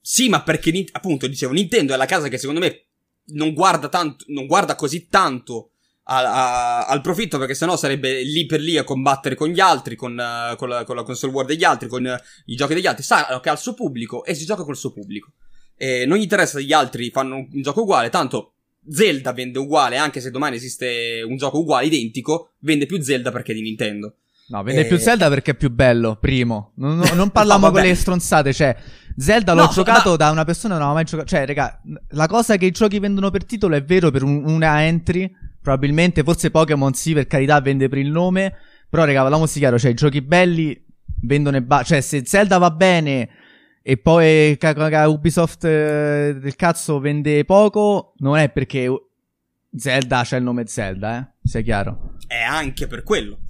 Sì, 0.00 0.28
ma 0.28 0.42
perché, 0.42 0.84
appunto, 0.92 1.26
dicevo, 1.26 1.52
Nintendo 1.52 1.94
è 1.94 1.96
la 1.96 2.06
casa 2.06 2.28
che 2.28 2.38
secondo 2.38 2.60
me 2.60 2.84
non 3.28 3.52
guarda 3.54 3.88
tanto, 3.88 4.24
non 4.28 4.46
guarda 4.46 4.74
così 4.74 5.08
tanto 5.08 5.70
a- 6.04 6.20
a- 6.82 6.86
al 6.86 7.00
profitto, 7.00 7.38
perché 7.38 7.54
sennò 7.54 7.76
sarebbe 7.76 8.22
lì 8.22 8.44
per 8.46 8.60
lì 8.60 8.76
a 8.78 8.84
combattere 8.84 9.34
con 9.34 9.48
gli 9.48 9.60
altri, 9.60 9.96
con, 9.96 10.18
eh, 10.18 10.54
con 10.56 10.68
la, 10.68 10.84
con 10.84 10.94
la 10.96 11.02
console 11.02 11.32
war 11.32 11.46
degli 11.46 11.64
altri, 11.64 11.88
con 11.88 12.06
eh, 12.06 12.22
i 12.46 12.54
giochi 12.54 12.74
degli 12.74 12.86
altri. 12.86 13.02
Sa 13.02 13.40
che 13.42 13.48
ha 13.48 13.52
il 13.52 13.58
suo 13.58 13.74
pubblico 13.74 14.24
e 14.24 14.34
si 14.34 14.44
gioca 14.44 14.62
col 14.62 14.76
suo 14.76 14.92
pubblico. 14.92 15.32
E 15.76 16.04
non 16.06 16.18
gli 16.18 16.22
interessa 16.22 16.58
se 16.58 16.64
gli 16.64 16.72
altri 16.74 17.10
fanno 17.10 17.36
un, 17.36 17.48
un 17.50 17.62
gioco 17.62 17.80
uguale, 17.82 18.10
tanto 18.10 18.50
Zelda 18.88 19.32
vende 19.32 19.58
uguale, 19.58 19.96
anche 19.96 20.20
se 20.20 20.30
domani 20.30 20.56
esiste 20.56 21.22
un 21.26 21.36
gioco 21.36 21.58
uguale, 21.60 21.86
identico, 21.86 22.52
vende 22.60 22.86
più 22.86 23.00
Zelda 23.00 23.30
perché 23.30 23.52
è 23.52 23.54
di 23.54 23.62
Nintendo. 23.62 24.16
No, 24.48 24.62
vende 24.62 24.82
Eh, 24.82 24.86
più 24.86 24.98
Zelda 24.98 25.28
perché 25.28 25.52
è 25.52 25.54
più 25.54 25.70
bello, 25.70 26.16
primo. 26.20 26.72
Non, 26.76 26.96
non- 26.98 27.16
non 27.16 27.30
parliamo 27.32 27.66
No, 27.66 27.72
con 27.72 27.80
le 27.82 27.94
stronzate, 27.94 28.52
cioè, 28.52 28.76
Zelda 29.16 29.54
l'ho 29.54 29.62
No, 29.64 29.70
giocato 29.72 30.10
ma- 30.10 30.16
da 30.16 30.30
una 30.30 30.44
persona 30.44 30.74
che 30.74 30.80
non 30.80 30.88
aveva 30.90 30.94
mai 31.02 31.04
giocato. 31.04 31.28
Cioè, 31.28 31.46
raga, 31.46 31.80
la 32.10 32.26
cosa 32.26 32.56
che 32.56 32.66
i 32.66 32.70
giochi 32.70 32.98
vendono 32.98 33.30
per 33.30 33.44
titolo 33.44 33.74
è 33.74 33.82
vero 33.82 34.10
per 34.10 34.22
un- 34.22 34.44
una 34.44 34.84
entry, 34.84 35.30
probabilmente, 35.62 36.22
forse 36.22 36.50
Pokémon 36.50 36.92
sì, 36.92 37.14
per 37.14 37.26
carità, 37.26 37.58
vende 37.60 37.88
per 37.88 37.98
il 37.98 38.10
nome, 38.10 38.52
però, 38.90 39.04
raga, 39.06 39.22
parliamoci 39.22 39.58
chiaro, 39.58 39.78
cioè, 39.78 39.92
i 39.92 39.94
giochi 39.94 40.20
belli 40.20 40.78
vendono 41.22 41.56
e 41.56 41.62
ba- 41.62 41.82
Cioè, 41.82 42.02
se 42.02 42.22
Zelda 42.26 42.58
va 42.58 42.70
bene 42.70 43.28
e 43.86 43.98
poi 43.98 44.56
Ubisoft 45.06 45.64
eh, 45.66 46.38
del 46.40 46.56
cazzo 46.56 46.98
vende 47.00 47.44
poco, 47.44 48.14
non 48.20 48.38
è 48.38 48.48
perché 48.48 48.90
Zelda 49.76 50.22
c'è 50.22 50.38
il 50.38 50.42
nome 50.42 50.64
Zelda, 50.66 51.18
eh, 51.18 51.46
sia 51.46 51.60
chiaro. 51.60 52.14
È 52.26 52.40
anche 52.40 52.86
per 52.86 53.02
quello. 53.02 53.40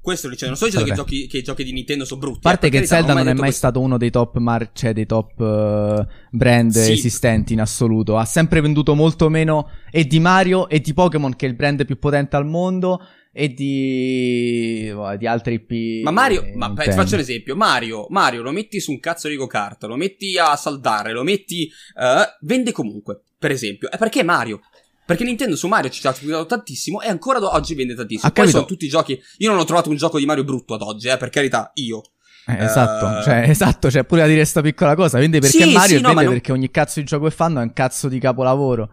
Questo 0.00 0.30
dice, 0.30 0.46
non 0.46 0.56
sto 0.56 0.64
dicendo 0.64 0.86
che 0.88 0.94
giochi, 0.94 1.26
che 1.26 1.38
i 1.38 1.42
giochi 1.42 1.62
di 1.62 1.72
Nintendo 1.72 2.06
sono 2.06 2.20
brutti. 2.20 2.46
A 2.46 2.50
parte 2.50 2.68
eh, 2.68 2.70
che 2.70 2.86
Zelda 2.86 3.12
non 3.12 3.18
è 3.18 3.24
detto 3.24 3.34
mai 3.40 3.48
questo. 3.50 3.58
stato 3.58 3.80
uno 3.80 3.98
dei 3.98 4.10
top 4.10 4.38
mar- 4.38 4.70
cioè 4.72 4.94
dei 4.94 5.06
top 5.06 5.40
eh, 5.40 6.06
brand 6.30 6.70
Sì. 6.72 6.92
esistenti 6.92 7.52
in 7.52 7.60
assoluto. 7.60 8.16
Ha 8.16 8.24
sempre 8.24 8.62
venduto 8.62 8.94
molto 8.94 9.28
meno 9.28 9.68
e 9.90 10.06
di 10.06 10.20
Mario 10.20 10.70
e 10.70 10.80
di 10.80 10.94
Pokémon, 10.94 11.36
che 11.36 11.44
è 11.44 11.48
il 11.50 11.54
brand 11.54 11.84
più 11.84 11.98
potente 11.98 12.36
al 12.36 12.46
mondo, 12.46 13.00
e 13.36 13.48
di, 13.52 14.92
oh, 14.94 15.16
di 15.16 15.26
altri 15.26 15.54
IP. 15.54 16.04
Ma 16.04 16.12
Mario, 16.12 16.44
ma 16.54 16.70
beh, 16.70 16.84
ti 16.84 16.92
faccio 16.92 17.14
un 17.16 17.20
esempio. 17.20 17.56
Mario, 17.56 18.06
Mario 18.10 18.42
lo 18.42 18.52
metti 18.52 18.78
su 18.80 18.92
un 18.92 19.00
cazzo 19.00 19.26
di 19.28 19.34
go-kart, 19.34 19.82
lo 19.84 19.96
metti 19.96 20.38
a 20.38 20.54
saldare, 20.54 21.12
lo 21.12 21.24
metti. 21.24 21.64
eh, 21.66 22.36
vende 22.42 22.70
comunque, 22.70 23.22
per 23.36 23.50
esempio. 23.50 23.90
È 23.90 23.98
perché 23.98 24.22
Mario. 24.22 24.60
Perché 25.04 25.24
Nintendo 25.24 25.54
su 25.56 25.66
Mario 25.66 25.90
ci 25.90 26.06
ha 26.06 26.12
puntato 26.12 26.46
tantissimo 26.46 27.02
e 27.02 27.08
ancora 27.08 27.38
oggi 27.54 27.74
vende 27.74 27.94
tantissimo. 27.94 28.28
Ha 28.28 28.32
Poi 28.32 28.48
sono 28.48 28.64
tutti 28.64 28.86
i 28.86 28.88
giochi. 28.88 29.20
Io 29.38 29.50
non 29.50 29.58
ho 29.58 29.64
trovato 29.64 29.90
un 29.90 29.96
gioco 29.96 30.18
di 30.18 30.24
Mario 30.24 30.44
brutto 30.44 30.72
ad 30.74 30.80
oggi, 30.80 31.08
eh, 31.08 31.16
per 31.18 31.28
carità, 31.28 31.70
io. 31.74 32.00
Eh, 32.46 32.62
esatto, 32.64 33.18
Eh, 33.18 33.22
cioè, 33.22 33.48
esatto, 33.50 33.90
cioè 33.90 34.04
pure 34.04 34.22
a 34.22 34.26
dire 34.26 34.44
sta 34.44 34.60
piccola 34.60 34.94
cosa, 34.94 35.18
vende 35.18 35.40
perché 35.40 35.64
Sì, 35.64 35.72
Mario 35.72 35.88
sì, 35.88 35.94
e 35.96 36.00
no, 36.00 36.08
vende 36.08 36.24
non- 36.24 36.32
perché 36.34 36.52
ogni 36.52 36.70
cazzo 36.70 37.00
di 37.00 37.06
gioco 37.06 37.24
che 37.24 37.30
fanno 37.32 37.60
è 37.60 37.62
un 37.64 37.72
cazzo 37.72 38.08
di 38.08 38.18
capolavoro. 38.18 38.88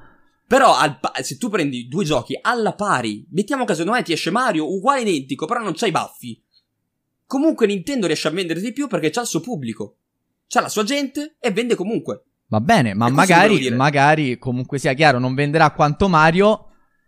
Però 0.51 0.75
pa- 0.99 1.13
se 1.21 1.37
tu 1.37 1.47
prendi 1.47 1.87
due 1.87 2.03
giochi 2.03 2.37
alla 2.41 2.73
pari, 2.73 3.25
mettiamo 3.31 3.63
caso 3.63 3.85
domani 3.85 4.03
ti 4.03 4.11
esce 4.11 4.31
Mario 4.31 4.69
uguale 4.69 4.99
identico, 4.99 5.45
però 5.45 5.61
non 5.61 5.71
c'hai 5.73 5.87
i 5.87 5.93
baffi. 5.93 6.43
Comunque 7.25 7.67
Nintendo 7.67 8.05
riesce 8.05 8.27
a 8.27 8.31
vendere 8.31 8.59
di 8.59 8.73
più 8.73 8.87
perché 8.87 9.11
c'ha 9.11 9.21
il 9.21 9.27
suo 9.27 9.39
pubblico. 9.39 9.95
C'ha 10.49 10.59
la 10.59 10.67
sua 10.67 10.83
gente 10.83 11.37
e 11.39 11.51
vende 11.51 11.75
comunque. 11.75 12.25
Va 12.47 12.59
bene, 12.59 12.93
ma 12.93 13.07
magari, 13.07 13.71
magari 13.71 14.37
comunque 14.37 14.77
sia 14.77 14.91
chiaro, 14.91 15.19
non 15.19 15.35
venderà 15.35 15.71
quanto 15.71 16.09
Mario. 16.09 16.65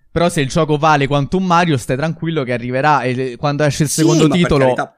Però 0.09 0.29
se 0.29 0.39
il 0.39 0.47
gioco 0.47 0.77
vale 0.77 1.05
quanto 1.07 1.35
un 1.35 1.45
Mario, 1.45 1.75
stai 1.75 1.97
tranquillo 1.97 2.43
che 2.43 2.53
arriverà 2.53 3.01
e 3.01 3.35
quando 3.35 3.65
esce 3.65 3.83
il 3.83 3.89
Sì, 3.89 4.03
secondo 4.03 4.29
per 4.29 4.37
titolo 4.37 4.93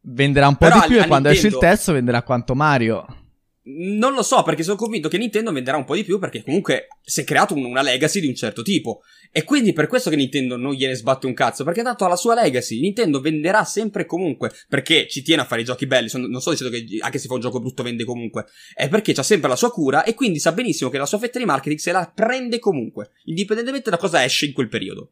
venderà 0.00 0.48
un 0.48 0.56
po' 0.56 0.66
Però 0.66 0.80
di 0.80 0.86
più 0.88 0.98
e 1.00 1.06
quando 1.06 1.28
esce 1.28 1.46
il 1.46 1.52
Nintendo- 1.52 1.74
terzo 1.76 1.92
venderà 1.92 2.22
quanto 2.22 2.54
Mario. 2.56 3.06
Non 3.68 4.14
lo 4.14 4.22
so 4.22 4.44
perché 4.44 4.62
sono 4.62 4.76
convinto 4.76 5.08
che 5.08 5.18
Nintendo 5.18 5.50
venderà 5.50 5.76
un 5.76 5.84
po' 5.84 5.96
di 5.96 6.04
più 6.04 6.20
perché 6.20 6.44
comunque 6.44 6.86
si 7.02 7.22
è 7.22 7.24
creato 7.24 7.54
un- 7.54 7.64
una 7.64 7.82
legacy 7.82 8.20
di 8.20 8.28
un 8.28 8.34
certo 8.36 8.62
tipo. 8.62 9.00
E 9.32 9.42
quindi 9.42 9.72
per 9.72 9.88
questo 9.88 10.08
che 10.08 10.14
Nintendo 10.14 10.56
non 10.56 10.72
gliene 10.72 10.94
sbatte 10.94 11.26
un 11.26 11.34
cazzo, 11.34 11.64
perché 11.64 11.82
tanto 11.82 12.04
ha 12.04 12.08
la 12.08 12.14
sua 12.16 12.34
legacy. 12.40 12.78
Nintendo 12.80 13.20
venderà 13.20 13.64
sempre 13.64 14.02
e 14.02 14.06
comunque, 14.06 14.52
perché 14.68 15.08
ci 15.08 15.22
tiene 15.22 15.42
a 15.42 15.44
fare 15.44 15.62
i 15.62 15.64
giochi 15.64 15.86
belli, 15.86 16.08
sono- 16.08 16.28
non 16.28 16.40
sto 16.40 16.50
dicendo 16.52 16.72
che 16.76 16.86
anche 17.00 17.18
se 17.18 17.26
fa 17.26 17.34
un 17.34 17.40
gioco 17.40 17.58
brutto 17.58 17.82
vende 17.82 18.04
comunque, 18.04 18.46
è 18.72 18.88
perché 18.88 19.12
c'ha 19.12 19.24
sempre 19.24 19.48
la 19.48 19.56
sua 19.56 19.72
cura 19.72 20.04
e 20.04 20.14
quindi 20.14 20.38
sa 20.38 20.52
benissimo 20.52 20.88
che 20.88 20.98
la 20.98 21.06
sua 21.06 21.18
fetta 21.18 21.40
di 21.40 21.44
marketing 21.44 21.80
se 21.80 21.90
la 21.90 22.10
prende 22.14 22.60
comunque, 22.60 23.10
indipendentemente 23.24 23.90
da 23.90 23.96
cosa 23.98 24.24
esce 24.24 24.46
in 24.46 24.52
quel 24.52 24.68
periodo. 24.68 25.10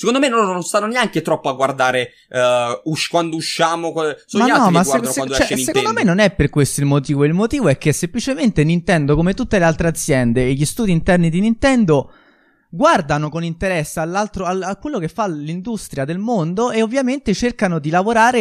Secondo 0.00 0.20
me 0.20 0.28
loro 0.28 0.52
non 0.52 0.62
stanno 0.62 0.86
neanche 0.86 1.22
troppo 1.22 1.48
a 1.48 1.54
guardare 1.54 2.12
eh, 2.28 2.80
us- 2.84 3.08
quando 3.08 3.34
usciamo, 3.34 3.92
sono 4.26 4.44
gli 4.44 4.48
ma 4.48 4.56
no, 4.56 4.62
altri 4.62 4.72
ma 4.72 4.78
che 4.78 4.84
se- 4.84 4.90
guardano 4.90 5.12
se- 5.12 5.18
quando 5.18 5.34
cioè, 5.34 5.56
secondo 5.56 5.92
me 5.92 6.04
non 6.04 6.18
è 6.20 6.30
per 6.30 6.50
questo 6.50 6.80
il 6.80 6.86
motivo. 6.86 7.24
Il 7.24 7.34
motivo 7.34 7.66
è 7.66 7.76
che 7.78 7.92
semplicemente 7.92 8.62
Nintendo, 8.62 9.16
come 9.16 9.34
tutte 9.34 9.58
le 9.58 9.64
altre 9.64 9.88
aziende 9.88 10.46
e 10.46 10.52
gli 10.52 10.64
studi 10.64 10.92
interni 10.92 11.30
di 11.30 11.40
Nintendo, 11.40 12.12
guardano 12.70 13.28
con 13.28 13.42
interesse 13.42 13.98
all'altro, 13.98 14.44
al- 14.44 14.62
a 14.62 14.76
quello 14.76 15.00
che 15.00 15.08
fa 15.08 15.26
l'industria 15.26 16.04
del 16.04 16.18
mondo 16.18 16.70
e 16.70 16.80
ovviamente 16.80 17.34
cercano 17.34 17.80
di 17.80 17.90
lavorare 17.90 18.38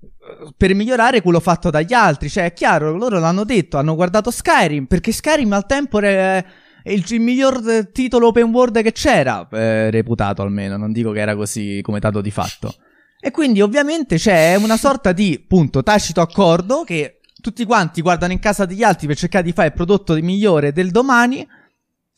eh, 0.00 0.52
per 0.56 0.74
migliorare 0.74 1.22
quello 1.22 1.38
fatto 1.38 1.70
dagli 1.70 1.92
altri. 1.92 2.28
Cioè, 2.28 2.46
è 2.46 2.52
chiaro, 2.52 2.96
loro 2.96 3.20
l'hanno 3.20 3.44
detto, 3.44 3.76
hanno 3.78 3.94
guardato 3.94 4.32
Skyrim, 4.32 4.86
perché 4.86 5.12
Skyrim 5.12 5.52
al 5.52 5.64
tempo 5.64 6.00
era 6.00 6.44
il, 6.84 7.04
il 7.08 7.20
miglior 7.20 7.68
eh, 7.68 7.90
titolo 7.92 8.28
open 8.28 8.50
world 8.50 8.82
che 8.82 8.92
c'era, 8.92 9.46
eh, 9.50 9.90
reputato 9.90 10.42
almeno, 10.42 10.76
non 10.76 10.92
dico 10.92 11.12
che 11.12 11.20
era 11.20 11.36
così 11.36 11.80
come 11.82 12.00
dato 12.00 12.20
di 12.20 12.30
fatto. 12.30 12.74
E 13.20 13.30
quindi 13.30 13.60
ovviamente 13.60 14.16
c'è 14.16 14.56
una 14.56 14.76
sorta 14.76 15.12
di, 15.12 15.44
punto, 15.46 15.82
tacito 15.82 16.20
accordo 16.20 16.82
che 16.82 17.20
tutti 17.40 17.64
quanti 17.64 18.00
guardano 18.00 18.32
in 18.32 18.38
casa 18.38 18.64
degli 18.64 18.82
altri 18.82 19.06
per 19.06 19.16
cercare 19.16 19.44
di 19.44 19.52
fare 19.52 19.68
il 19.68 19.74
prodotto 19.74 20.14
migliore 20.14 20.72
del 20.72 20.90
domani 20.90 21.46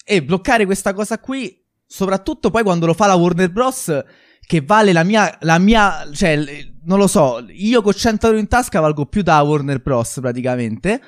e 0.02 0.22
bloccare 0.22 0.64
questa 0.64 0.92
cosa 0.92 1.18
qui, 1.18 1.62
soprattutto 1.86 2.50
poi 2.50 2.62
quando 2.62 2.86
lo 2.86 2.94
fa 2.94 3.06
la 3.06 3.14
Warner 3.14 3.50
Bros. 3.50 4.04
che 4.46 4.60
vale 4.60 4.92
la 4.92 5.02
mia, 5.02 5.36
la 5.40 5.58
mia, 5.58 6.08
cioè, 6.12 6.42
non 6.84 6.98
lo 6.98 7.06
so, 7.06 7.44
io 7.48 7.82
con 7.82 7.92
100 7.92 8.26
euro 8.26 8.38
in 8.38 8.48
tasca 8.48 8.80
valgo 8.80 9.06
più 9.06 9.22
da 9.22 9.40
Warner 9.40 9.80
Bros. 9.80 10.18
praticamente. 10.20 11.00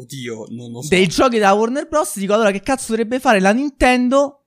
Oddio, 0.00 0.46
non 0.50 0.70
lo 0.70 0.82
so. 0.82 0.88
Dei 0.88 1.08
giochi 1.08 1.38
da 1.38 1.52
Warner 1.52 1.88
Bros. 1.88 2.18
Dico 2.18 2.32
allora 2.32 2.52
che 2.52 2.60
cazzo 2.60 2.90
dovrebbe 2.90 3.18
fare 3.18 3.40
la 3.40 3.52
Nintendo 3.52 4.44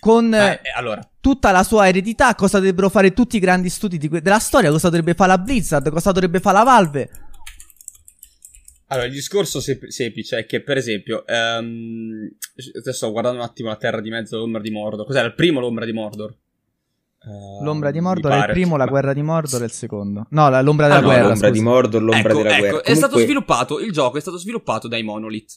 con 0.00 0.32
Eh, 0.32 0.60
eh, 0.62 0.70
allora, 0.74 1.06
tutta 1.20 1.50
la 1.50 1.62
sua 1.62 1.86
eredità, 1.88 2.34
cosa 2.34 2.58
dovrebbero 2.58 2.88
fare 2.88 3.12
tutti 3.12 3.36
i 3.36 3.40
grandi 3.40 3.68
studi 3.68 3.98
di 3.98 4.08
que- 4.08 4.22
della 4.22 4.38
storia, 4.38 4.70
cosa 4.70 4.88
dovrebbe 4.88 5.14
fare 5.14 5.30
la 5.30 5.38
Blizzard, 5.38 5.90
cosa 5.90 6.12
dovrebbe 6.12 6.40
fare 6.40 6.56
la 6.56 6.64
Valve. 6.64 7.10
Allora, 8.90 9.06
il 9.06 9.12
discorso 9.12 9.60
sem- 9.60 9.86
semplice 9.88 10.38
è 10.38 10.46
che, 10.46 10.62
per 10.62 10.78
esempio, 10.78 11.26
ehm, 11.26 12.36
adesso 12.78 12.92
sto 12.92 13.10
guardando 13.10 13.38
un 13.40 13.44
attimo 13.44 13.68
la 13.68 13.76
terra 13.76 14.00
di 14.00 14.08
mezzo, 14.08 14.38
l'ombra 14.38 14.62
di 14.62 14.70
Mordor. 14.70 15.04
Cos'era 15.04 15.26
il 15.26 15.34
primo 15.34 15.60
l'ombra 15.60 15.84
di 15.84 15.92
Mordor? 15.92 16.34
Eh, 17.20 17.64
L'ombra 17.64 17.90
di 17.90 18.00
Mordor 18.00 18.32
è 18.32 18.38
il 18.38 18.52
primo, 18.52 18.76
la 18.76 18.86
guerra 18.86 19.12
di 19.12 19.22
Mordor 19.22 19.60
è 19.62 19.64
il 19.64 19.72
secondo. 19.72 20.26
No, 20.30 20.48
la- 20.48 20.60
l'ombra 20.62 20.86
Ah, 20.86 20.88
della 20.88 21.00
no, 21.00 21.06
guerra. 21.06 21.22
l'ombra 21.28 21.48
scusa. 21.48 21.50
di 21.50 21.60
Mordor, 21.66 22.02
l'ombra 22.02 22.18
ecco, 22.30 22.42
della 22.42 22.50
ecco, 22.56 22.60
guerra. 22.60 22.80
è 22.82 22.94
stato 22.94 23.12
Comunque- 23.12 23.22
sviluppato, 23.22 23.80
il 23.80 23.92
gioco 23.92 24.16
è 24.16 24.20
stato 24.20 24.36
sviluppato 24.38 24.88
dai 24.88 25.02
Monolith. 25.02 25.52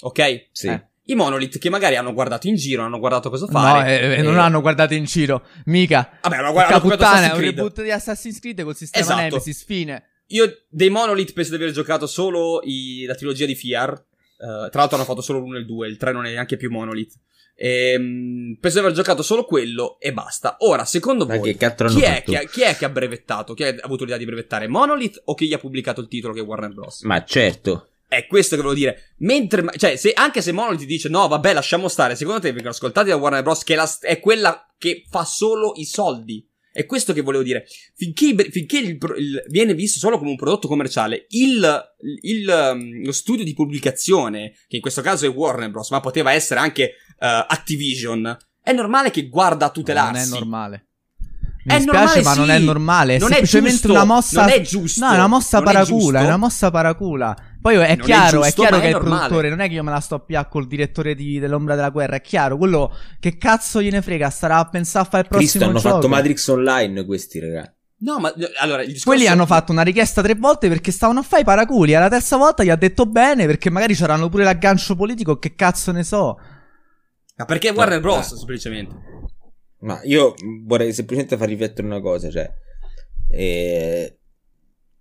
Ok? 0.00 0.48
Sì. 0.52 0.66
Eh. 0.68 0.86
I 1.10 1.14
Monolith 1.14 1.58
che 1.58 1.70
magari 1.70 1.96
hanno 1.96 2.12
guardato 2.12 2.48
in 2.48 2.56
giro, 2.56 2.82
hanno 2.82 2.98
guardato 2.98 3.30
cosa 3.30 3.46
No, 3.46 3.52
fare. 3.52 4.00
eh, 4.00 4.18
eh, 4.18 4.22
non 4.22 4.34
e- 4.36 4.38
hanno 4.40 4.60
guardato 4.60 4.92
in 4.94 5.04
giro. 5.04 5.42
Mica. 5.66 6.18
Vabbè, 6.22 6.36
hanno 6.36 6.52
copiato 6.52 6.80
puttana, 6.80 7.32
un 7.34 7.40
reboot 7.40 7.82
di 7.82 7.90
Assassin's 7.90 8.38
Creed 8.40 8.62
col 8.62 8.76
sistema 8.76 9.04
Esatto. 9.04 9.20
Nemesis, 9.20 9.64
fine. 9.64 10.02
Io 10.26 10.64
dei 10.68 10.90
Monolith 10.90 11.32
penso 11.32 11.56
di 11.56 11.62
aver 11.62 11.70
giocato 11.72 12.06
solo 12.06 12.60
i- 12.64 13.04
la 13.06 13.14
trilogia 13.14 13.46
di 13.46 13.54
Fiar. 13.54 13.90
Eh, 13.92 14.68
tra 14.70 14.80
l'altro 14.80 14.96
hanno 14.96 15.06
fatto 15.06 15.22
solo 15.22 15.38
l'uno 15.38 15.56
e 15.56 15.60
il 15.60 15.66
2, 15.66 15.88
il 15.88 15.96
3 15.96 16.12
non 16.12 16.26
è 16.26 16.30
neanche 16.30 16.56
più 16.58 16.70
Monolith. 16.70 17.14
Ehm, 17.60 18.56
penso 18.60 18.78
di 18.78 18.84
aver 18.84 18.96
giocato 18.96 19.22
solo 19.22 19.44
quello 19.44 19.98
e 19.98 20.12
basta. 20.12 20.56
Ora, 20.60 20.84
secondo 20.84 21.26
Ma 21.26 21.36
voi, 21.36 21.56
chi 21.56 21.64
è, 22.02 22.22
che 22.22 22.36
ha, 22.36 22.44
chi 22.44 22.60
è 22.62 22.76
che 22.76 22.84
ha 22.84 22.88
brevettato? 22.88 23.52
Chi 23.54 23.64
ha 23.64 23.74
avuto 23.80 24.04
l'idea 24.04 24.18
di 24.18 24.24
brevettare? 24.24 24.68
Monolith 24.68 25.20
o 25.24 25.34
chi 25.34 25.48
gli 25.48 25.52
ha 25.52 25.58
pubblicato 25.58 26.00
il 26.00 26.06
titolo 26.08 26.32
che 26.32 26.40
è 26.40 26.44
Warner 26.44 26.72
Bros? 26.72 27.02
Ma 27.02 27.24
certo. 27.24 27.88
È 28.06 28.26
questo 28.26 28.54
che 28.54 28.62
volevo 28.62 28.78
dire. 28.78 29.14
Mentre, 29.18 29.64
cioè, 29.76 29.96
se, 29.96 30.12
anche 30.12 30.40
se 30.40 30.52
Monolith 30.52 30.84
dice 30.84 31.08
no, 31.08 31.26
vabbè, 31.26 31.52
lasciamo 31.52 31.88
stare, 31.88 32.14
secondo 32.14 32.40
te 32.40 32.48
vengono 32.52 32.70
ascoltati 32.70 33.08
da 33.08 33.16
Warner 33.16 33.42
Bros. 33.42 33.64
che 33.64 33.74
è, 33.74 33.76
la- 33.76 33.98
è 34.00 34.20
quella 34.20 34.72
che 34.78 35.04
fa 35.10 35.24
solo 35.24 35.72
i 35.74 35.84
soldi. 35.84 36.46
È 36.70 36.86
questo 36.86 37.12
che 37.12 37.22
volevo 37.22 37.42
dire. 37.42 37.66
Finché, 37.96 38.36
finché 38.50 38.78
il 38.78 38.98
il- 39.16 39.44
viene 39.48 39.74
visto 39.74 39.98
solo 39.98 40.16
come 40.16 40.30
un 40.30 40.36
prodotto 40.36 40.68
commerciale, 40.68 41.26
il, 41.30 41.92
il, 42.22 42.48
um, 42.72 43.04
lo 43.04 43.10
studio 43.12 43.42
di 43.42 43.52
pubblicazione, 43.52 44.52
che 44.68 44.76
in 44.76 44.82
questo 44.82 45.02
caso 45.02 45.26
è 45.26 45.30
Warner 45.30 45.70
Bros., 45.70 45.90
ma 45.90 45.98
poteva 46.00 46.32
essere 46.32 46.60
anche 46.60 46.92
Activision, 47.26 48.36
è 48.62 48.72
normale 48.72 49.10
che 49.10 49.28
guarda 49.28 49.64
a 49.64 49.72
Non 49.72 49.72
tutelarsi. 49.74 50.26
è 50.26 50.38
normale. 50.38 50.82
Mi 51.64 51.74
È 51.74 51.76
dispiace, 51.78 52.22
normale, 52.22 52.22
ma 52.22 52.34
non 52.34 52.46
sì. 52.46 52.50
è 52.52 52.58
normale. 52.64 53.14
È 53.14 53.18
Non 53.18 53.28
è 53.28 53.32
semplicemente 53.32 53.72
giusto. 53.76 53.90
una 53.92 54.04
mossa. 54.04 54.40
Non 54.40 54.50
è 54.50 54.60
giusto. 54.62 55.04
No, 55.04 55.10
è 55.12 55.14
una 55.16 55.26
mossa 55.26 55.58
Non 55.58 55.68
è 55.68 55.72
paracula. 55.72 55.96
È, 55.96 56.02
giusto. 56.12 56.26
una 56.26 56.36
mossa 56.36 56.70
paracula. 56.70 57.36
Poi 57.60 57.74
è 57.74 57.76
Non 57.78 57.86
è 57.86 57.96
chiaro, 57.98 58.40
è, 58.40 58.44
giusto, 58.46 58.60
chiaro 58.62 58.76
che 58.76 58.82
è 58.82 58.84
è 58.86 58.88
il 58.88 58.94
normale. 58.94 59.18
produttore. 59.18 59.48
Non 59.50 59.60
è 59.60 59.68
che 59.68 59.74
io 59.74 59.82
me 59.82 59.90
la 59.90 60.00
sto 60.00 60.14
a 60.14 60.20
pià 60.20 60.46
col 60.46 60.66
direttore 60.66 61.14
di, 61.14 61.38
dell'ombra 61.38 61.74
della 61.74 61.90
guerra. 61.90 62.16
È 62.16 62.20
chiaro. 62.22 62.56
Quello 62.56 62.90
che 63.20 63.36
cazzo 63.36 63.82
gliene 63.82 64.00
frega. 64.00 64.30
Starà 64.30 64.56
a 64.58 64.64
pensare 64.68 65.04
a 65.04 65.08
fare 65.10 65.22
il 65.24 65.28
Cristo, 65.36 65.58
prossimo 65.58 65.64
hanno 65.70 65.78
gioco. 65.82 65.94
fatto 65.96 66.08
Matrix 66.08 66.46
Online 66.48 67.04
questi, 67.04 67.38
raga. 67.40 67.70
No, 68.00 68.18
ma 68.20 68.32
allora 68.60 68.80
il 68.82 68.86
discorso 68.92 69.10
Quelli 69.10 69.26
hanno 69.26 69.44
fatto 69.44 69.72
una 69.72 69.82
richiesta 69.82 70.22
tre 70.22 70.36
volte 70.36 70.68
perché 70.68 70.90
stavano 70.92 71.18
a 71.18 71.22
fare 71.22 71.42
i 71.42 71.44
paraculi. 71.44 71.94
Alla 71.94 72.08
terza 72.08 72.36
volta 72.38 72.62
gli 72.62 72.70
ha 72.70 72.76
detto 72.76 73.04
bene 73.04 73.44
perché 73.44 73.68
magari 73.70 73.94
c'erano 73.94 74.28
pure 74.30 74.44
l'aggancio 74.44 74.94
politico. 74.96 75.38
Che 75.38 75.54
cazzo 75.54 75.92
ne 75.92 76.04
so. 76.04 76.38
Ma 77.38 77.44
perché 77.44 77.70
Warner 77.70 78.00
No, 78.00 78.12
Bros. 78.12 78.32
eh. 78.32 78.36
semplicemente. 78.36 78.94
Ma 79.80 80.00
io 80.02 80.34
vorrei 80.64 80.92
semplicemente 80.92 81.36
far 81.36 81.48
riflettere 81.48 81.86
una 81.86 82.00
cosa, 82.00 82.28
cioè, 82.30 82.52
eh, 83.30 84.18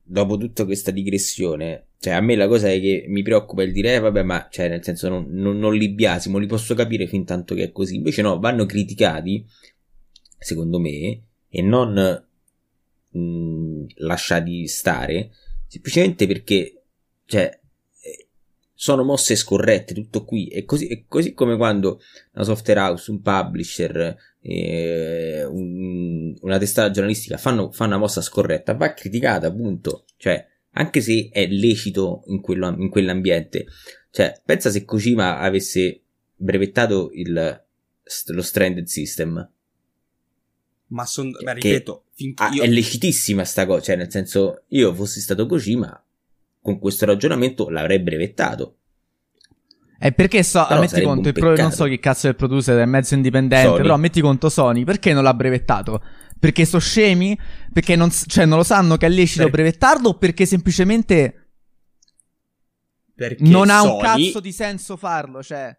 dopo 0.04 0.38
tutta 0.38 0.66
questa 0.66 0.92
digressione, 0.92 1.88
cioè, 2.00 2.14
a 2.14 2.22
me 2.22 2.36
la 2.36 2.48
cosa 2.48 2.70
è 2.70 2.80
che 2.80 3.06
mi 3.08 3.24
preoccupa 3.24 3.64
il 3.64 3.72
dire, 3.72 3.96
eh, 3.96 4.00
vabbè, 4.00 4.22
ma, 4.22 4.48
cioè, 4.52 4.70
nel 4.70 4.84
senso, 4.84 5.10
non, 5.10 5.26
non, 5.32 5.58
non 5.58 5.76
li 5.76 5.90
biasimo, 5.90 6.38
li 6.38 6.46
posso 6.46 6.76
capire 6.76 7.08
fin 7.08 7.26
tanto 7.26 7.56
che 7.56 7.64
è 7.64 7.72
così. 7.72 7.96
Invece 7.96 8.22
no, 8.22 8.40
vanno 8.40 8.68
criticati, 8.68 9.44
secondo 10.38 10.80
me, 10.80 11.22
e 11.50 11.62
non 11.64 12.24
mh, 13.10 13.86
lasciati 13.96 14.68
stare, 14.68 15.32
semplicemente 15.66 16.28
perché, 16.28 16.84
cioè, 17.26 17.60
sono 18.80 19.04
mosse 19.04 19.36
scorrette, 19.36 19.96
tutto 19.96 20.24
qui. 20.24 20.48
E 20.50 20.64
così, 20.64 20.86
è 20.88 21.04
così 21.08 21.34
come 21.34 21.58
quando 21.58 22.00
una 22.34 22.44
software 22.44 22.80
house, 22.80 23.10
un 23.10 23.22
publisher, 23.22 24.16
eh, 24.40 25.44
un- 25.44 26.36
una 26.42 26.58
testata 26.60 26.92
giornalistica 26.92 27.38
fanno, 27.38 27.72
fanno 27.72 27.92
una 27.96 28.00
mossa 28.00 28.22
scorretta, 28.22 28.76
va 28.76 28.94
criticata, 28.94 29.48
appunto. 29.48 30.06
Cioè, 30.16 30.46
anche 30.74 31.02
se 31.02 31.30
è 31.32 31.48
lecito 31.48 32.22
in, 32.28 32.40
quello, 32.40 32.68
in 32.78 32.90
quell'ambiente. 32.90 33.66
Cioè, 34.12 34.40
pensa 34.46 34.70
se 34.70 34.86
Kojima 34.86 35.40
avesse 35.40 36.02
brevettato 36.36 37.10
il, 37.14 37.34
lo 38.28 38.42
stranded 38.44 38.86
system. 38.86 39.52
Ma, 40.90 41.06
son, 41.06 41.32
Che- 41.32 41.54
ripeto, 41.54 42.06
finché 42.14 42.48
io... 42.54 42.62
È 42.62 42.68
legitissima 42.68 43.44
sta 43.44 43.66
cosa, 43.66 43.82
cioè, 43.82 43.96
nel 43.96 44.12
senso, 44.12 44.66
io 44.68 44.94
fossi 44.94 45.20
stato 45.20 45.48
Kojima, 45.48 46.06
con 46.68 46.80
questo 46.80 47.06
ragionamento 47.06 47.70
l'avrei 47.70 48.00
brevettato. 48.00 48.80
È 49.98 50.12
perché 50.12 50.44
so, 50.44 50.66
Però 50.68 50.82
metti 50.82 51.02
conto, 51.02 51.32
pro- 51.32 51.56
non 51.56 51.72
so 51.72 51.86
che 51.86 51.98
cazzo 51.98 52.28
è 52.28 52.32
il 52.32 52.36
producer, 52.36 52.78
è 52.78 52.86
mezzo 52.86 53.14
indipendente, 53.14 53.68
Sony. 53.68 53.82
però 53.82 53.96
metti 53.96 54.20
conto 54.20 54.50
Sony, 54.50 54.84
perché 54.84 55.14
non 55.14 55.24
l'ha 55.24 55.34
brevettato? 55.34 56.04
Perché 56.38 56.66
sono 56.66 56.82
scemi? 56.82 57.40
Perché 57.72 57.96
non, 57.96 58.12
cioè, 58.12 58.46
non 58.46 58.58
lo 58.58 58.64
sanno 58.66 58.98
che 58.98 59.06
è 59.06 59.10
lecito 59.10 59.44
Per- 59.44 59.52
brevettarlo 59.52 60.10
o 60.10 60.18
perché 60.18 60.46
semplicemente 60.46 61.52
perché 63.16 63.44
non 63.46 63.70
ha 63.70 63.82
un 63.82 64.02
Sony- 64.02 64.26
cazzo 64.26 64.40
di 64.42 64.52
senso 64.52 64.98
farlo, 64.98 65.42
cioè... 65.42 65.74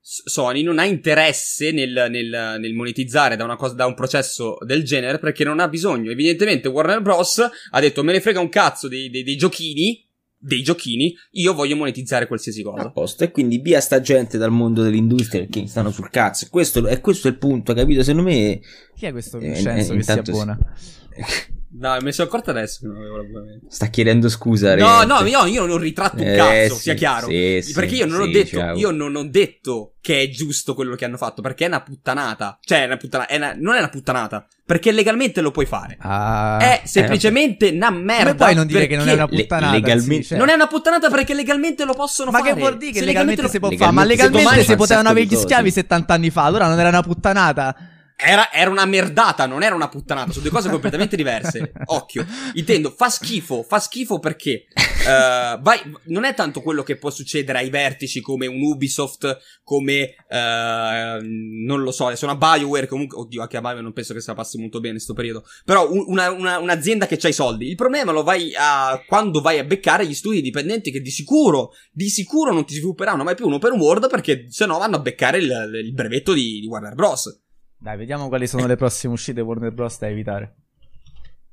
Sony 0.00 0.62
non 0.62 0.78
ha 0.78 0.84
interesse 0.84 1.72
nel, 1.72 2.06
nel, 2.08 2.58
nel 2.60 2.74
monetizzare 2.74 3.34
da, 3.34 3.42
una 3.42 3.56
cosa, 3.56 3.74
da 3.74 3.86
un 3.86 3.94
processo 3.94 4.56
del 4.64 4.84
genere 4.84 5.18
perché 5.18 5.42
non 5.42 5.58
ha 5.58 5.66
bisogno. 5.66 6.12
Evidentemente 6.12 6.68
Warner 6.68 7.02
Bros. 7.02 7.38
ha 7.70 7.80
detto 7.80 8.04
me 8.04 8.12
ne 8.12 8.20
frega 8.20 8.38
un 8.38 8.48
cazzo 8.48 8.86
dei, 8.86 9.10
dei, 9.10 9.24
dei 9.24 9.34
giochini, 9.34 10.05
dei 10.38 10.62
giochini, 10.62 11.14
io 11.32 11.54
voglio 11.54 11.76
monetizzare 11.76 12.26
qualsiasi 12.26 12.62
cosa. 12.62 12.84
A 12.84 12.90
posto, 12.90 13.24
e 13.24 13.30
quindi 13.30 13.58
via 13.58 13.80
sta 13.80 14.00
gente 14.00 14.38
dal 14.38 14.52
mondo 14.52 14.82
dell'industria 14.82 15.40
perché 15.42 15.60
mi 15.60 15.68
stanno 15.68 15.90
sul 15.90 16.10
cazzo. 16.10 16.46
E 16.46 16.48
questo, 16.48 16.86
e 16.86 17.00
questo 17.00 17.28
è 17.28 17.30
il 17.30 17.38
punto, 17.38 17.74
capito? 17.74 18.02
Secondo 18.02 18.28
me... 18.28 18.60
Chi 18.94 19.06
è 19.06 19.12
questo 19.12 19.38
Vincenzo 19.38 19.92
eh, 19.92 19.94
eh, 19.94 19.98
che 19.98 20.02
si 20.04 20.10
abbona? 20.10 20.58
Si... 20.76 21.54
No, 21.78 21.96
mi 22.00 22.12
sono 22.12 22.28
accorto 22.28 22.50
adesso 22.50 22.80
che 22.80 22.86
non 22.86 22.96
avevo 22.96 23.16
l'abbonamento. 23.16 23.66
Sta 23.68 23.86
chiedendo 23.86 24.28
scusa. 24.28 24.74
No, 24.76 25.04
no, 25.04 25.24
io, 25.26 25.44
io, 25.44 25.66
non 25.66 25.78
ritratto 25.78 26.22
un 26.22 26.28
eh, 26.28 26.36
cazzo, 26.36 26.74
sì, 26.74 26.80
sia 26.80 26.94
chiaro. 26.94 27.26
Sì, 27.26 27.72
perché 27.74 27.96
io 27.96 28.06
non 28.06 28.22
sì, 28.22 28.22
ho 28.22 28.32
detto, 28.32 28.60
io 28.78 28.90
non 28.90 29.16
ho 29.16 29.24
detto 29.28 29.94
che 30.00 30.22
è 30.22 30.28
giusto 30.28 30.74
quello 30.74 30.94
che 30.94 31.04
hanno 31.04 31.16
fatto, 31.16 31.42
perché 31.42 31.64
è 31.64 31.68
una 31.68 31.82
puttanata. 31.82 32.58
Cioè, 32.62 32.82
è 32.82 32.86
una 32.86 32.96
puttanata, 32.96 33.30
è 33.30 33.36
una, 33.36 33.54
non 33.58 33.74
è 33.74 33.78
una 33.78 33.88
puttanata, 33.88 34.46
perché 34.64 34.90
legalmente 34.90 35.40
lo 35.42 35.50
puoi 35.50 35.66
fare. 35.66 35.98
Ah, 36.00 36.58
è 36.58 36.82
semplicemente 36.84 37.68
eh, 37.68 37.74
una 37.74 37.90
merda. 37.90 38.22
Come 38.24 38.34
puoi 38.36 38.54
non 38.54 38.66
dire 38.66 38.86
che 38.86 38.96
non 38.96 39.08
è 39.08 39.12
una 39.12 39.28
puttanata? 39.28 39.72
Le, 39.72 39.80
legalmente. 39.80 40.24
Cioè. 40.24 40.38
Non 40.38 40.48
è 40.48 40.54
una 40.54 40.68
puttanata 40.68 41.10
perché 41.10 41.34
legalmente 41.34 41.84
lo 41.84 41.94
possono 41.94 42.30
ma 42.30 42.38
fare. 42.38 42.50
Ma 42.50 42.56
che 42.56 42.62
vuol 42.62 42.76
dire 42.78 42.92
che 42.92 43.04
legalmente, 43.04 43.42
legalmente 43.42 43.50
si 43.50 43.58
può 43.58 43.84
fare? 43.86 43.92
Ma 43.92 44.04
legalmente 44.04 44.64
si 44.64 44.76
potevano 44.76 45.08
avere 45.10 45.26
gli 45.26 45.36
schiavi 45.36 45.70
70 45.70 46.14
anni 46.14 46.30
fa, 46.30 46.44
allora 46.44 46.68
non 46.68 46.78
era 46.78 46.88
una 46.88 47.02
puttanata. 47.02 47.76
Era, 48.18 48.50
era, 48.50 48.70
una 48.70 48.86
merdata, 48.86 49.44
non 49.44 49.62
era 49.62 49.74
una 49.74 49.90
puttanata, 49.90 50.30
sono 50.30 50.40
due 50.40 50.50
cose 50.50 50.70
completamente 50.70 51.16
diverse. 51.16 51.72
Occhio. 51.84 52.26
Intendo, 52.54 52.90
fa 52.90 53.10
schifo, 53.10 53.62
fa 53.62 53.78
schifo 53.78 54.18
perché 54.18 54.64
uh, 54.74 55.60
vai, 55.60 55.80
non 56.04 56.24
è 56.24 56.32
tanto 56.32 56.62
quello 56.62 56.82
che 56.82 56.96
può 56.96 57.10
succedere 57.10 57.58
ai 57.58 57.68
vertici 57.68 58.22
come 58.22 58.46
un 58.46 58.62
Ubisoft, 58.62 59.38
come 59.62 60.14
uh, 60.30 61.22
non 61.66 61.82
lo 61.82 61.90
so, 61.90 62.14
sono 62.16 62.32
a 62.32 62.36
Bioware, 62.36 62.86
comunque, 62.86 63.18
oddio, 63.18 63.42
anche 63.42 63.58
a 63.58 63.60
Bioware 63.60 63.82
non 63.82 63.92
penso 63.92 64.14
che 64.14 64.20
se 64.20 64.30
la 64.30 64.36
passi 64.36 64.58
molto 64.58 64.78
bene 64.78 64.94
in 64.94 64.94
questo 64.94 65.12
periodo. 65.12 65.44
Però 65.66 65.86
una, 65.92 66.30
una, 66.30 66.58
un'azienda 66.58 67.06
che 67.06 67.18
ha 67.20 67.28
i 67.28 67.34
soldi. 67.34 67.68
Il 67.68 67.76
problema 67.76 68.12
lo 68.12 68.22
vai 68.22 68.52
a 68.56 68.98
quando 69.06 69.42
vai 69.42 69.58
a 69.58 69.64
beccare 69.64 70.06
gli 70.06 70.14
studi 70.14 70.40
dipendenti 70.40 70.90
che 70.90 71.02
di 71.02 71.10
sicuro, 71.10 71.72
di 71.92 72.08
sicuro 72.08 72.54
non 72.54 72.64
ti 72.64 72.74
svilupperanno 72.74 73.24
mai 73.24 73.34
più 73.34 73.46
un 73.46 73.52
open 73.52 73.78
world 73.78 74.08
perché 74.08 74.46
se 74.48 74.64
no 74.64 74.78
vanno 74.78 74.96
a 74.96 75.00
beccare 75.00 75.36
il, 75.36 75.82
il 75.84 75.92
brevetto 75.92 76.32
di, 76.32 76.60
di 76.60 76.66
Warner 76.66 76.94
Bros. 76.94 77.44
Dai, 77.78 77.96
vediamo 77.96 78.28
quali 78.28 78.46
sono 78.46 78.66
le 78.66 78.76
prossime 78.76 79.12
uscite 79.12 79.40
Warner 79.40 79.72
Bros. 79.72 79.98
da 79.98 80.08
evitare. 80.08 80.56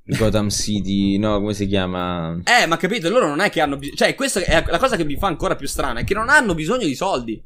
Gotham 0.05 0.49
City, 0.49 1.17
no, 1.17 1.39
come 1.39 1.53
si 1.53 1.65
chiama? 1.65 2.41
Eh, 2.43 2.65
ma 2.65 2.75
capito, 2.75 3.09
loro 3.09 3.27
non 3.27 3.39
è 3.39 3.49
che 3.49 3.61
hanno 3.61 3.77
bisogno. 3.77 3.95
Cioè, 3.95 4.15
questa 4.15 4.41
è 4.41 4.63
la 4.67 4.77
cosa 4.77 4.97
che 4.97 5.05
mi 5.05 5.15
fa 5.15 5.27
ancora 5.27 5.55
più 5.55 5.67
strana: 5.67 6.01
è 6.01 6.03
che 6.03 6.13
non 6.13 6.27
hanno 6.29 6.53
bisogno 6.53 6.85
di 6.85 6.95
soldi. 6.95 7.41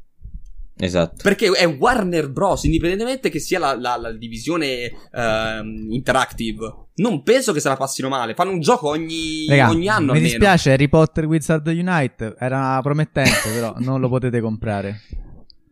Esatto. 0.80 1.22
Perché 1.22 1.50
è 1.50 1.66
Warner 1.66 2.30
Bros. 2.30 2.64
Indipendentemente 2.64 3.30
che 3.30 3.40
sia 3.40 3.58
la, 3.58 3.76
la, 3.76 3.96
la 3.96 4.12
divisione 4.12 4.90
uh, 5.10 5.64
interactive, 5.90 6.86
non 6.96 7.22
penso 7.22 7.52
che 7.52 7.60
se 7.60 7.68
la 7.68 7.76
passino 7.76 8.08
male. 8.08 8.34
Fanno 8.34 8.50
un 8.50 8.60
gioco 8.60 8.88
ogni, 8.88 9.46
Raga, 9.48 9.70
ogni 9.70 9.88
anno. 9.88 10.12
Mi 10.12 10.20
dispiace, 10.20 10.72
Harry 10.72 10.88
Potter 10.88 11.26
Wizard 11.26 11.66
Unite 11.66 12.34
era 12.38 12.80
promettente, 12.82 13.50
però 13.52 13.74
non 13.78 14.00
lo 14.00 14.08
potete 14.08 14.40
comprare. 14.40 15.00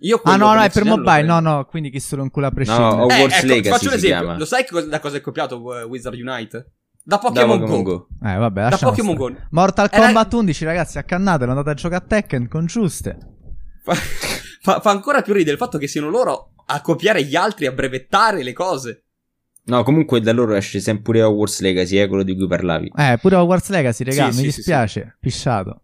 Io 0.07 0.20
ah 0.23 0.37
no, 0.37 0.55
no, 0.55 0.62
è 0.62 0.70
per 0.70 0.85
mobile, 0.85 1.23
no, 1.24 1.41
no, 1.41 1.65
quindi 1.65 1.91
chi 1.91 1.99
se 1.99 2.15
lo 2.15 2.23
incula 2.23 2.47
a 2.47 2.51
prescindere. 2.53 2.95
No, 2.95 3.03
Hogwarts 3.03 3.35
eh, 3.35 3.39
ecco, 3.39 3.47
Legacy 3.47 3.70
faccio 3.70 3.89
un 3.89 3.95
esempio, 3.95 4.19
chiama. 4.19 4.39
lo 4.39 4.45
sai 4.45 4.65
da 4.89 5.01
cosa 5.01 5.16
è 5.16 5.20
copiato 5.20 5.61
uh, 5.61 5.73
Wizard 5.89 6.16
Unite? 6.16 6.73
Da 7.03 7.19
Pokémon, 7.19 7.65
Go. 7.65 7.83
Go. 7.83 8.09
Eh, 8.23 8.37
vabbè, 8.37 8.69
da 8.69 8.77
Pokémon 8.77 9.15
Go. 9.16 9.35
Mortal 9.51 9.89
Era... 9.91 10.05
Kombat 10.05 10.33
11, 10.33 10.65
ragazzi, 10.65 10.99
accannatelo, 10.99 11.51
andate 11.51 11.70
a 11.70 11.74
giocare 11.74 12.05
a 12.05 12.07
Tekken 12.07 12.49
con 12.49 12.66
giuste. 12.66 13.19
Fa, 13.83 13.95
fa, 14.62 14.81
fa 14.81 14.91
ancora 14.91 15.23
più 15.23 15.33
ridere 15.33 15.53
il 15.53 15.59
fatto 15.59 15.77
che 15.77 15.89
siano 15.89 16.09
loro 16.09 16.53
a 16.66 16.81
copiare 16.81 17.24
gli 17.24 17.35
altri, 17.35 17.66
a 17.66 17.73
brevettare 17.73 18.45
le 18.45 18.53
cose. 18.53 19.07
No, 19.65 19.83
comunque 19.83 20.20
da 20.20 20.33
loro 20.33 20.55
esce 20.55 20.78
sempre 20.78 21.03
pure 21.03 21.23
Hogwarts 21.23 21.61
Legacy, 21.61 21.97
è 21.97 22.07
quello 22.07 22.23
di 22.23 22.37
cui 22.37 22.47
parlavi. 22.47 22.93
Eh, 22.97 23.19
pure 23.20 23.35
Hogwarts 23.35 23.70
Legacy, 23.70 24.05
raga, 24.05 24.31
sì, 24.31 24.43
mi 24.43 24.51
sì, 24.51 24.57
dispiace, 24.57 25.01
sì, 25.01 25.16
pisciato. 25.19 25.81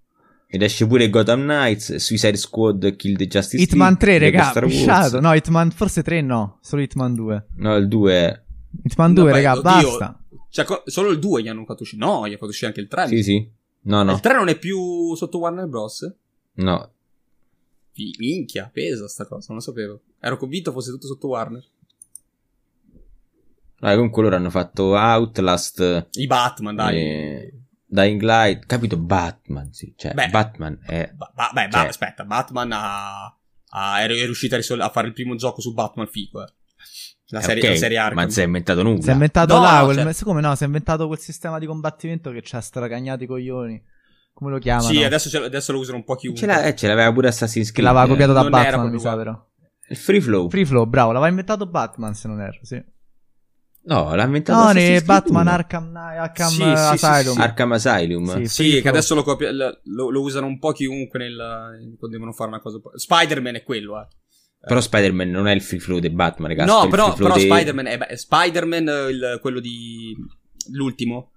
Ed 0.54 0.60
esce 0.60 0.86
pure 0.86 1.08
Gotham 1.08 1.44
Knights, 1.44 1.94
Suicide 1.94 2.36
Squad, 2.36 2.94
Kill 2.96 3.16
the 3.16 3.26
Justice 3.26 3.62
Hitman 3.62 3.96
3, 3.96 4.18
raga, 4.18 4.52
pisciato. 4.60 5.18
No, 5.18 5.32
Hitman, 5.32 5.70
forse 5.70 6.02
3 6.02 6.20
no, 6.20 6.58
solo 6.60 6.82
Hitman 6.82 7.14
2. 7.14 7.46
No, 7.56 7.74
il 7.76 7.88
2 7.88 8.12
è... 8.12 8.42
Hitman 8.82 9.14
2, 9.14 9.24
no, 9.24 9.30
raga, 9.30 9.52
oddio, 9.52 9.62
basta. 9.62 10.22
Cioè, 10.50 10.66
co- 10.66 10.82
solo 10.84 11.08
il 11.08 11.18
2 11.18 11.40
gli 11.40 11.48
hanno 11.48 11.64
fatto 11.64 11.84
uscire. 11.84 12.04
No, 12.04 12.28
gli 12.28 12.34
ha 12.34 12.36
fatto 12.36 12.50
uscire 12.50 12.66
anche 12.66 12.82
il 12.82 12.88
3. 12.88 13.06
Sì, 13.06 13.22
sì. 13.22 13.50
No, 13.84 14.02
no. 14.02 14.12
Il 14.12 14.20
3 14.20 14.34
non 14.34 14.48
è 14.48 14.58
più 14.58 15.14
sotto 15.14 15.38
Warner 15.38 15.66
Bros? 15.66 16.14
No. 16.56 16.90
Minchia, 18.18 18.68
pesa 18.70 19.08
sta 19.08 19.24
cosa, 19.24 19.46
non 19.48 19.56
lo 19.56 19.62
sapevo. 19.62 20.00
Ero 20.20 20.36
convinto 20.36 20.70
fosse 20.70 20.90
tutto 20.90 21.06
sotto 21.06 21.28
Warner. 21.28 21.64
Ah, 23.80 23.94
comunque 23.94 24.22
loro 24.22 24.36
hanno 24.36 24.50
fatto 24.50 24.96
Outlast. 24.96 26.08
I 26.12 26.26
Batman, 26.26 26.74
dai. 26.76 26.96
E... 26.98 27.54
Dying 27.92 28.22
Light, 28.22 28.64
capito? 28.64 28.96
Batman, 28.96 29.70
sì. 29.70 29.92
Cioè, 29.94 30.14
beh, 30.14 30.28
Batman 30.28 30.78
è... 30.82 31.12
Ba- 31.14 31.30
ba- 31.34 31.50
beh, 31.52 31.68
cioè... 31.70 31.88
aspetta, 31.88 32.24
Batman 32.24 32.72
ha... 32.72 33.24
ha 33.68 34.00
è 34.00 34.06
riuscito 34.06 34.54
a, 34.54 34.56
risol- 34.56 34.80
a, 34.80 34.88
fare 34.88 35.08
il 35.08 35.12
primo 35.12 35.34
gioco 35.34 35.60
su 35.60 35.74
Batman 35.74 36.06
figo, 36.06 36.42
eh. 36.42 36.52
La 37.26 37.40
eh, 37.40 37.42
serie, 37.42 37.60
okay, 37.60 37.74
la 37.74 37.78
serie 37.78 37.96
Arkham. 37.98 38.14
Ma 38.16 38.22
non 38.22 38.30
si 38.30 38.40
è 38.40 38.44
inventato 38.44 38.82
nulla. 38.82 39.02
Si 39.02 39.10
è 39.10 39.12
inventato 39.12 39.54
no, 39.54 39.62
là, 39.62 39.82
quel... 39.84 40.14
cioè... 40.14 40.24
come 40.24 40.40
no? 40.40 40.54
Si 40.54 40.62
è 40.62 40.66
inventato 40.66 41.06
quel 41.06 41.18
sistema 41.18 41.58
di 41.58 41.66
combattimento 41.66 42.30
che 42.30 42.40
ci 42.40 42.56
ha 42.56 42.60
stragagnati 42.60 43.24
i 43.24 43.26
coglioni. 43.26 43.82
Come 44.32 44.50
lo 44.50 44.58
chiamano? 44.58 44.88
Sì, 44.88 45.02
adesso, 45.02 45.42
adesso 45.42 45.72
lo 45.72 45.78
usano 45.78 45.98
un 45.98 46.04
po' 46.04 46.14
chiunque. 46.16 46.46
Ce, 46.46 46.66
eh, 46.66 46.74
ce 46.74 46.88
l'aveva 46.88 47.12
pure 47.12 47.28
Assassin's 47.28 47.72
Creed. 47.72 47.86
L'aveva 47.86 48.06
copiato 48.06 48.32
da 48.32 48.40
non 48.40 48.50
Batman, 48.50 48.90
mi 48.90 48.98
sa, 48.98 49.16
però. 49.16 49.46
Il 49.88 49.96
Free 49.96 50.20
Flow. 50.20 50.48
Free 50.48 50.64
Flow, 50.64 50.86
bravo, 50.86 51.12
l'aveva 51.12 51.30
inventato 51.30 51.66
Batman, 51.66 52.14
se 52.14 52.28
non 52.28 52.40
erro, 52.40 52.60
sì. 52.62 52.82
No, 53.84 54.14
l'ha 54.14 54.24
inventato 54.24 54.64
No, 54.64 54.72
ne 54.72 55.02
Batman 55.02 55.48
Arkham, 55.48 55.96
Arkham 55.96 56.48
sì, 56.48 56.62
Asylum. 56.62 57.22
Sì, 57.22 57.32
sì, 57.32 57.40
Arkham 57.40 57.72
Asylum. 57.72 58.42
Sì, 58.44 58.80
che 58.80 58.88
adesso 58.88 59.14
lo, 59.14 59.24
copia, 59.24 59.50
lo, 59.50 59.80
lo, 59.82 60.20
usano 60.20 60.46
un 60.46 60.58
po' 60.58 60.70
chiunque 60.70 61.18
nel, 61.18 61.36
quando 61.98 62.16
devono 62.16 62.32
fare 62.32 62.50
una 62.50 62.60
cosa. 62.60 62.78
Spider-Man 62.94 63.56
è 63.56 63.62
quello, 63.64 64.00
eh. 64.00 64.06
Però 64.64 64.80
Spider-Man 64.80 65.28
non 65.28 65.48
è 65.48 65.52
il 65.52 65.60
free 65.60 65.80
flow 65.80 65.98
di 65.98 66.10
Batman, 66.10 66.50
ragazzi. 66.50 66.70
No, 66.70 66.88
però, 66.88 67.12
però 67.14 67.34
de... 67.34 67.40
Spider-Man 67.40 67.86
è 67.86 68.16
Spider-Man, 68.16 69.08
il, 69.10 69.38
quello 69.40 69.58
di 69.58 70.16
l'ultimo. 70.70 71.31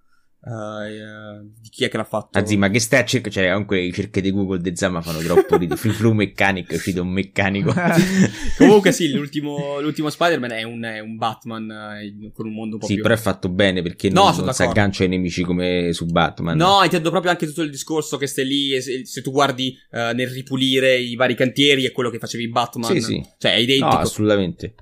Uh, 0.48 1.42
di 1.60 1.70
chi 1.70 1.86
è 1.86 1.90
che 1.90 1.98
l'ha 1.98 2.04
fatto? 2.04 2.38
Anzi, 2.38 2.56
ma 2.56 2.70
che 2.70 2.80
stai 2.80 3.00
a 3.00 3.04
cercare? 3.04 3.34
Cioè, 3.34 3.50
comunque 3.50 3.82
i 3.82 3.92
cerchi 3.92 4.22
di 4.22 4.32
Google 4.32 4.60
de 4.60 4.76
Zama 4.76 5.02
fanno 5.02 5.18
troppo 5.18 5.58
di 5.58 5.68
free 5.76 5.92
flow 5.92 6.12
meccanico. 6.14 6.72
È 6.72 6.76
uscito 6.76 7.02
un 7.02 7.10
meccanico. 7.10 7.74
comunque, 8.60 8.92
sì, 8.92 9.12
l'ultimo, 9.12 9.80
l'ultimo 9.80 10.12
Spider-Man 10.12 10.52
è 10.52 10.62
un, 10.62 10.84
è 10.84 11.00
un 11.00 11.18
Batman 11.18 11.72
eh, 12.00 12.32
con 12.32 12.46
un 12.46 12.54
mondo 12.54 12.76
un 12.76 12.82
po' 12.82 12.86
sì, 12.86 12.94
più. 12.94 13.02
però 13.02 13.16
è 13.16 13.18
fatto 13.18 13.50
bene 13.50 13.82
perché 13.82 14.12
no, 14.12 14.30
non, 14.30 14.46
non 14.46 14.54
si 14.54 14.62
aggancia 14.62 15.02
ai 15.02 15.10
nemici 15.10 15.42
come 15.42 15.92
su 15.94 16.06
Batman. 16.06 16.56
No, 16.56 16.84
intendo 16.84 17.10
proprio 17.10 17.32
anche 17.32 17.48
tutto 17.48 17.64
il 17.64 17.72
discorso 17.72 18.18
che 18.18 18.28
stai 18.28 18.46
lì. 18.46 18.80
Se, 18.84 19.04
se 19.04 19.24
tu 19.24 19.32
guardi 19.32 19.76
uh, 19.92 20.14
nel 20.14 20.28
ripulire 20.28 20.96
i 20.96 21.16
vari 21.16 21.34
cantieri, 21.34 21.86
è 21.86 21.92
quello 21.92 22.12
che 22.12 22.20
facevi 22.20 22.48
Batman. 22.50 22.92
Sì, 22.92 23.02
sì. 23.02 23.26
Cioè, 23.40 23.54
è 23.54 23.58
identico. 23.58 23.96
No, 23.96 24.00
assolutamente. 24.00 24.76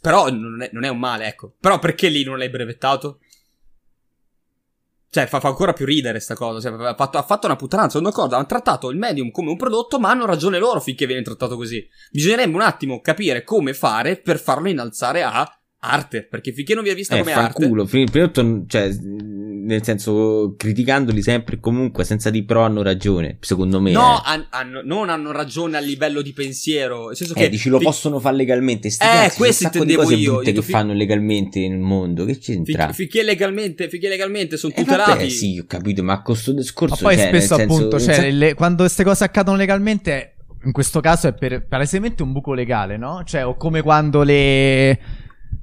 Però 0.00 0.30
non 0.30 0.62
è, 0.62 0.70
non 0.72 0.84
è 0.84 0.88
un 0.88 0.98
male, 0.98 1.26
ecco. 1.26 1.52
Però 1.60 1.78
perché 1.78 2.08
lì 2.08 2.24
non 2.24 2.38
l'hai 2.38 2.48
brevettato? 2.48 3.18
Cioè, 5.14 5.26
fa, 5.26 5.40
fa, 5.40 5.48
ancora 5.48 5.74
più 5.74 5.84
ridere 5.84 6.20
sta 6.20 6.34
cosa. 6.34 6.58
Cioè, 6.58 6.86
ha, 6.86 6.94
fatto, 6.94 7.18
ha 7.18 7.22
fatto 7.22 7.44
una 7.44 7.54
puttanata, 7.54 7.90
sono 7.90 8.08
d'accordo. 8.08 8.34
Hanno 8.34 8.46
trattato 8.46 8.88
il 8.88 8.96
medium 8.96 9.30
come 9.30 9.50
un 9.50 9.58
prodotto, 9.58 9.98
ma 9.98 10.08
hanno 10.08 10.24
ragione 10.24 10.58
loro 10.58 10.80
finché 10.80 11.04
viene 11.04 11.20
trattato 11.20 11.54
così. 11.54 11.86
Bisognerebbe 12.10 12.54
un 12.54 12.62
attimo 12.62 13.02
capire 13.02 13.44
come 13.44 13.74
fare 13.74 14.16
per 14.16 14.40
farlo 14.40 14.70
innalzare 14.70 15.22
a 15.22 15.46
arte. 15.84 16.24
Perché 16.24 16.52
finché 16.52 16.74
non 16.74 16.84
vi 16.84 16.90
ha 16.90 16.94
vista 16.94 17.16
eh, 17.16 17.20
come 17.20 17.32
arte. 17.32 17.66
Culo. 17.66 17.84
Prima 17.84 18.04
di 18.10 18.20
tutto, 18.20 18.64
cioè, 18.66 18.90
nel 19.64 19.84
senso, 19.84 20.54
criticandoli 20.56 21.22
sempre 21.22 21.56
e 21.56 21.60
comunque 21.60 22.04
senza 22.04 22.30
di 22.30 22.44
pro 22.44 22.62
hanno 22.62 22.82
ragione, 22.82 23.38
secondo 23.40 23.80
me. 23.80 23.92
No, 23.92 24.18
eh. 24.18 24.22
han, 24.24 24.46
hanno, 24.50 24.80
non 24.82 25.08
hanno 25.08 25.32
ragione 25.32 25.76
a 25.76 25.80
livello 25.80 26.22
di 26.22 26.32
pensiero. 26.32 27.06
Nel 27.08 27.16
senso 27.16 27.34
eh, 27.34 27.42
che 27.42 27.48
dici 27.48 27.68
lo 27.68 27.78
fi- 27.78 27.84
possono 27.84 28.18
fare 28.20 28.36
legalmente. 28.36 28.90
Sti 28.90 29.04
eh, 29.04 29.08
cazzi, 29.08 29.36
questo 29.38 29.64
intendevo 29.64 30.10
io. 30.12 30.38
che 30.38 30.54
fi- 30.54 30.70
fanno 30.70 30.92
legalmente 30.92 31.66
nel 31.68 31.78
mondo. 31.78 32.24
Che 32.24 32.38
c'entra? 32.38 32.88
Fi- 32.88 33.02
finché 33.04 33.22
legalmente, 33.22 33.88
finché 33.88 34.08
legalmente 34.08 34.56
sono 34.56 34.72
eh, 34.74 34.82
tutelati. 34.82 35.10
Vabbè, 35.10 35.28
sì, 35.28 35.58
ho 35.58 35.64
capito, 35.66 36.02
ma 36.02 36.14
a 36.14 36.22
questo 36.22 36.52
discorso. 36.52 36.96
Ma 37.00 37.08
poi 37.08 37.16
cioè, 37.16 37.28
spesso 37.28 37.56
senso, 37.56 37.74
appunto, 37.74 38.00
cioè, 38.00 38.14
senso... 38.14 38.36
le, 38.36 38.54
quando 38.54 38.82
queste 38.82 39.04
cose 39.04 39.24
accadono 39.24 39.56
legalmente. 39.56 40.36
In 40.64 40.70
questo 40.70 41.00
caso 41.00 41.26
è 41.26 41.34
per, 41.34 41.66
palesemente 41.66 42.22
un 42.22 42.30
buco 42.30 42.52
legale, 42.52 42.96
no? 42.96 43.24
Cioè, 43.24 43.44
o 43.44 43.56
come 43.56 43.82
quando 43.82 44.22
le 44.22 44.96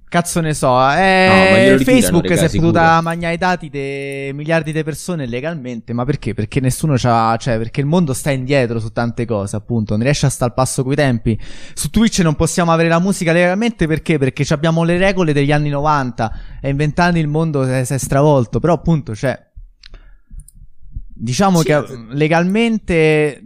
Cazzo 0.09 0.41
ne 0.41 0.55
so, 0.55 0.69
eh, 0.91 1.75
no, 1.77 1.83
Facebook 1.83 2.35
si 2.35 2.43
è 2.43 2.49
potuta 2.49 2.99
mangiare 2.99 3.35
i 3.35 3.37
dati 3.37 3.69
di 3.69 4.31
miliardi 4.33 4.71
di 4.71 4.83
persone 4.83 5.27
legalmente, 5.27 5.93
ma 5.93 6.03
perché? 6.03 6.33
Perché 6.33 6.59
nessuno 6.59 6.95
c'ha, 6.97 7.37
cioè 7.37 7.59
perché 7.59 7.79
il 7.81 7.85
mondo 7.85 8.13
sta 8.13 8.31
indietro 8.31 8.79
su 8.79 8.91
tante 8.91 9.25
cose, 9.25 9.55
appunto, 9.55 9.93
non 9.93 10.01
riesce 10.01 10.25
a 10.25 10.29
stare 10.29 10.49
al 10.49 10.57
passo 10.57 10.83
coi 10.83 10.95
tempi. 10.95 11.39
Su 11.75 11.91
Twitch 11.91 12.21
non 12.21 12.33
possiamo 12.33 12.71
avere 12.71 12.89
la 12.89 12.97
musica 12.97 13.31
legalmente 13.31 13.85
perché? 13.85 14.17
Perché 14.17 14.51
abbiamo 14.51 14.83
le 14.83 14.97
regole 14.97 15.31
degli 15.31 15.51
anni 15.51 15.69
90 15.69 16.39
e 16.59 16.69
in 16.69 16.75
vent'anni 16.75 17.19
il 17.19 17.27
mondo 17.27 17.63
si 17.63 17.69
è, 17.69 17.83
si 17.83 17.93
è 17.93 17.97
stravolto, 17.99 18.59
però 18.59 18.73
appunto, 18.73 19.13
cioè 19.13 19.39
diciamo 21.21 21.59
sì, 21.59 21.65
che 21.65 21.83
legalmente 22.09 23.43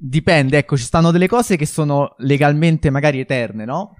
dipende, 0.00 0.58
ecco, 0.58 0.76
ci 0.76 0.84
stanno 0.84 1.10
delle 1.10 1.26
cose 1.26 1.56
che 1.56 1.66
sono 1.66 2.14
legalmente 2.18 2.90
magari 2.90 3.18
eterne, 3.18 3.64
no? 3.64 3.96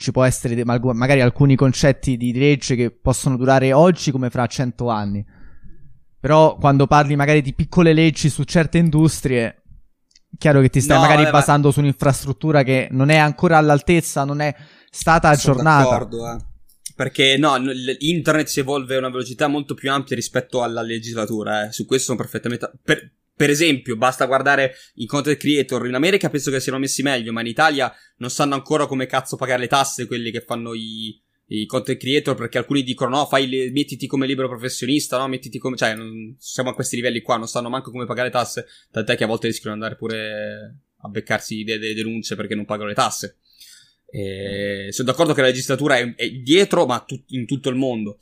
Ci 0.00 0.12
può 0.12 0.22
essere 0.22 0.64
magari 0.64 1.20
alcuni 1.20 1.56
concetti 1.56 2.16
di 2.16 2.32
legge 2.32 2.76
che 2.76 2.92
possono 2.92 3.36
durare 3.36 3.72
oggi 3.72 4.12
come 4.12 4.30
fra 4.30 4.46
cento 4.46 4.90
anni. 4.90 5.26
Però 6.20 6.54
quando 6.54 6.86
parli 6.86 7.16
magari 7.16 7.42
di 7.42 7.52
piccole 7.52 7.92
leggi 7.92 8.28
su 8.28 8.44
certe 8.44 8.78
industrie, 8.78 9.64
chiaro 10.38 10.60
che 10.60 10.70
ti 10.70 10.80
stai 10.80 10.98
No, 10.98 11.02
magari 11.02 11.22
vabbè, 11.22 11.32
basando 11.32 11.72
su 11.72 11.80
un'infrastruttura 11.80 12.62
che 12.62 12.86
non 12.92 13.08
è 13.08 13.16
ancora 13.16 13.58
all'altezza, 13.58 14.22
non 14.22 14.40
è 14.40 14.54
stata 14.88 15.34
Sono 15.34 15.54
aggiornata. 15.54 15.90
d'accordo, 15.90 16.32
eh. 16.32 16.36
Perché 16.94 17.36
no, 17.36 17.56
internet 17.98 18.46
si 18.46 18.60
evolve 18.60 18.94
a 18.94 18.98
una 18.98 19.10
velocità 19.10 19.48
molto 19.48 19.74
più 19.74 19.90
ampia 19.90 20.14
rispetto 20.14 20.62
alla 20.62 20.82
legislatura, 20.82 21.66
eh. 21.66 21.72
Su 21.72 21.86
questo 21.86 22.12
sono 22.12 22.18
perfettamente... 22.18 22.70
Per, 22.84 23.14
per 23.38 23.50
esempio, 23.50 23.94
basta 23.94 24.26
guardare 24.26 24.74
i 24.94 25.06
content 25.06 25.38
creator. 25.38 25.86
In 25.86 25.94
America 25.94 26.28
penso 26.28 26.50
che 26.50 26.58
siano 26.58 26.80
messi 26.80 27.02
meglio, 27.02 27.32
ma 27.32 27.40
in 27.40 27.46
Italia 27.46 27.94
non 28.16 28.30
sanno 28.30 28.54
ancora 28.54 28.86
come 28.86 29.06
cazzo 29.06 29.36
pagare 29.36 29.60
le 29.60 29.68
tasse 29.68 30.08
quelli 30.08 30.32
che 30.32 30.40
fanno 30.40 30.74
i, 30.74 31.16
i 31.46 31.64
content 31.66 32.00
creator, 32.00 32.34
perché 32.34 32.58
alcuni 32.58 32.82
dicono 32.82 33.16
no, 33.16 33.26
fai 33.26 33.48
le, 33.48 33.70
mettiti 33.70 34.08
come 34.08 34.26
libero 34.26 34.48
professionista, 34.48 35.18
no, 35.18 35.28
mettiti 35.28 35.58
come... 35.58 35.76
Cioè, 35.76 35.94
non, 35.94 36.34
siamo 36.36 36.70
a 36.70 36.74
questi 36.74 36.96
livelli 36.96 37.20
qua, 37.20 37.36
non 37.36 37.46
sanno 37.46 37.68
manco 37.68 37.92
come 37.92 38.06
pagare 38.06 38.26
le 38.26 38.34
tasse, 38.34 38.66
tant'è 38.90 39.16
che 39.16 39.22
a 39.22 39.28
volte 39.28 39.46
rischiano 39.46 39.76
di 39.76 39.82
andare 39.82 39.96
pure 39.96 40.80
a 41.02 41.08
beccarsi 41.08 41.62
delle 41.62 41.94
denunce 41.94 42.34
perché 42.34 42.56
non 42.56 42.64
pagano 42.64 42.88
le 42.88 42.94
tasse. 42.94 43.36
Eh, 44.10 44.88
sono 44.90 45.08
d'accordo 45.12 45.32
che 45.32 45.42
la 45.42 45.46
legislatura 45.46 45.96
è, 45.96 46.12
è 46.16 46.28
dietro, 46.28 46.86
ma 46.86 46.98
tu- 47.06 47.22
in 47.28 47.46
tutto 47.46 47.68
il 47.68 47.76
mondo. 47.76 48.18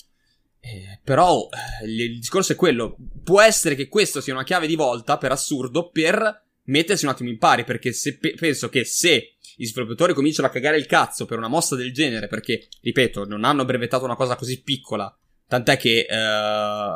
Eh, 0.66 1.00
però 1.04 1.48
eh, 1.48 1.86
il, 1.86 2.00
il 2.00 2.18
discorso 2.18 2.52
è 2.52 2.56
quello. 2.56 2.96
Può 3.22 3.40
essere 3.40 3.76
che 3.76 3.88
questo 3.88 4.20
sia 4.20 4.32
una 4.32 4.42
chiave 4.42 4.66
di 4.66 4.74
volta, 4.74 5.16
per 5.16 5.30
assurdo, 5.30 5.90
per 5.90 6.44
mettersi 6.64 7.04
un 7.04 7.12
attimo 7.12 7.30
in 7.30 7.38
pari. 7.38 7.64
Perché 7.64 7.92
se 7.92 8.18
pe- 8.18 8.34
penso 8.34 8.68
che 8.68 8.84
se 8.84 9.36
gli 9.56 9.64
sviluppatori 9.64 10.12
cominciano 10.12 10.48
a 10.48 10.50
cagare 10.50 10.76
il 10.76 10.86
cazzo 10.86 11.24
per 11.24 11.38
una 11.38 11.48
mossa 11.48 11.76
del 11.76 11.92
genere, 11.92 12.26
perché, 12.26 12.68
ripeto, 12.80 13.24
non 13.24 13.44
hanno 13.44 13.64
brevettato 13.64 14.04
una 14.04 14.16
cosa 14.16 14.34
così 14.34 14.62
piccola. 14.62 15.16
Tant'è 15.48 15.76
che 15.76 16.06
eh, 16.08 16.94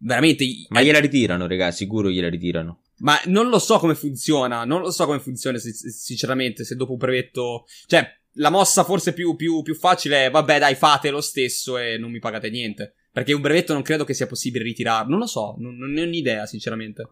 veramente. 0.00 0.44
Ma 0.68 0.82
gliela 0.82 1.00
ritirano, 1.00 1.48
raga, 1.48 1.72
sicuro 1.72 2.10
gliela 2.10 2.28
ritirano. 2.28 2.82
ma 2.98 3.20
non 3.26 3.48
lo 3.48 3.58
so 3.58 3.78
come 3.78 3.96
funziona, 3.96 4.64
non 4.64 4.80
lo 4.80 4.90
so 4.90 5.04
come 5.06 5.18
funziona 5.18 5.58
sin- 5.58 5.72
sinceramente, 5.72 6.64
se 6.64 6.76
dopo 6.76 6.92
un 6.92 6.98
brevetto... 6.98 7.64
Cioè, 7.86 8.08
la 8.34 8.50
mossa 8.50 8.84
forse 8.84 9.12
più, 9.12 9.34
più, 9.34 9.62
più 9.62 9.74
facile 9.74 10.26
è, 10.26 10.30
vabbè 10.30 10.58
dai, 10.58 10.74
fate 10.74 11.10
lo 11.10 11.20
stesso 11.20 11.76
e 11.76 11.98
non 11.98 12.10
mi 12.10 12.20
pagate 12.20 12.50
niente. 12.50 12.94
Perché 13.18 13.32
un 13.32 13.40
brevetto 13.40 13.72
non 13.72 13.82
credo 13.82 14.04
che 14.04 14.14
sia 14.14 14.28
possibile 14.28 14.62
ritirarlo, 14.62 15.10
non 15.10 15.18
lo 15.18 15.26
so, 15.26 15.56
non, 15.58 15.76
non 15.76 15.90
ne 15.90 16.02
ho 16.02 16.04
un'idea 16.04 16.46
sinceramente. 16.46 17.04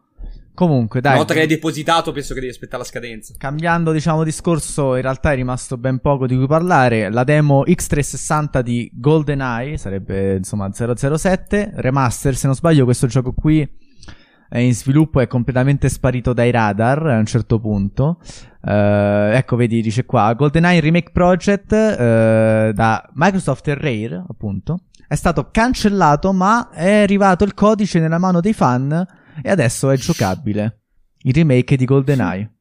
Comunque, 0.54 1.00
dai. 1.00 1.10
Una 1.10 1.18
volta 1.18 1.32
che 1.32 1.40
l'hai 1.40 1.48
depositato 1.48 2.12
penso 2.12 2.32
che 2.32 2.38
devi 2.38 2.52
aspettare 2.52 2.78
la 2.78 2.88
scadenza. 2.88 3.34
Cambiando, 3.36 3.90
diciamo, 3.90 4.22
discorso, 4.22 4.94
in 4.94 5.02
realtà 5.02 5.32
è 5.32 5.34
rimasto 5.34 5.76
ben 5.76 5.98
poco 5.98 6.28
di 6.28 6.36
cui 6.36 6.46
parlare. 6.46 7.10
La 7.10 7.24
demo 7.24 7.64
X360 7.64 8.60
di 8.60 8.88
GoldenEye, 8.94 9.76
sarebbe 9.78 10.36
insomma 10.36 10.70
007, 10.72 11.72
remaster, 11.74 12.36
se 12.36 12.46
non 12.46 12.54
sbaglio, 12.54 12.84
questo 12.84 13.08
gioco 13.08 13.32
qui 13.32 13.68
è 14.48 14.58
in 14.58 14.74
sviluppo, 14.74 15.18
è 15.18 15.26
completamente 15.26 15.88
sparito 15.88 16.32
dai 16.32 16.52
radar 16.52 17.04
a 17.04 17.18
un 17.18 17.26
certo 17.26 17.58
punto. 17.58 18.20
Eh, 18.64 19.30
ecco, 19.34 19.56
vedi, 19.56 19.82
dice 19.82 20.04
qua, 20.04 20.32
GoldenEye 20.34 20.80
Remake 20.80 21.10
Project 21.10 21.72
eh, 21.72 22.70
da 22.72 23.10
Microsoft 23.14 23.66
e 23.66 23.74
Rare, 23.74 24.24
appunto, 24.28 24.82
è 25.08 25.14
stato 25.14 25.48
cancellato, 25.50 26.32
ma 26.32 26.70
è 26.70 27.02
arrivato 27.02 27.44
il 27.44 27.54
codice 27.54 27.98
nella 28.00 28.18
mano 28.18 28.40
dei 28.40 28.52
fan 28.52 29.06
e 29.42 29.50
adesso 29.50 29.90
è 29.90 29.96
giocabile. 29.96 30.80
Il 31.18 31.34
remake 31.34 31.76
di 31.76 31.84
GoldenEye. 31.84 32.54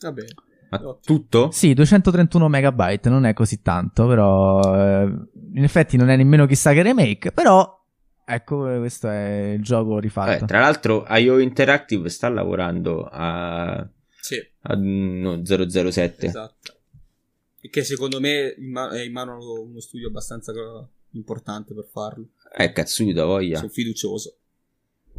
Va 0.00 0.12
bene. 0.12 0.28
Ma 0.70 0.78
tutto? 1.02 1.50
Sì, 1.50 1.74
231 1.74 2.48
megabyte, 2.48 3.08
non 3.08 3.24
è 3.26 3.32
così 3.34 3.60
tanto, 3.60 4.06
però 4.06 4.60
eh, 4.76 5.02
in 5.54 5.64
effetti 5.64 5.96
non 5.96 6.10
è 6.10 6.16
nemmeno 6.16 6.46
chissà 6.46 6.72
che 6.72 6.82
remake, 6.82 7.32
però 7.32 7.76
ecco, 8.24 8.78
questo 8.78 9.08
è 9.08 9.54
il 9.56 9.62
gioco 9.62 9.98
rifatto. 9.98 10.44
Eh, 10.44 10.46
tra 10.46 10.60
l'altro, 10.60 11.04
IO 11.08 11.38
Interactive 11.38 12.08
sta 12.08 12.28
lavorando 12.28 13.08
a, 13.10 13.84
Sì, 14.20 14.36
a 14.62 14.74
no, 14.76 15.44
007. 15.44 16.26
esatto. 16.26 16.74
E 17.60 17.68
che 17.68 17.82
secondo 17.82 18.20
me 18.20 18.54
è 18.54 19.00
in 19.02 19.12
mano 19.12 19.38
uno 19.64 19.80
studio 19.80 20.06
abbastanza 20.06 20.52
importante 21.12 21.74
per 21.74 21.86
farlo. 21.90 22.26
Eh, 22.56 22.72
cazzuta, 22.72 23.24
voglia. 23.24 23.58
Sono 23.58 23.68
fiducioso. 23.68 24.36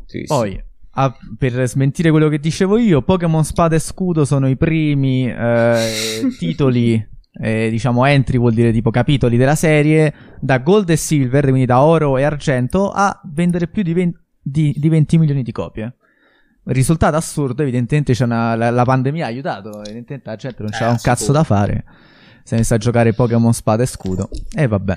Sì, 0.05 0.19
sì. 0.19 0.25
Poi, 0.25 0.61
ah, 0.91 1.15
per 1.37 1.67
smentire 1.67 2.09
quello 2.09 2.27
che 2.27 2.39
dicevo 2.39 2.77
io, 2.77 3.01
Pokémon 3.01 3.43
Spada 3.43 3.75
e 3.75 3.79
Scudo 3.79 4.25
sono 4.25 4.49
i 4.49 4.57
primi 4.57 5.29
eh, 5.31 6.27
titoli, 6.37 7.07
eh, 7.41 7.69
diciamo 7.69 8.05
entry 8.05 8.37
vuol 8.37 8.53
dire 8.53 8.71
tipo 8.71 8.91
capitoli 8.91 9.37
della 9.37 9.55
serie, 9.55 10.13
da 10.39 10.57
Gold 10.59 10.89
e 10.89 10.97
Silver, 10.97 11.43
quindi 11.45 11.65
da 11.65 11.81
oro 11.81 12.17
e 12.17 12.23
argento, 12.23 12.89
a 12.91 13.21
vendere 13.31 13.67
più 13.67 13.83
di 13.83 13.93
20, 13.93 14.19
di- 14.41 14.75
di 14.75 14.89
20 14.89 15.17
milioni 15.17 15.43
di 15.43 15.51
copie. 15.51 15.95
Risultato 16.63 17.15
assurdo, 17.15 17.63
evidentemente 17.63 18.13
c'è 18.13 18.23
una, 18.23 18.55
la, 18.55 18.69
la 18.69 18.83
pandemia 18.83 19.25
ha 19.25 19.29
aiutato, 19.29 19.83
evidentemente 19.83 20.29
la 20.29 20.35
gente 20.35 20.61
non 20.61 20.71
Eh, 20.71 20.77
c'ha 20.77 20.89
un 20.89 20.97
cazzo 21.01 21.31
da 21.31 21.43
fare, 21.43 21.85
si 22.43 22.53
è 22.53 22.57
messa 22.57 22.75
a 22.75 22.77
giocare 22.77 23.13
Pokémon 23.13 23.51
Spada 23.53 23.81
e 23.81 23.87
Scudo, 23.87 24.29
e 24.53 24.67
vabbè. 24.67 24.95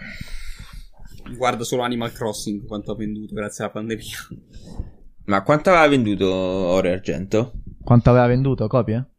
Guarda 1.36 1.64
solo 1.64 1.82
Animal 1.82 2.12
Crossing 2.12 2.66
quanto 2.66 2.92
ha 2.92 2.96
venduto 2.96 3.34
grazie 3.34 3.64
alla 3.64 3.72
pandemia. 3.72 4.04
Ma 5.26 5.42
quanto 5.42 5.70
aveva 5.70 5.88
venduto 5.88 6.26
oro 6.32 6.86
e 6.88 6.92
argento? 6.92 7.52
Quanto 7.82 8.10
aveva 8.10 8.26
venduto 8.26 8.66
copie? 8.66 9.10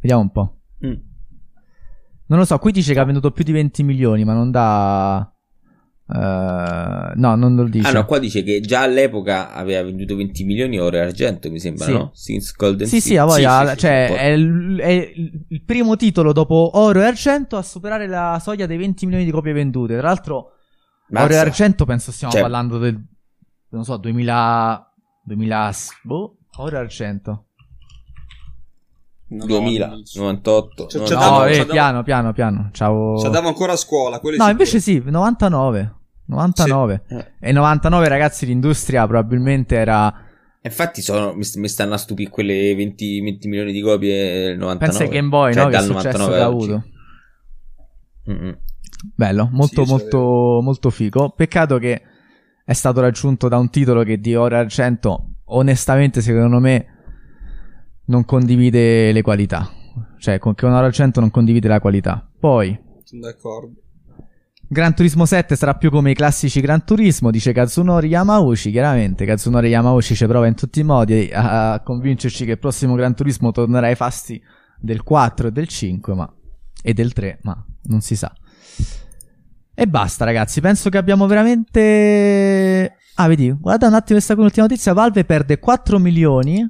Vediamo 0.00 0.22
un 0.22 0.30
po'. 0.30 0.58
Mm. 0.86 0.94
Non 2.26 2.38
lo 2.38 2.44
so, 2.46 2.58
qui 2.58 2.72
dice 2.72 2.92
che 2.94 3.00
ha 3.00 3.04
venduto 3.04 3.30
più 3.30 3.44
di 3.44 3.52
20 3.52 3.82
milioni, 3.82 4.24
ma 4.24 4.32
non 4.32 4.50
dà... 4.50 5.30
eh, 6.08 7.12
no, 7.16 7.34
non 7.34 7.54
lo 7.54 7.64
dice. 7.64 7.86
Ah 7.88 7.92
no, 7.92 8.04
qua 8.06 8.18
dice 8.18 8.42
che 8.42 8.60
già 8.60 8.80
all'epoca 8.80 9.52
aveva 9.52 9.82
venduto 9.82 10.16
20 10.16 10.44
milioni 10.44 10.78
oro 10.78 10.96
e 10.96 11.00
argento, 11.00 11.50
mi 11.50 11.60
sembra, 11.60 11.84
Sì. 11.84 11.92
no? 11.92 12.10
Since 12.14 12.54
Golden 12.56 12.86
Sì, 12.86 13.00
Sea. 13.00 13.10
sì, 13.10 13.16
a 13.18 13.24
voglia, 13.26 13.64
Sì, 13.66 13.72
sì, 13.72 13.76
cioè, 13.80 14.16
è, 14.16 14.26
il, 14.28 14.78
è 14.80 15.12
il 15.48 15.62
primo 15.64 15.96
titolo 15.96 16.32
dopo 16.32 16.70
Oro 16.74 17.00
e 17.02 17.04
Argento 17.04 17.56
a 17.58 17.62
superare 17.62 18.06
la 18.06 18.38
soglia 18.42 18.64
dei 18.66 18.78
20 18.78 19.04
milioni 19.04 19.26
di 19.26 19.30
copie 19.30 19.52
vendute. 19.52 19.96
Tra 19.98 20.06
l'altro, 20.08 20.52
E 21.08 21.36
Argento 21.36 21.84
penso 21.84 22.10
stiamo 22.12 22.32
Cioè- 22.32 22.42
parlando 22.42 22.78
del, 22.78 23.00
non 23.70 23.84
so, 23.84 23.96
2000... 23.96 24.92
2000... 25.24 25.72
Boh, 26.02 26.36
Oro 26.56 26.78
Argento. 26.78 27.46
No, 29.26 29.46
2000, 29.46 29.86
no, 29.88 30.02
98. 30.16 30.86
Cioè, 30.86 31.00
99. 31.00 31.04
c'è 31.04 31.14
No, 31.14 31.18
dato- 31.18 31.44
eh, 31.46 31.66
piano, 31.72 32.02
piano, 32.02 32.32
piano. 32.32 32.68
Ciao. 32.72 33.18
Ci 33.18 33.26
andavo 33.26 33.48
ancora 33.48 33.72
a 33.72 33.76
scuola. 33.76 34.20
No, 34.36 34.48
invece 34.48 34.80
sì, 34.80 35.02
99. 35.04 35.94
99. 36.26 37.02
Eh. 37.08 37.32
E 37.40 37.52
99 37.52 38.08
ragazzi 38.08 38.46
l'industria 38.46 39.06
probabilmente 39.06 39.76
era... 39.76 40.12
Infatti 40.62 41.02
sono, 41.02 41.34
mi, 41.34 41.44
mi 41.56 41.68
stanno 41.68 41.94
a 41.94 41.98
stupire 41.98 42.30
quelle 42.30 42.74
20, 42.74 43.20
20 43.20 43.48
milioni 43.48 43.72
di 43.72 43.80
copie 43.82 44.46
del 44.46 44.58
99. 44.58 44.78
Pensa 44.78 45.02
ai 45.02 45.08
Game 45.10 45.28
Boy, 45.28 45.52
Cioè, 45.52 45.64
no? 45.64 45.68
Che 45.70 45.78
successo 45.80 46.18
99 46.18 46.34
che 46.36 46.40
ha 46.42 46.46
avuto. 46.46 46.84
Mm-mm. 48.30 48.58
Bello, 49.14 49.48
molto 49.52 49.84
Sì, 49.84 49.90
molto 49.90 50.60
molto 50.62 50.90
figo. 50.90 51.30
Peccato 51.30 51.78
che 51.78 52.02
è 52.64 52.72
stato 52.72 53.00
raggiunto 53.00 53.48
da 53.48 53.58
un 53.58 53.68
titolo 53.68 54.02
che 54.02 54.18
di 54.18 54.34
oro 54.34 54.56
argento, 54.56 55.34
onestamente, 55.46 56.20
secondo 56.22 56.58
me, 56.60 56.86
non 58.06 58.24
condivide 58.24 59.12
le 59.12 59.22
qualità. 59.22 59.68
Cioè, 60.18 60.38
con 60.38 60.54
che 60.54 60.64
un 60.64 60.72
oro 60.72 60.86
argento 60.86 61.20
non 61.20 61.30
condivide 61.30 61.68
la 61.68 61.80
qualità. 61.80 62.26
Poi, 62.38 62.78
Sono 63.02 63.20
d'accordo. 63.20 63.74
Gran 64.66 64.94
Turismo 64.94 65.26
7 65.26 65.56
sarà 65.56 65.74
più 65.74 65.90
come 65.90 66.12
i 66.12 66.14
classici 66.14 66.60
Gran 66.60 66.84
Turismo, 66.84 67.30
dice 67.30 67.52
Kazunori 67.52 68.08
Yamauchi. 68.08 68.70
Chiaramente, 68.70 69.26
Kazunori 69.26 69.68
Yamauchi 69.68 70.14
ci 70.14 70.26
prova 70.26 70.46
in 70.46 70.54
tutti 70.54 70.80
i 70.80 70.84
modi 70.84 71.30
a, 71.32 71.74
a 71.74 71.80
convincerci 71.82 72.46
che 72.46 72.52
il 72.52 72.58
prossimo 72.58 72.94
Gran 72.94 73.14
Turismo 73.14 73.52
tornerà 73.52 73.88
ai 73.88 73.94
fasti 73.94 74.42
del 74.78 75.02
4 75.02 75.48
e 75.48 75.52
del 75.52 75.68
5, 75.68 76.14
ma 76.14 76.34
e 76.82 76.92
del 76.92 77.12
3, 77.12 77.40
ma 77.42 77.64
non 77.84 78.00
si 78.00 78.16
sa. 78.16 78.32
E 79.74 79.86
basta, 79.86 80.24
ragazzi. 80.24 80.60
Penso 80.60 80.88
che 80.90 80.98
abbiamo 80.98 81.26
veramente. 81.26 82.96
Ah, 83.16 83.26
vedi, 83.28 83.50
guarda 83.52 83.86
un 83.88 83.94
attimo 83.94 84.18
questa 84.18 84.34
ultima 84.40 84.66
notizia. 84.66 84.92
Valve 84.92 85.24
perde 85.24 85.58
4 85.58 85.98
milioni 85.98 86.68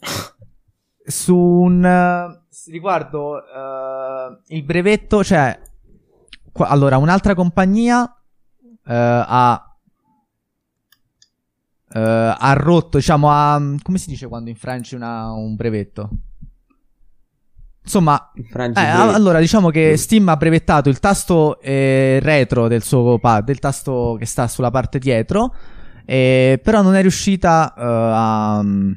su 1.04 1.36
un. 1.36 1.84
eh, 1.84 2.40
riguardo 2.70 3.38
eh, 3.38 4.40
il 4.48 4.62
brevetto, 4.64 5.24
cioè. 5.24 5.58
qua- 6.52 6.68
allora, 6.68 6.98
un'altra 6.98 7.34
compagnia 7.34 8.04
eh, 8.86 8.94
ha. 9.26 9.76
eh, 11.94 12.34
ha 12.38 12.52
rotto, 12.54 12.98
diciamo, 12.98 13.30
ha. 13.30 13.60
come 13.82 13.98
si 13.98 14.10
dice 14.10 14.26
quando 14.28 14.50
infrangi 14.50 14.94
una- 14.94 15.32
un 15.32 15.54
brevetto? 15.56 16.10
Insomma, 17.82 18.30
eh, 18.34 18.72
allora 18.74 19.40
diciamo 19.40 19.70
che 19.70 19.96
Steam 19.96 20.28
ha 20.28 20.36
brevettato 20.36 20.88
il 20.88 21.00
tasto 21.00 21.60
eh, 21.60 22.20
retro 22.22 22.68
del 22.68 22.82
suo 22.82 23.18
pad, 23.18 23.44
del 23.44 23.58
tasto 23.58 24.16
che 24.18 24.26
sta 24.26 24.46
sulla 24.48 24.70
parte 24.70 24.98
dietro, 24.98 25.54
eh, 26.04 26.60
però 26.62 26.82
non 26.82 26.94
è 26.94 27.00
riuscita 27.00 27.74
eh, 27.76 27.82
a 27.82 28.62
mm, 28.62 28.92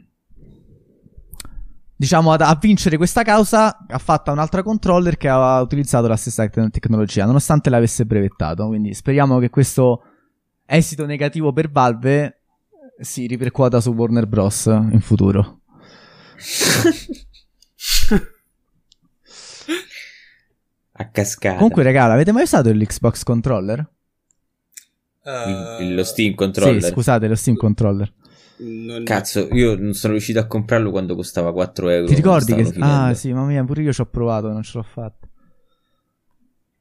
diciamo, 1.95 2.33
a, 2.33 2.35
a 2.35 2.57
vincere 2.59 2.97
questa 2.97 3.23
causa 3.23 3.85
ha 3.87 3.97
fatto 3.97 4.31
un'altra 4.31 4.61
controller 4.61 5.15
che 5.15 5.29
ha 5.29 5.61
utilizzato 5.61 6.07
la 6.07 6.17
stessa 6.17 6.47
te- 6.49 6.69
tecnologia, 6.69 7.25
nonostante 7.25 7.69
l'avesse 7.69 8.05
brevettato. 8.05 8.67
Quindi 8.67 8.93
speriamo 8.93 9.39
che 9.39 9.49
questo 9.49 10.03
esito 10.65 11.05
negativo 11.05 11.53
per 11.53 11.71
Valve 11.71 12.41
si 12.99 13.25
ripercuota 13.25 13.79
su 13.79 13.91
Warner 13.91 14.27
Bros. 14.27 14.65
in 14.65 15.01
futuro. 15.01 15.61
A 21.03 21.09
cascata. 21.09 21.55
Comunque, 21.57 21.83
regala, 21.83 22.13
avete 22.13 22.31
mai 22.31 22.43
usato 22.43 22.71
l'Xbox 22.71 23.23
controller? 23.23 23.87
Il- 25.25 25.77
il- 25.87 25.95
lo 25.95 26.03
Steam 26.03 26.33
controller. 26.35 26.81
Sì, 26.83 26.89
scusate, 26.89 27.27
lo 27.27 27.35
Steam 27.35 27.55
controller. 27.57 28.11
Non- 28.57 29.03
Cazzo, 29.03 29.47
io 29.51 29.75
non 29.75 29.93
sono 29.93 30.13
riuscito 30.13 30.39
a 30.39 30.45
comprarlo 30.45 30.91
quando 30.91 31.15
costava 31.15 31.51
4 31.51 31.89
euro. 31.89 32.07
Ti 32.07 32.15
ricordi 32.15 32.53
che... 32.53 32.65
finendo. 32.65 32.85
Ah, 32.85 33.13
sì, 33.13 33.31
mamma 33.33 33.47
mia, 33.47 33.63
pure 33.63 33.81
io 33.81 33.91
ci 33.93 34.01
ho 34.01 34.05
provato 34.05 34.49
e 34.49 34.53
non 34.53 34.63
ce 34.63 34.77
l'ho 34.77 34.83
fatta. 34.83 35.27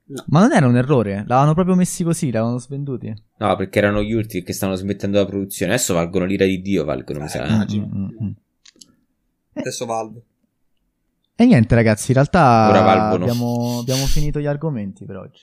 No. 0.05 0.25
Ma 0.27 0.41
non 0.41 0.53
era 0.53 0.67
un 0.67 0.77
errore, 0.77 1.25
l'avevano 1.27 1.55
proprio 1.55 1.75
messi 1.75 2.05
così, 2.05 2.31
l'avevano 2.31 2.59
svenduti. 2.59 3.15
No, 3.39 3.57
perché 3.57 3.79
erano 3.79 4.03
gli 4.03 4.13
ultimi 4.13 4.43
che 4.43 4.53
stavano 4.53 4.77
smettendo 4.77 5.19
la 5.19 5.25
produzione. 5.25 5.73
Adesso 5.73 5.95
valgono 5.95 6.25
l'ira 6.27 6.45
di 6.45 6.61
Dio, 6.61 6.85
valgono, 6.85 7.21
mi 7.21 7.25
Eh, 7.27 7.29
sa. 7.29 7.47
immagino. 7.47 7.87
Mm, 7.87 8.03
mm, 8.03 8.09
mm. 8.25 8.31
Adesso 9.55 9.87
Valve. 9.87 10.23
E 11.43 11.45
niente, 11.45 11.75
ragazzi, 11.75 12.13
in 12.13 12.15
realtà 12.15 12.67
abbiamo, 13.11 13.81
abbiamo 13.81 14.07
finito 14.07 14.39
gli 14.39 14.47
argomenti 14.47 15.05
per 15.05 15.17
oggi. 15.17 15.43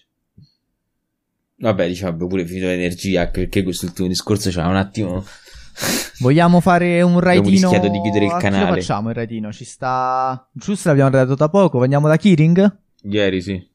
Vabbè, 1.58 1.88
diciamo, 1.88 2.11
abbiamo 2.11 2.30
pure 2.30 2.45
finito 2.45 2.68
l'energia, 2.68 3.28
perché 3.28 3.64
quest'ultimo 3.64 4.08
discorso 4.08 4.50
c'era 4.50 4.69
un 4.69 4.78
attimo... 4.78 5.26
Vogliamo 6.19 6.61
fare 6.61 7.02
un 7.02 7.19
raidino? 7.19 7.69
rischiato 7.69 7.90
di 7.90 8.00
chiudere 8.00 8.26
il 8.26 8.36
canale. 8.40 8.80
facciamo 8.80 9.10
il 9.10 9.16
raidino? 9.16 9.52
Ci 9.52 9.66
sta... 9.66 10.50
Giusto, 10.53 10.88
l'abbiamo 10.88 11.10
dato 11.10 11.36
da 11.36 11.50
poco, 11.50 11.84
andiamo 11.84 12.08
da 12.08 12.16
Kiring? 12.16 12.78
Ieri, 13.02 13.42
sì. 13.42 13.69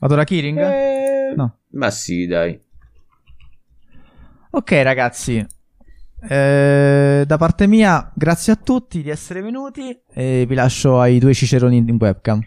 Vado 0.00 0.16
da 0.16 0.24
Kiring? 0.24 0.58
Eh, 0.58 1.34
No. 1.36 1.58
Ma 1.68 1.90
sì, 1.92 2.26
dai. 2.26 2.60
Ok, 4.50 4.72
ragazzi. 4.72 5.46
Eh, 6.28 7.24
da 7.26 7.36
parte 7.38 7.66
mia, 7.66 8.10
grazie 8.14 8.52
a 8.52 8.56
tutti 8.56 9.02
di 9.02 9.10
essere 9.10 9.40
venuti 9.40 9.98
e 10.12 10.44
vi 10.46 10.54
lascio 10.54 11.00
ai 11.00 11.18
due 11.18 11.32
ciceroni 11.34 11.78
in 11.78 11.96
webcam. 11.98 12.40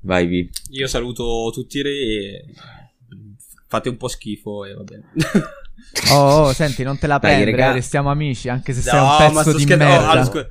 Vai, 0.00 0.26
Vi. 0.26 0.50
Io 0.70 0.86
saluto 0.86 1.50
tutti 1.52 1.80
e 1.80 2.44
fate 3.66 3.88
un 3.88 3.96
po' 3.96 4.08
schifo 4.08 4.64
e 4.64 4.74
va 4.74 4.82
bene. 4.82 5.04
Oh, 6.12 6.16
oh, 6.46 6.52
senti, 6.52 6.82
non 6.82 6.98
te 6.98 7.06
la 7.06 7.18
Dai, 7.18 7.42
prendere, 7.42 7.62
eh, 7.70 7.72
restiamo 7.72 8.10
amici, 8.10 8.48
anche 8.48 8.72
se 8.72 8.80
sei 8.82 8.94
No, 8.94 9.02
un 9.02 9.08
ma 9.08 9.42
pezzo 9.42 9.56
di 9.56 9.62
scherzando. 9.62 9.84
Oh, 9.84 9.88
merda. 9.88 10.10
allora, 10.10 10.48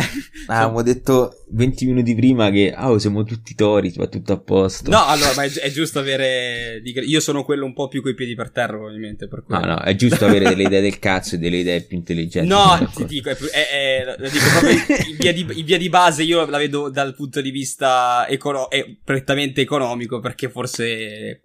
scu- 0.00 0.48
Ah, 0.50 0.56
avevamo 0.58 0.82
detto 0.82 1.44
20 1.50 1.86
minuti 1.86 2.14
prima 2.14 2.50
che 2.50 2.72
ah, 2.72 2.90
oh, 2.90 2.98
siamo 2.98 3.24
tutti 3.24 3.54
tori, 3.54 3.92
va 3.96 4.06
tutto 4.06 4.32
a 4.32 4.38
posto. 4.38 4.90
No, 4.90 5.04
allora, 5.06 5.32
ma 5.36 5.44
è, 5.44 5.48
gi- 5.48 5.58
è 5.60 5.70
giusto 5.70 5.98
avere. 5.98 6.80
Io 6.84 7.20
sono 7.20 7.44
quello 7.44 7.64
un 7.64 7.72
po' 7.74 7.88
più 7.88 8.02
coi 8.02 8.14
piedi 8.14 8.34
per 8.34 8.50
terra, 8.50 8.76
probabilmente. 8.76 9.26
Per 9.28 9.44
No, 9.46 9.58
quello. 9.58 9.74
no, 9.74 9.80
è 9.80 9.94
giusto 9.96 10.24
avere 10.26 10.48
delle 10.48 10.64
idee 10.64 10.80
del 10.80 10.98
cazzo 10.98 11.34
e 11.34 11.38
delle 11.38 11.56
idee 11.58 11.82
più 11.82 11.96
intelligenti. 11.96 12.48
No, 12.48 12.90
ti 12.94 13.04
dico, 13.06 13.30
è, 13.30 13.36
è- 13.36 14.04
è- 14.04 14.16
dico 14.30 14.44
proprio 14.50 14.72
in 15.10 15.16
via, 15.18 15.32
di, 15.32 15.46
in 15.58 15.64
via 15.64 15.78
di 15.78 15.88
base 15.88 16.22
io 16.22 16.46
la 16.46 16.58
vedo 16.58 16.90
dal 16.90 17.14
punto 17.14 17.40
di 17.40 17.50
vista 17.50 18.26
econo- 18.28 18.70
eh, 18.70 18.98
prettamente 19.02 19.60
economico 19.60 20.20
perché 20.20 20.48
forse 20.50 21.40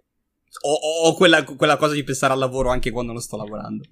ho, 0.64 1.06
ho 1.08 1.14
quella, 1.14 1.42
quella 1.44 1.76
cosa 1.76 1.94
di 1.94 2.04
pensare 2.04 2.32
al 2.34 2.38
lavoro 2.38 2.68
anche 2.70 2.90
quando 2.90 3.12
non 3.12 3.20
sto 3.20 3.36
lavorando. 3.36 3.84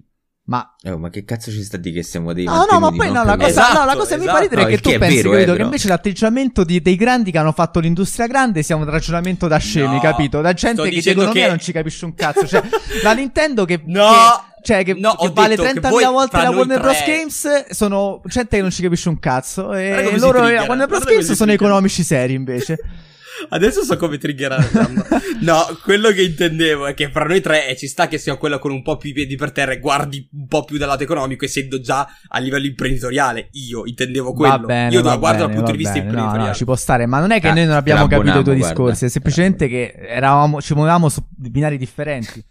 Ma 0.43 0.75
Oh, 0.85 0.97
ma 0.97 1.09
che 1.09 1.23
cazzo 1.23 1.51
ci 1.51 1.63
sta 1.63 1.77
di 1.77 1.91
che 1.91 2.01
siamo 2.01 2.33
dei 2.33 2.45
No, 2.45 2.65
no, 2.69 2.79
ma 2.79 2.91
poi 2.91 3.11
no, 3.11 3.23
la 3.23 3.35
cosa, 3.37 3.47
Esatto, 3.47 3.77
no, 3.79 3.85
la 3.85 3.95
cosa 3.95 4.15
che 4.15 4.17
mi 4.21 4.25
fa 4.25 4.31
esatto. 4.31 4.41
ridere 4.43 4.61
No, 4.63 4.67
è 4.67 4.71
che 4.71 4.77
tu 4.81 4.89
è 4.89 4.97
pensi, 4.97 5.15
vero, 5.17 5.29
capito, 5.31 5.51
eh, 5.53 5.55
che 5.57 5.61
invece 5.61 5.87
l'atteggiamento 5.87 6.63
di- 6.63 6.81
dei 6.81 6.95
grandi 6.95 7.31
che 7.31 7.37
hanno 7.37 7.51
fatto 7.51 7.79
l'industria 7.79 8.25
grande 8.27 8.63
sia 8.63 8.75
un 8.75 8.89
ragionamento 8.89 9.47
da 9.47 9.57
scemi, 9.57 9.93
No, 9.95 9.99
capito? 10.01 10.41
Da 10.41 10.53
gente 10.53 10.81
che 10.81 10.89
di 10.89 10.95
dicendo 10.95 11.21
economia 11.21 11.43
che- 11.43 11.49
non 11.49 11.59
ci 11.59 11.71
capisce 11.71 12.05
un 12.05 12.15
cazzo. 12.15 12.47
Cioè, 12.47 12.61
la 13.03 13.13
Nintendo 13.13 13.65
che, 13.65 13.81
No, 13.85 14.09
che- 14.09 14.63
cioè, 14.63 14.83
che, 14.83 14.93
no, 14.95 15.13
che 15.15 15.29
vale 15.31 15.55
detto 15.55 15.61
che 15.61 15.79
30.000 15.79 15.89
voi 15.89 16.03
volte 16.05 16.37
la 16.37 16.49
Warner 16.49 16.79
Bros. 16.81 16.97
tre- 16.97 17.05
Games 17.05 17.65
sono 17.69 18.21
gente 18.25 18.55
che 18.55 18.61
non 18.63 18.71
ci 18.71 18.81
capisce 18.81 19.09
un 19.09 19.19
cazzo. 19.19 19.73
E 19.75 20.17
loro, 20.17 20.39
la 20.39 20.63
Warner 20.63 20.87
Bros. 20.87 20.87
guarda 21.03 21.11
Games 21.11 21.31
sono 21.33 21.51
economici 21.51 22.03
seri 22.03 22.33
invece. 22.33 22.79
Adesso 23.49 23.83
so 23.83 23.97
come 23.97 24.17
triggerare. 24.17 24.69
Giamma. 24.71 25.05
No, 25.41 25.55
quello 25.81 26.11
che 26.11 26.21
intendevo 26.21 26.85
è 26.85 26.93
che 26.93 27.09
fra 27.09 27.23
noi 27.25 27.41
tre 27.41 27.67
eh, 27.67 27.75
ci 27.75 27.87
sta 27.87 28.07
che 28.07 28.19
sia 28.19 28.35
quello 28.35 28.59
con 28.59 28.69
un 28.71 28.83
po' 28.83 28.97
più 28.97 29.09
i 29.09 29.13
piedi 29.13 29.35
per 29.35 29.51
terra 29.51 29.71
e 29.71 29.79
guardi 29.79 30.27
un 30.33 30.45
po' 30.45 30.63
più 30.65 30.77
dal 30.77 30.87
lato 30.87 31.01
economico, 31.01 31.45
essendo 31.45 31.79
già 31.79 32.07
a 32.27 32.37
livello 32.39 32.67
imprenditoriale. 32.67 33.47
Io 33.53 33.85
intendevo 33.87 34.33
quello. 34.33 34.59
Bene, 34.67 34.93
Io 34.93 35.01
la 35.01 35.17
guardo 35.17 35.45
dal 35.47 35.55
punto 35.55 35.71
di 35.71 35.77
vista 35.77 35.93
bene. 35.93 36.03
No, 36.05 36.09
imprenditoriale. 36.11 36.49
no, 36.51 36.55
ci 36.55 36.63
può 36.65 36.75
stare, 36.75 37.05
ma 37.07 37.19
non 37.19 37.31
è 37.31 37.39
che 37.41 37.47
Ah, 37.47 37.53
noi 37.53 37.65
non 37.65 37.75
abbiamo 37.75 38.01
capito 38.05 38.19
i 38.19 38.21
tuoi 38.23 38.39
abbonamo, 38.41 38.59
discorsi, 38.59 38.81
guarda. 38.99 39.05
è 39.05 39.09
semplicemente 39.09 39.67
che 39.67 39.93
eravamo, 39.97 40.61
ci 40.61 40.73
muovevamo 40.75 41.09
su 41.09 41.23
binari 41.35 41.77
differenti. 41.79 42.43